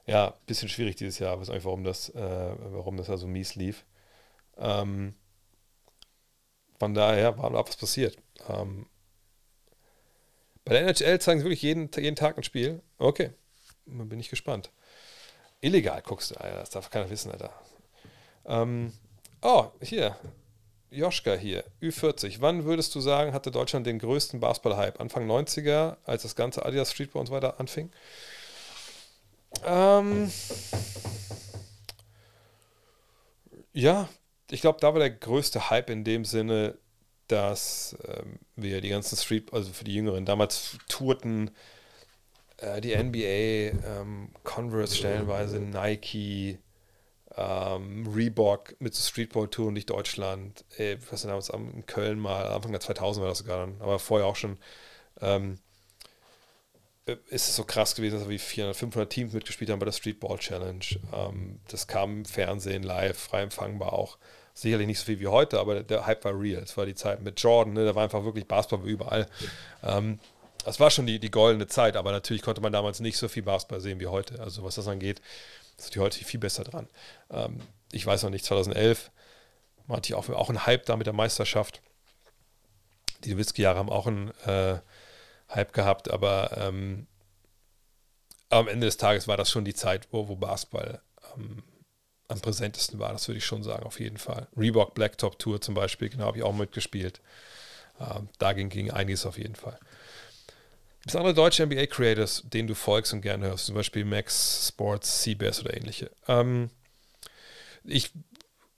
Ja, 0.06 0.36
bisschen 0.46 0.70
schwierig 0.70 0.98
dieses 0.98 1.18
Jahr. 1.18 1.34
Ich 1.34 1.40
weiß 1.40 1.50
nicht, 1.50 1.66
warum 1.66 1.84
das, 1.84 2.10
äh, 2.10 2.52
warum 2.60 2.96
das 2.98 3.08
da 3.08 3.18
so 3.18 3.26
mies 3.26 3.56
lief. 3.56 3.86
Ähm, 4.60 5.16
von 6.78 6.94
daher 6.94 7.40
war 7.40 7.50
da 7.50 7.68
was 7.68 7.76
passiert. 7.76 8.18
Ähm, 8.50 8.86
bei 10.66 10.74
der 10.74 10.82
NHL 10.82 11.20
zeigen 11.20 11.40
sie 11.40 11.46
wirklich 11.46 11.62
jeden, 11.62 11.90
jeden 11.96 12.16
Tag 12.16 12.38
ein 12.38 12.44
Spiel. 12.44 12.82
Okay, 12.98 13.32
bin 13.86 14.20
ich 14.20 14.30
gespannt. 14.30 14.72
Illegal 15.62 16.02
guckst 16.02 16.32
du, 16.32 16.36
Alter. 16.36 16.60
Das 16.60 16.72
darf 16.72 16.90
keiner 16.90 17.10
wissen, 17.10 17.32
Alter. 17.32 17.54
Ähm, 18.46 18.94
oh, 19.42 19.68
hier. 19.82 20.18
Joschka 20.92 21.34
hier, 21.34 21.64
Ü40. 21.82 22.38
Wann 22.40 22.64
würdest 22.64 22.96
du 22.96 23.02
sagen, 23.02 23.34
hatte 23.34 23.52
Deutschland 23.52 23.86
den 23.86 24.00
größten 24.00 24.40
Basketball-Hype? 24.40 25.00
Anfang 25.00 25.30
90er, 25.30 25.98
als 26.06 26.24
das 26.24 26.36
ganze 26.36 26.66
Adidas 26.66 26.92
Streetball 26.92 27.20
und 27.20 27.28
so 27.28 27.34
weiter 27.34 27.60
anfing? 27.60 27.92
Ähm, 29.66 30.32
ja, 33.74 34.08
ich 34.50 34.62
glaube, 34.62 34.80
da 34.80 34.94
war 34.94 35.00
der 35.00 35.12
größte 35.12 35.70
Hype 35.70 35.90
in 35.90 36.04
dem 36.04 36.24
Sinne, 36.24 36.78
dass 37.28 37.98
ähm, 38.08 38.40
wir 38.56 38.82
die 38.82 38.90
ganzen 38.90 39.18
Street, 39.18 39.54
also 39.54 39.72
für 39.72 39.84
die 39.84 39.96
Jüngeren, 39.96 40.26
damals 40.26 40.78
tourten 40.88 41.52
äh, 42.58 42.82
die 42.82 42.96
NBA, 42.96 43.88
ähm, 43.88 44.30
Converse 44.44 44.96
stellenweise, 44.96 45.60
Nike, 45.60 46.60
ähm, 47.36 48.08
Reebok 48.08 48.76
mit 48.80 48.96
Streetball-Tour 48.96 49.72
durch 49.72 49.86
Deutschland. 49.86 50.66
Äh, 50.78 50.98
was 51.10 51.22
denn 51.22 51.30
damals 51.30 51.50
in 51.50 51.86
Köln 51.86 52.20
mal, 52.20 52.48
Anfang 52.48 52.72
der 52.72 52.82
2000 52.82 53.24
war 53.24 53.30
das 53.30 53.40
sogar 53.40 53.60
dann, 53.60 53.82
aber 53.82 54.00
vorher 54.00 54.28
auch 54.28 54.36
schon. 54.36 54.58
Ähm, 55.22 55.60
äh, 57.06 57.18
ist 57.30 57.50
es 57.50 57.56
so 57.56 57.64
krass 57.64 57.96
gewesen, 57.96 58.20
dass 58.20 58.30
wir 58.30 58.40
400, 58.40 58.76
500 58.76 59.12
Teams 59.12 59.34
mitgespielt 59.34 59.70
haben 59.70 59.80
bei 59.80 59.86
der 59.86 59.92
Streetball 59.92 60.38
Challenge. 60.38 60.86
Ähm, 61.14 61.60
das 61.68 61.88
kam 61.88 62.20
im 62.20 62.26
Fernsehen 62.26 62.84
live, 62.84 63.18
frei 63.18 63.44
empfangbar 63.44 63.94
auch. 63.94 64.18
Sicherlich 64.58 64.88
nicht 64.88 65.00
so 65.00 65.06
viel 65.06 65.20
wie 65.20 65.28
heute, 65.28 65.60
aber 65.60 65.84
der 65.84 66.06
Hype 66.06 66.24
war 66.24 66.40
real. 66.40 66.64
Es 66.64 66.78
war 66.78 66.86
die 66.86 66.96
Zeit 66.96 67.22
mit 67.22 67.42
Jordan, 67.42 67.74
ne? 67.74 67.84
da 67.84 67.94
war 67.94 68.04
einfach 68.04 68.24
wirklich 68.24 68.48
Basketball 68.48 68.88
überall. 68.88 69.28
Ähm, 69.84 70.18
das 70.64 70.80
war 70.80 70.90
schon 70.90 71.06
die, 71.06 71.20
die 71.20 71.30
goldene 71.30 71.68
Zeit, 71.68 71.98
aber 71.98 72.14
natürlich 72.14 72.42
konnte 72.42 72.62
man 72.62 72.72
damals 72.72 73.02
nicht 73.02 73.18
so 73.18 73.28
viel 73.28 73.44
Basketball 73.44 73.82
sehen 73.82 74.00
wie 74.00 74.08
heute. 74.08 74.40
Also 74.40 74.64
was 74.64 74.76
das 74.76 74.88
angeht, 74.88 75.22
sind 75.78 75.94
die 75.94 76.00
heute 76.00 76.24
viel 76.24 76.40
besser 76.40 76.64
dran. 76.64 76.88
Ähm, 77.30 77.60
ich 77.92 78.06
weiß 78.06 78.24
noch 78.24 78.30
nicht, 78.30 78.46
2011 78.46 79.12
war 79.88 79.98
natürlich 79.98 80.18
auch, 80.18 80.30
auch 80.30 80.50
ein 80.50 80.66
Hype 80.66 80.86
da 80.86 80.96
mit 80.96 81.06
der 81.06 81.14
Meisterschaft. 81.14 81.82
Die 83.26 83.34
Nowitzki-Jahre 83.34 83.78
haben 83.78 83.90
auch 83.90 84.08
einen 84.08 84.32
äh, 84.46 84.80
Hype 85.50 85.74
gehabt, 85.74 86.10
aber 86.10 86.58
ähm, 86.58 87.08
am 88.50 88.70
Ende 88.70 88.88
des 88.88 88.96
Tages 88.96 89.28
war 89.28 89.36
das 89.36 89.52
schon 89.52 89.66
die 89.66 89.74
Zeit, 89.74 90.08
wo, 90.12 90.30
wo 90.30 90.38
Basketball 90.38 91.02
ähm, 91.36 91.62
am 92.28 92.42
präsentesten 92.42 93.00
war, 93.00 93.12
das 93.14 93.28
würde 93.28 93.38
ich 93.38 93.46
schon 93.46 93.64
sagen, 93.64 93.86
auf 93.86 94.00
jeden 94.00 94.18
Fall. 94.18 94.48
Reebok 94.58 94.96
Blacktop 94.96 95.38
Tour 95.40 95.62
zum 95.62 95.76
Beispiel, 95.76 96.10
genau, 96.10 96.26
habe 96.26 96.38
ich 96.38 96.44
auch 96.44 96.56
mitgespielt. 96.56 97.22
Ähm, 98.00 98.30
da 98.40 98.54
ging, 98.54 98.70
ging 98.70 98.92
einiges 98.92 99.26
auf 99.26 99.38
jeden 99.38 99.56
Fall. 99.56 99.78
Gibt 101.02 101.14
es 101.14 101.16
andere 101.16 101.36
deutsche 101.36 101.64
NBA-Creators, 101.66 102.44
denen 102.46 102.68
du 102.68 102.74
folgst 102.74 103.14
und 103.14 103.22
gerne 103.22 103.46
hörst, 103.46 103.68
zum 103.68 103.76
Beispiel 103.76 104.06
Max 104.06 104.68
Sports, 104.70 105.22
CBS 105.22 105.62
oder 105.62 105.76
ähnliche? 105.76 106.10
Ähm, 106.28 106.72
ich, 107.84 108.12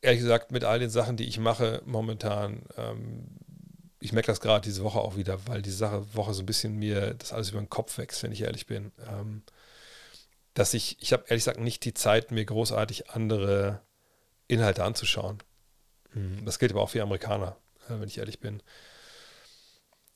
ehrlich 0.01 0.19
gesagt, 0.19 0.51
mit 0.51 0.65
all 0.65 0.79
den 0.79 0.89
Sachen, 0.89 1.15
die 1.15 1.23
ich 1.23 1.39
mache 1.39 1.81
momentan, 1.85 2.63
ähm, 2.77 3.27
ich 4.01 4.11
merke 4.11 4.27
das 4.27 4.41
gerade 4.41 4.65
diese 4.65 4.83
Woche 4.83 4.99
auch 4.99 5.15
wieder, 5.15 5.39
weil 5.47 5.61
diese 5.61 5.77
Sache, 5.77 6.05
Woche 6.13 6.33
so 6.33 6.43
ein 6.43 6.45
bisschen 6.45 6.75
mir 6.75 7.13
das 7.13 7.31
alles 7.31 7.49
über 7.51 7.59
den 7.59 7.69
Kopf 7.69 7.97
wächst, 7.97 8.21
wenn 8.23 8.33
ich 8.33 8.41
ehrlich 8.41 8.67
bin. 8.67 8.91
Ähm, 9.09 9.41
dass 10.57 10.73
ich, 10.73 10.97
ich 10.99 11.13
habe 11.13 11.25
ehrlich 11.27 11.43
gesagt 11.45 11.59
nicht 11.59 11.85
die 11.85 11.93
Zeit, 11.93 12.31
mir 12.31 12.43
großartig 12.43 13.11
andere 13.11 13.81
Inhalte 14.47 14.83
anzuschauen. 14.83 15.43
Mhm. 16.13 16.45
Das 16.45 16.57
gilt 16.57 16.71
aber 16.71 16.81
auch 16.81 16.89
für 16.89 17.03
Amerikaner, 17.03 17.57
äh, 17.87 17.99
wenn 17.99 18.07
ich 18.07 18.17
ehrlich 18.17 18.39
bin. 18.39 18.63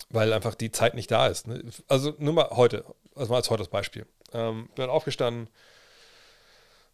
Weil 0.09 0.33
einfach 0.33 0.55
die 0.55 0.71
Zeit 0.71 0.95
nicht 0.95 1.11
da 1.11 1.27
ist. 1.27 1.47
Ne? 1.47 1.63
Also 1.87 2.15
nur 2.17 2.33
mal 2.33 2.49
heute, 2.49 2.85
also 3.15 3.29
mal 3.31 3.37
als 3.37 3.51
heute 3.51 3.61
das 3.61 3.69
Beispiel. 3.69 4.07
Ähm, 4.33 4.67
bin 4.73 4.89
aufgestanden, 4.89 5.47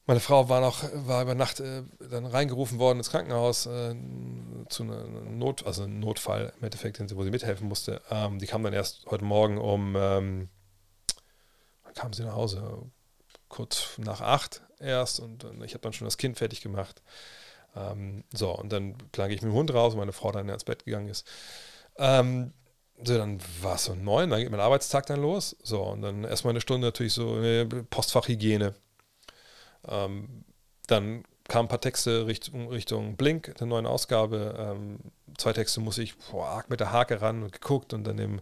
meine 0.08 0.20
Frau 0.20 0.50
war 0.50 0.60
noch, 0.60 0.84
war 0.94 1.22
über 1.22 1.36
Nacht 1.36 1.62
äh, 1.62 1.84
dann 2.00 2.26
reingerufen 2.26 2.80
worden 2.80 2.98
ins 2.98 3.12
Krankenhaus 3.12 3.66
äh, 3.66 3.96
zu 4.68 4.84
einer 4.84 5.06
Not, 5.06 5.66
also 5.66 5.84
einem 5.84 6.00
Notfall 6.00 6.52
im 6.58 6.66
Endeffekt, 6.66 7.16
wo 7.16 7.24
sie 7.24 7.32
mithelfen 7.32 7.70
musste. 7.70 8.02
Ähm, 8.10 8.40
die 8.40 8.46
kam 8.46 8.64
dann 8.64 8.74
erst 8.74 9.06
heute 9.06 9.24
Morgen 9.24 9.58
um, 9.58 9.96
ähm, 9.98 10.50
wann 11.84 11.94
kam 11.94 12.12
sie 12.12 12.24
nach 12.24 12.36
Hause? 12.36 12.90
Kurz 13.50 13.98
nach 13.98 14.22
acht 14.22 14.62
erst 14.80 15.20
und, 15.20 15.46
ich 15.64 15.74
habe 15.74 15.82
dann 15.82 15.94
schon 15.94 16.06
das 16.06 16.18
Kind 16.18 16.38
fertig 16.38 16.62
gemacht. 16.62 17.02
Ähm, 17.76 18.24
so, 18.34 18.52
und 18.52 18.72
dann 18.72 18.96
klang 19.12 19.30
ich 19.32 19.42
mit 19.42 19.52
dem 19.52 19.56
Hund 19.56 19.74
raus, 19.74 19.94
und 19.94 20.00
meine 20.00 20.14
Frau 20.14 20.32
dann 20.32 20.50
ins 20.50 20.64
Bett 20.64 20.86
gegangen 20.86 21.10
ist. 21.10 21.28
Ähm, 21.98 22.54
so, 23.04 23.18
dann 23.18 23.40
war 23.62 23.76
es 23.76 23.86
so 23.86 23.96
neun, 23.96 24.30
dann 24.30 24.40
geht 24.40 24.50
mein 24.52 24.60
Arbeitstag 24.60 25.06
dann 25.06 25.22
los. 25.22 25.56
So, 25.64 25.84
und 25.84 26.02
dann 26.02 26.24
erstmal 26.24 26.52
eine 26.52 26.62
Stunde 26.62 26.88
natürlich 26.88 27.14
so 27.14 27.36
eine 27.36 27.66
Postfachhygiene 27.66 28.76
ähm, 29.88 30.44
dann 30.88 31.24
kamen 31.48 31.66
ein 31.66 31.70
paar 31.70 31.82
Texte 31.82 32.28
Richtung, 32.28 32.70
Richtung 32.70 33.16
Blink, 33.16 33.56
der 33.58 33.68
neuen 33.68 33.86
Ausgabe. 33.86 34.56
Ähm, 34.58 35.00
zwei 35.38 35.54
Texte 35.54 35.80
muss 35.80 35.98
ich 35.98 36.16
boah, 36.18 36.48
arg 36.48 36.70
mit 36.70 36.80
der 36.80 36.92
Hake 36.92 37.22
ran 37.22 37.44
und 37.44 37.52
geguckt 37.52 37.94
und 37.94 38.04
dann 38.04 38.18
dem, 38.18 38.42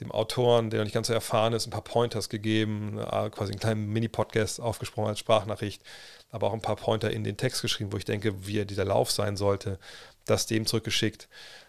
dem 0.00 0.12
Autoren, 0.12 0.70
der 0.70 0.80
noch 0.80 0.84
nicht 0.84 0.94
ganz 0.94 1.08
so 1.08 1.12
erfahren 1.12 1.52
ist, 1.52 1.66
ein 1.66 1.70
paar 1.70 1.82
Pointers 1.82 2.28
gegeben, 2.28 2.98
äh, 2.98 3.30
quasi 3.30 3.52
einen 3.52 3.60
kleinen 3.60 3.86
Mini-Podcast 3.88 4.60
aufgesprochen 4.60 5.08
als 5.08 5.18
Sprachnachricht, 5.18 5.82
aber 6.30 6.48
auch 6.48 6.54
ein 6.54 6.62
paar 6.62 6.76
Pointer 6.76 7.10
in 7.10 7.24
den 7.24 7.36
Text 7.36 7.62
geschrieben, 7.62 7.92
wo 7.92 7.96
ich 7.96 8.04
denke, 8.04 8.46
wie 8.46 8.64
dieser 8.64 8.84
Lauf 8.84 9.10
sein 9.10 9.36
sollte, 9.36 9.78
das 10.24 10.46
dem 10.46 10.66
zurückgeschickt. 10.66 11.28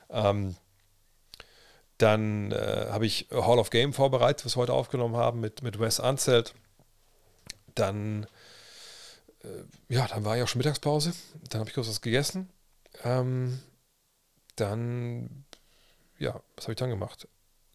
Ähm, 0.09 0.55
dann 1.97 2.51
äh, 2.51 2.87
habe 2.89 3.05
ich 3.05 3.27
Hall 3.31 3.59
of 3.59 3.71
Game 3.71 3.93
vorbereitet, 3.93 4.45
was 4.45 4.55
wir 4.55 4.61
heute 4.61 4.73
aufgenommen 4.73 5.17
haben 5.17 5.39
mit, 5.39 5.63
mit 5.63 5.79
Wes 5.79 5.99
Anzelt. 5.99 6.53
Dann 7.75 8.25
äh, 9.43 9.93
ja, 9.93 10.07
dann 10.07 10.25
war 10.25 10.37
ja 10.37 10.43
auch 10.43 10.47
schon 10.47 10.59
Mittagspause. 10.59 11.13
Dann 11.49 11.59
habe 11.59 11.69
ich 11.69 11.75
kurz 11.75 11.87
was 11.87 12.01
gegessen. 12.01 12.49
Ähm, 13.03 13.59
dann, 14.59 15.45
ja, 16.17 16.39
was 16.55 16.65
habe 16.65 16.73
ich 16.73 16.79
dann 16.79 16.89
gemacht? 16.89 17.27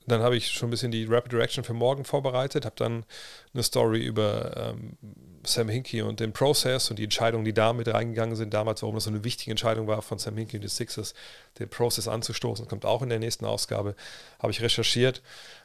Dann 0.07 0.21
habe 0.21 0.37
ich 0.37 0.49
schon 0.49 0.69
ein 0.69 0.71
bisschen 0.71 0.93
die 0.93 1.07
Rapid 1.07 1.33
Direction 1.33 1.65
für 1.65 1.73
morgen 1.73 2.05
vorbereitet, 2.05 2.67
habe 2.67 2.77
dann 2.77 3.07
eine 3.55 3.63
Story 3.63 4.05
über 4.05 4.55
ähm, 4.57 4.99
Sam 5.47 5.69
Hinkie 5.69 6.03
und 6.03 6.21
den 6.21 6.33
Prozess 6.35 6.91
und 6.91 6.99
die 6.99 7.05
Entscheidungen, 7.05 7.45
die 7.45 7.55
da 7.55 7.73
mit 7.73 7.89
reingegangen 7.89 8.37
sind 8.37 8.53
damals, 8.53 8.83
warum 8.83 8.97
das 8.97 9.05
so 9.05 9.11
eine 9.11 9.25
wichtige 9.25 9.51
Entscheidung 9.51 9.87
war 9.87 10.03
von 10.03 10.19
Sam 10.19 10.37
Hinkie 10.37 10.59
und 10.59 10.63
den 10.63 10.69
Sixers, 10.69 11.15
den 11.59 11.71
Prozess 11.71 12.07
anzustoßen, 12.07 12.69
kommt 12.69 12.85
auch 12.85 13.01
in 13.01 13.09
der 13.09 13.19
nächsten 13.19 13.47
Ausgabe, 13.47 13.95
habe 14.41 14.53
ich 14.53 14.61
recherchiert. 14.61 15.23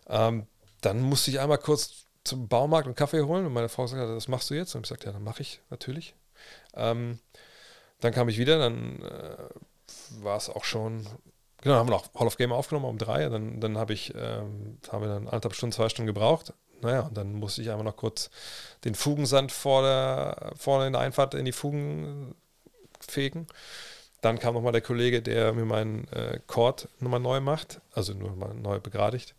Ähm, 0.07 0.47
dann 0.81 1.01
musste 1.01 1.31
ich 1.31 1.41
einmal 1.41 1.57
kurz 1.57 2.05
zum 2.23 2.47
Baumarkt 2.47 2.87
und 2.87 2.95
Kaffee 2.95 3.21
holen 3.21 3.45
und 3.45 3.53
meine 3.53 3.69
Frau 3.69 3.87
sagte, 3.87 4.13
das 4.13 4.27
machst 4.29 4.49
du 4.49 4.53
jetzt? 4.53 4.75
Und 4.75 4.85
ich 4.85 4.89
sagte, 4.89 5.07
ja, 5.07 5.11
dann 5.11 5.23
mache 5.23 5.41
ich 5.41 5.61
natürlich. 5.69 6.15
Ähm, 6.75 7.19
dann 7.99 8.13
kam 8.13 8.29
ich 8.29 8.37
wieder, 8.37 8.57
dann 8.59 9.01
äh, 9.01 9.49
war 10.21 10.37
es 10.37 10.49
auch 10.49 10.63
schon, 10.63 11.05
genau, 11.61 11.75
haben 11.75 11.87
wir 11.87 11.93
noch 11.93 12.13
Hall 12.13 12.27
of 12.27 12.37
Game 12.37 12.51
aufgenommen 12.51 12.85
um 12.85 12.97
drei, 12.97 13.27
dann, 13.29 13.59
dann 13.61 13.77
habe 13.77 13.93
ich, 13.93 14.13
ähm, 14.15 14.77
haben 14.91 15.01
wir 15.01 15.09
dann 15.09 15.27
anderthalb 15.27 15.55
Stunden, 15.55 15.73
zwei 15.73 15.89
Stunden 15.89 16.07
gebraucht. 16.07 16.53
Naja, 16.81 17.01
und 17.01 17.17
dann 17.17 17.33
musste 17.33 17.61
ich 17.61 17.69
einfach 17.71 17.83
noch 17.83 17.97
kurz 17.97 18.29
den 18.85 18.95
Fugensand 18.95 19.51
vor 19.51 19.81
der, 19.81 20.53
vorne 20.55 20.87
in 20.87 20.93
der 20.93 21.01
Einfahrt 21.01 21.33
in 21.33 21.43
die 21.43 21.51
Fugen 21.51 22.35
fegen. 23.01 23.47
Dann 24.21 24.39
kam 24.39 24.53
nochmal 24.53 24.71
der 24.71 24.81
Kollege, 24.81 25.21
der 25.21 25.51
mir 25.53 25.65
meinen 25.65 26.07
äh, 26.09 26.39
Chord 26.47 26.87
nochmal 26.99 27.19
neu 27.19 27.41
macht, 27.41 27.81
also 27.93 28.13
nur 28.13 28.33
mal 28.35 28.53
neu 28.53 28.79
begradigt 28.79 29.35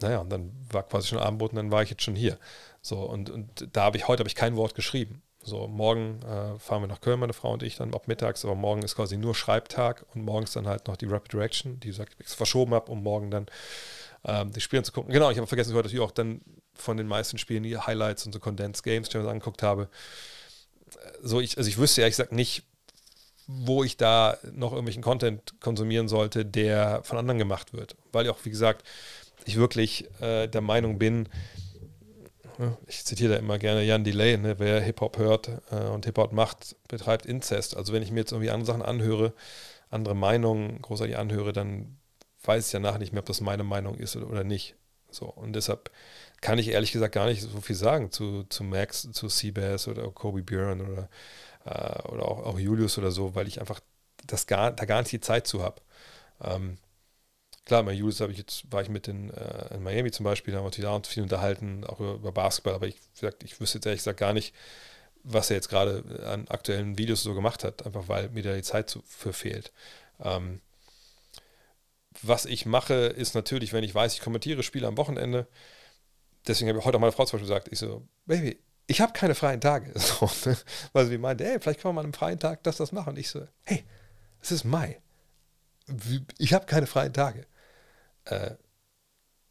naja, 0.00 0.18
und 0.18 0.30
dann 0.30 0.52
war 0.70 0.82
quasi 0.82 1.08
schon 1.08 1.18
Abendbrot 1.18 1.52
und 1.52 1.56
dann 1.56 1.70
war 1.70 1.82
ich 1.82 1.90
jetzt 1.90 2.02
schon 2.02 2.16
hier. 2.16 2.38
So, 2.82 2.98
und, 3.00 3.30
und 3.30 3.68
da 3.72 3.84
habe 3.84 3.96
ich, 3.96 4.08
heute 4.08 4.20
habe 4.20 4.28
ich 4.28 4.34
kein 4.34 4.56
Wort 4.56 4.74
geschrieben. 4.74 5.22
So, 5.46 5.68
morgen 5.68 6.20
äh, 6.22 6.58
fahren 6.58 6.82
wir 6.82 6.86
nach 6.86 7.02
Köln, 7.02 7.20
meine 7.20 7.34
Frau 7.34 7.52
und 7.52 7.62
ich, 7.62 7.76
dann 7.76 7.92
ab 7.92 8.08
mittags, 8.08 8.44
aber 8.46 8.54
morgen 8.54 8.82
ist 8.82 8.96
quasi 8.96 9.18
nur 9.18 9.34
Schreibtag 9.34 10.06
und 10.14 10.24
morgens 10.24 10.52
dann 10.52 10.66
halt 10.66 10.88
noch 10.88 10.96
die 10.96 11.04
Rapid 11.04 11.34
Direction, 11.34 11.80
die 11.80 11.90
ich 11.90 12.28
verschoben 12.28 12.72
habe, 12.72 12.90
um 12.90 13.02
morgen 13.02 13.30
dann 13.30 13.46
ähm, 14.24 14.52
die 14.52 14.62
Spiele 14.62 14.82
zu 14.82 14.92
gucken. 14.92 15.12
Genau, 15.12 15.30
ich 15.30 15.36
habe 15.36 15.46
vergessen, 15.46 15.78
ich 15.84 16.00
auch 16.00 16.12
dann 16.12 16.40
von 16.74 16.96
den 16.96 17.06
meisten 17.06 17.36
Spielen 17.36 17.62
die 17.62 17.76
Highlights 17.76 18.24
und 18.24 18.32
so 18.32 18.40
Condensed 18.40 18.82
Games, 18.82 19.10
die 19.10 19.18
ich 19.18 19.22
mir 19.22 19.28
angeguckt 19.28 19.62
habe. 19.62 19.88
So, 21.22 21.40
ich, 21.40 21.58
also 21.58 21.68
ich 21.68 21.76
wüsste 21.76 22.00
ehrlich 22.00 22.12
gesagt 22.12 22.32
nicht, 22.32 22.62
wo 23.46 23.84
ich 23.84 23.98
da 23.98 24.38
noch 24.52 24.72
irgendwelchen 24.72 25.02
Content 25.02 25.60
konsumieren 25.60 26.08
sollte, 26.08 26.46
der 26.46 27.02
von 27.04 27.18
anderen 27.18 27.38
gemacht 27.38 27.74
wird. 27.74 27.96
Weil 28.12 28.28
auch, 28.30 28.38
wie 28.44 28.50
gesagt, 28.50 28.82
ich 29.44 29.56
wirklich 29.56 30.08
äh, 30.22 30.46
der 30.46 30.62
Meinung 30.62 30.98
bin, 30.98 31.28
ich 32.86 33.04
zitiere 33.04 33.34
da 33.34 33.38
immer 33.38 33.58
gerne 33.58 33.82
Jan 33.82 34.04
Delay, 34.04 34.36
ne, 34.36 34.58
wer 34.58 34.80
Hip-Hop 34.80 35.18
hört 35.18 35.50
äh, 35.70 35.88
und 35.88 36.04
Hip-Hop 36.04 36.32
macht, 36.32 36.76
betreibt 36.88 37.26
Inzest. 37.26 37.76
Also 37.76 37.92
wenn 37.92 38.02
ich 38.02 38.10
mir 38.10 38.20
jetzt 38.20 38.32
irgendwie 38.32 38.50
andere 38.50 38.66
Sachen 38.66 38.82
anhöre, 38.82 39.32
andere 39.90 40.14
Meinungen 40.14 40.80
großartig 40.82 41.16
anhöre, 41.16 41.52
dann 41.52 41.96
weiß 42.44 42.66
ich 42.66 42.72
danach 42.72 42.98
nicht 42.98 43.12
mehr, 43.12 43.20
ob 43.20 43.26
das 43.26 43.40
meine 43.40 43.64
Meinung 43.64 43.96
ist 43.96 44.16
oder, 44.16 44.28
oder 44.28 44.44
nicht. 44.44 44.76
So, 45.10 45.26
und 45.26 45.54
deshalb 45.54 45.90
kann 46.40 46.58
ich 46.58 46.68
ehrlich 46.68 46.92
gesagt 46.92 47.14
gar 47.14 47.26
nicht 47.26 47.42
so 47.42 47.60
viel 47.60 47.76
sagen 47.76 48.10
zu, 48.10 48.44
zu 48.44 48.64
Max, 48.64 49.08
zu 49.12 49.28
Seabass 49.28 49.88
oder 49.88 50.10
Kobe 50.10 50.42
Björn 50.42 50.80
oder, 50.80 51.08
äh, 51.64 52.08
oder 52.08 52.28
auch, 52.28 52.44
auch, 52.44 52.58
Julius 52.58 52.98
oder 52.98 53.10
so, 53.10 53.34
weil 53.34 53.48
ich 53.48 53.60
einfach 53.60 53.80
das 54.26 54.46
gar, 54.46 54.72
da 54.72 54.84
gar 54.84 55.00
nicht 55.00 55.12
die 55.12 55.20
Zeit 55.20 55.46
zu 55.46 55.62
habe. 55.62 55.80
Ähm, 56.42 56.78
klar, 57.64 57.82
bei 57.82 57.92
Julius 57.92 58.20
habe 58.20 58.32
ich 58.32 58.38
jetzt, 58.38 58.70
war 58.72 58.82
ich 58.82 58.88
mit 58.88 59.08
in, 59.08 59.30
äh, 59.30 59.74
in 59.74 59.82
Miami 59.82 60.10
zum 60.10 60.24
Beispiel, 60.24 60.52
da 60.52 60.58
haben 60.58 60.64
wir 60.64 60.94
uns 60.94 61.06
da 61.06 61.10
viel 61.10 61.22
unterhalten, 61.22 61.84
auch 61.84 62.00
über, 62.00 62.14
über 62.14 62.32
Basketball, 62.32 62.74
aber 62.74 62.86
ich, 62.86 62.96
ich 63.42 63.60
wüsste 63.60 63.78
jetzt 63.78 63.86
ehrlich 63.86 64.00
gesagt 64.00 64.20
gar 64.20 64.32
nicht, 64.32 64.54
was 65.22 65.50
er 65.50 65.56
jetzt 65.56 65.68
gerade 65.68 66.04
an 66.26 66.48
aktuellen 66.48 66.98
Videos 66.98 67.22
so 67.22 67.34
gemacht 67.34 67.64
hat, 67.64 67.86
einfach 67.86 68.08
weil 68.08 68.28
mir 68.30 68.42
da 68.42 68.54
die 68.54 68.62
Zeit 68.62 68.90
zu, 68.90 69.02
für 69.06 69.32
fehlt. 69.32 69.72
Ähm, 70.22 70.60
was 72.22 72.44
ich 72.44 72.66
mache, 72.66 72.94
ist 72.94 73.34
natürlich, 73.34 73.72
wenn 73.72 73.84
ich 73.84 73.94
weiß, 73.94 74.14
ich 74.14 74.20
kommentiere 74.20 74.62
Spiele 74.62 74.86
am 74.86 74.96
Wochenende, 74.96 75.46
deswegen 76.46 76.68
habe 76.68 76.78
ich 76.78 76.84
heute 76.84 76.98
auch 76.98 77.00
meine 77.00 77.12
Frau 77.12 77.24
zum 77.24 77.38
Beispiel 77.38 77.48
gesagt, 77.48 77.68
ich 77.72 77.78
so, 77.78 78.06
Baby, 78.26 78.58
ich 78.86 79.00
habe 79.00 79.12
keine 79.12 79.34
freien 79.34 79.60
Tage. 79.60 79.92
So, 79.98 80.30
ne? 80.44 80.56
Weil 80.92 81.06
sie 81.06 81.18
meinte, 81.18 81.44
hey, 81.44 81.58
vielleicht 81.60 81.80
können 81.80 81.90
wir 81.90 81.94
mal 81.94 82.00
an 82.02 82.06
einem 82.06 82.14
freien 82.14 82.38
Tag 82.38 82.62
das, 82.64 82.76
das 82.76 82.92
machen. 82.92 83.10
Und 83.10 83.18
ich 83.18 83.30
so, 83.30 83.46
hey, 83.64 83.84
es 84.40 84.52
ist 84.52 84.64
Mai. 84.64 85.00
Ich 86.38 86.52
habe 86.52 86.66
keine 86.66 86.86
freien 86.86 87.12
Tage. 87.12 87.46
Äh, 88.26 88.52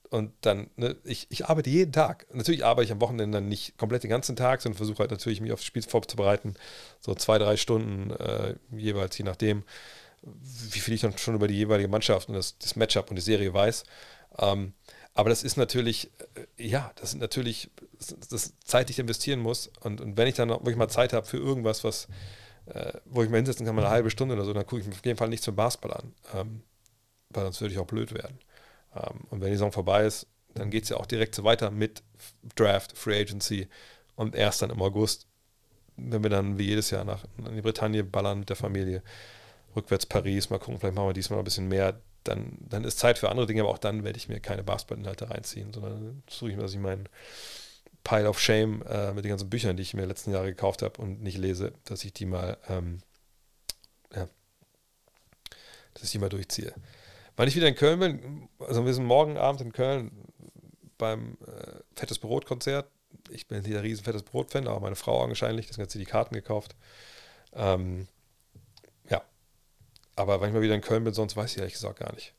und 0.09 0.31
dann, 0.41 0.69
ne, 0.75 0.95
ich, 1.05 1.25
ich 1.31 1.47
arbeite 1.47 1.71
jeden 1.71 1.91
Tag. 1.91 2.27
Natürlich 2.31 2.63
arbeite 2.63 2.85
ich 2.85 2.91
am 2.91 3.01
Wochenende 3.01 3.37
dann 3.37 3.49
nicht 3.49 3.77
komplett 3.79 4.03
den 4.03 4.11
ganzen 4.11 4.35
Tag, 4.35 4.61
sondern 4.61 4.77
versuche 4.77 4.99
halt 4.99 5.09
natürlich, 5.09 5.41
mich 5.41 5.51
auf 5.51 5.59
das 5.59 5.65
Spiel 5.65 5.81
vorzubereiten. 5.81 6.53
So 6.99 7.15
zwei, 7.15 7.39
drei 7.39 7.57
Stunden 7.57 8.11
äh, 8.11 8.55
jeweils, 8.71 9.17
je 9.17 9.25
nachdem, 9.25 9.63
wie 10.21 10.79
viel 10.79 10.93
ich 10.93 11.01
dann 11.01 11.17
schon 11.17 11.33
über 11.33 11.47
die 11.47 11.55
jeweilige 11.55 11.89
Mannschaft 11.89 12.29
und 12.29 12.35
das, 12.35 12.59
das 12.59 12.75
Matchup 12.75 13.09
und 13.09 13.15
die 13.15 13.23
Serie 13.23 13.53
weiß. 13.55 13.85
Ähm, 14.37 14.73
aber 15.15 15.29
das 15.29 15.43
ist 15.43 15.57
natürlich, 15.57 16.11
äh, 16.35 16.67
ja, 16.67 16.91
das 16.95 17.11
sind 17.11 17.19
natürlich, 17.19 17.71
das, 18.29 18.53
Zeit, 18.63 18.89
die 18.89 18.93
ich 18.93 18.99
investieren 18.99 19.39
muss. 19.39 19.71
Und, 19.81 19.99
und 19.99 20.15
wenn 20.15 20.27
ich 20.27 20.35
dann 20.35 20.49
wirklich 20.49 20.75
mal 20.75 20.89
Zeit 20.89 21.13
habe 21.13 21.25
für 21.25 21.37
irgendwas, 21.37 21.83
was, 21.83 22.07
äh, 22.67 22.93
wo 23.05 23.23
ich 23.23 23.29
mal 23.29 23.37
hinsetzen 23.37 23.65
kann, 23.65 23.75
mal 23.75 23.83
eine 23.83 23.91
halbe 23.91 24.11
Stunde 24.11 24.35
oder 24.35 24.45
so, 24.45 24.53
dann 24.53 24.65
gucke 24.65 24.81
ich 24.81 24.87
mir 24.87 24.93
auf 24.93 25.05
jeden 25.05 25.17
Fall 25.17 25.29
nicht 25.29 25.43
zum 25.43 25.55
Basketball 25.55 25.93
an. 25.93 26.13
Ähm, 26.35 26.61
weil 27.29 27.43
sonst 27.45 27.61
würde 27.61 27.73
ich 27.73 27.79
auch 27.79 27.87
blöd 27.87 28.13
werden. 28.13 28.37
Ähm, 28.95 29.21
und 29.29 29.41
wenn 29.41 29.49
die 29.49 29.55
Saison 29.55 29.71
vorbei 29.71 30.05
ist, 30.05 30.27
dann 30.53 30.69
geht 30.69 30.83
es 30.83 30.89
ja 30.89 30.97
auch 30.97 31.05
direkt 31.05 31.35
so 31.35 31.43
weiter 31.43 31.71
mit 31.71 32.03
Draft, 32.55 32.97
Free 32.97 33.19
Agency 33.19 33.67
und 34.15 34.35
erst 34.35 34.61
dann 34.61 34.69
im 34.69 34.81
August, 34.81 35.27
wenn 35.97 36.23
wir 36.23 36.29
dann 36.29 36.57
wie 36.57 36.65
jedes 36.65 36.91
Jahr 36.91 37.03
nach 37.03 37.25
in 37.37 37.55
die 37.55 37.61
Bretagne 37.61 38.03
ballern 38.03 38.39
mit 38.39 38.49
der 38.49 38.55
Familie, 38.55 39.03
rückwärts 39.75 40.05
Paris, 40.05 40.49
mal 40.49 40.59
gucken, 40.59 40.79
vielleicht 40.79 40.95
machen 40.95 41.07
wir 41.07 41.13
diesmal 41.13 41.39
ein 41.39 41.45
bisschen 41.45 41.67
mehr, 41.67 41.99
dann, 42.23 42.57
dann 42.61 42.83
ist 42.83 42.99
Zeit 42.99 43.17
für 43.17 43.29
andere 43.29 43.47
Dinge, 43.47 43.61
aber 43.61 43.71
auch 43.71 43.77
dann 43.77 44.03
werde 44.03 44.17
ich 44.17 44.29
mir 44.29 44.39
keine 44.39 44.63
Basketballinhalte 44.63 45.29
reinziehen, 45.29 45.73
sondern 45.73 46.23
suche 46.29 46.51
ich 46.51 46.55
mir, 46.55 46.61
dass 46.61 46.73
ich 46.73 46.79
meinen 46.79 47.09
Pile 48.03 48.29
of 48.29 48.39
Shame 48.39 48.81
äh, 48.83 49.13
mit 49.13 49.25
den 49.25 49.29
ganzen 49.29 49.49
Büchern, 49.49 49.77
die 49.77 49.83
ich 49.83 49.93
mir 49.93 50.05
letzten 50.05 50.31
Jahre 50.31 50.47
gekauft 50.47 50.81
habe 50.81 51.01
und 51.01 51.21
nicht 51.21 51.37
lese, 51.37 51.73
dass 51.85 52.03
ich 52.03 52.13
die 52.13 52.25
mal, 52.25 52.57
ähm, 52.69 52.99
ja, 54.13 54.27
dass 55.93 56.03
ich 56.03 56.11
die 56.11 56.19
mal 56.19 56.29
durchziehe. 56.29 56.73
Wann 57.35 57.47
ich 57.47 57.55
wieder 57.55 57.67
in 57.67 57.75
Köln 57.75 57.99
bin, 57.99 58.49
also 58.59 58.85
wir 58.85 58.93
sind 58.93 59.05
morgen 59.05 59.37
Abend 59.37 59.61
in 59.61 59.73
Köln 59.73 60.11
beim 60.97 61.37
äh, 61.45 61.79
Fettes 61.95 62.19
Brot-Konzert. 62.19 62.87
Ich 63.29 63.47
bin 63.47 63.63
hier 63.63 63.77
ein 63.77 63.83
riesen 63.83 64.03
Fettes 64.03 64.23
Brot-Fan, 64.23 64.67
aber 64.67 64.79
meine 64.79 64.95
Frau 64.95 65.21
augenscheinlich, 65.21 65.67
deswegen 65.67 65.83
hat 65.83 65.91
sie 65.91 65.99
die 65.99 66.05
Karten 66.05 66.35
gekauft. 66.35 66.75
Ähm, 67.53 68.07
ja. 69.09 69.23
Aber 70.15 70.41
wenn 70.41 70.49
ich 70.49 70.53
mal 70.53 70.61
wieder 70.61 70.75
in 70.75 70.81
Köln 70.81 71.03
bin, 71.03 71.13
sonst 71.13 71.35
weiß 71.35 71.51
ich 71.51 71.57
ehrlich 71.57 71.73
gesagt 71.73 71.99
gar 71.99 72.13
nicht. 72.13 72.33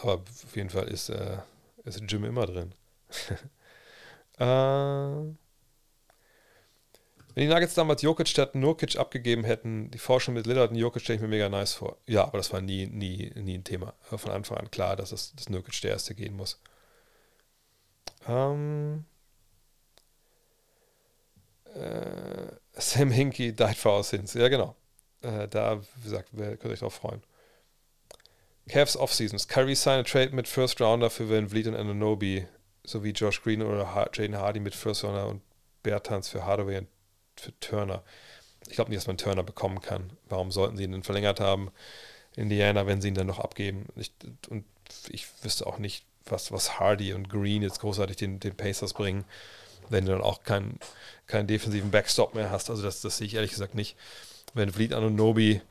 Aber 0.00 0.14
auf 0.14 0.56
jeden 0.56 0.70
Fall 0.70 0.88
ist, 0.88 1.10
äh, 1.10 1.38
ist 1.84 2.02
Jim 2.08 2.24
immer 2.24 2.46
drin. 2.46 2.72
äh, 4.38 5.45
wenn 7.36 7.46
die 7.46 7.54
Nuggets 7.54 7.74
damals 7.74 8.00
Jokic 8.00 8.28
statt 8.28 8.54
Nurkic 8.54 8.96
abgegeben 8.96 9.44
hätten, 9.44 9.90
die 9.90 9.98
Forschung 9.98 10.32
mit 10.32 10.46
Lillard 10.46 10.70
und 10.70 10.78
Jokic 10.78 11.02
stelle 11.02 11.16
ich 11.16 11.22
mir 11.22 11.28
mega 11.28 11.50
nice 11.50 11.74
vor. 11.74 11.98
Ja, 12.06 12.24
aber 12.24 12.38
das 12.38 12.50
war 12.50 12.62
nie, 12.62 12.86
nie, 12.86 13.30
nie 13.34 13.58
ein 13.58 13.64
Thema. 13.64 13.92
Von 14.00 14.30
Anfang 14.30 14.56
an 14.56 14.70
klar, 14.70 14.96
dass 14.96 15.12
es 15.12 15.34
das 15.36 15.50
Nurkic 15.50 15.78
der 15.82 15.90
Erste 15.90 16.14
gehen 16.14 16.34
muss. 16.34 16.58
Ähm, 18.26 19.04
äh, 21.74 22.52
Sam 22.72 23.10
Hinkie 23.10 23.52
died 23.52 23.76
for 23.76 23.98
our 23.98 24.02
sins. 24.02 24.32
Ja, 24.32 24.48
genau. 24.48 24.74
Äh, 25.20 25.46
da, 25.46 25.82
wie 25.82 26.04
gesagt, 26.04 26.30
könnt 26.34 26.64
ihr 26.64 26.70
euch 26.70 26.78
drauf 26.78 26.94
freuen. 26.94 27.22
Cavs 28.66 28.96
Offseasons. 28.96 29.46
Kyrie 29.46 29.74
sign 29.74 30.00
a 30.00 30.04
trade 30.04 30.34
mit 30.34 30.48
First 30.48 30.80
Rounder 30.80 31.10
für 31.10 31.28
Van 31.28 31.50
Vliet 31.50 31.66
und 31.66 31.76
Ananobi 31.76 32.46
sowie 32.82 33.10
Josh 33.10 33.42
Green 33.42 33.60
oder 33.60 34.10
Jaden 34.14 34.38
Hardy 34.38 34.60
mit 34.60 34.74
First 34.74 35.04
Rounder 35.04 35.28
und 35.28 35.42
Bertans 35.82 36.30
für 36.30 36.46
Hardaway 36.46 36.78
und 36.78 36.88
für 37.40 37.58
Turner. 37.60 38.02
Ich 38.68 38.74
glaube 38.74 38.90
nicht, 38.90 38.98
dass 38.98 39.06
man 39.06 39.18
Turner 39.18 39.42
bekommen 39.42 39.80
kann. 39.80 40.10
Warum 40.28 40.50
sollten 40.50 40.76
sie 40.76 40.84
ihn 40.84 40.92
denn 40.92 41.02
verlängert 41.02 41.40
haben? 41.40 41.70
Indiana, 42.34 42.86
wenn 42.86 43.00
sie 43.00 43.08
ihn 43.08 43.14
dann 43.14 43.26
noch 43.26 43.38
abgeben. 43.38 43.86
Ich, 43.96 44.12
und 44.48 44.64
ich 45.08 45.26
wüsste 45.42 45.66
auch 45.66 45.78
nicht, 45.78 46.04
was, 46.24 46.52
was 46.52 46.78
Hardy 46.80 47.12
und 47.12 47.28
Green 47.28 47.62
jetzt 47.62 47.80
großartig 47.80 48.16
den, 48.16 48.40
den 48.40 48.56
Pacers 48.56 48.92
bringen, 48.92 49.24
wenn 49.88 50.04
du 50.04 50.12
dann 50.12 50.22
auch 50.22 50.42
keinen, 50.42 50.80
keinen 51.26 51.46
defensiven 51.46 51.90
Backstop 51.90 52.34
mehr 52.34 52.50
hast. 52.50 52.68
Also 52.68 52.82
das, 52.82 53.00
das 53.00 53.18
sehe 53.18 53.26
ich 53.26 53.34
ehrlich 53.34 53.52
gesagt 53.52 53.74
nicht. 53.74 53.96
Wenn 54.54 54.72
Fleet 54.72 54.92
Anunobi 54.92 55.62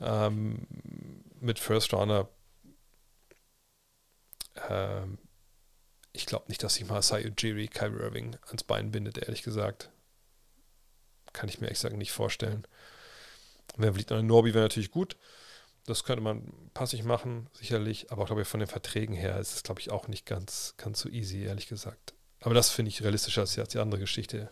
ähm, 0.00 0.66
mit 1.40 1.58
First 1.58 1.94
Runner 1.94 2.28
ähm, 4.68 5.18
ich 6.12 6.26
glaube 6.26 6.44
nicht, 6.48 6.62
dass 6.62 6.74
sich 6.74 6.86
mal 6.86 7.02
Sayu 7.02 7.30
Jiri 7.36 7.68
Kyrie 7.68 8.02
Irving 8.02 8.36
ans 8.46 8.64
Bein 8.64 8.90
bindet, 8.90 9.18
ehrlich 9.18 9.42
gesagt 9.42 9.90
kann 11.32 11.48
ich 11.48 11.60
mir 11.60 11.66
ehrlich 11.66 11.78
gesagt 11.78 11.96
nicht 11.96 12.12
vorstellen. 12.12 12.66
Wer 13.76 13.94
fliegt 13.94 14.10
noch 14.10 14.22
Norby 14.22 14.54
wäre 14.54 14.64
natürlich 14.64 14.90
gut. 14.90 15.16
Das 15.86 16.04
könnte 16.04 16.22
man 16.22 16.52
passig 16.74 17.02
machen, 17.02 17.48
sicherlich. 17.54 18.12
Aber 18.12 18.22
auch, 18.22 18.26
glaube 18.26 18.42
ich, 18.42 18.48
von 18.48 18.60
den 18.60 18.68
Verträgen 18.68 19.14
her 19.14 19.38
ist 19.38 19.54
es, 19.54 19.62
glaube 19.62 19.80
ich, 19.80 19.90
auch 19.90 20.08
nicht 20.08 20.26
ganz, 20.26 20.74
ganz 20.76 21.00
so 21.00 21.08
easy, 21.08 21.42
ehrlich 21.44 21.66
gesagt. 21.66 22.14
Aber 22.40 22.54
das 22.54 22.70
finde 22.70 22.90
ich 22.90 23.02
realistischer 23.02 23.42
als 23.42 23.54
die 23.54 23.78
andere 23.78 24.00
Geschichte. 24.00 24.50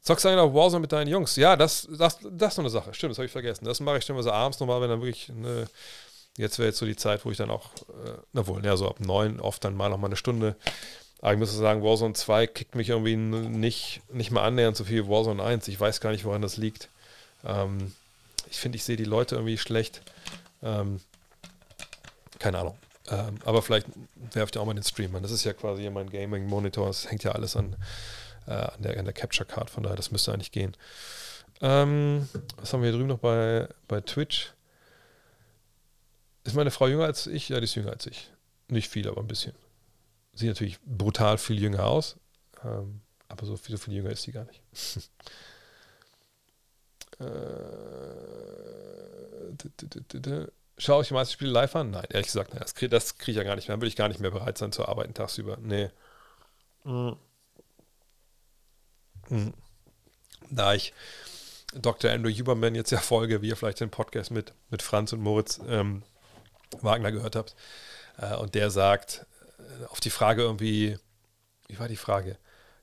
Zockst 0.00 0.24
du 0.24 0.28
eigentlich 0.28 0.54
Warzone 0.54 0.80
mit 0.80 0.92
deinen 0.92 1.08
Jungs? 1.08 1.36
Ja, 1.36 1.56
das, 1.56 1.86
das, 1.90 2.18
das 2.22 2.52
ist 2.52 2.56
noch 2.58 2.64
eine 2.64 2.70
Sache. 2.70 2.94
Stimmt, 2.94 3.12
das 3.12 3.18
habe 3.18 3.26
ich 3.26 3.32
vergessen. 3.32 3.64
Das 3.64 3.80
mache 3.80 3.98
ich 3.98 4.08
mal 4.08 4.22
so 4.22 4.32
abends 4.32 4.58
nochmal, 4.60 4.80
wenn 4.80 4.88
dann 4.88 5.00
wirklich 5.00 5.30
eine, 5.30 5.68
Jetzt 6.36 6.58
wäre 6.58 6.68
jetzt 6.68 6.78
so 6.78 6.86
die 6.86 6.96
Zeit, 6.96 7.24
wo 7.24 7.30
ich 7.30 7.36
dann 7.36 7.50
auch, 7.50 7.72
äh, 7.88 8.16
na 8.32 8.46
wohl, 8.46 8.64
ja, 8.64 8.76
so 8.76 8.88
ab 8.88 9.00
neun 9.00 9.40
oft 9.40 9.64
dann 9.64 9.76
mal 9.76 9.88
noch 9.88 9.98
mal 9.98 10.06
eine 10.06 10.16
Stunde 10.16 10.56
aber 11.20 11.34
ich 11.34 11.38
muss 11.38 11.54
sagen, 11.54 11.82
Warzone 11.82 12.14
2 12.14 12.46
kickt 12.46 12.74
mich 12.74 12.88
irgendwie 12.88 13.16
nicht, 13.16 14.00
nicht 14.10 14.30
mal 14.30 14.44
annähernd 14.44 14.76
so 14.76 14.84
viel 14.84 15.04
wie 15.04 15.08
Warzone 15.08 15.42
1. 15.42 15.68
Ich 15.68 15.78
weiß 15.78 16.00
gar 16.00 16.12
nicht, 16.12 16.24
woran 16.24 16.40
das 16.40 16.56
liegt. 16.56 16.88
Ähm, 17.44 17.92
ich 18.50 18.58
finde, 18.58 18.76
ich 18.76 18.84
sehe 18.84 18.96
die 18.96 19.04
Leute 19.04 19.34
irgendwie 19.34 19.58
schlecht. 19.58 20.00
Ähm, 20.62 21.00
keine 22.38 22.58
Ahnung. 22.58 22.78
Ähm, 23.08 23.38
aber 23.44 23.60
vielleicht 23.60 23.86
werft 24.32 24.56
ihr 24.56 24.62
auch 24.62 24.66
mal 24.66 24.74
den 24.74 24.82
Stream 24.82 25.14
an. 25.14 25.22
Das 25.22 25.30
ist 25.30 25.44
ja 25.44 25.52
quasi 25.52 25.88
mein 25.90 26.08
Gaming-Monitor. 26.08 26.86
Das 26.86 27.10
hängt 27.10 27.22
ja 27.22 27.32
alles 27.32 27.54
an, 27.54 27.76
äh, 28.46 28.52
an, 28.52 28.82
der, 28.82 28.98
an 28.98 29.04
der 29.04 29.14
Capture-Card. 29.14 29.68
Von 29.68 29.82
daher, 29.82 29.96
das 29.96 30.10
müsste 30.10 30.32
eigentlich 30.32 30.52
gehen. 30.52 30.74
Ähm, 31.60 32.28
was 32.56 32.72
haben 32.72 32.80
wir 32.80 32.88
hier 32.88 32.96
drüben 32.96 33.08
noch 33.08 33.18
bei, 33.18 33.68
bei 33.88 34.00
Twitch? 34.00 34.54
Ist 36.44 36.56
meine 36.56 36.70
Frau 36.70 36.86
jünger 36.86 37.04
als 37.04 37.26
ich? 37.26 37.50
Ja, 37.50 37.60
die 37.60 37.64
ist 37.64 37.74
jünger 37.74 37.90
als 37.90 38.06
ich. 38.06 38.30
Nicht 38.68 38.88
viel, 38.88 39.06
aber 39.06 39.20
ein 39.20 39.28
bisschen 39.28 39.52
sieht 40.32 40.48
natürlich 40.48 40.80
brutal 40.80 41.38
viel 41.38 41.60
jünger 41.60 41.86
aus, 41.86 42.16
ähm, 42.64 43.00
aber 43.28 43.46
so 43.46 43.56
viel, 43.56 43.76
so 43.76 43.82
viel 43.82 43.94
jünger 43.94 44.10
ist 44.10 44.22
sie 44.22 44.32
gar 44.32 44.44
nicht. 44.44 44.62
äh, 47.18 47.26
Schaue 50.78 51.02
ich 51.02 51.08
die 51.08 51.14
meisten 51.14 51.34
Spiele 51.34 51.50
live 51.50 51.76
an? 51.76 51.90
Nein, 51.90 52.06
ehrlich 52.08 52.28
gesagt, 52.28 52.54
nein, 52.54 52.60
das 52.60 52.74
kriege 52.74 52.98
krieg 52.98 53.28
ich 53.28 53.36
ja 53.36 53.42
gar 53.42 53.54
nicht 53.54 53.68
mehr. 53.68 53.74
Dann 53.74 53.82
würde 53.82 53.88
ich 53.88 53.96
gar 53.96 54.08
nicht 54.08 54.20
mehr 54.20 54.30
bereit 54.30 54.56
sein 54.56 54.72
zu 54.72 54.88
arbeiten 54.88 55.12
tagsüber. 55.12 55.58
Nee. 55.60 55.90
Mhm. 56.84 57.16
Mhm. 59.28 59.52
Da 60.50 60.72
ich 60.72 60.94
Dr. 61.74 62.10
Andrew 62.10 62.30
Huberman 62.30 62.74
jetzt 62.74 62.90
ja 62.90 62.98
folge, 62.98 63.42
wie 63.42 63.48
ihr 63.48 63.56
vielleicht 63.56 63.80
den 63.80 63.90
Podcast 63.90 64.30
mit, 64.30 64.54
mit 64.70 64.82
Franz 64.82 65.12
und 65.12 65.20
Moritz 65.20 65.60
ähm, 65.68 66.02
Wagner 66.80 67.12
gehört 67.12 67.36
habt, 67.36 67.54
äh, 68.18 68.34
und 68.36 68.54
der 68.54 68.70
sagt, 68.70 69.26
auf 69.88 70.00
die 70.00 70.10
Frage 70.10 70.42
irgendwie, 70.42 70.98
wie 71.68 71.78
war 71.78 71.88
die 71.88 71.96
Frage? 71.96 72.38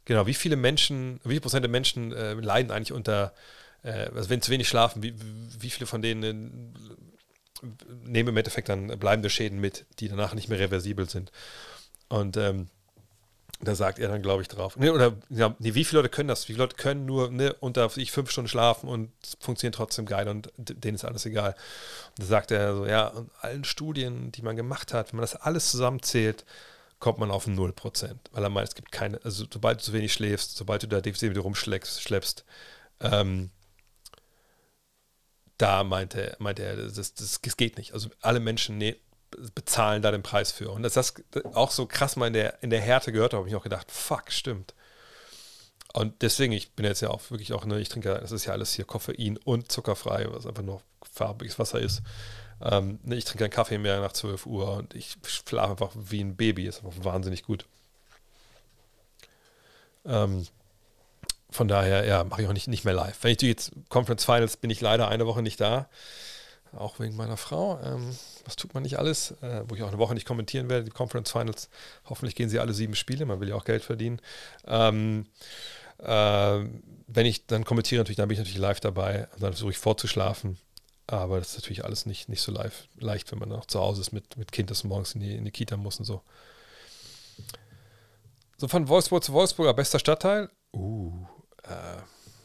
Genau, 0.06 0.26
wie 0.26 0.34
viele 0.34 0.56
Menschen, 0.56 1.20
wie 1.24 1.34
viel 1.34 1.42
Prozent 1.42 1.64
der 1.64 1.70
Menschen 1.70 2.14
äh, 2.14 2.34
leiden 2.34 2.72
eigentlich 2.72 2.94
unter, 2.94 3.34
äh, 3.84 4.10
also 4.16 4.30
wenn 4.30 4.42
zu 4.42 4.52
wenig 4.52 4.70
schlafen, 4.70 5.04
wie, 5.04 5.14
wie 5.60 5.70
viele 5.70 5.86
von 5.86 6.02
denen 6.02 6.74
äh, 7.62 7.68
nehmen 8.06 8.30
im 8.30 8.38
Endeffekt 8.38 8.70
dann 8.70 8.88
bleibende 9.00 9.30
Schäden 9.30 9.60
mit, 9.60 9.86
die 10.00 10.08
danach 10.08 10.34
nicht 10.34 10.48
mehr 10.48 10.60
reversibel 10.60 11.10
sind. 11.10 11.32
Und 12.08 12.38
ähm, 12.38 12.70
da 13.60 13.74
sagt 13.74 13.98
er 13.98 14.08
dann, 14.08 14.22
glaube 14.22 14.44
ich, 14.44 14.48
drauf. 14.48 14.78
Nee, 14.78 14.90
oder 14.90 15.14
ja, 15.30 15.56
nee, 15.60 15.74
wie 15.74 15.84
viele 15.84 16.02
Leute 16.02 16.10
können 16.10 16.30
das? 16.30 16.44
Wie 16.44 16.54
viele 16.54 16.64
Leute 16.64 16.76
können 16.76 17.06
nur 17.06 17.32
ne, 17.32 17.56
unter 17.60 17.90
ich 17.98 18.12
fünf 18.12 18.30
Stunden 18.30 18.48
schlafen 18.48 18.88
und 18.88 19.12
funktionieren 19.40 19.74
trotzdem 19.74 20.06
geil 20.06 20.28
und 20.28 20.52
denen 20.58 20.96
ist 20.96 21.06
alles 21.06 21.26
egal. 21.26 21.56
Und 22.12 22.20
da 22.20 22.26
sagt 22.26 22.52
er 22.52 22.76
so, 22.76 22.86
ja, 22.86 23.08
und 23.08 23.32
allen 23.42 23.64
Studien, 23.64 24.32
die 24.32 24.44
man 24.44 24.56
gemacht 24.56 24.94
hat, 24.94 25.12
wenn 25.12 25.18
man 25.18 25.24
das 25.24 25.36
alles 25.36 25.72
zusammenzählt, 25.72 26.46
kommt 27.00 27.18
man 27.18 27.32
auf 27.32 27.48
0%. 27.48 28.16
Weil 28.32 28.44
er 28.44 28.50
meint, 28.50 28.70
es 28.70 28.76
gibt 28.76 28.92
keine, 28.92 29.20
also 29.24 29.46
sobald 29.52 29.80
du 29.80 29.84
zu 29.84 29.94
wenig 29.94 30.14
schläfst, 30.14 30.56
sobald 30.56 30.84
du 30.84 30.88
da 30.88 31.02
defensiv 31.02 31.32
wieder 31.32 31.42
rumschleppst, 31.42 32.46
ähm, 33.02 33.50
da 35.58 35.84
meinte, 35.84 36.36
meinte 36.40 36.64
er, 36.64 36.76
das, 36.76 37.14
das, 37.16 37.42
das 37.42 37.58
geht 37.58 37.78
nicht. 37.78 37.94
Also 37.94 38.10
alle 38.22 38.40
Menschen 38.40 38.78
ne, 38.78 38.98
bezahlen 39.56 40.02
da 40.02 40.12
den 40.12 40.24
Preis 40.24 40.52
für. 40.52 40.72
Und 40.72 40.84
dass 40.84 40.94
das 40.94 41.14
auch 41.54 41.72
so 41.72 41.86
krass 41.86 42.16
mal 42.16 42.28
in 42.28 42.34
der, 42.34 42.62
in 42.62 42.70
der 42.70 42.82
Härte 42.82 43.12
gehört 43.12 43.34
habe, 43.34 43.42
habe 43.42 43.50
ich 43.50 43.56
auch 43.56 43.64
gedacht, 43.64 43.92
fuck, 43.92 44.32
stimmt. 44.32 44.74
Und 45.94 46.22
deswegen, 46.22 46.54
ich 46.54 46.74
bin 46.74 46.86
jetzt 46.86 47.02
ja 47.02 47.10
auch 47.10 47.32
wirklich 47.32 47.54
auch, 47.54 47.66
ne, 47.66 47.80
ich 47.80 47.90
trinke, 47.90 48.20
das 48.22 48.32
ist 48.32 48.46
ja 48.46 48.54
alles 48.54 48.74
hier 48.74 48.86
Koffein 48.86 49.38
und 49.38 49.72
zuckerfrei, 49.72 50.28
was 50.30 50.46
einfach 50.46 50.64
nur 50.64 50.82
farbiges 51.12 51.58
Wasser 51.60 51.80
ist. 51.80 52.02
Ähm, 52.62 53.00
ne, 53.04 53.16
ich 53.16 53.26
trinke 53.26 53.44
keinen 53.44 53.52
Kaffee 53.52 53.78
mehr 53.78 54.00
nach 54.02 54.14
12 54.14 54.46
Uhr 54.46 54.74
und 54.74 54.94
ich 54.94 55.18
schlafe 55.26 55.72
einfach 55.72 55.92
wie 55.96 56.22
ein 56.22 56.36
Baby, 56.36 56.68
ist 56.68 56.84
einfach 56.84 57.04
wahnsinnig 57.04 57.44
gut. 57.44 57.66
Ähm, 60.06 60.46
von 61.50 61.68
daher, 61.68 62.06
ja, 62.06 62.24
mache 62.24 62.42
ich 62.42 62.48
auch 62.48 62.54
nicht, 62.54 62.68
nicht 62.68 62.86
mehr 62.86 62.94
live. 62.94 63.18
Wenn 63.22 63.32
ich 63.32 63.42
jetzt 63.42 63.72
Conference 63.90 64.26
Finals 64.26 64.58
bin 64.58 64.70
ich 64.70 64.82
leider 64.82 65.08
eine 65.08 65.26
Woche 65.26 65.42
nicht 65.42 65.60
da. 65.62 65.88
Auch 66.74 67.00
wegen 67.00 67.16
meiner 67.16 67.38
Frau. 67.38 67.80
Ähm, 67.84 68.16
was 68.46 68.56
tut 68.56 68.74
man 68.74 68.84
nicht 68.84 69.00
alles? 69.00 69.32
Äh, 69.42 69.64
wo 69.68 69.76
ich 69.76 69.84
auch 69.84 69.88
eine 69.88 69.98
Woche 69.98 70.14
nicht 70.14 70.28
kommentieren 70.28 70.70
werde, 70.70 70.86
die 70.86 70.92
Conference 70.92 71.32
Finals. 71.32 71.70
Hoffentlich 72.06 72.36
gehen 72.36 72.50
sie 72.50 72.60
alle 72.60 72.74
sieben 72.74 72.96
Spiele. 72.96 73.26
Man 73.26 73.40
will 73.40 73.50
ja 73.50 73.56
auch 73.56 73.66
Geld 73.66 73.84
verdienen. 73.84 74.22
Ähm, 74.66 75.26
äh, 76.00 76.66
wenn 77.08 77.26
ich 77.26 77.48
dann 77.48 77.66
kommentiere, 77.66 78.00
natürlich, 78.00 78.18
dann 78.18 78.28
bin 78.28 78.34
ich 78.34 78.40
natürlich 78.40 78.60
live 78.60 78.80
dabei. 78.80 79.28
Dann 79.40 79.54
versuche 79.54 79.72
ich 79.72 79.78
vorzuschlafen. 79.78 80.58
Aber 81.08 81.40
das 81.40 81.52
ist 81.52 81.58
natürlich 81.58 81.86
alles 81.86 82.06
nicht, 82.06 82.28
nicht 82.28 82.42
so 82.42 82.52
live, 82.52 82.88
leicht, 82.98 83.32
wenn 83.32 83.40
man 83.40 83.50
noch 83.50 83.66
zu 83.66 83.80
Hause 83.80 84.02
ist 84.02 84.12
mit, 84.12 84.36
mit 84.36 84.52
Kind, 84.52 84.70
das 84.70 84.84
morgens 84.84 85.16
in 85.16 85.22
die, 85.22 85.36
in 85.36 85.46
die 85.46 85.52
Kita 85.52 85.78
muss 85.78 86.00
und 86.00 86.06
so. 86.06 86.22
So 88.58 88.68
von 88.68 88.90
Wolfsburg 88.90 89.24
zu 89.24 89.32
Wolfsburger 89.32 89.74
bester 89.74 90.00
Stadtteil. 90.00 90.50
Uh, 90.74 91.26
äh, 91.64 92.02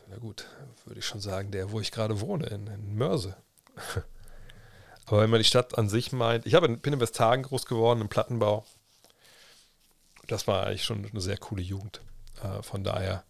na 0.09 0.17
gut, 0.19 0.47
würde 0.85 1.01
ich 1.01 1.07
schon 1.07 1.21
sagen, 1.21 1.51
der, 1.51 1.73
wo 1.73 1.81
ich 1.81 1.91
gerade 1.91 2.21
wohne, 2.21 2.47
in, 2.47 2.67
in 2.69 2.95
Mörse. 2.95 3.37
Aber 5.07 5.21
wenn 5.21 5.31
man 5.31 5.41
die 5.41 5.45
Stadt 5.45 5.77
an 5.79 5.89
sich 5.89 6.13
meint, 6.13 6.47
ich 6.47 6.55
habe 6.55 6.67
in, 6.67 6.79
bin 6.79 6.93
in 6.93 7.01
Westhagen 7.01 7.45
groß 7.45 7.67
geworden, 7.67 8.01
im 8.01 8.09
Plattenbau. 8.09 8.65
Das 10.29 10.47
war 10.47 10.67
eigentlich 10.67 10.85
schon 10.85 11.05
eine 11.05 11.21
sehr 11.21 11.37
coole 11.37 11.63
Jugend. 11.63 12.01
Äh, 12.43 12.63
von 12.63 12.85
daher. 12.85 13.25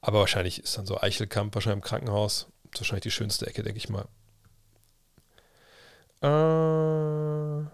Aber 0.00 0.20
wahrscheinlich 0.20 0.62
ist 0.62 0.76
dann 0.76 0.86
so 0.86 1.00
Eichelkamp 1.00 1.54
wahrscheinlich 1.54 1.82
im 1.82 1.88
Krankenhaus. 1.88 2.46
Ist 2.72 2.80
wahrscheinlich 2.80 3.04
die 3.04 3.10
schönste 3.10 3.46
Ecke, 3.46 3.62
denke 3.62 3.78
ich 3.78 3.88
mal. 3.88 4.06
Äh, 6.22 7.66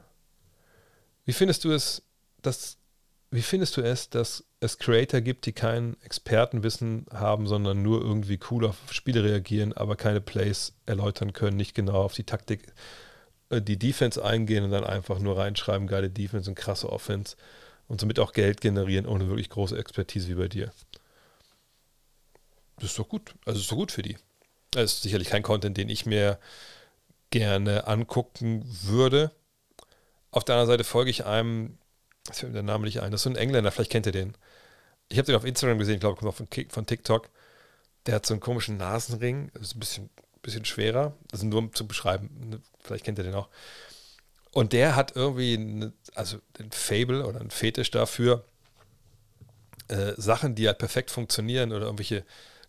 wie 1.24 1.32
findest 1.32 1.64
du 1.64 1.72
es, 1.72 2.02
dass 2.42 2.76
wie 3.30 3.42
findest 3.42 3.76
du 3.76 3.82
es, 3.82 4.10
dass 4.10 4.44
es 4.60 4.78
Creator 4.78 5.22
gibt, 5.22 5.46
die 5.46 5.52
kein 5.52 5.96
Expertenwissen 6.02 7.06
haben, 7.12 7.46
sondern 7.46 7.82
nur 7.82 8.02
irgendwie 8.02 8.38
cool 8.50 8.66
auf 8.66 8.76
Spiele 8.90 9.24
reagieren, 9.24 9.72
aber 9.72 9.96
keine 9.96 10.20
Plays 10.20 10.74
erläutern 10.84 11.32
können, 11.32 11.56
nicht 11.56 11.74
genau 11.74 12.02
auf 12.02 12.14
die 12.14 12.24
Taktik, 12.24 12.72
äh, 13.48 13.62
die 13.62 13.78
Defense 13.78 14.22
eingehen 14.22 14.64
und 14.64 14.70
dann 14.70 14.84
einfach 14.84 15.18
nur 15.18 15.38
reinschreiben, 15.38 15.86
geile 15.86 16.10
Defense 16.10 16.50
und 16.50 16.56
krasse 16.56 16.90
Offense 16.90 17.36
und 17.88 18.00
somit 18.00 18.18
auch 18.20 18.32
Geld 18.32 18.60
generieren, 18.60 19.06
ohne 19.06 19.28
wirklich 19.28 19.48
große 19.48 19.78
Expertise 19.78 20.28
wie 20.28 20.34
bei 20.34 20.48
dir? 20.48 20.70
Das 22.76 22.90
ist 22.90 22.98
doch 22.98 23.08
gut. 23.08 23.34
Also 23.46 23.60
ist 23.60 23.70
doch 23.70 23.76
gut 23.76 23.92
für 23.92 24.02
die. 24.02 24.16
Das 24.70 24.94
ist 24.94 25.02
sicherlich 25.02 25.28
kein 25.28 25.42
Content, 25.42 25.76
den 25.76 25.88
ich 25.88 26.06
mir 26.06 26.38
gerne 27.30 27.86
angucken 27.86 28.64
würde. 28.82 29.30
Auf 30.30 30.44
der 30.44 30.54
anderen 30.54 30.68
Seite 30.68 30.84
folge 30.84 31.10
ich 31.10 31.24
einem, 31.24 31.78
das 32.24 32.40
fällt 32.40 32.52
mir 32.52 32.58
der 32.58 32.62
Name 32.62 32.84
nicht 32.84 33.00
ein, 33.00 33.10
das 33.10 33.20
ist 33.20 33.24
so 33.24 33.30
ein 33.30 33.36
Engländer, 33.36 33.70
vielleicht 33.72 33.90
kennt 33.90 34.06
ihr 34.06 34.12
den. 34.12 34.34
Ich 35.10 35.18
habe 35.18 35.26
den 35.26 35.36
auf 35.36 35.44
Instagram 35.44 35.78
gesehen, 35.78 35.94
ich 35.94 36.00
glaube, 36.00 36.16
kommt 36.16 36.30
auch 36.32 36.36
von, 36.36 36.48
von 36.68 36.86
TikTok. 36.86 37.28
Der 38.06 38.14
hat 38.14 38.26
so 38.26 38.32
einen 38.32 38.40
komischen 38.40 38.76
Nasenring, 38.76 39.50
das 39.54 39.62
ist 39.62 39.76
ein 39.76 39.80
bisschen, 39.80 40.10
bisschen 40.40 40.64
schwerer. 40.64 41.14
Das 41.30 41.40
ist 41.40 41.46
nur 41.46 41.58
um 41.58 41.74
zu 41.74 41.86
beschreiben, 41.86 42.30
ne, 42.48 42.60
vielleicht 42.80 43.04
kennt 43.04 43.18
ihr 43.18 43.24
den 43.24 43.34
auch. 43.34 43.48
Und 44.52 44.72
der 44.72 44.96
hat 44.96 45.14
irgendwie, 45.16 45.54
eine, 45.54 45.92
also 46.14 46.38
ein 46.58 46.70
Fable 46.72 47.26
oder 47.26 47.40
ein 47.40 47.50
Fetisch 47.50 47.90
dafür, 47.90 48.44
äh, 49.88 50.14
Sachen, 50.16 50.54
die 50.54 50.66
halt 50.66 50.78
perfekt 50.78 51.10
funktionieren 51.10 51.72
oder 51.72 51.86
irgendwelche, 51.86 52.24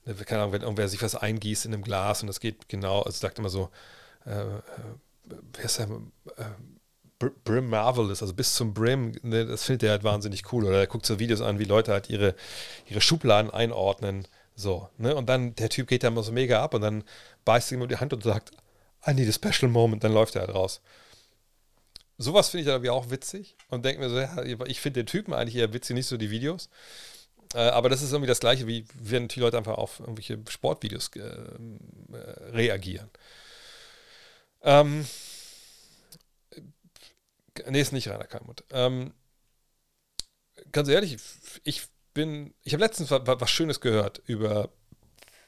ne, 0.05 0.15
keine 0.15 0.41
Ahnung, 0.41 0.53
wenn 0.53 0.61
irgendwer 0.63 0.89
sich 0.89 1.01
was 1.01 1.15
eingießt 1.15 1.65
in 1.65 1.73
einem 1.73 1.83
Glas 1.83 2.21
und 2.21 2.27
das 2.27 2.39
geht 2.39 2.67
genau, 2.67 3.01
also 3.01 3.17
sagt 3.17 3.39
immer 3.39 3.49
so, 3.49 3.69
äh, 4.25 4.31
äh 4.31 4.61
wer 5.53 5.65
ist 5.65 5.79
der, 5.79 5.87
äh, 6.37 6.45
Brim 7.43 7.69
Marvelous, 7.69 8.21
also 8.21 8.33
bis 8.33 8.55
zum 8.55 8.73
Brim, 8.73 9.13
ne, 9.21 9.45
das 9.45 9.63
findet 9.63 9.83
er 9.83 9.91
halt 9.91 10.03
wahnsinnig 10.03 10.51
cool. 10.51 10.65
Oder 10.65 10.79
er 10.79 10.87
guckt 10.87 11.05
so 11.05 11.19
Videos 11.19 11.41
an, 11.41 11.59
wie 11.59 11.65
Leute 11.65 11.91
halt 11.91 12.09
ihre, 12.09 12.35
ihre 12.87 13.01
Schubladen 13.01 13.51
einordnen. 13.51 14.27
So, 14.55 14.89
ne? 14.97 15.15
Und 15.15 15.27
dann, 15.27 15.55
der 15.55 15.69
Typ 15.69 15.87
geht 15.87 16.03
da 16.03 16.09
immer 16.09 16.23
so 16.23 16.31
mega 16.31 16.61
ab 16.63 16.73
und 16.73 16.81
dann 16.81 17.03
beißt 17.45 17.71
ihm 17.71 17.81
um 17.81 17.87
die 17.87 17.97
Hand 17.97 18.13
und 18.13 18.23
sagt, 18.23 18.51
I 19.07 19.13
need 19.13 19.29
a 19.29 19.31
special 19.31 19.71
moment, 19.71 20.03
dann 20.03 20.13
läuft 20.13 20.35
er 20.35 20.41
halt 20.41 20.53
raus. 20.53 20.81
Sowas 22.17 22.49
finde 22.49 22.61
ich 22.61 22.67
dann 22.67 22.87
auch 22.89 23.09
witzig 23.09 23.55
und 23.69 23.83
denke 23.83 24.01
mir 24.01 24.09
so, 24.09 24.19
ja, 24.19 24.43
ich 24.65 24.79
finde 24.79 25.01
den 25.01 25.07
Typen 25.07 25.33
eigentlich 25.33 25.55
eher 25.55 25.73
witzig, 25.73 25.95
nicht 25.95 26.05
so 26.05 26.17
die 26.17 26.29
Videos. 26.29 26.69
Äh, 27.53 27.59
aber 27.59 27.89
das 27.89 28.01
ist 28.01 28.11
irgendwie 28.11 28.27
das 28.27 28.39
Gleiche, 28.39 28.67
wie 28.67 28.85
wenn 28.93 29.27
die 29.27 29.39
Leute 29.39 29.57
einfach 29.57 29.77
auf 29.77 29.99
irgendwelche 29.99 30.39
Sportvideos 30.47 31.09
äh, 31.15 31.19
äh 31.19 32.51
reagieren. 32.51 33.09
Ähm, 34.63 35.05
Nee, 37.67 37.81
ist 37.81 37.91
nicht 37.91 38.07
Rainer 38.07 38.25
Kalmund. 38.25 38.63
Ähm, 38.71 39.13
ganz 40.71 40.87
ehrlich, 40.87 41.17
ich 41.63 41.83
bin, 42.13 42.53
ich 42.63 42.73
habe 42.73 42.83
letztens 42.83 43.11
was, 43.11 43.49
Schönes 43.49 43.81
gehört 43.81 44.21
über, 44.25 44.69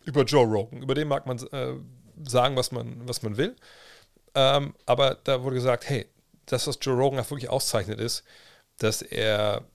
über 0.05 0.23
Joe 0.23 0.45
Rogan. 0.45 0.81
Über 0.81 0.95
den 0.95 1.07
mag 1.07 1.25
man 1.25 1.37
äh, 1.51 1.75
sagen, 2.27 2.55
was 2.55 2.71
man, 2.71 3.07
was 3.07 3.21
man 3.23 3.37
will. 3.37 3.55
Ähm, 4.35 4.75
aber 4.85 5.15
da 5.23 5.43
wurde 5.43 5.55
gesagt, 5.55 5.89
hey, 5.89 6.07
das, 6.45 6.67
was 6.67 6.79
Joe 6.81 6.95
Rogan 6.95 7.19
wirklich 7.29 7.49
auszeichnet, 7.49 7.99
ist, 7.99 8.23
dass 8.77 9.01
er 9.01 9.65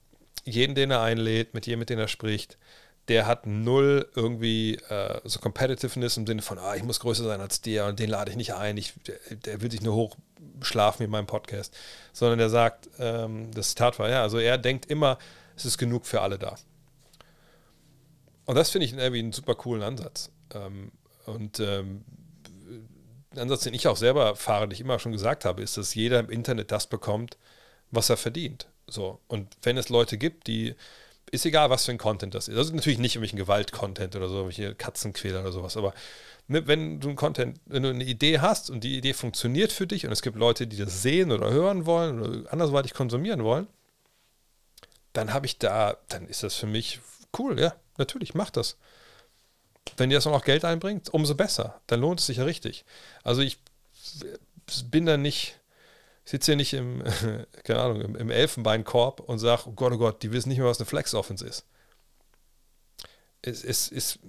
jeden, 0.45 0.75
den 0.75 0.91
er 0.91 1.01
einlädt, 1.01 1.53
mit 1.53 1.65
jedem, 1.67 1.79
mit 1.79 1.89
dem 1.89 1.99
er 1.99 2.07
spricht, 2.07 2.57
der 3.09 3.25
hat 3.25 3.47
null 3.47 4.07
irgendwie 4.15 4.75
äh, 4.75 5.19
so 5.25 5.39
Competitiveness 5.39 6.15
im 6.17 6.27
Sinne 6.27 6.41
von, 6.41 6.59
ah, 6.59 6.75
ich 6.75 6.83
muss 6.83 6.99
größer 6.99 7.23
sein 7.23 7.41
als 7.41 7.61
der 7.61 7.87
und 7.87 7.99
den 7.99 8.09
lade 8.09 8.31
ich 8.31 8.37
nicht 8.37 8.53
ein, 8.53 8.77
ich, 8.77 8.93
der, 9.05 9.17
der 9.35 9.61
will 9.61 9.71
sich 9.71 9.81
nur 9.81 9.95
hochschlafen 9.95 11.03
in 11.03 11.11
meinem 11.11 11.25
Podcast, 11.25 11.75
sondern 12.13 12.39
der 12.39 12.49
sagt, 12.49 12.89
ähm, 12.99 13.51
das 13.51 13.69
Zitat 13.69 13.99
war, 13.99 14.09
ja, 14.09 14.21
also 14.21 14.37
er 14.37 14.57
denkt 14.57 14.85
immer, 14.85 15.17
es 15.55 15.65
ist 15.65 15.77
genug 15.77 16.05
für 16.05 16.21
alle 16.21 16.37
da. 16.37 16.55
Und 18.45 18.55
das 18.55 18.69
finde 18.69 18.85
ich 18.85 18.93
irgendwie 18.93 19.19
einen 19.19 19.33
super 19.33 19.55
coolen 19.55 19.83
Ansatz. 19.83 20.31
Ähm, 20.53 20.91
und 21.25 21.59
ähm, 21.59 22.03
ein 23.31 23.39
Ansatz, 23.39 23.63
den 23.63 23.73
ich 23.73 23.87
auch 23.87 23.97
selber 23.97 24.35
fahre, 24.35 24.67
den 24.67 24.71
ich 24.71 24.81
immer 24.81 24.99
schon 24.99 25.11
gesagt 25.11 25.45
habe, 25.45 25.61
ist, 25.61 25.77
dass 25.77 25.93
jeder 25.93 26.19
im 26.19 26.29
Internet 26.29 26.71
das 26.71 26.87
bekommt, 26.87 27.37
was 27.91 28.09
er 28.09 28.17
verdient. 28.17 28.67
So. 28.87 29.19
Und 29.27 29.55
wenn 29.61 29.77
es 29.77 29.89
Leute 29.89 30.17
gibt, 30.17 30.47
die 30.47 30.75
ist 31.31 31.45
egal, 31.45 31.69
was 31.69 31.85
für 31.85 31.91
ein 31.91 31.97
Content 31.97 32.35
das 32.35 32.47
ist. 32.47 32.57
Also 32.57 32.73
natürlich 32.73 32.99
nicht 32.99 33.15
irgendwelchen 33.15 33.39
Gewalt-Content 33.39 34.15
oder 34.15 34.27
so, 34.27 34.35
irgendwelche 34.35 34.75
Katzenquäler 34.75 35.41
oder 35.41 35.51
sowas, 35.51 35.77
aber 35.77 35.93
ne, 36.47 36.67
wenn 36.67 36.99
du 36.99 37.09
ein 37.09 37.15
Content, 37.15 37.59
wenn 37.65 37.83
du 37.83 37.89
eine 37.89 38.03
Idee 38.03 38.39
hast 38.39 38.69
und 38.69 38.83
die 38.83 38.97
Idee 38.97 39.13
funktioniert 39.13 39.71
für 39.71 39.87
dich 39.87 40.05
und 40.05 40.11
es 40.11 40.21
gibt 40.21 40.37
Leute, 40.37 40.67
die 40.67 40.77
das 40.77 41.01
sehen 41.01 41.31
oder 41.31 41.49
hören 41.51 41.85
wollen 41.85 42.21
oder 42.21 42.51
andersweitig 42.51 42.93
konsumieren 42.93 43.43
wollen, 43.43 43.67
dann 45.13 45.33
habe 45.33 45.45
ich 45.45 45.57
da, 45.57 45.97
dann 46.09 46.27
ist 46.27 46.43
das 46.43 46.55
für 46.55 46.67
mich 46.67 46.99
cool, 47.37 47.59
ja, 47.59 47.75
natürlich, 47.97 48.33
mach 48.33 48.49
das. 48.49 48.77
Wenn 49.97 50.09
dir 50.09 50.17
das 50.17 50.27
auch 50.27 50.31
noch 50.31 50.45
Geld 50.45 50.65
einbringt, 50.65 51.09
umso 51.09 51.35
besser. 51.35 51.81
Dann 51.87 52.01
lohnt 52.01 52.19
es 52.19 52.27
sich 52.27 52.37
ja 52.37 52.43
richtig. 52.43 52.85
Also 53.23 53.41
ich 53.41 53.57
bin 54.89 55.05
da 55.05 55.17
nicht, 55.17 55.59
ich 55.68 55.68
sitze 56.29 56.51
hier 56.51 56.57
nicht 56.57 56.73
im, 56.73 57.03
keine 57.63 57.79
Ahnung, 57.79 58.15
im, 58.15 58.29
Elfenbeinkorb 58.29 59.19
und 59.19 59.39
sage, 59.39 59.63
oh 59.65 59.71
Gott, 59.71 59.93
oh 59.93 59.97
Gott, 59.97 60.21
die 60.21 60.31
wissen 60.31 60.49
nicht 60.49 60.59
mehr, 60.59 60.67
was 60.67 60.77
eine 60.77 60.85
Flex-Offense 60.85 61.43
ist. 61.43 61.65
Es, 63.41 63.63
es, 63.63 63.91
es, 63.91 64.19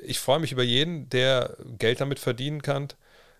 ich 0.00 0.20
freue 0.20 0.38
mich 0.38 0.52
über 0.52 0.62
jeden, 0.62 1.10
der 1.10 1.56
Geld 1.78 2.00
damit 2.00 2.20
verdienen 2.20 2.62
kann, 2.62 2.88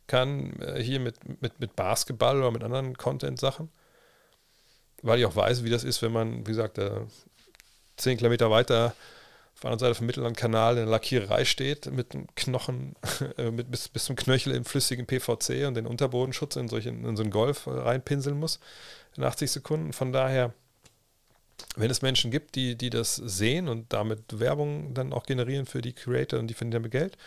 kann 0.09 0.61
äh, 0.61 0.83
hier 0.83 0.99
mit, 0.99 1.41
mit, 1.41 1.61
mit 1.61 1.77
Basketball 1.77 2.39
oder 2.39 2.51
mit 2.51 2.65
anderen 2.65 2.97
Content-Sachen, 2.99 3.71
weil 5.03 5.21
ich 5.21 5.27
auch 5.27 5.37
weiß, 5.37 5.63
wie 5.63 5.71
das 5.71 5.85
ist, 5.85 6.03
wenn 6.03 6.13
man, 6.13 6.41
wie 6.41 6.51
gesagt, 6.51 6.79
äh, 6.79 7.03
zehn 7.97 8.17
Kilometer 8.17 8.51
weiter 8.51 8.97
auf 9.59 9.62
der 9.62 9.70
anderen 9.73 9.89
Seite 9.89 9.95
vom 9.97 10.07
Mittellandkanal 10.07 10.75
in 10.75 10.85
der 10.85 10.87
Lackiererei 10.87 11.45
steht, 11.45 11.91
mit 11.91 12.15
einem 12.15 12.28
Knochen, 12.37 12.95
äh, 13.39 13.51
mit, 13.51 13.69
bis, 13.73 13.89
bis 13.89 14.05
zum 14.05 14.15
Knöchel 14.15 14.55
im 14.55 14.65
flüssigen 14.65 15.05
PVC 15.05 15.67
und 15.67 15.75
den 15.75 15.89
Unterbodenschutz 15.89 16.55
in, 16.55 16.69
solchen, 16.69 17.05
in 17.05 17.17
so 17.17 17.25
einen 17.25 17.33
Golf 17.33 17.67
reinpinseln 17.67 18.39
muss 18.39 18.61
in 19.17 19.25
80 19.25 19.51
Sekunden. 19.51 19.93
Von 19.93 20.12
daher, 20.12 20.55
wenn 21.75 21.91
es 21.91 22.03
Menschen 22.03 22.31
gibt, 22.31 22.55
die, 22.55 22.77
die 22.77 22.89
das 22.89 23.17
sehen 23.17 23.67
und 23.67 23.93
damit 23.93 24.39
Werbung 24.39 24.95
dann 24.95 25.12
auch 25.12 25.27
generieren 25.27 25.67
für 25.67 25.83
die 25.83 25.93
Creator 25.93 26.39
und 26.39 26.47
die 26.47 26.55
finden 26.55 26.75
damit 26.75 26.93
Geld, 26.93 27.19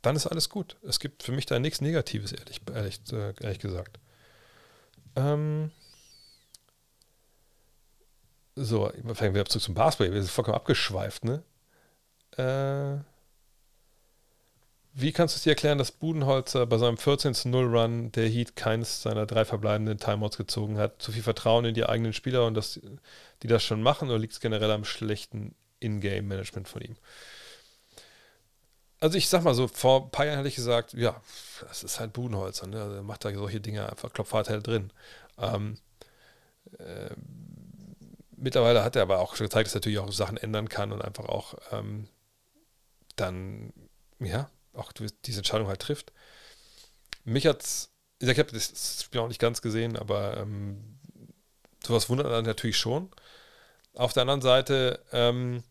dann 0.00 0.14
ist 0.14 0.28
alles 0.28 0.50
gut. 0.50 0.76
Es 0.86 1.00
gibt 1.00 1.24
für 1.24 1.32
mich 1.32 1.46
da 1.46 1.58
nichts 1.58 1.80
Negatives, 1.80 2.30
ehrlich, 2.30 2.60
ehrlich, 2.72 3.00
äh, 3.12 3.34
ehrlich 3.42 3.58
gesagt. 3.58 3.98
Ähm, 5.16 5.72
so, 8.64 8.90
fangen 9.14 9.34
wir 9.34 9.44
zurück 9.44 9.62
zum 9.62 9.74
Basketball. 9.74 10.12
Wir 10.12 10.22
sind 10.22 10.30
vollkommen 10.30 10.56
abgeschweift, 10.56 11.24
ne? 11.24 11.42
Äh, 12.36 13.02
wie 14.94 15.12
kannst 15.12 15.34
du 15.34 15.38
es 15.38 15.42
dir 15.44 15.50
erklären, 15.50 15.78
dass 15.78 15.92
Budenholzer 15.92 16.66
bei 16.66 16.76
seinem 16.76 16.96
14-0-Run 16.96 18.10
der 18.12 18.28
Heat 18.28 18.56
keines 18.56 19.02
seiner 19.02 19.26
drei 19.26 19.44
verbleibenden 19.44 19.98
Timeouts 19.98 20.36
gezogen 20.36 20.76
hat? 20.76 21.00
Zu 21.00 21.12
viel 21.12 21.22
Vertrauen 21.22 21.64
in 21.66 21.74
die 21.74 21.86
eigenen 21.86 22.12
Spieler 22.12 22.46
und 22.46 22.54
dass 22.54 22.80
die 23.42 23.46
das 23.46 23.62
schon 23.62 23.80
machen 23.80 24.08
oder 24.08 24.18
liegt 24.18 24.32
es 24.32 24.40
generell 24.40 24.72
am 24.72 24.84
schlechten 24.84 25.54
In-Game-Management 25.78 26.68
von 26.68 26.82
ihm? 26.82 26.96
Also 28.98 29.16
ich 29.16 29.28
sag 29.28 29.44
mal 29.44 29.54
so, 29.54 29.68
vor 29.68 30.04
ein 30.04 30.10
paar 30.10 30.26
Jahren 30.26 30.38
hätte 30.38 30.48
ich 30.48 30.56
gesagt, 30.56 30.94
ja, 30.94 31.20
das 31.60 31.84
ist 31.84 32.00
halt 32.00 32.12
Budenholzer, 32.12 32.66
ne? 32.66 32.82
Also 32.82 32.96
er 32.96 33.02
macht 33.04 33.24
da 33.24 33.32
solche 33.32 33.60
Dinge 33.60 33.88
einfach, 33.88 34.12
klopft 34.12 34.32
halt 34.32 34.66
drin. 34.66 34.90
Ähm, 35.38 35.78
äh, 36.78 37.10
mittlerweile 38.38 38.84
hat 38.84 38.96
er 38.96 39.02
aber 39.02 39.18
auch 39.18 39.36
schon 39.36 39.46
gezeigt, 39.46 39.66
dass 39.66 39.74
er 39.74 39.78
natürlich 39.78 39.98
auch 39.98 40.10
Sachen 40.12 40.36
ändern 40.36 40.68
kann 40.68 40.92
und 40.92 41.02
einfach 41.02 41.26
auch 41.26 41.54
ähm, 41.72 42.08
dann, 43.16 43.72
ja, 44.20 44.50
auch 44.72 44.92
diese 44.92 45.38
Entscheidung 45.38 45.68
halt 45.68 45.80
trifft. 45.80 46.12
Mich 47.24 47.46
hat's, 47.46 47.90
ich 48.20 48.28
habe 48.28 48.52
das 48.52 49.02
Spiel 49.04 49.20
auch 49.20 49.28
nicht 49.28 49.40
ganz 49.40 49.60
gesehen, 49.60 49.96
aber 49.96 50.36
ähm, 50.38 50.98
sowas 51.84 52.08
wundert 52.08 52.26
dann 52.26 52.44
natürlich 52.44 52.78
schon. 52.78 53.10
Auf 53.94 54.12
der 54.12 54.22
anderen 54.22 54.42
Seite, 54.42 55.04
ähm, 55.12 55.62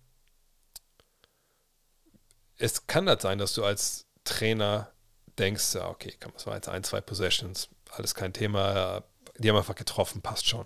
es 2.58 2.88
kann 2.88 3.06
das 3.06 3.22
sein, 3.22 3.38
dass 3.38 3.54
du 3.54 3.64
als 3.64 4.06
Trainer 4.24 4.92
denkst, 5.40 5.76
ja, 5.76 5.88
okay, 5.88 6.16
komm, 6.20 6.34
das 6.34 6.48
war 6.48 6.56
jetzt 6.56 6.68
ein, 6.68 6.84
zwei 6.84 7.02
Possessions, 7.02 7.70
alles 7.92 8.16
kein 8.16 8.34
Thema, 8.34 9.04
die 9.38 9.50
haben 9.50 9.58
einfach 9.58 9.76
getroffen, 9.76 10.22
passt 10.22 10.48
schon. 10.48 10.66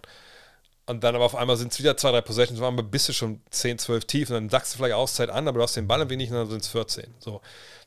Und 0.92 1.06
dann 1.06 1.16
aber 1.16 1.24
auf 1.24 1.36
einmal 1.36 1.56
sind 1.56 1.72
es 1.72 1.80
wieder 1.80 1.96
zwei, 1.96 2.12
drei 2.12 2.22
Possessions, 2.22 2.60
waren 2.60 2.76
bist 2.92 3.08
du 3.08 3.14
schon 3.14 3.42
10, 3.50 3.80
12 3.80 4.06
tief 4.06 4.30
und 4.30 4.36
dann 4.36 4.50
sagst 4.50 4.74
du 4.74 4.78
vielleicht 4.78 4.94
Auszeit 4.94 5.30
an, 5.30 5.48
aber 5.48 5.60
du 5.60 5.64
hast 5.64 5.78
den 5.78 5.88
Ball 5.88 6.02
ein 6.02 6.10
wenig 6.10 6.30
und 6.30 6.36
dann 6.36 6.50
sind 6.50 6.62
es 6.62 6.68
14. 6.68 7.06
So. 7.20 7.42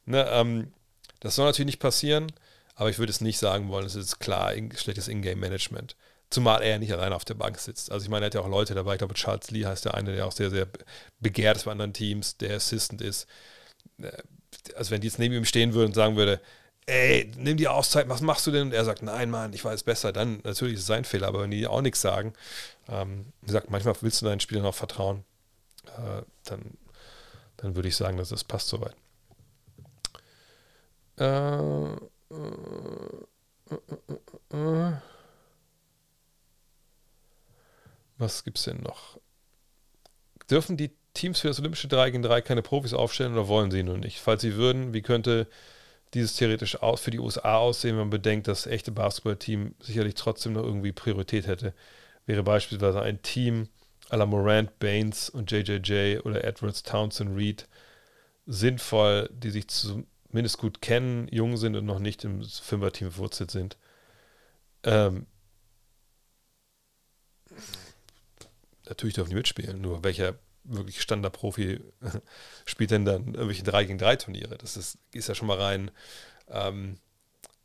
Ne, 0.06 0.26
ähm, 0.30 0.72
das 1.20 1.34
soll 1.34 1.44
natürlich 1.44 1.66
nicht 1.66 1.80
passieren, 1.80 2.32
aber 2.74 2.88
ich 2.88 2.98
würde 2.98 3.10
es 3.10 3.20
nicht 3.20 3.38
sagen 3.38 3.68
wollen, 3.68 3.84
es 3.84 3.94
ist 3.94 4.20
klar 4.20 4.54
in, 4.54 4.74
schlechtes 4.74 5.08
Ingame-Management. 5.08 5.96
Zumal 6.30 6.62
er 6.62 6.78
nicht 6.78 6.94
alleine 6.94 7.14
auf 7.14 7.26
der 7.26 7.34
Bank 7.34 7.58
sitzt. 7.58 7.92
Also 7.92 8.04
ich 8.04 8.10
meine, 8.10 8.24
er 8.24 8.26
hat 8.26 8.34
ja 8.34 8.40
auch 8.40 8.48
Leute 8.48 8.74
dabei, 8.74 8.94
ich 8.94 8.98
glaube 8.98 9.14
Charles 9.14 9.50
Lee 9.50 9.66
heißt 9.66 9.84
der 9.84 9.94
eine, 9.94 10.14
der 10.14 10.26
auch 10.26 10.32
sehr, 10.32 10.48
sehr 10.48 10.66
begehrt 11.20 11.58
ist 11.58 11.64
bei 11.64 11.72
anderen 11.72 11.92
Teams, 11.92 12.38
der 12.38 12.56
Assistant 12.56 13.02
ist. 13.02 13.26
Äh, 14.00 14.12
also 14.74 14.92
wenn 14.92 15.02
die 15.02 15.08
jetzt 15.08 15.18
neben 15.18 15.34
ihm 15.34 15.44
stehen 15.44 15.74
würden 15.74 15.88
und 15.88 15.94
sagen 15.94 16.16
würde, 16.16 16.40
ey, 16.86 17.30
nimm 17.36 17.56
die 17.56 17.68
Auszeit, 17.68 18.08
was 18.08 18.20
machst 18.20 18.46
du 18.46 18.50
denn? 18.50 18.68
Und 18.68 18.74
er 18.74 18.84
sagt, 18.84 19.02
nein, 19.02 19.30
Mann, 19.30 19.52
ich 19.52 19.64
weiß 19.64 19.84
besser, 19.84 20.12
dann 20.12 20.40
natürlich 20.44 20.74
ist 20.74 20.80
es 20.80 20.86
sein 20.86 21.04
Fehler, 21.04 21.28
aber 21.28 21.42
wenn 21.42 21.50
die 21.50 21.66
auch 21.66 21.80
nichts 21.80 22.00
sagen, 22.00 22.34
ähm, 22.88 23.26
wie 23.42 23.58
manchmal 23.68 23.94
willst 24.00 24.20
du 24.20 24.26
deinen 24.26 24.40
Spielern 24.40 24.66
auch 24.66 24.74
vertrauen, 24.74 25.24
äh, 25.86 26.22
dann, 26.44 26.76
dann 27.56 27.76
würde 27.76 27.88
ich 27.88 27.96
sagen, 27.96 28.16
dass 28.16 28.30
es 28.30 28.44
passt 28.44 28.68
soweit. 28.68 28.96
Äh, 31.18 31.94
äh, 31.94 31.98
äh, 34.52 34.92
was 38.18 38.44
gibt 38.44 38.58
es 38.58 38.64
denn 38.64 38.82
noch? 38.82 39.18
Dürfen 40.50 40.76
die 40.76 40.90
Teams 41.14 41.40
für 41.40 41.48
das 41.48 41.60
Olympische 41.60 41.88
3 41.88 42.10
gegen 42.10 42.22
3 42.22 42.42
keine 42.42 42.62
Profis 42.62 42.92
aufstellen 42.92 43.32
oder 43.32 43.48
wollen 43.48 43.70
sie 43.70 43.82
nur 43.82 43.96
nicht? 43.96 44.20
Falls 44.20 44.42
sie 44.42 44.56
würden, 44.56 44.92
wie 44.92 45.02
könnte 45.02 45.46
dieses 46.14 46.36
theoretisch 46.36 46.80
aus 46.82 47.00
für 47.00 47.10
die 47.10 47.18
USA 47.18 47.58
aussehen, 47.58 47.92
wenn 47.92 48.04
man 48.04 48.10
bedenkt, 48.10 48.48
dass 48.48 48.62
das 48.62 48.72
echte 48.72 48.92
Basketballteam 48.92 49.74
sicherlich 49.80 50.14
trotzdem 50.14 50.54
noch 50.54 50.62
irgendwie 50.62 50.92
Priorität 50.92 51.46
hätte? 51.46 51.74
Wäre 52.26 52.42
beispielsweise 52.42 53.02
ein 53.02 53.20
Team 53.22 53.68
à 54.10 54.16
la 54.16 54.26
Morant, 54.26 54.78
Baines 54.78 55.28
und 55.30 55.50
JJJ 55.50 56.18
oder 56.20 56.44
Edwards, 56.44 56.82
Townsend, 56.82 57.36
Reed 57.36 57.68
sinnvoll, 58.46 59.28
die 59.32 59.50
sich 59.50 59.68
zumindest 59.68 60.58
gut 60.58 60.80
kennen, 60.80 61.28
jung 61.30 61.56
sind 61.56 61.76
und 61.76 61.86
noch 61.86 61.98
nicht 61.98 62.24
im 62.24 62.42
Fünfer-Team 62.42 63.10
verwurzelt 63.10 63.50
sind. 63.50 63.76
Ähm, 64.82 65.26
natürlich 68.88 69.14
dürfen 69.14 69.30
die 69.30 69.36
mitspielen, 69.36 69.80
nur 69.80 70.04
welcher 70.04 70.34
wirklich 70.64 71.00
Standard-Profi 71.00 71.80
spielt 72.64 72.90
denn 72.90 73.04
dann 73.04 73.34
irgendwelche 73.34 73.62
3 73.62 73.84
gegen 73.84 73.98
3 73.98 74.16
Turniere? 74.16 74.58
Das 74.58 74.76
ist, 74.76 74.98
ist 75.12 75.28
ja 75.28 75.34
schon 75.34 75.48
mal 75.48 75.60
rein 75.60 75.90
ähm, 76.48 76.98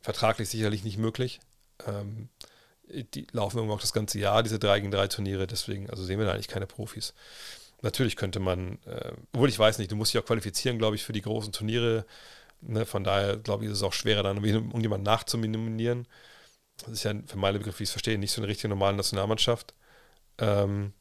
vertraglich 0.02 0.50
sicherlich 0.50 0.84
nicht 0.84 0.98
möglich. 0.98 1.40
Ähm, 1.86 2.30
die 2.90 3.28
laufen 3.32 3.58
irgendwo 3.58 3.76
auch 3.76 3.82
das 3.82 3.94
ganze 3.94 4.20
Jahr, 4.20 4.44
diese 4.44 4.60
3 4.60 4.80
gegen 4.80 4.92
3 4.92 5.08
Turniere, 5.08 5.48
deswegen, 5.48 5.90
also 5.90 6.04
sehen 6.04 6.20
wir 6.20 6.26
da 6.26 6.34
eigentlich 6.34 6.48
keine 6.48 6.68
Profis. 6.68 7.14
Natürlich 7.82 8.16
könnte 8.16 8.40
man, 8.40 8.80
äh, 8.86 9.14
obwohl 9.34 9.50
ich 9.50 9.60
weiß 9.60 9.78
nicht, 9.78 9.92
du 9.92 9.96
musst 9.96 10.14
dich 10.14 10.22
auch 10.22 10.26
qualifizieren, 10.26 10.78
glaube 10.78 10.96
ich, 10.96 11.04
für 11.04 11.14
die 11.14 11.22
großen 11.22 11.54
Turniere. 11.54 12.06
Ne? 12.62 12.86
Von 12.86 13.04
daher, 13.04 13.38
glaube 13.38 13.64
ich, 13.64 13.72
ist 13.72 13.78
es 13.78 13.84
auch 13.84 13.94
schwerer, 13.94 14.24
dann 14.24 14.38
um 14.38 14.82
jemanden 14.82 15.06
nachzuminimieren. 15.06 16.08
Das 16.78 16.90
ist 16.90 17.04
ja 17.04 17.14
für 17.26 17.38
meine 17.38 17.60
Begriffe, 17.60 17.80
wie 17.80 17.84
ich 17.84 17.90
es 17.90 17.94
verstehe, 17.94 18.18
nicht 18.18 18.32
so 18.32 18.42
eine 18.42 18.48
richtige 18.48 18.70
normale 18.70 18.98
Nationalmannschaft. 18.98 19.74
Ähm, 20.40 20.94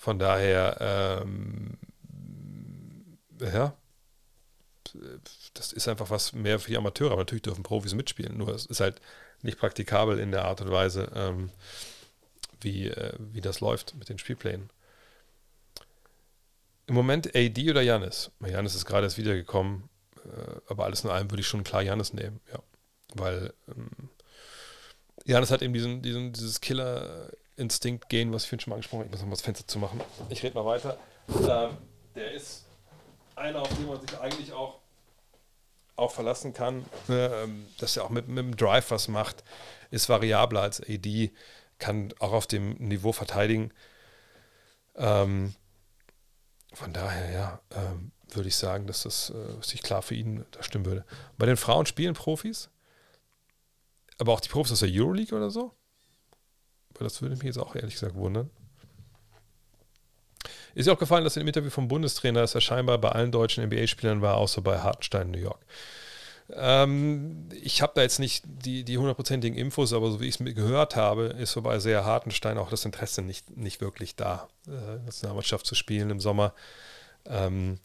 Von 0.00 0.18
daher, 0.18 0.78
ähm, 0.80 1.76
ja, 3.38 3.74
das 5.52 5.74
ist 5.74 5.88
einfach 5.88 6.08
was 6.08 6.32
mehr 6.32 6.58
für 6.58 6.70
die 6.70 6.78
Amateure. 6.78 7.10
Aber 7.12 7.20
natürlich 7.20 7.42
dürfen 7.42 7.62
Profis 7.62 7.92
mitspielen. 7.92 8.38
Nur 8.38 8.48
es 8.48 8.64
ist 8.64 8.80
halt 8.80 8.98
nicht 9.42 9.58
praktikabel 9.58 10.18
in 10.18 10.30
der 10.30 10.46
Art 10.46 10.62
und 10.62 10.70
Weise, 10.70 11.12
ähm, 11.14 11.50
wie, 12.62 12.88
äh, 12.88 13.12
wie 13.18 13.42
das 13.42 13.60
läuft 13.60 13.94
mit 13.94 14.08
den 14.08 14.16
Spielplänen. 14.16 14.70
Im 16.86 16.94
Moment 16.94 17.36
AD 17.36 17.70
oder 17.70 17.82
Janis? 17.82 18.30
Janis 18.40 18.74
ist 18.74 18.86
gerade 18.86 19.04
erst 19.04 19.18
wiedergekommen, 19.18 19.90
äh, 20.24 20.60
aber 20.66 20.86
alles 20.86 21.04
in 21.04 21.10
allem 21.10 21.30
würde 21.30 21.42
ich 21.42 21.46
schon 21.46 21.62
klar 21.62 21.82
Janis 21.82 22.14
nehmen, 22.14 22.40
ja. 22.50 22.60
Weil 23.16 23.52
ähm, 23.68 24.08
Janis 25.26 25.50
hat 25.50 25.60
eben 25.60 25.74
diesen, 25.74 26.00
diesen, 26.00 26.32
dieses 26.32 26.62
Killer 26.62 27.30
Instinkt 27.60 28.08
gehen, 28.08 28.32
was 28.32 28.44
ich 28.44 28.48
vorhin 28.48 28.60
schon 28.60 28.70
mal 28.70 28.76
angesprochen 28.76 29.00
habe. 29.00 29.06
Ich 29.08 29.12
muss 29.12 29.20
noch 29.20 29.28
mal 29.28 29.34
das 29.34 29.42
Fenster 29.42 29.66
zu 29.66 29.78
machen. 29.78 30.00
Ich 30.28 30.42
rede 30.42 30.54
mal 30.54 30.64
weiter. 30.64 30.98
Ähm, 31.28 31.76
der 32.14 32.32
ist 32.32 32.64
einer, 33.36 33.60
auf 33.62 33.68
den 33.68 33.86
man 33.86 34.00
sich 34.00 34.18
eigentlich 34.18 34.52
auch, 34.52 34.80
auch 35.96 36.12
verlassen 36.12 36.52
kann, 36.52 36.84
ähm, 37.08 37.66
dass 37.78 37.96
er 37.96 38.04
auch 38.04 38.10
mit, 38.10 38.28
mit 38.28 38.38
dem 38.38 38.56
Drive 38.56 38.90
was 38.90 39.08
macht, 39.08 39.44
ist 39.90 40.08
variabler 40.08 40.62
als 40.62 40.80
AD, 40.80 41.30
kann 41.78 42.12
auch 42.18 42.32
auf 42.32 42.46
dem 42.46 42.74
Niveau 42.74 43.12
verteidigen. 43.12 43.72
Ähm, 44.96 45.54
von 46.72 46.92
daher, 46.92 47.30
ja, 47.30 47.60
ähm, 47.74 48.12
würde 48.28 48.48
ich 48.48 48.56
sagen, 48.56 48.86
dass 48.86 49.02
das 49.02 49.30
äh, 49.30 49.62
sich 49.62 49.82
klar 49.82 50.02
für 50.02 50.14
ihn 50.14 50.44
da 50.52 50.62
stimmen 50.62 50.86
würde. 50.86 51.04
Bei 51.36 51.46
den 51.46 51.56
Frauen 51.56 51.86
spielen 51.86 52.14
Profis, 52.14 52.70
aber 54.18 54.32
auch 54.32 54.40
die 54.40 54.48
Profis 54.48 54.72
aus 54.72 54.80
der 54.80 54.90
Euroleague 54.90 55.36
oder 55.36 55.50
so? 55.50 55.74
Das 57.04 57.22
würde 57.22 57.36
mich 57.36 57.44
jetzt 57.44 57.58
auch 57.58 57.74
ehrlich 57.74 57.94
gesagt 57.94 58.14
wundern. 58.14 58.50
Ist 60.74 60.86
dir 60.86 60.92
auch 60.92 60.98
gefallen, 60.98 61.24
dass 61.24 61.36
im 61.36 61.46
Interview 61.46 61.70
vom 61.70 61.88
Bundestrainer, 61.88 62.40
dass 62.40 62.54
er 62.54 62.60
scheinbar 62.60 62.98
bei 62.98 63.10
allen 63.10 63.32
deutschen 63.32 63.64
NBA-Spielern 63.64 64.22
war, 64.22 64.36
außer 64.36 64.62
bei 64.62 64.78
Hartenstein 64.78 65.30
New 65.30 65.38
York. 65.38 65.60
Ähm, 66.52 67.48
ich 67.60 67.82
habe 67.82 67.92
da 67.94 68.02
jetzt 68.02 68.18
nicht 68.18 68.44
die, 68.46 68.84
die 68.84 68.98
hundertprozentigen 68.98 69.58
Infos, 69.58 69.92
aber 69.92 70.10
so 70.10 70.20
wie 70.20 70.26
ich 70.26 70.40
es 70.40 70.54
gehört 70.54 70.96
habe, 70.96 71.24
ist 71.26 71.52
so 71.52 71.62
bei 71.62 71.78
sehr 71.78 72.04
Hartenstein 72.04 72.58
auch 72.58 72.70
das 72.70 72.84
Interesse 72.84 73.22
nicht, 73.22 73.56
nicht 73.56 73.80
wirklich 73.80 74.16
da, 74.16 74.48
äh, 74.66 74.98
Nationalmannschaft 75.04 75.66
zu 75.66 75.74
spielen 75.74 76.10
im 76.10 76.20
Sommer. 76.20 76.54
Ähm, 77.26 77.78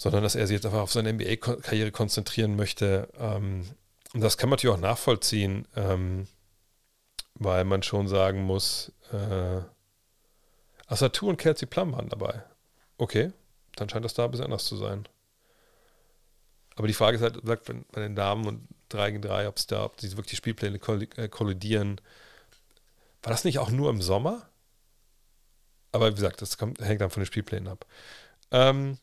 sondern 0.00 0.22
dass 0.22 0.34
er 0.34 0.46
sich 0.46 0.54
jetzt 0.54 0.64
einfach 0.64 0.80
auf 0.80 0.92
seine 0.92 1.12
NBA-Karriere 1.12 1.92
konzentrieren 1.92 2.56
möchte. 2.56 3.08
Ähm, 3.18 3.66
und 4.14 4.22
das 4.22 4.38
kann 4.38 4.48
man 4.48 4.56
natürlich 4.56 4.74
auch 4.74 4.80
nachvollziehen. 4.80 5.68
Ähm, 5.76 6.26
weil 7.40 7.64
man 7.64 7.82
schon 7.82 8.06
sagen 8.06 8.42
muss, 8.42 8.92
äh, 9.12 9.62
Asatu 10.86 11.28
und 11.28 11.38
Kelsey 11.38 11.66
Plum 11.66 11.92
waren 11.92 12.08
dabei. 12.08 12.44
Okay, 12.98 13.32
dann 13.76 13.88
scheint 13.88 14.04
das 14.04 14.14
da 14.14 14.26
ein 14.26 14.30
bisschen 14.30 14.44
anders 14.44 14.66
zu 14.66 14.76
sein. 14.76 15.08
Aber 16.76 16.86
die 16.86 16.94
Frage 16.94 17.16
ist 17.16 17.22
halt, 17.22 17.40
sagt 17.44 17.72
bei 17.92 18.00
den 18.00 18.14
Damen 18.14 18.46
und 18.46 18.68
3 18.90 19.10
gegen 19.10 19.22
3, 19.22 19.48
ob 19.48 19.56
es 19.56 19.66
da, 19.66 19.84
ob 19.84 19.96
diese 19.96 20.16
wirklich 20.16 20.36
Spielpläne 20.36 20.78
äh, 21.16 21.28
kollidieren. 21.28 22.00
War 23.22 23.30
das 23.32 23.44
nicht 23.44 23.58
auch 23.58 23.70
nur 23.70 23.90
im 23.90 24.02
Sommer? 24.02 24.48
Aber 25.92 26.10
wie 26.10 26.14
gesagt, 26.14 26.42
das 26.42 26.58
kommt, 26.58 26.80
hängt 26.80 27.00
dann 27.00 27.10
von 27.10 27.22
den 27.22 27.26
Spielplänen 27.26 27.68
ab. 27.68 27.86
Ähm, 28.50 28.98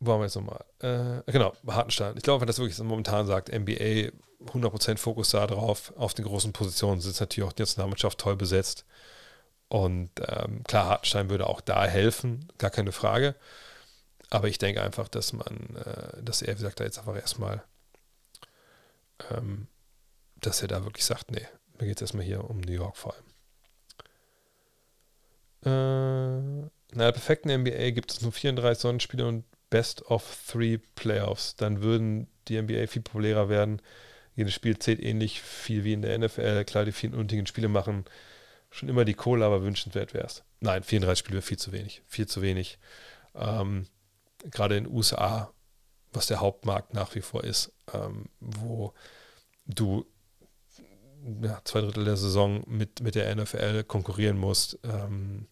wo 0.00 0.12
haben 0.12 0.20
wir 0.20 0.24
jetzt 0.24 0.36
nochmal? 0.36 0.64
Äh, 0.80 1.30
genau, 1.30 1.52
Hartenstein. 1.66 2.16
Ich 2.16 2.22
glaube, 2.22 2.40
wenn 2.40 2.46
das 2.46 2.58
wirklich 2.58 2.78
momentan 2.78 3.26
sagt, 3.26 3.50
NBA 3.52 4.10
100% 4.46 4.98
Fokus 4.98 5.30
da 5.30 5.46
drauf, 5.46 5.92
auf 5.96 6.14
den 6.14 6.24
großen 6.24 6.52
Positionen, 6.52 7.00
sind 7.00 7.18
natürlich 7.20 7.48
auch 7.48 7.52
die 7.52 7.62
Nationalmannschaft 7.62 8.18
toll 8.18 8.36
besetzt. 8.36 8.84
Und 9.68 10.10
ähm, 10.28 10.64
klar, 10.64 10.86
Hartenstein 10.86 11.30
würde 11.30 11.46
auch 11.46 11.60
da 11.60 11.86
helfen, 11.86 12.48
gar 12.58 12.70
keine 12.70 12.92
Frage. 12.92 13.34
Aber 14.30 14.48
ich 14.48 14.58
denke 14.58 14.82
einfach, 14.82 15.08
dass 15.08 15.32
man, 15.32 15.76
äh, 15.76 16.22
dass 16.22 16.42
er, 16.42 16.54
wie 16.54 16.58
gesagt, 16.62 16.80
da 16.80 16.84
jetzt 16.84 16.98
einfach 16.98 17.16
erstmal, 17.16 17.62
ähm, 19.30 19.68
dass 20.36 20.62
er 20.62 20.68
da 20.68 20.84
wirklich 20.84 21.04
sagt, 21.04 21.30
nee, 21.30 21.46
Mir 21.78 21.86
geht 21.86 21.96
es 21.96 22.02
erstmal 22.02 22.24
hier 22.24 22.48
um 22.48 22.60
New 22.60 22.72
York 22.72 22.96
vor 22.96 23.14
allem. 23.14 23.24
Äh, 25.64 26.68
in 26.92 27.00
einer 27.00 27.12
perfekten 27.12 27.50
NBA 27.50 27.90
gibt 27.90 28.10
es 28.12 28.20
nur 28.20 28.32
34 28.32 28.80
Sonnenspiele 28.80 29.26
und 29.26 29.44
Best 29.70 30.02
of 30.06 30.36
Three 30.46 30.78
Playoffs. 30.78 31.56
Dann 31.56 31.82
würden 31.82 32.26
die 32.48 32.60
NBA 32.60 32.86
viel 32.88 33.02
populärer 33.02 33.48
werden. 33.48 33.80
Jedes 34.34 34.54
Spiel 34.54 34.78
zählt 34.78 35.00
ähnlich 35.00 35.42
viel 35.42 35.84
wie 35.84 35.92
in 35.92 36.02
der 36.02 36.18
NFL. 36.18 36.64
Klar, 36.64 36.84
die 36.84 36.92
vielen 36.92 37.14
unnötigen 37.14 37.46
Spiele 37.46 37.68
machen 37.68 38.04
schon 38.72 38.88
immer 38.88 39.04
die 39.04 39.14
Kohle, 39.14 39.44
aber 39.44 39.62
wünschenswert 39.62 40.14
wäre 40.14 40.26
es. 40.26 40.42
Nein, 40.60 40.82
34 40.82 41.18
Spiele 41.18 41.34
wäre 41.34 41.42
viel 41.42 41.58
zu 41.58 41.72
wenig. 41.72 42.02
Viel 42.06 42.26
zu 42.26 42.42
wenig. 42.42 42.78
Ähm, 43.34 43.86
Gerade 44.44 44.76
in 44.76 44.84
den 44.84 44.92
USA, 44.92 45.52
was 46.12 46.26
der 46.26 46.40
Hauptmarkt 46.40 46.94
nach 46.94 47.14
wie 47.14 47.20
vor 47.20 47.44
ist, 47.44 47.72
ähm, 47.92 48.26
wo 48.40 48.94
du 49.66 50.06
ja, 51.42 51.60
zwei 51.64 51.82
Drittel 51.82 52.04
der 52.04 52.16
Saison 52.16 52.64
mit, 52.66 53.00
mit 53.00 53.14
der 53.14 53.32
NFL 53.34 53.84
konkurrieren 53.84 54.38
musst, 54.38 54.78
ähm, 54.82 55.46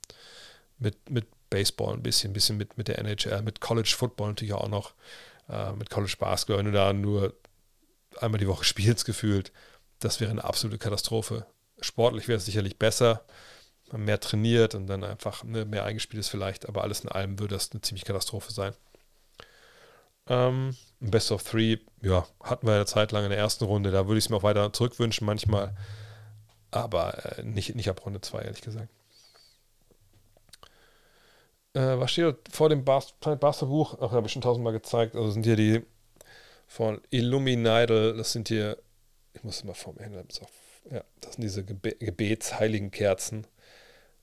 mit, 0.78 1.10
mit 1.10 1.28
Baseball 1.50 1.94
ein 1.94 2.02
bisschen, 2.02 2.30
ein 2.30 2.34
bisschen 2.34 2.56
mit, 2.56 2.76
mit 2.78 2.88
der 2.88 2.98
NHL, 2.98 3.42
mit 3.42 3.60
College 3.60 3.94
Football 3.96 4.28
natürlich 4.28 4.54
auch 4.54 4.68
noch, 4.68 4.94
äh, 5.48 5.72
mit 5.72 5.90
College 5.90 6.16
Basketball, 6.18 6.58
wenn 6.58 6.72
du 6.72 6.72
da 6.72 6.92
nur 6.92 7.34
einmal 8.18 8.38
die 8.38 8.48
Woche 8.48 8.64
spielst, 8.64 9.04
gefühlt, 9.04 9.52
das 9.98 10.20
wäre 10.20 10.30
eine 10.30 10.44
absolute 10.44 10.78
Katastrophe. 10.78 11.46
Sportlich 11.80 12.28
wäre 12.28 12.38
es 12.38 12.44
sicherlich 12.44 12.78
besser, 12.78 13.24
man 13.92 14.04
mehr 14.04 14.20
trainiert 14.20 14.74
und 14.74 14.86
dann 14.86 15.04
einfach 15.04 15.44
ne, 15.44 15.64
mehr 15.64 15.84
eingespielt 15.84 16.20
ist 16.20 16.28
vielleicht, 16.28 16.68
aber 16.68 16.82
alles 16.82 17.00
in 17.00 17.08
allem 17.08 17.38
würde 17.38 17.54
das 17.54 17.72
eine 17.72 17.80
ziemlich 17.80 18.04
Katastrophe 18.04 18.52
sein. 18.52 18.74
Ähm, 20.28 20.76
Best 21.00 21.32
of 21.32 21.42
Three, 21.42 21.78
ja, 22.02 22.26
hatten 22.42 22.66
wir 22.66 22.74
eine 22.74 22.86
Zeit 22.86 23.12
lang 23.12 23.24
in 23.24 23.30
der 23.30 23.38
ersten 23.38 23.64
Runde, 23.64 23.90
da 23.90 24.06
würde 24.06 24.18
ich 24.18 24.26
es 24.26 24.30
mir 24.30 24.36
auch 24.36 24.42
weiter 24.42 24.72
zurückwünschen 24.72 25.26
manchmal, 25.26 25.74
aber 26.70 27.38
äh, 27.38 27.42
nicht, 27.42 27.74
nicht 27.74 27.88
ab 27.88 28.04
Runde 28.04 28.20
2, 28.20 28.42
ehrlich 28.42 28.60
gesagt. 28.62 28.88
Äh, 31.72 31.98
was 31.98 32.10
steht 32.10 32.36
vor 32.50 32.68
dem 32.68 32.84
Basketballbuch? 32.84 33.98
Ach, 34.00 34.12
habe 34.12 34.26
ich 34.26 34.32
schon 34.32 34.42
tausendmal 34.42 34.72
gezeigt. 34.72 35.14
Also 35.14 35.30
sind 35.30 35.44
hier 35.44 35.56
die 35.56 35.82
von 36.70 37.00
Illuminidal, 37.10 38.16
das 38.16 38.30
sind 38.30 38.46
hier, 38.46 38.78
ich 39.32 39.42
muss 39.42 39.64
mal 39.64 39.74
mir 39.74 40.04
hin, 40.04 40.14
ja, 40.88 41.02
das 41.20 41.34
sind 41.34 41.42
diese 41.42 41.64
Gebe 41.64 41.96
Gebetsheiligen 41.96 42.92
Kerzen 42.92 43.44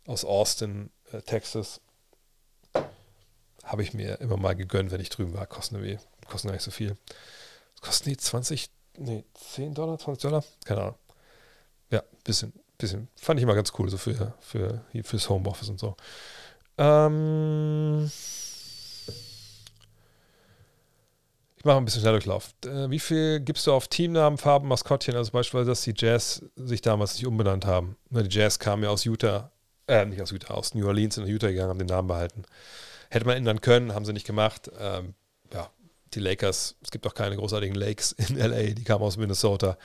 aus 0.07 0.23
Austin, 0.23 0.89
äh, 1.11 1.21
Texas. 1.21 1.81
Habe 3.65 3.83
ich 3.83 3.93
mir 3.93 4.21
immer 4.21 4.37
mal 4.37 4.55
gegönnt, 4.55 4.91
wenn 4.91 5.01
ich 5.01 5.09
drüben 5.09 5.33
war. 5.33 5.45
Kosten 5.45 5.75
irgendwie, 5.75 5.99
kosten 6.25 6.47
gar 6.47 6.53
nicht 6.53 6.63
so 6.63 6.71
viel. 6.71 6.95
Kosten 7.81 8.09
die 8.09 8.17
20, 8.17 8.69
nee, 8.97 9.25
10 9.33 9.73
Dollar, 9.73 9.99
20 9.99 10.21
Dollar? 10.21 10.43
Keine 10.63 10.81
Ahnung. 10.81 10.95
Ja, 11.91 12.01
bisschen, 12.23 12.53
bisschen. 12.77 13.09
Fand 13.17 13.41
ich 13.41 13.43
immer 13.43 13.55
ganz 13.55 13.73
cool, 13.77 13.89
so 13.89 13.97
für, 13.97 14.33
für, 14.39 14.85
fürs 15.03 15.27
Homeoffice 15.27 15.67
und 15.67 15.81
so. 15.81 15.97
Ähm, 16.77 18.09
ich 21.57 21.65
mache 21.65 21.77
ein 21.77 21.85
bisschen 21.85 22.01
Schnelldurchlauf. 22.01 22.53
Äh, 22.65 22.89
wie 22.89 22.99
viel 22.99 23.39
gibst 23.39 23.65
du 23.65 23.73
auf 23.73 23.87
Teamnamen, 23.87 24.37
Farben, 24.37 24.67
Maskottchen? 24.67 25.15
Also 25.15 25.31
beispielsweise, 25.31 25.71
dass 25.71 25.81
die 25.81 25.93
Jazz 25.95 26.43
sich 26.55 26.81
damals 26.81 27.15
nicht 27.15 27.25
umbenannt 27.25 27.65
haben. 27.65 27.97
Die 28.11 28.27
Jazz 28.29 28.59
kamen 28.59 28.83
ja 28.83 28.89
aus 28.89 29.05
Utah, 29.05 29.51
äh, 29.87 30.05
nicht 30.05 30.21
aus 30.21 30.31
Utah, 30.31 30.53
aus 30.53 30.75
New 30.75 30.85
Orleans 30.85 31.17
in 31.17 31.25
Utah 31.25 31.47
gegangen, 31.47 31.69
haben 31.69 31.79
den 31.79 31.87
Namen 31.87 32.07
behalten. 32.07 32.43
Hätte 33.09 33.25
man 33.25 33.37
ändern 33.37 33.61
können, 33.61 33.93
haben 33.93 34.05
sie 34.05 34.13
nicht 34.13 34.27
gemacht. 34.27 34.69
Ähm, 34.79 35.15
ja, 35.51 35.69
die 36.13 36.19
Lakers, 36.19 36.75
es 36.83 36.91
gibt 36.91 37.07
auch 37.07 37.15
keine 37.15 37.35
großartigen 37.35 37.75
Lakes 37.75 38.11
in 38.11 38.37
LA, 38.37 38.73
die 38.73 38.83
kamen 38.83 39.03
aus 39.03 39.17
Minnesota. 39.17 39.77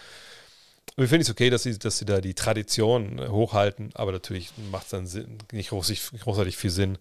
Wir 0.97 1.09
finden 1.09 1.23
es 1.23 1.31
okay, 1.31 1.49
dass 1.49 1.63
sie, 1.63 1.79
dass 1.79 1.99
sie 1.99 2.05
da 2.05 2.21
die 2.21 2.35
Tradition 2.35 3.19
äh, 3.19 3.29
hochhalten, 3.29 3.91
aber 3.95 4.13
natürlich 4.13 4.51
macht 4.71 4.85
es 4.85 4.91
dann 4.91 5.07
Sinn, 5.07 5.39
nicht 5.53 5.71
großartig 5.71 6.57
viel 6.57 6.71
Sinn. 6.71 6.99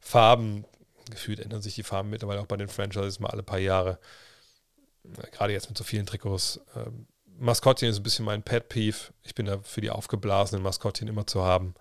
Farben, 0.00 0.64
gefühlt 1.10 1.40
ändern 1.40 1.62
sich 1.62 1.74
die 1.74 1.82
Farben 1.82 2.10
mittlerweile 2.10 2.40
auch 2.40 2.46
bei 2.46 2.56
den 2.56 2.68
Franchises 2.68 3.20
mal 3.20 3.30
alle 3.30 3.42
paar 3.42 3.58
Jahre. 3.58 3.98
Gerade 5.32 5.52
jetzt 5.52 5.68
mit 5.68 5.78
so 5.78 5.84
vielen 5.84 6.06
Trikots. 6.06 6.60
Ähm, 6.76 7.06
Maskottchen 7.38 7.88
ist 7.88 7.98
ein 7.98 8.02
bisschen 8.02 8.24
mein 8.24 8.42
Pet 8.42 8.68
Peeve. 8.68 9.12
Ich 9.22 9.34
bin 9.34 9.46
da 9.46 9.60
für 9.60 9.80
die 9.80 9.90
aufgeblasenen 9.90 10.62
Maskottchen 10.62 11.08
immer 11.08 11.26
zu 11.26 11.42
haben. 11.42 11.74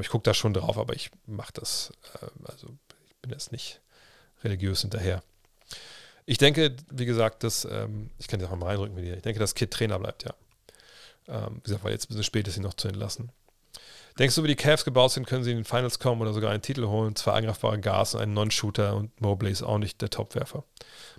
Ich 0.00 0.08
gucke 0.08 0.24
da 0.24 0.34
schon 0.34 0.52
drauf, 0.52 0.76
aber 0.76 0.94
ich 0.94 1.10
mache 1.26 1.52
das, 1.54 1.92
äh, 2.20 2.26
also 2.44 2.68
ich 3.06 3.16
bin 3.22 3.30
jetzt 3.30 3.52
nicht 3.52 3.80
religiös 4.42 4.82
hinterher. 4.82 5.22
Ich 6.26 6.38
denke, 6.38 6.74
wie 6.90 7.06
gesagt, 7.06 7.44
dass, 7.44 7.64
ähm, 7.64 8.10
ich 8.18 8.26
kann 8.26 8.40
dir 8.40 8.50
auch 8.50 8.56
mal 8.56 8.66
reindrücken 8.66 8.96
mit 8.96 9.04
dir, 9.04 9.16
ich 9.16 9.22
denke, 9.22 9.38
dass 9.38 9.54
Kid 9.54 9.70
Trainer 9.70 9.98
bleibt, 9.98 10.24
ja. 10.24 10.34
Ähm, 11.28 11.56
wie 11.58 11.62
gesagt, 11.62 11.84
weil 11.84 11.92
jetzt 11.92 12.06
ein 12.06 12.08
bisschen 12.08 12.24
spät 12.24 12.48
ist, 12.48 12.56
ihn 12.56 12.64
noch 12.64 12.74
zu 12.74 12.88
entlassen. 12.88 13.30
Denkst 14.18 14.34
du, 14.34 14.42
wie 14.42 14.48
die 14.48 14.56
Cavs 14.56 14.84
gebaut 14.84 15.12
sind, 15.12 15.26
können 15.26 15.44
sie 15.44 15.50
in 15.50 15.58
den 15.58 15.64
Finals 15.64 15.98
kommen 15.98 16.22
oder 16.22 16.32
sogar 16.32 16.50
einen 16.50 16.62
Titel 16.62 16.86
holen? 16.86 17.14
Zwei 17.16 17.32
angreifbare 17.32 17.78
Gas 17.78 18.14
und 18.14 18.22
einen 18.22 18.32
Non-Shooter 18.32 18.96
und 18.96 19.20
Mobley 19.20 19.52
ist 19.52 19.62
auch 19.62 19.78
nicht 19.78 20.00
der 20.00 20.08
Topwerfer. 20.08 20.64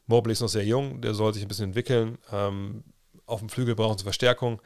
Mobley 0.07 0.33
ist 0.33 0.41
noch 0.41 0.47
sehr 0.47 0.65
jung, 0.65 1.01
der 1.01 1.13
soll 1.13 1.33
sich 1.33 1.43
ein 1.43 1.47
bisschen 1.47 1.65
entwickeln. 1.65 2.17
Ähm, 2.31 2.83
auf 3.27 3.39
dem 3.39 3.49
Flügel 3.49 3.75
brauchen 3.75 3.97
sie 3.99 4.03
Verstärkung. 4.03 4.61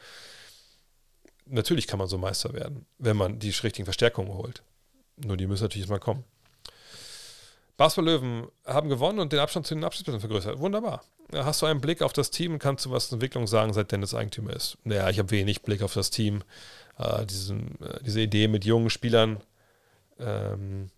Natürlich 1.45 1.88
kann 1.88 2.00
man 2.00 2.08
so 2.08 2.18
Meister 2.18 2.53
werden, 2.53 2.85
wenn 3.00 3.18
man 3.18 3.40
die 3.40 3.50
richtigen 3.50 3.85
Verstärkungen 3.85 4.34
holt. 4.34 4.64
Nur 5.18 5.35
die 5.35 5.48
müssen 5.48 5.64
natürlich 5.64 5.90
mal 5.90 6.00
kommen. 6.00 6.24
Basketball-Löwen 7.76 8.48
haben 8.66 8.90
gewonnen 8.90 9.19
und 9.19 9.34
den 9.34 9.40
Abstand 9.40 9.66
zu 9.68 9.74
den 9.74 9.84
Abschlussplätzen 9.84 10.22
vergrößert. 10.22 10.60
Wunderbar. 10.60 11.03
Hast 11.34 11.61
du 11.61 11.66
einen 11.66 11.82
Blick 11.82 12.01
auf 12.01 12.14
das 12.14 12.30
Team 12.30 12.53
und 12.53 12.60
kannst 12.60 12.85
du 12.85 12.92
was 12.92 13.10
zur 13.10 13.16
Entwicklung 13.16 13.48
sagen, 13.48 13.74
seit 13.74 13.92
Dennis 13.92 14.14
Eigentümer 14.14 14.53
ist? 14.53 14.77
Naja, 14.84 15.10
ich 15.10 15.18
habe 15.19 15.32
wenig 15.32 15.64
Blick 15.64 15.82
auf 15.82 15.93
das 15.93 16.11
Team. 16.11 16.43
Äh, 16.98 17.26
diesen, 17.26 17.82
äh, 17.82 18.03
diese 18.03 18.22
Idee 18.22 18.48
mit 18.48 18.66
jungen 18.66 18.90
Spielern, 18.90 19.42
ähm, 20.20 20.90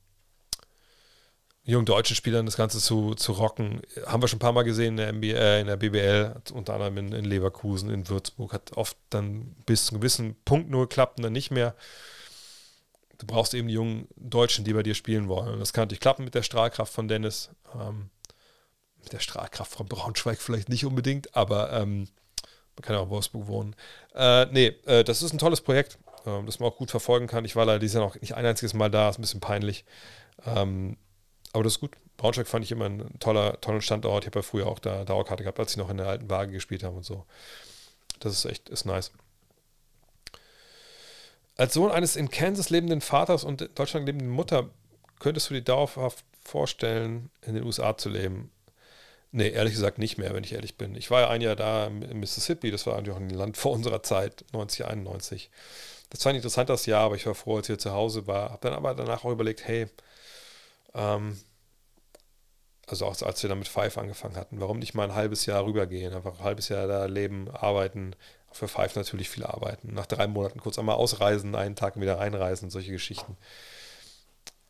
jungen 1.64 1.86
deutschen 1.86 2.16
Spielern 2.16 2.46
das 2.46 2.58
Ganze 2.58 2.80
zu, 2.80 3.16
zu 3.16 3.32
rocken, 3.32 3.82
haben 4.06 4.22
wir 4.22 4.28
schon 4.28 4.38
ein 4.38 4.42
paar 4.42 4.52
Mal 4.52 4.64
gesehen 4.64 4.98
in 4.98 4.98
der, 4.98 5.14
NBA, 5.14 5.38
äh, 5.38 5.62
in 5.62 5.68
der 5.68 5.78
BBL, 5.78 6.36
unter 6.54 6.74
anderem 6.74 6.98
in, 6.98 7.12
in, 7.14 7.26
Leverkusen, 7.26 7.90
in 7.90 8.10
Würzburg, 8.10 8.54
hat 8.54 8.76
oft 8.76 8.98
dann 9.10 9.56
bis 9.66 9.86
zu 9.86 9.94
einem 9.94 10.02
gewissen 10.02 10.36
Punkt 10.44 10.70
nur 10.70 10.90
geklappt 10.90 11.18
und 11.18 11.24
dann 11.24 11.34
nicht 11.34 11.52
mehr 11.52 11.76
du 13.24 13.28
brauchst 13.28 13.54
eben 13.54 13.68
die 13.68 13.74
jungen 13.74 14.08
Deutschen, 14.16 14.66
die 14.66 14.74
bei 14.74 14.84
dir 14.84 14.96
spielen 14.96 15.28
wollen. 15.28 15.54
Und 15.54 15.60
das 15.60 15.74
kann 15.74 15.84
natürlich 15.84 16.02
klappen 16.02 16.26
mit 16.26 16.36
der 16.36 16.44
Strahlkraft 16.44 16.94
von 16.94 17.08
Dennis. 17.08 17.50
Ähm, 17.74 18.10
mit 19.02 19.14
der 19.14 19.20
Strahlkraft 19.20 19.72
von 19.72 19.88
Braunschweig 19.88 20.42
vielleicht 20.42 20.70
nicht 20.70 20.86
unbedingt, 20.86 21.36
aber 21.36 21.74
ähm, 21.74 22.08
man 22.76 22.82
kann 22.82 22.96
ja 22.96 23.00
auch 23.00 23.06
in 23.06 23.10
Wolfsburg 23.10 23.48
wohnen. 23.48 23.76
Äh, 24.16 24.46
nee, 24.48 24.68
äh, 24.86 25.04
das 25.04 25.22
ist 25.22 25.34
ein 25.34 25.38
tolles 25.38 25.62
Projekt, 25.62 25.98
äh, 26.26 26.44
das 26.46 26.60
man 26.60 26.70
auch 26.70 26.78
gut 26.78 26.92
verfolgen 26.92 27.28
kann. 27.28 27.46
Ich 27.46 27.56
war 27.56 27.66
leider 27.66 27.80
dieses 27.80 27.96
Jahr 27.96 28.06
noch 28.06 28.20
nicht 28.20 28.36
ein 28.36 28.46
einziges 28.46 28.74
Mal 28.74 28.90
da, 28.90 29.10
ist 29.10 29.20
ein 29.20 29.22
bisschen 29.22 29.40
peinlich. 29.40 29.86
Ähm, 30.46 30.98
aber 31.52 31.64
das 31.64 31.74
ist 31.74 31.80
gut. 31.80 31.92
Braunschweig 32.18 32.48
fand 32.48 32.66
ich 32.66 32.72
immer 32.72 32.86
ein 32.86 33.20
toller, 33.20 33.60
tollen 33.62 33.82
Standort. 33.82 34.24
Ich 34.24 34.28
habe 34.28 34.40
ja 34.40 34.44
früher 34.44 34.68
auch 34.68 34.80
da 34.80 35.04
Dauerkarte 35.06 35.44
gehabt, 35.44 35.60
als 35.60 35.72
ich 35.72 35.78
noch 35.78 35.90
in 35.90 35.98
der 35.98 36.08
alten 36.08 36.30
Waage 36.30 36.52
gespielt 36.52 36.84
habe 36.84 36.98
und 36.98 37.06
so. 37.06 37.26
Das 38.20 38.34
ist 38.34 38.46
echt, 38.46 38.70
ist 38.70 38.86
nice. 38.86 39.12
Als 41.56 41.74
Sohn 41.74 41.92
eines 41.92 42.16
in 42.16 42.30
Kansas 42.30 42.70
lebenden 42.70 43.02
Vaters 43.02 43.44
und 43.44 43.62
in 43.62 43.76
Deutschland 43.76 44.06
lebenden 44.08 44.30
Mutter 44.30 44.70
könntest 45.20 45.50
du 45.50 45.54
dir 45.54 45.62
dauerhaft 45.62 46.26
vorstellen, 46.44 47.30
in 47.42 47.54
den 47.54 47.64
USA 47.64 47.98
zu 47.98 48.10
leben? 48.10 48.52
Nee, 49.36 49.50
ehrlich 49.50 49.74
gesagt 49.74 49.98
nicht 49.98 50.20
mehr, 50.20 50.32
wenn 50.36 50.44
ich 50.44 50.54
ehrlich 50.54 50.78
bin. 50.78 50.94
Ich 50.96 51.10
war 51.10 51.22
ja 51.22 51.30
ein 51.30 51.42
Jahr 51.42 51.56
da 51.56 51.88
in 51.88 52.20
Mississippi, 52.20 52.70
das 52.70 52.86
war 52.86 52.94
natürlich 52.94 53.18
auch 53.18 53.22
ein 53.22 53.32
Land 53.32 53.58
vor 53.58 53.72
unserer 53.72 54.04
Zeit, 54.04 54.46
90, 54.54 54.86
91. 54.86 55.50
Das 56.12 56.24
war 56.24 56.32
ein 56.32 56.36
interessantes 56.36 56.86
Jahr, 56.86 57.02
aber 57.02 57.16
ich 57.16 57.26
war 57.26 57.34
froh, 57.34 57.58
als 57.58 57.66
ich 57.66 57.74
hier 57.74 57.80
zu 57.80 57.94
Hause 57.94 58.28
war. 58.28 58.52
Habe 58.52 58.70
dann 58.70 58.74
aber 58.74 58.94
danach 58.94 59.26
auch 59.26 59.32
überlegt, 59.32 59.68
hey, 59.68 59.88
ähm, 60.94 61.40
also 62.86 63.08
auch 63.08 63.20
als 63.24 63.42
wir 63.42 63.50
dann 63.50 63.58
mit 63.58 63.68
Five 63.68 63.98
angefangen 63.98 64.36
hatten, 64.36 64.62
warum 64.62 64.78
nicht 64.78 64.94
mal 64.94 65.06
ein 65.06 65.16
halbes 65.16 65.48
Jahr 65.48 65.66
rübergehen, 65.66 66.14
einfach 66.14 66.38
ein 66.38 66.44
halbes 66.44 66.70
Jahr 66.70 66.86
da 66.86 67.06
leben, 67.06 67.50
arbeiten, 67.50 68.16
für 68.52 68.68
Five 68.68 68.96
natürlich 68.96 69.30
viel 69.32 69.46
arbeiten. 69.46 69.96
Nach 69.96 70.06
drei 70.06 70.28
Monaten 70.28 70.60
kurz 70.60 70.78
einmal 70.78 70.98
ausreisen, 70.98 71.56
einen 71.56 71.76
Tag 71.76 72.00
wieder 72.00 72.20
reinreisen, 72.20 72.70
solche 72.70 72.92
Geschichten. 72.92 73.36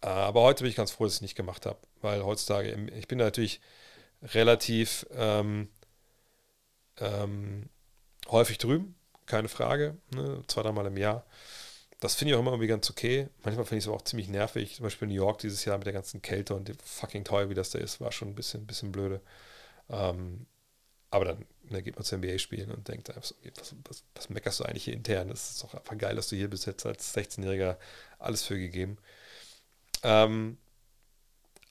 Äh, 0.01 0.07
aber 0.07 0.43
heute 0.43 0.63
bin 0.63 0.69
ich 0.69 0.77
ganz 0.77 0.91
froh, 0.91 1.03
dass 1.03 1.15
ich 1.15 1.17
es 1.17 1.21
nicht 1.21 1.35
gemacht 1.35 1.65
habe, 1.65 1.79
weil 2.01 2.23
heutzutage, 2.23 2.71
ich 2.95 3.09
bin 3.09 3.17
natürlich 3.17 3.59
relativ 4.23 5.05
ähm, 5.11 5.69
ähm, 6.97 7.69
häufig 8.29 8.57
drüben, 8.57 8.95
keine 9.25 9.49
Frage, 9.49 9.97
ne? 10.13 10.43
zwei, 10.47 10.63
dreimal 10.63 10.85
im 10.87 10.97
Jahr. 10.97 11.25
Das 11.99 12.15
finde 12.15 12.31
ich 12.31 12.35
auch 12.35 12.41
immer 12.41 12.51
irgendwie 12.51 12.67
ganz 12.67 12.89
okay. 12.89 13.29
Manchmal 13.43 13.65
finde 13.65 13.77
ich 13.77 13.85
es 13.85 13.87
aber 13.87 13.95
auch 13.95 14.03
ziemlich 14.03 14.27
nervig. 14.27 14.75
Zum 14.75 14.83
Beispiel 14.83 15.07
New 15.07 15.13
York 15.13 15.39
dieses 15.39 15.63
Jahr 15.63 15.77
mit 15.77 15.85
der 15.85 15.93
ganzen 15.93 16.21
Kälte 16.21 16.53
und 16.53 16.69
fucking 16.83 17.23
teuer, 17.23 17.49
wie 17.49 17.53
das 17.53 17.69
da 17.69 17.79
ist, 17.79 18.01
war 18.01 18.11
schon 18.11 18.29
ein 18.29 18.35
bisschen, 18.35 18.67
bisschen 18.67 18.91
blöde. 18.91 19.21
Ähm, 19.89 20.45
aber 21.11 21.25
dann 21.25 21.45
ne, 21.69 21.81
geht 21.81 21.95
man 21.95 22.03
zu 22.03 22.17
NBA 22.17 22.39
spielen 22.39 22.71
und 22.71 22.87
denkt 22.87 23.09
was, 23.15 23.35
was, 23.87 24.03
was, 24.15 24.29
meckerst 24.29 24.59
du 24.59 24.65
eigentlich 24.65 24.85
hier 24.85 24.95
intern? 24.95 25.29
Das 25.29 25.51
ist 25.51 25.63
doch 25.63 25.73
einfach 25.73 25.97
geil, 25.97 26.15
dass 26.15 26.27
du 26.27 26.35
hier 26.35 26.49
bist 26.49 26.65
jetzt 26.65 26.85
als 26.85 27.15
16-Jähriger 27.15 27.77
alles 28.19 28.43
für 28.43 28.57
gegeben. 28.57 28.97
Ähm, 30.03 30.57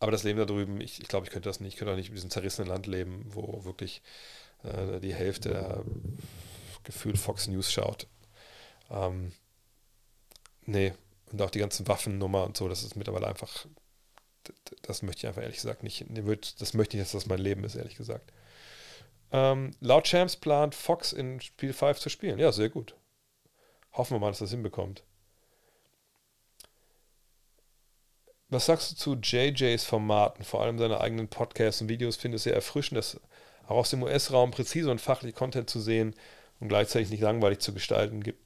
aber 0.02 0.10
das 0.10 0.24
Leben 0.24 0.38
da 0.38 0.44
drüben, 0.44 0.80
ich, 0.80 1.00
ich 1.00 1.06
glaube, 1.06 1.26
ich 1.26 1.32
könnte 1.32 1.48
das 1.48 1.60
nicht. 1.60 1.74
Ich 1.74 1.78
könnte 1.78 1.92
auch 1.92 1.96
nicht 1.96 2.08
in 2.08 2.14
diesem 2.16 2.30
zerrissenen 2.30 2.68
Land 2.68 2.88
leben, 2.88 3.24
wo 3.28 3.64
wirklich 3.64 4.02
äh, 4.64 4.98
die 4.98 5.14
Hälfte 5.14 5.50
der 5.50 5.84
gefühlt 6.82 7.18
Fox 7.18 7.46
News 7.46 7.70
schaut. 7.70 8.08
Ähm, 8.90 9.32
nee, 10.66 10.92
und 11.30 11.40
auch 11.40 11.50
die 11.50 11.60
ganzen 11.60 11.86
Waffennummer 11.86 12.42
und 12.42 12.56
so, 12.56 12.68
das 12.68 12.82
ist 12.82 12.96
mittlerweile 12.96 13.28
einfach, 13.28 13.66
das 14.82 15.02
möchte 15.02 15.20
ich 15.20 15.28
einfach 15.28 15.42
ehrlich 15.42 15.58
gesagt 15.58 15.84
nicht, 15.84 16.04
das 16.08 16.74
möchte 16.74 16.96
ich 16.96 17.00
nicht, 17.00 17.14
dass 17.14 17.22
das 17.22 17.26
mein 17.26 17.38
Leben 17.38 17.62
ist, 17.62 17.76
ehrlich 17.76 17.94
gesagt. 17.94 18.32
Ähm, 19.30 19.70
laut 19.78 20.04
Champs 20.04 20.36
plant 20.36 20.74
Fox 20.74 21.12
in 21.12 21.40
Spiel 21.40 21.72
5 21.72 22.00
zu 22.00 22.08
spielen. 22.08 22.40
Ja, 22.40 22.50
sehr 22.50 22.70
gut. 22.70 22.96
Hoffen 23.92 24.16
wir 24.16 24.18
mal, 24.18 24.30
dass 24.30 24.40
das 24.40 24.50
hinbekommt. 24.50 25.04
Was 28.52 28.66
sagst 28.66 28.90
du 28.90 28.96
zu 28.96 29.14
JJs 29.14 29.82
Formaten, 29.82 30.44
vor 30.44 30.60
allem 30.60 30.78
seine 30.78 31.00
eigenen 31.00 31.28
Podcasts 31.28 31.80
und 31.80 31.88
Videos? 31.88 32.16
Finde 32.16 32.36
es 32.36 32.42
sehr 32.42 32.54
erfrischend, 32.54 32.98
das 32.98 33.18
auch 33.66 33.76
aus 33.76 33.88
dem 33.88 34.02
US-Raum 34.02 34.50
präzise 34.50 34.90
und 34.90 35.00
fachlich 35.00 35.34
Content 35.34 35.70
zu 35.70 35.80
sehen 35.80 36.14
und 36.60 36.68
gleichzeitig 36.68 37.08
nicht 37.08 37.22
langweilig 37.22 37.60
zu 37.60 37.72
gestalten. 37.72 38.22
Gibt 38.22 38.42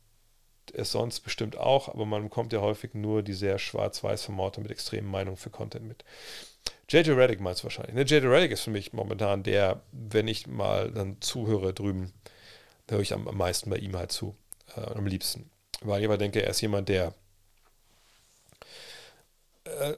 es 0.74 0.92
sonst 0.92 1.20
bestimmt 1.20 1.58
auch, 1.58 1.88
aber 1.88 2.06
man 2.06 2.22
bekommt 2.22 2.52
ja 2.52 2.60
häufig 2.60 2.94
nur 2.94 3.24
die 3.24 3.32
sehr 3.32 3.58
schwarz-weiß 3.58 4.22
Formate 4.22 4.60
mit 4.60 4.70
extremen 4.70 5.10
Meinungen 5.10 5.38
für 5.38 5.50
Content 5.50 5.88
mit. 5.88 6.04
JJ 6.88 7.10
Reddick 7.10 7.40
meinst 7.40 7.62
du 7.62 7.64
wahrscheinlich. 7.64 7.96
Ne? 7.96 8.02
JJ 8.02 8.28
Reddick 8.28 8.52
ist 8.52 8.62
für 8.62 8.70
mich 8.70 8.92
momentan 8.92 9.42
der, 9.42 9.82
wenn 9.90 10.28
ich 10.28 10.46
mal 10.46 10.92
dann 10.92 11.20
zuhöre 11.20 11.74
drüben, 11.74 12.12
höre 12.88 13.00
ich 13.00 13.12
am, 13.12 13.26
am 13.26 13.36
meisten 13.36 13.70
bei 13.70 13.78
ihm 13.78 13.96
halt 13.96 14.12
zu. 14.12 14.36
Äh, 14.76 14.82
am 14.82 15.06
liebsten. 15.06 15.50
Weil 15.80 15.98
ich 16.00 16.06
aber 16.06 16.16
denke, 16.16 16.44
er 16.44 16.50
ist 16.50 16.60
jemand, 16.60 16.88
der 16.88 17.12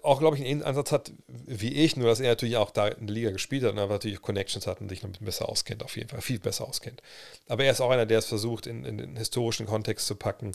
auch, 0.03 0.19
glaube 0.19 0.37
ich, 0.37 0.45
einen 0.45 0.63
Ansatz 0.63 0.93
hat 0.93 1.13
wie 1.27 1.73
ich, 1.73 1.97
nur 1.97 2.09
dass 2.09 2.21
er 2.21 2.31
natürlich 2.31 2.57
auch 2.57 2.71
da 2.71 2.89
in 2.89 3.07
der 3.07 3.15
Liga 3.15 3.31
gespielt 3.31 3.65
hat 3.65 3.73
und 3.73 3.79
aber 3.79 3.95
natürlich 3.95 4.21
Connections 4.21 4.67
hat 4.67 4.81
und 4.81 4.89
sich 4.89 5.03
noch 5.03 5.11
besser 5.21 5.49
auskennt, 5.49 5.83
auf 5.83 5.97
jeden 5.97 6.09
Fall, 6.09 6.21
viel 6.21 6.39
besser 6.39 6.67
auskennt. 6.67 7.03
Aber 7.49 7.65
er 7.65 7.73
ist 7.73 7.81
auch 7.81 7.91
einer, 7.91 8.07
der 8.07 8.19
es 8.19 8.27
versucht, 8.27 8.67
in, 8.67 8.85
in 8.85 8.99
den 8.99 9.17
historischen 9.17 9.67
Kontext 9.67 10.07
zu 10.07 10.17
packen, 10.17 10.53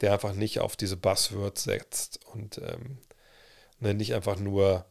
der 0.00 0.12
einfach 0.12 0.34
nicht 0.34 0.60
auf 0.60 0.76
diese 0.76 0.96
Buzzwords 0.96 1.64
setzt 1.64 2.20
und 2.26 2.58
ähm, 2.58 2.98
ne, 3.80 3.94
nicht 3.94 4.14
einfach 4.14 4.38
nur, 4.38 4.84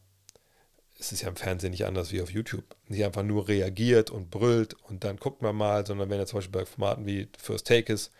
es 0.98 1.12
ist 1.12 1.22
ja 1.22 1.28
im 1.28 1.36
Fernsehen 1.36 1.70
nicht 1.70 1.86
anders 1.86 2.12
wie 2.12 2.20
auf 2.20 2.30
YouTube, 2.30 2.64
nicht 2.88 3.04
einfach 3.04 3.22
nur 3.22 3.48
reagiert 3.48 4.10
und 4.10 4.30
brüllt 4.30 4.74
und 4.74 5.04
dann 5.04 5.16
guckt 5.16 5.42
man 5.42 5.56
mal, 5.56 5.86
sondern 5.86 6.10
wenn 6.10 6.18
er 6.18 6.26
zum 6.26 6.38
Beispiel 6.38 6.60
bei 6.60 6.66
Formaten 6.66 7.06
wie 7.06 7.28
First 7.38 7.66
Take 7.66 7.92
ist, 7.92 8.10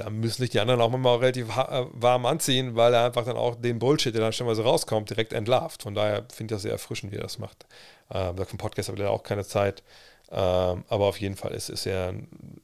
da 0.00 0.08
müssen 0.08 0.40
sich 0.40 0.50
die 0.50 0.60
anderen 0.60 0.80
auch 0.80 0.88
mal 0.90 1.16
relativ 1.16 1.48
äh, 1.56 1.84
warm 1.92 2.24
anziehen, 2.24 2.74
weil 2.74 2.94
er 2.94 3.04
einfach 3.04 3.24
dann 3.26 3.36
auch 3.36 3.54
den 3.54 3.78
Bullshit, 3.78 4.14
der 4.14 4.22
dann 4.22 4.32
schon 4.32 4.46
mal 4.46 4.54
so 4.54 4.62
rauskommt, 4.62 5.10
direkt 5.10 5.34
entlarvt. 5.34 5.82
Von 5.82 5.94
daher 5.94 6.24
finde 6.32 6.54
ich 6.54 6.56
das 6.56 6.62
sehr 6.62 6.72
erfrischend, 6.72 7.12
wie 7.12 7.16
er 7.16 7.22
das 7.22 7.38
macht. 7.38 7.66
Ähm, 8.10 8.36
vom 8.36 8.58
Podcast 8.58 8.88
habe 8.88 8.96
ich 8.96 9.00
leider 9.00 9.12
auch 9.12 9.22
keine 9.22 9.44
Zeit. 9.44 9.82
Ähm, 10.30 10.84
aber 10.88 11.06
auf 11.06 11.20
jeden 11.20 11.36
Fall 11.36 11.52
ist, 11.52 11.68
ist 11.68 11.86
er 11.86 12.08
ein, 12.08 12.60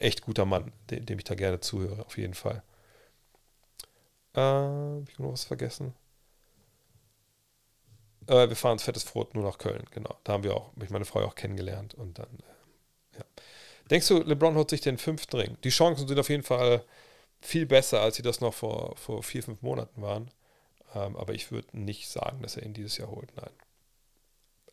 echt 0.00 0.22
guter 0.22 0.44
Mann, 0.44 0.72
dem, 0.90 1.06
dem, 1.06 1.18
ich 1.18 1.24
da 1.24 1.34
gerne 1.36 1.60
zuhöre, 1.60 2.04
auf 2.04 2.18
jeden 2.18 2.34
Fall. 2.34 2.62
Äh, 4.34 4.40
habe 4.40 5.06
ich 5.08 5.18
noch 5.18 5.32
was 5.32 5.44
vergessen? 5.44 5.94
Äh, 8.26 8.48
wir 8.48 8.56
fahren 8.56 8.72
ins 8.72 8.82
Fettes 8.82 9.04
Brot 9.04 9.34
nur 9.34 9.44
nach 9.44 9.58
Köln, 9.58 9.84
genau. 9.92 10.16
Da 10.24 10.32
haben 10.32 10.42
wir 10.42 10.56
auch, 10.56 10.74
mich 10.76 10.90
meine 10.90 11.04
Frau 11.04 11.20
auch 11.20 11.34
kennengelernt 11.36 11.94
und 11.94 12.18
dann, 12.18 12.26
äh. 12.26 12.57
Denkst 13.90 14.08
du, 14.08 14.18
LeBron 14.18 14.54
holt 14.54 14.70
sich 14.70 14.80
den 14.80 14.98
fünften 14.98 15.36
Ring? 15.36 15.56
Die 15.64 15.70
Chancen 15.70 16.06
sind 16.06 16.18
auf 16.18 16.28
jeden 16.28 16.42
Fall 16.42 16.84
viel 17.40 17.66
besser, 17.66 18.00
als 18.00 18.16
sie 18.16 18.22
das 18.22 18.40
noch 18.40 18.54
vor, 18.54 18.96
vor 18.96 19.22
vier, 19.22 19.42
fünf 19.42 19.62
Monaten 19.62 20.02
waren. 20.02 20.30
Ähm, 20.94 21.16
aber 21.16 21.34
ich 21.34 21.50
würde 21.50 21.78
nicht 21.78 22.08
sagen, 22.08 22.42
dass 22.42 22.56
er 22.56 22.64
ihn 22.64 22.74
dieses 22.74 22.96
Jahr 22.98 23.10
holt. 23.10 23.34
Nein. 23.36 23.50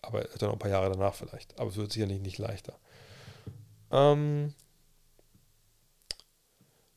Aber 0.02 0.24
dann 0.24 0.48
noch 0.48 0.53
ein 0.53 0.60
paar 0.60 0.72
Jahre 0.72 0.92
danach 0.92 1.16
vielleicht. 1.16 1.58
Aber 1.60 1.69
es 1.69 1.77
wird 1.77 1.92
sicherlich 1.92 2.19
nicht 2.19 2.38
leichter. 2.38 2.77
Ähm, 3.92 4.53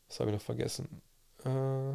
was 0.09 0.21
habe 0.21 0.31
ich 0.31 0.37
noch 0.37 0.43
vergessen? 0.43 1.03
Äh, 1.45 1.91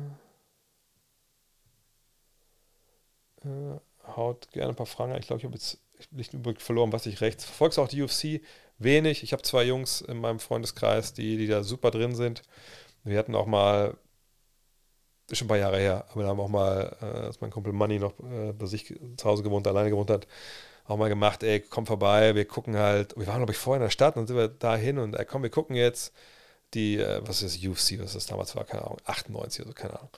äh, 3.47 3.79
haut 4.15 4.51
gerne 4.51 4.69
ein 4.69 4.75
paar 4.75 4.85
Fragen. 4.85 5.15
Ich 5.15 5.27
glaube, 5.27 5.39
ich 5.39 5.45
habe 5.45 5.55
jetzt 5.55 5.79
nicht 6.11 6.33
übrig 6.33 6.61
verloren, 6.61 6.91
was 6.91 7.05
ich 7.05 7.21
rechts. 7.21 7.45
Verfolgst 7.45 7.79
auch 7.79 7.87
die 7.87 8.01
UFC? 8.01 8.41
Wenig. 8.79 9.23
Ich 9.23 9.33
habe 9.33 9.43
zwei 9.43 9.63
Jungs 9.63 10.01
in 10.01 10.19
meinem 10.19 10.39
Freundeskreis, 10.39 11.13
die, 11.13 11.37
die 11.37 11.47
da 11.47 11.63
super 11.63 11.91
drin 11.91 12.15
sind. 12.15 12.43
Wir 13.03 13.19
hatten 13.19 13.35
auch 13.35 13.45
mal, 13.45 13.97
ist 15.29 15.37
schon 15.37 15.45
ein 15.45 15.49
paar 15.49 15.57
Jahre 15.57 15.79
her, 15.79 16.05
aber 16.11 16.23
da 16.23 16.29
haben 16.29 16.39
auch 16.39 16.49
mal, 16.49 16.95
äh, 17.01 17.05
als 17.05 17.41
mein 17.41 17.51
Kumpel 17.51 17.73
Money 17.73 17.99
noch 17.99 18.13
äh, 18.19 18.53
bei 18.53 18.65
sich 18.65 18.93
zu 19.17 19.25
Hause 19.25 19.43
gewohnt, 19.43 19.67
alleine 19.67 19.89
gewohnt 19.89 20.09
hat, 20.09 20.27
auch 20.85 20.97
mal 20.97 21.09
gemacht, 21.09 21.43
ey, 21.43 21.61
komm 21.61 21.85
vorbei, 21.85 22.35
wir 22.35 22.45
gucken 22.45 22.75
halt. 22.77 23.15
Wir 23.17 23.27
waren, 23.27 23.37
glaube 23.37 23.53
ich, 23.53 23.57
vorher 23.57 23.81
in 23.81 23.85
der 23.85 23.89
Stadt 23.91 24.15
und 24.15 24.23
dann 24.23 24.27
sind 24.27 24.37
wir 24.37 24.47
da 24.49 24.75
hin 24.75 24.97
und 24.99 25.15
ey, 25.15 25.25
komm, 25.25 25.43
wir 25.43 25.49
gucken 25.49 25.75
jetzt 25.75 26.13
die, 26.73 26.97
äh, 26.97 27.21
was 27.25 27.41
ist 27.41 27.63
das, 27.63 27.69
UFC, 27.69 27.99
was 27.99 28.13
das 28.13 28.25
damals 28.25 28.55
war, 28.55 28.65
keine 28.65 28.83
Ahnung, 28.83 28.97
98 29.05 29.61
oder 29.61 29.69
so, 29.69 29.73
keine 29.75 29.95
Ahnung. 29.95 30.09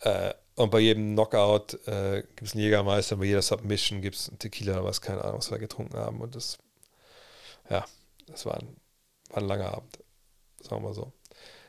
Äh, 0.00 0.34
und 0.56 0.70
bei 0.70 0.78
jedem 0.80 1.14
Knockout 1.14 1.74
äh, 1.86 2.22
gibt 2.22 2.42
es 2.42 2.52
einen 2.54 2.62
Jägermeister, 2.62 3.16
bei 3.16 3.24
jeder 3.24 3.42
Submission 3.42 4.00
gibt 4.00 4.16
es 4.16 4.28
einen 4.28 4.38
Tequila 4.38 4.74
oder 4.74 4.84
was, 4.84 5.00
keine 5.00 5.22
Ahnung, 5.24 5.38
was 5.38 5.50
wir 5.50 5.58
getrunken 5.58 5.96
haben. 5.96 6.20
Und 6.20 6.36
das 6.36 6.58
ja, 7.70 7.84
das 8.26 8.46
war 8.46 8.58
ein, 8.58 8.76
war 9.30 9.38
ein 9.38 9.48
langer 9.48 9.74
Abend. 9.74 9.98
Sagen 10.60 10.82
wir 10.82 10.88
mal 10.88 10.94
so. 10.94 11.12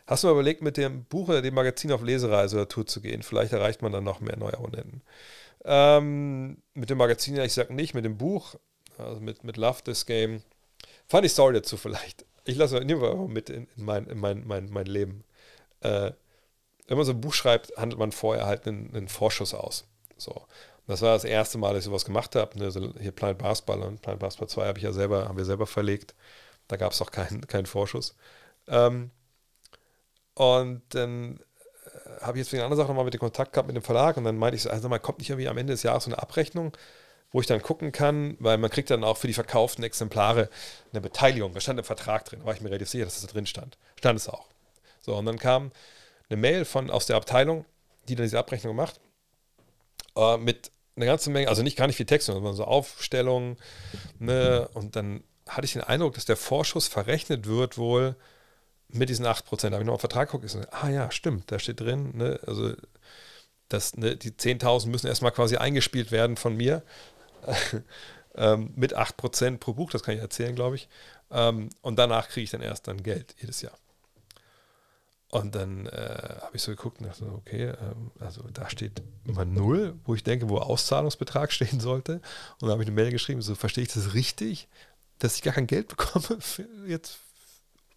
Hast 0.07 0.23
du 0.23 0.27
mal 0.27 0.33
überlegt, 0.33 0.61
mit 0.61 0.77
dem 0.77 1.05
Buch 1.05 1.29
oder 1.29 1.41
dem 1.41 1.55
Magazin 1.55 1.91
auf 1.91 2.03
Lesereise 2.03 2.57
oder 2.57 2.67
Tour 2.67 2.85
zu 2.85 3.01
gehen? 3.01 3.23
Vielleicht 3.23 3.53
erreicht 3.53 3.81
man 3.81 3.91
dann 3.91 4.03
noch 4.03 4.19
mehr 4.19 4.37
neue 4.37 4.53
Abonnenten. 4.53 5.01
Ähm, 5.63 6.61
mit 6.73 6.89
dem 6.89 6.99
Magazin, 6.99 7.37
ich 7.37 7.53
sag 7.53 7.71
nicht, 7.71 7.95
mit 7.95 8.05
dem 8.05 8.17
Buch, 8.17 8.55
also 8.97 9.19
mit, 9.19 9.43
mit 9.43 9.57
Love 9.57 9.83
This 9.83 10.05
Game. 10.05 10.43
Funny 11.07 11.27
Story 11.27 11.53
dazu 11.55 11.77
vielleicht. 11.77 12.25
Ich 12.45 12.55
lasse 12.55 12.79
nehmen 12.81 13.01
wir 13.01 13.15
mit 13.27 13.49
in, 13.49 13.67
in, 13.75 13.83
mein, 13.83 14.05
in 14.05 14.19
mein, 14.19 14.45
mein, 14.45 14.69
mein 14.69 14.85
Leben. 14.85 15.23
Äh, 15.81 16.11
wenn 16.87 16.97
man 16.97 17.05
so 17.05 17.13
ein 17.13 17.21
Buch 17.21 17.33
schreibt, 17.33 17.75
handelt 17.77 17.97
man 17.97 18.11
vorher 18.11 18.45
halt 18.45 18.67
einen, 18.67 18.95
einen 18.95 19.07
Vorschuss 19.07 19.55
aus. 19.55 19.87
So 20.17 20.45
das 20.87 21.01
war 21.01 21.13
das 21.13 21.23
erste 21.23 21.57
Mal, 21.57 21.73
dass 21.73 21.79
ich 21.79 21.85
sowas 21.85 22.05
gemacht 22.05 22.35
habe. 22.35 22.57
Ne? 22.59 22.65
Also 22.65 22.93
hier 22.99 23.11
Planet 23.11 23.37
Basketball 23.39 23.81
und 23.81 24.01
Planet 24.01 24.19
Basketball 24.19 24.49
2 24.49 24.67
habe 24.67 24.77
ich 24.77 24.83
ja 24.83 24.93
selber, 24.93 25.27
haben 25.27 25.37
wir 25.37 25.45
selber 25.45 25.67
verlegt. 25.67 26.15
Da 26.67 26.77
gab 26.77 26.91
es 26.91 27.01
auch 27.01 27.11
keinen 27.11 27.47
kein 27.47 27.65
Vorschuss. 27.65 28.15
Ähm, 28.67 29.11
und 30.35 30.81
dann 30.89 31.39
äh, 31.85 32.21
habe 32.21 32.37
ich 32.37 32.43
jetzt 32.43 32.49
für 32.49 32.57
eine 32.57 32.65
andere 32.65 32.77
Sache 32.77 32.89
nochmal 32.89 33.05
mit 33.05 33.13
dem 33.13 33.19
Kontakt 33.19 33.53
gehabt 33.53 33.67
mit 33.67 33.75
dem 33.75 33.83
Verlag 33.83 34.17
und 34.17 34.25
dann 34.25 34.37
meinte 34.37 34.57
ich 34.57 34.63
so, 34.63 34.69
also 34.69 34.89
man 34.89 35.01
kommt 35.01 35.19
nicht 35.19 35.29
irgendwie 35.29 35.47
am 35.47 35.57
Ende 35.57 35.73
des 35.73 35.83
Jahres 35.83 36.03
so 36.03 36.11
eine 36.11 36.21
Abrechnung, 36.21 36.75
wo 37.31 37.41
ich 37.41 37.47
dann 37.47 37.61
gucken 37.61 37.91
kann, 37.91 38.37
weil 38.39 38.57
man 38.57 38.69
kriegt 38.69 38.89
dann 38.89 39.03
auch 39.03 39.17
für 39.17 39.27
die 39.27 39.33
verkauften 39.33 39.83
Exemplare 39.83 40.49
eine 40.91 41.01
Beteiligung. 41.01 41.53
Da 41.53 41.61
stand 41.61 41.79
im 41.79 41.85
Vertrag 41.85 42.25
drin, 42.25 42.39
da 42.39 42.45
war 42.45 42.53
ich 42.53 42.61
mir 42.61 42.69
relativ 42.69 42.89
sicher, 42.89 43.05
dass 43.05 43.15
das 43.15 43.27
da 43.27 43.33
drin 43.33 43.45
stand. 43.45 43.77
Stand 43.97 44.19
es 44.19 44.29
auch. 44.29 44.47
So, 45.01 45.15
und 45.15 45.25
dann 45.25 45.37
kam 45.37 45.71
eine 46.29 46.37
Mail 46.37 46.65
von, 46.65 46.89
aus 46.89 47.05
der 47.05 47.15
Abteilung, 47.15 47.65
die 48.07 48.15
dann 48.15 48.25
diese 48.25 48.39
Abrechnung 48.39 48.75
macht, 48.75 48.99
äh, 50.15 50.37
mit 50.37 50.71
eine 50.95 51.05
ganze 51.05 51.29
Menge, 51.29 51.49
also 51.49 51.63
nicht 51.63 51.77
gar 51.77 51.87
nicht 51.87 51.97
viel 51.97 52.05
Text, 52.05 52.27
sondern 52.27 52.53
so 52.53 52.63
Aufstellungen. 52.63 53.57
Ne? 54.19 54.67
Und 54.73 54.95
dann 54.95 55.23
hatte 55.47 55.65
ich 55.65 55.73
den 55.73 55.83
Eindruck, 55.83 56.13
dass 56.15 56.25
der 56.25 56.37
Vorschuss 56.37 56.87
verrechnet 56.87 57.47
wird 57.47 57.77
wohl 57.77 58.15
mit 58.89 59.09
diesen 59.09 59.25
8%. 59.25 59.41
Da 59.61 59.71
habe 59.71 59.83
ich 59.83 59.85
noch 59.85 59.93
einen 59.93 59.99
Vertrag 59.99 60.31
geguckt. 60.31 60.49
So, 60.49 60.61
ah 60.71 60.89
ja, 60.89 61.11
stimmt, 61.11 61.51
da 61.51 61.59
steht 61.59 61.81
drin, 61.81 62.11
ne? 62.15 62.39
also 62.47 62.73
das, 63.69 63.95
ne, 63.97 64.15
die 64.15 64.31
10.000 64.31 64.87
müssen 64.87 65.07
erstmal 65.07 65.31
quasi 65.31 65.57
eingespielt 65.57 66.11
werden 66.11 66.37
von 66.37 66.55
mir. 66.55 66.83
ähm, 68.35 68.71
mit 68.75 68.97
8% 68.97 69.57
pro 69.57 69.73
Buch, 69.73 69.91
das 69.91 70.03
kann 70.03 70.15
ich 70.15 70.21
erzählen, 70.21 70.55
glaube 70.55 70.75
ich. 70.75 70.87
Ähm, 71.31 71.69
und 71.81 71.97
danach 71.97 72.29
kriege 72.29 72.43
ich 72.43 72.51
dann 72.51 72.61
erst 72.61 72.87
dann 72.87 73.03
Geld 73.03 73.35
jedes 73.39 73.61
Jahr. 73.61 73.77
Und 75.41 75.53
dann 75.53 75.85
äh, 75.87 76.37
habe 76.41 76.55
ich 76.55 76.61
so 76.61 76.71
geguckt 76.71 77.01
und 77.01 77.07
dachte, 77.07 77.25
okay, 77.25 77.65
ähm, 77.65 78.11
also 78.19 78.41
da 78.53 78.69
steht 78.69 79.03
immer 79.25 79.43
null, 79.43 79.95
wo 80.05 80.15
ich 80.15 80.23
denke, 80.23 80.47
wo 80.47 80.59
Auszahlungsbetrag 80.59 81.51
stehen 81.51 81.81
sollte. 81.81 82.21
Und 82.59 82.61
dann 82.61 82.71
habe 82.71 82.83
ich 82.83 82.87
eine 82.87 82.95
Mail 82.95 83.11
geschrieben, 83.11 83.41
so 83.41 83.53
verstehe 83.53 83.83
ich 83.83 83.93
das 83.93 84.13
richtig, 84.13 84.69
dass 85.19 85.35
ich 85.35 85.41
gar 85.41 85.53
kein 85.53 85.67
Geld 85.67 85.87
bekomme 85.89 86.39
für, 86.39 86.65
jetzt 86.87 87.17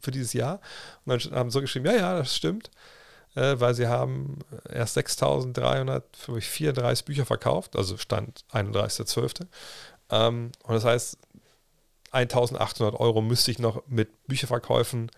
für 0.01 0.11
dieses 0.11 0.33
Jahr. 0.33 0.61
Und 1.05 1.27
dann 1.27 1.39
haben 1.39 1.51
sie 1.51 1.55
so 1.55 1.61
geschrieben, 1.61 1.87
ja, 1.87 1.93
ja, 1.93 2.19
das 2.19 2.35
stimmt, 2.35 2.73
äh, 3.37 3.55
weil 3.61 3.75
sie 3.75 3.87
haben 3.87 4.41
erst 4.69 4.99
6.334 4.99 7.05
Bücher 7.05 7.25
verkauft, 7.25 7.77
also 7.77 7.97
Stand 7.99 8.45
31.12. 8.53 9.47
Ähm, 10.11 10.51
und 10.65 10.75
das 10.75 10.85
heißt, 10.85 11.19
1.800 12.11 12.95
Euro 12.95 13.23
müsste 13.23 13.53
ich 13.53 13.61
noch 13.61 13.87
mit 13.87 14.27
Bücherverkäufen 14.27 15.09
äh, 15.09 15.13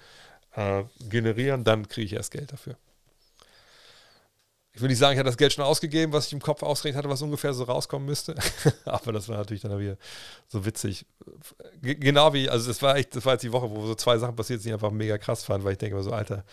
generieren, 1.09 1.65
dann 1.65 1.89
kriege 1.89 2.07
ich 2.07 2.13
erst 2.13 2.33
Geld 2.33 2.53
dafür. 2.53 2.77
Ich 4.73 4.81
will 4.81 4.89
nicht 4.89 4.99
sagen, 4.99 5.15
ich 5.15 5.19
hatte 5.19 5.29
das 5.29 5.37
Geld 5.37 5.53
schon 5.53 5.65
ausgegeben, 5.65 6.13
was 6.13 6.29
ich 6.29 6.33
im 6.33 6.41
Kopf 6.41 6.63
ausgerechnet 6.63 6.99
hatte, 6.99 7.09
was 7.13 7.23
ungefähr 7.23 7.53
so 7.53 7.65
rauskommen 7.65 8.07
müsste. 8.07 8.37
Aber 8.85 9.13
das 9.13 9.29
war 9.29 9.37
natürlich 9.37 9.63
dann 9.63 9.77
wieder 9.79 9.97
so 10.47 10.65
witzig. 10.65 11.07
G 11.83 11.97
genau 11.97 12.33
wie, 12.33 12.49
also 12.49 12.69
das 12.69 12.81
war 12.81 12.97
echt, 12.97 13.17
das 13.17 13.25
war 13.25 13.33
jetzt 13.33 13.43
die 13.43 13.53
Woche, 13.53 13.69
wo 13.69 13.85
so 13.87 13.97
zwei 13.97 14.17
Sachen 14.19 14.37
passiert 14.37 14.61
sind, 14.61 14.71
die 14.71 14.75
einfach 14.75 14.93
mega 14.93 15.19
krass 15.19 15.45
fand, 15.45 15.65
weil 15.65 15.73
ich 15.73 15.79
denke 15.79 15.97
mir 15.97 16.05
so, 16.05 16.13
Alter, 16.13 16.45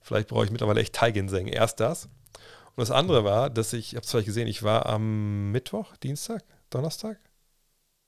vielleicht 0.00 0.28
brauche 0.28 0.46
ich 0.46 0.50
mittlerweile 0.50 0.80
echt 0.80 0.94
Teilginseng. 0.94 1.48
Erst 1.48 1.80
das. 1.80 2.06
Und 2.06 2.80
das 2.80 2.90
andere 2.90 3.24
war, 3.24 3.50
dass 3.50 3.72
ich, 3.74 3.88
ich 3.88 3.94
habe 3.96 4.04
es 4.04 4.10
vielleicht 4.10 4.26
gesehen, 4.26 4.48
ich 4.48 4.62
war 4.62 4.86
am 4.86 5.52
Mittwoch, 5.52 5.96
Dienstag, 5.98 6.44
Donnerstag, 6.70 7.18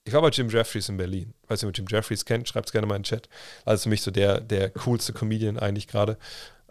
ich 0.08 0.14
war 0.14 0.22
bei 0.22 0.30
Jim 0.30 0.48
Jeffries 0.48 0.88
in 0.88 0.96
Berlin. 0.96 1.34
Falls 1.46 1.62
ihr 1.62 1.66
mit 1.66 1.76
Jim 1.76 1.86
Jeffries 1.88 2.24
kennt, 2.24 2.48
schreibt 2.48 2.68
es 2.68 2.72
gerne 2.72 2.86
mal 2.86 2.96
in 2.96 3.02
den 3.02 3.04
Chat. 3.04 3.28
Also 3.64 3.84
für 3.84 3.88
mich 3.90 4.02
so 4.02 4.10
der, 4.10 4.40
der 4.40 4.70
coolste 4.70 5.12
Comedian 5.12 5.58
eigentlich 5.58 5.86
gerade. 5.86 6.18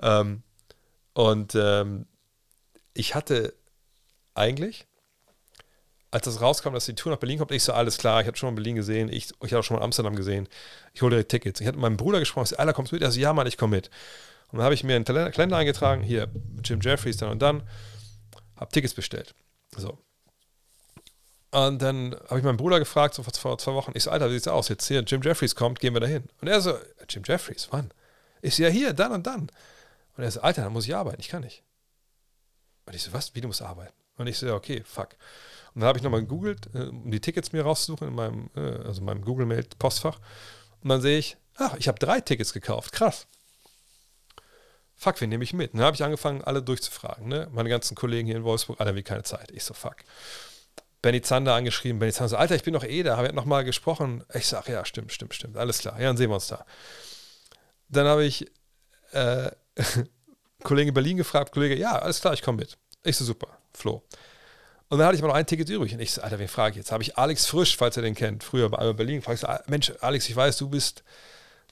Ähm, 0.01 0.41
und 1.13 1.55
ähm, 1.55 2.07
ich 2.93 3.13
hatte 3.13 3.53
eigentlich, 4.33 4.87
als 6.09 6.25
das 6.25 6.41
rauskam, 6.41 6.73
dass 6.73 6.85
die 6.85 6.95
Tour 6.95 7.11
nach 7.11 7.19
Berlin 7.19 7.37
kommt, 7.37 7.51
ich 7.51 7.63
so, 7.63 7.73
alles 7.73 7.99
klar, 7.99 8.21
ich 8.21 8.27
hatte 8.27 8.37
schon 8.37 8.49
mal 8.49 8.55
Berlin 8.55 8.75
gesehen, 8.75 9.09
ich, 9.09 9.29
ich 9.43 9.53
habe 9.53 9.61
schon 9.61 9.77
mal 9.77 9.83
Amsterdam 9.83 10.15
gesehen, 10.15 10.47
ich 10.93 11.01
hole 11.03 11.11
direkt 11.11 11.29
Tickets. 11.29 11.61
Ich 11.61 11.67
hatte 11.67 11.77
mit 11.77 11.83
meinem 11.83 11.97
Bruder 11.97 12.19
gesprochen, 12.19 12.45
ich 12.45 12.49
so, 12.49 12.57
Alter, 12.57 12.73
kommst 12.73 12.91
du 12.91 12.95
mit? 12.95 13.03
Er 13.03 13.11
so, 13.11 13.19
ja, 13.19 13.33
Mann, 13.33 13.45
ich 13.45 13.57
komme 13.57 13.75
mit. 13.75 13.91
Und 14.51 14.57
dann 14.57 14.63
habe 14.63 14.73
ich 14.73 14.83
mir 14.83 14.95
einen 14.95 15.05
Kalender 15.05 15.57
eingetragen, 15.57 16.01
hier, 16.01 16.27
Jim 16.63 16.79
Jeffries 16.81 17.17
dann 17.17 17.29
und 17.29 17.39
dann, 17.39 17.61
habe 18.55 18.71
Tickets 18.71 18.95
bestellt. 18.95 19.35
So. 19.75 19.99
Und 21.51 21.81
dann 21.81 22.15
habe 22.27 22.39
ich 22.39 22.45
meinen 22.45 22.57
Bruder 22.57 22.79
gefragt, 22.79 23.13
so 23.13 23.23
vor 23.23 23.57
zwei 23.57 23.73
Wochen, 23.73 23.91
ich 23.95 24.03
so, 24.03 24.11
Alter, 24.11 24.29
wie 24.29 24.33
sieht's 24.33 24.47
aus? 24.47 24.67
Jetzt 24.67 24.87
hier, 24.87 25.01
Jim 25.01 25.21
Jeffries 25.21 25.55
kommt, 25.55 25.79
gehen 25.79 25.93
wir 25.93 26.01
da 26.01 26.07
hin. 26.07 26.23
Und 26.41 26.47
er 26.47 26.59
so, 26.59 26.77
Jim 27.09 27.23
Jeffries, 27.25 27.67
wann? 27.71 27.91
Ich 28.41 28.55
so, 28.55 28.63
ja, 28.63 28.69
hier, 28.69 28.93
dann 28.93 29.13
und 29.13 29.25
dann. 29.25 29.49
Und 30.17 30.23
er 30.23 30.31
so, 30.31 30.41
Alter, 30.41 30.63
dann 30.63 30.73
muss 30.73 30.85
ich 30.85 30.95
arbeiten, 30.95 31.21
ich 31.21 31.29
kann 31.29 31.43
nicht. 31.43 31.63
Und 32.85 32.95
ich 32.95 33.03
so, 33.03 33.13
was, 33.13 33.33
wie 33.33 33.41
du 33.41 33.47
musst 33.47 33.61
arbeiten? 33.61 33.93
Und 34.17 34.27
ich 34.27 34.37
so, 34.37 34.47
ja, 34.47 34.55
okay, 34.55 34.83
fuck. 34.85 35.15
Und 35.73 35.81
dann 35.81 35.87
habe 35.87 35.99
ich 35.99 36.03
nochmal 36.03 36.21
gegoogelt, 36.21 36.69
äh, 36.73 36.87
um 36.87 37.11
die 37.11 37.21
Tickets 37.21 37.53
mir 37.53 37.63
rauszusuchen 37.63 38.07
in 38.09 38.15
meinem, 38.15 38.49
äh, 38.55 38.59
also 38.59 39.01
meinem 39.01 39.23
Google-Mail-Postfach. 39.23 40.19
Und 40.81 40.89
dann 40.89 41.01
sehe 41.01 41.19
ich, 41.19 41.37
ach, 41.55 41.75
ich 41.77 41.87
habe 41.87 41.99
drei 41.99 42.19
Tickets 42.19 42.51
gekauft, 42.51 42.91
krass. 42.91 43.27
Fuck, 44.95 45.21
wen 45.21 45.29
nehme 45.29 45.43
ich 45.43 45.53
mit? 45.53 45.73
Und 45.73 45.79
dann 45.79 45.85
habe 45.85 45.95
ich 45.95 46.03
angefangen, 46.03 46.43
alle 46.43 46.63
durchzufragen. 46.63 47.27
Ne? 47.27 47.47
Meine 47.51 47.69
ganzen 47.69 47.93
Kollegen 47.93 48.27
hier 48.27 48.35
in 48.35 48.43
Wolfsburg, 48.43 48.81
alle 48.81 48.95
wie 48.95 49.03
keine 49.03 49.23
Zeit. 49.23 49.51
Ich 49.51 49.63
so, 49.63 49.75
fuck. 49.75 49.97
Benny 51.01 51.21
Zander 51.21 51.53
angeschrieben. 51.53 51.99
Benny 51.99 52.11
Zander 52.11 52.29
so, 52.29 52.37
Alter, 52.37 52.55
ich 52.55 52.63
bin 52.63 52.73
doch 52.73 52.83
eh 52.83 53.03
da. 53.03 53.21
Wir 53.21 53.31
nochmal 53.33 53.63
gesprochen. 53.63 54.23
Ich 54.33 54.47
sage, 54.47 54.71
ja, 54.71 54.85
stimmt, 54.85 55.11
stimmt, 55.11 55.33
stimmt. 55.33 55.57
Alles 55.57 55.79
klar. 55.79 55.99
Ja, 55.99 56.07
dann 56.07 56.17
sehen 56.17 56.29
wir 56.29 56.35
uns 56.35 56.47
da. 56.47 56.65
Dann 57.89 58.07
habe 58.07 58.25
ich 58.25 58.49
äh, 59.11 59.51
Kollege 60.63 60.89
in 60.89 60.93
Berlin 60.93 61.17
gefragt, 61.17 61.51
Kollege, 61.51 61.75
ja, 61.77 61.99
alles 61.99 62.21
klar, 62.21 62.33
ich 62.33 62.41
komme 62.41 62.57
mit. 62.59 62.77
Ich 63.03 63.17
so, 63.17 63.25
super, 63.25 63.57
Flo. 63.73 64.03
Und 64.89 64.99
dann 64.99 65.07
hatte 65.07 65.15
ich 65.15 65.21
aber 65.21 65.29
noch 65.29 65.37
ein 65.37 65.45
Ticket 65.45 65.69
übrig. 65.69 65.93
Und 65.93 65.99
ich 65.99 66.11
so, 66.11 66.21
Alter, 66.21 66.39
wen 66.39 66.47
frage 66.47 66.71
ich 66.71 66.77
jetzt? 66.77 66.91
Habe 66.91 67.03
ich 67.03 67.17
Alex 67.17 67.45
Frisch, 67.45 67.77
falls 67.77 67.97
ihr 67.97 68.03
den 68.03 68.15
kennt, 68.15 68.43
früher 68.43 68.69
bei 68.69 68.93
Berlin, 68.93 69.21
frage 69.21 69.35
ich 69.35 69.41
so, 69.41 69.47
Mensch, 69.67 69.91
Alex, 70.01 70.27
ich 70.29 70.35
weiß, 70.35 70.57
du 70.57 70.69
bist 70.69 71.03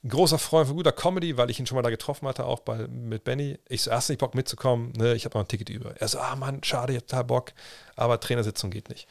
großer 0.08 0.38
Freund 0.38 0.68
von 0.68 0.78
guter 0.78 0.92
Comedy, 0.92 1.38
weil 1.38 1.50
ich 1.50 1.60
ihn 1.60 1.66
schon 1.66 1.76
mal 1.76 1.82
da 1.82 1.90
getroffen 1.90 2.28
hatte, 2.28 2.46
auch 2.46 2.60
bei, 2.60 2.88
mit 2.88 3.24
Benny. 3.24 3.58
Ich 3.68 3.84
so, 3.84 3.92
erst 3.92 4.10
nicht 4.10 4.20
Bock 4.20 4.36
mitzukommen, 4.36 4.92
ne? 4.94 5.16
ich 5.16 5.26
habe 5.26 5.38
noch 5.38 5.46
ein 5.46 5.48
Ticket 5.48 5.70
über. 5.70 5.96
Er 6.00 6.08
so, 6.08 6.20
ah 6.20 6.36
Mann, 6.36 6.64
schade, 6.64 6.94
ich 6.94 6.98
habe 6.98 7.08
total 7.08 7.24
Bock, 7.24 7.54
aber 7.96 8.20
Trainersitzung 8.20 8.72
geht 8.72 8.90
nicht. 8.90 9.08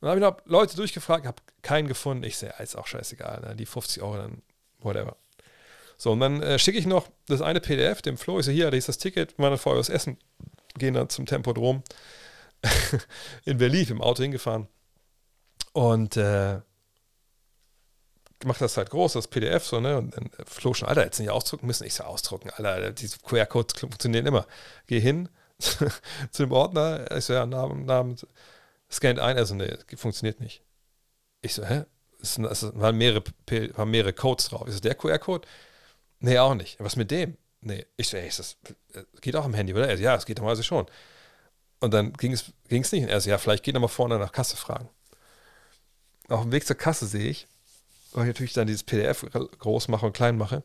Und 0.00 0.08
dann 0.08 0.10
habe 0.10 0.20
ich 0.20 0.26
noch 0.26 0.36
Leute 0.46 0.76
durchgefragt, 0.76 1.26
habe 1.26 1.42
keinen 1.62 1.88
gefunden. 1.88 2.24
Ich 2.24 2.36
sehe, 2.36 2.54
ist 2.62 2.76
auch 2.76 2.86
scheißegal, 2.86 3.40
ne? 3.40 3.56
die 3.56 3.66
50 3.66 4.02
Euro 4.02 4.16
dann, 4.16 4.42
whatever. 4.80 5.16
So, 5.96 6.12
und 6.12 6.20
dann 6.20 6.42
äh, 6.42 6.58
schicke 6.58 6.78
ich 6.78 6.86
noch 6.86 7.08
das 7.26 7.40
eine 7.40 7.60
PDF 7.60 8.02
dem 8.02 8.18
Flo. 8.18 8.38
Ich 8.38 8.46
so, 8.46 8.52
hier, 8.52 8.70
da 8.70 8.76
ist 8.76 8.88
das 8.88 8.98
Ticket, 8.98 9.38
meine 9.38 9.58
vorher 9.58 9.80
was 9.80 9.88
essen. 9.88 10.18
Gehen 10.76 10.94
dann 10.94 11.08
zum 11.08 11.26
Tempodrom 11.26 11.82
in 13.44 13.58
Berlin 13.58 13.86
im 13.90 14.02
Auto 14.02 14.22
hingefahren. 14.22 14.68
Und 15.72 16.16
äh, 16.16 16.60
macht 18.44 18.60
das 18.60 18.76
halt 18.76 18.90
groß, 18.90 19.14
das 19.14 19.28
PDF 19.28 19.64
so, 19.64 19.80
ne? 19.80 19.98
Und 19.98 20.16
dann 20.16 20.30
Flo 20.46 20.74
schon, 20.74 20.88
Alter, 20.88 21.04
jetzt 21.04 21.18
nicht 21.20 21.30
ausdrucken 21.30 21.66
müssen. 21.66 21.84
Ich 21.84 21.94
so, 21.94 22.04
ausdrucken, 22.04 22.50
Alter, 22.50 22.92
diese 22.92 23.18
QR-Codes 23.18 23.78
funktionieren 23.78 24.26
immer. 24.26 24.46
Geh 24.86 25.00
hin 25.00 25.28
zu 25.58 26.42
dem 26.42 26.52
Ordner, 26.52 27.10
ich 27.16 27.24
so, 27.24 27.32
ja, 27.32 27.46
Namen, 27.46 27.86
Namen, 27.86 28.16
scannt 28.90 29.18
ein, 29.18 29.36
also 29.36 29.54
ne, 29.54 29.78
funktioniert 29.96 30.40
nicht. 30.40 30.62
Ich 31.42 31.54
so, 31.54 31.64
hä? 31.64 31.84
Es, 32.20 32.38
es 32.38 32.74
waren, 32.74 32.96
mehrere, 32.96 33.22
waren 33.74 33.90
mehrere 33.90 34.12
Codes 34.12 34.48
drauf. 34.48 34.66
Ist 34.66 34.74
das 34.74 34.80
der 34.80 34.94
QR-Code? 34.94 35.46
Nee, 36.20 36.38
auch 36.38 36.54
nicht. 36.54 36.80
Was 36.80 36.96
mit 36.96 37.10
dem? 37.10 37.36
Nee. 37.60 37.86
Ich 37.96 38.08
so, 38.08 38.16
ey, 38.16 38.30
das 38.34 38.56
äh, 38.94 39.02
geht 39.20 39.36
auch 39.36 39.44
am 39.44 39.54
Handy, 39.54 39.74
oder? 39.74 39.88
Er 39.88 39.96
so, 39.96 40.02
ja, 40.02 40.14
es 40.14 40.26
geht 40.26 40.38
normalerweise 40.38 40.64
schon. 40.64 40.86
Und 41.80 41.92
dann 41.92 42.12
ging 42.14 42.32
es 42.32 42.52
nicht. 42.70 43.04
Und 43.04 43.08
er 43.08 43.20
so, 43.20 43.30
ja, 43.30 43.38
vielleicht 43.38 43.62
geht 43.62 43.74
er 43.74 43.80
mal 43.80 43.88
vorne 43.88 44.18
nach 44.18 44.32
Kasse 44.32 44.56
fragen. 44.56 44.88
Auf 46.28 46.42
dem 46.42 46.52
Weg 46.52 46.66
zur 46.66 46.76
Kasse 46.76 47.06
sehe 47.06 47.28
ich, 47.28 47.46
weil 48.14 48.24
ich 48.24 48.28
natürlich 48.28 48.52
dann 48.52 48.66
dieses 48.66 48.84
PDF 48.84 49.26
groß 49.58 49.88
mache 49.88 50.06
und 50.06 50.12
klein 50.12 50.38
mache, 50.38 50.62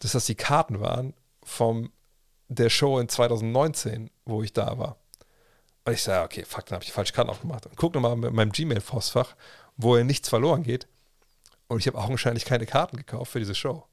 dass 0.00 0.12
das 0.12 0.26
die 0.26 0.34
Karten 0.34 0.80
waren 0.80 1.14
vom 1.42 1.92
der 2.48 2.68
Show 2.68 2.98
in 2.98 3.08
2019, 3.08 4.10
wo 4.24 4.42
ich 4.42 4.52
da 4.52 4.78
war. 4.78 4.96
Und 5.84 5.92
ich 5.92 6.02
sage, 6.02 6.24
okay, 6.24 6.44
fuck, 6.44 6.66
dann 6.66 6.76
habe 6.76 6.84
ich 6.84 6.92
falsche 6.92 7.12
Karten 7.12 7.30
aufgemacht. 7.30 7.66
Und 7.66 7.76
guck 7.76 7.94
nochmal 7.94 8.16
mit 8.16 8.32
meinem 8.32 8.52
Gmail-Postfach, 8.52 9.36
wo 9.76 9.96
ja 9.96 10.04
nichts 10.04 10.28
verloren 10.28 10.62
geht. 10.62 10.88
Und 11.68 11.78
ich 11.78 11.86
habe 11.86 11.98
augenscheinlich 11.98 12.44
keine 12.44 12.66
Karten 12.66 12.96
gekauft 12.96 13.32
für 13.32 13.38
diese 13.38 13.54
Show. 13.54 13.86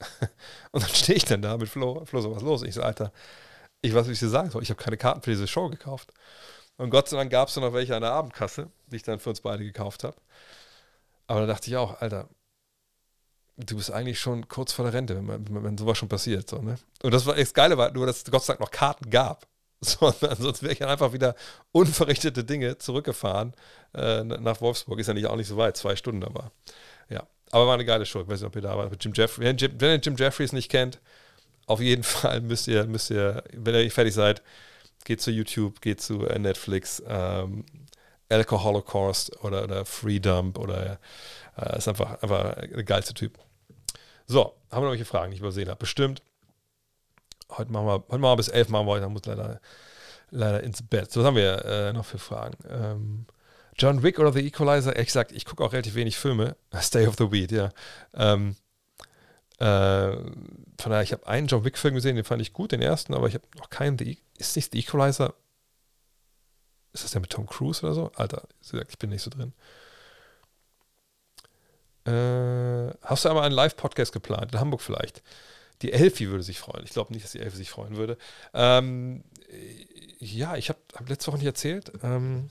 und 0.70 0.82
dann 0.82 0.90
stehe 0.90 1.16
ich 1.16 1.24
dann 1.24 1.42
da 1.42 1.56
mit 1.56 1.68
Flo, 1.68 2.04
Flo, 2.04 2.20
so 2.20 2.34
was 2.34 2.42
los. 2.42 2.62
Ich 2.62 2.74
so, 2.74 2.82
Alter, 2.82 3.12
ich 3.82 3.94
weiß, 3.94 4.06
wie 4.08 4.12
ich 4.12 4.18
dir 4.18 4.28
sagen 4.28 4.50
soll. 4.50 4.62
Ich 4.62 4.70
habe 4.70 4.82
keine 4.82 4.96
Karten 4.96 5.22
für 5.22 5.30
diese 5.30 5.46
Show 5.46 5.68
gekauft. 5.68 6.12
Und 6.76 6.90
Gott 6.90 7.08
sei 7.08 7.16
Dank 7.16 7.30
gab 7.30 7.48
es 7.48 7.56
noch 7.56 7.72
welche 7.72 7.94
an 7.94 8.02
der 8.02 8.12
Abendkasse, 8.12 8.70
die 8.86 8.96
ich 8.96 9.02
dann 9.02 9.18
für 9.18 9.30
uns 9.30 9.40
beide 9.40 9.64
gekauft 9.64 10.04
habe. 10.04 10.16
Aber 11.30 11.42
da 11.42 11.46
dachte 11.46 11.70
ich 11.70 11.76
auch, 11.76 12.00
Alter, 12.00 12.28
du 13.56 13.76
bist 13.76 13.92
eigentlich 13.92 14.18
schon 14.18 14.48
kurz 14.48 14.72
vor 14.72 14.84
der 14.84 14.94
Rente, 14.94 15.14
wenn, 15.14 15.26
man, 15.26 15.62
wenn 15.62 15.78
sowas 15.78 15.96
schon 15.96 16.08
passiert. 16.08 16.50
So, 16.50 16.60
ne? 16.60 16.74
Und 17.04 17.14
das 17.14 17.24
war 17.24 17.36
das 17.36 17.54
Geile 17.54 17.78
war 17.78 17.92
nur, 17.92 18.04
dass 18.04 18.16
es 18.16 18.24
Gott 18.24 18.42
sei 18.42 18.54
Dank 18.54 18.60
noch 18.60 18.72
Karten 18.72 19.08
gab. 19.10 19.46
So, 19.82 20.08
ansonsten 20.08 20.66
wäre 20.66 20.72
ich 20.74 20.80
dann 20.80 20.90
einfach 20.90 21.14
wieder 21.14 21.34
unverrichtete 21.72 22.44
Dinge 22.44 22.76
zurückgefahren 22.76 23.54
äh, 23.94 24.22
nach 24.24 24.60
Wolfsburg. 24.60 24.98
Ist 24.98 25.06
ja 25.06 25.14
nicht 25.14 25.26
auch 25.26 25.36
nicht 25.36 25.46
so 25.46 25.56
weit, 25.56 25.74
zwei 25.76 25.96
Stunden 25.96 26.22
aber. 26.22 26.52
Ja, 27.08 27.26
aber 27.50 27.66
war 27.66 27.74
eine 27.74 27.86
geile 27.86 28.04
Show. 28.04 28.20
Ich 28.20 28.28
weiß 28.28 28.40
nicht, 28.40 28.46
ob 28.46 28.56
ihr 28.56 28.60
da 28.62 28.76
wart. 28.76 29.02
Jim 29.02 29.14
Jeffries. 29.14 29.46
Wenn, 29.46 29.56
Jim, 29.56 29.72
wenn 29.78 29.92
ihr 29.92 30.00
Jim 30.00 30.16
Jeffries 30.16 30.52
nicht 30.52 30.70
kennt, 30.70 31.00
auf 31.64 31.80
jeden 31.80 32.02
Fall 32.02 32.42
müsst 32.42 32.68
ihr, 32.68 32.84
müsst 32.84 33.08
ihr, 33.10 33.42
wenn 33.54 33.74
ihr 33.74 33.90
fertig 33.90 34.12
seid, 34.12 34.42
geht 35.04 35.22
zu 35.22 35.30
YouTube, 35.30 35.80
geht 35.80 36.02
zu 36.02 36.26
äh, 36.26 36.38
Netflix, 36.38 37.02
ähm, 37.06 37.64
Alcohol 38.30 38.64
Holocaust 38.64 39.44
oder, 39.44 39.64
oder 39.64 39.84
Free 39.84 40.20
oder 40.20 40.98
äh, 41.56 41.78
ist 41.78 41.88
einfach, 41.88 42.22
einfach 42.22 42.54
der 42.54 42.84
geilste 42.84 43.14
Typ. 43.14 43.38
So, 44.26 44.54
haben 44.70 44.82
wir 44.82 44.86
noch 44.86 44.92
welche 44.92 45.04
Fragen, 45.04 45.30
die 45.30 45.34
ich 45.34 45.40
übersehen 45.40 45.68
habe? 45.68 45.78
Bestimmt. 45.78 46.22
Heute 47.50 47.72
machen 47.72 47.86
wir, 47.86 47.92
heute 47.94 48.18
machen 48.18 48.32
wir 48.32 48.36
bis 48.36 48.48
elf, 48.48 48.68
machen 48.68 48.86
wir 48.86 48.92
heute, 48.92 49.02
dann 49.02 49.12
muss 49.12 49.26
leider, 49.26 49.60
leider 50.30 50.62
ins 50.62 50.82
Bett. 50.82 51.10
So, 51.10 51.20
was 51.20 51.26
haben 51.26 51.36
wir 51.36 51.64
äh, 51.64 51.92
noch 51.92 52.04
für 52.04 52.18
Fragen? 52.18 52.56
Ähm, 52.68 53.26
John 53.76 54.02
Wick 54.02 54.18
oder 54.18 54.32
The 54.32 54.46
Equalizer? 54.46 54.92
Ehrlich 54.94 55.08
gesagt, 55.08 55.32
ich 55.32 55.44
gucke 55.44 55.64
auch 55.64 55.72
relativ 55.72 55.94
wenig 55.94 56.16
Filme. 56.16 56.56
Stay 56.80 57.06
of 57.06 57.16
the 57.18 57.32
Weed, 57.32 57.50
ja. 57.50 57.70
Ähm, 58.14 58.54
äh, 59.58 60.12
von 60.12 60.90
daher, 60.90 61.02
ich 61.02 61.12
habe 61.12 61.26
einen 61.26 61.48
John 61.48 61.64
Wick-Film 61.64 61.94
gesehen, 61.94 62.16
den 62.16 62.24
fand 62.24 62.40
ich 62.40 62.52
gut, 62.52 62.72
den 62.72 62.82
ersten, 62.82 63.14
aber 63.14 63.26
ich 63.26 63.34
habe 63.34 63.44
noch 63.58 63.68
keinen. 63.68 63.98
The, 63.98 64.12
e 64.12 64.18
ist 64.38 64.56
nicht 64.56 64.72
The 64.72 64.78
Equalizer? 64.78 65.34
Ist 66.92 67.04
das 67.04 67.12
der 67.12 67.20
mit 67.20 67.30
Tom 67.30 67.46
Cruise 67.46 67.84
oder 67.84 67.94
so? 67.94 68.12
Alter, 68.16 68.42
ich 68.88 68.98
bin 68.98 69.10
nicht 69.10 69.22
so 69.22 69.30
drin. 69.30 69.52
Äh, 72.04 72.92
hast 73.02 73.24
du 73.24 73.28
einmal 73.28 73.44
einen 73.44 73.54
Live-Podcast 73.54 74.12
geplant? 74.12 74.52
In 74.52 74.60
Hamburg 74.60 74.80
vielleicht? 74.80 75.22
Die 75.82 75.92
Elfi 75.92 76.28
würde 76.28 76.42
sich 76.42 76.58
freuen. 76.58 76.84
Ich 76.84 76.90
glaube 76.90 77.12
nicht, 77.12 77.24
dass 77.24 77.32
die 77.32 77.40
Elfi 77.40 77.56
sich 77.56 77.70
freuen 77.70 77.96
würde. 77.96 78.18
Ähm, 78.52 79.24
ja, 80.18 80.56
ich 80.56 80.68
habe 80.68 80.78
hab 80.94 81.08
letzte 81.08 81.28
Woche 81.28 81.38
nicht 81.38 81.46
erzählt. 81.46 81.92
Ähm, 82.02 82.50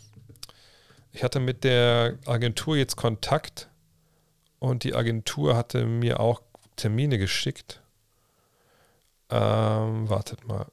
ich 1.11 1.23
hatte 1.23 1.39
mit 1.39 1.63
der 1.63 2.17
Agentur 2.25 2.77
jetzt 2.77 2.95
Kontakt 2.95 3.69
und 4.59 4.83
die 4.83 4.95
Agentur 4.95 5.55
hatte 5.55 5.85
mir 5.85 6.19
auch 6.19 6.41
Termine 6.75 7.17
geschickt. 7.17 7.81
Ähm, 9.29 10.09
wartet 10.09 10.47
mal. 10.47 10.67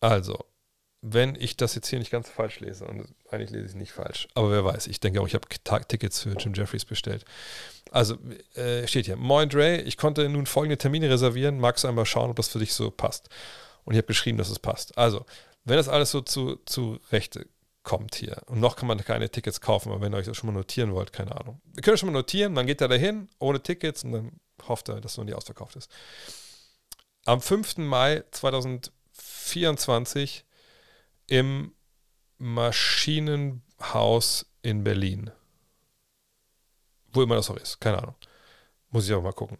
Also, 0.00 0.44
wenn 1.02 1.34
ich 1.34 1.56
das 1.56 1.74
jetzt 1.74 1.88
hier 1.88 1.98
nicht 1.98 2.12
ganz 2.12 2.28
falsch 2.28 2.60
lese, 2.60 2.86
und 2.86 3.08
eigentlich 3.30 3.50
lese 3.50 3.64
ich 3.64 3.70
es 3.72 3.76
nicht 3.76 3.92
falsch, 3.92 4.28
aber 4.34 4.52
wer 4.52 4.64
weiß, 4.64 4.86
ich 4.86 5.00
denke 5.00 5.20
auch, 5.20 5.26
ich 5.26 5.34
habe 5.34 5.48
Tickets 5.88 6.22
für 6.22 6.30
Jim 6.30 6.54
Jeffries 6.54 6.84
bestellt. 6.84 7.24
Also 7.90 8.16
äh, 8.54 8.86
steht 8.86 9.06
hier, 9.06 9.16
Moin 9.16 9.48
Dre, 9.48 9.80
ich 9.80 9.96
konnte 9.96 10.28
nun 10.28 10.46
folgende 10.46 10.78
Termine 10.78 11.10
reservieren, 11.10 11.58
magst 11.58 11.82
du 11.82 11.88
einmal 11.88 12.06
schauen, 12.06 12.30
ob 12.30 12.36
das 12.36 12.48
für 12.48 12.60
dich 12.60 12.72
so 12.72 12.90
passt? 12.90 13.28
Und 13.84 13.94
ich 13.94 13.98
habe 13.98 14.06
geschrieben, 14.06 14.38
dass 14.38 14.48
es 14.48 14.60
passt. 14.60 14.96
Also, 14.96 15.26
wenn 15.64 15.76
das 15.76 15.88
alles 15.88 16.12
so 16.12 16.20
zu, 16.20 16.56
zu 16.66 17.00
Rechte 17.10 17.46
kommt 17.82 18.14
hier, 18.14 18.40
und 18.46 18.60
noch 18.60 18.76
kann 18.76 18.86
man 18.86 18.98
keine 18.98 19.28
Tickets 19.28 19.60
kaufen, 19.60 19.90
aber 19.90 20.00
wenn 20.00 20.14
ihr 20.14 20.18
euch 20.18 20.26
das 20.26 20.36
schon 20.36 20.52
mal 20.52 20.58
notieren 20.58 20.94
wollt, 20.94 21.12
keine 21.12 21.38
Ahnung. 21.38 21.60
Ihr 21.74 21.82
könnt 21.82 21.98
schon 21.98 22.12
mal 22.12 22.18
notieren, 22.18 22.54
dann 22.54 22.66
geht 22.66 22.80
er 22.80 22.86
dahin, 22.86 23.28
ohne 23.40 23.60
Tickets, 23.60 24.04
und 24.04 24.12
dann 24.12 24.32
hofft 24.68 24.88
er, 24.88 25.00
dass 25.00 25.12
es 25.12 25.18
noch 25.18 25.24
nie 25.24 25.34
ausverkauft 25.34 25.74
ist. 25.74 25.90
Am 27.24 27.40
5. 27.40 27.78
Mai 27.78 28.22
2024 28.30 30.44
im 31.32 31.74
Maschinenhaus 32.36 34.44
in 34.60 34.84
Berlin. 34.84 35.30
Wo 37.10 37.22
immer 37.22 37.36
das 37.36 37.48
auch 37.48 37.56
ist, 37.56 37.80
keine 37.80 38.02
Ahnung. 38.02 38.16
Muss 38.90 39.06
ich 39.06 39.12
aber 39.12 39.22
mal 39.22 39.32
gucken. 39.32 39.56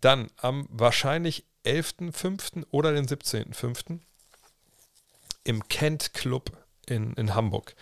Dann 0.00 0.30
am 0.38 0.66
wahrscheinlich 0.70 1.44
11.05. 1.66 2.64
oder 2.70 2.94
den 2.94 3.06
17.05. 3.06 3.98
im 5.44 5.68
Kent 5.68 6.14
Club 6.14 6.50
in, 6.86 7.12
in 7.12 7.34
Hamburg. 7.34 7.74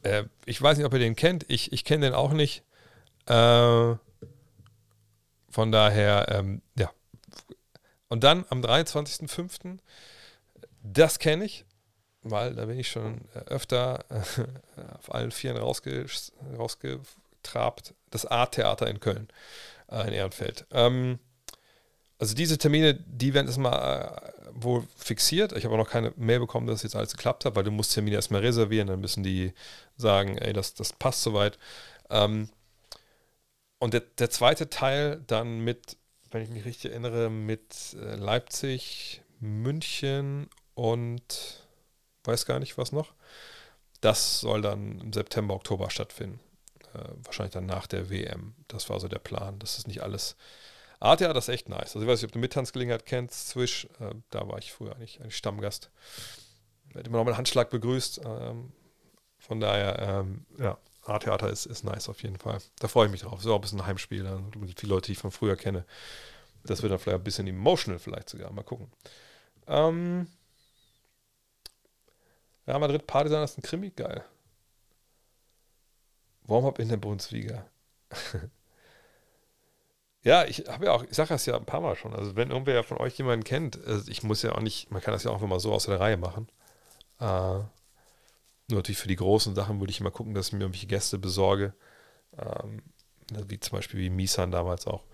Äh, 0.00 0.24
ich 0.46 0.62
weiß 0.62 0.78
nicht, 0.78 0.86
ob 0.86 0.94
ihr 0.94 0.98
den 0.98 1.14
kennt. 1.14 1.44
Ich, 1.50 1.72
ich 1.72 1.84
kenne 1.84 2.06
den 2.06 2.14
auch 2.14 2.32
nicht. 2.32 2.64
Äh, 3.26 3.96
Von 5.50 5.72
daher, 5.72 6.26
ähm, 6.30 6.62
ja. 6.78 6.90
Und 8.08 8.24
dann 8.24 8.46
am 8.48 8.62
23.05., 8.62 9.76
das 10.82 11.18
kenne 11.18 11.44
ich, 11.44 11.66
weil 12.22 12.54
da 12.54 12.66
bin 12.66 12.78
ich 12.78 12.88
schon 12.88 13.20
äh, 13.34 13.38
öfter 13.50 14.04
äh, 14.10 14.96
auf 14.98 15.14
allen 15.14 15.30
Vieren 15.30 15.56
rausge 15.56 16.06
rausgetrabt. 16.56 17.94
Das 18.10 18.26
A-Theater 18.26 18.86
in 18.88 19.00
Köln, 19.00 19.28
äh, 19.90 20.06
in 20.06 20.12
Ehrenfeld. 20.12 20.66
Ähm, 20.70 21.18
also 22.18 22.34
diese 22.34 22.58
Termine, 22.58 22.94
die 22.94 23.34
werden 23.34 23.48
erstmal 23.48 24.32
wohl 24.52 24.86
fixiert. 24.96 25.52
Ich 25.52 25.64
habe 25.64 25.74
auch 25.74 25.78
noch 25.78 25.90
keine 25.90 26.12
Mail 26.16 26.38
bekommen, 26.40 26.66
dass 26.66 26.82
jetzt 26.84 26.94
alles 26.94 27.12
geklappt 27.12 27.44
hat, 27.44 27.56
weil 27.56 27.64
du 27.64 27.72
musst 27.72 27.94
Termine 27.94 28.16
erstmal 28.16 28.42
reservieren, 28.42 28.86
dann 28.86 29.00
müssen 29.00 29.24
die 29.24 29.52
sagen, 29.96 30.38
ey, 30.38 30.52
das, 30.52 30.74
das 30.74 30.92
passt 30.92 31.22
soweit. 31.22 31.58
Ähm, 32.10 32.48
und 33.78 33.94
der, 33.94 34.02
der 34.18 34.30
zweite 34.30 34.70
Teil 34.70 35.22
dann 35.26 35.60
mit, 35.60 35.96
wenn 36.30 36.42
ich 36.42 36.50
mich 36.50 36.64
richtig 36.64 36.92
erinnere, 36.92 37.30
mit 37.30 37.96
Leipzig, 37.98 39.22
München 39.40 40.48
und 40.74 41.61
weiß 42.24 42.46
gar 42.46 42.58
nicht 42.58 42.78
was 42.78 42.92
noch. 42.92 43.12
Das 44.00 44.40
soll 44.40 44.62
dann 44.62 45.00
im 45.00 45.12
September, 45.12 45.54
Oktober 45.54 45.90
stattfinden. 45.90 46.40
Äh, 46.94 47.08
wahrscheinlich 47.24 47.54
dann 47.54 47.66
nach 47.66 47.86
der 47.86 48.10
WM. 48.10 48.54
Das 48.68 48.90
war 48.90 49.00
so 49.00 49.08
der 49.08 49.18
Plan. 49.18 49.58
Das 49.58 49.78
ist 49.78 49.86
nicht 49.86 50.02
alles. 50.02 50.36
Art 51.00 51.20
ja, 51.20 51.32
das 51.32 51.48
ist 51.48 51.54
echt 51.54 51.68
nice. 51.68 51.94
Also 51.94 52.02
ich 52.02 52.06
weiß 52.06 52.20
nicht, 52.20 52.28
ob 52.28 52.32
du 52.32 52.38
Mittanzgelegenheit 52.38 53.06
kennst, 53.06 53.48
Swish. 53.48 53.86
Äh, 54.00 54.14
da 54.30 54.46
war 54.48 54.58
ich 54.58 54.72
früher 54.72 54.94
eigentlich, 54.94 55.20
eigentlich 55.20 55.36
Stammgast. 55.36 55.90
Hätte 56.94 57.08
immer 57.08 57.18
noch 57.18 57.24
mit 57.24 57.36
Handschlag 57.36 57.70
begrüßt. 57.70 58.20
Ähm, 58.24 58.72
von 59.38 59.60
daher, 59.60 59.98
ähm, 59.98 60.46
ja, 60.58 60.78
A-Theater 61.04 61.50
ist, 61.50 61.66
ist 61.66 61.84
nice 61.84 62.08
auf 62.08 62.22
jeden 62.22 62.38
Fall. 62.38 62.58
Da 62.78 62.88
freue 62.88 63.06
ich 63.06 63.12
mich 63.12 63.22
drauf. 63.22 63.42
So 63.42 63.52
auch 63.52 63.58
ein 63.58 63.62
bisschen 63.62 63.86
Heimspiel. 63.86 64.22
Dann 64.22 64.50
mit 64.56 64.78
vielen 64.78 64.90
Leute, 64.90 65.06
die 65.06 65.12
ich 65.12 65.18
von 65.18 65.32
früher 65.32 65.56
kenne. 65.56 65.84
Das 66.64 66.82
wird 66.82 66.92
dann 66.92 66.98
vielleicht 66.98 67.18
ein 67.18 67.24
bisschen 67.24 67.46
emotional, 67.48 67.98
vielleicht 67.98 68.28
sogar. 68.28 68.52
Mal 68.52 68.62
gucken. 68.62 68.92
Ähm, 69.66 70.28
ja, 72.66 72.78
Madrid 72.78 73.06
Partisan 73.06 73.42
ist 73.44 73.58
ein 73.58 73.62
Krimi, 73.62 73.90
geil. 73.90 74.24
Warm-up 76.44 76.78
in 76.78 76.88
der 76.88 76.96
Bundesliga. 76.96 77.66
ja, 80.22 80.44
ich 80.44 80.64
habe 80.68 80.86
ja 80.86 80.92
auch, 80.92 81.04
ich 81.04 81.14
sage 81.14 81.30
das 81.30 81.46
ja 81.46 81.56
ein 81.56 81.64
paar 81.66 81.80
Mal 81.80 81.96
schon. 81.96 82.14
Also, 82.14 82.36
wenn 82.36 82.50
irgendwer 82.50 82.84
von 82.84 82.98
euch 82.98 83.16
jemanden 83.18 83.44
kennt, 83.44 83.82
also 83.86 84.10
ich 84.10 84.22
muss 84.22 84.42
ja 84.42 84.52
auch 84.52 84.60
nicht, 84.60 84.90
man 84.90 85.00
kann 85.00 85.12
das 85.12 85.24
ja 85.24 85.30
auch 85.30 85.34
einfach 85.34 85.48
mal 85.48 85.60
so 85.60 85.72
aus 85.72 85.86
der 85.86 86.00
Reihe 86.00 86.16
machen. 86.16 86.48
Äh, 87.20 87.24
nur 88.68 88.78
natürlich 88.78 88.98
für 88.98 89.08
die 89.08 89.16
großen 89.16 89.54
Sachen 89.54 89.80
würde 89.80 89.90
ich 89.90 90.00
immer 90.00 90.10
gucken, 90.10 90.34
dass 90.34 90.48
ich 90.48 90.52
mir 90.54 90.60
irgendwelche 90.60 90.86
Gäste 90.86 91.18
besorge. 91.18 91.74
Ähm, 92.38 92.82
wie 93.48 93.60
zum 93.60 93.76
Beispiel 93.76 94.00
wie 94.00 94.10
Misan 94.10 94.50
damals 94.50 94.86
auch. 94.86 95.04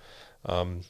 Ähm, 0.46 0.82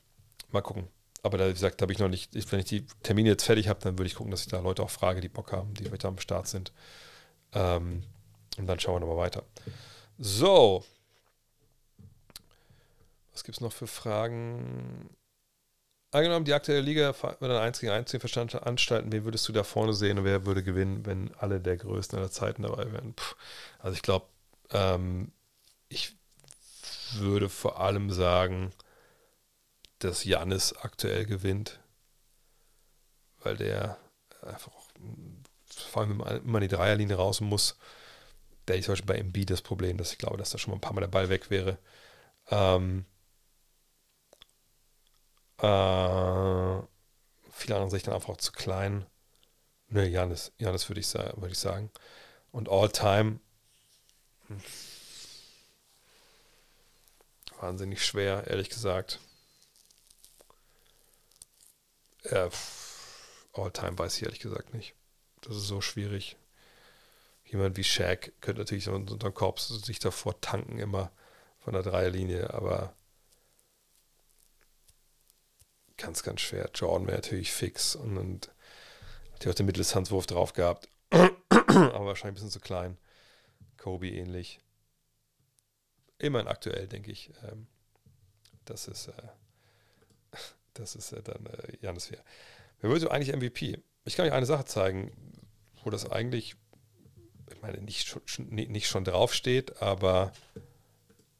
mal 0.51 0.63
gucken. 0.63 0.89
Aber 1.23 1.39
da, 1.39 1.49
wie 1.49 1.53
gesagt, 1.53 1.83
habe 1.83 1.93
ich 1.93 1.99
noch 1.99 2.09
nicht, 2.09 2.31
wenn 2.53 2.61
ich 2.61 2.67
die 2.67 2.87
Termine 3.03 3.31
jetzt 3.31 3.45
fertig 3.45 3.69
habe, 3.69 3.81
dann 3.81 3.99
würde 3.99 4.07
ich 4.07 4.15
gucken, 4.15 4.31
dass 4.31 4.43
ich 4.43 4.49
da 4.49 4.61
Leute 4.61 4.83
auch 4.83 4.91
frage, 4.91 5.21
die 5.21 5.29
Bock 5.29 5.53
haben, 5.53 5.75
die 5.75 5.91
heute 5.91 6.09
am 6.09 6.19
Start 6.19 6.47
sind. 6.47 6.73
Ähm, 7.53 8.05
und 8.57 8.67
dann 8.67 8.79
schauen 8.79 8.97
wir 8.97 9.01
nochmal 9.01 9.25
weiter. 9.25 9.45
So. 10.19 10.85
Was 13.33 13.45
gibt 13.45 13.57
es 13.57 13.61
noch 13.61 13.73
für 13.73 13.87
Fragen? 13.87 15.11
Angenommen, 16.11 16.47
die 16.47 16.55
aktuelle 16.55 16.81
Liga 16.81 17.15
wird 17.23 17.43
ein 17.43 17.51
1 17.51 17.81
gegen 17.81 17.93
1 17.93 18.11
veranstalten, 18.11 19.13
wen 19.13 19.25
würdest 19.25 19.47
du 19.47 19.53
da 19.53 19.63
vorne 19.63 19.93
sehen 19.93 20.19
und 20.19 20.25
wer 20.25 20.47
würde 20.47 20.63
gewinnen, 20.63 21.05
wenn 21.05 21.35
alle 21.35 21.61
der 21.61 21.77
Größten 21.77 22.19
aller 22.19 22.31
Zeiten 22.31 22.63
dabei 22.63 22.91
wären? 22.91 23.13
Puh. 23.13 23.35
Also 23.79 23.95
ich 23.95 24.03
glaube, 24.03 24.27
ähm, 24.71 25.33
ich 25.89 26.17
würde 27.13 27.49
vor 27.49 27.79
allem 27.81 28.11
sagen, 28.11 28.73
dass 29.99 30.25
Janis 30.25 30.73
aktuell 30.75 31.27
gewinnt, 31.27 31.81
weil 33.41 33.57
der 33.57 33.99
einfach 34.43 34.73
auch, 34.75 34.89
vor 35.69 36.03
allem 36.03 36.19
man 36.19 36.63
in 36.63 36.69
die 36.69 36.75
Dreierlinie 36.75 37.17
raus 37.17 37.41
muss, 37.41 37.77
der 38.69 38.77
ist 38.77 38.85
zum 38.85 38.93
Beispiel 38.93 39.15
bei 39.15 39.19
MB 39.21 39.47
das 39.47 39.63
Problem, 39.63 39.97
dass 39.97 40.13
ich 40.13 40.19
glaube, 40.19 40.37
dass 40.37 40.51
da 40.51 40.59
schon 40.59 40.73
mal 40.73 40.77
ein 40.77 40.81
paar 40.81 40.93
Mal 40.93 41.01
der 41.01 41.09
Ball 41.09 41.29
weg 41.29 41.51
wäre. 41.51 41.79
Ähm, 42.51 43.05
äh, 45.59 46.83
viele 47.51 47.75
andere 47.75 47.91
sich 47.91 48.03
dann 48.03 48.15
einfach 48.15 48.29
auch 48.31 48.37
zu 48.37 48.53
klein. 48.53 49.07
Ne, 49.89 50.07
Janis, 50.07 50.53
Janis 50.59 50.89
würde 50.89 51.01
ich, 51.01 51.13
würd 51.15 51.53
ich 51.53 51.59
sagen. 51.59 51.91
Und 52.53 52.69
All-Time, 52.69 53.41
hm, 54.49 54.61
wahnsinnig 57.61 58.05
schwer, 58.05 58.47
ehrlich 58.47 58.69
gesagt. 58.69 59.21
Ja, 62.25 62.49
All-Time 63.53 63.99
weiß 63.99 64.17
ich 64.17 64.23
ehrlich 64.25 64.41
gesagt 64.41 64.75
nicht. 64.75 64.95
Das 65.43 65.57
ist 65.57 65.69
so 65.69 65.81
schwierig. 65.81 66.37
Jemand 67.45 67.77
wie 67.77 67.85
Shaq 67.85 68.33
könnte 68.41 68.61
natürlich 68.61 68.85
so 68.85 68.93
unter 68.93 69.33
Korps 69.33 69.69
sich 69.69 69.99
davor 69.99 70.41
tanken 70.41 70.79
immer 70.79 71.11
von 71.59 71.73
der 71.73 71.83
Dreierlinie, 71.83 72.53
aber 72.53 72.95
ganz, 75.97 76.23
ganz 76.23 76.41
schwer. 76.41 76.71
Jordan 76.75 77.07
wäre 77.07 77.19
natürlich 77.19 77.53
fix 77.53 77.95
und, 77.95 78.19
und 78.19 78.51
hat 79.33 79.45
ja 79.45 79.51
auch 79.51 79.55
den 79.55 79.67
Mitteldistanzwurf 79.67 80.27
drauf 80.27 80.53
gehabt. 80.53 80.89
aber 81.11 82.07
wahrscheinlich 82.07 82.33
ein 82.33 82.35
bisschen 82.35 82.51
zu 82.51 82.61
klein. 82.61 82.99
Kobe 83.77 84.09
ähnlich. 84.09 84.61
Immerhin 86.19 86.49
aktuell, 86.49 86.89
denke 86.89 87.13
ich. 87.13 87.31
Ähm, 87.49 87.67
das 88.65 88.89
ist 88.89 89.09
äh, 89.09 89.29
das 90.75 90.95
ist 90.95 91.13
ja 91.13 91.21
dann 91.21 91.47
äh, 91.47 91.77
Janis 91.81 92.07
Fair. 92.07 92.23
Wer 92.81 92.91
würde 92.91 93.11
eigentlich 93.11 93.35
MVP? 93.35 93.79
Ich 94.05 94.17
kann 94.17 94.27
euch 94.27 94.33
eine 94.33 94.47
Sache 94.47 94.65
zeigen, 94.65 95.13
wo 95.83 95.91
das 95.91 96.11
eigentlich, 96.11 96.57
ich 97.51 97.63
meine, 97.63 97.79
nicht 97.79 98.07
schon, 98.07 98.47
nicht 98.49 98.89
schon 98.89 99.05
draufsteht, 99.05 99.83
aber 99.83 100.33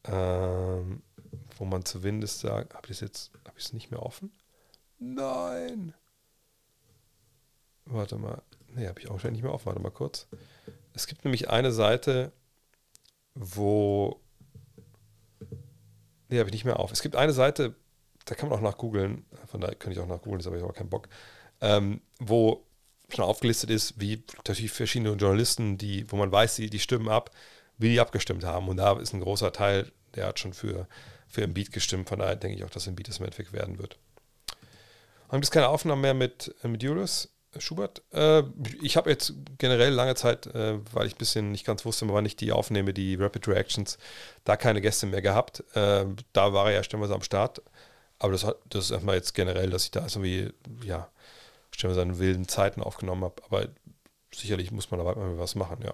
ähm, 0.05 1.01
wo 1.57 1.65
man 1.65 1.85
zumindest 1.85 2.39
sagt, 2.39 2.73
habe 2.73 2.85
ich 2.85 2.91
es 2.91 2.99
jetzt, 2.99 3.31
habe 3.45 3.57
ich 3.57 3.73
nicht 3.73 3.91
mehr 3.91 4.03
offen? 4.03 4.31
Nein! 4.97 5.93
Warte 7.85 8.17
mal. 8.17 8.41
Nee, 8.67 8.87
habe 8.87 8.99
ich 8.99 9.09
auch 9.09 9.19
schon 9.19 9.31
nicht 9.31 9.41
mehr 9.41 9.53
offen. 9.53 9.65
Warte 9.67 9.81
mal 9.81 9.89
kurz. 9.89 10.27
Es 10.93 11.07
gibt 11.07 11.25
nämlich 11.25 11.49
eine 11.49 11.71
Seite, 11.71 12.31
wo. 13.33 14.19
Nee, 16.27 16.37
habe 16.39 16.49
ich 16.49 16.53
nicht 16.53 16.65
mehr 16.65 16.79
auf. 16.79 16.91
Es 16.91 17.01
gibt 17.01 17.15
eine 17.15 17.33
Seite, 17.33 17.75
da 18.29 18.35
kann 18.35 18.47
man 18.47 18.59
auch 18.59 18.63
nach 18.63 18.77
googeln, 18.77 19.25
von 19.47 19.59
daher 19.59 19.75
könnte 19.75 19.97
ich 19.97 20.03
auch 20.03 20.07
nach 20.07 20.21
googeln, 20.21 20.37
das 20.37 20.45
habe 20.45 20.57
ich 20.57 20.63
aber 20.63 20.73
keinen 20.73 20.89
Bock, 20.89 21.09
ähm, 21.61 22.01
wo 22.19 22.63
schon 23.11 23.25
aufgelistet 23.25 23.71
ist, 23.71 23.99
wie 23.99 24.23
natürlich 24.37 24.71
verschiedene 24.71 25.13
Journalisten, 25.13 25.79
die, 25.79 26.09
wo 26.11 26.15
man 26.15 26.31
weiß, 26.31 26.57
die, 26.57 26.69
die 26.69 26.79
stimmen 26.79 27.09
ab, 27.09 27.31
wie 27.79 27.89
die 27.89 27.99
abgestimmt 27.99 28.43
haben. 28.43 28.67
Und 28.67 28.77
da 28.77 28.99
ist 28.99 29.13
ein 29.13 29.21
großer 29.21 29.51
Teil, 29.51 29.91
der 30.13 30.27
hat 30.27 30.37
schon 30.37 30.53
für, 30.53 30.87
für 31.27 31.41
Embiid 31.41 31.71
gestimmt. 31.71 32.07
Von 32.07 32.19
daher 32.19 32.35
denke 32.35 32.55
ich 32.55 32.63
auch, 32.63 32.69
dass 32.69 32.85
Embiid 32.85 33.07
das 33.07 33.19
Endeffekt 33.19 33.51
werden 33.51 33.79
wird. 33.79 33.97
Haben 35.29 35.41
es 35.41 35.49
keine 35.49 35.69
Aufnahmen 35.69 36.01
mehr 36.01 36.13
mit, 36.13 36.53
mit 36.61 36.83
Julius 36.83 37.29
Schubert? 37.57 38.03
Äh, 38.11 38.43
ich 38.83 38.95
habe 38.95 39.09
jetzt 39.09 39.33
generell 39.57 39.91
lange 39.91 40.13
Zeit, 40.13 40.45
äh, 40.45 40.77
weil 40.93 41.07
ich 41.07 41.15
ein 41.15 41.17
bisschen 41.17 41.51
nicht 41.51 41.65
ganz 41.65 41.85
wusste, 41.85 42.07
wann 42.09 42.27
ich 42.27 42.35
die 42.35 42.51
aufnehme, 42.51 42.93
die 42.93 43.15
Rapid 43.15 43.47
Reactions, 43.47 43.97
da 44.43 44.55
keine 44.55 44.81
Gäste 44.81 45.07
mehr 45.07 45.23
gehabt. 45.23 45.63
Äh, 45.73 46.05
da 46.31 46.53
war 46.53 46.67
er 46.67 46.75
ja 46.75 46.83
stellenweise 46.83 47.15
am 47.15 47.23
Start. 47.23 47.63
Aber 48.19 48.33
das, 48.33 48.45
das 48.69 48.85
ist 48.85 48.91
erstmal 48.91 49.15
jetzt 49.15 49.33
generell, 49.33 49.69
dass 49.69 49.85
ich 49.85 49.91
da 49.91 50.01
irgendwie, 50.01 50.53
ja, 50.83 51.09
stellen 51.71 51.91
wir 51.91 51.95
seine 51.95 52.19
wilden 52.19 52.47
Zeiten 52.47 52.83
aufgenommen 52.83 53.23
habe. 53.23 53.41
Aber 53.45 53.67
sicherlich 54.33 54.71
muss 54.71 54.91
man 54.91 54.99
da 54.99 55.05
mal 55.05 55.39
was 55.39 55.55
machen, 55.55 55.81
ja. 55.83 55.93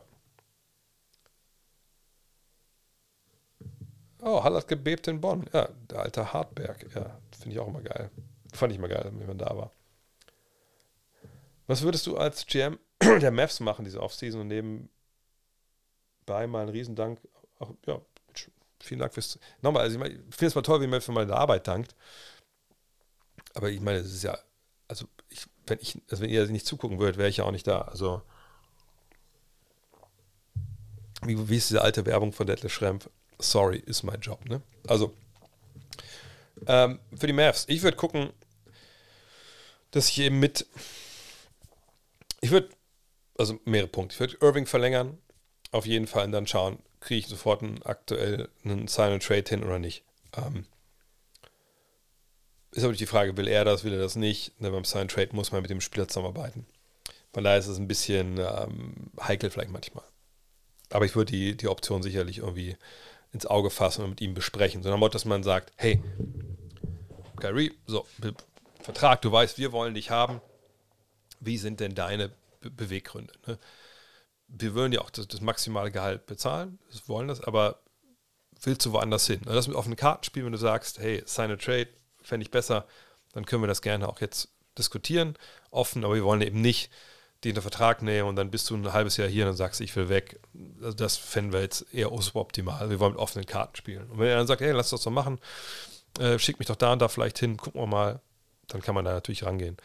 Oh, 4.21 4.43
Hall 4.43 4.55
hat 4.55 4.67
gebebt 4.67 5.07
in 5.07 5.21
Bonn. 5.21 5.47
Ja, 5.53 5.69
der 5.91 5.99
alte 5.99 6.33
Hartberg. 6.33 6.83
Ja, 6.95 7.19
finde 7.37 7.55
ich 7.55 7.59
auch 7.59 7.67
immer 7.67 7.81
geil. 7.81 8.09
Fand 8.53 8.71
ich 8.71 8.79
immer 8.79 8.87
geil, 8.87 9.11
wenn 9.13 9.27
man 9.27 9.37
da 9.37 9.55
war. 9.55 9.71
Was 11.67 11.83
würdest 11.83 12.07
du 12.07 12.17
als 12.17 12.47
GM 12.47 12.79
der 13.01 13.31
Mavs 13.31 13.59
machen, 13.59 13.85
diese 13.85 14.01
Offseason 14.01 14.41
und 14.41 14.47
nebenbei 14.47 14.87
mal 16.47 16.61
einen 16.61 16.69
Riesendank, 16.69 17.19
ja, 17.85 18.01
vielen 18.85 18.99
Dank 18.99 19.13
fürs. 19.13 19.39
Nochmal, 19.61 19.83
also 19.83 19.95
ich, 19.95 19.99
mein, 19.99 20.11
ich 20.11 20.35
finde 20.35 20.47
es 20.47 20.55
mal 20.55 20.61
toll, 20.61 20.81
wie 20.81 20.87
man 20.87 21.01
für 21.01 21.11
meine 21.11 21.35
Arbeit 21.35 21.67
dankt. 21.67 21.95
Aber 23.53 23.69
ich 23.69 23.81
meine, 23.81 23.99
es 23.99 24.13
ist 24.13 24.23
ja, 24.23 24.37
also 24.87 25.05
ich, 25.29 25.45
wenn 25.67 25.79
ich, 25.81 26.01
also 26.09 26.23
wenn 26.23 26.29
ihr 26.29 26.45
nicht 26.47 26.65
zugucken 26.65 26.99
würdet, 26.99 27.17
wäre 27.17 27.29
ich 27.29 27.37
ja 27.37 27.45
auch 27.45 27.51
nicht 27.51 27.67
da. 27.67 27.81
Also 27.81 28.21
wie, 31.23 31.49
wie 31.49 31.57
ist 31.57 31.69
diese 31.69 31.81
alte 31.81 32.05
Werbung 32.05 32.33
von 32.33 32.47
Detlef 32.47 32.73
Schrempf? 32.73 33.09
Sorry, 33.39 33.77
ist 33.77 34.03
mein 34.03 34.21
Job, 34.21 34.45
ne? 34.45 34.61
Also 34.87 35.15
ähm, 36.67 36.99
für 37.15 37.27
die 37.27 37.33
Mavs, 37.33 37.65
ich 37.67 37.83
würde 37.83 37.97
gucken, 37.97 38.31
dass 39.91 40.09
ich 40.09 40.19
eben 40.19 40.39
mit, 40.39 40.65
ich 42.41 42.51
würde, 42.51 42.69
also 43.37 43.59
mehrere 43.65 43.89
Punkte, 43.89 44.13
ich 44.13 44.19
würde 44.19 44.37
Irving 44.41 44.65
verlängern, 44.65 45.17
auf 45.71 45.85
jeden 45.85 46.07
Fall 46.07 46.25
und 46.25 46.31
dann 46.31 46.47
schauen, 46.47 46.79
kriege 47.05 47.19
ich 47.19 47.27
sofort 47.27 47.61
einen 47.61 47.81
aktuell 47.83 48.49
einen 48.63 48.87
Sign 48.87 49.13
and 49.13 49.23
Trade 49.23 49.45
hin 49.47 49.63
oder 49.63 49.79
nicht. 49.79 50.03
Ähm, 50.35 50.65
ist 52.71 52.83
aber 52.83 52.93
die 52.93 53.05
Frage, 53.05 53.37
will 53.37 53.47
er 53.47 53.63
das, 53.63 53.83
will 53.83 53.93
er 53.93 53.99
das 53.99 54.15
nicht? 54.15 54.59
Ne, 54.59 54.71
beim 54.71 54.83
Sign 54.83 55.07
Trade 55.07 55.29
muss 55.33 55.51
man 55.51 55.61
mit 55.61 55.69
dem 55.69 55.81
Spieler 55.81 56.07
zusammenarbeiten. 56.07 56.65
Von 57.31 57.43
daher 57.43 57.59
ist 57.59 57.67
es 57.67 57.77
ein 57.77 57.87
bisschen 57.87 58.37
ähm, 58.39 59.11
heikel 59.21 59.49
vielleicht 59.49 59.71
manchmal. 59.71 60.03
Aber 60.89 61.05
ich 61.05 61.15
würde 61.15 61.31
die, 61.31 61.55
die 61.55 61.67
Option 61.67 62.01
sicherlich 62.01 62.39
irgendwie 62.39 62.75
ins 63.31 63.45
Auge 63.45 63.69
fassen 63.69 64.03
und 64.03 64.11
mit 64.11 64.21
ihm 64.21 64.33
besprechen. 64.33 64.81
Sondern 64.81 64.99
Motto, 64.99 65.13
dass 65.13 65.25
man 65.25 65.43
sagt, 65.43 65.73
hey, 65.77 66.01
Kyrie, 67.39 67.73
so, 67.85 68.05
Vertrag, 68.81 69.21
du 69.21 69.31
weißt, 69.31 69.57
wir 69.57 69.71
wollen 69.71 69.93
dich 69.93 70.09
haben. 70.09 70.41
Wie 71.39 71.57
sind 71.57 71.79
denn 71.79 71.93
deine 71.93 72.31
Be 72.61 72.71
Beweggründe? 72.71 73.33
Ne? 73.45 73.59
Wir 74.47 74.73
würden 74.73 74.93
ja 74.93 75.01
auch 75.01 75.09
das, 75.09 75.27
das, 75.27 75.41
maximale 75.41 75.91
Gehalt 75.91 76.25
bezahlen, 76.27 76.79
wir 76.89 77.01
wollen 77.07 77.27
das, 77.27 77.41
aber 77.41 77.79
willst 78.61 78.85
du 78.85 78.91
woanders 78.93 79.27
hin? 79.27 79.41
Das 79.45 79.67
mit 79.67 79.75
offenen 79.75 79.97
Karten 79.97 80.23
spielen, 80.23 80.45
wenn 80.45 80.53
du 80.53 80.57
sagst, 80.57 80.99
hey, 80.99 81.23
sign 81.25 81.51
a 81.51 81.55
trade, 81.55 81.89
fände 82.21 82.43
ich 82.43 82.51
besser, 82.51 82.85
dann 83.33 83.45
können 83.45 83.63
wir 83.63 83.67
das 83.67 83.81
gerne 83.81 84.07
auch 84.07 84.21
jetzt 84.21 84.49
diskutieren, 84.77 85.35
offen, 85.71 86.03
aber 86.03 86.15
wir 86.15 86.23
wollen 86.23 86.41
eben 86.41 86.61
nicht 86.61 86.91
den 87.43 87.61
Vertrag 87.61 88.01
nehmen 88.01 88.27
und 88.27 88.35
dann 88.35 88.49
bist 88.49 88.69
du 88.69 88.75
ein 88.75 88.93
halbes 88.93 89.17
Jahr 89.17 89.27
hier 89.27 89.43
und 89.43 89.49
dann 89.49 89.57
sagst 89.57 89.79
ich 89.81 89.95
will 89.95 90.09
weg. 90.09 90.39
Also 90.81 90.95
das 90.95 91.17
fänden 91.17 91.53
wir 91.53 91.61
jetzt 91.61 91.85
eher 91.93 92.11
optimal. 92.11 92.89
Wir 92.89 92.99
wollen 92.99 93.13
mit 93.13 93.21
offenen 93.21 93.45
Karten 93.45 93.75
spielen. 93.75 94.09
Und 94.09 94.19
wenn 94.19 94.27
er 94.27 94.37
dann 94.37 94.47
sagt, 94.47 94.61
hey, 94.61 94.71
lass 94.71 94.89
das 94.89 95.01
doch 95.01 95.11
machen, 95.11 95.39
äh, 96.19 96.39
schick 96.39 96.59
mich 96.59 96.67
doch 96.67 96.75
da 96.75 96.93
und 96.93 96.99
da 96.99 97.07
vielleicht 97.07 97.37
hin, 97.37 97.57
gucken 97.57 97.81
wir 97.81 97.87
mal, 97.87 98.19
dann 98.67 98.81
kann 98.81 98.95
man 98.95 99.05
da 99.05 99.13
natürlich 99.13 99.43
rangehen. 99.43 99.77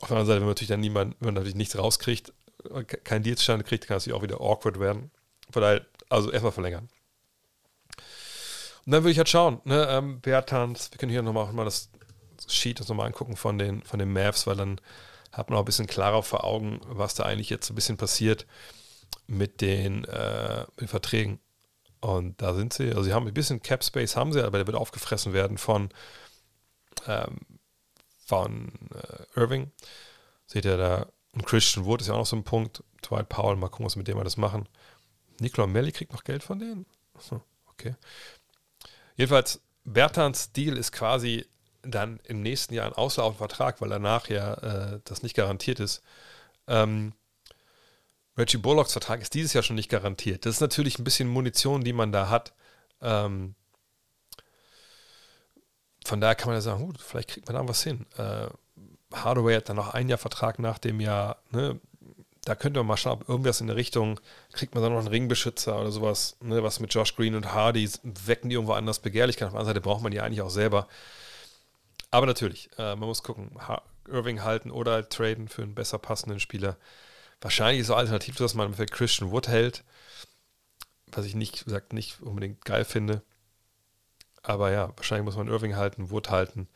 Auf 0.00 0.08
der 0.08 0.16
anderen 0.16 0.26
Seite, 0.26 0.40
wenn 0.40 0.46
man 0.46 0.50
natürlich 0.50 0.68
dann 0.68 0.80
niemand, 0.80 1.16
wenn 1.20 1.26
man 1.26 1.34
natürlich 1.34 1.56
nichts 1.56 1.76
rauskriegt, 1.76 2.32
kein 3.04 3.22
Deal 3.22 3.36
zustande 3.36 3.64
kriegt, 3.64 3.86
kann 3.86 3.96
es 3.96 4.10
auch 4.10 4.22
wieder 4.22 4.40
awkward 4.40 4.78
werden. 4.80 5.10
Von 5.50 5.62
daher, 5.62 5.86
also 6.08 6.30
erstmal 6.30 6.52
verlängern. 6.52 6.88
Und 8.86 8.92
dann 8.92 9.02
würde 9.02 9.12
ich 9.12 9.18
halt 9.18 9.28
schauen, 9.28 9.60
ne, 9.64 9.86
ähm, 9.90 10.20
Bertans, 10.20 10.90
wir 10.90 10.98
können 10.98 11.12
hier 11.12 11.22
nochmal 11.22 11.52
mal 11.52 11.64
das 11.64 11.90
Sheet 12.46 12.80
nochmal 12.88 13.06
angucken 13.06 13.36
von 13.36 13.58
den, 13.58 13.82
von 13.82 13.98
den 13.98 14.12
Mavs, 14.12 14.46
weil 14.46 14.56
dann 14.56 14.80
hat 15.32 15.50
man 15.50 15.58
auch 15.58 15.62
ein 15.62 15.66
bisschen 15.66 15.86
klarer 15.86 16.22
vor 16.22 16.44
Augen, 16.44 16.80
was 16.86 17.14
da 17.14 17.24
eigentlich 17.24 17.50
jetzt 17.50 17.70
ein 17.70 17.74
bisschen 17.74 17.96
passiert 17.96 18.46
mit 19.26 19.60
den, 19.60 20.04
äh, 20.04 20.60
mit 20.60 20.80
den 20.82 20.88
Verträgen. 20.88 21.40
Und 22.00 22.40
da 22.40 22.54
sind 22.54 22.72
sie, 22.72 22.88
also 22.90 23.02
sie 23.02 23.12
haben 23.12 23.26
ein 23.26 23.34
bisschen 23.34 23.60
Cap 23.62 23.84
Space 23.84 24.16
haben 24.16 24.32
sie, 24.32 24.42
aber 24.42 24.58
der 24.58 24.66
wird 24.66 24.76
aufgefressen 24.76 25.32
werden 25.32 25.58
von, 25.58 25.90
ähm, 27.06 27.38
von 28.24 28.72
äh, 28.94 29.38
Irving. 29.40 29.70
Seht 30.46 30.64
ihr 30.64 30.76
da, 30.76 31.06
und 31.38 31.46
Christian 31.46 31.84
Wood 31.84 32.00
ist 32.00 32.08
ja 32.08 32.14
auch 32.14 32.18
noch 32.18 32.26
so 32.26 32.34
ein 32.34 32.42
Punkt. 32.42 32.82
Dwight 33.02 33.28
Powell, 33.28 33.54
mal 33.54 33.68
gucken, 33.68 33.86
was 33.86 33.94
mit 33.94 34.08
dem 34.08 34.16
wir 34.16 34.24
das 34.24 34.36
machen. 34.36 34.68
Nikola 35.38 35.68
Melli 35.68 35.92
kriegt 35.92 36.12
noch 36.12 36.24
Geld 36.24 36.42
von 36.42 36.58
denen. 36.58 36.84
Achso, 37.14 37.42
okay. 37.66 37.94
Jedenfalls, 39.14 39.60
Bertans 39.84 40.50
Deal 40.50 40.76
ist 40.76 40.90
quasi 40.90 41.46
dann 41.82 42.18
im 42.24 42.42
nächsten 42.42 42.74
Jahr 42.74 42.86
ein 42.86 42.92
auslaufender 42.92 43.38
Vertrag, 43.38 43.80
weil 43.80 43.88
danach 43.88 44.28
ja 44.28 44.54
äh, 44.54 45.00
das 45.04 45.22
nicht 45.22 45.36
garantiert 45.36 45.78
ist. 45.78 46.02
Ähm, 46.66 47.12
Reggie 48.36 48.58
Bullocks 48.58 48.92
Vertrag 48.92 49.22
ist 49.22 49.34
dieses 49.34 49.52
Jahr 49.52 49.62
schon 49.62 49.76
nicht 49.76 49.88
garantiert. 49.88 50.44
Das 50.44 50.56
ist 50.56 50.60
natürlich 50.60 50.98
ein 50.98 51.04
bisschen 51.04 51.28
Munition, 51.28 51.84
die 51.84 51.92
man 51.92 52.10
da 52.10 52.30
hat. 52.30 52.52
Ähm, 53.00 53.54
von 56.04 56.20
daher 56.20 56.34
kann 56.34 56.48
man 56.48 56.56
ja 56.56 56.62
sagen, 56.62 56.84
gut, 56.84 57.00
vielleicht 57.00 57.30
kriegt 57.30 57.46
man 57.46 57.54
da 57.54 57.68
was 57.68 57.84
hin. 57.84 58.06
Äh, 58.16 58.48
Hardaway 59.12 59.56
hat 59.56 59.68
dann 59.68 59.76
noch 59.76 59.94
ein 59.94 60.08
Jahr 60.08 60.18
Vertrag 60.18 60.58
nach 60.58 60.78
dem 60.78 61.00
Jahr. 61.00 61.38
Ne? 61.50 61.80
Da 62.44 62.54
könnte 62.54 62.80
man 62.80 62.86
mal 62.86 62.96
schauen, 62.96 63.20
ob 63.20 63.28
irgendwas 63.28 63.60
in 63.60 63.66
der 63.66 63.76
Richtung, 63.76 64.20
kriegt 64.52 64.74
man 64.74 64.82
dann 64.82 64.92
noch 64.92 65.00
einen 65.00 65.08
Ringbeschützer 65.08 65.80
oder 65.80 65.90
sowas, 65.90 66.36
ne? 66.40 66.62
was 66.62 66.80
mit 66.80 66.92
Josh 66.92 67.14
Green 67.16 67.34
und 67.34 67.52
Hardy, 67.52 67.88
wecken 68.02 68.50
die 68.50 68.54
irgendwo 68.54 68.72
anders 68.72 69.00
Begehrlichkeit. 69.00 69.46
Auf 69.46 69.52
der 69.52 69.60
anderen 69.60 69.74
Seite 69.74 69.80
braucht 69.80 70.02
man 70.02 70.12
die 70.12 70.20
eigentlich 70.20 70.42
auch 70.42 70.50
selber. 70.50 70.88
Aber 72.10 72.26
natürlich, 72.26 72.70
äh, 72.78 72.96
man 72.96 73.08
muss 73.08 73.22
gucken, 73.22 73.50
ha 73.66 73.82
Irving 74.06 74.42
halten 74.42 74.70
oder 74.70 75.06
traden 75.06 75.48
für 75.48 75.62
einen 75.62 75.74
besser 75.74 75.98
passenden 75.98 76.40
Spieler. 76.40 76.78
Wahrscheinlich 77.40 77.82
ist 77.82 77.88
so 77.88 77.94
alternativ, 77.94 78.36
dass 78.36 78.54
man 78.54 78.74
für 78.74 78.86
Christian 78.86 79.30
Wood 79.30 79.48
hält, 79.48 79.84
was 81.12 81.26
ich 81.26 81.34
nicht, 81.34 81.64
gesagt, 81.64 81.92
nicht 81.92 82.20
unbedingt 82.22 82.64
geil 82.64 82.84
finde. 82.84 83.22
Aber 84.42 84.70
ja, 84.70 84.92
wahrscheinlich 84.96 85.24
muss 85.24 85.36
man 85.36 85.48
Irving 85.48 85.76
halten, 85.76 86.10
Wood 86.10 86.30
halten. 86.30 86.68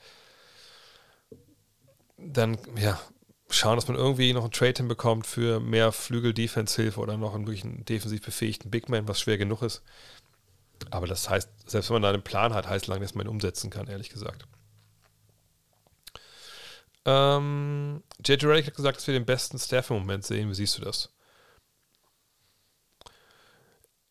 Dann, 2.25 2.59
ja, 2.76 3.01
schauen, 3.51 3.76
dass 3.76 3.89
man 3.89 3.97
irgendwie 3.97 4.33
noch 4.33 4.42
einen 4.42 4.52
Trade 4.52 4.75
hinbekommt 4.78 5.26
für 5.26 5.60
mehr 5.60 5.92
Flügel-Defense-Hilfe 5.92 7.01
oder 7.01 7.17
noch 7.17 7.34
einen 7.34 7.47
wirklich 7.47 7.65
defensiv 7.84 8.23
befähigten 8.23 8.70
Big 8.70 8.89
Man, 8.89 9.09
was 9.09 9.20
schwer 9.20 9.39
genug 9.39 9.62
ist. 9.62 9.83
Aber 10.91 11.07
das 11.07 11.28
heißt, 11.28 11.49
selbst 11.67 11.91
wenn 11.91 11.97
man 11.97 12.02
da 12.02 12.10
einen 12.10 12.25
Plan 12.25 12.55
hat, 12.55 12.68
heißt 12.68 12.86
lange, 12.86 13.02
dass 13.02 13.15
man 13.15 13.26
ihn 13.26 13.31
umsetzen 13.31 13.70
kann, 13.70 13.89
ehrlich 13.89 14.10
gesagt. 14.10 14.47
Ähm, 17.05 18.02
JJ 18.25 18.47
Redick 18.47 18.67
hat 18.67 18.76
gesagt, 18.76 18.99
dass 18.99 19.07
wir 19.07 19.15
den 19.15 19.26
besten 19.26 19.59
Staff 19.59 19.91
im 19.91 19.97
Moment 19.97 20.25
sehen. 20.25 20.49
Wie 20.49 20.55
siehst 20.55 20.78
du 20.78 20.83
das? 20.83 21.10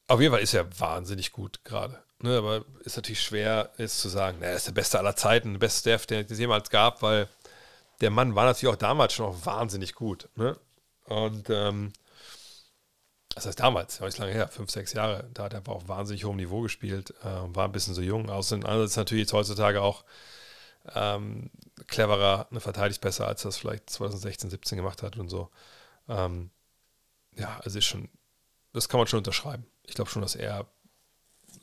Auf 0.08 0.20
jeden 0.20 0.34
Fall 0.34 0.44
ist 0.44 0.54
er 0.54 0.80
wahnsinnig 0.80 1.32
gut 1.32 1.64
gerade. 1.64 2.04
Ne, 2.20 2.38
aber 2.38 2.66
ist 2.84 2.98
natürlich 2.98 3.24
schwer, 3.24 3.72
jetzt 3.78 4.00
zu 4.00 4.08
sagen, 4.08 4.44
er 4.44 4.56
ist 4.56 4.68
der 4.68 4.74
beste 4.74 5.00
aller 5.00 5.16
Zeiten, 5.16 5.54
der 5.54 5.60
beste 5.60 5.90
Staff, 5.90 6.06
den 6.06 6.26
es 6.30 6.38
jemals 6.38 6.70
gab, 6.70 7.02
weil 7.02 7.28
der 8.02 8.10
Mann 8.10 8.36
war 8.36 8.46
natürlich 8.46 8.74
auch 8.74 8.80
damals 8.80 9.14
schon 9.14 9.28
auch 9.28 9.46
wahnsinnig 9.46 9.96
gut. 9.96 10.30
Ne? 10.36 10.58
Und 11.06 11.50
ähm, 11.50 11.94
das 13.34 13.46
heißt 13.46 13.60
damals, 13.60 14.00
ja, 14.00 14.08
ist 14.08 14.18
lange 14.18 14.34
her, 14.34 14.48
fünf, 14.50 14.72
sechs 14.72 14.94
Jahre, 14.94 15.30
da 15.34 15.44
hat 15.44 15.54
er 15.54 15.60
aber 15.60 15.74
auch 15.74 15.88
wahnsinnig 15.88 16.26
hohem 16.26 16.38
Niveau 16.38 16.62
gespielt, 16.62 17.14
äh, 17.22 17.56
war 17.56 17.66
ein 17.66 17.72
bisschen 17.72 17.94
so 17.94 18.02
jung. 18.02 18.30
Außerdem 18.30 18.66
ist 18.84 18.98
natürlich 18.98 19.24
jetzt 19.24 19.34
heutzutage 19.34 19.82
auch 19.82 20.04
ähm, 20.94 21.50
cleverer, 21.88 22.48
ne, 22.50 22.60
verteidigt 22.60 23.02
besser, 23.02 23.28
als 23.28 23.44
das 23.44 23.58
vielleicht 23.58 23.90
2016, 23.90 24.50
17 24.50 24.78
gemacht 24.78 25.04
hat 25.04 25.18
und 25.18 25.30
so. 25.30 25.50
Ähm, 26.10 26.50
ja, 27.38 27.60
also 27.64 27.78
ist 27.78 27.86
schon, 27.86 28.10
das 28.74 28.90
kann 28.90 29.00
man 29.00 29.08
schon 29.08 29.20
unterschreiben. 29.20 29.66
Ich 29.84 29.96
glaube 29.96 30.10
schon, 30.10 30.22
dass 30.22 30.36
er 30.36 30.66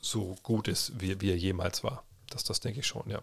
so 0.00 0.36
gut 0.42 0.68
ist, 0.68 1.00
wie, 1.00 1.20
wie 1.20 1.31
er 1.31 1.36
jemals 1.36 1.84
war. 1.84 2.05
Das, 2.31 2.44
das 2.44 2.60
denke 2.60 2.81
ich 2.81 2.86
schon, 2.86 3.08
ja. 3.10 3.20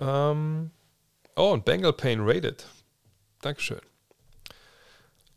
Ähm, 0.00 0.70
oh, 1.38 1.52
und 1.52 1.64
Bengal 1.64 1.92
Pain 1.92 2.20
rated. 2.22 2.66
Dankeschön. 3.40 3.80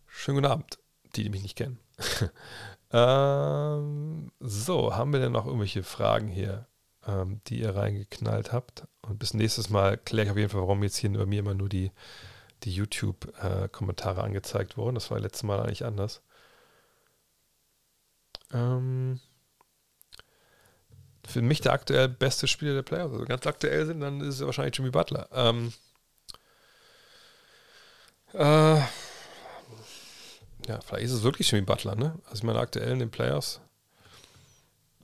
Schönen 0.07 0.38
guten 0.38 0.51
Abend, 0.51 0.80
die, 1.15 1.23
die 1.23 1.30
mich 1.30 1.43
nicht 1.43 1.55
kennen. 1.55 1.80
ähm, 2.91 4.31
so, 4.39 4.95
haben 4.95 5.13
wir 5.13 5.19
denn 5.19 5.31
noch 5.31 5.45
irgendwelche 5.45 5.83
Fragen 5.83 6.27
hier? 6.27 6.67
ähm, 7.07 7.41
die 7.47 7.59
ihr 7.59 7.75
reingeknallt 7.75 8.51
habt. 8.51 8.88
Und 9.01 9.19
bis 9.19 9.33
nächstes 9.33 9.69
Mal 9.69 9.97
kläre 9.97 10.25
ich 10.25 10.31
auf 10.31 10.38
jeden 10.38 10.49
Fall, 10.49 10.61
warum 10.61 10.83
jetzt 10.83 10.97
hier 10.97 11.11
bei 11.11 11.25
mir 11.25 11.39
immer 11.39 11.53
nur 11.53 11.69
die, 11.69 11.91
die 12.63 12.71
YouTube-Kommentare 12.71 14.21
äh, 14.21 14.23
angezeigt 14.23 14.77
wurden. 14.77 14.95
Das 14.95 15.11
war 15.11 15.19
letztes 15.19 15.43
Mal 15.43 15.59
eigentlich 15.59 15.85
anders. 15.85 16.21
Ähm, 18.53 19.19
für 21.25 21.41
mich 21.41 21.61
der 21.61 21.73
aktuell 21.73 22.09
beste 22.09 22.47
Spieler 22.47 22.73
der 22.73 22.83
Playoffs. 22.83 23.13
Also 23.13 23.25
ganz 23.25 23.45
aktuell 23.47 23.85
sind, 23.85 24.01
dann 24.01 24.21
ist 24.21 24.35
es 24.35 24.45
wahrscheinlich 24.45 24.75
Jimmy 24.77 24.91
Butler. 24.91 25.27
Ähm, 25.31 25.73
äh, 28.33 28.79
ja, 30.67 30.79
vielleicht 30.85 31.05
ist 31.05 31.11
es 31.11 31.23
wirklich 31.23 31.51
Jimmy 31.51 31.65
Butler, 31.65 31.95
ne? 31.95 32.19
Also 32.25 32.35
ich 32.35 32.43
meine, 32.43 32.59
aktuell 32.59 32.91
in 32.91 32.99
den 32.99 33.11
Playoffs 33.11 33.61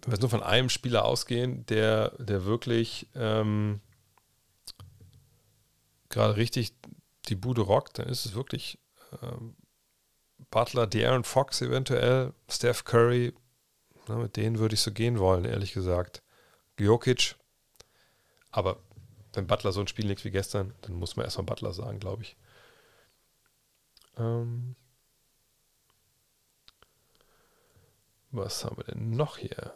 wenn 0.07 0.13
wir 0.13 0.15
jetzt 0.15 0.21
nur 0.21 0.29
von 0.29 0.43
einem 0.43 0.69
Spieler 0.69 1.03
ausgehen, 1.03 1.65
der, 1.65 2.11
der 2.17 2.45
wirklich 2.45 3.07
ähm, 3.13 3.81
gerade 6.07 6.37
richtig 6.37 6.73
die 7.27 7.35
Bude 7.35 7.59
rockt, 7.59 7.99
dann 7.99 8.07
ist 8.07 8.25
es 8.25 8.33
wirklich 8.33 8.79
ähm, 9.21 9.57
Butler, 10.49 10.85
De'Aaron 10.85 11.25
Fox 11.25 11.61
eventuell, 11.61 12.33
Steph 12.49 12.85
Curry, 12.85 13.33
na, 14.07 14.15
mit 14.15 14.37
denen 14.37 14.59
würde 14.59 14.75
ich 14.75 14.81
so 14.81 14.93
gehen 14.93 15.19
wollen, 15.19 15.43
ehrlich 15.43 15.73
gesagt. 15.73 16.23
Jokic, 16.79 17.35
aber 18.49 18.77
wenn 19.33 19.45
Butler 19.45 19.73
so 19.73 19.81
ein 19.81 19.87
Spiel 19.89 20.07
legt 20.07 20.23
wie 20.23 20.31
gestern, 20.31 20.73
dann 20.83 20.93
muss 20.93 21.17
man 21.17 21.25
erstmal 21.25 21.47
Butler 21.47 21.73
sagen, 21.73 21.99
glaube 21.99 22.23
ich. 22.23 22.37
Ähm, 24.17 24.75
was 28.31 28.65
haben 28.65 28.77
wir 28.77 28.83
denn 28.83 29.11
noch 29.11 29.37
hier? 29.37 29.73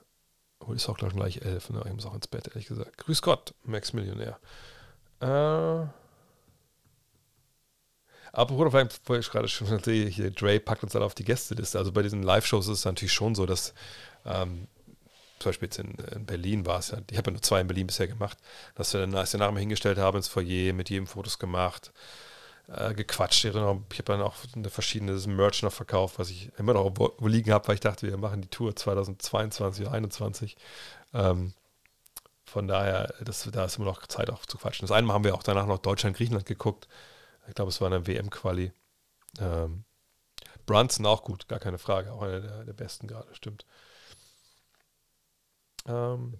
Oh, 0.59 0.73
ist 0.73 0.89
auch 0.89 0.97
gleich 0.97 1.41
elf, 1.41 1.69
ne? 1.69 1.81
Ich 1.85 1.93
muss 1.93 2.05
auch 2.05 2.13
ins 2.13 2.27
Bett, 2.27 2.47
ehrlich 2.47 2.67
gesagt. 2.67 2.97
Grüß 2.97 3.21
Gott, 3.21 3.53
Max 3.63 3.93
Millionär. 3.93 4.39
Äh. 5.19 5.87
Apropos, 8.33 8.89
wo 9.05 9.15
ich 9.15 9.29
gerade 9.29 9.47
schon 9.47 9.79
sehe, 9.83 10.07
hier 10.07 10.31
Dre 10.31 10.59
packt 10.59 10.83
uns 10.83 10.93
dann 10.93 11.03
auf 11.03 11.15
die 11.15 11.25
Gästeliste. 11.25 11.77
Also 11.77 11.91
bei 11.91 12.01
diesen 12.01 12.23
Live-Shows 12.23 12.67
ist 12.67 12.79
es 12.79 12.85
natürlich 12.85 13.13
schon 13.13 13.35
so, 13.35 13.45
dass 13.45 13.73
ähm, 14.25 14.67
zum 15.39 15.49
Beispiel 15.49 15.67
jetzt 15.67 15.79
in, 15.79 15.95
in, 16.13 16.25
Berlin 16.25 16.65
war 16.65 16.79
es 16.79 16.91
ja, 16.91 16.99
ich 17.09 17.17
habe 17.17 17.31
ja 17.31 17.33
nur 17.33 17.41
zwei 17.41 17.61
in 17.61 17.67
Berlin 17.67 17.87
bisher 17.87 18.07
gemacht, 18.07 18.37
dass 18.75 18.93
wir 18.93 19.01
dann, 19.01 19.15
als 19.15 19.33
wir 19.33 19.39
nachher 19.39 19.57
hingestellt 19.57 19.97
haben, 19.97 20.17
ins 20.17 20.27
Foyer 20.27 20.73
mit 20.73 20.89
jedem 20.89 21.07
Fotos 21.07 21.39
gemacht, 21.39 21.91
äh, 22.75 22.93
gequatscht. 22.93 23.45
Ich 23.45 23.55
habe 23.55 23.83
dann 24.05 24.21
auch 24.21 24.35
eine 24.55 24.69
verschiedene 24.69 25.13
Merch 25.27 25.63
noch 25.63 25.73
verkauft, 25.73 26.19
was 26.19 26.29
ich 26.29 26.51
immer 26.57 26.73
noch 26.73 26.93
liegen 27.19 27.51
habe, 27.51 27.67
weil 27.67 27.75
ich 27.75 27.81
dachte, 27.81 28.07
wir 28.07 28.17
machen 28.17 28.41
die 28.41 28.47
Tour 28.49 28.75
2022 28.75 29.85
oder 29.85 30.01
2021. 30.09 30.57
Ähm, 31.13 31.53
Von 32.45 32.67
daher, 32.67 33.13
das, 33.21 33.47
da 33.51 33.65
ist 33.65 33.77
immer 33.77 33.85
noch 33.85 34.05
Zeit 34.07 34.29
auch 34.29 34.45
zu 34.45 34.57
quatschen. 34.57 34.87
Das 34.87 34.95
eine 34.95 35.07
Mal 35.07 35.13
haben 35.13 35.23
wir 35.23 35.35
auch 35.35 35.43
danach 35.43 35.65
noch 35.67 35.79
Deutschland-Griechenland 35.79 36.45
geguckt. 36.45 36.87
Ich 37.47 37.55
glaube, 37.55 37.69
es 37.69 37.81
war 37.81 37.87
eine 37.87 38.05
WM-Quali. 38.07 38.71
Ähm, 39.39 39.83
Brunson 40.65 41.05
auch 41.05 41.23
gut, 41.23 41.47
gar 41.47 41.59
keine 41.59 41.77
Frage. 41.77 42.11
Auch 42.13 42.21
einer 42.21 42.41
der, 42.41 42.63
der 42.65 42.73
besten 42.73 43.07
gerade, 43.07 43.33
stimmt. 43.35 43.65
Ähm, 45.87 46.37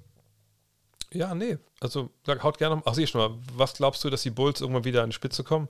ja, 1.13 1.33
nee. 1.35 1.57
Also 1.79 2.09
haut 2.27 2.57
gerne. 2.57 2.81
Ach, 2.85 2.93
sieh 2.93 3.07
schon 3.07 3.21
mal. 3.21 3.41
Was 3.55 3.73
glaubst 3.73 4.03
du, 4.03 4.09
dass 4.09 4.21
die 4.23 4.29
Bulls 4.29 4.61
irgendwann 4.61 4.85
wieder 4.85 5.03
an 5.03 5.09
die 5.09 5.15
Spitze 5.15 5.43
kommen? 5.43 5.67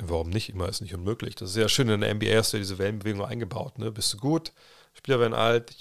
Warum 0.00 0.30
nicht? 0.30 0.50
Immer 0.50 0.68
ist 0.68 0.80
nicht 0.80 0.94
unmöglich. 0.94 1.34
Das 1.34 1.48
ist 1.48 1.54
sehr 1.54 1.68
schön. 1.68 1.88
In 1.88 2.00
der 2.00 2.14
NBA 2.14 2.36
hast 2.36 2.52
du 2.52 2.56
ja 2.56 2.62
diese 2.62 2.78
Wellenbewegung 2.78 3.24
eingebaut. 3.24 3.78
Ne? 3.78 3.90
Bist 3.90 4.12
du 4.12 4.18
gut, 4.18 4.52
Spieler 4.94 5.20
werden 5.20 5.34
alt, 5.34 5.74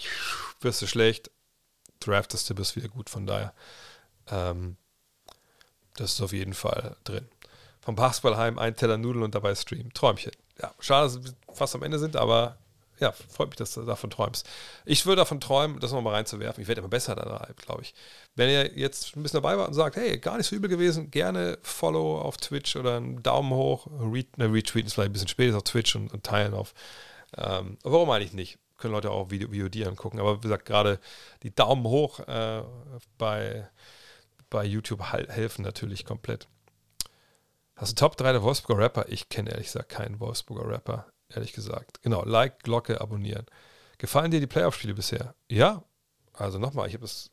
wirst 0.62 0.82
du 0.82 0.88
schlecht, 0.88 1.32
draftest 2.00 2.50
du, 2.50 2.56
bist 2.56 2.76
wieder 2.76 2.90
gut. 2.90 3.10
Von 3.10 3.28
daher, 3.28 3.54
ähm, 4.30 4.78
das 5.96 6.14
ist 6.14 6.22
auf 6.22 6.34
jeden 6.34 6.54
Fall 6.54 6.96
drin. 7.04 7.28
Vom 7.80 7.96
Basketballheim 7.96 8.60
ein 8.60 8.76
Teller 8.76 8.98
Nudeln 8.98 9.24
und 9.24 9.36
dabei 9.36 9.56
Stream. 9.56 9.94
Träumchen. 9.94 10.32
Ja, 10.62 10.74
schade, 10.80 11.14
dass 11.14 11.24
wir 11.24 11.34
fast 11.54 11.76
am 11.76 11.84
Ende 11.84 12.00
sind, 12.00 12.16
aber 12.16 12.58
ja, 13.00 13.11
freut 13.11 13.50
mich, 13.50 13.58
dass 13.58 13.74
du 13.74 13.84
davon 13.84 14.09
träumst. 14.09 14.48
Ich 14.85 15.06
würde 15.06 15.17
davon 15.17 15.40
träumen, 15.40 15.80
das 15.80 15.92
nochmal 15.92 16.16
reinzuwerfen. 16.16 16.61
Ich 16.61 16.67
werde 16.67 16.80
immer 16.80 16.90
besser 16.90 17.16
da, 17.16 17.48
glaube 17.56 17.84
ich. 17.84 17.93
Wenn 18.35 18.50
ihr 18.50 18.77
jetzt 18.77 19.16
ein 19.16 19.24
bisschen 19.24 19.42
dabei 19.42 19.58
wart 19.58 19.67
und 19.67 19.74
sagt, 19.74 19.95
hey, 19.95 20.17
gar 20.17 20.38
nicht 20.38 20.48
so 20.48 20.56
übel 20.56 20.69
gewesen, 20.69 21.11
gerne 21.11 21.59
Follow 21.61 22.19
auf 22.19 22.38
Twitch 22.38 22.76
oder 22.76 22.98
einen 22.98 23.22
Daumen 23.22 23.51
hoch. 23.51 23.88
Re 23.88 24.26
ne, 24.38 24.51
retweeten 24.51 24.88
ist 24.88 24.93
vielleicht 24.93 25.09
ein 25.09 25.14
bisschen 25.14 25.27
später 25.27 25.58
auf 25.58 25.64
Twitch 25.64 25.95
und, 25.95 26.11
und 26.11 26.24
teilen 26.24 26.53
auf. 26.53 26.74
Ähm, 27.38 27.77
warum 27.84 28.09
eigentlich 28.09 28.34
nicht? 28.34 28.58
Können 28.77 28.93
Leute 28.93 29.11
auch 29.11 29.30
Video, 29.30 29.50
VOD 29.50 29.88
angucken. 29.88 30.19
Aber 30.19 30.38
wie 30.38 30.42
gesagt, 30.42 30.66
gerade 30.66 31.00
die 31.43 31.53
Daumen 31.53 31.85
hoch 31.85 32.19
äh, 32.22 32.64
bei, 33.17 33.67
bei 34.50 34.66
YouTube 34.66 35.03
helfen 35.03 35.64
natürlich 35.64 36.06
komplett. 36.06 36.48
Hast 37.76 37.92
du 37.92 37.95
Top 37.95 38.17
3 38.17 38.32
der 38.32 38.43
Wolfsburger 38.43 38.82
Rapper? 38.82 39.06
Ich 39.08 39.30
kenne 39.30 39.51
ehrlich 39.51 39.67
gesagt 39.67 39.90
keinen 39.90 40.19
Wolfsburger 40.19 40.67
Rapper 40.67 41.06
ehrlich 41.30 41.53
gesagt. 41.53 42.01
Genau, 42.01 42.23
Like, 42.23 42.64
Glocke, 42.64 43.01
abonnieren. 43.01 43.45
Gefallen 43.97 44.31
dir 44.31 44.39
die 44.39 44.47
Playoff-Spiele 44.47 44.93
bisher? 44.93 45.35
Ja. 45.49 45.83
Also 46.33 46.59
nochmal, 46.59 46.88
ich 46.88 46.93
habe 46.93 47.06
es, 47.06 47.31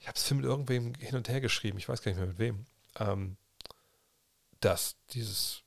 ich 0.00 0.08
habe 0.08 0.16
es 0.16 0.30
mit 0.32 0.44
irgendwem 0.44 0.94
hin 0.94 1.14
und 1.14 1.28
her 1.28 1.40
geschrieben, 1.40 1.78
ich 1.78 1.88
weiß 1.88 2.02
gar 2.02 2.10
nicht 2.10 2.18
mehr 2.18 2.28
mit 2.28 2.38
wem. 2.38 2.66
Ähm, 2.98 3.36
dass 4.60 4.96
dieses, 5.12 5.62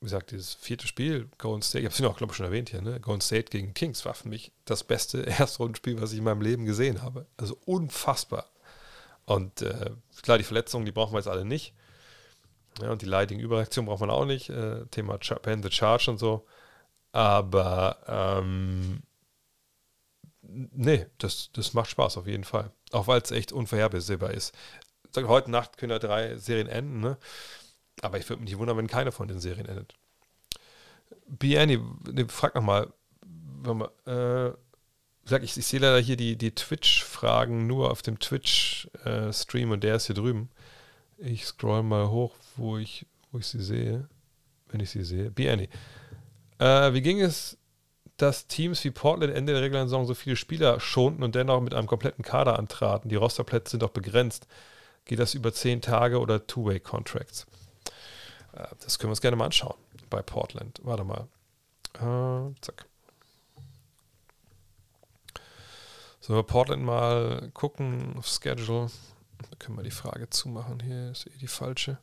wie 0.00 0.06
gesagt, 0.06 0.30
dieses 0.30 0.54
vierte 0.54 0.86
Spiel, 0.86 1.28
Golden 1.38 1.62
State, 1.62 1.80
ich 1.80 1.84
habe 1.86 1.92
es 1.92 1.98
ja 1.98 2.08
auch, 2.08 2.16
glaube 2.16 2.32
ich, 2.32 2.36
schon 2.36 2.46
erwähnt 2.46 2.70
hier, 2.70 2.80
ne? 2.80 3.00
Golden 3.00 3.20
State 3.20 3.50
gegen 3.50 3.74
Kings 3.74 4.04
war 4.04 4.14
für 4.14 4.28
mich 4.28 4.52
das 4.64 4.84
beste 4.84 5.22
Erstrundenspiel, 5.26 6.00
was 6.00 6.12
ich 6.12 6.18
in 6.18 6.24
meinem 6.24 6.42
Leben 6.42 6.64
gesehen 6.64 7.02
habe. 7.02 7.26
Also 7.36 7.58
unfassbar. 7.66 8.46
Und 9.26 9.62
äh, 9.62 9.90
klar, 10.22 10.38
die 10.38 10.44
Verletzungen, 10.44 10.84
die 10.84 10.92
brauchen 10.92 11.12
wir 11.12 11.18
jetzt 11.18 11.28
alle 11.28 11.44
nicht. 11.44 11.74
Ja, 12.80 12.90
und 12.90 13.02
die 13.02 13.06
Lighting-Überreaktion 13.06 13.86
braucht 13.86 14.00
man 14.00 14.10
auch 14.10 14.24
nicht. 14.24 14.50
Äh, 14.50 14.86
Thema 14.86 15.18
Ch 15.18 15.34
Pen 15.42 15.62
the 15.62 15.70
Charge 15.70 16.10
und 16.10 16.18
so. 16.18 16.46
Aber 17.12 17.98
ähm, 18.08 19.02
nee, 20.42 21.06
das, 21.18 21.50
das 21.52 21.74
macht 21.74 21.90
Spaß 21.90 22.16
auf 22.16 22.26
jeden 22.26 22.44
Fall. 22.44 22.72
Auch 22.90 23.06
weil 23.06 23.20
es 23.20 23.30
echt 23.30 23.52
unvorhersehbar 23.52 24.32
ist. 24.32 24.54
Sag, 25.12 25.28
heute 25.28 25.50
Nacht 25.50 25.76
können 25.76 25.92
ja 25.92 25.98
drei 26.00 26.36
Serien 26.36 26.66
enden, 26.66 27.00
ne? 27.00 27.16
Aber 28.02 28.18
ich 28.18 28.28
würde 28.28 28.42
mich 28.42 28.50
nicht 28.50 28.58
wundern, 28.58 28.76
wenn 28.76 28.88
keine 28.88 29.12
von 29.12 29.28
den 29.28 29.38
Serien 29.38 29.66
endet. 29.66 29.94
Biani, 31.26 31.78
ne, 32.10 32.26
frag 32.28 32.56
nochmal. 32.56 32.92
Äh, 34.06 34.52
sag 35.24 35.42
ich, 35.42 35.56
ich 35.56 35.66
sehe 35.66 35.80
leider 35.80 36.00
hier 36.00 36.16
die, 36.16 36.36
die 36.36 36.54
Twitch-Fragen 36.54 37.66
nur 37.66 37.90
auf 37.90 38.02
dem 38.02 38.18
Twitch-Stream 38.18 39.70
äh, 39.70 39.72
und 39.72 39.84
der 39.84 39.96
ist 39.96 40.06
hier 40.06 40.16
drüben. 40.16 40.50
Ich 41.18 41.46
scroll 41.46 41.82
mal 41.82 42.08
hoch, 42.08 42.34
wo 42.56 42.78
ich, 42.78 43.06
wo 43.30 43.38
ich 43.38 43.46
sie 43.46 43.62
sehe. 43.62 44.08
Wenn 44.68 44.80
ich 44.80 44.90
sie 44.90 45.04
sehe. 45.04 45.30
Biani. 45.30 45.68
Äh, 46.58 46.92
wie 46.92 47.02
ging 47.02 47.20
es, 47.20 47.56
dass 48.16 48.46
Teams 48.46 48.82
wie 48.84 48.90
Portland 48.90 49.34
Ende 49.34 49.52
der 49.52 49.62
regulären 49.62 49.88
Saison 49.88 50.06
so 50.06 50.14
viele 50.14 50.36
Spieler 50.36 50.80
schonten 50.80 51.22
und 51.22 51.34
dennoch 51.34 51.60
mit 51.60 51.74
einem 51.74 51.86
kompletten 51.86 52.24
Kader 52.24 52.58
antraten? 52.58 53.08
Die 53.08 53.16
Rosterplätze 53.16 53.72
sind 53.72 53.82
doch 53.82 53.90
begrenzt. 53.90 54.46
Geht 55.04 55.18
das 55.18 55.34
über 55.34 55.52
zehn 55.52 55.80
Tage 55.80 56.18
oder 56.18 56.46
Two-Way-Contracts? 56.46 57.46
Äh, 58.52 58.66
das 58.82 58.98
können 58.98 59.08
wir 59.08 59.12
uns 59.12 59.20
gerne 59.20 59.36
mal 59.36 59.46
anschauen 59.46 59.76
bei 60.10 60.22
Portland. 60.22 60.80
Warte 60.82 61.04
mal. 61.04 61.28
Äh, 61.94 62.54
zack. 62.60 62.86
So, 66.20 66.42
Portland 66.42 66.82
mal 66.82 67.50
gucken 67.52 68.14
auf 68.16 68.26
Schedule. 68.26 68.88
Da 69.50 69.56
können 69.58 69.76
wir 69.76 69.82
die 69.82 69.90
Frage 69.90 70.28
zumachen. 70.30 70.80
Hier 70.80 71.10
ist 71.10 71.26
eh 71.26 71.38
die 71.38 71.48
falsche. 71.48 71.98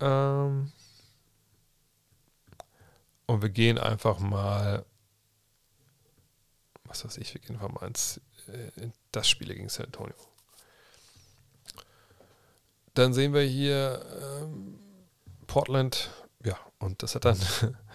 Ähm 0.00 0.72
und 3.26 3.42
wir 3.42 3.48
gehen 3.48 3.78
einfach 3.78 4.18
mal, 4.18 4.84
was 6.84 7.04
weiß 7.04 7.16
ich, 7.18 7.32
wir 7.34 7.40
gehen 7.40 7.56
einfach 7.56 7.80
mal 7.80 7.86
ins, 7.86 8.20
äh, 8.48 8.80
in 8.80 8.92
das 9.12 9.28
Spiel 9.28 9.48
gegen 9.48 9.68
San 9.68 9.86
Antonio. 9.86 10.14
Dann 12.92 13.12
sehen 13.12 13.32
wir 13.32 13.42
hier 13.42 14.04
ähm, 14.42 14.78
Portland, 15.46 16.10
ja, 16.44 16.56
und 16.78 17.02
das 17.02 17.14
hat 17.14 17.24
dann 17.24 17.38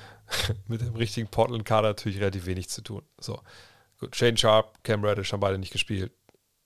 mit 0.67 0.81
dem 0.81 0.95
richtigen 0.95 1.27
Portland-Kader 1.27 1.89
natürlich 1.89 2.19
relativ 2.19 2.45
wenig 2.47 2.69
zu 2.69 2.81
tun. 2.81 3.03
So, 3.19 3.41
gut, 3.99 4.15
Shane 4.15 4.35
Sharp, 4.35 4.83
Cam 4.83 5.05
Reddish 5.05 5.31
haben 5.31 5.39
beide 5.39 5.57
nicht 5.57 5.71
gespielt. 5.71 6.11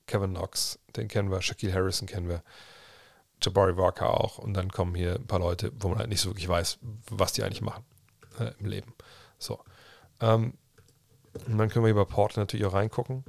Kevin 0.07 0.31
Knox, 0.31 0.79
den 0.95 1.07
kennen 1.07 1.31
wir, 1.31 1.41
Shaquille 1.41 1.73
Harrison 1.73 2.07
kennen 2.07 2.29
wir, 2.29 2.43
Jabari 3.41 3.77
Walker 3.77 4.09
auch. 4.09 4.37
Und 4.37 4.53
dann 4.53 4.71
kommen 4.71 4.95
hier 4.95 5.15
ein 5.15 5.27
paar 5.27 5.39
Leute, 5.39 5.71
wo 5.79 5.89
man 5.89 5.99
halt 5.99 6.09
nicht 6.09 6.21
so 6.21 6.29
wirklich 6.29 6.47
weiß, 6.47 6.79
was 7.09 7.33
die 7.33 7.43
eigentlich 7.43 7.61
machen 7.61 7.85
äh, 8.39 8.51
im 8.59 8.65
Leben. 8.65 8.93
So. 9.37 9.63
Ähm, 10.19 10.57
und 11.47 11.57
dann 11.57 11.69
können 11.69 11.85
wir 11.85 11.93
bei 11.93 12.05
Portland 12.05 12.49
natürlich 12.49 12.65
auch 12.65 12.73
reingucken. 12.73 13.23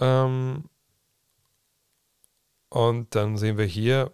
Ähm, 0.00 0.68
und 2.68 3.14
dann 3.14 3.36
sehen 3.36 3.58
wir 3.58 3.64
hier, 3.64 4.12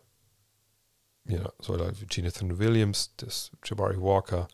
ja, 1.24 1.52
so 1.58 1.78
wie 1.78 2.06
Jonathan 2.06 2.58
Williams, 2.58 3.14
das 3.16 3.50
Jabari 3.64 4.00
Walker. 4.00 4.48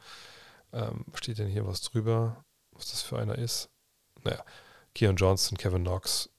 Ähm, 0.73 1.07
steht 1.15 1.39
denn 1.39 1.49
hier 1.49 1.67
was 1.67 1.81
drüber? 1.83 2.45
Was 2.79 2.91
das 2.91 3.03
für 3.03 3.19
einer 3.19 3.37
ist. 3.37 3.69
Naja, 4.25 4.43
Keon 4.95 5.17
Johnson, 5.17 5.59
Kevin 5.59 5.83
Knox. 5.83 6.31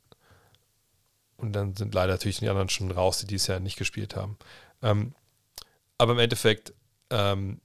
Und 1.38 1.54
dann 1.54 1.76
sind 1.76 1.94
leider 1.94 2.14
natürlich 2.14 2.40
die 2.40 2.50
anderen 2.50 2.70
schon 2.70 2.92
raus, 2.92 3.20
die 3.20 3.28
dieses 3.28 3.48
Jahr 3.48 3.60
nicht 3.60 3.78
gespielt 3.78 4.16
haben. 4.16 4.38
Ähm, 4.82 5.14
aber 5.98 6.14
im 6.14 6.20
Endeffekt, 6.20 6.74
ähm, 7.10 7.62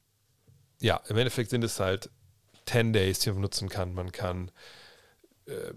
ja, 0.80 1.00
im 1.08 1.16
Endeffekt 1.16 1.50
sind 1.50 1.64
es 1.64 1.80
halt 1.80 2.10
10 2.66 2.92
Days, 2.92 3.20
die 3.20 3.30
man 3.30 3.40
nutzen 3.40 3.68
kann. 3.68 3.94
Man 3.94 4.12
kann 4.12 4.50
äh, 5.46 5.72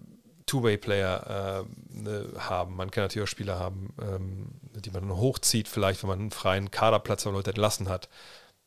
Two-Way-Player 0.45 1.66
äh, 1.66 1.98
ne, 1.98 2.34
haben. 2.38 2.76
Man 2.76 2.92
kann 2.92 3.03
natürlich 3.03 3.27
auch 3.27 3.32
Spieler 3.32 3.59
haben, 3.59 3.93
ähm, 4.01 4.48
die 4.76 4.92
man 4.92 5.08
dann 5.08 5.17
hochzieht, 5.17 5.67
vielleicht, 5.67 6.03
wenn 6.03 6.09
man 6.09 6.19
einen 6.19 6.32
freien 6.32 6.72
Kaderplatz 6.72 7.26
oder 7.26 7.38
Leute 7.38 7.51
entlassen 7.51 7.90
hat. 7.90 8.09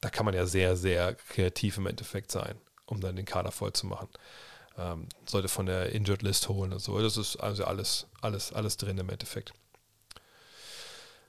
Da 0.00 0.10
kann 0.10 0.24
man 0.24 0.34
ja 0.34 0.46
sehr, 0.46 0.76
sehr 0.76 1.14
kreativ 1.14 1.78
im 1.78 1.86
Endeffekt 1.86 2.32
sein 2.32 2.58
um 2.90 3.00
dann 3.00 3.16
den 3.16 3.24
Kader 3.24 3.52
voll 3.52 3.72
zu 3.72 3.86
machen. 3.86 4.08
Ähm, 4.76 5.08
sollte 5.26 5.48
von 5.48 5.66
der 5.66 5.90
Injured 5.90 6.22
List 6.22 6.48
holen 6.48 6.72
und 6.72 6.80
so. 6.80 7.00
Das 7.00 7.16
ist 7.16 7.36
also 7.36 7.64
alles, 7.64 8.06
alles, 8.20 8.52
alles 8.52 8.76
drin 8.76 8.98
im 8.98 9.08
Endeffekt. 9.08 9.52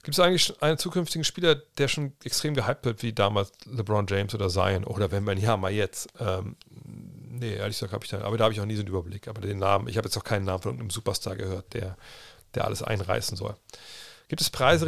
Gibt 0.04 0.18
es 0.18 0.20
eigentlich 0.20 0.62
einen 0.64 0.78
zukünftigen 0.80 1.24
Spieler, 1.24 1.56
der 1.56 1.88
schon 1.88 2.14
extrem 2.24 2.56
gehypt 2.56 2.86
wird, 2.86 3.04
wie 3.04 3.14
damals 3.14 3.52
LeBron 3.66 4.08
James 4.10 4.34
oder 4.34 4.50
Zion? 4.50 4.84
Oder 4.84 5.12
wenn 5.12 5.24
man, 5.24 5.38
ja, 5.38 5.58
mal 5.58 5.72
jetzt. 5.72 6.10
Ähm, 6.20 6.56
nee, 7.30 7.54
ehrlich 7.54 7.78
gesagt 7.78 7.94
habe 7.94 8.04
ich 8.04 8.10
da, 8.10 8.22
aber 8.22 8.38
da 8.38 8.46
habe 8.46 8.54
ich 8.54 8.60
auch 8.62 8.66
nie 8.66 8.76
so 8.76 8.82
einen 8.82 8.90
Überblick. 8.90 9.28
Aber 9.28 9.42
den 9.42 9.60
Namen, 9.60 9.88
ich 9.88 9.98
habe 9.98 10.08
jetzt 10.08 10.18
auch 10.18 10.24
keinen 10.24 10.46
Namen 10.46 10.64
von 10.64 10.80
einem 10.80 10.90
Superstar 10.90 11.36
gehört, 11.36 11.74
der, 11.76 11.98
der 12.56 12.66
alles 12.66 12.82
einreißen 12.82 13.38
soll. 13.38 13.56
Gibt 14.28 14.42
es 14.42 14.50
Preise, 14.50 14.86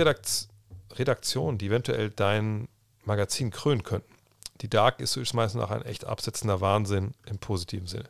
die 1.59 1.67
eventuell 1.67 2.09
dein 2.09 2.67
Magazin 3.05 3.51
krönen 3.51 3.83
könnten? 3.83 4.12
Die 4.61 4.69
Dark 4.69 4.99
ist 4.99 5.33
meistens 5.33 5.61
auch 5.61 5.71
ein 5.71 5.85
echt 5.85 6.05
absetzender 6.05 6.61
Wahnsinn 6.61 7.13
im 7.25 7.37
positiven 7.39 7.87
Sinne. 7.87 8.09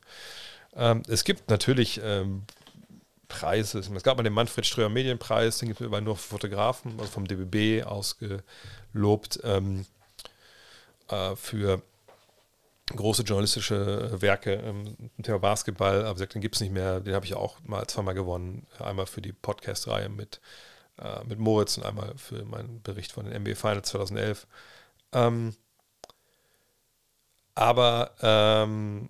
Ähm, 0.76 1.04
es 1.08 1.24
gibt 1.24 1.50
natürlich 1.50 2.02
ähm, 2.04 2.44
Preise. 3.28 3.80
Es 3.80 4.04
gab 4.04 4.18
mal 4.18 4.24
den 4.24 4.34
Manfred 4.34 4.66
Ströer 4.66 4.90
Medienpreis, 4.90 5.58
den 5.58 5.70
gibt 5.70 5.82
es 5.82 6.02
nur 6.02 6.16
für 6.16 6.30
Fotografen, 6.30 7.00
also 7.00 7.12
vom 7.12 7.28
DBB 7.28 7.86
ausgelobt 7.86 9.40
ähm, 9.44 9.86
äh, 11.10 11.36
für 11.36 11.82
große 12.88 13.24
journalistische 13.24 14.22
Werke 14.22 14.54
im 14.54 15.10
Thema 15.24 15.40
Basketball. 15.40 16.06
Aber 16.06 16.26
den 16.26 16.42
gibt 16.42 16.56
es 16.56 16.62
nicht 16.62 16.74
mehr. 16.74 17.00
Den 17.00 17.16
habe 17.16 17.26
ich 17.26 17.34
auch 17.34 17.58
mal 17.64 17.88
zweimal 17.88 18.14
gewonnen. 18.14 18.68
Einmal 18.80 19.06
für 19.06 19.22
die 19.22 19.34
Podcast-Reihe 19.34 20.10
mit, 20.10 20.42
äh, 21.00 21.24
mit 21.26 21.40
Moritz 21.40 21.78
und 21.78 21.86
einmal 21.86 22.14
für 22.18 22.46
meinen 22.46 22.82
Bericht 22.82 23.14
von 23.14 23.26
den 23.26 23.42
NBA 23.42 23.56
Finals 23.56 23.90
2011. 23.90 24.48
Ähm, 25.14 25.56
aber 27.56 28.12
ähm, 28.22 29.10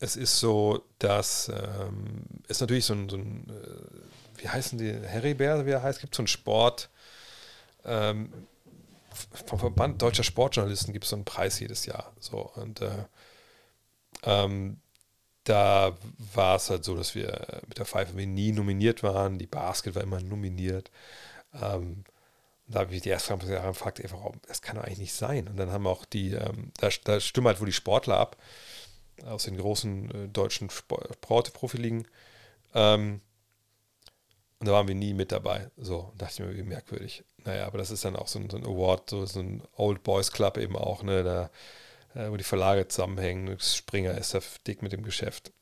es 0.00 0.16
ist 0.16 0.38
so, 0.38 0.82
dass 0.98 1.48
ähm, 1.48 2.24
es 2.48 2.60
natürlich 2.60 2.84
so 2.84 2.94
ein, 2.94 3.08
so 3.08 3.16
ein 3.16 3.48
äh, 3.48 4.42
wie 4.42 4.48
heißen 4.48 4.78
die, 4.78 4.92
Heribert, 4.92 5.66
wie 5.66 5.70
er 5.70 5.82
heißt, 5.82 6.00
gibt 6.00 6.14
so 6.14 6.20
einen 6.20 6.28
Sport, 6.28 6.90
ähm, 7.84 8.32
vom 9.46 9.58
Verband 9.58 10.02
Deutscher 10.02 10.24
Sportjournalisten 10.24 10.92
gibt 10.92 11.04
es 11.04 11.10
so 11.10 11.16
einen 11.16 11.24
Preis 11.24 11.60
jedes 11.60 11.86
Jahr. 11.86 12.12
So, 12.18 12.38
und 12.56 12.80
äh, 12.80 13.04
ähm, 14.24 14.80
da 15.44 15.96
war 16.34 16.56
es 16.56 16.70
halt 16.70 16.84
so, 16.84 16.96
dass 16.96 17.14
wir 17.14 17.62
mit 17.68 17.78
der 17.78 17.86
Pfeife 17.86 18.14
nie 18.14 18.52
nominiert 18.52 19.02
waren. 19.02 19.38
Die 19.38 19.46
Basket 19.46 19.94
war 19.94 20.02
immer 20.02 20.20
nominiert. 20.20 20.90
Ähm, 21.52 22.04
da 22.66 22.80
habe 22.80 22.94
ich 22.94 23.02
die 23.02 23.10
erste 23.10 23.34
Jahre 23.34 23.68
gefragt, 23.68 24.00
ey, 24.00 24.10
warum? 24.10 24.40
Das 24.46 24.62
kann 24.62 24.76
doch 24.76 24.84
eigentlich 24.84 24.98
nicht 24.98 25.14
sein. 25.14 25.48
Und 25.48 25.56
dann 25.56 25.70
haben 25.70 25.86
auch 25.86 26.04
die, 26.04 26.32
ähm, 26.32 26.72
da, 26.78 26.88
da, 27.04 27.20
stimmen 27.20 27.46
halt 27.46 27.60
wohl 27.60 27.66
die 27.66 27.72
Sportler 27.72 28.16
ab 28.18 28.36
aus 29.24 29.44
den 29.44 29.56
großen 29.56 30.10
äh, 30.10 30.28
deutschen 30.28 30.70
Sportprofiligen. 30.70 32.08
Ähm, 32.74 33.20
und 34.58 34.68
da 34.68 34.72
waren 34.72 34.88
wir 34.88 34.94
nie 34.94 35.12
mit 35.12 35.30
dabei. 35.30 35.70
So, 35.76 36.12
dachte 36.16 36.42
ich 36.42 36.48
mir, 36.48 36.56
wie 36.56 36.62
merkwürdig. 36.62 37.22
Naja, 37.44 37.66
aber 37.66 37.78
das 37.78 37.90
ist 37.90 38.04
dann 38.04 38.16
auch 38.16 38.28
so 38.28 38.38
ein, 38.38 38.48
so 38.48 38.56
ein 38.56 38.64
Award, 38.64 39.10
so, 39.10 39.26
so, 39.26 39.40
ein 39.40 39.62
Old 39.76 40.02
Boys 40.02 40.32
Club 40.32 40.56
eben 40.56 40.76
auch, 40.76 41.02
ne, 41.02 41.22
da, 41.22 41.50
äh, 42.14 42.30
wo 42.30 42.36
die 42.38 42.44
Verlage 42.44 42.88
zusammenhängen. 42.88 43.58
Springer 43.60 44.16
ist 44.16 44.32
da 44.32 44.40
dick 44.66 44.80
mit 44.80 44.92
dem 44.92 45.02
Geschäft. 45.02 45.52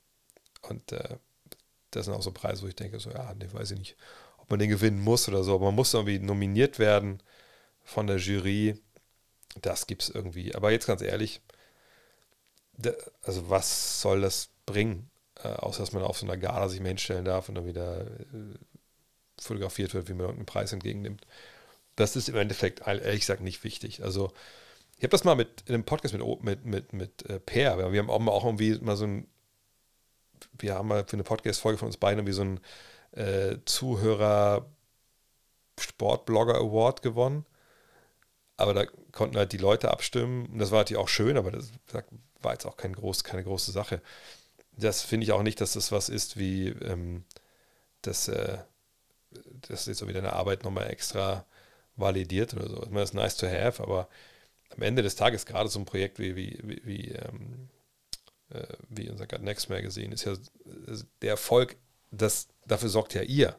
Und 0.62 0.92
äh, 0.92 1.16
das 1.90 2.04
sind 2.06 2.14
auch 2.14 2.22
so 2.22 2.30
Preise, 2.30 2.62
wo 2.62 2.68
ich 2.68 2.76
denke, 2.76 3.00
so, 3.00 3.10
ja, 3.10 3.34
ne, 3.34 3.52
weiß 3.52 3.72
ich 3.72 3.78
nicht, 3.78 3.96
man 4.52 4.60
den 4.60 4.70
gewinnen 4.70 5.00
muss 5.00 5.28
oder 5.28 5.42
so, 5.42 5.54
aber 5.54 5.66
man 5.66 5.74
muss 5.74 5.94
irgendwie 5.94 6.18
nominiert 6.18 6.78
werden 6.78 7.20
von 7.82 8.06
der 8.06 8.18
Jury. 8.18 8.78
Das 9.60 9.86
gibt 9.86 10.02
es 10.02 10.08
irgendwie. 10.10 10.54
Aber 10.54 10.70
jetzt 10.70 10.86
ganz 10.86 11.02
ehrlich, 11.02 11.40
also 13.22 13.50
was 13.50 14.00
soll 14.00 14.20
das 14.20 14.50
bringen? 14.66 15.10
Äh, 15.42 15.48
außer 15.48 15.80
dass 15.80 15.92
man 15.92 16.02
auf 16.02 16.18
so 16.18 16.26
einer 16.26 16.36
Gala 16.36 16.68
sich 16.68 16.80
mal 16.80 16.88
hinstellen 16.88 17.24
darf 17.24 17.48
und 17.48 17.56
dann 17.56 17.66
wieder 17.66 18.02
äh, 18.02 18.58
fotografiert 19.40 19.94
wird, 19.94 20.08
wie 20.08 20.12
man 20.12 20.22
irgendeinen 20.22 20.46
Preis 20.46 20.72
entgegennimmt. 20.72 21.26
Das 21.96 22.16
ist 22.16 22.28
im 22.28 22.36
Endeffekt 22.36 22.86
ehrlich 22.86 23.20
gesagt 23.20 23.42
nicht 23.42 23.64
wichtig. 23.64 24.02
Also 24.02 24.32
ich 24.98 25.04
habe 25.04 25.10
das 25.10 25.24
mal 25.24 25.34
mit 25.34 25.62
in 25.66 25.74
einem 25.74 25.84
Podcast 25.84 26.14
mit, 26.14 26.42
mit, 26.42 26.64
mit, 26.64 26.92
mit 26.92 27.28
äh, 27.28 27.40
Per, 27.40 27.92
wir 27.92 27.98
haben 27.98 28.10
auch, 28.10 28.26
auch 28.26 28.44
irgendwie 28.44 28.78
mal 28.78 28.96
so 28.96 29.06
ein, 29.06 29.26
wir 30.58 30.74
haben 30.74 30.88
mal 30.88 31.04
für 31.04 31.14
eine 31.14 31.24
Podcast-Folge 31.24 31.78
von 31.78 31.86
uns 31.86 31.96
beiden 31.96 32.20
irgendwie 32.20 32.34
so 32.34 32.42
ein 32.42 32.60
äh, 33.12 33.58
Zuhörer 33.64 34.66
Sportblogger 35.78 36.56
Award 36.56 37.02
gewonnen. 37.02 37.46
Aber 38.56 38.74
da 38.74 38.86
konnten 39.12 39.36
halt 39.36 39.52
die 39.52 39.58
Leute 39.58 39.90
abstimmen. 39.90 40.46
Und 40.46 40.58
das 40.58 40.70
war 40.70 40.80
natürlich 40.80 41.02
auch 41.02 41.08
schön, 41.08 41.36
aber 41.36 41.50
das 41.50 41.72
war 42.40 42.52
jetzt 42.52 42.66
auch 42.66 42.76
kein 42.76 42.92
groß, 42.92 43.24
keine 43.24 43.44
große 43.44 43.72
Sache. 43.72 44.02
Das 44.72 45.02
finde 45.02 45.24
ich 45.24 45.32
auch 45.32 45.42
nicht, 45.42 45.60
dass 45.60 45.72
das 45.74 45.92
was 45.92 46.08
ist 46.08 46.38
wie 46.38 46.68
ähm, 46.68 47.24
das, 48.02 48.28
äh, 48.28 48.58
das 49.68 49.86
jetzt 49.86 49.98
so 49.98 50.08
wieder 50.08 50.20
eine 50.20 50.32
Arbeit 50.34 50.64
nochmal 50.64 50.90
extra 50.90 51.46
validiert 51.96 52.54
oder 52.54 52.68
so. 52.68 52.82
Ich 52.82 52.90
meine, 52.90 53.00
das 53.00 53.10
ist 53.10 53.14
nice 53.14 53.36
to 53.36 53.46
have, 53.46 53.82
aber 53.82 54.08
am 54.70 54.82
Ende 54.82 55.02
des 55.02 55.16
Tages 55.16 55.46
gerade 55.46 55.68
so 55.68 55.78
ein 55.78 55.84
Projekt 55.84 56.18
wie, 56.18 56.36
wie, 56.36 56.58
wie, 56.62 56.82
wie, 56.84 57.08
ähm, 57.10 57.68
äh, 58.50 58.66
wie 58.88 59.10
unser 59.10 59.26
God 59.26 59.42
Next 59.42 59.68
Magazine 59.68 60.14
ist 60.14 60.24
ja 60.24 60.34
der 61.20 61.30
Erfolg, 61.30 61.76
das, 62.10 62.48
dafür 62.66 62.88
sorgt 62.88 63.14
ja 63.14 63.22
ihr. 63.22 63.56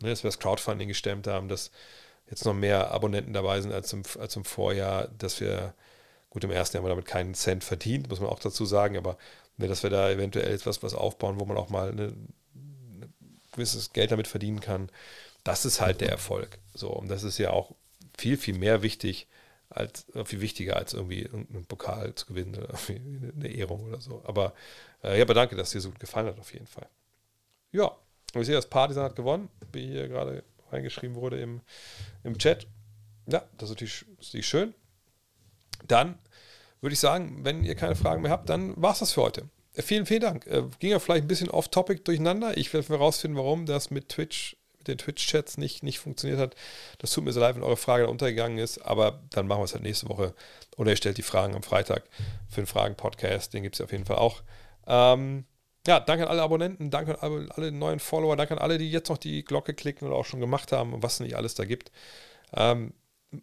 Ne, 0.00 0.10
dass 0.10 0.22
wir 0.22 0.28
das 0.28 0.38
Crowdfunding 0.38 0.88
gestemmt 0.88 1.26
haben, 1.26 1.48
dass 1.48 1.70
jetzt 2.28 2.44
noch 2.44 2.54
mehr 2.54 2.90
Abonnenten 2.90 3.32
dabei 3.32 3.60
sind 3.60 3.72
als 3.72 3.92
im, 3.92 4.02
als 4.18 4.36
im 4.36 4.44
Vorjahr, 4.44 5.08
dass 5.08 5.40
wir, 5.40 5.74
gut, 6.30 6.44
im 6.44 6.50
ersten 6.50 6.76
Jahr 6.76 6.82
haben 6.82 6.88
wir 6.88 6.94
damit 6.94 7.06
keinen 7.06 7.34
Cent 7.34 7.64
verdient, 7.64 8.08
muss 8.08 8.20
man 8.20 8.28
auch 8.28 8.40
dazu 8.40 8.66
sagen, 8.66 8.96
aber 8.96 9.16
ne, 9.56 9.68
dass 9.68 9.82
wir 9.82 9.90
da 9.90 10.10
eventuell 10.10 10.52
etwas 10.52 10.82
was 10.82 10.94
aufbauen, 10.94 11.40
wo 11.40 11.46
man 11.46 11.56
auch 11.56 11.70
mal 11.70 11.90
ein 11.90 12.34
gewisses 13.52 13.92
Geld 13.92 14.10
damit 14.10 14.28
verdienen 14.28 14.60
kann, 14.60 14.90
das 15.44 15.64
ist 15.64 15.80
halt 15.80 16.00
der 16.00 16.10
Erfolg. 16.10 16.58
So, 16.74 16.90
und 16.90 17.08
das 17.08 17.22
ist 17.22 17.38
ja 17.38 17.50
auch 17.50 17.74
viel, 18.18 18.36
viel 18.36 18.58
mehr 18.58 18.82
wichtig, 18.82 19.28
als 19.68 20.06
viel 20.24 20.40
wichtiger 20.40 20.76
als 20.76 20.94
irgendwie 20.94 21.28
einen 21.28 21.64
Pokal 21.66 22.14
zu 22.14 22.26
gewinnen 22.26 22.54
oder 22.54 22.78
eine 22.88 23.48
Ehrung 23.48 23.84
oder 23.84 24.00
so. 24.00 24.22
Aber 24.24 24.54
äh, 25.02 25.16
ja, 25.16 25.24
aber 25.24 25.34
danke, 25.34 25.56
dass 25.56 25.70
dir 25.70 25.80
so 25.80 25.90
gut 25.90 26.00
gefallen 26.00 26.26
hat, 26.26 26.38
auf 26.38 26.52
jeden 26.52 26.66
Fall. 26.66 26.88
Ja, 27.72 27.96
und 28.36 28.42
ich 28.42 28.46
sehe, 28.46 28.56
das 28.56 28.68
Partisan 28.68 29.04
hat 29.04 29.16
gewonnen, 29.16 29.48
wie 29.72 29.86
hier 29.86 30.08
gerade 30.08 30.44
reingeschrieben 30.70 31.16
wurde 31.16 31.40
im, 31.40 31.60
im 32.24 32.38
Chat. 32.38 32.66
Ja, 33.26 33.42
das 33.58 33.70
ist 33.70 33.76
natürlich, 33.76 34.04
ist 34.20 34.28
natürlich 34.28 34.46
schön. 34.46 34.74
Dann 35.86 36.18
würde 36.80 36.94
ich 36.94 37.00
sagen, 37.00 37.44
wenn 37.44 37.64
ihr 37.64 37.74
keine 37.74 37.96
Fragen 37.96 38.22
mehr 38.22 38.30
habt, 38.30 38.48
dann 38.48 38.80
war 38.80 38.92
es 38.92 39.00
das 39.00 39.12
für 39.12 39.22
heute. 39.22 39.48
Äh, 39.74 39.82
vielen, 39.82 40.06
vielen 40.06 40.20
Dank. 40.20 40.46
Äh, 40.46 40.64
ging 40.78 40.90
ja 40.90 40.98
vielleicht 40.98 41.24
ein 41.24 41.28
bisschen 41.28 41.50
off-topic 41.50 42.04
durcheinander. 42.04 42.56
Ich 42.56 42.72
werde 42.72 42.88
herausfinden, 42.88 43.36
warum 43.36 43.66
das 43.66 43.90
mit 43.90 44.08
Twitch 44.08 44.56
den 44.86 44.98
Twitch-Chats 44.98 45.58
nicht, 45.58 45.82
nicht 45.82 45.98
funktioniert 45.98 46.38
hat. 46.38 46.54
Das 46.98 47.10
tut 47.12 47.24
mir 47.24 47.32
so 47.32 47.40
leid, 47.40 47.56
wenn 47.56 47.62
eure 47.62 47.76
Frage 47.76 48.04
da 48.04 48.10
untergegangen 48.10 48.58
ist, 48.58 48.78
aber 48.78 49.20
dann 49.30 49.48
machen 49.48 49.60
wir 49.60 49.64
es 49.64 49.72
halt 49.72 49.82
nächste 49.82 50.08
Woche. 50.08 50.32
Oder 50.76 50.90
ihr 50.90 50.96
stellt 50.96 51.18
die 51.18 51.22
Fragen 51.22 51.54
am 51.54 51.64
Freitag 51.64 52.04
für 52.48 52.60
den 52.60 52.66
Fragen-Podcast, 52.66 53.52
den 53.52 53.64
gibt 53.64 53.74
es 53.74 53.80
ja 53.80 53.84
auf 53.84 53.92
jeden 53.92 54.04
Fall 54.04 54.18
auch. 54.18 54.42
Ähm, 54.86 55.44
ja, 55.86 56.00
danke 56.00 56.24
an 56.24 56.30
alle 56.30 56.42
Abonnenten, 56.42 56.90
danke 56.90 57.22
an 57.22 57.50
alle, 57.50 57.72
neuen 57.72 58.00
Follower, 58.00 58.36
danke 58.36 58.54
an 58.54 58.58
alle, 58.58 58.78
die 58.78 58.90
jetzt 58.90 59.08
noch 59.08 59.18
die 59.18 59.44
Glocke 59.44 59.74
klicken 59.74 60.06
oder 60.06 60.16
auch 60.16 60.24
schon 60.24 60.40
gemacht 60.40 60.72
haben 60.72 60.92
und 60.92 61.02
was 61.02 61.14
es 61.14 61.20
nicht 61.20 61.36
alles 61.36 61.54
da 61.54 61.64
gibt. 61.64 61.90
Ähm, 62.52 62.92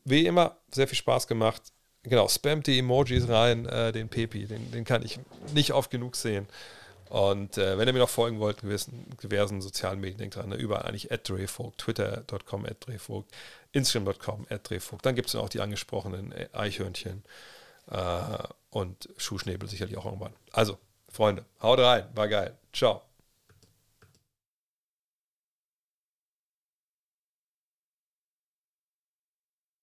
wie 0.05 0.25
immer, 0.25 0.57
sehr 0.71 0.87
viel 0.87 0.97
Spaß 0.97 1.27
gemacht. 1.27 1.61
Genau, 2.03 2.27
spamt 2.27 2.67
die 2.67 2.79
Emojis 2.79 3.29
rein, 3.29 3.65
äh, 3.65 3.91
den 3.91 4.09
Pepi, 4.09 4.45
den, 4.45 4.71
den 4.71 4.83
kann 4.83 5.03
ich 5.03 5.19
nicht 5.53 5.71
oft 5.71 5.89
genug 5.89 6.15
sehen. 6.15 6.47
Und 7.09 7.57
äh, 7.59 7.77
wenn 7.77 7.87
ihr 7.87 7.93
mir 7.93 7.99
noch 7.99 8.09
folgen 8.09 8.39
wollt, 8.39 8.61
gewissen, 8.61 9.05
diversen 9.21 9.61
sozialen 9.61 9.99
Medien, 9.99 10.17
denkt 10.17 10.35
dran, 10.35 10.49
ne, 10.49 10.55
überall 10.55 10.83
eigentlich 10.83 11.09
@drehvogt, 11.09 11.77
twitter.com 11.77 12.65
@drehvogt, 12.79 13.31
instagram.com 13.71 14.47
@drehvogt. 14.63 15.05
Dann 15.05 15.15
gibt 15.15 15.29
es 15.29 15.35
auch 15.35 15.47
die 15.47 15.61
angesprochenen 15.61 16.33
Eichhörnchen 16.53 17.23
äh, 17.91 17.97
und 18.71 19.09
Schuhschnäbel 19.17 19.69
sicherlich 19.69 19.95
auch 19.97 20.05
irgendwann. 20.05 20.33
Also, 20.51 20.79
Freunde, 21.13 21.45
haut 21.61 21.79
rein, 21.79 22.05
war 22.15 22.27
geil. 22.27 22.57
Ciao. 22.73 23.03